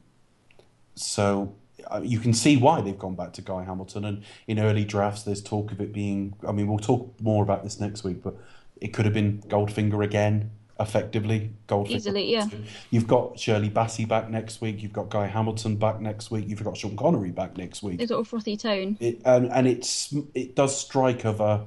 so 0.96 1.56
uh, 1.90 2.02
you 2.04 2.20
can 2.20 2.34
see 2.34 2.58
why 2.58 2.82
they've 2.82 2.98
gone 2.98 3.16
back 3.16 3.34
to 3.34 3.42
Guy 3.42 3.64
Hamilton. 3.64 4.06
And 4.06 4.24
in 4.48 4.60
early 4.60 4.86
drafts, 4.86 5.24
there's 5.24 5.42
talk 5.42 5.72
of 5.72 5.80
it 5.82 5.94
being. 5.94 6.36
I 6.48 6.52
mean, 6.52 6.68
we'll 6.68 6.80
talk 6.80 7.20
more 7.22 7.44
about 7.44 7.64
this 7.64 7.80
next 7.80 8.04
week, 8.04 8.22
but 8.22 8.36
it 8.82 8.90
could 8.94 9.06
have 9.06 9.14
been 9.14 9.42
Goldfinger 9.44 10.04
again, 10.04 10.52
effectively. 10.80 11.54
Goldfinger. 11.68 11.92
Easily, 11.92 12.32
yeah. 12.32 12.48
You've 12.92 13.08
got 13.08 13.40
Shirley 13.40 13.70
Bassey 13.70 14.08
back 14.08 14.30
next 14.30 14.62
week. 14.62 14.82
You've 14.84 14.94
got 14.94 15.10
Guy 15.10 15.28
Hamilton 15.28 15.78
back 15.78 16.02
next 16.02 16.32
week. 16.32 16.46
You've 16.48 16.64
got 16.64 16.78
Sean 16.78 16.96
Connery 16.98 17.32
back 17.32 17.58
next 17.58 17.84
week. 17.84 18.00
His 18.00 18.10
sort 18.10 18.22
of 18.22 18.28
frothy 18.28 18.58
tone. 18.58 18.98
It, 19.00 19.22
and 19.26 19.52
and 19.52 19.68
it's 19.68 20.14
it 20.34 20.56
does 20.56 20.80
strike 20.80 21.26
of 21.26 21.40
a 21.40 21.66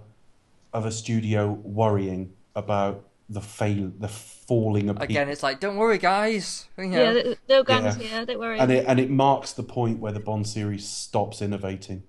of 0.73 0.87
a 0.87 0.93
studio 0.93 1.53
worrying 1.53 2.33
about 2.55 3.05
the 3.31 3.41
fail 3.41 3.93
the 3.99 4.09
falling 4.09 4.91
of 4.91 5.01
Again, 5.01 5.29
it's 5.29 5.43
like, 5.43 5.61
don't 5.61 5.77
worry, 5.77 5.99
guys. 5.99 6.67
You 6.77 6.87
know, 6.87 7.03
Yeah, 7.03 7.13
the- 7.13 7.39
no 7.49 7.63
guns 7.63 7.97
Yeah. 7.97 8.03
here. 8.09 8.27
Don't 8.27 8.41
worry. 8.41 8.59
and 8.59 8.71
it 8.73 8.85
and 8.87 8.99
it 8.99 9.09
marks 9.09 9.53
the 9.53 9.63
point 9.63 10.01
where 10.01 10.13
the 10.13 10.21
Bond 10.21 10.47
series 10.49 10.87
stops 10.87 11.41
innovating. 11.41 12.03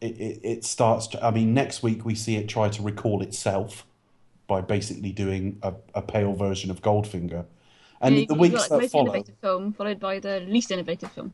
It, 0.00 0.20
it 0.20 0.40
it 0.42 0.64
starts. 0.64 1.06
To, 1.08 1.24
I 1.24 1.30
mean, 1.30 1.54
next 1.54 1.82
week 1.82 2.04
we 2.04 2.14
see 2.14 2.36
it 2.36 2.46
try 2.48 2.68
to 2.68 2.82
recall 2.82 3.22
itself 3.22 3.86
by 4.46 4.60
basically 4.60 5.12
doing 5.12 5.58
a, 5.62 5.72
a 5.94 6.02
pale 6.02 6.34
version 6.34 6.70
of 6.70 6.82
Goldfinger, 6.82 7.46
and 8.02 8.14
Yeah, 8.14 8.24
the 8.28 8.34
you've 8.34 8.38
weeks 8.38 8.54
got, 8.54 8.60
like, 8.60 8.68
that 8.70 8.80
most 8.82 8.92
follow, 8.92 9.04
innovative 9.14 9.36
film 9.40 9.72
followed 9.72 9.98
by 10.00 10.18
the 10.18 10.40
least 10.40 10.70
innovative 10.70 11.10
film. 11.12 11.32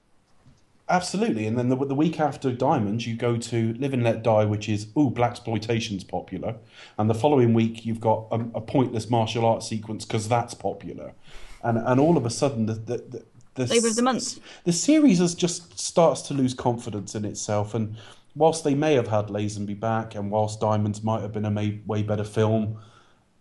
Absolutely. 0.91 1.47
And 1.47 1.57
then 1.57 1.69
the, 1.69 1.77
the 1.77 1.95
week 1.95 2.19
after 2.19 2.51
Diamonds, 2.51 3.07
you 3.07 3.15
go 3.15 3.37
to 3.37 3.75
Live 3.75 3.95
and 3.95 4.03
Let 4.03 4.25
Die, 4.25 4.45
which 4.45 4.69
is 4.69 4.89
ooh, 4.99 5.09
blaxploitation's 5.09 6.03
popular, 6.03 6.57
and 6.99 7.09
the 7.09 7.15
following 7.15 7.55
week 7.55 7.87
you've 7.87 8.01
got 8.01 8.27
a, 8.33 8.41
a 8.57 8.61
pointless 8.61 9.09
martial 9.09 9.47
arts 9.47 9.69
sequence 9.69 10.05
because 10.05 10.29
that's 10.29 10.53
popular, 10.53 11.13
and 11.63 11.79
and 11.79 12.01
all 12.01 12.17
of 12.17 12.27
a 12.27 12.31
sudden 12.31 12.67
the 12.67 12.75
the, 12.75 12.97
the 12.99 13.25
the 13.55 13.67
Flavour 13.67 13.89
of 13.89 13.97
the 13.97 14.03
month. 14.03 14.41
the 14.65 14.73
series 14.73 15.19
has 15.19 15.35
just 15.35 15.79
starts 15.79 16.23
to 16.23 16.35
lose 16.35 16.55
confidence 16.55 17.15
in 17.15 17.25
itself 17.25 17.75
and 17.75 17.97
whilst 18.37 18.63
they 18.65 18.75
may 18.75 18.95
have 18.95 19.09
had 19.09 19.27
Lazenby 19.27 19.79
back 19.79 20.15
and 20.15 20.31
whilst 20.31 20.61
Diamonds 20.61 21.03
might 21.03 21.21
have 21.21 21.33
been 21.33 21.45
a 21.45 21.51
may, 21.51 21.81
way 21.85 22.03
better 22.03 22.25
film 22.25 22.79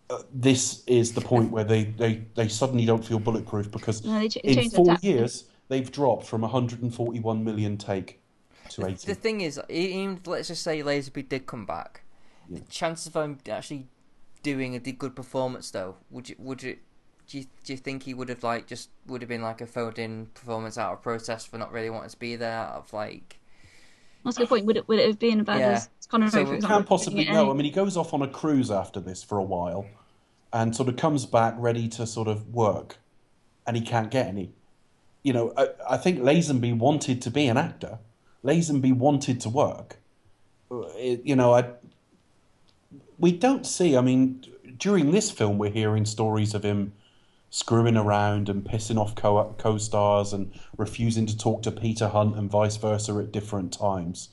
uh, 0.09 0.17
this 0.34 0.84
is 0.88 1.13
the 1.13 1.21
point 1.21 1.51
where 1.51 1.63
they, 1.63 1.84
they, 1.84 2.23
they 2.34 2.47
suddenly 2.47 2.85
don't 2.85 3.05
feel 3.05 3.19
bulletproof 3.19 3.69
because 3.69 4.03
No, 4.03 4.21
in 4.43 4.69
four 4.71 4.97
years 5.01 5.45
they've 5.69 5.89
dropped 5.91 6.25
from 6.25 6.41
141 6.41 7.43
million 7.43 7.77
take 7.77 8.19
to 8.69 8.85
eighty. 8.85 9.07
the 9.07 9.15
thing 9.15 9.41
is, 9.41 9.59
e- 9.69 9.73
even 10.03 10.19
let's 10.25 10.49
just 10.49 10.61
say 10.61 10.83
Lazenby 10.83 11.27
did 11.29 11.45
come 11.47 11.65
back, 11.65 12.01
the 12.49 12.59
chances 12.61 13.07
of 13.07 13.15
him 13.15 13.37
actually 13.49 13.87
doing 14.43 14.75
a 14.75 14.79
good 14.79 15.15
performance 15.15 15.71
though, 15.71 15.95
would 16.11 16.29
you 16.29 16.35
would 16.37 16.61
you 16.61 16.77
do 17.27 17.37
you, 17.39 17.45
do 17.63 17.73
you 17.73 17.77
think 17.77 18.03
he 18.03 18.13
would 18.13 18.29
have 18.29 18.43
like 18.43 18.67
just 18.67 18.89
would 19.07 19.21
have 19.21 19.29
been 19.29 19.41
like 19.41 19.61
a 19.61 19.65
phoned 19.67 19.99
in 19.99 20.25
performance 20.33 20.77
out 20.77 20.93
of 20.93 21.01
protest 21.01 21.47
for 21.47 21.57
not 21.57 21.71
really 21.71 21.89
wanting 21.89 22.09
to 22.09 22.17
be 22.19 22.35
there 22.35 22.57
out 22.57 22.75
of 22.75 22.91
like 22.93 23.39
That's 24.23 24.37
a 24.37 24.41
good 24.41 24.49
point. 24.49 24.65
Would 24.65 24.77
it 24.77 24.87
would 24.87 24.99
it 24.99 25.07
have 25.07 25.19
been 25.19 25.39
about 25.39 25.59
Yeah. 25.59 25.71
as 25.71 25.89
Conor 26.07 26.29
So 26.29 26.39
Rowe, 26.39 26.45
for 26.45 26.51
we? 26.55 26.61
Can't 26.61 26.85
possibly 26.87 27.23
doing 27.25 27.35
it 27.35 27.39
no. 27.39 27.51
I 27.51 27.53
mean, 27.53 27.65
he 27.65 27.71
goes 27.71 27.97
off 27.97 28.13
on 28.13 28.21
a 28.23 28.27
cruise 28.27 28.71
after 28.71 28.99
this 28.99 29.21
for 29.23 29.37
a 29.37 29.43
while, 29.43 29.85
and 30.53 30.75
sort 30.75 30.89
of 30.89 30.95
comes 30.97 31.25
back 31.27 31.53
ready 31.57 31.87
to 31.89 32.07
sort 32.07 32.27
of 32.27 32.47
work, 32.53 32.97
and 33.67 33.75
he 33.77 33.81
can't 33.83 34.09
get 34.11 34.27
any. 34.27 34.53
You 35.23 35.33
know, 35.33 35.53
I, 35.57 35.69
I 35.91 35.97
think 35.97 36.19
Lazenby 36.19 36.77
wanted 36.77 37.21
to 37.23 37.31
be 37.31 37.47
an 37.47 37.57
actor. 37.57 37.99
Lazenby 38.43 38.93
wanted 38.93 39.41
to 39.41 39.49
work. 39.49 39.97
Uh, 40.71 40.81
it- 40.97 41.21
you 41.25 41.35
know, 41.35 41.53
I 41.53 41.65
we 43.17 43.31
don't 43.33 43.65
see. 43.65 43.97
I 43.97 44.01
mean, 44.01 44.45
during 44.77 45.11
this 45.11 45.29
film, 45.29 45.57
we're 45.57 45.71
hearing 45.71 46.05
stories 46.05 46.53
of 46.53 46.63
him 46.63 46.93
screwing 47.49 47.97
around 47.97 48.47
and 48.47 48.63
pissing 48.63 48.97
off 48.97 49.15
co- 49.15 49.55
co-stars 49.57 50.31
and 50.33 50.51
refusing 50.77 51.25
to 51.25 51.37
talk 51.37 51.63
to 51.63 51.71
Peter 51.71 52.07
Hunt 52.07 52.35
and 52.37 52.49
vice 52.49 52.77
versa 52.77 53.13
at 53.17 53.31
different 53.31 53.73
times 53.73 54.29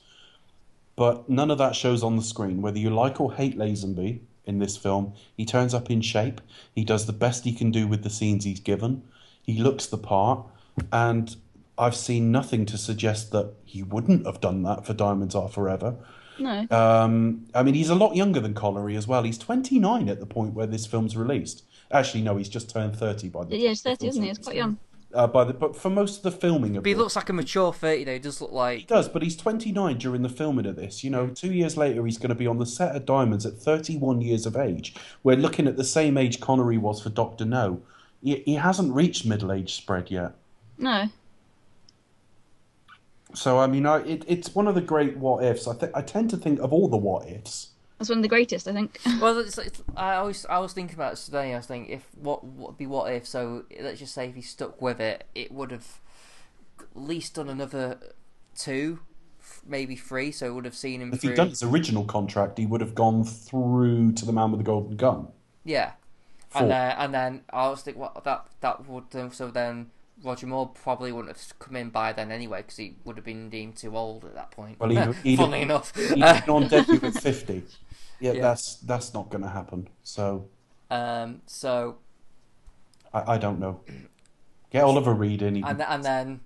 but 0.95 1.29
none 1.29 1.51
of 1.51 1.59
that 1.59 1.75
shows 1.75 2.03
on 2.03 2.15
the 2.15 2.23
screen. 2.23 2.59
Whether 2.61 2.79
you 2.79 2.89
like 2.89 3.21
or 3.21 3.31
hate 3.33 3.55
Lazenby 3.55 4.19
in 4.45 4.57
this 4.57 4.75
film, 4.75 5.13
he 5.37 5.45
turns 5.45 5.73
up 5.75 5.91
in 5.91 6.01
shape. 6.01 6.41
He 6.73 6.83
does 6.83 7.05
the 7.05 7.13
best 7.13 7.43
he 7.43 7.53
can 7.53 7.69
do 7.69 7.87
with 7.87 8.01
the 8.03 8.09
scenes 8.09 8.43
he's 8.45 8.59
given. 8.59 9.03
He 9.43 9.59
looks 9.61 9.85
the 9.85 9.99
part, 9.99 10.43
and 10.91 11.35
I've 11.77 11.95
seen 11.95 12.31
nothing 12.31 12.65
to 12.67 12.77
suggest 12.77 13.31
that 13.31 13.53
he 13.65 13.83
wouldn't 13.83 14.25
have 14.25 14.41
done 14.41 14.63
that 14.63 14.85
for 14.85 14.93
Diamonds 14.93 15.35
Are 15.35 15.49
Forever. 15.49 15.95
No. 16.39 16.67
Um, 16.69 17.47
I 17.55 17.63
mean, 17.63 17.73
he's 17.73 17.89
a 17.89 17.95
lot 17.95 18.15
younger 18.15 18.39
than 18.39 18.53
Connery 18.53 18.95
as 18.95 19.07
well. 19.07 19.23
He's 19.23 19.37
29 19.37 20.07
at 20.09 20.19
the 20.19 20.25
point 20.25 20.53
where 20.53 20.67
this 20.67 20.85
film's 20.85 21.15
released. 21.17 21.63
Actually, 21.91 22.21
no, 22.21 22.37
he's 22.37 22.49
just 22.49 22.69
turned 22.69 22.95
30 22.95 23.29
by 23.29 23.43
the 23.45 23.57
yeah, 23.57 23.69
he's 23.69 23.81
the 23.81 23.91
30, 23.91 24.07
isn't 24.07 24.23
he? 24.23 24.29
It's 24.29 24.39
quite 24.39 24.55
young. 24.55 24.77
Uh, 25.13 25.25
by 25.25 25.45
the 25.45 25.53
but 25.53 25.73
for 25.73 25.89
most 25.89 26.17
of 26.17 26.23
the 26.23 26.31
filming 26.31 26.75
of 26.75 26.83
But 26.83 26.89
he 26.89 26.93
this- 26.93 26.99
looks 26.99 27.15
like 27.15 27.29
a 27.29 27.33
mature 27.33 27.71
thirty 27.71 28.03
though. 28.03 28.11
He 28.13 28.19
does 28.19 28.41
look 28.41 28.51
like 28.51 28.79
he 28.79 28.85
does, 28.85 29.07
but 29.07 29.23
he's 29.23 29.37
29 29.37 29.97
during 29.97 30.21
the 30.21 30.27
filming 30.29 30.65
of 30.65 30.75
this. 30.75 31.01
You 31.01 31.09
know, 31.09 31.27
two 31.27 31.53
years 31.53 31.77
later, 31.77 32.05
he's 32.05 32.17
going 32.17 32.29
to 32.29 32.35
be 32.35 32.45
on 32.45 32.57
the 32.57 32.65
set 32.65 32.93
of 32.93 33.05
Diamonds 33.05 33.45
at 33.45 33.53
31 33.53 34.19
years 34.21 34.45
of 34.45 34.57
age. 34.57 34.95
We're 35.23 35.37
looking 35.37 35.65
at 35.65 35.77
the 35.77 35.85
same 35.85 36.17
age 36.17 36.41
Connery 36.41 36.77
was 36.77 37.01
for 37.01 37.09
Doctor 37.09 37.45
No. 37.45 37.81
He, 38.21 38.43
he 38.45 38.55
hasn't 38.55 38.93
reached 38.93 39.25
middle 39.25 39.51
age 39.53 39.75
spread 39.75 40.11
yet. 40.11 40.33
No. 40.77 41.07
So, 43.33 43.59
I 43.59 43.67
mean, 43.67 43.85
I, 43.85 43.97
it, 44.03 44.23
it's 44.27 44.55
one 44.55 44.67
of 44.67 44.75
the 44.75 44.81
great 44.81 45.17
what 45.17 45.43
ifs. 45.43 45.67
I, 45.67 45.73
think 45.73 45.91
I 45.95 46.01
tend 46.01 46.29
to 46.31 46.37
think 46.37 46.59
of 46.59 46.71
all 46.71 46.87
the 46.87 46.97
what 46.97 47.27
ifs. 47.27 47.69
That's 47.97 48.09
one 48.09 48.19
of 48.19 48.23
the 48.23 48.29
greatest, 48.29 48.67
I 48.67 48.73
think. 48.73 48.99
Well, 49.21 49.39
it's, 49.39 49.57
it's, 49.57 49.81
I 49.95 50.15
always 50.15 50.45
I 50.45 50.59
was 50.59 50.73
thinking 50.73 50.95
about 50.95 51.13
this 51.13 51.25
today. 51.25 51.53
I 51.53 51.57
was 51.57 51.65
thinking 51.65 51.91
if 51.93 52.05
what 52.15 52.43
would 52.45 52.77
be 52.77 52.85
what 52.87 53.11
if. 53.11 53.27
So 53.27 53.65
let's 53.81 53.99
just 53.99 54.13
say 54.13 54.29
if 54.29 54.35
he 54.35 54.41
stuck 54.41 54.81
with 54.81 54.99
it, 54.99 55.25
it 55.35 55.51
would 55.51 55.71
have 55.71 55.99
at 56.79 56.85
least 56.95 57.35
done 57.35 57.49
another 57.49 57.97
two, 58.55 58.99
f- 59.41 59.61
maybe 59.67 59.95
three. 59.95 60.31
So 60.31 60.45
it 60.45 60.53
would 60.53 60.65
have 60.65 60.75
seen 60.75 61.01
him 61.01 61.11
If 61.11 61.21
through. 61.21 61.31
he'd 61.31 61.35
done 61.37 61.49
his 61.49 61.63
original 61.63 62.05
contract, 62.05 62.57
he 62.59 62.65
would 62.67 62.81
have 62.81 62.93
gone 62.95 63.23
through 63.23 64.13
to 64.13 64.25
the 64.25 64.31
man 64.31 64.51
with 64.51 64.59
the 64.59 64.63
golden 64.65 64.95
gun. 64.95 65.27
Yeah, 65.65 65.93
Four. 66.49 66.61
and 66.61 66.71
then 66.71 66.95
and 66.97 67.13
then 67.13 67.41
I 67.51 67.67
was 67.69 67.81
thinking 67.81 67.99
what 68.01 68.23
that 68.23 68.45
that 68.61 68.87
would 68.87 69.09
do. 69.09 69.31
So 69.33 69.49
then 69.49 69.89
Roger 70.23 70.47
Moore 70.47 70.67
probably 70.69 71.11
wouldn't 71.11 71.35
have 71.37 71.59
come 71.59 71.75
in 71.75 71.89
by 71.89 72.11
then 72.13 72.31
anyway 72.31 72.59
because 72.63 72.77
he 72.77 72.95
would 73.05 73.17
have 73.17 73.25
been 73.25 73.49
deemed 73.49 73.75
too 73.77 73.95
old 73.95 74.25
at 74.25 74.33
that 74.35 74.51
point. 74.51 74.79
Well, 74.79 74.89
he'd- 74.89 75.13
he'd- 75.23 75.35
funnily 75.37 75.61
enough. 75.61 75.95
He'd 75.95 76.15
been 76.15 76.23
on 76.49 76.67
debut 76.69 76.99
at 77.03 77.13
50. 77.13 77.63
Yeah, 78.19 78.31
Yeah. 78.31 78.41
that's 78.41 78.75
that's 78.77 79.13
not 79.13 79.29
going 79.29 79.43
to 79.43 79.49
happen. 79.49 79.89
So, 80.03 80.47
um. 80.89 81.41
So 81.45 81.97
I, 83.13 83.33
I 83.33 83.37
don't 83.37 83.59
know. 83.59 83.81
Get 84.71 84.83
Oliver 84.83 85.13
Reed 85.13 85.41
in. 85.43 85.63
and 85.63 85.81
and 85.81 86.03
then 86.03 86.39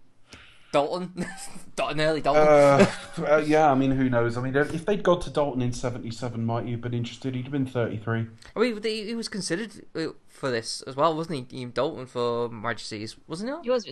Dalton, 0.72 1.26
Dalton 1.76 2.02
early 2.02 2.22
Dalton. 2.22 2.48
Uh, 2.48 2.91
uh, 3.27 3.38
yeah, 3.45 3.72
I 3.72 3.76
mean, 3.76 3.91
who 3.91 4.10
knows? 4.10 4.38
I 4.38 4.41
mean, 4.41 4.56
if 4.56 4.85
they'd 4.85 5.03
gone 5.03 5.19
to 5.22 5.30
Dalton 5.30 5.61
in 5.61 5.73
'77, 5.73 6.45
might 6.45 6.65
he 6.65 6.72
have 6.72 6.81
been 6.81 6.93
interested? 6.93 7.35
He'd 7.35 7.43
have 7.43 7.52
been 7.52 7.65
33. 7.65 8.27
I 8.56 8.60
mean, 8.60 8.81
he, 8.81 9.06
he 9.06 9.15
was 9.15 9.27
considered 9.27 9.85
uh, 9.95 10.07
for 10.27 10.49
this 10.49 10.81
as 10.84 10.95
well, 10.95 11.15
wasn't 11.15 11.52
he? 11.52 11.60
Ian 11.60 11.72
Dalton 11.72 12.06
for 12.06 12.49
Majesties, 12.49 13.15
wasn't 13.27 13.52
he? 13.64 13.64
He 13.64 13.69
was 13.69 13.88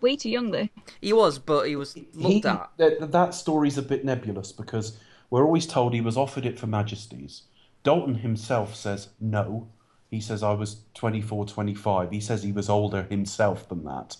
way 0.00 0.16
too 0.16 0.30
young, 0.30 0.50
though. 0.50 0.68
He 1.00 1.12
was, 1.12 1.38
but 1.38 1.68
he 1.68 1.76
was 1.76 1.96
looked 2.14 2.44
He- 2.44 2.48
at. 2.48 2.70
That, 2.76 3.12
that 3.12 3.34
story's 3.34 3.78
a 3.78 3.82
bit 3.82 4.04
nebulous 4.04 4.52
because 4.52 4.98
we're 5.30 5.44
always 5.44 5.66
told 5.66 5.94
he 5.94 6.00
was 6.00 6.16
offered 6.16 6.46
it 6.46 6.58
for 6.58 6.66
Majesties. 6.66 7.42
Dalton 7.82 8.16
himself 8.16 8.74
says 8.74 9.08
no. 9.20 9.68
He 10.10 10.20
says 10.20 10.42
I 10.42 10.52
was 10.52 10.82
24, 10.94 11.46
25. 11.46 12.10
He 12.10 12.20
says 12.20 12.42
he 12.42 12.52
was 12.52 12.68
older 12.68 13.02
himself 13.04 13.68
than 13.68 13.84
that. 13.84 14.16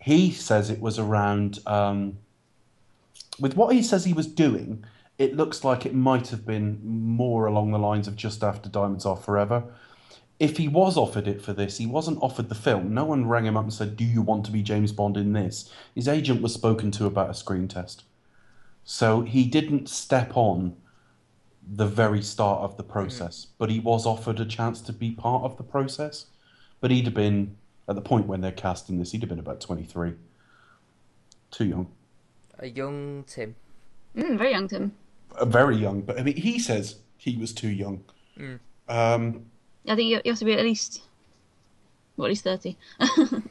He 0.00 0.30
says 0.30 0.70
it 0.70 0.80
was 0.80 0.98
around. 0.98 1.58
Um, 1.66 2.18
with 3.38 3.56
what 3.56 3.74
he 3.74 3.82
says 3.82 4.04
he 4.04 4.12
was 4.12 4.26
doing, 4.26 4.84
it 5.18 5.36
looks 5.36 5.64
like 5.64 5.84
it 5.84 5.94
might 5.94 6.28
have 6.28 6.46
been 6.46 6.80
more 6.82 7.46
along 7.46 7.70
the 7.70 7.78
lines 7.78 8.08
of 8.08 8.16
just 8.16 8.42
after 8.42 8.68
Diamonds 8.68 9.04
Are 9.04 9.16
Forever. 9.16 9.64
If 10.38 10.56
he 10.56 10.68
was 10.68 10.96
offered 10.96 11.28
it 11.28 11.42
for 11.42 11.52
this, 11.52 11.76
he 11.76 11.84
wasn't 11.84 12.22
offered 12.22 12.48
the 12.48 12.54
film. 12.54 12.94
No 12.94 13.04
one 13.04 13.28
rang 13.28 13.44
him 13.44 13.58
up 13.58 13.64
and 13.64 13.72
said, 13.72 13.96
Do 13.96 14.04
you 14.04 14.22
want 14.22 14.46
to 14.46 14.50
be 14.50 14.62
James 14.62 14.92
Bond 14.92 15.18
in 15.18 15.34
this? 15.34 15.70
His 15.94 16.08
agent 16.08 16.40
was 16.40 16.54
spoken 16.54 16.90
to 16.92 17.04
about 17.04 17.28
a 17.28 17.34
screen 17.34 17.68
test. 17.68 18.04
So 18.84 19.20
he 19.20 19.44
didn't 19.44 19.90
step 19.90 20.34
on 20.34 20.76
the 21.72 21.86
very 21.86 22.22
start 22.22 22.62
of 22.62 22.78
the 22.78 22.82
process, 22.82 23.48
but 23.58 23.70
he 23.70 23.78
was 23.78 24.06
offered 24.06 24.40
a 24.40 24.46
chance 24.46 24.80
to 24.80 24.92
be 24.92 25.10
part 25.10 25.44
of 25.44 25.58
the 25.58 25.62
process. 25.62 26.26
But 26.80 26.90
he'd 26.90 27.04
have 27.04 27.14
been, 27.14 27.56
at 27.90 27.96
the 27.96 28.02
point 28.02 28.26
when 28.26 28.40
they're 28.40 28.52
casting 28.52 28.98
this, 28.98 29.10
he'd 29.10 29.20
have 29.20 29.28
been 29.28 29.40
about 29.40 29.60
23. 29.60 30.14
Too 31.50 31.64
young. 31.64 31.90
A 32.60 32.68
young 32.68 33.24
Tim. 33.26 33.56
Mm, 34.16 34.38
very 34.38 34.52
young, 34.52 34.68
Tim. 34.68 34.92
Uh, 35.36 35.44
very 35.44 35.76
young, 35.76 36.00
but 36.02 36.18
I 36.18 36.22
mean, 36.22 36.36
he 36.36 36.60
says 36.60 37.00
he 37.16 37.36
was 37.36 37.52
too 37.52 37.68
young. 37.68 38.04
Um, 38.88 39.46
I 39.88 39.96
think 39.96 40.08
you, 40.08 40.20
you 40.24 40.30
have 40.30 40.38
to 40.38 40.44
be 40.44 40.52
at 40.52 40.64
least, 40.64 41.02
well, 42.16 42.26
at 42.26 42.30
least 42.30 42.44
30. 42.44 42.76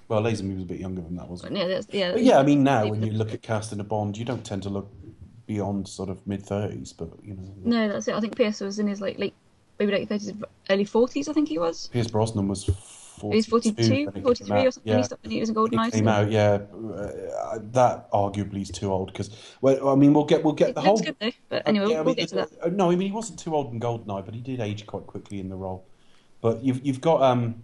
well, 0.08 0.22
Lazenby 0.22 0.54
was 0.56 0.64
a 0.64 0.68
bit 0.68 0.80
younger 0.80 1.02
than 1.02 1.18
that, 1.18 1.28
wasn't 1.28 1.54
he? 1.54 1.62
yeah, 1.62 1.68
that's, 1.68 1.88
yeah. 1.92 2.12
But 2.14 2.24
yeah, 2.24 2.40
I 2.40 2.44
mean, 2.44 2.64
now 2.64 2.88
when 2.88 3.04
you 3.04 3.12
look 3.12 3.34
at 3.34 3.42
casting 3.42 3.80
a 3.82 3.84
Bond, 3.84 4.18
you 4.18 4.24
don't 4.24 4.46
tend 4.46 4.64
to 4.64 4.70
look 4.70 4.90
beyond 5.48 5.88
sort 5.88 6.10
of 6.10 6.26
mid 6.26 6.46
30s, 6.46 6.94
but, 6.98 7.10
you 7.24 7.34
know. 7.34 7.54
No, 7.64 7.90
that's 7.90 8.08
it. 8.08 8.16
I 8.16 8.22
think 8.22 8.38
Pierce 8.38 8.62
was 8.62 8.80
in 8.80 8.88
his 8.88 9.02
like 9.02 9.20
late, 9.20 9.34
maybe 9.80 9.92
late 9.92 10.08
30s, 10.08 10.42
early 10.70 10.86
40s, 10.86 11.28
I 11.28 11.34
think 11.34 11.50
he 11.50 11.58
was. 11.58 11.88
Pierce 11.88 12.08
Brosnan 12.08 12.48
was 12.48 12.70
42. 13.20 13.32
He 13.32 13.38
was 13.38 13.46
42, 13.46 14.22
43 14.22 14.66
or 14.66 14.72
something. 14.72 14.92
Yeah. 14.92 14.98
He, 14.98 15.04
stopped, 15.04 15.28
he 15.28 15.40
was 15.40 15.50
in 15.50 15.56
He 15.56 15.62
GoldenEye. 15.62 15.92
came 15.92 16.06
so- 16.06 16.10
out, 16.12 16.32
yeah. 16.32 16.60
Uh, 16.74 17.60
that 17.72 18.12
arguably 18.12 18.62
is 18.62 18.70
too 18.70 18.92
old 18.92 19.12
because, 19.12 19.30
well, 19.62 19.90
I 19.90 19.96
mean, 19.96 20.14
we'll 20.14 20.26
get 20.26 20.44
we'll 20.44 20.54
get 20.54 20.76
the 20.76 20.82
whole. 20.82 20.96
looks 20.96 21.06
good 21.06 21.16
though, 21.20 21.32
but 21.50 21.68
anyway, 21.68 21.86
Yeah, 21.90 21.90
we'll, 21.90 21.98
mean, 21.98 22.06
we'll 22.06 22.16
get 22.16 22.30
to 22.30 22.36
that. 22.36 22.50
uh, 22.64 22.70
No, 22.70 22.90
I 22.92 22.96
mean 22.96 23.08
he 23.08 23.12
wasn't 23.14 23.40
too 23.40 23.56
old 23.56 23.72
in 23.74 23.80
Goldeneye, 23.80 24.26
but 24.26 24.34
he 24.34 24.42
did 24.42 24.60
age 24.60 24.86
quite 24.88 25.06
quickly 25.08 25.40
in 25.40 25.50
the 25.50 25.56
role. 25.56 25.86
But 26.42 26.64
you've 26.64 26.86
you've 26.86 27.02
got 27.02 27.22
um, 27.22 27.62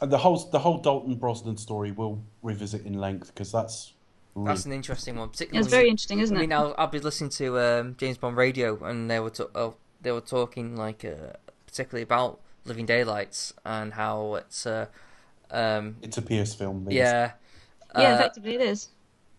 the 0.00 0.18
whole 0.18 0.36
the 0.38 0.60
whole 0.60 0.78
Dalton 0.78 1.16
Brosnan 1.16 1.56
story. 1.56 1.90
We'll 1.92 2.22
revisit 2.42 2.86
in 2.86 2.94
length 2.94 3.28
because 3.34 3.50
that's. 3.52 3.92
That's 4.36 4.64
an 4.64 4.72
interesting 4.72 5.16
one. 5.16 5.28
Particularly, 5.30 5.58
It's 5.64 5.68
very 5.74 5.88
interesting, 5.88 6.20
isn't 6.20 6.36
I 6.36 6.40
it? 6.40 6.42
mean, 6.44 6.52
I'll, 6.52 6.72
I'll 6.78 6.86
be 6.86 7.00
listening 7.00 7.30
to 7.30 7.58
um, 7.58 7.96
James 7.98 8.16
Bond 8.16 8.36
radio, 8.36 8.82
and 8.84 9.10
they 9.10 9.18
were 9.18 9.30
to- 9.30 9.50
oh, 9.56 9.74
they 10.00 10.12
were 10.12 10.20
talking 10.20 10.76
like 10.76 11.04
uh, 11.04 11.32
particularly 11.66 12.04
about 12.04 12.40
Living 12.70 12.86
Daylights 12.86 13.52
and 13.64 13.92
how 13.92 14.36
it's 14.36 14.64
uh, 14.66 14.86
um, 15.50 15.96
it's 16.02 16.16
a 16.18 16.22
Pierce 16.22 16.54
film. 16.54 16.84
Vince. 16.84 16.94
yeah, 16.94 17.32
yeah, 17.98 18.12
uh, 18.12 18.14
effectively 18.14 18.54
it 18.54 18.60
is. 18.62 18.88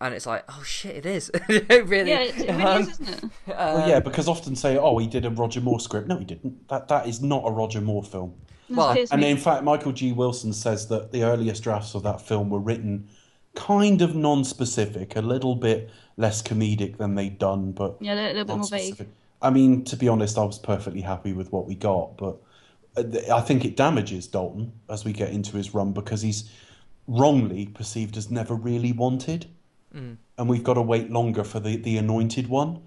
and 0.00 0.14
it's 0.14 0.26
like 0.26 0.44
oh 0.48 0.62
shit, 0.62 0.96
it 0.96 1.06
is 1.06 1.30
it 1.48 1.86
really. 1.86 2.10
Yeah, 2.10 2.20
it, 2.20 2.38
it 2.38 2.48
really 2.50 2.62
um, 2.62 2.82
is, 2.82 2.88
isn't 2.90 3.08
it? 3.08 3.30
Well, 3.46 3.88
yeah, 3.88 4.00
because 4.00 4.28
often 4.28 4.54
say, 4.54 4.76
"Oh, 4.76 4.98
he 4.98 5.06
did 5.06 5.24
a 5.24 5.30
Roger 5.30 5.60
Moore 5.60 5.80
script." 5.80 6.08
No, 6.08 6.18
he 6.18 6.24
didn't. 6.24 6.68
That 6.68 6.88
that 6.88 7.06
is 7.08 7.20
not 7.22 7.42
a 7.46 7.50
Roger 7.50 7.80
Moore 7.80 8.02
film. 8.04 8.34
Well, 8.68 8.94
Pierce 8.94 9.10
And 9.10 9.20
made- 9.20 9.30
in 9.32 9.36
fact, 9.36 9.64
Michael 9.64 9.92
G. 9.92 10.12
Wilson 10.12 10.52
says 10.52 10.88
that 10.88 11.12
the 11.12 11.24
earliest 11.24 11.62
drafts 11.62 11.94
of 11.94 12.02
that 12.04 12.20
film 12.20 12.48
were 12.50 12.60
written 12.60 13.08
kind 13.54 14.00
of 14.00 14.14
non-specific, 14.16 15.14
a 15.16 15.20
little 15.20 15.54
bit 15.54 15.90
less 16.16 16.42
comedic 16.42 16.96
than 16.96 17.14
they'd 17.14 17.38
done, 17.38 17.72
but 17.72 17.96
yeah, 18.00 18.14
a 18.14 18.16
little, 18.16 18.32
little 18.32 18.44
bit 18.44 18.56
more 18.56 18.68
vague. 18.68 19.08
I 19.42 19.50
mean, 19.50 19.84
to 19.84 19.96
be 19.96 20.08
honest, 20.08 20.38
I 20.38 20.44
was 20.44 20.58
perfectly 20.58 21.00
happy 21.02 21.32
with 21.34 21.52
what 21.52 21.66
we 21.66 21.74
got, 21.74 22.16
but 22.16 22.30
th- 22.32 22.42
I 22.96 23.40
think 23.40 23.64
it 23.64 23.76
damages 23.76 24.26
Dalton 24.26 24.72
as 24.88 25.04
we 25.04 25.12
get 25.12 25.30
into 25.30 25.56
his 25.56 25.72
run 25.74 25.92
because 25.92 26.22
he's 26.22 26.50
wrongly 27.06 27.66
perceived 27.66 28.16
as 28.16 28.30
never 28.30 28.54
really 28.54 28.92
wanted, 28.92 29.46
Mm. 29.94 30.16
and 30.38 30.48
we've 30.48 30.64
got 30.64 30.74
to 30.74 30.82
wait 30.82 31.10
longer 31.10 31.44
for 31.44 31.60
the 31.60 31.76
the 31.76 31.98
anointed 31.98 32.48
one. 32.48 32.80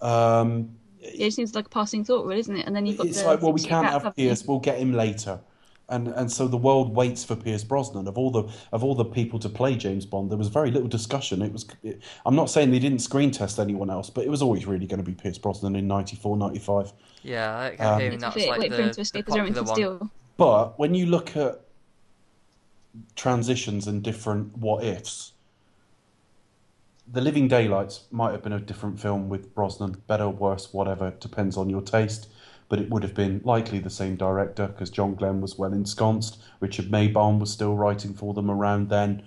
Um, 0.00 0.76
it 1.00 1.32
seems 1.32 1.54
like 1.54 1.66
a 1.66 1.68
passing 1.68 2.04
thought, 2.04 2.24
really, 2.26 2.40
isn't 2.40 2.56
it? 2.56 2.66
And 2.66 2.74
then 2.74 2.86
you've 2.86 2.98
got 2.98 3.06
it's 3.06 3.20
the 3.22 3.26
like, 3.28 3.42
well, 3.42 3.52
we 3.52 3.60
can't 3.60 3.70
can't 3.70 3.86
have 3.88 4.02
have 4.02 4.16
Pierce. 4.16 4.44
We'll 4.46 4.58
get 4.60 4.78
him 4.78 4.92
later. 4.92 5.40
And 5.88 6.08
and 6.08 6.30
so 6.30 6.48
the 6.48 6.56
world 6.56 6.94
waits 6.94 7.24
for 7.24 7.36
Pierce 7.36 7.64
Brosnan. 7.64 8.08
Of 8.08 8.18
all 8.18 8.30
the 8.30 8.44
of 8.72 8.82
all 8.82 8.94
the 8.94 9.04
people 9.04 9.38
to 9.38 9.48
play 9.48 9.76
James 9.76 10.04
Bond, 10.04 10.30
there 10.30 10.38
was 10.38 10.48
very 10.48 10.70
little 10.70 10.88
discussion. 10.88 11.42
It 11.42 11.52
was. 11.52 11.66
It, 11.82 12.02
I'm 12.24 12.34
not 12.34 12.50
saying 12.50 12.70
they 12.70 12.78
didn't 12.78 13.00
screen 13.00 13.30
test 13.30 13.58
anyone 13.58 13.90
else, 13.90 14.10
but 14.10 14.24
it 14.24 14.30
was 14.30 14.42
always 14.42 14.66
really 14.66 14.86
going 14.86 14.98
to 14.98 15.04
be 15.04 15.14
Pierce 15.14 15.38
Brosnan 15.38 15.76
in 15.76 15.86
94, 15.86 16.36
95. 16.36 16.92
Yeah, 17.22 17.58
I 17.58 17.70
kept 17.70 17.80
Um, 17.82 18.00
hearing 18.00 18.18
that 18.18 18.34
was 18.34 18.46
like 18.46 18.58
wait 18.60 18.70
the, 18.70 18.76
for 18.76 18.82
him 18.82 18.90
to 18.90 18.94
the 18.96 19.00
escape 19.02 19.28
as 19.28 19.34
Remington 19.34 19.64
popular 19.64 19.96
one. 19.98 20.10
But 20.36 20.78
when 20.78 20.94
you 20.94 21.06
look 21.06 21.36
at 21.36 21.60
transitions 23.14 23.86
and 23.86 24.02
different 24.02 24.56
what 24.58 24.84
ifs, 24.84 25.32
The 27.10 27.20
Living 27.20 27.46
Daylights 27.48 28.06
might 28.10 28.32
have 28.32 28.42
been 28.42 28.52
a 28.52 28.60
different 28.60 28.98
film 29.00 29.28
with 29.28 29.54
Brosnan, 29.54 30.02
better, 30.08 30.28
worse, 30.28 30.72
whatever, 30.72 31.12
depends 31.20 31.56
on 31.56 31.70
your 31.70 31.82
taste. 31.82 32.28
But 32.68 32.80
it 32.80 32.90
would 32.90 33.02
have 33.04 33.14
been 33.14 33.40
likely 33.44 33.78
the 33.78 33.90
same 33.90 34.16
director 34.16 34.66
because 34.66 34.90
John 34.90 35.14
Glen 35.14 35.40
was 35.40 35.56
well 35.56 35.72
ensconced. 35.72 36.42
Richard 36.60 36.86
Maibaum 36.86 37.38
was 37.38 37.52
still 37.52 37.74
writing 37.76 38.12
for 38.12 38.34
them 38.34 38.50
around 38.50 38.88
then. 38.88 39.22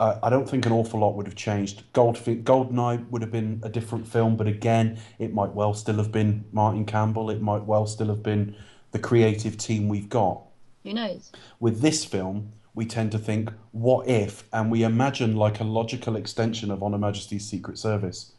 Uh, 0.00 0.18
I 0.22 0.28
don't 0.28 0.48
think 0.48 0.66
an 0.66 0.72
awful 0.72 1.00
lot 1.00 1.14
would 1.14 1.26
have 1.26 1.36
changed. 1.36 1.84
Goldfi- 1.94 2.42
Goldeneye 2.42 3.08
would 3.10 3.22
have 3.22 3.30
been 3.30 3.60
a 3.62 3.68
different 3.68 4.06
film, 4.08 4.36
but 4.36 4.46
again, 4.48 4.98
it 5.18 5.32
might 5.32 5.52
well 5.54 5.72
still 5.72 5.96
have 5.96 6.10
been 6.12 6.44
Martin 6.52 6.84
Campbell. 6.84 7.30
It 7.30 7.40
might 7.40 7.64
well 7.64 7.86
still 7.86 8.08
have 8.08 8.22
been 8.22 8.56
the 8.90 8.98
creative 8.98 9.56
team 9.56 9.88
we've 9.88 10.08
got 10.08 10.42
Who 10.82 10.92
knows? 10.94 11.32
with 11.60 11.80
this 11.80 12.04
film, 12.04 12.52
we 12.74 12.84
tend 12.86 13.12
to 13.12 13.18
think, 13.18 13.50
what 13.70 14.08
if? 14.08 14.44
And 14.52 14.70
we 14.70 14.82
imagine 14.82 15.36
like 15.36 15.60
a 15.60 15.64
logical 15.64 16.16
extension 16.16 16.70
of 16.72 16.82
On 16.82 16.92
Her 16.92 16.98
Majesty's 16.98 17.48
Secret 17.48 17.78
Service. 17.78 18.32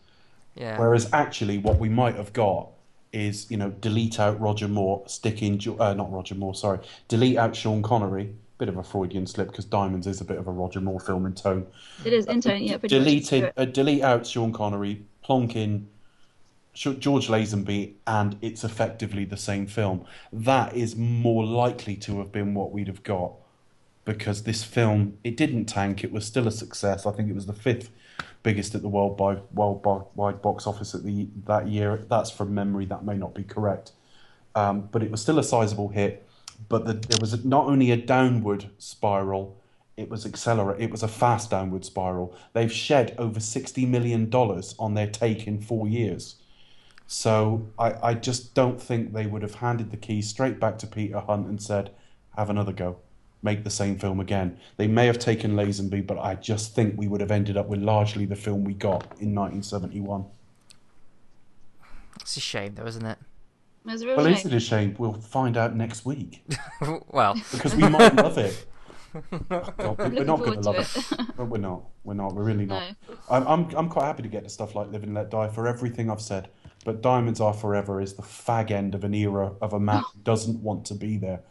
Yeah. 0.55 0.77
Whereas 0.77 1.09
actually, 1.13 1.57
what 1.57 1.80
we 1.80 1.88
might 1.89 2.15
have 2.15 2.34
got 2.34 2.69
is, 3.15 3.49
you 3.49 3.57
know, 3.57 3.69
delete 3.69 4.19
out 4.19 4.39
Roger 4.39 4.67
Moore, 4.67 5.03
stick 5.07 5.41
in, 5.41 5.59
uh, 5.79 5.93
not 5.93 6.11
Roger 6.11 6.35
Moore, 6.35 6.53
sorry, 6.53 6.79
delete 7.07 7.37
out 7.37 7.55
Sean 7.55 7.81
Connery. 7.81 8.35
Bit 8.57 8.69
of 8.69 8.77
a 8.77 8.83
Freudian 8.83 9.27
slip 9.27 9.49
because 9.49 9.65
Diamonds 9.65 10.07
is 10.07 10.21
a 10.21 10.23
bit 10.23 10.37
of 10.37 10.47
a 10.47 10.51
Roger 10.51 10.79
Moore 10.79 11.01
film 11.01 11.25
in 11.25 11.33
tone. 11.33 11.67
It 12.05 12.13
is 12.13 12.25
in 12.25 12.39
tone, 12.39 12.63
yeah. 12.63 12.77
Delete 12.77 13.23
much. 13.23 13.33
in, 13.33 13.51
uh, 13.57 13.65
delete 13.65 14.01
out 14.01 14.25
Sean 14.25 14.53
Connery, 14.53 15.03
plonk 15.23 15.57
in 15.57 15.89
George 16.73 17.27
Lazenby, 17.27 17.95
and 18.07 18.37
it's 18.41 18.63
effectively 18.63 19.25
the 19.25 19.35
same 19.35 19.67
film. 19.67 20.05
That 20.31 20.73
is 20.73 20.95
more 20.95 21.45
likely 21.45 21.97
to 21.97 22.19
have 22.19 22.31
been 22.31 22.53
what 22.53 22.71
we'd 22.71 22.87
have 22.87 23.03
got 23.03 23.33
because 24.05 24.43
this 24.43 24.63
film 24.63 25.17
it 25.23 25.35
didn't 25.35 25.65
tank. 25.65 26.03
It 26.03 26.11
was 26.11 26.25
still 26.25 26.47
a 26.47 26.51
success. 26.51 27.05
I 27.05 27.11
think 27.11 27.29
it 27.29 27.35
was 27.35 27.47
the 27.47 27.53
fifth 27.53 27.89
biggest 28.43 28.75
at 28.75 28.81
the 28.81 28.87
world 28.87 29.17
by 29.17 29.37
worldwide 29.53 30.41
box 30.41 30.67
office 30.67 30.93
at 30.93 31.03
the 31.03 31.27
that 31.45 31.67
year. 31.67 32.05
That's 32.09 32.29
from 32.29 32.53
memory. 32.53 32.85
That 32.85 33.03
may 33.03 33.17
not 33.17 33.33
be 33.33 33.43
correct, 33.43 33.91
um, 34.53 34.89
but 34.91 35.03
it 35.03 35.11
was 35.11 35.21
still 35.21 35.39
a 35.39 35.43
sizable 35.43 35.89
hit. 35.89 36.27
But 36.69 36.85
the, 36.85 36.93
there 36.93 37.17
was 37.19 37.43
not 37.43 37.65
only 37.65 37.91
a 37.91 37.97
downward 37.97 38.69
spiral, 38.77 39.61
it 39.97 40.09
was 40.09 40.25
accelerate. 40.25 40.81
It 40.81 40.91
was 40.91 41.03
a 41.03 41.07
fast 41.07 41.49
downward 41.49 41.85
spiral. 41.85 42.35
They've 42.53 42.71
shed 42.71 43.15
over 43.17 43.39
sixty 43.39 43.85
million 43.85 44.29
dollars 44.29 44.75
on 44.77 44.93
their 44.93 45.07
take 45.07 45.47
in 45.47 45.59
four 45.59 45.87
years. 45.87 46.35
So 47.07 47.67
I, 47.77 47.93
I 48.01 48.13
just 48.13 48.55
don't 48.55 48.81
think 48.81 49.13
they 49.13 49.27
would 49.27 49.43
have 49.43 49.55
handed 49.55 49.91
the 49.91 49.97
keys 49.97 50.27
straight 50.27 50.59
back 50.59 50.77
to 50.79 50.87
Peter 50.87 51.19
Hunt 51.19 51.47
and 51.47 51.61
said, 51.61 51.91
"Have 52.35 52.49
another 52.49 52.73
go, 52.73 52.97
make 53.45 53.63
the 53.63 53.69
same 53.69 53.97
film 53.97 54.19
again." 54.19 54.57
They 54.76 54.88
may 54.88 55.05
have 55.05 55.19
taken 55.19 55.53
Lazenby, 55.55 56.05
but 56.05 56.19
I 56.19 56.35
just 56.35 56.76
think 56.76 56.95
we 56.97 57.07
would 57.07 57.22
have 57.22 57.31
ended 57.31 57.55
up 57.55 57.67
with 57.69 57.80
largely 57.81 58.26
the 58.26 58.35
film 58.35 58.65
we 58.65 58.73
got 58.73 59.03
in 59.22 59.34
1971. 59.34 60.26
It's 62.22 62.35
a 62.38 62.39
shame, 62.41 62.76
though, 62.76 62.85
isn't 62.88 63.05
it? 63.05 63.17
There's 63.85 64.01
a 64.01 64.07
real 64.07 64.17
Well, 64.17 64.26
shame. 64.26 64.34
is 64.35 64.45
it 64.45 64.53
a 64.53 64.59
shame? 64.59 64.95
We'll 64.97 65.13
find 65.13 65.55
out 65.57 65.76
next 65.76 66.05
week 66.05 66.43
well, 67.11 67.35
because 67.51 67.76
we 67.76 67.88
might 67.88 68.15
love 68.26 68.38
it. 68.38 68.65
God, 69.47 69.73
we're 69.77 70.23
not 70.26 70.39
going 70.39 70.57
to 70.57 70.61
to 70.61 70.69
love 70.72 70.80
it. 70.80 70.97
it. 70.97 71.27
But 71.38 71.45
we're 71.45 71.59
not. 71.59 71.84
We're 72.03 72.15
not. 72.15 72.34
We're 72.34 72.43
really 72.43 72.65
not. 72.65 72.84
No. 73.07 73.15
I'm, 73.30 73.47
I'm, 73.47 73.76
I'm 73.77 73.89
quite 73.89 74.05
happy 74.05 74.23
to 74.23 74.27
get 74.30 74.43
to 74.43 74.49
stuff 74.49 74.76
like 74.76 74.91
Live 74.91 75.03
and 75.03 75.13
Let 75.13 75.30
Die 75.30 75.47
for 75.49 75.67
everything 75.67 76.09
I've 76.09 76.19
said. 76.22 76.49
But 76.84 77.01
Diamonds 77.01 77.39
Are 77.39 77.53
Forever 77.53 78.01
is 78.01 78.13
the 78.15 78.23
fag 78.23 78.72
end 78.72 78.93
of 78.95 79.03
an 79.03 79.13
era 79.13 79.53
of 79.61 79.72
a 79.73 79.80
man 79.80 80.03
who 80.13 80.19
doesn't 80.23 80.61
want 80.63 80.84
to 80.88 80.95
be 80.95 81.17
there. 81.17 81.41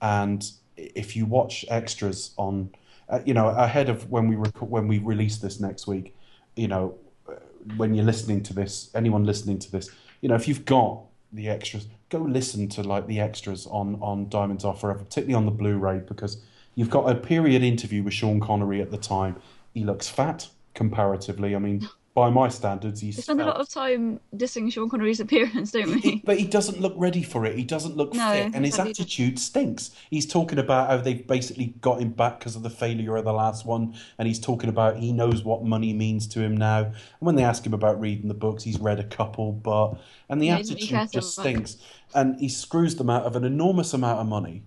And 0.00 0.50
if 0.76 1.16
you 1.16 1.26
watch 1.26 1.64
extras 1.68 2.32
on, 2.36 2.70
uh, 3.08 3.20
you 3.24 3.34
know, 3.34 3.48
ahead 3.48 3.88
of 3.88 4.10
when 4.10 4.28
we 4.28 4.36
rec- 4.36 4.60
when 4.62 4.88
we 4.88 4.98
release 4.98 5.38
this 5.38 5.60
next 5.60 5.86
week, 5.86 6.14
you 6.56 6.68
know, 6.68 6.94
uh, 7.28 7.34
when 7.76 7.94
you're 7.94 8.04
listening 8.04 8.42
to 8.44 8.54
this, 8.54 8.90
anyone 8.94 9.24
listening 9.24 9.58
to 9.58 9.70
this, 9.70 9.90
you 10.20 10.28
know, 10.28 10.34
if 10.34 10.48
you've 10.48 10.64
got 10.64 11.00
the 11.32 11.48
extras, 11.48 11.86
go 12.08 12.18
listen 12.18 12.68
to 12.68 12.82
like 12.82 13.06
the 13.06 13.20
extras 13.20 13.66
on 13.66 13.98
on 14.00 14.28
Diamonds 14.28 14.64
Are 14.64 14.74
Forever, 14.74 15.00
particularly 15.00 15.34
on 15.34 15.46
the 15.46 15.52
Blu-ray, 15.52 16.00
because 16.00 16.42
you've 16.74 16.90
got 16.90 17.10
a 17.10 17.14
period 17.14 17.62
interview 17.62 18.02
with 18.02 18.14
Sean 18.14 18.40
Connery 18.40 18.80
at 18.80 18.90
the 18.90 18.98
time. 18.98 19.36
He 19.74 19.84
looks 19.84 20.08
fat 20.08 20.48
comparatively. 20.74 21.54
I 21.54 21.58
mean, 21.58 21.88
by 22.14 22.28
my 22.28 22.46
standards, 22.48 23.00
he's 23.00 23.16
We 23.16 23.22
spend 23.22 23.40
a 23.40 23.46
lot 23.46 23.56
of 23.56 23.70
time 23.70 24.20
dissing 24.36 24.70
Sean 24.70 24.90
Connery's 24.90 25.18
appearance, 25.20 25.70
don't 25.70 25.98
He- 26.00 26.10
we? 26.10 26.22
but 26.24 26.38
he 26.38 26.44
doesn't 26.46 26.78
look 26.78 26.92
ready 26.96 27.22
for 27.22 27.46
it. 27.46 27.56
He 27.56 27.64
doesn't 27.64 27.96
look 27.96 28.12
No, 28.12 28.30
fit, 28.32 28.50
and 28.54 28.66
his 28.66 28.78
attitude 28.78 29.38
stinks. 29.38 29.92
He's 30.10 30.26
talking 30.26 30.58
about 30.58 30.90
how 30.90 30.98
they've 30.98 31.26
basically 31.26 31.74
got 31.80 32.02
him 32.02 32.10
back 32.10 32.38
because 32.38 32.54
of 32.54 32.62
the 32.62 32.68
failure 32.70 33.16
of 33.16 33.24
the 33.24 33.32
last 33.32 33.64
one, 33.64 33.94
and 34.18 34.28
he's 34.28 34.38
talking 34.38 34.68
about 34.68 34.98
he 34.98 35.10
knows 35.10 35.42
what 35.42 35.64
money 35.64 35.94
means 35.94 36.26
to 36.28 36.40
him 36.42 36.54
now. 36.54 36.84
And 36.84 36.94
when 37.20 37.36
they 37.36 37.44
ask 37.44 37.64
him 37.64 37.72
about 37.72 37.98
reading 37.98 38.28
the 38.28 38.34
books, 38.34 38.64
he's 38.64 38.78
read 38.78 39.00
a 39.00 39.04
couple, 39.04 39.52
but 39.52 39.94
and 40.28 40.40
the 40.40 40.46
Yeah, 40.48 40.56
he 40.56 40.60
attitude 40.60 41.10
just 41.12 41.32
stinks, 41.38 41.78
and 42.14 42.38
he 42.38 42.48
screws 42.50 42.96
them 42.96 43.08
out 43.08 43.22
of 43.24 43.36
an 43.36 43.44
enormous 43.44 43.94
amount 43.94 44.20
of 44.20 44.26
money, 44.26 44.64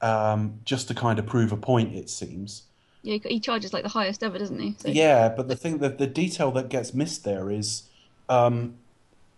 um, 0.00 0.60
just 0.64 0.88
to 0.88 0.94
kind 0.94 1.18
of 1.18 1.26
prove 1.26 1.52
a 1.52 1.58
point. 1.58 1.94
It 1.94 2.08
seems. 2.08 2.62
Yeah, 3.04 3.18
he 3.26 3.38
charges 3.38 3.74
like 3.74 3.82
the 3.82 3.90
highest 3.90 4.22
ever, 4.22 4.38
doesn't 4.38 4.58
he? 4.58 4.74
So, 4.78 4.88
Yeah, 4.88 5.28
but 5.28 5.46
the 5.48 5.56
thing 5.56 5.78
that 5.78 5.98
the 5.98 6.06
detail 6.06 6.50
that 6.52 6.70
gets 6.70 6.94
missed 6.94 7.22
there 7.22 7.50
is, 7.50 7.82
um, 8.30 8.76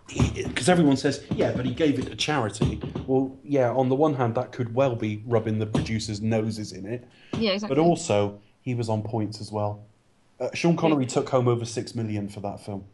because 0.07 0.69
everyone 0.69 0.97
says, 0.97 1.25
yeah, 1.35 1.51
but 1.51 1.67
he 1.67 1.75
gave 1.75 1.99
it 1.99 2.07
to 2.07 2.15
charity. 2.15 2.81
Well, 3.09 3.37
yeah, 3.43 3.73
on 3.73 3.89
the 3.89 3.97
one 3.97 4.15
hand, 4.15 4.37
that 4.37 4.53
could 4.53 4.73
well 4.73 4.95
be 4.95 5.25
rubbing 5.27 5.59
the 5.59 5.67
producers' 5.67 6.21
noses 6.21 6.71
in 6.71 6.87
it, 6.87 7.09
yeah, 7.37 7.53
exactly. 7.53 7.75
but 7.75 7.83
also 7.83 8.41
he 8.63 8.77
was 8.77 8.89
on 8.89 9.03
points 9.03 9.41
as 9.41 9.51
well. 9.51 9.85
Uh, 10.39 10.49
Sean 10.55 10.77
Connery 10.77 11.07
took 11.07 11.29
home 11.31 11.49
over 11.49 11.65
six 11.65 11.97
million 11.97 12.29
for 12.29 12.39
that 12.41 12.61
film. 12.61 12.85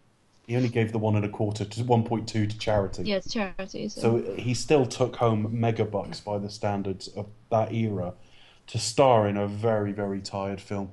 He 0.46 0.56
only 0.56 0.70
gave 0.70 0.90
the 0.92 0.98
one 0.98 1.16
and 1.16 1.24
a 1.24 1.28
quarter 1.28 1.66
to 1.66 1.84
one 1.84 2.02
point 2.02 2.26
two 2.26 2.46
to 2.46 2.58
charity. 2.58 3.02
yeah, 3.02 3.16
it's 3.16 3.30
charity. 3.30 3.90
So, 3.90 4.00
So 4.00 4.34
he 4.36 4.54
still 4.54 4.86
took 4.86 5.16
home 5.16 5.48
mega 5.50 5.84
bucks 5.84 6.18
by 6.20 6.38
the 6.38 6.48
standards 6.48 7.08
of 7.08 7.26
that 7.50 7.72
era 7.74 8.14
to 8.72 8.78
star 8.78 9.28
in 9.28 9.36
a 9.36 9.46
very, 9.46 9.92
very 9.92 10.18
tired 10.22 10.58
film. 10.58 10.90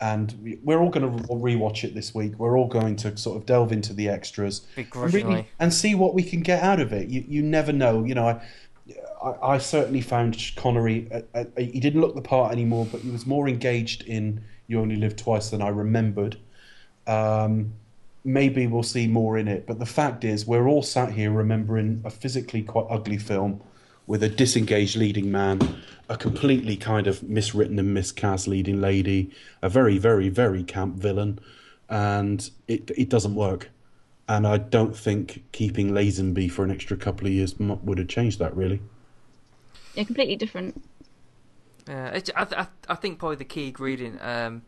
And 0.00 0.32
we- 0.44 0.58
we're 0.62 0.78
all 0.80 0.90
going 0.90 1.10
to 1.20 1.28
rewatch 1.28 1.82
it 1.82 1.92
this 1.92 2.14
week. 2.14 2.38
We're 2.38 2.56
all 2.56 2.68
going 2.68 2.94
to 2.96 3.16
sort 3.16 3.36
of 3.36 3.46
delve 3.46 3.72
into 3.72 3.92
the 3.92 4.08
extras 4.08 4.64
and, 4.76 4.86
Begrudgingly. 4.86 5.48
and 5.58 5.74
see 5.74 5.96
what 5.96 6.14
we 6.14 6.22
can 6.22 6.40
get 6.40 6.62
out 6.62 6.78
of 6.78 6.92
it. 6.92 7.08
You, 7.08 7.24
you 7.26 7.42
never 7.42 7.72
know. 7.72 8.04
You 8.04 8.14
know, 8.14 8.28
I, 8.28 8.40
I, 9.20 9.54
I 9.54 9.58
certainly 9.58 10.02
found 10.02 10.38
Connery, 10.54 11.08
uh, 11.12 11.22
uh, 11.34 11.44
he 11.58 11.80
didn't 11.80 12.00
look 12.00 12.14
the 12.14 12.22
part 12.22 12.52
anymore, 12.52 12.86
but 12.92 13.00
he 13.00 13.10
was 13.10 13.26
more 13.26 13.48
engaged 13.48 14.04
in 14.04 14.44
You 14.68 14.78
Only 14.80 14.94
Live 14.96 15.16
Twice 15.16 15.50
than 15.50 15.62
I 15.62 15.68
remembered. 15.70 16.36
Um, 17.08 17.72
maybe 18.24 18.68
we'll 18.68 18.84
see 18.84 19.08
more 19.08 19.36
in 19.36 19.48
it. 19.48 19.66
But 19.66 19.80
the 19.80 19.86
fact 19.86 20.22
is, 20.22 20.46
we're 20.46 20.68
all 20.68 20.82
sat 20.84 21.12
here 21.12 21.32
remembering 21.32 22.02
a 22.04 22.10
physically 22.10 22.62
quite 22.62 22.86
ugly 22.88 23.18
film 23.18 23.62
with 24.06 24.22
a 24.22 24.28
disengaged 24.28 24.96
leading 24.96 25.30
man, 25.30 25.82
a 26.08 26.16
completely 26.16 26.76
kind 26.76 27.06
of 27.06 27.20
miswritten 27.20 27.78
and 27.78 27.92
miscast 27.92 28.46
leading 28.46 28.80
lady, 28.80 29.30
a 29.62 29.68
very, 29.68 29.98
very, 29.98 30.28
very 30.28 30.62
camp 30.62 30.96
villain, 30.96 31.38
and 31.88 32.50
it 32.68 32.90
it 32.96 33.08
doesn't 33.08 33.34
work. 33.34 33.70
And 34.28 34.46
I 34.46 34.58
don't 34.58 34.96
think 34.96 35.44
keeping 35.52 35.90
Lazenby 35.92 36.50
for 36.50 36.64
an 36.64 36.70
extra 36.70 36.96
couple 36.96 37.26
of 37.28 37.32
years 37.32 37.56
would 37.58 37.98
have 37.98 38.08
changed 38.08 38.38
that 38.40 38.56
really. 38.56 38.80
yeah, 39.94 40.04
completely 40.04 40.36
different. 40.36 40.82
Yeah, 41.88 42.08
it's, 42.08 42.30
I, 42.34 42.44
th- 42.44 42.60
I, 42.62 42.66
I 42.88 42.94
think 42.96 43.20
probably 43.20 43.36
the 43.36 43.44
key 43.44 43.68
ingredient, 43.68 44.20
um, 44.20 44.62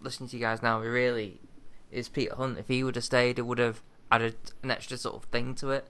listening 0.00 0.30
to 0.30 0.36
you 0.36 0.42
guys 0.42 0.62
now, 0.62 0.80
really 0.80 1.38
is 1.92 2.08
Peter 2.08 2.34
Hunt. 2.34 2.58
If 2.58 2.68
he 2.68 2.82
would 2.82 2.94
have 2.96 3.04
stayed, 3.04 3.38
it 3.38 3.42
would 3.42 3.58
have 3.58 3.82
added 4.10 4.36
an 4.62 4.70
extra 4.70 4.96
sort 4.96 5.16
of 5.16 5.24
thing 5.24 5.54
to 5.56 5.70
it. 5.70 5.88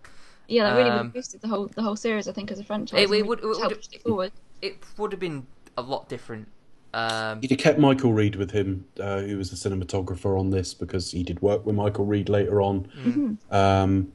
Yeah, 0.48 0.64
that 0.70 0.76
really 0.76 0.90
would 0.90 0.98
Um, 0.98 1.06
have 1.06 1.14
boosted 1.14 1.40
the 1.40 1.48
whole 1.48 1.66
the 1.68 1.82
whole 1.82 1.96
series. 1.96 2.28
I 2.28 2.32
think 2.32 2.50
as 2.50 2.58
a 2.58 2.64
franchise, 2.64 2.98
It- 3.10 3.12
it 3.14 3.26
would- 3.26 3.38
it 3.40 3.46
would- 3.46 3.58
helped 3.58 3.76
push 3.76 3.88
it 3.92 4.02
forward. 4.02 4.32
It 4.62 4.76
would 4.98 5.12
have 5.12 5.20
been 5.20 5.46
a 5.76 5.82
lot 5.82 6.08
different. 6.08 6.48
Um, 6.92 7.40
He'd 7.40 7.50
have 7.50 7.58
kept 7.58 7.78
Michael 7.80 8.12
Reed 8.12 8.36
with 8.36 8.52
him, 8.52 8.84
uh, 9.00 9.20
who 9.22 9.36
was 9.36 9.50
the 9.50 9.56
cinematographer 9.56 10.38
on 10.38 10.50
this, 10.50 10.74
because 10.74 11.10
he 11.10 11.22
did 11.24 11.42
work 11.42 11.66
with 11.66 11.74
Michael 11.74 12.04
Reed 12.04 12.28
later 12.28 12.62
on. 12.62 13.38
Um, 13.50 14.12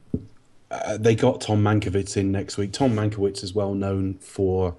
uh, 0.70 0.96
they 0.96 1.14
got 1.14 1.42
Tom 1.42 1.62
Mankiewicz 1.62 2.16
in 2.16 2.32
next 2.32 2.56
week. 2.56 2.72
Tom 2.72 2.92
Mankiewicz 2.94 3.42
is 3.44 3.54
well 3.54 3.74
known 3.74 4.14
for 4.14 4.76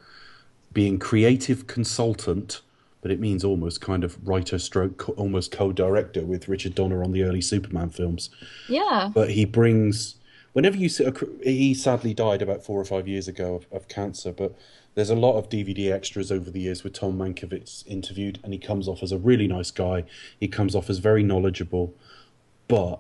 being 0.74 0.98
creative 0.98 1.68
consultant, 1.68 2.62
but 3.02 3.12
it 3.12 3.20
means 3.20 3.44
almost 3.44 3.82
kind 3.82 4.04
of 4.04 4.18
writer 4.28 4.58
stroke, 4.58 4.98
co- 4.98 5.14
almost 5.14 5.52
co-director 5.52 6.22
with 6.24 6.48
Richard 6.48 6.74
Donner 6.74 7.04
on 7.04 7.12
the 7.12 7.22
early 7.24 7.42
Superman 7.42 7.90
films. 7.90 8.30
Yeah, 8.68 9.12
But 9.14 9.32
he 9.32 9.46
brings, 9.46 10.16
whenever 10.54 10.78
you 10.78 10.90
see, 10.90 11.08
he 11.44 11.74
sadly 11.74 12.14
died 12.14 12.42
about 12.42 12.64
four 12.64 12.80
or 12.80 12.86
five 12.86 13.08
years 13.08 13.28
ago 13.28 13.56
of, 13.56 13.68
of 13.72 13.88
cancer, 13.88 14.32
but 14.32 14.56
There's 14.94 15.10
a 15.10 15.16
lot 15.16 15.38
of 15.38 15.48
DVD 15.50 15.92
extras 15.92 16.32
over 16.32 16.52
the 16.52 16.60
years 16.60 16.84
with 16.84 16.94
Tom 16.94 17.18
Mankiewicz 17.18 17.88
interviewed, 17.88 18.40
and 18.44 18.52
he 18.52 18.60
comes 18.60 18.88
off 18.88 19.02
as 19.02 19.12
a 19.12 19.18
really 19.18 19.48
nice 19.48 19.72
guy. 19.72 20.04
He 20.38 20.48
comes 20.50 20.76
off 20.76 20.90
as 20.90 20.98
very 20.98 21.24
knowledgeable, 21.24 21.94
but 22.68 23.00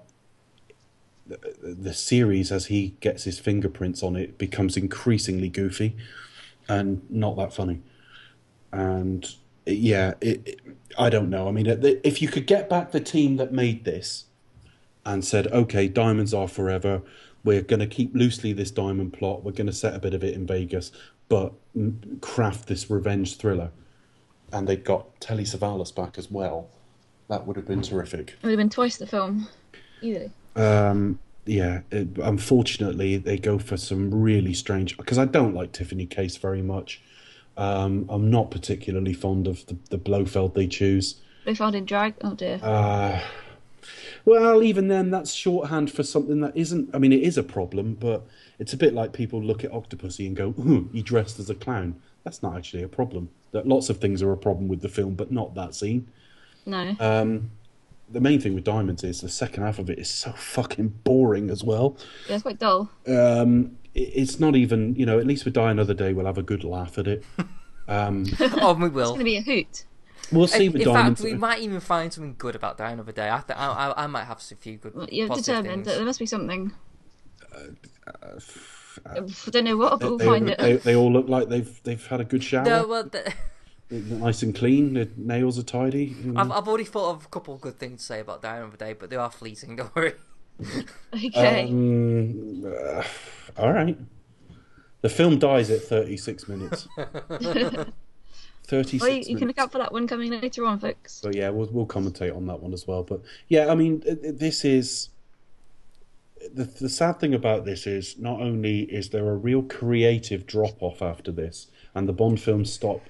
the, 1.27 1.37
the 1.61 1.93
series, 1.93 2.51
as 2.51 2.67
he 2.67 2.95
gets 3.01 3.25
his 3.25 3.39
fingerprints 3.39 4.03
on 4.03 4.15
it, 4.15 4.37
becomes 4.37 4.77
increasingly 4.77 5.49
goofy 5.49 5.97
and 6.69 7.01
not 7.09 7.35
that 7.35 7.53
funny. 7.53 7.81
And 8.71 9.29
yeah, 9.65 10.13
it, 10.21 10.47
it, 10.47 10.59
I 10.97 11.09
don't 11.09 11.29
know. 11.29 11.49
I 11.49 11.51
mean, 11.51 11.67
if 12.03 12.21
you 12.21 12.29
could 12.29 12.47
get 12.47 12.69
back 12.69 12.91
the 12.91 13.01
team 13.01 13.35
that 13.35 13.51
made 13.51 13.83
this 13.83 14.25
and 15.05 15.25
said, 15.25 15.47
okay, 15.47 15.89
diamonds 15.89 16.33
are 16.33 16.47
forever. 16.47 17.01
We're 17.43 17.61
going 17.61 17.79
to 17.79 17.87
keep 17.87 18.13
loosely 18.13 18.53
this 18.53 18.71
diamond 18.71 19.13
plot. 19.13 19.43
We're 19.43 19.51
going 19.51 19.67
to 19.67 19.73
set 19.73 19.95
a 19.95 19.99
bit 19.99 20.13
of 20.13 20.23
it 20.23 20.35
in 20.35 20.45
Vegas, 20.45 20.91
but 21.27 21.53
craft 22.21 22.67
this 22.67 22.89
revenge 22.89 23.37
thriller. 23.37 23.71
And 24.53 24.67
they 24.67 24.75
got 24.75 25.19
Telly 25.19 25.43
Savalas 25.43 25.95
back 25.95 26.17
as 26.17 26.29
well. 26.29 26.69
That 27.29 27.47
would 27.47 27.55
have 27.55 27.65
been 27.65 27.81
terrific. 27.81 28.31
It 28.31 28.43
would 28.43 28.51
have 28.51 28.57
been 28.57 28.69
twice 28.69 28.97
the 28.97 29.07
film, 29.07 29.47
either. 30.01 30.29
Um, 30.55 31.19
yeah, 31.45 31.81
it, 31.89 32.09
unfortunately, 32.21 33.17
they 33.17 33.37
go 33.37 33.57
for 33.57 33.77
some 33.77 34.13
really 34.13 34.53
strange. 34.53 34.97
Because 34.97 35.17
I 35.17 35.25
don't 35.25 35.55
like 35.55 35.71
Tiffany 35.71 36.05
Case 36.05 36.37
very 36.37 36.61
much. 36.61 37.01
Um, 37.57 38.05
I'm 38.09 38.29
not 38.29 38.51
particularly 38.51 39.13
fond 39.13 39.47
of 39.47 39.65
the, 39.67 39.77
the 39.89 39.97
Blofeld 39.97 40.55
they 40.55 40.67
choose. 40.67 41.21
Blofeld 41.45 41.75
in 41.75 41.85
drag? 41.85 42.15
Oh 42.21 42.35
dear. 42.35 42.59
Uh, 42.61 43.19
well, 44.25 44.63
even 44.63 44.87
then, 44.87 45.11
that's 45.11 45.33
shorthand 45.33 45.91
for 45.91 46.03
something 46.03 46.41
that 46.41 46.55
isn't. 46.55 46.93
I 46.93 46.97
mean, 46.99 47.13
it 47.13 47.21
is 47.21 47.37
a 47.37 47.43
problem, 47.43 47.95
but 47.95 48.25
it's 48.59 48.73
a 48.73 48.77
bit 48.77 48.93
like 48.93 49.13
people 49.13 49.41
look 49.41 49.63
at 49.63 49.71
Octopussy 49.71 50.27
and 50.27 50.35
go, 50.35 50.53
"Ooh, 50.59 50.89
he 50.93 51.01
dressed 51.01 51.39
as 51.39 51.49
a 51.49 51.55
clown." 51.55 51.95
That's 52.23 52.43
not 52.43 52.55
actually 52.55 52.83
a 52.83 52.87
problem. 52.87 53.29
That 53.51 53.67
lots 53.67 53.89
of 53.89 53.97
things 53.97 54.21
are 54.21 54.31
a 54.31 54.37
problem 54.37 54.67
with 54.67 54.81
the 54.81 54.89
film, 54.89 55.15
but 55.15 55.31
not 55.31 55.55
that 55.55 55.75
scene. 55.75 56.07
No. 56.65 56.95
Um, 56.99 57.51
the 58.11 58.21
main 58.21 58.39
thing 58.39 58.53
with 58.53 58.63
Diamonds 58.63 59.03
is 59.03 59.21
the 59.21 59.29
second 59.29 59.63
half 59.63 59.79
of 59.79 59.89
it 59.89 59.99
is 59.99 60.09
so 60.09 60.31
fucking 60.33 60.89
boring 61.03 61.49
as 61.49 61.63
well. 61.63 61.97
Yeah, 62.27 62.35
it's 62.35 62.43
quite 62.43 62.59
dull. 62.59 62.89
Um, 63.07 63.77
it, 63.93 63.99
it's 63.99 64.39
not 64.39 64.55
even, 64.55 64.95
you 64.95 65.05
know, 65.05 65.19
at 65.19 65.25
least 65.25 65.45
with 65.45 65.53
Die 65.53 65.71
Another 65.71 65.93
Day, 65.93 66.13
we'll 66.13 66.25
have 66.25 66.37
a 66.37 66.43
good 66.43 66.63
laugh 66.63 66.97
at 66.97 67.07
it. 67.07 67.23
Um, 67.87 68.25
oh, 68.39 68.73
we 68.73 68.89
will. 68.89 69.01
It's 69.01 69.09
going 69.11 69.19
to 69.19 69.23
be 69.25 69.37
a 69.37 69.41
hoot. 69.41 69.85
We'll 70.31 70.47
see 70.47 70.67
in, 70.67 70.73
with 70.73 70.81
in 70.83 70.93
fact, 70.93 71.19
we 71.21 71.33
might 71.33 71.59
even 71.59 71.79
find 71.79 72.11
something 72.11 72.35
good 72.37 72.55
about 72.55 72.77
Die 72.77 72.89
Another 72.89 73.11
Day. 73.11 73.29
I, 73.29 73.41
th- 73.45 73.57
I, 73.57 73.67
I, 73.67 74.03
I 74.03 74.07
might 74.07 74.25
have 74.25 74.37
a 74.37 74.55
few 74.55 74.77
good. 74.77 74.95
Well, 74.95 75.07
You're 75.11 75.27
determined 75.29 75.67
things. 75.67 75.87
that 75.87 75.95
there 75.95 76.05
must 76.05 76.19
be 76.19 76.25
something. 76.25 76.71
Uh, 77.53 78.39
I 79.05 79.19
don't 79.49 79.63
know 79.65 79.77
what, 79.77 79.99
but 79.99 80.09
we'll 80.09 80.17
they, 80.17 80.25
find 80.25 80.47
they, 80.47 80.53
it. 80.53 80.59
they, 80.59 80.75
they 80.77 80.95
all 80.95 81.11
look 81.11 81.27
like 81.27 81.49
they've 81.49 81.81
they've 81.83 82.05
had 82.07 82.21
a 82.21 82.23
good 82.23 82.43
shower. 82.43 82.63
No, 82.63 82.87
well, 82.87 83.03
the, 83.03 83.33
nice 83.89 84.41
and 84.43 84.55
clean. 84.55 84.93
The 84.93 85.09
nails 85.17 85.59
are 85.59 85.63
tidy. 85.63 86.15
I've, 86.35 86.51
I've 86.51 86.67
already 86.67 86.85
thought 86.85 87.15
of 87.15 87.25
a 87.25 87.29
couple 87.29 87.53
of 87.53 87.61
good 87.61 87.77
things 87.79 88.01
to 88.01 88.05
say 88.05 88.19
about 88.19 88.41
Die 88.41 88.55
Another 88.55 88.77
Day, 88.77 88.93
but 88.93 89.09
they 89.09 89.15
are 89.17 89.31
fleeting. 89.31 89.75
Don't 89.77 89.95
worry. 89.95 90.13
Okay. 91.13 91.67
Um, 91.67 92.65
uh, 92.65 93.03
all 93.57 93.73
right. 93.73 93.97
The 95.01 95.09
film 95.09 95.39
dies 95.39 95.71
at 95.71 95.81
36 95.81 96.47
minutes. 96.47 96.87
36 98.63 99.01
well, 99.01 99.11
you, 99.11 99.23
you 99.27 99.37
can 99.37 99.47
look 99.47 99.57
out 99.57 99.71
for 99.71 99.79
that 99.79 99.91
one 99.91 100.07
coming 100.07 100.31
later 100.31 100.65
on, 100.65 100.79
folks. 100.79 101.13
So 101.13 101.31
yeah, 101.33 101.49
we'll 101.49 101.67
we'll 101.71 101.85
commentate 101.85 102.35
on 102.35 102.45
that 102.47 102.61
one 102.61 102.73
as 102.73 102.87
well. 102.87 103.03
But 103.03 103.21
yeah, 103.47 103.71
I 103.71 103.75
mean, 103.75 104.01
this 104.05 104.63
is 104.63 105.09
the 106.53 106.65
the 106.65 106.89
sad 106.89 107.19
thing 107.19 107.33
about 107.33 107.65
this 107.65 107.85
is 107.85 108.17
not 108.17 108.41
only 108.41 108.81
is 108.83 109.09
there 109.09 109.27
a 109.29 109.35
real 109.35 109.61
creative 109.63 110.45
drop 110.45 110.81
off 110.81 111.01
after 111.01 111.31
this, 111.31 111.67
and 111.93 112.07
the 112.07 112.13
Bond 112.13 112.41
films 112.41 112.71
stop 112.71 113.01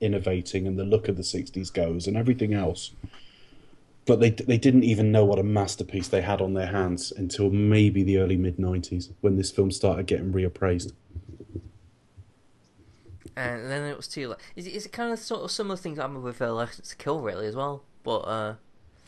innovating, 0.00 0.66
and 0.66 0.78
the 0.78 0.84
look 0.84 1.08
of 1.08 1.16
the 1.16 1.22
'60s 1.22 1.72
goes, 1.72 2.06
and 2.06 2.16
everything 2.16 2.52
else. 2.54 2.92
But 4.04 4.20
they 4.20 4.30
they 4.30 4.58
didn't 4.58 4.84
even 4.84 5.10
know 5.10 5.24
what 5.24 5.38
a 5.38 5.44
masterpiece 5.44 6.08
they 6.08 6.22
had 6.22 6.40
on 6.40 6.54
their 6.54 6.68
hands 6.68 7.12
until 7.16 7.50
maybe 7.50 8.02
the 8.02 8.18
early 8.18 8.36
mid 8.36 8.56
'90s 8.56 9.10
when 9.20 9.36
this 9.36 9.50
film 9.50 9.70
started 9.70 10.06
getting 10.06 10.32
reappraised. 10.32 10.92
And 13.36 13.70
then 13.70 13.84
it 13.84 13.96
was 13.96 14.08
too 14.08 14.28
late. 14.28 14.38
Is, 14.56 14.66
it- 14.66 14.72
is 14.74 14.86
it 14.86 14.92
kind 14.92 15.12
of 15.12 15.18
sort 15.18 15.42
of 15.42 15.50
similar 15.50 15.76
things 15.76 15.98
I'm 15.98 16.22
with 16.22 16.40
uh, 16.40 16.52
License 16.54 16.88
to 16.88 16.96
Kill, 16.96 17.20
really, 17.20 17.46
as 17.46 17.54
well? 17.54 17.82
But 18.02 18.18
uh, 18.20 18.54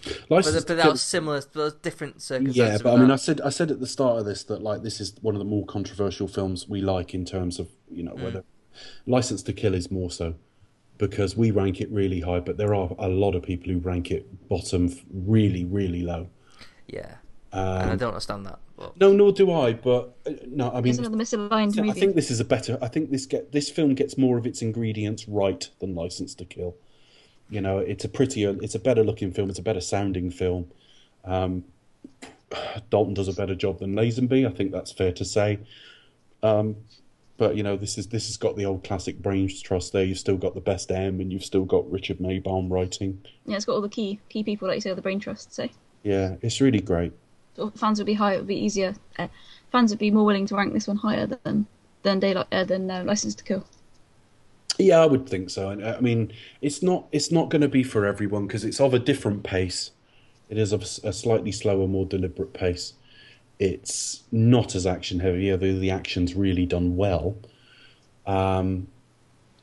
but, 0.05 0.31
License 0.31 0.65
but 0.65 0.77
that 0.77 0.83
Kill- 0.83 0.93
was 0.93 1.03
similar. 1.03 1.43
Was 1.55 1.75
different 1.75 2.21
circumstances. 2.23 2.57
Yeah, 2.57 2.79
but 2.83 2.95
I 2.95 2.97
mean, 2.99 3.09
that. 3.09 3.15
I 3.15 3.17
said 3.17 3.41
I 3.41 3.49
said 3.49 3.71
at 3.71 3.81
the 3.81 3.87
start 3.87 4.19
of 4.19 4.25
this 4.27 4.45
that 4.45 4.61
like 4.63 4.83
this 4.83 5.01
is 5.01 5.15
one 5.23 5.35
of 5.35 5.39
the 5.39 5.45
more 5.45 5.65
controversial 5.67 6.29
films 6.29 6.69
we 6.69 6.81
like 6.83 7.15
in 7.15 7.25
terms 7.25 7.59
of 7.59 7.69
you 7.91 8.03
know 8.03 8.15
whether 8.15 8.45
License 9.07 9.43
to 9.45 9.53
Kill 9.53 9.75
is 9.75 9.91
more 9.91 10.11
so 10.11 10.35
because 10.99 11.37
we 11.37 11.51
rank 11.53 11.81
it 11.81 11.89
really 11.91 12.21
high, 12.21 12.41
but 12.41 12.57
there 12.59 12.75
are 12.75 12.91
a 12.99 13.09
lot 13.09 13.35
of 13.37 13.43
people 13.45 13.73
who 13.73 13.79
rank 13.79 14.11
it 14.11 14.49
bottom 14.49 14.93
really 15.13 15.65
really 15.65 16.03
low. 16.03 16.29
yeah, 16.87 17.15
and 17.53 17.61
I 17.91 17.93
Um, 17.93 17.99
don't 17.99 18.09
understand 18.11 18.47
that. 18.47 18.59
But 18.77 18.99
no, 19.01 19.13
nor 19.13 19.33
do 19.33 19.51
I. 19.53 19.73
But 19.73 20.15
uh, 20.27 20.33
no, 20.47 20.71
I 20.71 20.81
mean, 20.81 20.91
It's 20.91 20.99
another 20.99 21.17
misaligned 21.17 21.79
I 21.91 21.93
think 21.93 22.15
this 22.15 22.31
is 22.31 22.41
a 22.41 22.45
better. 22.45 22.79
I 22.83 22.89
think 22.89 23.11
this 23.11 23.27
get 23.27 23.53
this 23.53 23.71
film 23.71 23.95
gets 23.95 24.17
more 24.19 24.39
of 24.39 24.47
its 24.47 24.63
ingredients 24.63 25.29
right 25.29 25.69
than 25.81 25.95
License 25.95 26.35
to 26.37 26.45
Kill. 26.45 26.75
You 27.51 27.61
know, 27.63 27.79
it's 27.79 28.05
a 28.05 28.09
prettier, 28.09 28.57
it's 28.61 28.75
a 28.75 28.79
better 28.79 29.03
looking 29.03 29.33
film. 29.33 29.49
It's 29.49 29.59
a 29.59 29.63
better 29.63 29.81
sounding 29.81 30.31
film. 30.31 30.71
Um, 31.25 31.65
Dalton 32.91 33.15
does 33.15 33.29
a 33.29 33.33
better 33.33 33.55
job 33.55 33.79
than 33.79 33.95
Lazenby. 33.95 34.47
I 34.47 34.51
think 34.51 34.73
that's 34.73 34.93
fair 34.93 35.13
to 35.13 35.25
say. 35.25 35.59
Um, 36.43 36.77
but 37.39 37.57
you 37.57 37.63
know, 37.63 37.77
this 37.77 37.97
is 37.99 38.09
this 38.09 38.27
has 38.27 38.37
got 38.37 38.57
the 38.57 38.65
old 38.67 38.85
classic 38.85 39.21
brains 39.23 39.61
trust 39.63 39.93
there. 39.93 40.05
You've 40.05 40.19
still 40.19 40.37
got 40.37 40.55
the 40.55 40.61
best 40.61 40.91
M, 40.91 41.21
and 41.21 41.33
you've 41.33 41.45
still 41.45 41.65
got 41.65 41.91
Richard 41.91 42.19
Maibaum 42.19 42.71
writing. 42.71 43.23
Yeah, 43.47 43.57
it's 43.57 43.65
got 43.65 43.75
all 43.75 43.81
the 43.81 43.89
key 43.89 44.19
key 44.29 44.43
people, 44.43 44.69
like 44.69 44.77
you 44.77 44.81
say, 44.81 44.93
the 44.93 45.03
brain 45.03 45.21
trust. 45.21 45.55
So 45.55 45.69
Yeah, 46.03 46.37
it's 46.43 46.61
really 46.61 46.81
great. 46.81 47.13
So 47.59 47.71
fans 47.71 47.99
would 47.99 48.07
be 48.07 48.15
higher. 48.15 48.35
It 48.35 48.39
would 48.39 48.47
be 48.47 48.57
easier. 48.57 48.95
Uh, 49.19 49.29
fans 49.73 49.91
would 49.91 49.99
be 49.99 50.11
more 50.11 50.25
willing 50.25 50.47
to 50.47 50.57
rank 50.57 50.73
this 50.73 50.87
one 50.87 50.97
higher 50.97 51.27
than 51.27 51.67
than 52.03 52.21
Daylight 52.21 52.47
uh, 52.53 52.65
than 52.65 52.91
uh, 52.91 53.03
License 53.05 53.35
to 53.35 53.45
Kill. 53.45 53.65
Yeah, 54.79 55.01
I 55.01 55.07
would 55.07 55.29
think 55.29 55.51
so. 55.51 55.71
And 55.71 55.83
uh, 55.83 55.97
I 55.99 56.01
mean, 56.01 56.33
it's 56.63 56.83
not 56.83 57.07
it's 57.11 57.33
not 57.33 57.51
going 57.51 57.63
to 57.63 57.69
be 57.69 57.83
for 57.83 58.07
everyone 58.07 58.47
because 58.47 58.65
it's 58.65 58.81
of 58.81 58.95
a 58.95 58.99
different 58.99 59.43
pace. 59.43 59.91
It 60.49 60.57
is 60.57 60.73
of 60.73 60.83
a 60.83 61.13
slightly 61.13 61.53
slower, 61.53 61.87
more 61.89 62.07
deliberate 62.07 62.55
pace. 62.55 62.95
It's 63.59 64.23
not 64.31 64.75
as 64.77 64.87
action 64.87 65.19
heavy, 65.19 65.51
although 65.51 65.79
the 65.79 65.91
action's 65.91 66.35
really 66.35 66.65
done 66.65 66.97
well. 66.97 67.37
Um, 68.25 68.87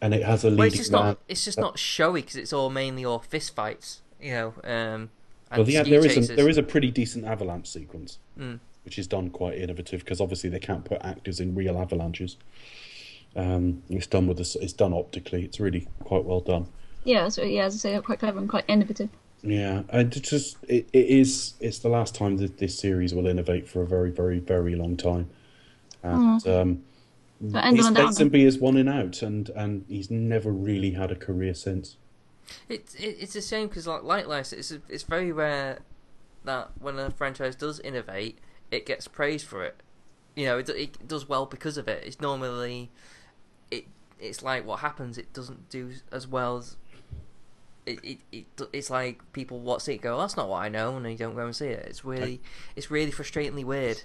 and 0.02 0.14
it 0.14 0.24
has 0.24 0.44
a 0.44 0.50
leading 0.50 0.58
well, 0.58 0.68
it's 0.68 0.76
just 0.76 0.92
man. 0.92 1.04
not. 1.06 1.20
It's 1.30 1.46
just 1.46 1.58
not 1.58 1.80
showy 1.80 2.22
because 2.22 2.36
it's 2.36 2.52
all 2.52 2.70
mainly 2.70 3.06
all 3.06 3.20
fist 3.20 3.56
fights. 3.56 4.02
You 4.22 4.32
know. 4.34 4.54
Um, 4.66 4.72
and 4.74 5.10
well, 5.52 5.70
yeah, 5.70 5.82
ski 5.84 5.92
there 5.92 6.06
is 6.06 6.30
a, 6.30 6.36
there 6.36 6.50
is 6.50 6.58
a 6.58 6.64
pretty 6.64 6.92
decent 6.92 7.26
avalanche 7.26 7.68
sequence, 7.68 8.20
Mm. 8.40 8.60
which 8.84 8.98
is 9.00 9.08
done 9.08 9.30
quite 9.30 9.58
innovative 9.58 10.02
because 10.02 10.20
obviously 10.22 10.50
they 10.50 10.60
can't 10.60 10.84
put 10.86 11.02
actors 11.02 11.40
in 11.40 11.56
real 11.56 11.78
avalanches. 11.78 12.38
Um, 13.36 13.84
it's 13.90 14.08
done 14.08 14.28
with 14.28 14.38
this. 14.38 14.56
It's 14.56 14.74
done 14.74 14.94
optically. 14.94 15.44
It's 15.44 15.60
really 15.60 15.88
quite 16.04 16.24
well 16.26 16.40
done. 16.40 16.68
Yeah, 17.04 17.28
so 17.30 17.44
yeah, 17.44 17.66
as 17.66 17.76
I 17.76 17.78
say, 17.78 17.92
they're 17.92 18.02
quite 18.02 18.20
clever 18.20 18.40
and 18.40 18.50
quite 18.50 18.66
innovative. 18.68 19.10
Yeah, 19.44 19.84
and 19.90 20.16
it's 20.16 20.30
just 20.30 20.58
it, 20.68 20.90
it 20.94 21.06
is. 21.06 21.54
It's 21.60 21.80
the 21.80 21.90
last 21.90 22.16
time 22.16 22.38
that 22.38 22.58
this 22.58 22.80
series 22.80 23.14
will 23.14 23.28
innovate 23.28 23.68
for 23.68 23.84
a 23.84 23.88
very, 23.88 24.10
very, 24.10 24.40
very 24.40 24.76
long 24.76 24.98
time. 24.98 25.30
And 26.02 26.48
um, 26.48 26.84
But 27.42 27.66
end 27.66 27.78
his 27.78 27.86
on 27.88 27.94
a 27.94 27.96
downer. 27.98 28.12
Lazenby 28.12 28.46
is 28.46 28.58
one 28.58 28.78
and 28.78 28.90
out, 28.90 29.22
and 29.22 29.50
and 29.50 29.86
he's 29.88 30.10
never 30.10 30.52
really 30.52 30.92
had 30.92 31.12
a 31.12 31.16
career 31.16 31.54
since. 31.54 31.98
It's 32.70 32.96
it, 32.96 33.18
it's 33.20 33.36
a 33.36 33.42
shame 33.42 33.68
because 33.68 33.88
like 33.88 34.04
like 34.04 34.28
Lice, 34.28 34.54
it's 34.54 34.72
it's 34.90 35.04
very 35.04 35.32
rare 35.32 35.80
that 36.44 36.72
when 36.80 36.98
a 37.00 37.10
franchise 37.12 37.56
does 37.56 37.80
innovate, 37.80 38.40
it 38.72 38.86
gets 38.86 39.08
praised 39.08 39.48
for 39.48 39.64
it. 39.64 39.82
You 40.36 40.46
know, 40.46 40.58
it, 40.58 40.70
it 40.70 41.08
does 41.08 41.28
well 41.28 41.46
because 41.46 41.78
of 41.78 41.88
it. 41.88 42.04
It's 42.06 42.20
normally 42.20 42.92
it 43.72 43.86
it's 44.20 44.44
like 44.44 44.66
what 44.66 44.80
happens. 44.80 45.18
It 45.18 45.34
doesn't 45.34 45.70
do 45.70 45.94
as 46.12 46.28
well 46.28 46.58
as. 46.58 46.78
It, 47.86 48.00
it, 48.04 48.18
it 48.32 48.46
it's 48.74 48.90
like 48.90 49.22
people 49.32 49.60
watch 49.60 49.88
it 49.88 50.02
go 50.02 50.18
that's 50.18 50.36
not 50.36 50.50
what 50.50 50.64
I 50.64 50.70
know 50.70 50.98
and 50.98 51.06
they 51.06 51.16
don't 51.16 51.36
go 51.36 51.46
and 51.46 51.56
see 51.56 51.68
it. 51.68 51.86
It's 51.88 52.04
really 52.04 52.42
it's 52.76 52.90
really 52.90 53.12
frustratingly 53.12 53.64
weird. 53.64 54.02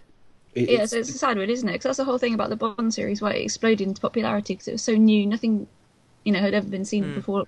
It, 0.54 0.68
Yeah, 0.68 0.74
it's- 0.74 0.90
so 0.90 0.98
it's 0.98 1.08
a 1.08 1.16
sad, 1.16 1.38
really, 1.38 1.52
isn't 1.54 1.68
it? 1.68 1.72
Because 1.72 1.84
that's 1.84 1.96
the 1.96 2.04
whole 2.04 2.18
thing 2.18 2.34
about 2.34 2.50
the 2.50 2.56
Bond 2.56 2.92
series, 2.92 3.22
why 3.22 3.32
it 3.32 3.42
exploded 3.42 3.86
into 3.86 4.00
popularity 4.00 4.54
because 4.54 4.68
it 4.68 4.72
was 4.72 4.82
so 4.82 4.96
new, 4.96 5.26
nothing, 5.26 5.66
you 6.24 6.32
know, 6.32 6.40
had 6.40 6.52
ever 6.52 6.68
been 6.68 6.84
seen 6.84 7.04
mm. 7.04 7.14
before. 7.14 7.46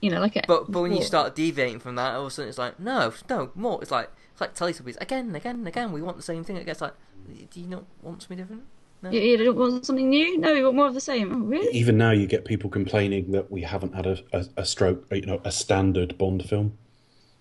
You 0.00 0.10
know, 0.10 0.20
like 0.20 0.36
it. 0.36 0.44
But 0.46 0.70
but 0.70 0.82
when 0.82 0.92
you 0.92 1.02
start 1.02 1.34
deviating 1.34 1.80
from 1.80 1.94
that, 1.96 2.14
all 2.14 2.22
of 2.22 2.26
a 2.26 2.30
sudden 2.30 2.48
it's 2.48 2.58
like 2.58 2.78
no 2.78 3.12
no 3.30 3.50
more. 3.54 3.80
It's 3.80 3.90
like 3.90 4.10
it's 4.32 4.40
like 4.40 4.54
Teletubbies 4.54 5.00
again 5.00 5.34
again 5.34 5.56
and 5.56 5.68
again. 5.68 5.92
We 5.92 6.02
want 6.02 6.16
the 6.16 6.22
same 6.22 6.44
thing. 6.44 6.56
It 6.56 6.66
gets 6.66 6.80
like 6.80 6.94
do 7.50 7.60
you 7.60 7.66
not 7.66 7.84
want 8.02 8.22
something 8.22 8.38
different? 8.38 8.64
No. 9.02 9.10
you, 9.10 9.20
you 9.20 9.36
don't 9.36 9.56
want 9.56 9.84
something 9.84 10.08
new? 10.08 10.38
No, 10.38 10.52
you 10.52 10.64
want 10.64 10.76
more 10.76 10.86
of 10.86 10.94
the 10.94 11.00
same. 11.00 11.30
Oh, 11.32 11.38
really? 11.46 11.76
even 11.76 11.98
now 11.98 12.12
you 12.12 12.26
get 12.26 12.46
people 12.46 12.70
complaining 12.70 13.32
that 13.32 13.50
we 13.50 13.60
haven't 13.60 13.94
had 13.94 14.06
a, 14.06 14.18
a, 14.32 14.46
a 14.58 14.64
stroke, 14.64 15.04
you 15.12 15.26
know, 15.26 15.42
a 15.44 15.52
standard 15.52 16.16
Bond 16.16 16.48
film. 16.48 16.78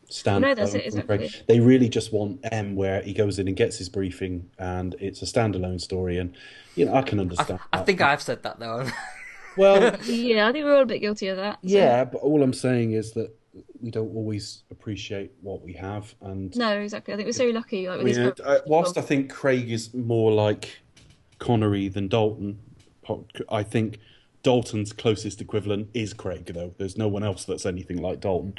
Standard. 0.10 0.48
No, 0.50 0.56
that's 0.56 0.74
um, 0.74 0.82
it, 0.82 0.86
exactly. 0.88 1.32
They 1.48 1.62
really 1.62 1.88
just 1.88 2.12
want 2.12 2.42
M, 2.52 2.76
where 2.76 3.02
he 3.02 3.14
goes 3.14 3.40
in 3.40 3.48
and 3.48 3.56
gets 3.56 3.78
his 3.78 3.88
briefing, 3.88 4.50
and 4.60 4.96
it's 5.00 5.22
a 5.22 5.26
standalone 5.26 5.80
story. 5.80 6.18
And 6.18 6.36
you 6.76 6.86
know, 6.86 6.96
I 6.96 7.02
can 7.02 7.20
understand. 7.20 7.60
I 7.72 7.78
that. 7.78 7.86
think 7.86 8.02
I've 8.02 8.22
said 8.22 8.44
that 8.44 8.60
though. 8.60 8.86
Well, 9.58 9.98
Yeah, 10.06 10.48
I 10.48 10.52
think 10.52 10.66
we're 10.66 10.76
all 10.76 10.84
a 10.84 10.86
bit 10.86 11.00
guilty 11.00 11.28
of 11.28 11.38
that. 11.38 11.56
so- 11.56 11.60
yeah, 11.70 12.04
but 12.06 12.20
all 12.20 12.42
I'm 12.44 12.54
saying 12.54 12.94
is 12.94 13.12
that 13.14 13.36
we 13.82 13.92
don't 13.92 14.16
always 14.16 14.64
appreciate 14.72 15.32
what 15.42 15.62
we 15.62 15.74
have, 15.74 16.16
and 16.22 16.56
No, 16.58 16.80
exactly. 16.80 17.14
I 17.14 17.18
think 17.18 17.28
we're 17.28 17.34
so 17.34 17.48
lucky. 17.48 17.88
Like 17.88 18.00
with 18.00 18.08
you 18.08 18.14
this 18.14 18.38
know, 18.40 18.44
film. 18.46 18.58
I, 18.58 18.60
whilst 18.66 18.98
I 18.98 19.02
think 19.02 19.32
Craig 19.32 19.70
is 19.72 19.94
more 19.94 20.32
like 20.32 20.80
Connery 21.40 21.88
than 21.90 22.08
Dalton, 22.08 22.60
I 23.50 23.62
think 23.64 24.00
Dalton's 24.42 24.94
closest 24.94 25.42
equivalent 25.42 25.90
is 25.94 26.14
Craig. 26.14 26.46
Though 26.54 26.74
there's 26.78 26.98
no 26.98 27.08
one 27.08 27.24
else 27.24 27.44
that's 27.46 27.66
anything 27.66 27.98
like 28.02 28.22
Dalton, 28.22 28.56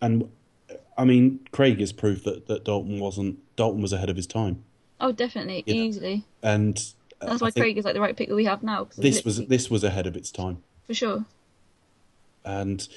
and 0.00 0.30
I 0.96 1.04
mean 1.04 1.40
Craig 1.52 1.80
is 1.80 1.92
proof 1.92 2.22
that, 2.24 2.46
that 2.46 2.64
Dalton 2.64 3.00
wasn't 3.00 3.38
Dalton 3.56 3.82
was 3.82 3.92
ahead 3.92 4.08
of 4.08 4.16
his 4.16 4.26
time, 4.28 4.62
Oh, 5.00 5.10
definitely, 5.12 5.64
Yeah. 5.66 5.74
easily. 5.74 6.24
and 6.42 6.78
uh, 6.78 6.82
That's 7.20 7.40
why 7.42 7.50
Craig 7.50 7.76
is 7.78 7.84
like 7.84 7.94
the 7.94 8.00
right 8.00 8.16
pick 8.16 8.28
that 8.28 8.34
we 8.34 8.46
have 8.46 8.62
now. 8.62 8.88
this 8.96 9.24
was 9.24 9.46
this 9.46 9.70
was 9.70 9.84
ahead 9.84 10.06
of 10.06 10.16
its 10.16 10.30
time. 10.30 10.62
for 10.86 10.94
sure. 10.94 11.24
and 12.44 12.88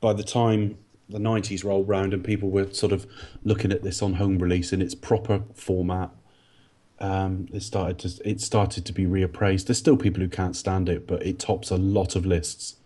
by 0.00 0.12
the 0.12 0.22
time 0.24 0.76
the 1.08 1.18
90s 1.18 1.64
rolled 1.64 1.88
round 1.88 2.12
and 2.14 2.22
people 2.22 2.50
were 2.50 2.72
sort 2.72 2.92
of 2.92 3.06
looking 3.44 3.72
at 3.72 3.82
this 3.82 4.00
on 4.02 4.14
home 4.14 4.38
release 4.38 4.72
in 4.72 4.80
its 4.80 4.94
proper 4.94 5.42
format 5.54 6.10
um, 7.00 7.48
it 7.52 7.62
started 7.62 7.98
to 7.98 8.28
it 8.28 8.40
started 8.40 8.84
to 8.84 8.92
be 8.92 9.06
reappraised 9.06 9.66
there's 9.66 9.78
still 9.78 9.96
people 9.96 10.20
who 10.20 10.28
can't 10.28 10.54
stand 10.54 10.88
it 10.88 11.06
but 11.06 11.24
it 11.24 11.38
tops 11.38 11.70
a 11.70 11.76
lot 11.76 12.14
of 12.14 12.24
lists 12.26 12.76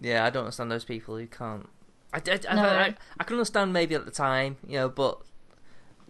Yeah, 0.00 0.24
I 0.24 0.30
don't 0.30 0.44
understand 0.44 0.70
those 0.70 0.84
people 0.84 1.16
who 1.16 1.26
can't. 1.26 1.68
I, 2.14 2.18
I, 2.18 2.38
I, 2.48 2.54
No. 2.54 2.62
I, 2.62 2.94
I 3.18 3.24
can 3.24 3.34
understand 3.34 3.72
maybe 3.72 3.94
at 3.96 4.04
the 4.04 4.12
time, 4.12 4.56
you 4.66 4.76
know, 4.78 4.88
but 4.88 5.20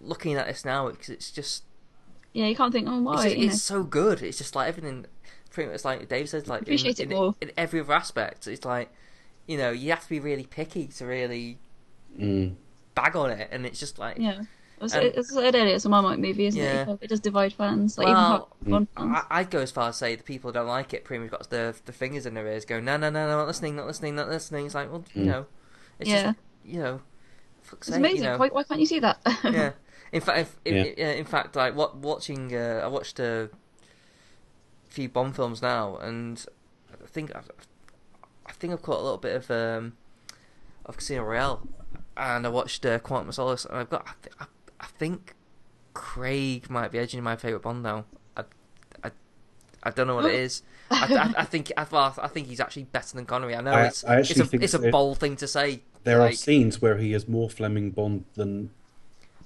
looking 0.00 0.34
at 0.34 0.46
this 0.46 0.64
now, 0.64 0.90
because 0.90 1.08
it's 1.08 1.30
just 1.32 1.64
Yeah, 2.32 2.46
you 2.46 2.54
can't 2.56 2.72
think, 2.72 2.86
oh, 2.88 3.00
why? 3.00 3.14
it's, 3.14 3.22
just- 3.24 3.36
you 3.36 3.46
know? 3.46 3.52
it's 3.52 3.62
so 3.62 3.82
good. 3.82 4.22
It's 4.22 4.38
just 4.38 4.54
like 4.54 4.68
everything. 4.68 5.06
Pretty 5.50 5.70
much 5.72 5.84
like 5.84 6.08
Dave 6.08 6.28
says, 6.28 6.46
like 6.46 6.58
in, 6.60 6.64
Appreciate 6.64 7.00
it 7.00 7.10
in, 7.10 7.16
more. 7.16 7.34
in 7.40 7.50
every 7.56 7.80
other 7.80 7.94
aspect. 7.94 8.46
It's 8.46 8.64
like 8.64 8.92
you 9.46 9.56
know 9.56 9.70
you 9.70 9.90
have 9.90 10.02
to 10.02 10.08
be 10.08 10.20
really 10.20 10.44
picky 10.44 10.86
to 10.88 11.06
really 11.06 11.58
mm. 12.16 12.54
bag 12.94 13.16
on 13.16 13.30
it, 13.30 13.48
and 13.50 13.64
it's 13.66 13.80
just 13.80 13.98
like 13.98 14.18
Yeah. 14.18 14.42
As 14.80 14.94
And- 14.94 15.06
as 15.16 15.36
I 15.36 15.48
it's 15.48 15.84
a 15.84 15.88
Marmite 15.88 16.20
movie, 16.20 16.46
isn't 16.46 16.60
Yeah. 16.60 16.90
it? 16.90 16.98
It 17.00 17.08
does 17.08 17.20
divide 17.20 17.52
fans. 17.52 17.98
Like 17.98 18.06
Well, 18.08 18.54
even 18.64 18.86
fans. 18.96 19.16
I, 19.30 19.40
I'd 19.40 19.50
go 19.50 19.58
as 19.60 19.72
far 19.72 19.88
as 19.88 19.96
say 19.96 20.14
the 20.14 20.22
people 20.22 20.50
who 20.50 20.54
don't 20.54 20.68
like 20.68 20.94
it 20.94 21.04
pretty 21.04 21.22
much 21.22 21.30
got 21.32 21.50
the 21.50 21.74
the 21.86 21.92
fingers 21.92 22.26
in 22.26 22.34
their 22.34 22.46
ears, 22.46 22.64
going 22.64 22.84
no 22.84 22.96
no 22.96 23.10
no 23.10 23.26
no 23.26 23.38
not 23.38 23.46
listening 23.46 23.74
not 23.74 23.86
listening 23.86 24.14
not 24.14 24.28
listening. 24.28 24.66
It's 24.66 24.74
like 24.74 24.92
well 24.92 25.04
you 25.14 25.22
Mm. 25.22 25.26
know, 25.26 25.46
it's 25.98 26.10
Yeah. 26.10 26.22
just 26.22 26.38
you 26.64 26.78
know, 26.80 27.00
It's 27.72 27.86
sake, 27.86 27.96
amazing. 27.96 28.18
You 28.18 28.24
know. 28.24 28.36
Why, 28.38 28.48
why 28.48 28.62
can't 28.62 28.78
you 28.78 28.86
see 28.86 29.00
that? 29.00 29.18
yeah. 29.44 29.72
In 30.12 30.20
fact, 30.20 30.38
if, 30.38 30.56
Yeah. 30.74 30.82
in, 30.84 31.18
in 31.18 31.24
fact, 31.24 31.54
like 31.56 31.74
what 31.74 31.96
watching, 31.96 32.54
uh, 32.54 32.80
I 32.82 32.86
watched 32.88 33.18
a 33.20 33.50
few 34.88 35.08
Bond 35.08 35.36
films 35.36 35.60
now, 35.62 35.96
and 35.98 36.44
I 36.92 37.06
think 37.06 37.34
I've, 37.34 37.50
I 38.46 38.52
think 38.52 38.72
I've 38.72 38.82
caught 38.82 39.00
a 39.00 39.02
little 39.02 39.18
bit 39.18 39.36
of 39.36 39.50
um, 39.50 39.92
of 40.86 40.96
Casino 40.96 41.22
Royale, 41.24 41.60
and 42.16 42.46
I 42.46 42.48
watched 42.48 42.84
uh, 42.86 42.98
Quantum 42.98 43.28
of 43.28 43.34
Solace, 43.34 43.64
and 43.66 43.76
I've 43.76 43.90
got, 43.90 44.06
I, 44.08 44.12
th- 44.22 44.34
I, 44.40 44.44
I 44.80 44.86
think 44.86 45.34
Craig 45.94 46.70
might 46.70 46.90
be 46.90 46.98
edging 46.98 47.22
my 47.22 47.36
favorite 47.36 47.62
Bond 47.62 47.82
now. 47.82 48.06
I, 48.36 48.44
I, 49.04 49.10
I 49.82 49.90
don't 49.90 50.06
know 50.06 50.14
what 50.14 50.24
it 50.26 50.34
is. 50.34 50.62
I, 50.90 51.14
I, 51.36 51.40
I 51.42 51.44
think 51.44 51.70
I, 51.76 51.84
I 51.92 52.28
think 52.28 52.46
he's 52.46 52.60
actually 52.60 52.84
better 52.84 53.14
than 53.14 53.26
Connery. 53.26 53.54
I 53.54 53.60
know 53.60 53.72
I- 53.72 53.86
it's 53.88 54.04
I 54.04 54.20
it's 54.20 54.30
a 54.38 54.48
it's 54.52 54.72
a 54.74 54.78
that- 54.78 54.90
bold 54.92 55.18
thing 55.18 55.36
to 55.36 55.46
say. 55.46 55.82
there 56.04 56.22
are 56.22 56.32
scenes 56.32 56.80
where 56.80 56.96
he 56.96 57.12
is 57.12 57.28
more 57.28 57.50
Fleming 57.50 57.90
Bond 57.90 58.24
than, 58.34 58.70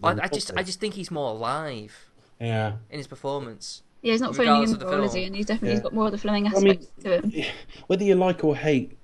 I, 0.03 0.11
I 0.23 0.29
just 0.29 0.53
I 0.57 0.63
just 0.63 0.81
think 0.81 0.95
he's 0.95 1.11
more 1.11 1.31
alive 1.31 2.11
yeah 2.41 2.73
in 2.91 2.99
his 2.99 3.07
performance. 3.07 3.83
yeah, 4.03 4.13
he's 4.13 4.21
not 4.21 4.35
phoning 4.35 4.65
in 4.65 4.71
the 4.73 4.79
the 4.79 4.87
role, 4.87 5.05
is 5.05 5.13
he? 5.15 5.25
And 5.25 5.37
he's 5.37 5.47
definitely 5.47 5.77
Yeah. 5.77 5.83
got 5.83 5.95
more 5.95 6.07
of 6.07 6.13
the 6.13 6.19
Fleming 6.19 6.47
I 6.55 6.61
mean, 6.61 6.87
to 7.03 7.21
him. 7.21 7.33
whether 7.87 8.05
you 8.05 8.15
like 8.15 8.43
or 8.45 8.57
hate 8.57 8.97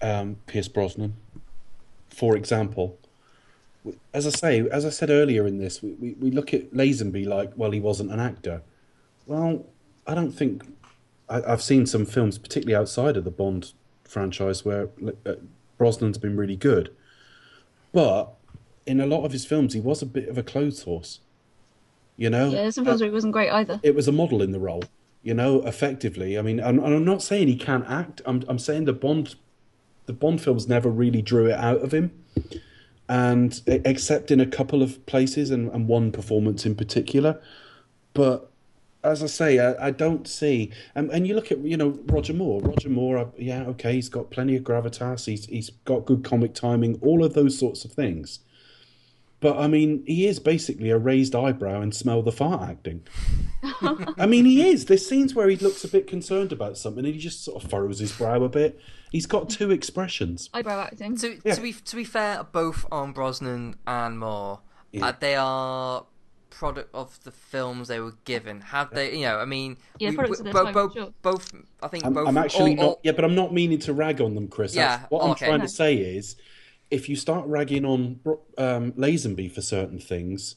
um, 0.00 0.36
Pierce 0.46 0.68
Brosnan, 0.68 1.14
for 2.08 2.36
example, 2.36 2.98
as 4.14 4.26
I 4.26 4.30
say, 4.30 4.60
as 4.70 4.84
I 4.84 4.90
said 4.90 5.10
earlier 5.10 5.46
in 5.46 5.58
this, 5.58 5.82
we, 5.82 5.92
we, 5.92 6.12
we 6.14 6.30
look 6.30 6.54
at 6.54 6.72
Lazenby 6.72 7.26
like, 7.26 7.52
well, 7.56 7.70
he 7.72 7.80
wasn't 7.80 8.10
an 8.12 8.20
actor. 8.20 8.62
Well, 9.26 9.66
I 10.06 10.14
don't 10.14 10.32
think 10.32 10.64
I, 11.28 11.42
I've 11.42 11.62
seen 11.62 11.86
some 11.86 12.06
films, 12.06 12.38
particularly 12.38 12.80
outside 12.80 13.16
of 13.16 13.24
the 13.24 13.30
Bond 13.30 13.72
franchise, 14.04 14.64
where 14.64 14.88
uh, 15.26 15.34
Brosnan's 15.78 16.18
been 16.18 16.36
really 16.36 16.56
good, 16.56 16.94
but 17.92 18.34
in 18.86 19.00
a 19.00 19.06
lot 19.06 19.24
of 19.24 19.32
his 19.32 19.44
films, 19.44 19.74
he 19.74 19.80
was 19.80 20.02
a 20.02 20.06
bit 20.06 20.28
of 20.28 20.36
a 20.38 20.42
clothes 20.42 20.82
horse. 20.82 21.20
You 22.16 22.30
know, 22.30 22.50
Yeah, 22.50 22.62
there's 22.62 22.74
some 22.74 22.84
films 22.84 23.00
where 23.00 23.08
he 23.10 23.14
wasn't 23.14 23.32
great 23.32 23.50
either. 23.50 23.80
it 23.82 23.94
was 23.94 24.06
a 24.06 24.12
model 24.12 24.42
in 24.42 24.52
the 24.52 24.60
role, 24.60 24.84
you 25.22 25.34
know, 25.34 25.62
effectively. 25.66 26.38
I 26.38 26.42
mean, 26.42 26.60
and 26.60 26.78
and 26.78 26.94
I'm 26.94 27.04
not 27.04 27.22
saying 27.22 27.48
he 27.48 27.56
can't 27.56 27.86
act. 27.88 28.20
I'm 28.26 28.44
I'm 28.48 28.58
saying 28.58 28.84
the 28.84 28.92
Bond, 28.92 29.34
the 30.06 30.12
Bond 30.12 30.40
films 30.42 30.68
never 30.68 30.90
really 30.90 31.22
drew 31.22 31.46
it 31.46 31.54
out 31.54 31.80
of 31.82 31.92
him, 31.92 32.12
and 33.08 33.60
except 33.66 34.30
in 34.30 34.40
a 34.40 34.46
couple 34.46 34.82
of 34.82 35.04
places 35.06 35.50
and, 35.50 35.70
and 35.72 35.88
one 35.88 36.12
performance 36.12 36.66
in 36.66 36.74
particular. 36.74 37.40
But 38.14 38.50
as 39.02 39.22
I 39.22 39.26
say, 39.26 39.58
I, 39.58 39.86
I 39.88 39.90
don't 39.90 40.28
see. 40.28 40.70
And, 40.94 41.10
and 41.10 41.26
you 41.26 41.34
look 41.34 41.50
at 41.50 41.58
you 41.58 41.76
know 41.76 41.98
Roger 42.06 42.34
Moore. 42.34 42.60
Roger 42.60 42.90
Moore, 42.90 43.18
uh, 43.18 43.26
yeah, 43.38 43.62
okay, 43.64 43.94
he's 43.94 44.08
got 44.10 44.30
plenty 44.30 44.54
of 44.54 44.62
gravitas. 44.64 45.26
He's 45.26 45.46
he's 45.46 45.70
got 45.86 46.04
good 46.04 46.24
comic 46.24 46.54
timing. 46.54 46.98
All 47.02 47.24
of 47.24 47.32
those 47.34 47.58
sorts 47.58 47.84
of 47.84 47.92
things. 47.92 48.40
But 49.42 49.58
I 49.58 49.66
mean, 49.66 50.04
he 50.06 50.26
is 50.26 50.38
basically 50.38 50.88
a 50.90 50.96
raised 50.98 51.34
eyebrow 51.34 51.82
and 51.82 51.94
smell 51.94 52.22
the 52.22 52.30
fart 52.32 52.62
acting. 52.70 53.02
I 54.16 54.24
mean, 54.26 54.44
he 54.44 54.66
is. 54.68 54.86
There's 54.86 55.06
scenes 55.06 55.34
where 55.34 55.48
he 55.48 55.56
looks 55.56 55.82
a 55.84 55.88
bit 55.88 56.06
concerned 56.06 56.52
about 56.52 56.78
something 56.78 57.04
and 57.04 57.12
he 57.12 57.20
just 57.20 57.44
sort 57.44 57.62
of 57.62 57.68
furrows 57.68 57.98
his 57.98 58.12
brow 58.12 58.42
a 58.44 58.48
bit. 58.48 58.80
He's 59.10 59.26
got 59.26 59.50
two 59.50 59.70
expressions. 59.72 60.48
Eyebrow 60.54 60.80
acting. 60.80 61.16
To 61.18 61.38
Yeah. 61.44 61.54
to 61.56 61.60
be 61.60 61.72
to 61.72 61.96
be 61.96 62.04
fair, 62.04 62.44
both 62.44 62.86
on 62.92 63.12
Brosnan 63.12 63.74
and 63.86 64.18
Moore, 64.20 64.60
Yeah. 64.92 65.06
uh, 65.08 65.12
they 65.18 65.34
are 65.34 66.06
product 66.50 66.94
of 66.94 67.18
the 67.24 67.32
films 67.32 67.88
they 67.88 67.98
were 67.98 68.14
given. 68.24 68.60
Have 68.60 68.90
they? 68.94 69.14
You 69.16 69.22
know, 69.22 69.38
I 69.38 69.44
mean, 69.44 69.76
Yeah, 69.98 70.12
products 70.14 70.38
of 70.38 70.44
their 70.44 70.52
bo- 70.54 70.64
time, 70.64 70.72
bo- 70.74 70.90
sure. 70.92 71.12
both. 71.22 71.52
I 71.82 71.88
think 71.88 72.06
I'm, 72.06 72.14
both. 72.14 72.28
I'm 72.28 72.38
actually 72.38 72.70
all- 72.72 72.76
not. 72.76 72.84
all- 72.86 73.00
Yeah, 73.02 73.12
but 73.12 73.24
I'm 73.24 73.34
not 73.34 73.52
meaning 73.52 73.80
to 73.80 73.92
rag 73.92 74.20
on 74.20 74.34
them, 74.36 74.46
Chris. 74.48 74.74
That's- 74.74 75.00
Yeah, 75.00 75.06
what 75.08 75.24
I'm 75.24 75.30
okay. 75.32 75.46
trying 75.46 75.58
No. 75.58 75.64
to 75.64 75.68
say 75.68 75.96
is, 75.96 76.36
if 76.92 77.08
you 77.08 77.16
start 77.16 77.46
ragging 77.46 77.84
on 77.84 78.14
Bro- 78.22 78.40
um, 78.58 78.92
Lazenby 78.92 79.50
for 79.50 79.62
certain 79.62 79.98
things, 79.98 80.56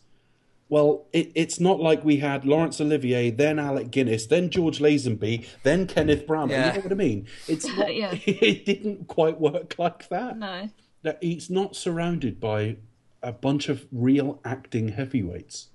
well, 0.68 1.06
it, 1.14 1.32
it's 1.36 1.60
not 1.60 1.80
like 1.80 2.04
we 2.04 2.18
had 2.18 2.44
Laurence 2.44 2.82
Olivier, 2.82 3.30
then 3.32 3.58
Alec 3.58 3.90
Guinness, 3.92 4.26
then 4.26 4.50
George 4.50 4.80
Lazenby, 4.80 5.48
then 5.64 5.88
Kenneth 5.88 6.28
Branagh. 6.28 6.50
Yeah. 6.52 6.68
You 6.68 6.78
know 6.80 6.84
what 6.84 6.92
I 6.92 6.96
mean? 6.96 7.28
It's 7.48 7.66
not, 7.78 7.96
Yeah. 7.96 8.12
it 8.26 8.66
didn't 8.66 9.08
quite 9.08 9.40
work 9.40 9.76
like 9.80 10.10
that. 10.10 10.38
No. 10.38 10.70
That 11.04 11.20
he's 11.22 11.50
not 11.50 11.76
surrounded 11.76 12.40
by 12.40 12.78
a 13.24 13.32
bunch 13.32 13.70
of 13.70 13.86
real 13.92 14.40
acting 14.44 14.90
heavyweights. 14.90 15.70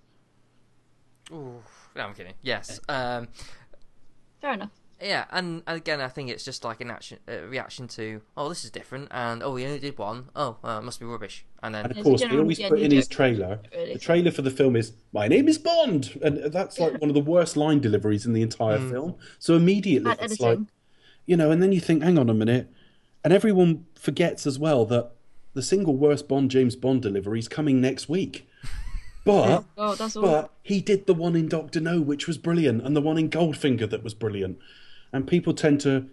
Ooh, 1.33 1.63
no, 1.97 2.03
I'm 2.03 2.15
kidding. 2.15 2.35
Yes. 2.43 2.81
Um, 2.89 3.29
Fair 4.41 4.55
enough. 4.55 4.71
Yeah, 5.01 5.25
and, 5.31 5.63
and 5.67 5.77
again, 5.77 6.01
I 6.01 6.09
think 6.09 6.31
it's 6.31 6.45
just 6.45 6.65
like 6.65 6.81
an 6.81 6.91
action 6.91 7.19
uh, 7.29 7.43
reaction 7.43 7.89
to, 7.89 8.21
oh, 8.37 8.49
this 8.49 8.65
is 8.65 8.71
different, 8.71 9.09
and 9.11 9.43
oh, 9.43 9.53
we 9.53 9.65
only 9.65 9.79
did 9.79 9.97
one. 9.99 10.29
Oh, 10.37 10.57
uh, 10.65 10.79
it 10.81 10.85
must 10.85 11.01
be 11.01 11.07
rubbish. 11.07 11.45
And 11.63 11.75
then 11.75 11.87
And 11.87 11.99
of 11.99 12.05
course, 12.05 12.23
he 12.23 12.39
always 12.39 12.59
put 12.59 12.79
in 12.81 12.91
his 12.91 13.09
trailer. 13.09 13.61
really. 13.75 13.93
The 13.95 13.99
trailer 13.99 14.31
for 14.31 14.43
the 14.43 14.51
film 14.51 14.77
is 14.77 14.93
"My 15.13 15.29
name 15.29 15.49
is 15.49 15.59
Bond," 15.59 16.19
and 16.23 16.53
that's 16.53 16.79
like 16.79 17.01
one 17.01 17.11
of 17.11 17.15
the 17.15 17.21
worst 17.21 17.57
line 17.57 17.81
deliveries 17.81 18.25
in 18.27 18.33
the 18.33 18.43
entire 18.43 18.79
film. 18.79 19.17
So 19.39 19.55
immediately, 19.55 20.11
Bad 20.11 20.23
it's 20.23 20.41
like 20.41 20.59
you 21.27 21.37
know, 21.37 21.51
and 21.51 21.63
then 21.63 21.73
you 21.73 21.81
think, 21.81 22.03
"Hang 22.03 22.19
on 22.19 22.31
a 22.31 22.35
minute," 22.35 22.73
and 23.23 23.33
everyone 23.33 23.87
forgets 23.95 24.47
as 24.47 24.59
well 24.59 24.87
that 24.87 25.13
the 25.53 25.63
single 25.63 25.97
worst 25.97 26.29
Bond 26.29 26.51
James 26.51 26.77
Bond 26.77 27.03
delivery 27.03 27.39
is 27.39 27.49
coming 27.49 27.81
next 27.81 28.09
week. 28.09 28.49
But 29.23 29.65
Oh, 29.77 29.95
that's 29.95 30.17
all. 30.17 30.23
but 30.23 30.51
he 30.63 30.81
did 30.81 31.07
the 31.07 31.13
one 31.13 31.37
in 31.37 31.47
Doctor 31.47 31.79
No, 31.79 32.01
which 32.01 32.27
was 32.27 32.39
brilliant, 32.39 32.83
and 32.83 32.97
the 32.97 33.03
one 33.03 33.19
in 33.19 33.29
Goldfinger 33.29 33.89
that 33.91 34.03
was 34.03 34.15
brilliant. 34.15 34.59
And 35.13 35.27
people 35.27 35.53
tend 35.55 35.81
to 35.83 36.07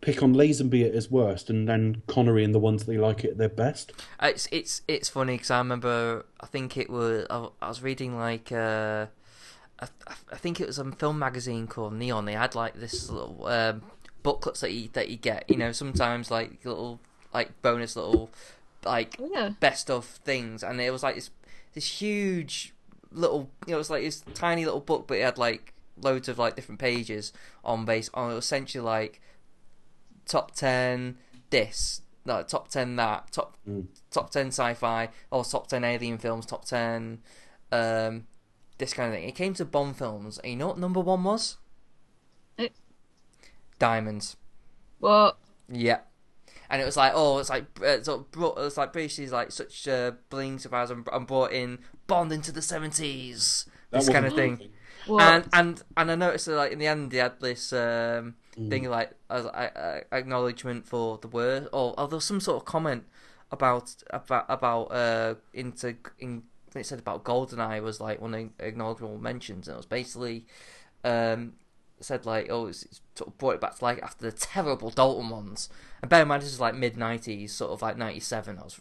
pick 0.00 0.22
on 0.22 0.34
Lazenby 0.34 0.84
at 0.86 0.94
his 0.94 1.10
worst, 1.10 1.48
and 1.48 1.68
then 1.68 2.02
Connery 2.08 2.42
and 2.44 2.52
the 2.54 2.58
ones 2.58 2.84
they 2.86 2.98
like 2.98 3.24
it 3.24 3.30
at 3.32 3.38
their 3.38 3.48
best. 3.48 3.92
Uh, 4.20 4.26
It's 4.28 4.48
it's 4.50 4.82
it's 4.88 5.08
funny 5.08 5.34
because 5.34 5.50
I 5.50 5.58
remember 5.58 6.26
I 6.40 6.46
think 6.46 6.76
it 6.76 6.90
was 6.90 7.26
I, 7.30 7.48
I 7.60 7.68
was 7.68 7.82
reading 7.82 8.18
like 8.18 8.50
uh, 8.50 9.06
I, 9.80 9.86
I 10.32 10.36
think 10.36 10.60
it 10.60 10.66
was 10.66 10.78
a 10.78 10.90
film 10.92 11.18
magazine 11.20 11.66
called 11.68 11.94
Neon. 11.94 12.24
They 12.24 12.32
had 12.34 12.54
like 12.54 12.74
this 12.74 13.08
little 13.10 13.46
um, 13.46 13.82
booklets 14.24 14.60
that 14.60 14.72
you 14.72 14.88
that 14.94 15.08
you 15.08 15.16
get. 15.16 15.44
You 15.48 15.56
know, 15.56 15.70
sometimes 15.72 16.30
like 16.30 16.64
little 16.64 16.98
like 17.32 17.62
bonus 17.62 17.94
little 17.94 18.28
like 18.84 19.16
Oh, 19.20 19.30
yeah. 19.32 19.50
best 19.60 19.88
of 19.88 20.04
things, 20.04 20.64
and 20.64 20.80
it 20.80 20.90
was 20.90 21.04
like 21.04 21.14
this 21.14 21.30
this 21.74 22.00
huge 22.00 22.74
little 23.12 23.50
you 23.66 23.70
know 23.70 23.76
it 23.76 23.78
was 23.78 23.90
like 23.90 24.02
this 24.02 24.24
tiny 24.34 24.64
little 24.64 24.80
book, 24.80 25.06
but 25.06 25.18
it 25.18 25.22
had 25.22 25.38
like 25.38 25.74
loads 26.02 26.28
of 26.28 26.38
like 26.38 26.56
different 26.56 26.80
pages 26.80 27.32
on 27.64 27.84
base 27.84 28.10
on 28.14 28.32
essentially 28.32 28.82
like 28.82 29.20
top 30.26 30.54
10 30.54 31.16
this 31.50 32.02
no 32.24 32.42
top 32.42 32.68
10 32.68 32.96
that 32.96 33.30
top 33.32 33.56
top 34.10 34.30
10 34.30 34.48
sci-fi 34.48 35.08
or 35.30 35.44
top 35.44 35.66
10 35.66 35.84
alien 35.84 36.18
films 36.18 36.46
top 36.46 36.64
10 36.64 37.20
um 37.72 38.24
this 38.82 38.92
kind 38.92 39.08
of 39.08 39.14
thing. 39.14 39.28
It 39.28 39.36
came 39.36 39.54
to 39.54 39.64
bond 39.64 39.96
films. 39.96 40.38
And 40.38 40.50
you 40.52 40.56
know 40.58 40.68
what 40.68 40.78
number 40.78 41.00
one 41.00 41.22
was? 41.22 41.56
It... 42.58 42.72
diamonds. 43.78 44.36
What? 44.98 45.38
Yeah. 45.68 46.00
And 46.68 46.82
it 46.82 46.84
was 46.84 46.96
like, 46.96 47.12
oh, 47.14 47.38
it's 47.38 47.50
like, 47.50 47.64
uh, 47.80 48.02
sort 48.02 48.20
of 48.20 48.30
brought, 48.32 48.58
it's 48.58 48.76
like 48.76 48.92
basically 48.92 49.30
like 49.30 49.52
such 49.52 49.86
uh, 49.86 50.12
bling 50.30 50.58
surprise 50.58 50.90
and, 50.90 51.06
and 51.12 51.26
brought 51.26 51.52
in 51.52 51.78
Bond 52.08 52.32
into 52.32 52.50
the 52.50 52.60
seventies, 52.60 53.66
this 53.90 54.08
kind 54.08 54.26
of 54.26 54.32
wasn't 54.32 54.58
thing. 54.58 54.70
What? 55.06 55.22
And 55.22 55.48
and 55.52 55.82
and 55.96 56.10
I 56.10 56.14
noticed 56.14 56.46
that 56.46 56.56
like 56.56 56.72
in 56.72 56.78
the 56.78 56.86
end 56.86 57.10
they 57.10 57.18
had 57.18 57.40
this 57.40 57.72
um, 57.72 58.34
Mm. 58.58 58.68
thing 58.68 58.90
like 58.90 59.12
as 59.30 59.46
uh, 59.46 60.00
acknowledgement 60.12 60.86
for 60.86 61.16
the 61.16 61.28
word, 61.28 61.68
or, 61.72 61.98
or 61.98 62.06
there 62.06 62.16
was 62.16 62.24
some 62.26 62.38
sort 62.38 62.58
of 62.58 62.66
comment 62.66 63.04
about 63.50 63.94
about 64.10 64.44
about 64.50 64.84
uh 64.92 65.34
into 65.54 65.96
in 66.18 66.42
it 66.74 66.84
said 66.84 66.98
about 66.98 67.24
Goldeneye 67.24 67.82
was 67.82 67.98
like 67.98 68.20
one 68.20 68.34
of 68.34 68.50
the 68.58 68.66
acknowledgeable 68.66 69.16
mentions, 69.16 69.68
and 69.68 69.74
it 69.74 69.78
was 69.78 69.86
basically 69.86 70.44
um 71.02 71.54
said 72.00 72.26
like 72.26 72.48
oh 72.50 72.66
it's, 72.66 72.82
it's 72.82 73.00
sort 73.14 73.28
of 73.28 73.38
brought 73.38 73.54
it 73.54 73.60
back 73.62 73.78
to 73.78 73.84
like 73.84 74.02
after 74.02 74.30
the 74.30 74.36
terrible 74.36 74.90
Dalton 74.90 75.30
ones, 75.30 75.70
and 76.02 76.10
bear 76.10 76.20
in 76.20 76.28
mind 76.28 76.42
this 76.42 76.52
is 76.52 76.60
like 76.60 76.74
mid 76.74 76.98
nineties, 76.98 77.54
sort 77.54 77.70
of 77.70 77.80
like 77.80 77.96
ninety 77.96 78.20
seven. 78.20 78.58
I 78.58 78.64
was 78.64 78.80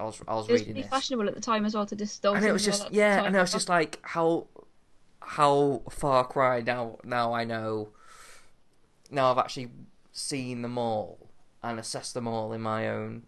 I 0.00 0.04
was 0.04 0.20
I 0.26 0.34
was 0.34 0.48
it 0.48 0.52
was 0.52 0.60
reading 0.60 0.74
pretty 0.74 0.82
this 0.82 0.90
fashionable 0.90 1.28
at 1.28 1.36
the 1.36 1.40
time 1.40 1.64
as 1.64 1.76
well 1.76 1.86
to 1.86 1.94
diss 1.94 2.18
Dalton. 2.18 2.38
and 2.38 2.48
it 2.48 2.52
was 2.52 2.66
as 2.66 2.80
well 2.80 2.88
just 2.88 2.94
yeah, 2.94 3.22
and 3.22 3.36
it 3.36 3.38
was 3.38 3.52
just 3.52 3.68
like 3.68 4.00
how 4.02 4.48
how 5.26 5.82
Far 5.90 6.24
Cry 6.26 6.60
now 6.60 6.98
now 7.04 7.32
I 7.32 7.44
know 7.44 7.88
now 9.10 9.30
I've 9.30 9.38
actually 9.38 9.68
seen 10.12 10.62
them 10.62 10.78
all 10.78 11.30
and 11.62 11.78
assessed 11.78 12.14
them 12.14 12.26
all 12.28 12.52
in 12.52 12.60
my 12.60 12.88
own 12.88 13.22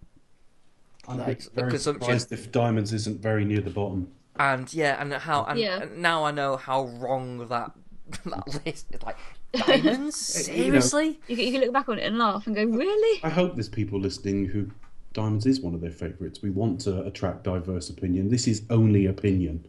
I'm 1.09 1.19
like, 1.19 1.43
very 1.53 1.71
consumption. 1.71 2.03
surprised 2.03 2.33
if 2.33 2.51
Diamonds 2.53 2.93
isn't 2.93 3.21
very 3.21 3.45
near 3.45 3.61
the 3.61 3.71
bottom. 3.71 4.09
and 4.39 4.73
yeah 4.75 5.01
and 5.01 5.13
how 5.13 5.45
and, 5.45 5.59
Yeah. 5.59 5.83
and 5.83 5.99
now 6.03 6.25
I 6.25 6.31
know 6.33 6.57
how 6.57 6.87
wrong 6.87 7.47
that 7.49 7.73
that 8.25 8.47
list 8.65 8.87
is 8.93 9.03
like 9.03 9.17
diamonds 9.53 10.49
You 10.49 10.57
know- 10.57 10.81
seriously 10.81 11.21
you, 11.29 11.37
can- 11.37 11.45
you 11.47 11.53
can 11.53 11.61
look 11.63 11.73
back 11.73 11.89
on 11.89 11.99
it 11.99 12.05
and 12.05 12.19
laugh 12.19 12.47
and 12.47 12.55
go, 12.55 12.65
really? 12.65 13.21
I 13.25 13.31
hope 13.31 13.55
there's 13.55 13.69
people 13.69 13.99
listening 14.01 14.47
who 14.47 14.71
Diamonds 15.13 15.47
is 15.47 15.61
one 15.63 15.75
of 15.75 15.81
their 15.81 15.91
favourites. 15.91 16.43
We 16.43 16.51
want 16.51 16.79
to 16.83 17.03
attract 17.07 17.43
diverse 17.45 17.89
opinion. 17.89 18.29
This 18.29 18.47
is 18.47 18.65
only 18.69 19.07
opinion. 19.07 19.67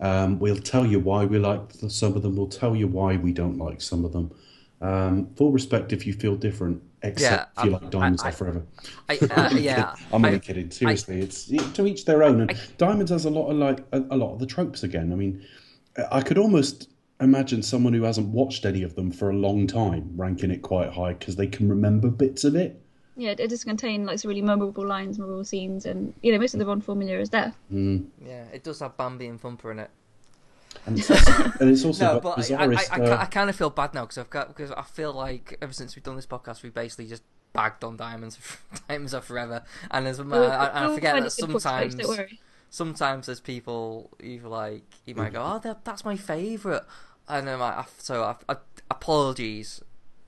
Um, 0.00 0.38
we'll 0.38 0.56
tell 0.56 0.84
you 0.84 0.98
why 1.00 1.24
we 1.24 1.38
like 1.38 1.60
some 1.88 2.14
of 2.16 2.22
them. 2.22 2.36
We'll 2.36 2.48
tell 2.48 2.74
you 2.74 2.86
why 2.88 3.16
we 3.16 3.32
don't 3.32 3.58
like 3.58 3.80
some 3.80 4.04
of 4.04 4.12
them. 4.12 4.32
Um, 4.80 5.28
full 5.36 5.50
respect 5.52 5.92
if 5.92 6.06
you 6.06 6.12
feel 6.12 6.36
different, 6.36 6.82
except 7.02 7.50
Yeah, 7.56 7.62
if 7.62 7.68
you 7.70 7.74
um, 7.76 7.82
like 7.82 7.90
Diamonds 7.90 8.22
I- 8.22 8.28
Are 8.28 8.32
Forever. 8.32 8.62
I, 9.08 9.18
uh, 9.18 9.50
yeah 9.56 9.94
I'm 10.12 10.24
only 10.24 10.36
I- 10.36 10.40
kidding. 10.40 10.70
Seriously, 10.70 11.20
it's 11.20 11.44
to 11.74 11.86
each 11.86 12.04
their 12.04 12.22
own. 12.22 12.40
And 12.42 12.58
Diamonds 12.76 13.10
has 13.10 13.24
a 13.24 13.30
lot 13.30 13.48
of 13.50 13.56
like 13.56 13.84
a, 13.92 14.00
a 14.10 14.16
lot 14.16 14.32
of 14.34 14.40
the 14.40 14.46
tropes 14.46 14.82
again. 14.82 15.12
I 15.12 15.16
mean, 15.16 15.42
I 16.10 16.20
could 16.22 16.38
almost 16.38 16.88
imagine 17.20 17.62
someone 17.62 17.94
who 17.94 18.02
hasn't 18.02 18.28
watched 18.28 18.66
any 18.66 18.82
of 18.82 18.96
them 18.96 19.10
for 19.12 19.30
a 19.30 19.34
long 19.34 19.66
time 19.68 20.10
ranking 20.16 20.50
it 20.50 20.60
quite 20.62 20.92
high 20.92 21.12
because 21.14 21.36
they 21.36 21.46
can 21.46 21.68
remember 21.68 22.10
bits 22.10 22.42
of 22.44 22.56
it. 22.56 22.83
Yeah, 23.16 23.34
it 23.38 23.48
does 23.48 23.62
contain 23.64 24.06
like 24.06 24.18
some 24.18 24.28
really 24.28 24.42
memorable 24.42 24.84
lines, 24.86 25.18
memorable 25.18 25.44
scenes, 25.44 25.86
and 25.86 26.14
you 26.22 26.32
know 26.32 26.38
most 26.38 26.54
of 26.54 26.58
the 26.58 26.64
Bond 26.66 26.84
formula 26.84 27.12
is 27.18 27.30
there. 27.30 27.54
yeah 27.70 28.44
it 28.52 28.64
does 28.64 28.80
have 28.80 28.96
Bambi 28.96 29.26
and 29.26 29.40
Thumper 29.40 29.70
in 29.70 29.78
it. 29.80 29.90
And 30.86 30.98
it's 30.98 31.10
also, 31.10 31.32
and 31.60 31.70
it's 31.70 31.84
also 31.84 32.04
No, 32.04 32.20
got 32.20 32.36
but 32.36 32.50
I, 32.50 32.64
I, 32.64 32.64
I, 32.64 33.00
uh, 33.10 33.16
I, 33.22 33.26
kind 33.26 33.48
of 33.48 33.54
feel 33.54 33.70
bad 33.70 33.94
now 33.94 34.02
because 34.02 34.18
I've 34.18 34.30
got 34.30 34.48
because 34.48 34.72
I 34.72 34.82
feel 34.82 35.12
like 35.12 35.56
ever 35.62 35.72
since 35.72 35.94
we've 35.94 36.02
done 36.02 36.16
this 36.16 36.26
podcast, 36.26 36.62
we've 36.64 36.74
basically 36.74 37.06
just 37.06 37.22
bagged 37.52 37.84
on 37.84 37.96
diamonds, 37.96 38.36
diamonds 38.88 39.14
are 39.14 39.20
forever, 39.20 39.62
and 39.92 40.08
as 40.08 40.18
uh, 40.18 40.24
We'll- 40.24 40.50
I, 40.50 40.70
I 40.90 40.94
forget 40.94 41.14
that 41.22 41.38
a 41.38 41.40
good 41.40 41.50
podcast, 41.56 41.60
sometimes 41.62 41.94
Don't 41.94 42.08
worry. 42.08 42.40
sometimes 42.70 43.26
there's 43.26 43.38
people 43.40 44.10
you 44.20 44.40
like 44.40 44.82
you 45.06 45.14
might 45.14 45.32
go, 45.32 45.42
oh, 45.44 45.60
that, 45.60 45.84
that's 45.84 46.04
my 46.04 46.16
favourite, 46.16 46.82
and 47.28 47.46
then 47.46 47.60
like, 47.60 47.76
I- 47.78 47.86
so 47.98 48.24
I, 48.24 48.52
I, 48.52 48.56
apologies 48.90 49.80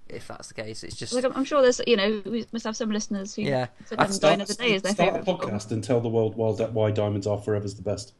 if 0.09 0.29
that's 0.29 0.49
the 0.49 0.55
case. 0.55 0.83
It's 0.85 0.97
just 0.97 1.13
Like 1.13 1.25
I'm, 1.25 1.33
I'm 1.33 1.45
sure 1.45 1.63
there's 1.63 1.81
you 1.87 1.97
know 1.97 2.23
we 2.25 2.47
must 2.53 2.65
have 2.65 2.77
some 2.77 2.91
listeners 2.91 3.35
who 3.35 3.43
Yeah. 3.43 3.67
said 3.87 3.99
I 3.99 4.05
Never 4.07 4.19
Die 4.19 4.33
Another 4.33 4.55
Day 4.55 4.75
is 4.75 4.83
their 4.83 4.93
start 4.93 5.15
favourite. 5.15 5.29
a 5.29 5.47
podcast 5.47 5.71
and 5.73 5.83
tell 5.83 6.01
the 6.01 6.09
world 6.09 6.37
why, 6.37 6.51
why 6.53 6.91
Diamonds 6.91 7.27
Are 7.27 7.39
Forever's 7.39 7.75
the 7.75 7.83
best. 7.83 8.13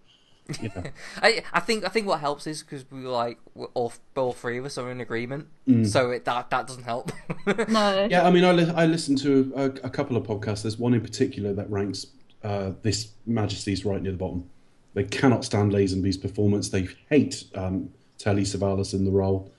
You 0.61 0.71
know. 0.77 0.85
I, 1.23 1.43
I 1.53 1.59
think 1.61 1.85
I 1.85 1.89
think 1.89 2.07
what 2.07 2.21
helps 2.21 2.47
is 2.47 2.63
because 2.63 2.85
we 2.91 3.03
were 3.03 3.09
like 3.11 3.39
we're 3.55 3.67
all 3.75 3.93
all 4.17 4.33
three 4.33 4.59
of 4.59 4.65
us 4.65 4.79
are 4.79 4.91
in 4.91 5.01
agreement, 5.01 5.49
Mm. 5.69 5.87
so 5.87 6.11
it, 6.13 6.25
that 6.25 6.51
that 6.51 6.67
doesn't 6.69 6.85
help. 6.85 7.11
No, 7.69 8.07
Yeah, 8.11 8.27
I 8.27 8.31
mean, 8.31 8.45
I, 8.45 8.53
li- 8.53 8.73
I 8.75 8.87
listened 8.87 9.19
to 9.19 9.53
a, 9.57 9.65
a 9.87 9.91
couple 9.91 10.17
of 10.17 10.23
podcasts. 10.25 10.63
There's 10.63 10.79
one 10.79 10.95
in 10.95 11.01
particular 11.01 11.53
that 11.55 11.69
ranks 11.71 12.07
uh, 12.45 12.73
this 12.83 13.09
Majesty's 13.27 13.85
right 13.85 14.01
near 14.01 14.13
the 14.13 14.19
bottom. 14.19 14.49
They 14.95 15.03
cannot 15.05 15.45
stand 15.45 15.73
Lazenby's 15.73 16.17
performance. 16.17 16.69
They 16.69 16.89
hate 17.11 17.45
um, 17.57 17.91
Telly 18.19 18.43
Savalas 18.45 18.95
in 18.95 19.05
the 19.05 19.11
role. 19.11 19.51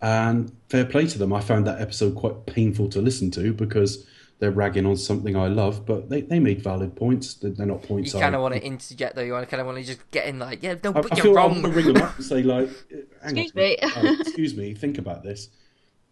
And 0.00 0.52
fair 0.68 0.84
play 0.84 1.06
to 1.06 1.18
them. 1.18 1.32
I 1.32 1.40
found 1.40 1.66
that 1.66 1.80
episode 1.80 2.14
quite 2.14 2.46
painful 2.46 2.88
to 2.90 3.00
listen 3.00 3.30
to 3.32 3.52
because 3.52 4.06
they're 4.38 4.52
ragging 4.52 4.86
on 4.86 4.96
something 4.96 5.34
I 5.36 5.48
love, 5.48 5.84
but 5.84 6.08
they, 6.08 6.20
they 6.20 6.38
made 6.38 6.62
valid 6.62 6.94
points. 6.94 7.34
They're, 7.34 7.50
they're 7.50 7.66
not 7.66 7.82
points 7.82 8.14
you 8.14 8.20
kind 8.20 8.36
of 8.36 8.42
want 8.42 8.54
to 8.54 8.62
interject 8.64 9.16
though. 9.16 9.22
You 9.22 9.32
want 9.32 9.44
to 9.44 9.50
kind 9.50 9.60
of 9.60 9.66
want 9.66 9.78
to 9.78 9.84
just 9.84 10.08
get 10.12 10.26
in 10.26 10.38
like, 10.38 10.62
yeah, 10.62 10.76
no, 10.84 10.90
I, 10.90 11.00
but 11.00 11.12
I 11.12 11.16
you're 11.16 11.24
feel 11.24 11.38
I 11.38 11.42
wrong. 11.42 11.62
want 11.62 11.64
to 11.64 11.70
ring 11.72 11.92
them 11.92 12.02
up 12.02 12.14
and 12.16 12.24
say, 12.24 12.42
like, 12.44 12.68
hang 13.22 13.36
Excuse 13.36 13.50
on, 13.50 13.56
me. 13.62 13.76
oh, 13.82 14.16
excuse 14.20 14.56
me, 14.56 14.74
think 14.74 14.98
about 14.98 15.24
this. 15.24 15.48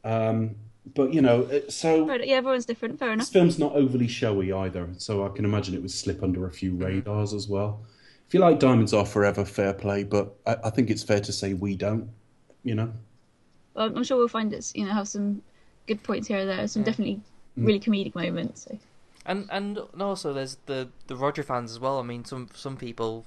Um, 0.03 0.57
but, 0.95 1.13
you 1.15 1.21
know, 1.23 1.49
so 1.69 2.13
yeah, 2.15 2.37
everyone's 2.37 2.67
different. 2.67 2.99
Fair 2.99 3.13
enough. 3.13 3.27
this 3.27 3.33
film's 3.33 3.59
not 3.59 3.73
overly 3.75 4.09
showy 4.09 4.53
either, 4.53 4.89
so 4.99 5.25
I 5.25 5.29
can 5.29 5.45
imagine 5.45 5.75
it 5.75 5.83
would 5.83 5.91
slip 5.93 6.23
under 6.25 6.47
a 6.47 6.51
few 6.51 6.75
radars 6.75 7.33
as 7.33 7.47
well. 7.49 7.83
If 8.27 8.35
you 8.35 8.41
like 8.41 8.59
Diamonds 8.59 8.93
Are 8.93 9.07
Forever, 9.07 9.45
fair 9.45 9.73
play, 9.73 10.03
but 10.03 10.35
I, 10.45 10.57
I 10.65 10.71
think 10.71 10.91
it's 10.91 11.05
fair 11.05 11.21
to 11.21 11.33
say 11.33 11.55
we 11.55 11.77
don't, 11.77 12.11
you 12.65 12.75
know? 12.75 12.93
Well, 13.77 13.93
I'm 13.95 14.05
sure 14.05 14.17
we'll 14.17 14.29
find 14.29 14.53
it's 14.53 14.75
you 14.75 14.85
know 14.87 14.93
have 14.93 15.07
some 15.09 15.43
good 15.87 16.03
points 16.03 16.27
here 16.29 16.39
and 16.39 16.49
there. 16.49 16.67
Some 16.67 16.83
definitely 16.83 17.21
really 17.57 17.79
comedic 17.81 18.15
moments. 18.15 18.65
So. 18.65 18.79
And 19.25 19.49
and 19.51 19.79
also 20.01 20.33
there's 20.33 20.57
the 20.67 20.89
the 21.07 21.17
Roger 21.17 21.43
fans 21.43 21.71
as 21.73 21.79
well. 21.79 21.99
I 21.99 22.03
mean, 22.03 22.25
some 22.25 22.49
some 22.55 22.77
people, 22.77 23.27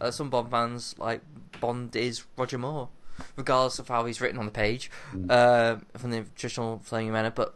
uh, 0.00 0.10
some 0.10 0.30
Bond 0.30 0.50
fans 0.50 0.94
like 0.98 1.20
Bond 1.60 1.94
is 1.94 2.24
Roger 2.36 2.58
Moore, 2.58 2.88
regardless 3.36 3.78
of 3.78 3.88
how 3.88 4.04
he's 4.06 4.20
written 4.20 4.38
on 4.38 4.46
the 4.46 4.50
page, 4.50 4.90
uh, 5.28 5.76
from 5.96 6.10
the 6.10 6.24
traditional 6.34 6.80
Fleming 6.82 7.12
manner. 7.12 7.30
But 7.30 7.54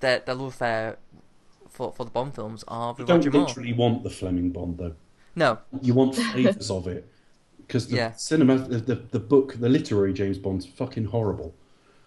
their 0.00 0.20
their 0.20 0.34
love 0.36 0.48
affair 0.54 0.96
for 1.68 1.92
for 1.92 2.04
the 2.04 2.10
Bond 2.10 2.34
films 2.34 2.64
are 2.68 2.90
You 2.92 2.98
with 2.98 3.06
don't 3.08 3.18
Roger 3.18 3.30
Moore. 3.32 3.46
literally 3.46 3.72
want 3.72 4.04
the 4.04 4.10
Fleming 4.10 4.50
Bond, 4.50 4.78
though. 4.78 4.94
No, 5.34 5.58
You 5.82 5.94
want 5.94 6.14
flavours 6.16 6.70
of 6.70 6.86
it. 6.88 7.06
Because 7.68 7.86
the 7.86 7.96
Yeah. 7.96 8.12
cinema, 8.16 8.56
the, 8.58 8.78
the, 8.78 8.94
the 8.96 9.20
book, 9.20 9.54
the 9.60 9.68
literary 9.68 10.12
James 10.14 10.38
Bond's 10.38 10.64
fucking 10.66 11.04
horrible. 11.04 11.54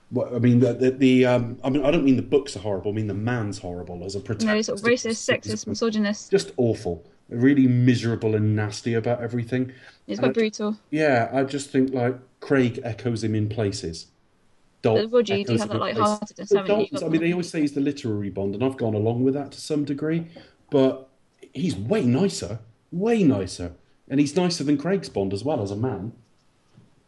What, 0.09 0.33
I 0.33 0.39
mean, 0.39 0.59
the, 0.59 0.73
the, 0.73 0.91
the 0.91 1.25
um, 1.25 1.57
I 1.63 1.69
mean, 1.69 1.85
I 1.85 1.91
don't 1.91 2.03
mean 2.03 2.15
the 2.17 2.21
books 2.23 2.55
are 2.57 2.59
horrible. 2.59 2.91
I 2.91 2.95
mean 2.95 3.07
the 3.07 3.13
man's 3.13 3.59
horrible 3.59 4.03
as 4.03 4.15
a 4.15 4.17
You 4.17 4.23
know, 4.23 4.25
protagonist. 4.25 4.67
sort 4.67 4.79
of 4.79 4.85
racist, 4.85 5.21
sexist, 5.31 5.67
misogynist. 5.67 6.31
Just 6.31 6.51
awful. 6.57 7.05
Really 7.29 7.67
miserable 7.67 8.35
and 8.35 8.55
nasty 8.55 8.95
about 8.95 9.21
everything. 9.21 9.71
It's 10.07 10.19
quite 10.19 10.33
brutal. 10.33 10.77
Yeah, 10.89 11.29
I 11.31 11.43
just 11.43 11.69
think 11.69 11.93
like 11.93 12.17
Craig 12.41 12.81
echoes 12.83 13.23
him 13.23 13.35
in 13.35 13.47
places. 13.47 14.07
Dal- 14.81 15.07
Roger, 15.07 15.38
you 15.38 15.45
do 15.45 15.53
echoes 15.53 15.61
have 15.61 15.71
him 15.71 15.79
that 15.79 15.85
in 15.89 15.95
places. 15.95 15.99
lightheartedness, 16.11 16.49
haven't 16.51 16.65
you? 16.71 16.75
Dalton's- 16.75 17.03
I 17.03 17.07
mean, 17.07 17.21
they 17.21 17.31
always 17.31 17.49
say 17.49 17.61
he's 17.61 17.73
the 17.73 17.81
literary 17.81 18.31
Bond, 18.31 18.55
and 18.55 18.63
I've 18.63 18.77
gone 18.77 18.95
along 18.95 19.23
with 19.23 19.35
that 19.35 19.51
to 19.53 19.61
some 19.61 19.85
degree. 19.85 20.25
But 20.71 21.07
he's 21.53 21.75
way 21.77 22.03
nicer, 22.03 22.59
way 22.91 23.23
nicer, 23.23 23.73
and 24.11 24.19
he's 24.19 24.35
nicer 24.35 24.63
than 24.63 24.77
Craig's 24.77 25.09
Bond 25.09 25.33
as 25.33 25.43
well 25.43 25.63
as 25.63 25.71
a 25.71 25.75
man. 25.75 26.11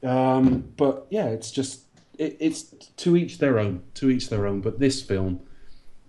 Um, 0.01 0.71
but 0.77 1.05
yeah, 1.09 1.27
it's 1.27 1.51
just 1.51 1.81
it, 2.17 2.37
it's 2.39 2.63
to 2.97 3.15
each 3.17 3.37
their 3.37 3.59
own. 3.59 3.83
To 3.95 4.09
each 4.09 4.29
their 4.29 4.47
own. 4.47 4.61
But 4.61 4.79
this 4.79 5.01
film, 5.03 5.41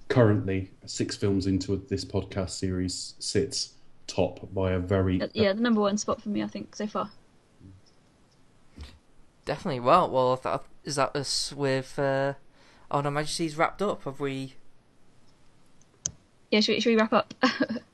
currently 0.09 0.71
six 0.87 1.17
films 1.17 1.47
into 1.47 1.77
this 1.89 2.05
podcast 2.05 2.51
series, 2.51 3.15
sits 3.19 3.75
top 4.07 4.55
by 4.55 4.71
a 4.73 4.79
very 4.79 5.21
Uh, 5.21 5.29
Yeah, 5.35 5.53
the 5.53 5.61
number 5.61 5.81
one 5.81 5.99
spot 5.99 6.23
for 6.23 6.29
me, 6.29 6.43
I 6.43 6.47
think, 6.47 6.77
so 6.77 6.87
far. 6.87 7.11
definitely. 9.45 9.81
Well, 9.81 10.09
well, 10.11 10.37
that, 10.37 10.63
is 10.85 10.97
that 10.97 11.15
us 11.17 11.53
with? 11.53 11.99
Uh, 11.99 12.35
oh 12.91 13.01
no, 13.01 13.11
Majesty's 13.11 13.57
wrapped 13.57 13.83
up. 13.83 14.05
Have 14.05 14.21
we? 14.21 14.55
Yeah, 16.51 16.61
should 16.61 16.75
we, 16.77 16.81
should 16.81 16.91
we 16.91 16.97
wrap 16.97 17.13
up? 17.13 17.35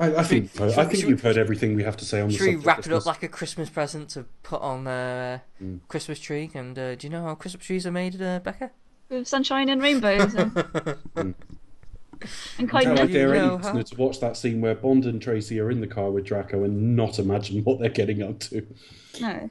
I, 0.00 0.16
I 0.16 0.22
think 0.22 0.52
Should- 0.52 0.62
I 0.62 0.84
think 0.84 1.00
should- 1.00 1.08
you've 1.08 1.22
heard 1.22 1.36
everything 1.36 1.74
we 1.74 1.82
have 1.82 1.96
to 1.96 2.04
say 2.04 2.20
on 2.20 2.28
the 2.28 2.34
Should 2.34 2.46
we 2.46 2.56
wrap 2.56 2.86
it 2.86 2.92
up 2.92 3.04
like 3.06 3.22
a 3.24 3.28
Christmas 3.28 3.68
present 3.68 4.10
to 4.10 4.24
put 4.42 4.60
on 4.62 4.86
a 4.86 5.42
Mm. 5.62 5.80
Christmas 5.88 6.20
tree? 6.20 6.50
And 6.54 6.78
uh, 6.78 6.94
do 6.94 7.06
you 7.06 7.10
know 7.10 7.22
how 7.24 7.34
Christmas 7.34 7.64
trees 7.66 7.86
are 7.86 7.90
made, 7.90 8.20
uh, 8.22 8.38
Becca? 8.40 8.70
With 9.08 9.26
sunshine 9.26 9.68
and 9.68 9.82
rainbows 9.82 10.34
and, 10.34 10.52
and 11.16 11.34
I 12.58 12.66
kindness. 12.66 13.10
dare 13.10 13.34
any 13.34 13.46
know 13.46 13.54
listener 13.56 13.72
how- 13.72 13.82
to 13.82 13.96
watch 13.96 14.20
that 14.20 14.36
scene 14.36 14.60
where 14.60 14.74
Bond 14.74 15.04
and 15.06 15.20
Tracy 15.20 15.58
are 15.60 15.70
in 15.70 15.80
the 15.80 15.86
car 15.86 16.10
with 16.10 16.24
Draco 16.24 16.62
and 16.64 16.94
not 16.96 17.18
imagine 17.18 17.62
what 17.64 17.78
they're 17.80 17.88
getting 17.88 18.22
up 18.22 18.38
to. 18.40 18.66
No. 19.20 19.50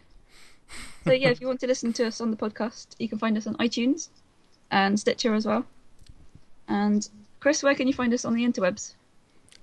So 1.06 1.14
yeah, 1.14 1.30
if 1.30 1.40
you 1.42 1.48
want 1.48 1.60
to 1.62 1.68
listen 1.68 1.94
to 1.94 2.06
us 2.08 2.20
on 2.22 2.32
the 2.32 2.38
podcast, 2.38 2.88
you 3.00 3.08
can 3.10 3.18
find 3.18 3.38
us 3.38 3.48
on 3.48 3.56
iTunes 3.58 4.10
and 4.72 5.00
Stitcher 5.00 5.34
as 5.34 5.46
well. 5.46 5.66
And 6.68 7.08
Chris, 7.40 7.64
where 7.64 7.76
can 7.76 7.88
you 7.88 7.94
find 7.94 8.14
us 8.14 8.26
on 8.26 8.34
the 8.34 8.44
interwebs? 8.46 8.94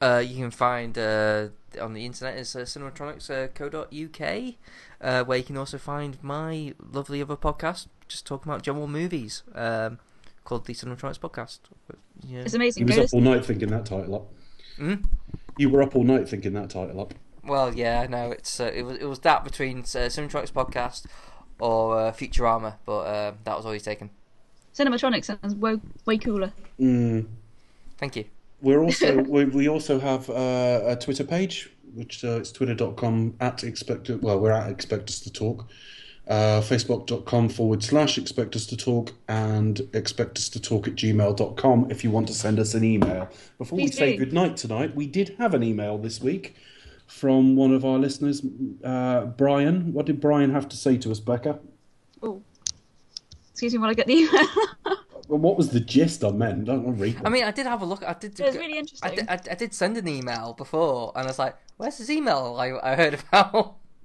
Uh, 0.00 0.22
you 0.24 0.36
can 0.36 0.50
find 0.50 0.98
uh, 0.98 1.48
on 1.80 1.94
the 1.94 2.04
internet 2.04 2.36
is 2.36 2.54
uh, 2.54 2.60
cinematronics.co.uk, 2.60 4.54
uh, 5.00 5.24
where 5.24 5.38
you 5.38 5.44
can 5.44 5.56
also 5.56 5.78
find 5.78 6.18
my 6.22 6.74
lovely 6.92 7.22
other 7.22 7.36
podcast, 7.36 7.86
just 8.08 8.26
talking 8.26 8.50
about 8.50 8.62
general 8.62 8.86
movies, 8.86 9.42
um, 9.54 9.98
called 10.44 10.66
the 10.66 10.74
Cinematronics 10.74 11.18
Podcast. 11.18 11.60
Yeah. 12.26 12.40
It's 12.40 12.52
He 12.52 12.56
amazing. 12.56 12.86
was 12.86 12.96
Go 12.96 13.02
up 13.04 13.14
all 13.14 13.20
night 13.20 13.44
thinking 13.44 13.68
that 13.70 13.86
title 13.86 14.14
up. 14.16 14.26
Hmm? 14.76 14.94
You 15.56 15.70
were 15.70 15.82
up 15.82 15.94
all 15.96 16.04
night 16.04 16.28
thinking 16.28 16.52
that 16.54 16.70
title 16.70 17.00
up. 17.00 17.14
Well, 17.44 17.74
yeah, 17.74 18.06
no, 18.08 18.30
it's 18.32 18.58
uh, 18.58 18.70
it 18.74 18.82
was 18.82 18.96
it 18.98 19.04
was 19.04 19.20
that 19.20 19.44
between 19.44 19.80
uh, 19.80 20.08
Cinematronics 20.08 20.52
Podcast 20.52 21.06
or 21.60 21.98
uh, 21.98 22.12
Futurama, 22.12 22.76
but 22.84 22.98
uh, 23.00 23.32
that 23.44 23.56
was 23.56 23.64
always 23.66 23.82
taken. 23.82 24.10
Cinematronics 24.74 25.24
sounds 25.26 25.54
way, 25.54 25.76
way 26.06 26.18
cooler. 26.18 26.52
Mm. 26.80 27.26
Thank 27.98 28.16
you. 28.16 28.24
We're 28.64 28.82
also 28.82 29.18
we, 29.28 29.44
we 29.44 29.68
also 29.68 30.00
have 30.00 30.28
uh, 30.30 30.80
a 30.86 30.96
Twitter 30.96 31.22
page, 31.22 31.70
which 31.92 32.24
uh, 32.24 32.38
it's 32.38 32.50
twitter.com 32.50 33.36
at 33.40 33.62
expect 33.62 34.08
well 34.08 34.40
we're 34.40 34.52
at 34.52 34.70
expect 34.70 35.10
us 35.10 35.20
to 35.20 35.30
talk, 35.30 35.68
uh, 36.26 36.62
facebook.com 36.62 37.50
forward 37.50 37.84
slash 37.84 38.16
expect 38.16 38.56
us 38.56 38.64
to 38.66 38.76
talk 38.76 39.12
and 39.28 39.86
expect 39.92 40.38
us 40.38 40.48
to 40.48 40.60
talk 40.60 40.88
at 40.88 40.94
gmail.com 40.94 41.90
if 41.90 42.02
you 42.02 42.10
want 42.10 42.26
to 42.28 42.34
send 42.34 42.58
us 42.58 42.72
an 42.74 42.82
email. 42.82 43.28
Before 43.58 43.76
we 43.76 43.88
say 43.88 44.12
do. 44.12 44.24
good 44.24 44.32
night 44.32 44.56
tonight, 44.56 44.96
we 44.96 45.06
did 45.06 45.36
have 45.38 45.52
an 45.52 45.62
email 45.62 45.98
this 45.98 46.22
week 46.22 46.56
from 47.06 47.56
one 47.56 47.74
of 47.74 47.84
our 47.84 47.98
listeners, 47.98 48.40
uh, 48.82 49.26
Brian. 49.26 49.92
What 49.92 50.06
did 50.06 50.22
Brian 50.22 50.50
have 50.52 50.70
to 50.70 50.76
say 50.76 50.96
to 50.98 51.10
us, 51.10 51.20
Becca? 51.20 51.58
Oh, 52.22 52.42
excuse 53.50 53.74
me 53.74 53.78
while 53.78 53.90
I 53.90 53.94
get 53.94 54.06
the 54.06 54.14
email. 54.14 54.48
Well, 55.28 55.38
what 55.38 55.56
was 55.56 55.70
the 55.70 55.80
gist 55.80 56.22
I 56.24 56.30
meant? 56.30 56.64
Don't 56.66 56.96
read. 56.98 57.20
I 57.24 57.28
mean, 57.30 57.44
I 57.44 57.50
did 57.50 57.66
have 57.66 57.82
a 57.82 57.86
look. 57.86 58.02
I 58.04 58.12
did. 58.14 58.38
It 58.38 58.46
was 58.46 58.56
really 58.56 58.74
I 58.74 58.78
interesting. 58.80 59.14
did, 59.16 59.28
I, 59.28 59.40
I 59.50 59.54
did 59.54 59.72
send 59.74 59.96
an 59.96 60.06
email 60.08 60.52
before, 60.52 61.12
and 61.16 61.24
I 61.24 61.28
was 61.30 61.38
like, 61.38 61.56
"Where's 61.78 61.98
his 61.98 62.10
email?" 62.10 62.56
I, 62.58 62.72
I 62.92 62.94
heard 62.96 63.14
about. 63.14 63.76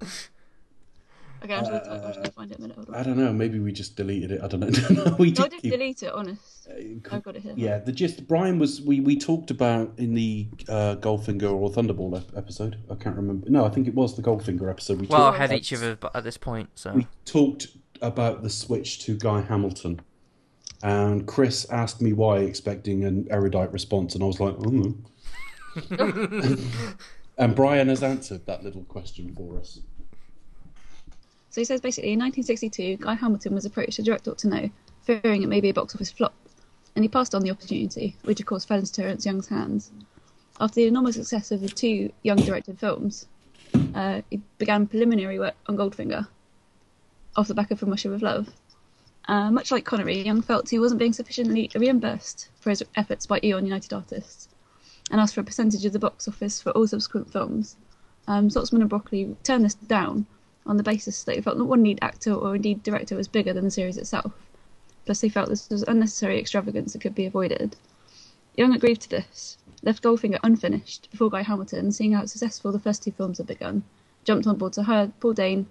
okay, 1.44 1.54
I'm 1.54 1.64
just, 1.64 1.70
gonna, 1.70 1.82
I'm 2.06 2.12
gonna 2.14 2.30
find 2.32 2.50
it 2.52 2.58
a 2.58 2.60
minute. 2.62 2.78
I 2.94 3.02
don't 3.02 3.16
know. 3.18 3.32
Maybe 3.32 3.58
we 3.58 3.72
just 3.72 3.96
deleted 3.96 4.30
it. 4.32 4.40
I 4.42 4.48
don't 4.48 4.60
know. 4.60 5.16
we 5.18 5.30
No, 5.32 5.44
I 5.44 5.48
did 5.48 5.50
did 5.50 5.62
keep- 5.62 5.72
delete 5.72 6.02
it. 6.02 6.12
Honest, 6.12 6.68
I've 7.10 7.22
got 7.22 7.36
it 7.36 7.42
here. 7.42 7.54
Yeah, 7.56 7.78
the 7.78 7.92
gist. 7.92 8.26
Brian 8.26 8.58
was 8.58 8.80
we 8.80 9.00
we 9.00 9.18
talked 9.18 9.50
about 9.50 9.92
in 9.98 10.14
the 10.14 10.48
uh, 10.68 10.96
Goldfinger 11.00 11.52
or 11.52 11.70
Thunderball 11.70 12.16
ep- 12.16 12.36
episode. 12.36 12.76
I 12.90 12.94
can't 12.94 13.16
remember. 13.16 13.48
No, 13.50 13.64
I 13.64 13.68
think 13.70 13.86
it 13.88 13.94
was 13.94 14.16
the 14.16 14.22
Goldfinger 14.22 14.70
episode. 14.70 15.00
We 15.00 15.06
Well, 15.06 15.18
talked 15.20 15.36
ahead 15.36 15.50
about- 15.50 15.58
each 15.58 15.72
other 15.72 15.96
but 15.96 16.14
at 16.16 16.24
this 16.24 16.36
point, 16.36 16.70
so 16.76 16.92
We 16.94 17.06
talked 17.24 17.68
about 18.02 18.42
the 18.42 18.48
switch 18.50 19.00
to 19.04 19.16
Guy 19.18 19.42
Hamilton, 19.42 20.00
and 20.82 21.26
Chris 21.26 21.66
asked 21.70 22.00
me 22.00 22.12
why, 22.12 22.38
expecting 22.38 23.04
an 23.04 23.26
erudite 23.30 23.72
response, 23.72 24.14
and 24.14 24.24
I 24.24 24.26
was 24.26 24.40
like, 24.40 24.54
oh. 24.64 24.94
and 27.38 27.54
Brian 27.54 27.88
has 27.88 28.02
answered 28.02 28.46
that 28.46 28.64
little 28.64 28.84
question 28.84 29.34
for 29.34 29.58
us. 29.58 29.80
So 31.50 31.60
he 31.60 31.64
says 31.64 31.80
basically 31.80 32.12
in 32.12 32.20
1962, 32.20 33.04
Guy 33.04 33.14
Hamilton 33.14 33.54
was 33.54 33.64
approached 33.64 33.96
to 33.96 34.02
direct 34.02 34.24
Doctor 34.24 34.48
No, 34.48 34.70
fearing 35.02 35.42
it 35.42 35.48
may 35.48 35.60
be 35.60 35.70
a 35.70 35.74
box 35.74 35.94
office 35.94 36.10
flop, 36.10 36.34
and 36.94 37.04
he 37.04 37.08
passed 37.08 37.34
on 37.34 37.42
the 37.42 37.50
opportunity, 37.50 38.16
which 38.22 38.40
of 38.40 38.46
course 38.46 38.64
fell 38.64 38.78
into 38.78 38.92
Terence 38.92 39.26
Young's 39.26 39.48
hands. 39.48 39.90
After 40.60 40.76
the 40.76 40.86
enormous 40.86 41.16
success 41.16 41.50
of 41.50 41.60
the 41.60 41.68
two 41.68 42.12
Young 42.22 42.38
directed 42.38 42.78
films, 42.78 43.26
uh, 43.94 44.22
he 44.30 44.40
began 44.58 44.86
preliminary 44.86 45.38
work 45.38 45.54
on 45.66 45.76
Goldfinger, 45.76 46.28
off 47.36 47.48
the 47.48 47.54
back 47.54 47.70
of 47.70 47.78
From 47.78 47.90
Russia 47.90 48.10
with 48.10 48.22
Love. 48.22 48.48
Uh, 49.30 49.48
much 49.48 49.70
like 49.70 49.84
Connery, 49.84 50.22
Young 50.22 50.42
felt 50.42 50.70
he 50.70 50.78
wasn't 50.80 50.98
being 50.98 51.12
sufficiently 51.12 51.70
reimbursed 51.76 52.48
for 52.58 52.70
his 52.70 52.82
efforts 52.96 53.26
by 53.26 53.38
Eon 53.44 53.64
United 53.64 53.92
Artists, 53.92 54.48
and 55.08 55.20
asked 55.20 55.36
for 55.36 55.40
a 55.40 55.44
percentage 55.44 55.84
of 55.84 55.92
the 55.92 56.00
box 56.00 56.26
office 56.26 56.60
for 56.60 56.70
all 56.70 56.88
subsequent 56.88 57.32
films. 57.32 57.76
Um, 58.26 58.48
Saltzman 58.48 58.80
and 58.80 58.90
Broccoli 58.90 59.36
turned 59.44 59.64
this 59.64 59.74
down 59.74 60.26
on 60.66 60.78
the 60.78 60.82
basis 60.82 61.22
that 61.22 61.36
they 61.36 61.40
felt 61.40 61.58
not 61.58 61.68
one 61.68 61.84
lead 61.84 62.00
actor 62.02 62.34
or 62.34 62.56
indeed 62.56 62.82
director 62.82 63.14
was 63.14 63.28
bigger 63.28 63.52
than 63.52 63.62
the 63.62 63.70
series 63.70 63.96
itself. 63.96 64.32
Plus, 65.06 65.20
they 65.20 65.28
felt 65.28 65.48
this 65.48 65.70
was 65.70 65.84
unnecessary 65.84 66.40
extravagance 66.40 66.92
that 66.92 67.00
could 67.00 67.14
be 67.14 67.24
avoided. 67.24 67.76
Young 68.56 68.74
agreed 68.74 69.00
to 69.02 69.10
this, 69.10 69.58
left 69.84 70.02
Goldfinger 70.02 70.40
unfinished 70.42 71.08
before 71.12 71.30
Guy 71.30 71.42
Hamilton, 71.42 71.92
seeing 71.92 72.14
how 72.14 72.26
successful 72.26 72.72
the 72.72 72.80
first 72.80 73.04
two 73.04 73.12
films 73.12 73.38
had 73.38 73.46
begun, 73.46 73.84
jumped 74.24 74.48
on 74.48 74.58
board 74.58 74.72
to 74.72 74.82
hire 74.82 75.12
Paul 75.20 75.34
Dehn 75.34 75.66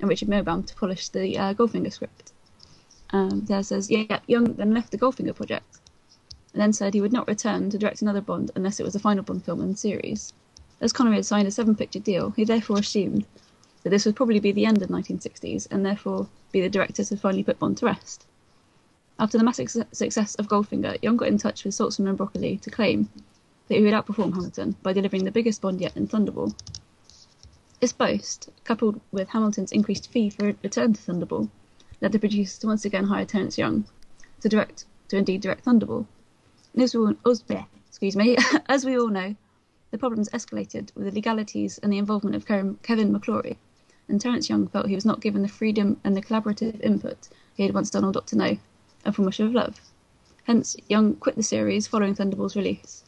and 0.00 0.08
Richard 0.08 0.26
Maibaum 0.28 0.66
to 0.66 0.74
polish 0.74 1.10
the 1.10 1.38
uh, 1.38 1.54
Goldfinger 1.54 1.92
script. 1.92 2.32
Um, 3.10 3.44
there 3.44 3.62
says, 3.62 3.90
yeah, 3.90 4.04
yeah, 4.08 4.20
Young 4.26 4.54
then 4.54 4.74
left 4.74 4.90
the 4.90 4.98
Goldfinger 4.98 5.34
project, 5.34 5.78
and 6.52 6.60
then 6.60 6.72
said 6.72 6.94
he 6.94 7.00
would 7.00 7.12
not 7.12 7.28
return 7.28 7.70
to 7.70 7.78
direct 7.78 8.02
another 8.02 8.20
Bond 8.20 8.50
unless 8.54 8.80
it 8.80 8.84
was 8.84 8.92
the 8.92 8.98
final 8.98 9.22
Bond 9.22 9.44
film 9.44 9.60
in 9.60 9.70
the 9.70 9.76
series. 9.76 10.32
As 10.80 10.92
Connery 10.92 11.16
had 11.16 11.26
signed 11.26 11.48
a 11.48 11.50
seven 11.50 11.76
picture 11.76 12.00
deal, 12.00 12.30
he 12.30 12.44
therefore 12.44 12.78
assumed 12.78 13.26
that 13.82 13.90
this 13.90 14.04
would 14.04 14.16
probably 14.16 14.40
be 14.40 14.52
the 14.52 14.66
end 14.66 14.82
of 14.82 14.88
the 14.88 14.94
1960s 14.94 15.68
and 15.70 15.84
therefore 15.84 16.28
be 16.52 16.60
the 16.60 16.68
director 16.68 17.04
to 17.04 17.16
finally 17.16 17.44
put 17.44 17.58
Bond 17.58 17.76
to 17.78 17.86
rest. 17.86 18.26
After 19.18 19.38
the 19.38 19.44
massive 19.44 19.70
success 19.92 20.34
of 20.34 20.48
Goldfinger, 20.48 20.98
Young 21.00 21.16
got 21.16 21.28
in 21.28 21.38
touch 21.38 21.64
with 21.64 21.74
Saltzman 21.74 22.08
and 22.08 22.18
Broccoli 22.18 22.56
to 22.58 22.70
claim 22.70 23.08
that 23.68 23.76
he 23.76 23.82
would 23.82 23.94
outperform 23.94 24.34
Hamilton 24.34 24.76
by 24.82 24.92
delivering 24.92 25.24
the 25.24 25.30
biggest 25.30 25.60
Bond 25.60 25.80
yet 25.80 25.96
in 25.96 26.08
Thunderball. 26.08 26.54
This 27.80 27.92
boast, 27.92 28.50
coupled 28.64 29.00
with 29.12 29.28
Hamilton's 29.28 29.72
increased 29.72 30.10
fee 30.10 30.30
for 30.30 30.54
return 30.62 30.94
to 30.94 31.00
Thunderball, 31.00 31.48
led 32.00 32.12
the 32.12 32.18
producers 32.18 32.58
to 32.58 32.66
once 32.66 32.84
again 32.84 33.04
hire 33.04 33.24
Terence 33.24 33.58
Young 33.58 33.84
to 34.40 34.48
direct, 34.48 34.84
to 35.08 35.16
indeed 35.16 35.40
direct 35.40 35.64
Thunderball. 35.64 36.06
And 36.74 36.82
as 36.82 36.94
we 36.94 37.00
all, 37.00 37.14
excuse 37.88 38.16
me, 38.16 38.36
as 38.68 38.84
we 38.84 38.98
all 38.98 39.08
know, 39.08 39.36
the 39.90 39.98
problems 39.98 40.28
escalated 40.30 40.94
with 40.96 41.06
the 41.06 41.12
legalities 41.12 41.78
and 41.78 41.92
the 41.92 41.98
involvement 41.98 42.34
of 42.34 42.46
Kevin 42.46 42.78
McClory, 42.82 43.56
and 44.08 44.20
Terence 44.20 44.50
Young 44.50 44.66
felt 44.66 44.88
he 44.88 44.94
was 44.94 45.04
not 45.04 45.20
given 45.20 45.42
the 45.42 45.48
freedom 45.48 46.00
and 46.04 46.16
the 46.16 46.20
collaborative 46.20 46.80
input 46.80 47.28
he 47.54 47.62
had 47.62 47.74
once 47.74 47.90
done 47.90 48.04
on 48.04 48.12
Doctor 48.12 48.36
No 48.36 48.58
and 49.04 49.14
From 49.14 49.24
Russia 49.24 49.44
of 49.44 49.52
Love. 49.52 49.80
Hence, 50.44 50.76
Young 50.88 51.14
quit 51.14 51.36
the 51.36 51.42
series 51.42 51.86
following 51.86 52.14
Thunderball's 52.14 52.56
release, 52.56 53.04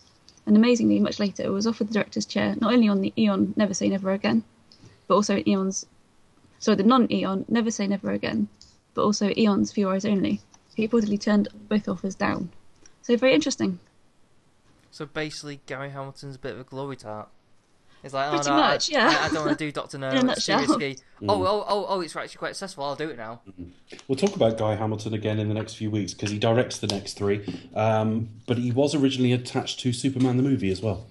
and 0.47 0.57
amazingly, 0.57 1.01
much 1.01 1.19
later, 1.19 1.51
was 1.51 1.67
offered 1.67 1.89
the 1.89 1.95
director's 1.95 2.25
chair 2.25 2.55
not 2.61 2.73
only 2.73 2.89
on 2.89 3.01
the 3.01 3.13
Eon 3.19 3.53
Never 3.57 3.75
Say 3.75 3.89
Never 3.89 4.13
Again, 4.13 4.45
but 5.09 5.17
also 5.17 5.37
in 5.37 5.49
Eon's, 5.49 5.87
sorry, 6.61 6.77
the 6.77 6.85
non-Eon 6.85 7.45
Never 7.49 7.71
Say 7.71 7.87
Never 7.87 8.13
Again, 8.13 8.49
but 8.97 9.05
also 9.05 9.31
Eon's 9.37 9.71
Few 9.71 9.89
Eyes 9.89 10.05
Only. 10.05 10.41
He 10.75 10.89
reportedly 10.89 11.21
turned 11.21 11.49
both 11.69 11.89
offers 11.89 12.17
down. 12.17 12.51
So 13.03 13.17
very 13.17 13.35
interesting. 13.35 13.79
so 14.91 15.07
basically, 15.07 15.61
Gary 15.67 15.91
Hamilton's 15.91 16.35
a 16.35 16.39
bit 16.39 16.55
of 16.55 16.61
a 16.61 16.65
glory 16.65 16.97
tart. 16.97 17.29
It's 18.03 18.15
like, 18.15 18.31
Pretty 18.31 18.49
oh 18.49 18.57
no, 18.57 18.63
much, 18.63 18.93
I, 18.93 18.97
yeah. 18.97 19.19
I, 19.21 19.27
I 19.27 19.29
don't 19.29 19.47
want 19.47 19.59
to 19.59 19.65
do 19.65 19.71
Doctor 19.71 19.99
No. 19.99 20.09
In 20.11 20.29
a 20.29 20.33
it's 20.33 20.47
too 20.47 20.53
nutshell. 20.53 20.79
risky. 20.79 21.03
Oh, 21.29 21.43
oh, 21.45 21.65
oh, 21.69 21.87
oh, 21.89 22.01
it's 22.01 22.15
actually 22.17 22.39
quite 22.39 22.51
successful. 22.57 22.85
I'll 22.85 22.97
do 22.97 23.11
it 23.11 23.17
now. 23.17 23.41
We'll 24.09 24.17
talk 24.17 24.35
about 24.35 24.59
Guy 24.59 24.75
Hamilton 24.75 25.15
again 25.15 25.39
in 25.39 25.49
the 25.49 25.55
next 25.55 25.75
few 25.75 25.91
weeks 25.91 26.15
because 26.15 26.31
he 26.31 26.39
directs 26.39 26.79
the 26.79 26.87
next 26.87 27.15
three. 27.15 27.45
Um, 27.75 28.29
but 28.47 28.59
he 28.59 28.71
was 28.71 28.95
originally 28.95 29.33
attached 29.33 29.81
to 29.81 29.93
Superman 29.93 30.37
the 30.37 30.43
movie 30.43 30.71
as 30.71 30.81
well. 30.81 31.07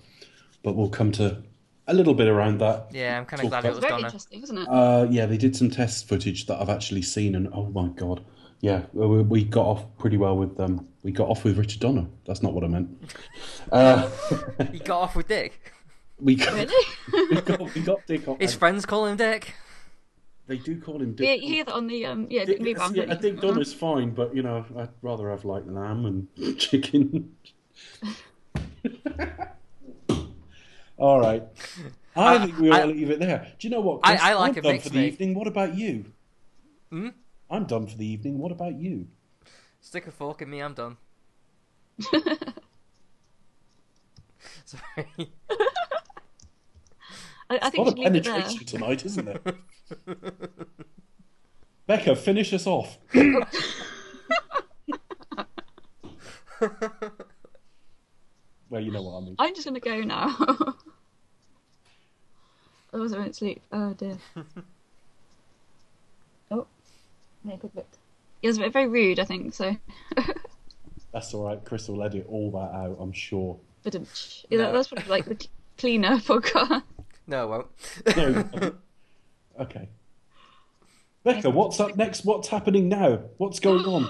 But 0.64 0.76
we'll 0.76 0.90
come 0.90 1.12
to 1.14 1.44
a 1.88 1.94
little 1.94 2.14
bit 2.14 2.28
around 2.28 2.60
that. 2.60 2.88
Yeah, 2.92 3.18
I'm 3.18 3.26
kind 3.26 3.44
of 3.44 3.50
glad 3.50 3.66
it 3.66 3.68
about- 3.68 3.76
was 3.76 3.80
Very 3.80 3.92
Donna. 3.92 4.06
interesting, 4.06 4.44
isn't 4.44 4.58
it? 4.58 4.68
Uh, 4.68 5.08
yeah, 5.10 5.26
they 5.26 5.38
did 5.38 5.56
some 5.56 5.70
test 5.70 6.08
footage 6.08 6.46
that 6.48 6.60
I've 6.62 6.70
actually 6.70 7.02
seen, 7.02 7.36
and 7.36 7.48
oh 7.54 7.68
my 7.70 7.88
god, 7.90 8.24
yeah, 8.62 8.84
we, 8.94 9.22
we 9.22 9.44
got 9.44 9.66
off 9.66 9.98
pretty 9.98 10.18
well 10.18 10.36
with 10.38 10.60
um, 10.60 10.88
we 11.04 11.12
got 11.12 11.28
off 11.30 11.44
with 11.44 11.58
Richard 11.58 11.82
Donner. 11.82 12.08
That's 12.26 12.42
not 12.42 12.54
what 12.54 12.64
I 12.64 12.68
meant. 12.68 12.90
Uh, 13.72 14.10
He 14.72 14.78
got 14.80 15.02
off 15.02 15.16
with 15.16 15.28
Dick. 15.28 15.74
we 16.20 16.36
got, 16.36 16.54
Really? 16.54 16.86
we 17.32 17.42
got 17.42 17.76
we 17.76 17.82
got 17.82 18.06
Dick 18.08 18.28
off. 18.28 18.40
His 18.40 18.54
friends 18.54 18.86
call 18.86 19.06
him 19.08 19.18
Dick. 19.18 19.54
They 20.48 20.58
do 20.60 20.80
call 20.80 21.02
him 21.02 21.16
yeah, 21.18 21.34
Dick. 21.34 21.42
you 21.42 21.48
hear 21.50 21.64
that 21.66 21.74
on 21.74 21.88
the 21.88 22.06
um, 22.06 22.28
yeah, 22.30 22.46
Dick, 22.46 22.58
Dick 22.60 22.66
Rebound, 22.78 22.96
yeah, 22.96 23.06
don't 23.06 23.18
I 23.18 23.22
think 23.22 23.42
Donner's 23.42 23.74
fine, 23.74 24.12
but 24.12 24.36
you 24.36 24.44
know, 24.44 24.64
I'd 24.78 24.90
rather 25.02 25.32
have 25.32 25.44
like 25.46 25.64
lamb 25.66 26.06
and 26.06 26.58
chicken. 26.60 27.36
All 30.98 31.20
right. 31.20 31.44
I 32.16 32.36
I- 32.36 32.46
think 32.46 32.58
we 32.60 32.70
ought 32.72 32.76
I- 32.76 32.82
to 32.82 32.88
leave 32.88 33.10
it 33.12 33.20
there. 33.20 33.52
Do 33.60 33.68
you 33.68 33.72
know 33.74 33.82
what? 33.82 34.00
I- 34.04 34.12
Chris? 34.12 34.22
I 34.24 34.34
like 34.36 34.52
I'm 34.54 34.58
a 34.58 34.62
done 34.62 34.80
for 34.80 34.90
the 34.90 34.96
mate. 34.96 35.14
evening. 35.14 35.34
What 35.36 35.48
about 35.48 35.76
you? 35.76 36.06
Hmm? 36.90 37.10
I'm 37.50 37.66
done 37.66 37.88
for 37.88 37.98
the 37.98 38.06
evening. 38.06 38.38
What 38.40 38.52
about 38.52 38.76
you? 38.80 39.08
Stick 39.82 40.08
a 40.08 40.12
fork 40.12 40.42
in 40.42 40.50
me, 40.50 40.62
I'm 40.62 40.74
done. 40.74 40.98
Sorry. 44.66 45.08
I, 47.48 47.58
I 47.62 47.68
A 47.68 47.72
think 47.72 47.86
lot 47.86 47.98
we 47.98 48.06
of 48.06 48.14
should 48.14 48.14
leave 48.14 48.16
it 48.16 48.24
there. 48.24 48.34
penetration 48.34 48.66
tonight, 48.66 49.06
isn't 49.06 49.28
it? 49.28 49.42
Becca, 51.86 52.16
finish 52.16 52.52
us 52.54 52.66
off. 52.66 52.98
Well, 58.76 58.84
you 58.84 58.92
know 58.92 59.02
what 59.04 59.16
I 59.16 59.22
mean. 59.22 59.36
I'm 59.40 59.56
just 59.56 59.66
gonna 59.66 59.80
go 59.80 60.02
now. 60.02 60.36
Otherwise 62.94 63.14
I 63.14 63.18
won't 63.18 63.34
sleep. 63.34 63.62
Oh 63.72 63.94
dear. 63.94 64.18
oh, 66.52 66.68
yeah, 67.46 67.56
quick 67.56 67.74
bit. 67.74 67.88
It 68.42 68.48
was 68.48 68.58
very 68.58 68.88
rude, 68.88 69.22
I 69.22 69.24
think. 69.24 69.54
So, 69.54 69.78
That's 71.14 71.34
all 71.34 71.46
right. 71.46 71.64
Chris 71.64 71.88
will 71.88 72.04
edit 72.04 72.26
all 72.28 72.52
that 72.52 72.76
out, 72.76 72.98
I'm 73.00 73.14
sure. 73.14 73.58
but 73.84 73.96
um, 73.96 74.06
yeah, 74.50 74.58
that, 74.58 74.74
that's 74.74 74.90
probably 74.90 75.08
like 75.08 75.24
the 75.24 75.38
cl- 75.40 75.52
cleaner 75.78 76.18
podcast. 76.18 76.84
No, 77.28 77.44
I 77.44 77.46
won't. 77.46 77.68
No. 78.18 78.74
okay. 79.62 79.88
Becca, 81.24 81.50
what's 81.50 81.80
up 81.80 81.96
next? 81.96 82.26
What's 82.26 82.50
happening 82.50 82.90
now? 82.90 83.22
What's 83.38 83.62
going 83.62 83.86
on? 83.86 84.10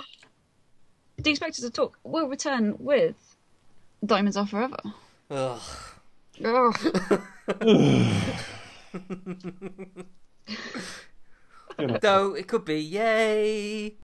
Do 1.22 1.30
you 1.30 1.34
expect 1.34 1.52
us 1.52 1.62
to 1.62 1.70
talk? 1.70 2.00
We'll 2.04 2.28
return 2.28 2.76
with 2.80 3.35
Diamonds 4.06 4.38
Are 4.38 4.46
Forever. 4.46 4.78
Ugh. 5.30 5.60
Ugh. 5.60 5.62
You 6.38 6.72
Though 12.02 12.34
it 12.36 12.48
could 12.48 12.66
be 12.66 12.80
yay. 12.82 13.96